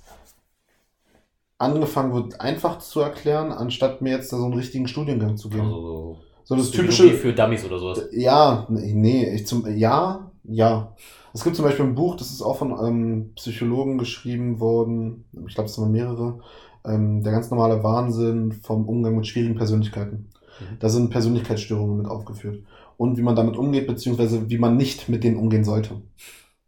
angefangen 1.57 2.13
wird, 2.13 2.41
einfach 2.41 2.79
zu 2.79 2.99
erklären, 2.99 3.51
anstatt 3.51 4.01
mir 4.01 4.11
jetzt 4.11 4.31
da 4.33 4.37
so 4.37 4.45
einen 4.45 4.53
richtigen 4.53 4.87
Studiengang 4.87 5.37
zu 5.37 5.49
geben. 5.49 5.63
Also 5.63 6.17
so 6.43 6.55
das 6.55 6.69
Psychologie 6.69 6.97
typische, 6.97 7.17
für 7.17 7.33
Dummies 7.33 7.65
oder 7.65 7.79
sowas. 7.79 8.07
ja, 8.11 8.67
nee, 8.69 8.93
nee, 8.93 9.33
ich 9.33 9.47
zum, 9.47 9.65
ja, 9.75 10.31
ja. 10.43 10.95
Es 11.33 11.43
gibt 11.43 11.55
zum 11.55 11.65
Beispiel 11.65 11.85
ein 11.85 11.95
Buch, 11.95 12.15
das 12.15 12.31
ist 12.31 12.41
auch 12.41 12.57
von 12.57 12.73
einem 12.73 13.33
Psychologen 13.35 13.97
geschrieben 13.97 14.59
worden, 14.59 15.25
ich 15.47 15.55
glaube, 15.55 15.69
es 15.69 15.77
waren 15.79 15.91
mehrere, 15.91 16.39
ähm, 16.85 17.23
der 17.23 17.31
ganz 17.31 17.49
normale 17.49 17.83
Wahnsinn 17.83 18.51
vom 18.51 18.87
Umgang 18.87 19.15
mit 19.15 19.27
schwierigen 19.27 19.55
Persönlichkeiten. 19.55 20.29
Mhm. 20.59 20.79
Da 20.79 20.89
sind 20.89 21.09
Persönlichkeitsstörungen 21.09 21.97
mit 21.97 22.07
aufgeführt. 22.07 22.63
Und 22.97 23.17
wie 23.17 23.23
man 23.23 23.35
damit 23.35 23.57
umgeht, 23.57 23.87
beziehungsweise 23.87 24.49
wie 24.49 24.57
man 24.57 24.77
nicht 24.77 25.09
mit 25.09 25.23
denen 25.23 25.37
umgehen 25.37 25.65
sollte. 25.65 26.01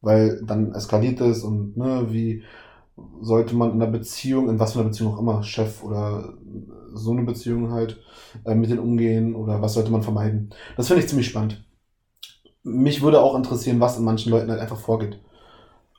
Weil 0.01 0.41
dann 0.45 0.73
eskaliert 0.73 1.21
es 1.21 1.43
und 1.43 1.77
ne, 1.77 2.07
wie 2.09 2.43
sollte 3.21 3.55
man 3.55 3.71
in 3.71 3.81
einer 3.81 3.91
Beziehung, 3.91 4.49
in 4.49 4.59
was 4.59 4.73
für 4.73 4.79
einer 4.79 4.89
Beziehung 4.89 5.13
auch 5.15 5.19
immer, 5.19 5.43
Chef 5.43 5.83
oder 5.83 6.33
so 6.93 7.11
eine 7.11 7.23
Beziehung 7.23 7.71
halt, 7.71 7.99
äh, 8.45 8.55
mit 8.55 8.69
denen 8.69 8.79
umgehen 8.79 9.35
oder 9.35 9.61
was 9.61 9.73
sollte 9.75 9.91
man 9.91 10.03
vermeiden. 10.03 10.53
Das 10.77 10.87
finde 10.87 11.03
ich 11.03 11.09
ziemlich 11.09 11.27
spannend. 11.29 11.63
Mich 12.63 13.01
würde 13.01 13.21
auch 13.21 13.35
interessieren, 13.35 13.79
was 13.79 13.97
in 13.97 14.03
manchen 14.03 14.31
Leuten 14.31 14.51
halt 14.51 14.59
einfach 14.61 14.77
vorgeht. 14.79 15.19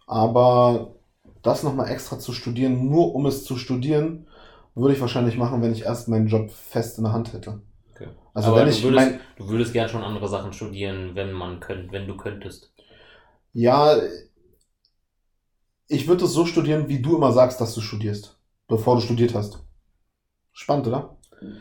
Aber 0.06 0.96
das 1.42 1.62
nochmal 1.64 1.90
extra 1.90 2.18
zu 2.18 2.32
studieren, 2.32 2.90
nur 2.90 3.14
um 3.14 3.26
es 3.26 3.44
zu 3.44 3.56
studieren, 3.56 4.28
würde 4.74 4.94
ich 4.94 5.00
wahrscheinlich 5.00 5.38
machen, 5.38 5.62
wenn 5.62 5.72
ich 5.72 5.84
erst 5.84 6.08
meinen 6.08 6.28
Job 6.28 6.50
fest 6.50 6.98
in 6.98 7.04
der 7.04 7.12
Hand 7.14 7.32
hätte. 7.34 7.62
Okay. 7.94 8.08
Also 8.34 8.54
Aber 8.54 8.56
wenn 8.56 8.70
du 8.70 8.80
ich 8.80 8.82
würdest, 8.82 8.94
mein, 8.94 9.20
du 9.36 9.48
würdest 9.48 9.72
gern 9.74 9.88
schon 9.90 10.02
andere 10.02 10.26
Sachen 10.28 10.52
studieren, 10.54 11.14
wenn 11.14 11.32
man 11.32 11.60
könnt, 11.60 11.92
wenn 11.92 12.06
du 12.06 12.16
könntest. 12.16 12.72
ja, 13.52 13.96
ich 15.88 16.06
würde 16.08 16.24
es 16.26 16.32
so 16.32 16.46
studieren, 16.46 16.88
wie 16.88 17.00
du 17.00 17.16
immer 17.16 17.32
sagst, 17.32 17.60
dass 17.60 17.74
du 17.74 17.80
studierst, 17.80 18.38
bevor 18.68 18.96
du 18.96 19.00
studiert 19.00 19.34
hast. 19.34 19.64
Spannend, 20.52 20.86
oder? 20.86 21.16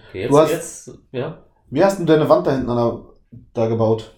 Okay, 0.10 0.22
jetzt, 0.22 0.32
Du 0.32 0.38
hast- 0.38 0.52
jetzt, 0.52 0.92
ja. 1.12 1.44
Wie 1.70 1.84
hast 1.84 2.00
du 2.00 2.06
deine 2.06 2.30
Wand 2.30 2.48
da 2.48 2.52
hinten 2.52 2.70
an 2.70 2.78
der, 2.78 3.02
da 3.54 3.68
gebaut? 3.68 4.14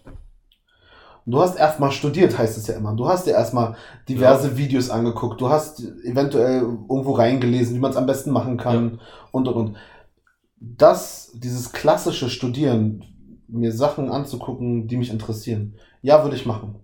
Du 1.26 1.42
hast 1.42 1.58
erstmal 1.58 1.92
studiert, 1.92 2.38
heißt 2.38 2.58
es 2.58 2.68
ja 2.68 2.76
immer. 2.76 2.96
Du 2.96 3.08
hast 3.08 3.28
dir 3.28 3.32
erstmal 3.32 3.76
diverse 4.08 4.58
Videos 4.58 4.90
angeguckt. 4.90 5.40
Du 5.42 5.50
hast 5.50 5.80
eventuell 6.04 6.62
irgendwo 6.62 7.12
reingelesen, 7.12 7.76
wie 7.76 7.80
man 7.80 7.92
es 7.92 7.98
am 7.98 8.08
besten 8.08 8.32
machen 8.32 8.58
kann 8.58 9.00
und 9.32 9.48
und 9.48 9.56
und. 9.56 9.78
Das, 10.60 11.32
dieses 11.36 11.72
klassische 11.72 12.30
Studieren, 12.30 13.06
mir 13.48 13.72
Sachen 13.72 14.10
anzugucken, 14.10 14.88
die 14.88 14.98
mich 14.98 15.12
interessieren, 15.12 15.76
ja, 16.02 16.24
würde 16.24 16.36
ich 16.36 16.46
machen. 16.46 16.76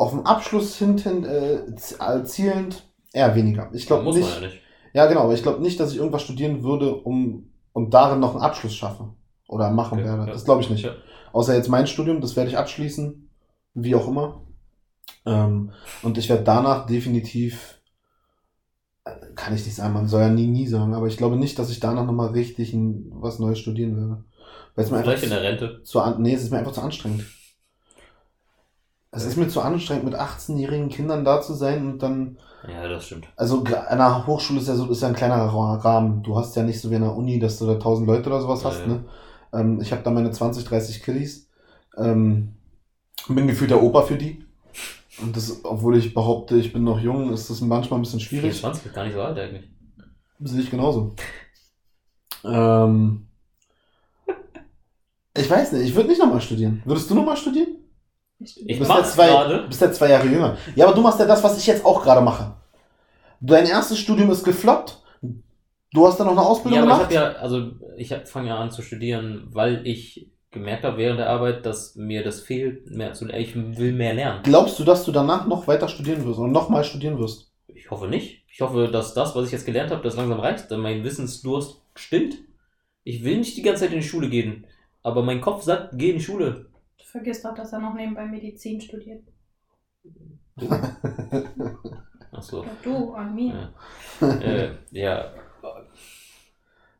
Auf 0.00 0.12
den 0.12 0.24
Abschluss 0.24 0.76
hinten 0.76 1.24
äh, 1.24 1.56
äh, 1.56 2.24
zielend 2.24 2.84
eher 3.12 3.34
weniger. 3.34 3.68
Ich 3.74 3.86
glaube 3.86 4.10
nicht. 4.14 4.34
ja 4.34 4.40
nicht. 4.40 4.58
Ja, 4.94 5.06
genau, 5.06 5.24
aber 5.24 5.34
ich 5.34 5.42
glaube 5.42 5.60
nicht, 5.60 5.78
dass 5.78 5.92
ich 5.92 5.98
irgendwas 5.98 6.22
studieren 6.22 6.62
würde, 6.62 6.94
um 6.94 7.50
und 7.74 7.92
darin 7.92 8.18
noch 8.18 8.32
einen 8.34 8.42
Abschluss 8.42 8.74
schaffe. 8.74 9.10
Oder 9.46 9.70
machen 9.70 9.98
Okay, 9.98 10.08
werde. 10.08 10.26
ja. 10.26 10.32
Das 10.32 10.46
glaube 10.46 10.62
ich 10.62 10.70
nicht. 10.70 10.84
Ja. 10.84 10.92
Außer 11.32 11.54
jetzt 11.54 11.68
mein 11.68 11.86
Studium, 11.86 12.22
das 12.22 12.34
werde 12.34 12.48
ich 12.48 12.56
abschließen. 12.56 13.28
Wie 13.74 13.94
auch 13.94 14.08
immer. 14.08 14.40
Ähm, 15.26 15.72
und 16.02 16.16
ich 16.16 16.30
werde 16.30 16.44
danach 16.44 16.86
definitiv, 16.86 17.78
äh, 19.04 19.10
kann 19.34 19.54
ich 19.54 19.66
nicht 19.66 19.74
sagen, 19.74 19.92
man 19.92 20.08
soll 20.08 20.22
ja 20.22 20.30
nie, 20.30 20.46
nie 20.46 20.66
sagen, 20.66 20.94
aber 20.94 21.08
ich 21.08 21.18
glaube 21.18 21.36
nicht, 21.36 21.58
dass 21.58 21.70
ich 21.70 21.78
danach 21.78 22.06
nochmal 22.06 22.30
richtig 22.30 22.72
ein, 22.72 23.10
was 23.16 23.38
Neues 23.38 23.58
studieren 23.58 23.96
werde. 23.96 24.24
Weil 24.74 24.84
es 24.86 24.90
mir 24.90 24.96
einfach 24.96 25.10
Vielleicht 25.10 25.24
in 25.24 25.30
der 25.30 25.42
Rente. 25.42 25.82
zu, 25.82 26.00
nee, 26.18 26.32
es 26.32 26.42
ist 26.42 26.50
mir 26.52 26.58
einfach 26.58 26.72
zu 26.72 26.80
anstrengend. 26.80 27.24
Es 29.12 29.24
ist 29.24 29.36
mir 29.36 29.48
zu 29.48 29.60
anstrengend, 29.60 30.04
mit 30.04 30.14
18-jährigen 30.14 30.88
Kindern 30.88 31.24
da 31.24 31.40
zu 31.42 31.54
sein 31.54 31.84
und 31.92 31.98
dann 32.02 32.38
Ja, 32.68 32.86
das 32.88 33.06
stimmt. 33.06 33.26
also 33.36 33.64
an 33.64 33.74
einer 33.74 34.26
Hochschule 34.26 34.60
ist 34.60 34.68
ja 34.68 34.76
so, 34.76 34.88
ist 34.88 35.02
ja 35.02 35.08
ein 35.08 35.14
kleinerer 35.14 35.52
Ra- 35.52 35.74
Rahmen. 35.76 36.22
Du 36.22 36.36
hast 36.36 36.54
ja 36.56 36.62
nicht 36.62 36.80
so 36.80 36.90
wie 36.90 36.96
an 36.96 37.02
der 37.02 37.16
Uni, 37.16 37.38
dass 37.40 37.58
du 37.58 37.66
da 37.66 37.72
1000 37.72 38.06
Leute 38.06 38.28
oder 38.28 38.40
sowas 38.40 38.62
Ja, 38.62 38.70
hast, 38.70 38.80
ja. 38.82 38.86
ne? 38.86 39.04
Ähm, 39.52 39.80
ich 39.80 39.90
habe 39.90 40.02
da 40.02 40.10
meine 40.10 40.30
20, 40.30 40.64
30 40.64 41.02
Killis. 41.02 41.48
Ähm, 41.96 42.54
bin 43.28 43.48
gefühlt 43.48 43.70
der 43.70 43.82
Opa 43.82 44.02
für 44.02 44.16
die. 44.16 44.44
Und 45.20 45.36
das, 45.36 45.64
obwohl 45.64 45.96
ich 45.96 46.14
behaupte, 46.14 46.56
ich 46.56 46.72
bin 46.72 46.84
noch 46.84 47.00
jung, 47.00 47.32
ist 47.32 47.50
das 47.50 47.60
manchmal 47.60 47.98
ein 47.98 48.02
bisschen 48.02 48.20
schwierig. 48.20 48.52
24 48.52 48.86
ist 48.86 48.94
gar 48.94 49.04
nicht 49.04 49.14
so 49.14 49.22
alt 49.22 49.36
eigentlich. 49.38 49.68
Sehe 50.38 50.60
ich 50.60 50.70
genauso. 50.70 51.14
Ähm, 52.44 53.26
ich 55.36 55.50
weiß 55.50 55.72
nicht, 55.72 55.82
ich 55.88 55.94
würde 55.96 56.08
nicht 56.08 56.20
nochmal 56.20 56.40
studieren. 56.40 56.80
Würdest 56.84 57.10
du 57.10 57.14
nochmal 57.16 57.36
studieren? 57.36 57.76
Ich 58.42 58.54
Du 58.54 58.78
bist, 58.78 58.90
ja 58.90 59.04
zwei, 59.04 59.58
bist 59.68 59.80
ja 59.80 59.92
zwei 59.92 60.08
Jahre 60.10 60.26
jünger. 60.26 60.56
Ja, 60.74 60.86
aber 60.86 60.94
du 60.94 61.02
machst 61.02 61.20
ja 61.20 61.26
das, 61.26 61.42
was 61.44 61.58
ich 61.58 61.66
jetzt 61.66 61.84
auch 61.84 62.02
gerade 62.02 62.20
mache. 62.22 62.54
Dein 63.40 63.66
erstes 63.66 63.98
Studium 63.98 64.30
ist 64.30 64.44
gefloppt. 64.44 65.02
Du 65.92 66.06
hast 66.06 66.18
dann 66.18 66.26
noch 66.26 66.36
eine 66.36 66.42
Ausbildung 66.46 66.78
Ja, 66.78 66.84
aber 66.84 67.02
ich 67.02 67.08
gemacht. 67.08 67.24
habe 67.26 67.34
ja, 67.34 67.40
also 67.40 67.70
ich 67.96 68.14
fange 68.30 68.48
ja 68.48 68.58
an 68.58 68.70
zu 68.70 68.80
studieren, 68.82 69.48
weil 69.50 69.86
ich 69.86 70.30
gemerkt 70.50 70.84
habe 70.84 70.98
während 70.98 71.18
der 71.18 71.28
Arbeit, 71.28 71.66
dass 71.66 71.96
mir 71.96 72.22
das 72.24 72.40
fehlt, 72.40 72.90
mehr 72.90 73.12
zu 73.12 73.28
Ich 73.28 73.54
will 73.54 73.92
mehr 73.92 74.14
lernen. 74.14 74.40
Glaubst 74.42 74.78
du, 74.78 74.84
dass 74.84 75.04
du 75.04 75.12
danach 75.12 75.46
noch 75.46 75.66
weiter 75.66 75.88
studieren 75.88 76.24
wirst 76.24 76.38
oder 76.38 76.50
nochmal 76.50 76.84
studieren 76.84 77.18
wirst? 77.18 77.50
Ich 77.68 77.90
hoffe 77.90 78.08
nicht. 78.08 78.44
Ich 78.48 78.60
hoffe, 78.60 78.88
dass 78.88 79.14
das, 79.14 79.34
was 79.34 79.46
ich 79.46 79.52
jetzt 79.52 79.66
gelernt 79.66 79.90
habe, 79.90 80.02
das 80.02 80.16
langsam 80.16 80.40
reicht, 80.40 80.70
denn 80.70 80.80
mein 80.80 81.04
Wissensdurst 81.04 81.82
stimmt. 81.94 82.38
Ich 83.04 83.24
will 83.24 83.38
nicht 83.38 83.56
die 83.56 83.62
ganze 83.62 83.82
Zeit 83.84 83.92
in 83.92 84.00
die 84.00 84.06
Schule 84.06 84.28
gehen, 84.28 84.66
aber 85.02 85.22
mein 85.22 85.40
Kopf 85.40 85.62
sagt, 85.62 85.90
geh 85.94 86.10
in 86.10 86.18
die 86.18 86.24
Schule. 86.24 86.66
Du 87.10 87.18
vergisst 87.18 87.44
doch, 87.44 87.54
dass 87.56 87.72
er 87.72 87.80
noch 87.80 87.94
nebenbei 87.94 88.24
Medizin 88.24 88.80
studiert. 88.80 89.24
Ach 92.32 92.42
so. 92.42 92.62
Ja, 92.62 92.70
du 92.84 93.12
an 93.14 93.34
mir. 93.34 93.68
Ja. 94.20 94.28
äh, 94.38 94.70
ja. 94.92 95.32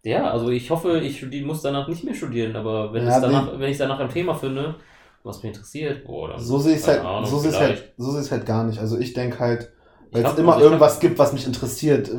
Ja, 0.03 0.31
also 0.33 0.51
ich 0.51 0.69
hoffe, 0.71 0.99
ich 0.99 1.23
muss 1.45 1.63
danach 1.63 1.87
nicht 1.87 2.03
mehr 2.03 2.15
studieren, 2.15 2.57
aber 2.57 2.93
wenn, 2.93 3.07
Ja, 3.07 3.17
es 3.17 3.23
danach, 3.23 3.57
wenn 3.57 3.71
ich 3.71 3.79
danach 3.79 4.01
ein 4.01 4.09
Thema 4.09 4.35
finde, 4.35 4.75
was 5.23 5.43
mich 5.45 5.53
interessiert, 5.53 6.05
boah, 6.05 6.31
dann. 6.31 6.41
So 6.41 6.59
sehe 6.59 6.75
ich 6.75 6.81
es 6.81 6.89
halt, 6.89 7.01
Ahnung, 7.05 7.27
so 7.27 7.39
halt, 7.57 7.95
so 7.99 8.31
halt 8.33 8.47
gar 8.47 8.65
nicht. 8.65 8.81
Also 8.81 8.99
ich 8.99 9.13
denke 9.13 9.39
halt, 9.39 9.73
wenn 10.11 10.25
es 10.27 10.39
immer 10.39 10.59
irgendwas 10.61 10.95
hab- 10.95 11.01
gibt, 11.03 11.19
was 11.19 11.33
mich 11.33 11.47
interessiert, 11.47 12.11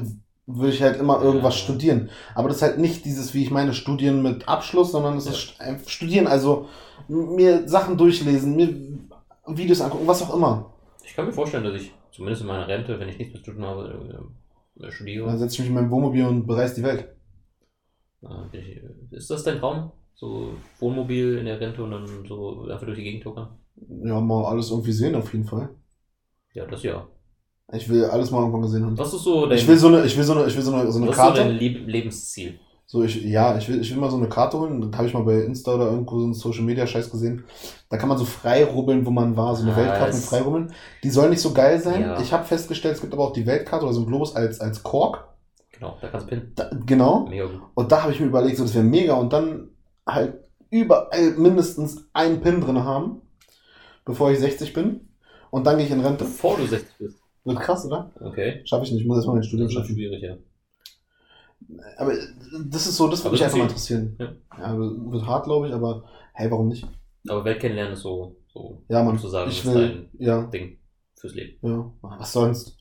würde 0.47 0.73
ich 0.73 0.81
halt 0.81 0.99
immer 0.99 1.21
irgendwas 1.21 1.55
Ja. 1.55 1.63
studieren. 1.63 2.09
Aber 2.35 2.47
das 2.49 2.57
ist 2.57 2.63
halt 2.63 2.79
nicht 2.79 3.05
dieses, 3.05 3.33
wie 3.33 3.43
ich 3.43 3.51
meine, 3.51 3.73
Studieren 3.73 4.21
mit 4.21 4.47
Abschluss, 4.47 4.91
sondern 4.91 5.17
es 5.17 5.25
Ja. 5.25 5.31
ist 5.31 5.59
einfach 5.61 5.87
Studieren, 5.89 6.27
also 6.27 6.67
mir 7.07 7.67
Sachen 7.67 7.97
durchlesen, 7.97 8.55
mir 8.55 8.69
Videos 9.47 9.81
angucken, 9.81 10.07
was 10.07 10.21
auch 10.23 10.33
immer. 10.35 10.73
Ich 11.03 11.15
kann 11.15 11.25
mir 11.25 11.33
vorstellen, 11.33 11.63
dass 11.63 11.81
ich 11.81 11.91
zumindest 12.11 12.41
in 12.41 12.47
meiner 12.47 12.67
Rente, 12.67 12.99
wenn 12.99 13.09
ich 13.09 13.17
nichts 13.17 13.33
mehr 13.33 13.43
zu 13.43 13.51
tun 13.51 13.65
habe, 13.65 14.29
äh, 14.81 14.91
studiere. 14.91 15.27
Dann 15.27 15.37
setze 15.39 15.55
ich 15.55 15.59
mich 15.61 15.69
in 15.69 15.75
mein 15.75 15.91
Wohnmobil 15.91 16.25
und 16.25 16.47
bereise 16.47 16.75
die 16.75 16.83
Welt. 16.83 17.07
Äh, 18.23 19.15
Ist 19.15 19.29
das 19.29 19.43
dein 19.43 19.59
Traum? 19.59 19.91
So 20.15 20.53
Wohnmobil 20.79 21.37
in 21.39 21.45
der 21.45 21.59
Rente 21.59 21.83
und 21.83 21.91
dann 21.91 22.05
so 22.27 22.67
einfach 22.69 22.85
durch 22.85 22.97
die 22.97 23.03
Gegend 23.03 23.23
tuckern? 23.23 23.57
Ja, 24.03 24.21
mal 24.21 24.45
alles 24.45 24.69
irgendwie 24.69 24.91
sehen 24.91 25.15
auf 25.15 25.33
jeden 25.33 25.45
Fall. 25.45 25.69
Ja, 26.53 26.65
das 26.65 26.83
ja. 26.83 27.07
Ich 27.73 27.87
will 27.89 28.05
alles 28.05 28.31
mal 28.31 28.39
irgendwann 28.39 28.61
gesehen 28.63 28.85
haben. 28.85 28.97
Was 28.97 29.13
ist 29.13 29.23
so 29.23 29.45
dein, 29.45 29.57
Ich 29.57 29.67
will 29.67 29.77
so 29.77 29.87
eine, 29.87 30.03
ich 30.05 30.17
will 30.17 30.23
so 30.23 30.33
eine, 30.33 30.45
ich 30.45 30.55
will 30.55 30.63
so 30.63 30.73
eine, 30.73 30.91
so 30.91 30.97
eine 30.99 31.07
was 31.07 31.15
ist 31.15 31.17
so 31.17 31.21
Karte. 31.23 31.39
dein 31.41 31.51
Leb 31.55 31.87
Lebensziel? 31.87 32.59
So, 32.85 33.03
ich, 33.03 33.23
ja, 33.23 33.57
ich 33.57 33.69
will, 33.69 33.79
ich 33.79 33.89
will 33.91 34.01
mal 34.01 34.11
so 34.11 34.17
eine 34.17 34.27
Karte 34.27 34.59
holen. 34.59 34.81
Das 34.81 34.97
habe 34.97 35.07
ich 35.07 35.13
mal 35.13 35.23
bei 35.23 35.39
Insta 35.43 35.75
oder 35.75 35.85
irgendwo 35.91 36.17
so 36.19 36.25
einen 36.25 36.33
Social 36.33 36.63
Media 36.63 36.85
Scheiß 36.85 37.09
gesehen. 37.09 37.45
Da 37.89 37.95
kann 37.95 38.09
man 38.09 38.17
so 38.17 38.25
frei 38.25 38.65
rubbeln, 38.65 39.05
wo 39.05 39.11
man 39.11 39.37
war, 39.37 39.55
so 39.55 39.63
eine 39.63 39.73
Ah, 39.73 39.77
Weltkarte 39.77 40.13
mit 40.15 40.25
frei 40.25 40.41
rubbeln. 40.41 40.73
Die 41.01 41.09
soll 41.09 41.29
nicht 41.29 41.39
so 41.41 41.53
geil 41.53 41.79
sein. 41.79 42.01
Ja. 42.01 42.19
Ich 42.19 42.33
habe 42.33 42.43
festgestellt, 42.43 42.95
es 42.95 43.01
gibt 43.01 43.13
aber 43.13 43.23
auch 43.23 43.31
die 43.33 43.45
Weltkarte 43.45 43.85
oder 43.85 43.93
so 43.93 44.01
ein 44.01 44.07
Globus 44.07 44.35
als, 44.35 44.59
als 44.59 44.83
Kork. 44.83 45.25
Genau, 45.71 45.97
da 46.01 46.09
kannst 46.09 46.25
du 46.25 46.29
pinnen. 46.31 46.51
Da, 46.53 46.69
genau. 46.85 47.27
Mega 47.29 47.45
gut. 47.45 47.61
Und 47.75 47.91
da 47.93 48.03
habe 48.03 48.11
ich 48.11 48.19
mir 48.19 48.25
überlegt, 48.25 48.57
so, 48.57 48.63
das 48.63 48.75
wäre 48.75 48.83
mega. 48.83 49.13
Und 49.13 49.31
dann 49.31 49.69
halt 50.05 50.33
überall 50.69 51.31
mindestens 51.37 52.09
einen 52.11 52.41
Pin 52.41 52.59
drin 52.59 52.83
haben, 52.83 53.21
bevor 54.03 54.31
ich 54.31 54.39
60 54.39 54.73
bin. 54.73 55.07
Und 55.49 55.65
dann 55.65 55.77
gehe 55.77 55.85
ich 55.85 55.91
in 55.93 56.01
Rente. 56.01 56.25
Bevor 56.25 56.57
du 56.57 56.65
60 56.65 56.97
bist. 56.97 57.20
Wird 57.43 57.59
krass, 57.59 57.85
oder? 57.85 58.11
Okay. 58.19 58.61
Schaffe 58.65 58.83
ich 58.85 58.91
nicht. 58.91 59.01
Ich 59.01 59.07
muss 59.07 59.17
erstmal 59.17 59.35
mein 59.37 59.43
Studium 59.43 59.67
Das 59.67 59.73
schaffen. 59.73 59.95
schwierig, 59.95 60.21
ja. 60.21 60.35
Aber 61.97 62.13
das 62.65 62.87
ist 62.87 62.97
so, 62.97 63.07
das 63.07 63.23
würde 63.23 63.33
mich 63.33 63.43
einfach 63.43 63.57
mal 63.57 63.63
interessieren. 63.63 64.15
Ja. 64.19 64.31
Ja, 64.59 64.77
wird 64.77 65.25
hart, 65.25 65.45
glaube 65.45 65.67
ich, 65.67 65.73
aber 65.73 66.03
hey, 66.33 66.49
warum 66.51 66.67
nicht? 66.67 66.85
Aber 67.27 67.45
Welt 67.45 67.59
kennenlernen 67.59 67.93
ist 67.93 68.01
so, 68.01 68.35
so 68.51 68.81
Ja, 68.89 69.03
Mann. 69.03 69.15
sozusagen 69.17 69.49
ich 69.51 69.63
ist 69.65 69.73
will, 69.73 70.09
ja, 70.17 70.43
Ding 70.43 70.77
fürs 71.15 71.33
Leben. 71.35 71.57
ja. 71.61 71.91
Was 72.01 72.33
sonst? 72.33 72.77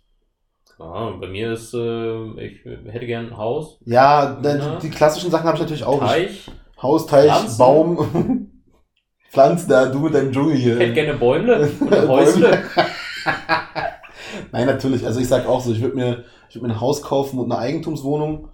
Und 0.78 1.20
bei 1.20 1.28
mir 1.28 1.52
ist, 1.52 1.74
äh, 1.74 2.46
ich 2.46 2.64
hätte 2.64 3.04
gern 3.06 3.26
ein 3.26 3.36
Haus, 3.36 3.78
Ja, 3.84 4.40
Ja. 4.42 4.78
die 4.78 4.88
klassischen 4.88 5.30
Sachen 5.30 5.44
habe 5.46 5.56
ich 5.56 5.60
natürlich 5.62 5.84
auch. 5.84 6.00
Teich, 6.00 6.50
Haus, 6.80 7.06
Teich, 7.06 7.30
Pflanzen. 7.30 7.58
Baum. 7.58 8.50
Pflanzen 9.30 9.68
da, 9.68 9.86
du 9.86 9.98
mit 10.00 10.14
deinem 10.14 10.32
Dschungel 10.32 10.56
hier. 10.56 10.74
ich 10.76 10.80
hätte 10.80 10.94
gerne 10.94 11.18
Bäumle 11.18 11.70
und 11.80 12.08
Häusle. 12.08 12.62
Nein, 14.52 14.66
natürlich. 14.66 15.06
Also 15.06 15.20
ich 15.20 15.28
sag 15.28 15.46
auch 15.46 15.60
so, 15.60 15.72
ich 15.72 15.80
würde 15.80 15.96
mir, 15.96 16.24
ich 16.48 16.60
mir 16.60 16.68
ein 16.68 16.80
Haus 16.80 17.02
kaufen 17.02 17.38
und 17.38 17.50
eine 17.50 17.60
Eigentumswohnung. 17.60 18.48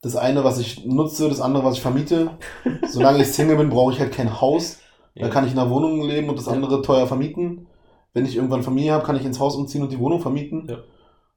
Das 0.00 0.16
eine, 0.16 0.42
was 0.42 0.58
ich 0.58 0.84
nutze, 0.84 1.28
das 1.28 1.40
andere, 1.40 1.64
was 1.64 1.74
ich 1.74 1.82
vermiete. 1.82 2.32
Solange 2.88 3.22
ich 3.22 3.28
Single 3.28 3.56
bin, 3.56 3.70
brauche 3.70 3.92
ich 3.92 4.00
halt 4.00 4.12
kein 4.12 4.40
Haus. 4.40 4.78
Da 5.14 5.28
kann 5.28 5.46
ich 5.46 5.52
in 5.52 5.58
einer 5.58 5.70
Wohnung 5.70 6.02
leben 6.02 6.30
und 6.30 6.38
das 6.38 6.48
andere 6.48 6.80
teuer 6.82 7.06
vermieten. 7.06 7.66
Wenn 8.14 8.24
ich 8.24 8.36
irgendwann 8.36 8.62
Familie 8.62 8.92
habe, 8.92 9.04
kann 9.04 9.16
ich 9.16 9.24
ins 9.24 9.40
Haus 9.40 9.56
umziehen 9.56 9.82
und 9.82 9.92
die 9.92 9.98
Wohnung 9.98 10.20
vermieten. 10.20 10.66
Ja. 10.68 10.78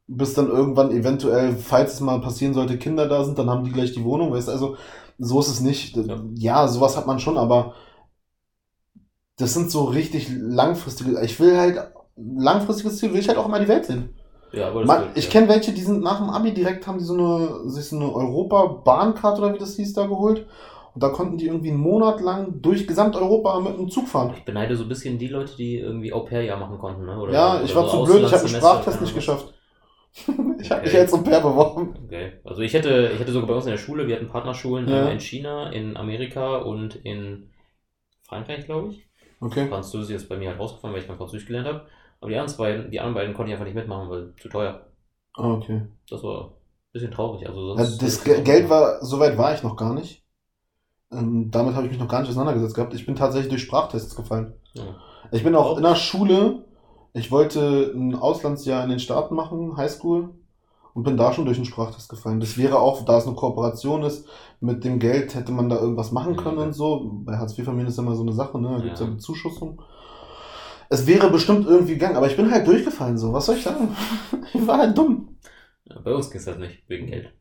Bis 0.08 0.34
dann 0.34 0.48
irgendwann 0.48 0.92
eventuell, 0.92 1.56
falls 1.56 1.96
es 1.96 2.00
mal 2.00 2.22
passieren 2.22 2.54
sollte, 2.54 2.78
Kinder 2.78 3.08
da 3.08 3.24
sind, 3.24 3.38
dann 3.38 3.50
haben 3.50 3.64
die 3.64 3.72
gleich 3.72 3.92
die 3.92 4.04
Wohnung. 4.04 4.32
Weißt 4.32 4.48
du, 4.48 4.52
also 4.52 4.78
so 5.18 5.40
ist 5.40 5.50
es 5.50 5.60
nicht. 5.62 5.96
Ja. 5.98 6.22
Ja, 6.36 6.68
sowas 6.68 6.96
hat 6.96 7.08
man 7.08 7.20
schon, 7.20 7.38
aber 7.38 7.74
das 9.38 9.54
sind 9.54 9.72
so 9.72 9.84
richtig 9.86 10.30
langfristige. 10.32 11.22
Ich 11.24 11.40
will 11.40 11.58
halt 11.58 11.80
langfristiges 12.18 12.98
Ziel, 12.98 13.14
will 13.14 13.20
ich 13.20 13.28
halt 13.28 13.38
auch 13.38 13.46
immer 13.48 13.60
die 13.60 13.68
Welt 13.68 13.86
sehen. 13.86 14.10
Ja, 14.54 14.68
aber 14.70 14.86
Man, 14.86 15.04
ich 15.16 15.26
ja. 15.26 15.32
kenne 15.32 15.50
welche, 15.50 15.74
die 15.74 15.82
sind 15.82 16.02
nach 16.02 16.20
dem 16.20 16.30
Abi 16.30 16.54
direkt, 16.54 16.88
haben 16.88 16.98
die 16.98 17.04
so 17.04 17.14
eine, 17.14 17.70
sich 17.70 17.86
so 17.90 17.98
eine 17.98 18.14
Europa-Bahncard 18.14 19.40
oder 19.40 19.54
wie 19.54 19.58
das 19.60 19.76
hieß, 19.76 19.94
da 19.94 20.06
geholt. 20.06 20.46
Und 20.94 21.04
da 21.04 21.10
konnten 21.10 21.38
die 21.38 21.48
irgendwie 21.48 21.72
einen 21.72 21.80
Monat 21.80 22.22
lang 22.22 22.62
durch 22.62 22.88
Gesamteuropa 22.88 23.60
mit 23.60 23.74
einem 23.74 23.90
Zug 23.90 24.08
fahren. 24.08 24.34
Ich 24.38 24.46
beneide 24.46 24.78
so 24.78 24.84
ein 24.84 24.90
bisschen 24.90 25.18
die 25.18 25.28
Leute, 25.28 25.54
die 25.58 25.78
irgendwie 25.78 26.14
Au-pair-Jahr 26.14 26.58
machen 26.58 26.78
konnten, 26.78 27.06
ne? 27.06 27.20
Oder, 27.20 27.34
ja, 27.34 27.56
oder 27.56 27.64
ich 27.66 27.76
war 27.76 27.90
so 27.90 28.06
zu 28.06 28.14
blöd, 28.14 28.24
ich 28.24 28.32
habe 28.32 28.46
einen 28.46 28.56
Auslandssemester, 28.56 28.60
Sprachtest 28.60 29.02
nicht 29.02 29.16
geschafft. 29.16 29.54
ich 30.62 30.72
habe 30.72 30.82
mich 30.84 30.90
Okay. 30.92 31.00
als 31.00 31.14
Au 31.14 31.18
pair 31.18 31.42
beworben. 31.42 31.96
Okay. 32.06 32.32
Also 32.46 32.62
ich 32.62 32.74
hätte, 32.74 33.12
ich 33.14 33.20
hätte 33.20 33.34
sogar 33.34 33.50
bei 33.50 33.56
uns 33.56 33.66
in 33.66 33.72
der 33.72 33.78
Schule, 33.78 34.08
wir 34.08 34.16
hatten 34.16 34.30
Partnerschulen 34.30 34.88
Ja. 34.88 34.96
einmal 35.00 35.12
in 35.12 35.20
China, 35.20 35.70
in 35.70 35.98
Amerika 35.98 36.58
und 36.60 36.96
in 36.96 37.50
Frankreich, 38.24 38.66
glaube 38.66 38.90
ich. 38.92 39.06
Okay. 39.42 39.68
Französisch 39.68 40.16
ist 40.16 40.30
bei 40.30 40.38
mir 40.38 40.50
halt 40.50 40.60
rausgefallen, 40.60 40.94
weil 40.94 41.02
ich 41.02 41.08
kein 41.08 41.18
Französisch 41.18 41.46
gelernt 41.46 41.68
habe. 41.68 41.88
Aber 42.26 42.32
die 42.32 42.40
anderen 42.40 42.58
beiden, 42.58 42.92
die 42.92 43.00
anderen 43.00 43.14
beiden 43.16 43.34
konnte 43.36 43.50
ich 43.52 43.54
einfach 43.54 43.66
nicht 43.66 43.76
mitmachen, 43.76 44.10
weil 44.10 44.34
zu 44.42 44.50
teuer. 44.50 44.82
Ah, 45.36 45.54
okay. 45.54 45.82
Das 46.10 46.24
war 46.24 46.46
ein 46.46 46.52
bisschen 46.94 47.12
traurig. 47.12 47.48
Also 47.48 47.76
Ja, 47.76 47.86
sonst 47.86 48.02
das 48.02 48.24
Ge 48.24 48.42
Geld 48.42 48.70
war, 48.70 49.04
so 49.06 49.20
weit 49.20 49.38
war 49.38 49.54
ich 49.54 49.64
noch 49.64 49.76
gar 49.76 49.94
nicht. 49.94 50.24
Ähm, 51.12 51.52
damit 51.52 51.76
habe 51.76 51.86
ich 51.86 51.92
mich 51.92 52.00
noch 52.02 52.08
gar 52.08 52.22
nicht 52.22 52.30
auseinandergesetzt 52.30 52.76
gehabt. 52.76 52.94
Ich 52.94 53.06
bin 53.06 53.16
tatsächlich 53.16 53.50
durch 53.50 53.62
Sprachtests 53.62 54.16
gefallen. 54.16 54.54
Ja. 54.74 54.84
Ich 55.32 55.44
bin 55.44 55.56
auch 55.56 55.78
in 55.78 55.84
der 55.84 55.96
Schule, 55.96 56.66
ich 57.14 57.32
wollte 57.32 57.92
ein 57.96 58.16
Auslandsjahr 58.16 58.84
in 58.84 58.90
den 58.90 59.00
Staaten 59.00 59.36
machen, 59.36 59.78
Highschool, 59.78 60.30
und 60.94 61.04
bin 61.04 61.18
da 61.18 61.34
schon 61.34 61.46
durch 61.46 61.58
einen 61.58 61.66
Sprachtest 61.66 62.10
gefallen. 62.10 62.40
Das 62.40 62.58
wäre 62.58 62.80
auch, 62.80 63.04
da 63.06 63.18
es 63.18 63.28
eine 63.28 63.36
Kooperation 63.36 64.04
ist, 64.04 64.28
mit 64.62 64.84
dem 64.84 64.98
Geld 65.00 65.36
hätte 65.36 65.52
man 65.52 65.68
da 65.70 65.78
irgendwas 65.78 66.12
machen 66.12 66.38
können 66.38 66.58
Okay. 66.58 66.68
und 66.68 66.74
so. 66.74 67.12
Bei 67.26 67.38
Hartz-IV-Familien 67.38 67.90
ist 67.90 68.00
immer 68.00 68.16
so 68.16 68.22
eine 68.22 68.34
Sache, 68.34 68.60
ne? 68.60 68.78
Da 68.78 68.84
gibt's 68.84 69.00
ja 69.02 69.06
Ja. 69.06 69.12
Bezuschussung. 69.12 69.82
Es 70.90 71.08
wäre 71.08 71.30
bestimmt 71.30 71.66
irgendwie 71.68 71.94
gegangen, 71.94 72.16
aber 72.16 72.28
ich 72.28 72.38
bin 72.38 72.52
halt 72.52 72.68
durchgefallen, 72.68 73.18
so. 73.18 73.34
Was 73.34 73.46
soll 73.48 73.56
ich 73.58 73.64
sagen? 73.64 73.96
Ich 74.54 74.66
war 74.66 74.78
halt 74.78 74.98
dumm. 74.98 75.38
Ja, 75.86 76.00
bei 76.00 76.14
uns 76.14 76.30
ging 76.30 76.40
es 76.40 76.48
halt 76.48 76.60
nicht, 76.60 76.84
wegen 76.88 77.08
Geld. 77.08 77.32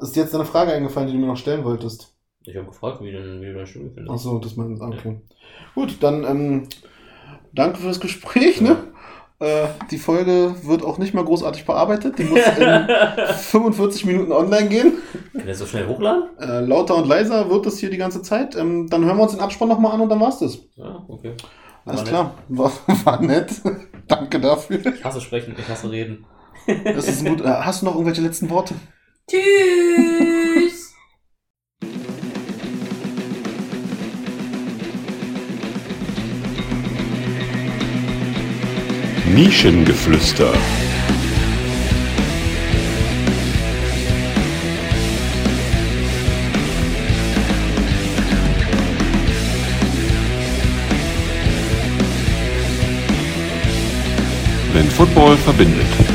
Ist 0.00 0.16
dir 0.16 0.22
jetzt 0.22 0.34
eine 0.34 0.44
Frage 0.46 0.72
eingefallen, 0.72 1.08
die 1.08 1.14
du 1.14 1.20
mir 1.20 1.26
noch 1.26 1.36
stellen 1.36 1.64
wolltest? 1.64 2.14
Ich 2.44 2.56
habe 2.56 2.66
gefragt, 2.66 3.02
wie, 3.02 3.12
denn, 3.12 3.40
wie 3.40 3.46
du 3.46 3.54
dein 3.54 3.66
Studium 3.66 3.92
findest. 3.92 4.14
Ach 4.14 4.18
so, 4.18 4.38
das 4.38 4.56
meint 4.56 4.80
okay. 4.80 5.20
Gut, 5.74 5.98
dann 6.00 6.24
ähm, 6.24 6.68
danke 7.52 7.78
für 7.78 7.88
das 7.88 8.00
Gespräch. 8.00 8.60
Ne? 8.60 8.76
Äh, 9.38 9.66
die 9.90 9.98
Folge 9.98 10.54
wird 10.62 10.82
auch 10.82 10.98
nicht 10.98 11.14
mehr 11.14 11.24
großartig 11.24 11.66
bearbeitet. 11.66 12.18
Die 12.18 12.24
muss 12.24 12.40
in 12.58 12.88
45 13.34 14.06
Minuten 14.06 14.32
online 14.32 14.68
gehen. 14.68 14.94
Kann 15.34 15.46
der 15.46 15.54
so 15.54 15.66
schnell 15.66 15.86
hochladen? 15.86 16.36
Äh, 16.38 16.60
lauter 16.60 16.96
und 16.96 17.06
leiser 17.06 17.48
wird 17.50 17.66
das 17.66 17.78
hier 17.78 17.90
die 17.90 17.96
ganze 17.96 18.22
Zeit. 18.22 18.56
Ähm, 18.56 18.88
dann 18.88 19.04
hören 19.04 19.18
wir 19.18 19.24
uns 19.24 19.32
den 19.32 19.40
Abspann 19.40 19.68
nochmal 19.68 19.92
an 19.92 20.00
und 20.00 20.08
dann 20.08 20.20
war's 20.20 20.38
das. 20.38 20.58
Ja, 20.76 21.04
okay. 21.06 21.34
Alles 21.84 22.00
War 22.00 22.06
klar. 22.06 22.34
War, 22.48 22.72
war 23.04 23.22
nett. 23.22 23.50
danke 24.08 24.40
dafür. 24.40 24.84
Ich 24.86 25.04
hasse 25.04 25.20
sprechen, 25.20 25.54
ich 25.58 25.68
hasse 25.68 25.90
reden. 25.90 26.24
Das 26.66 27.08
ist 27.08 27.24
gut. 27.24 27.40
Äh, 27.40 27.48
hast 27.48 27.82
du 27.82 27.86
noch 27.86 27.94
irgendwelche 27.94 28.22
letzten 28.22 28.50
Worte? 28.50 28.74
Tschüss. 29.28 30.92
Nischengeflüster. 39.34 40.52
Football 55.02 55.36
verbindet. 55.36 56.11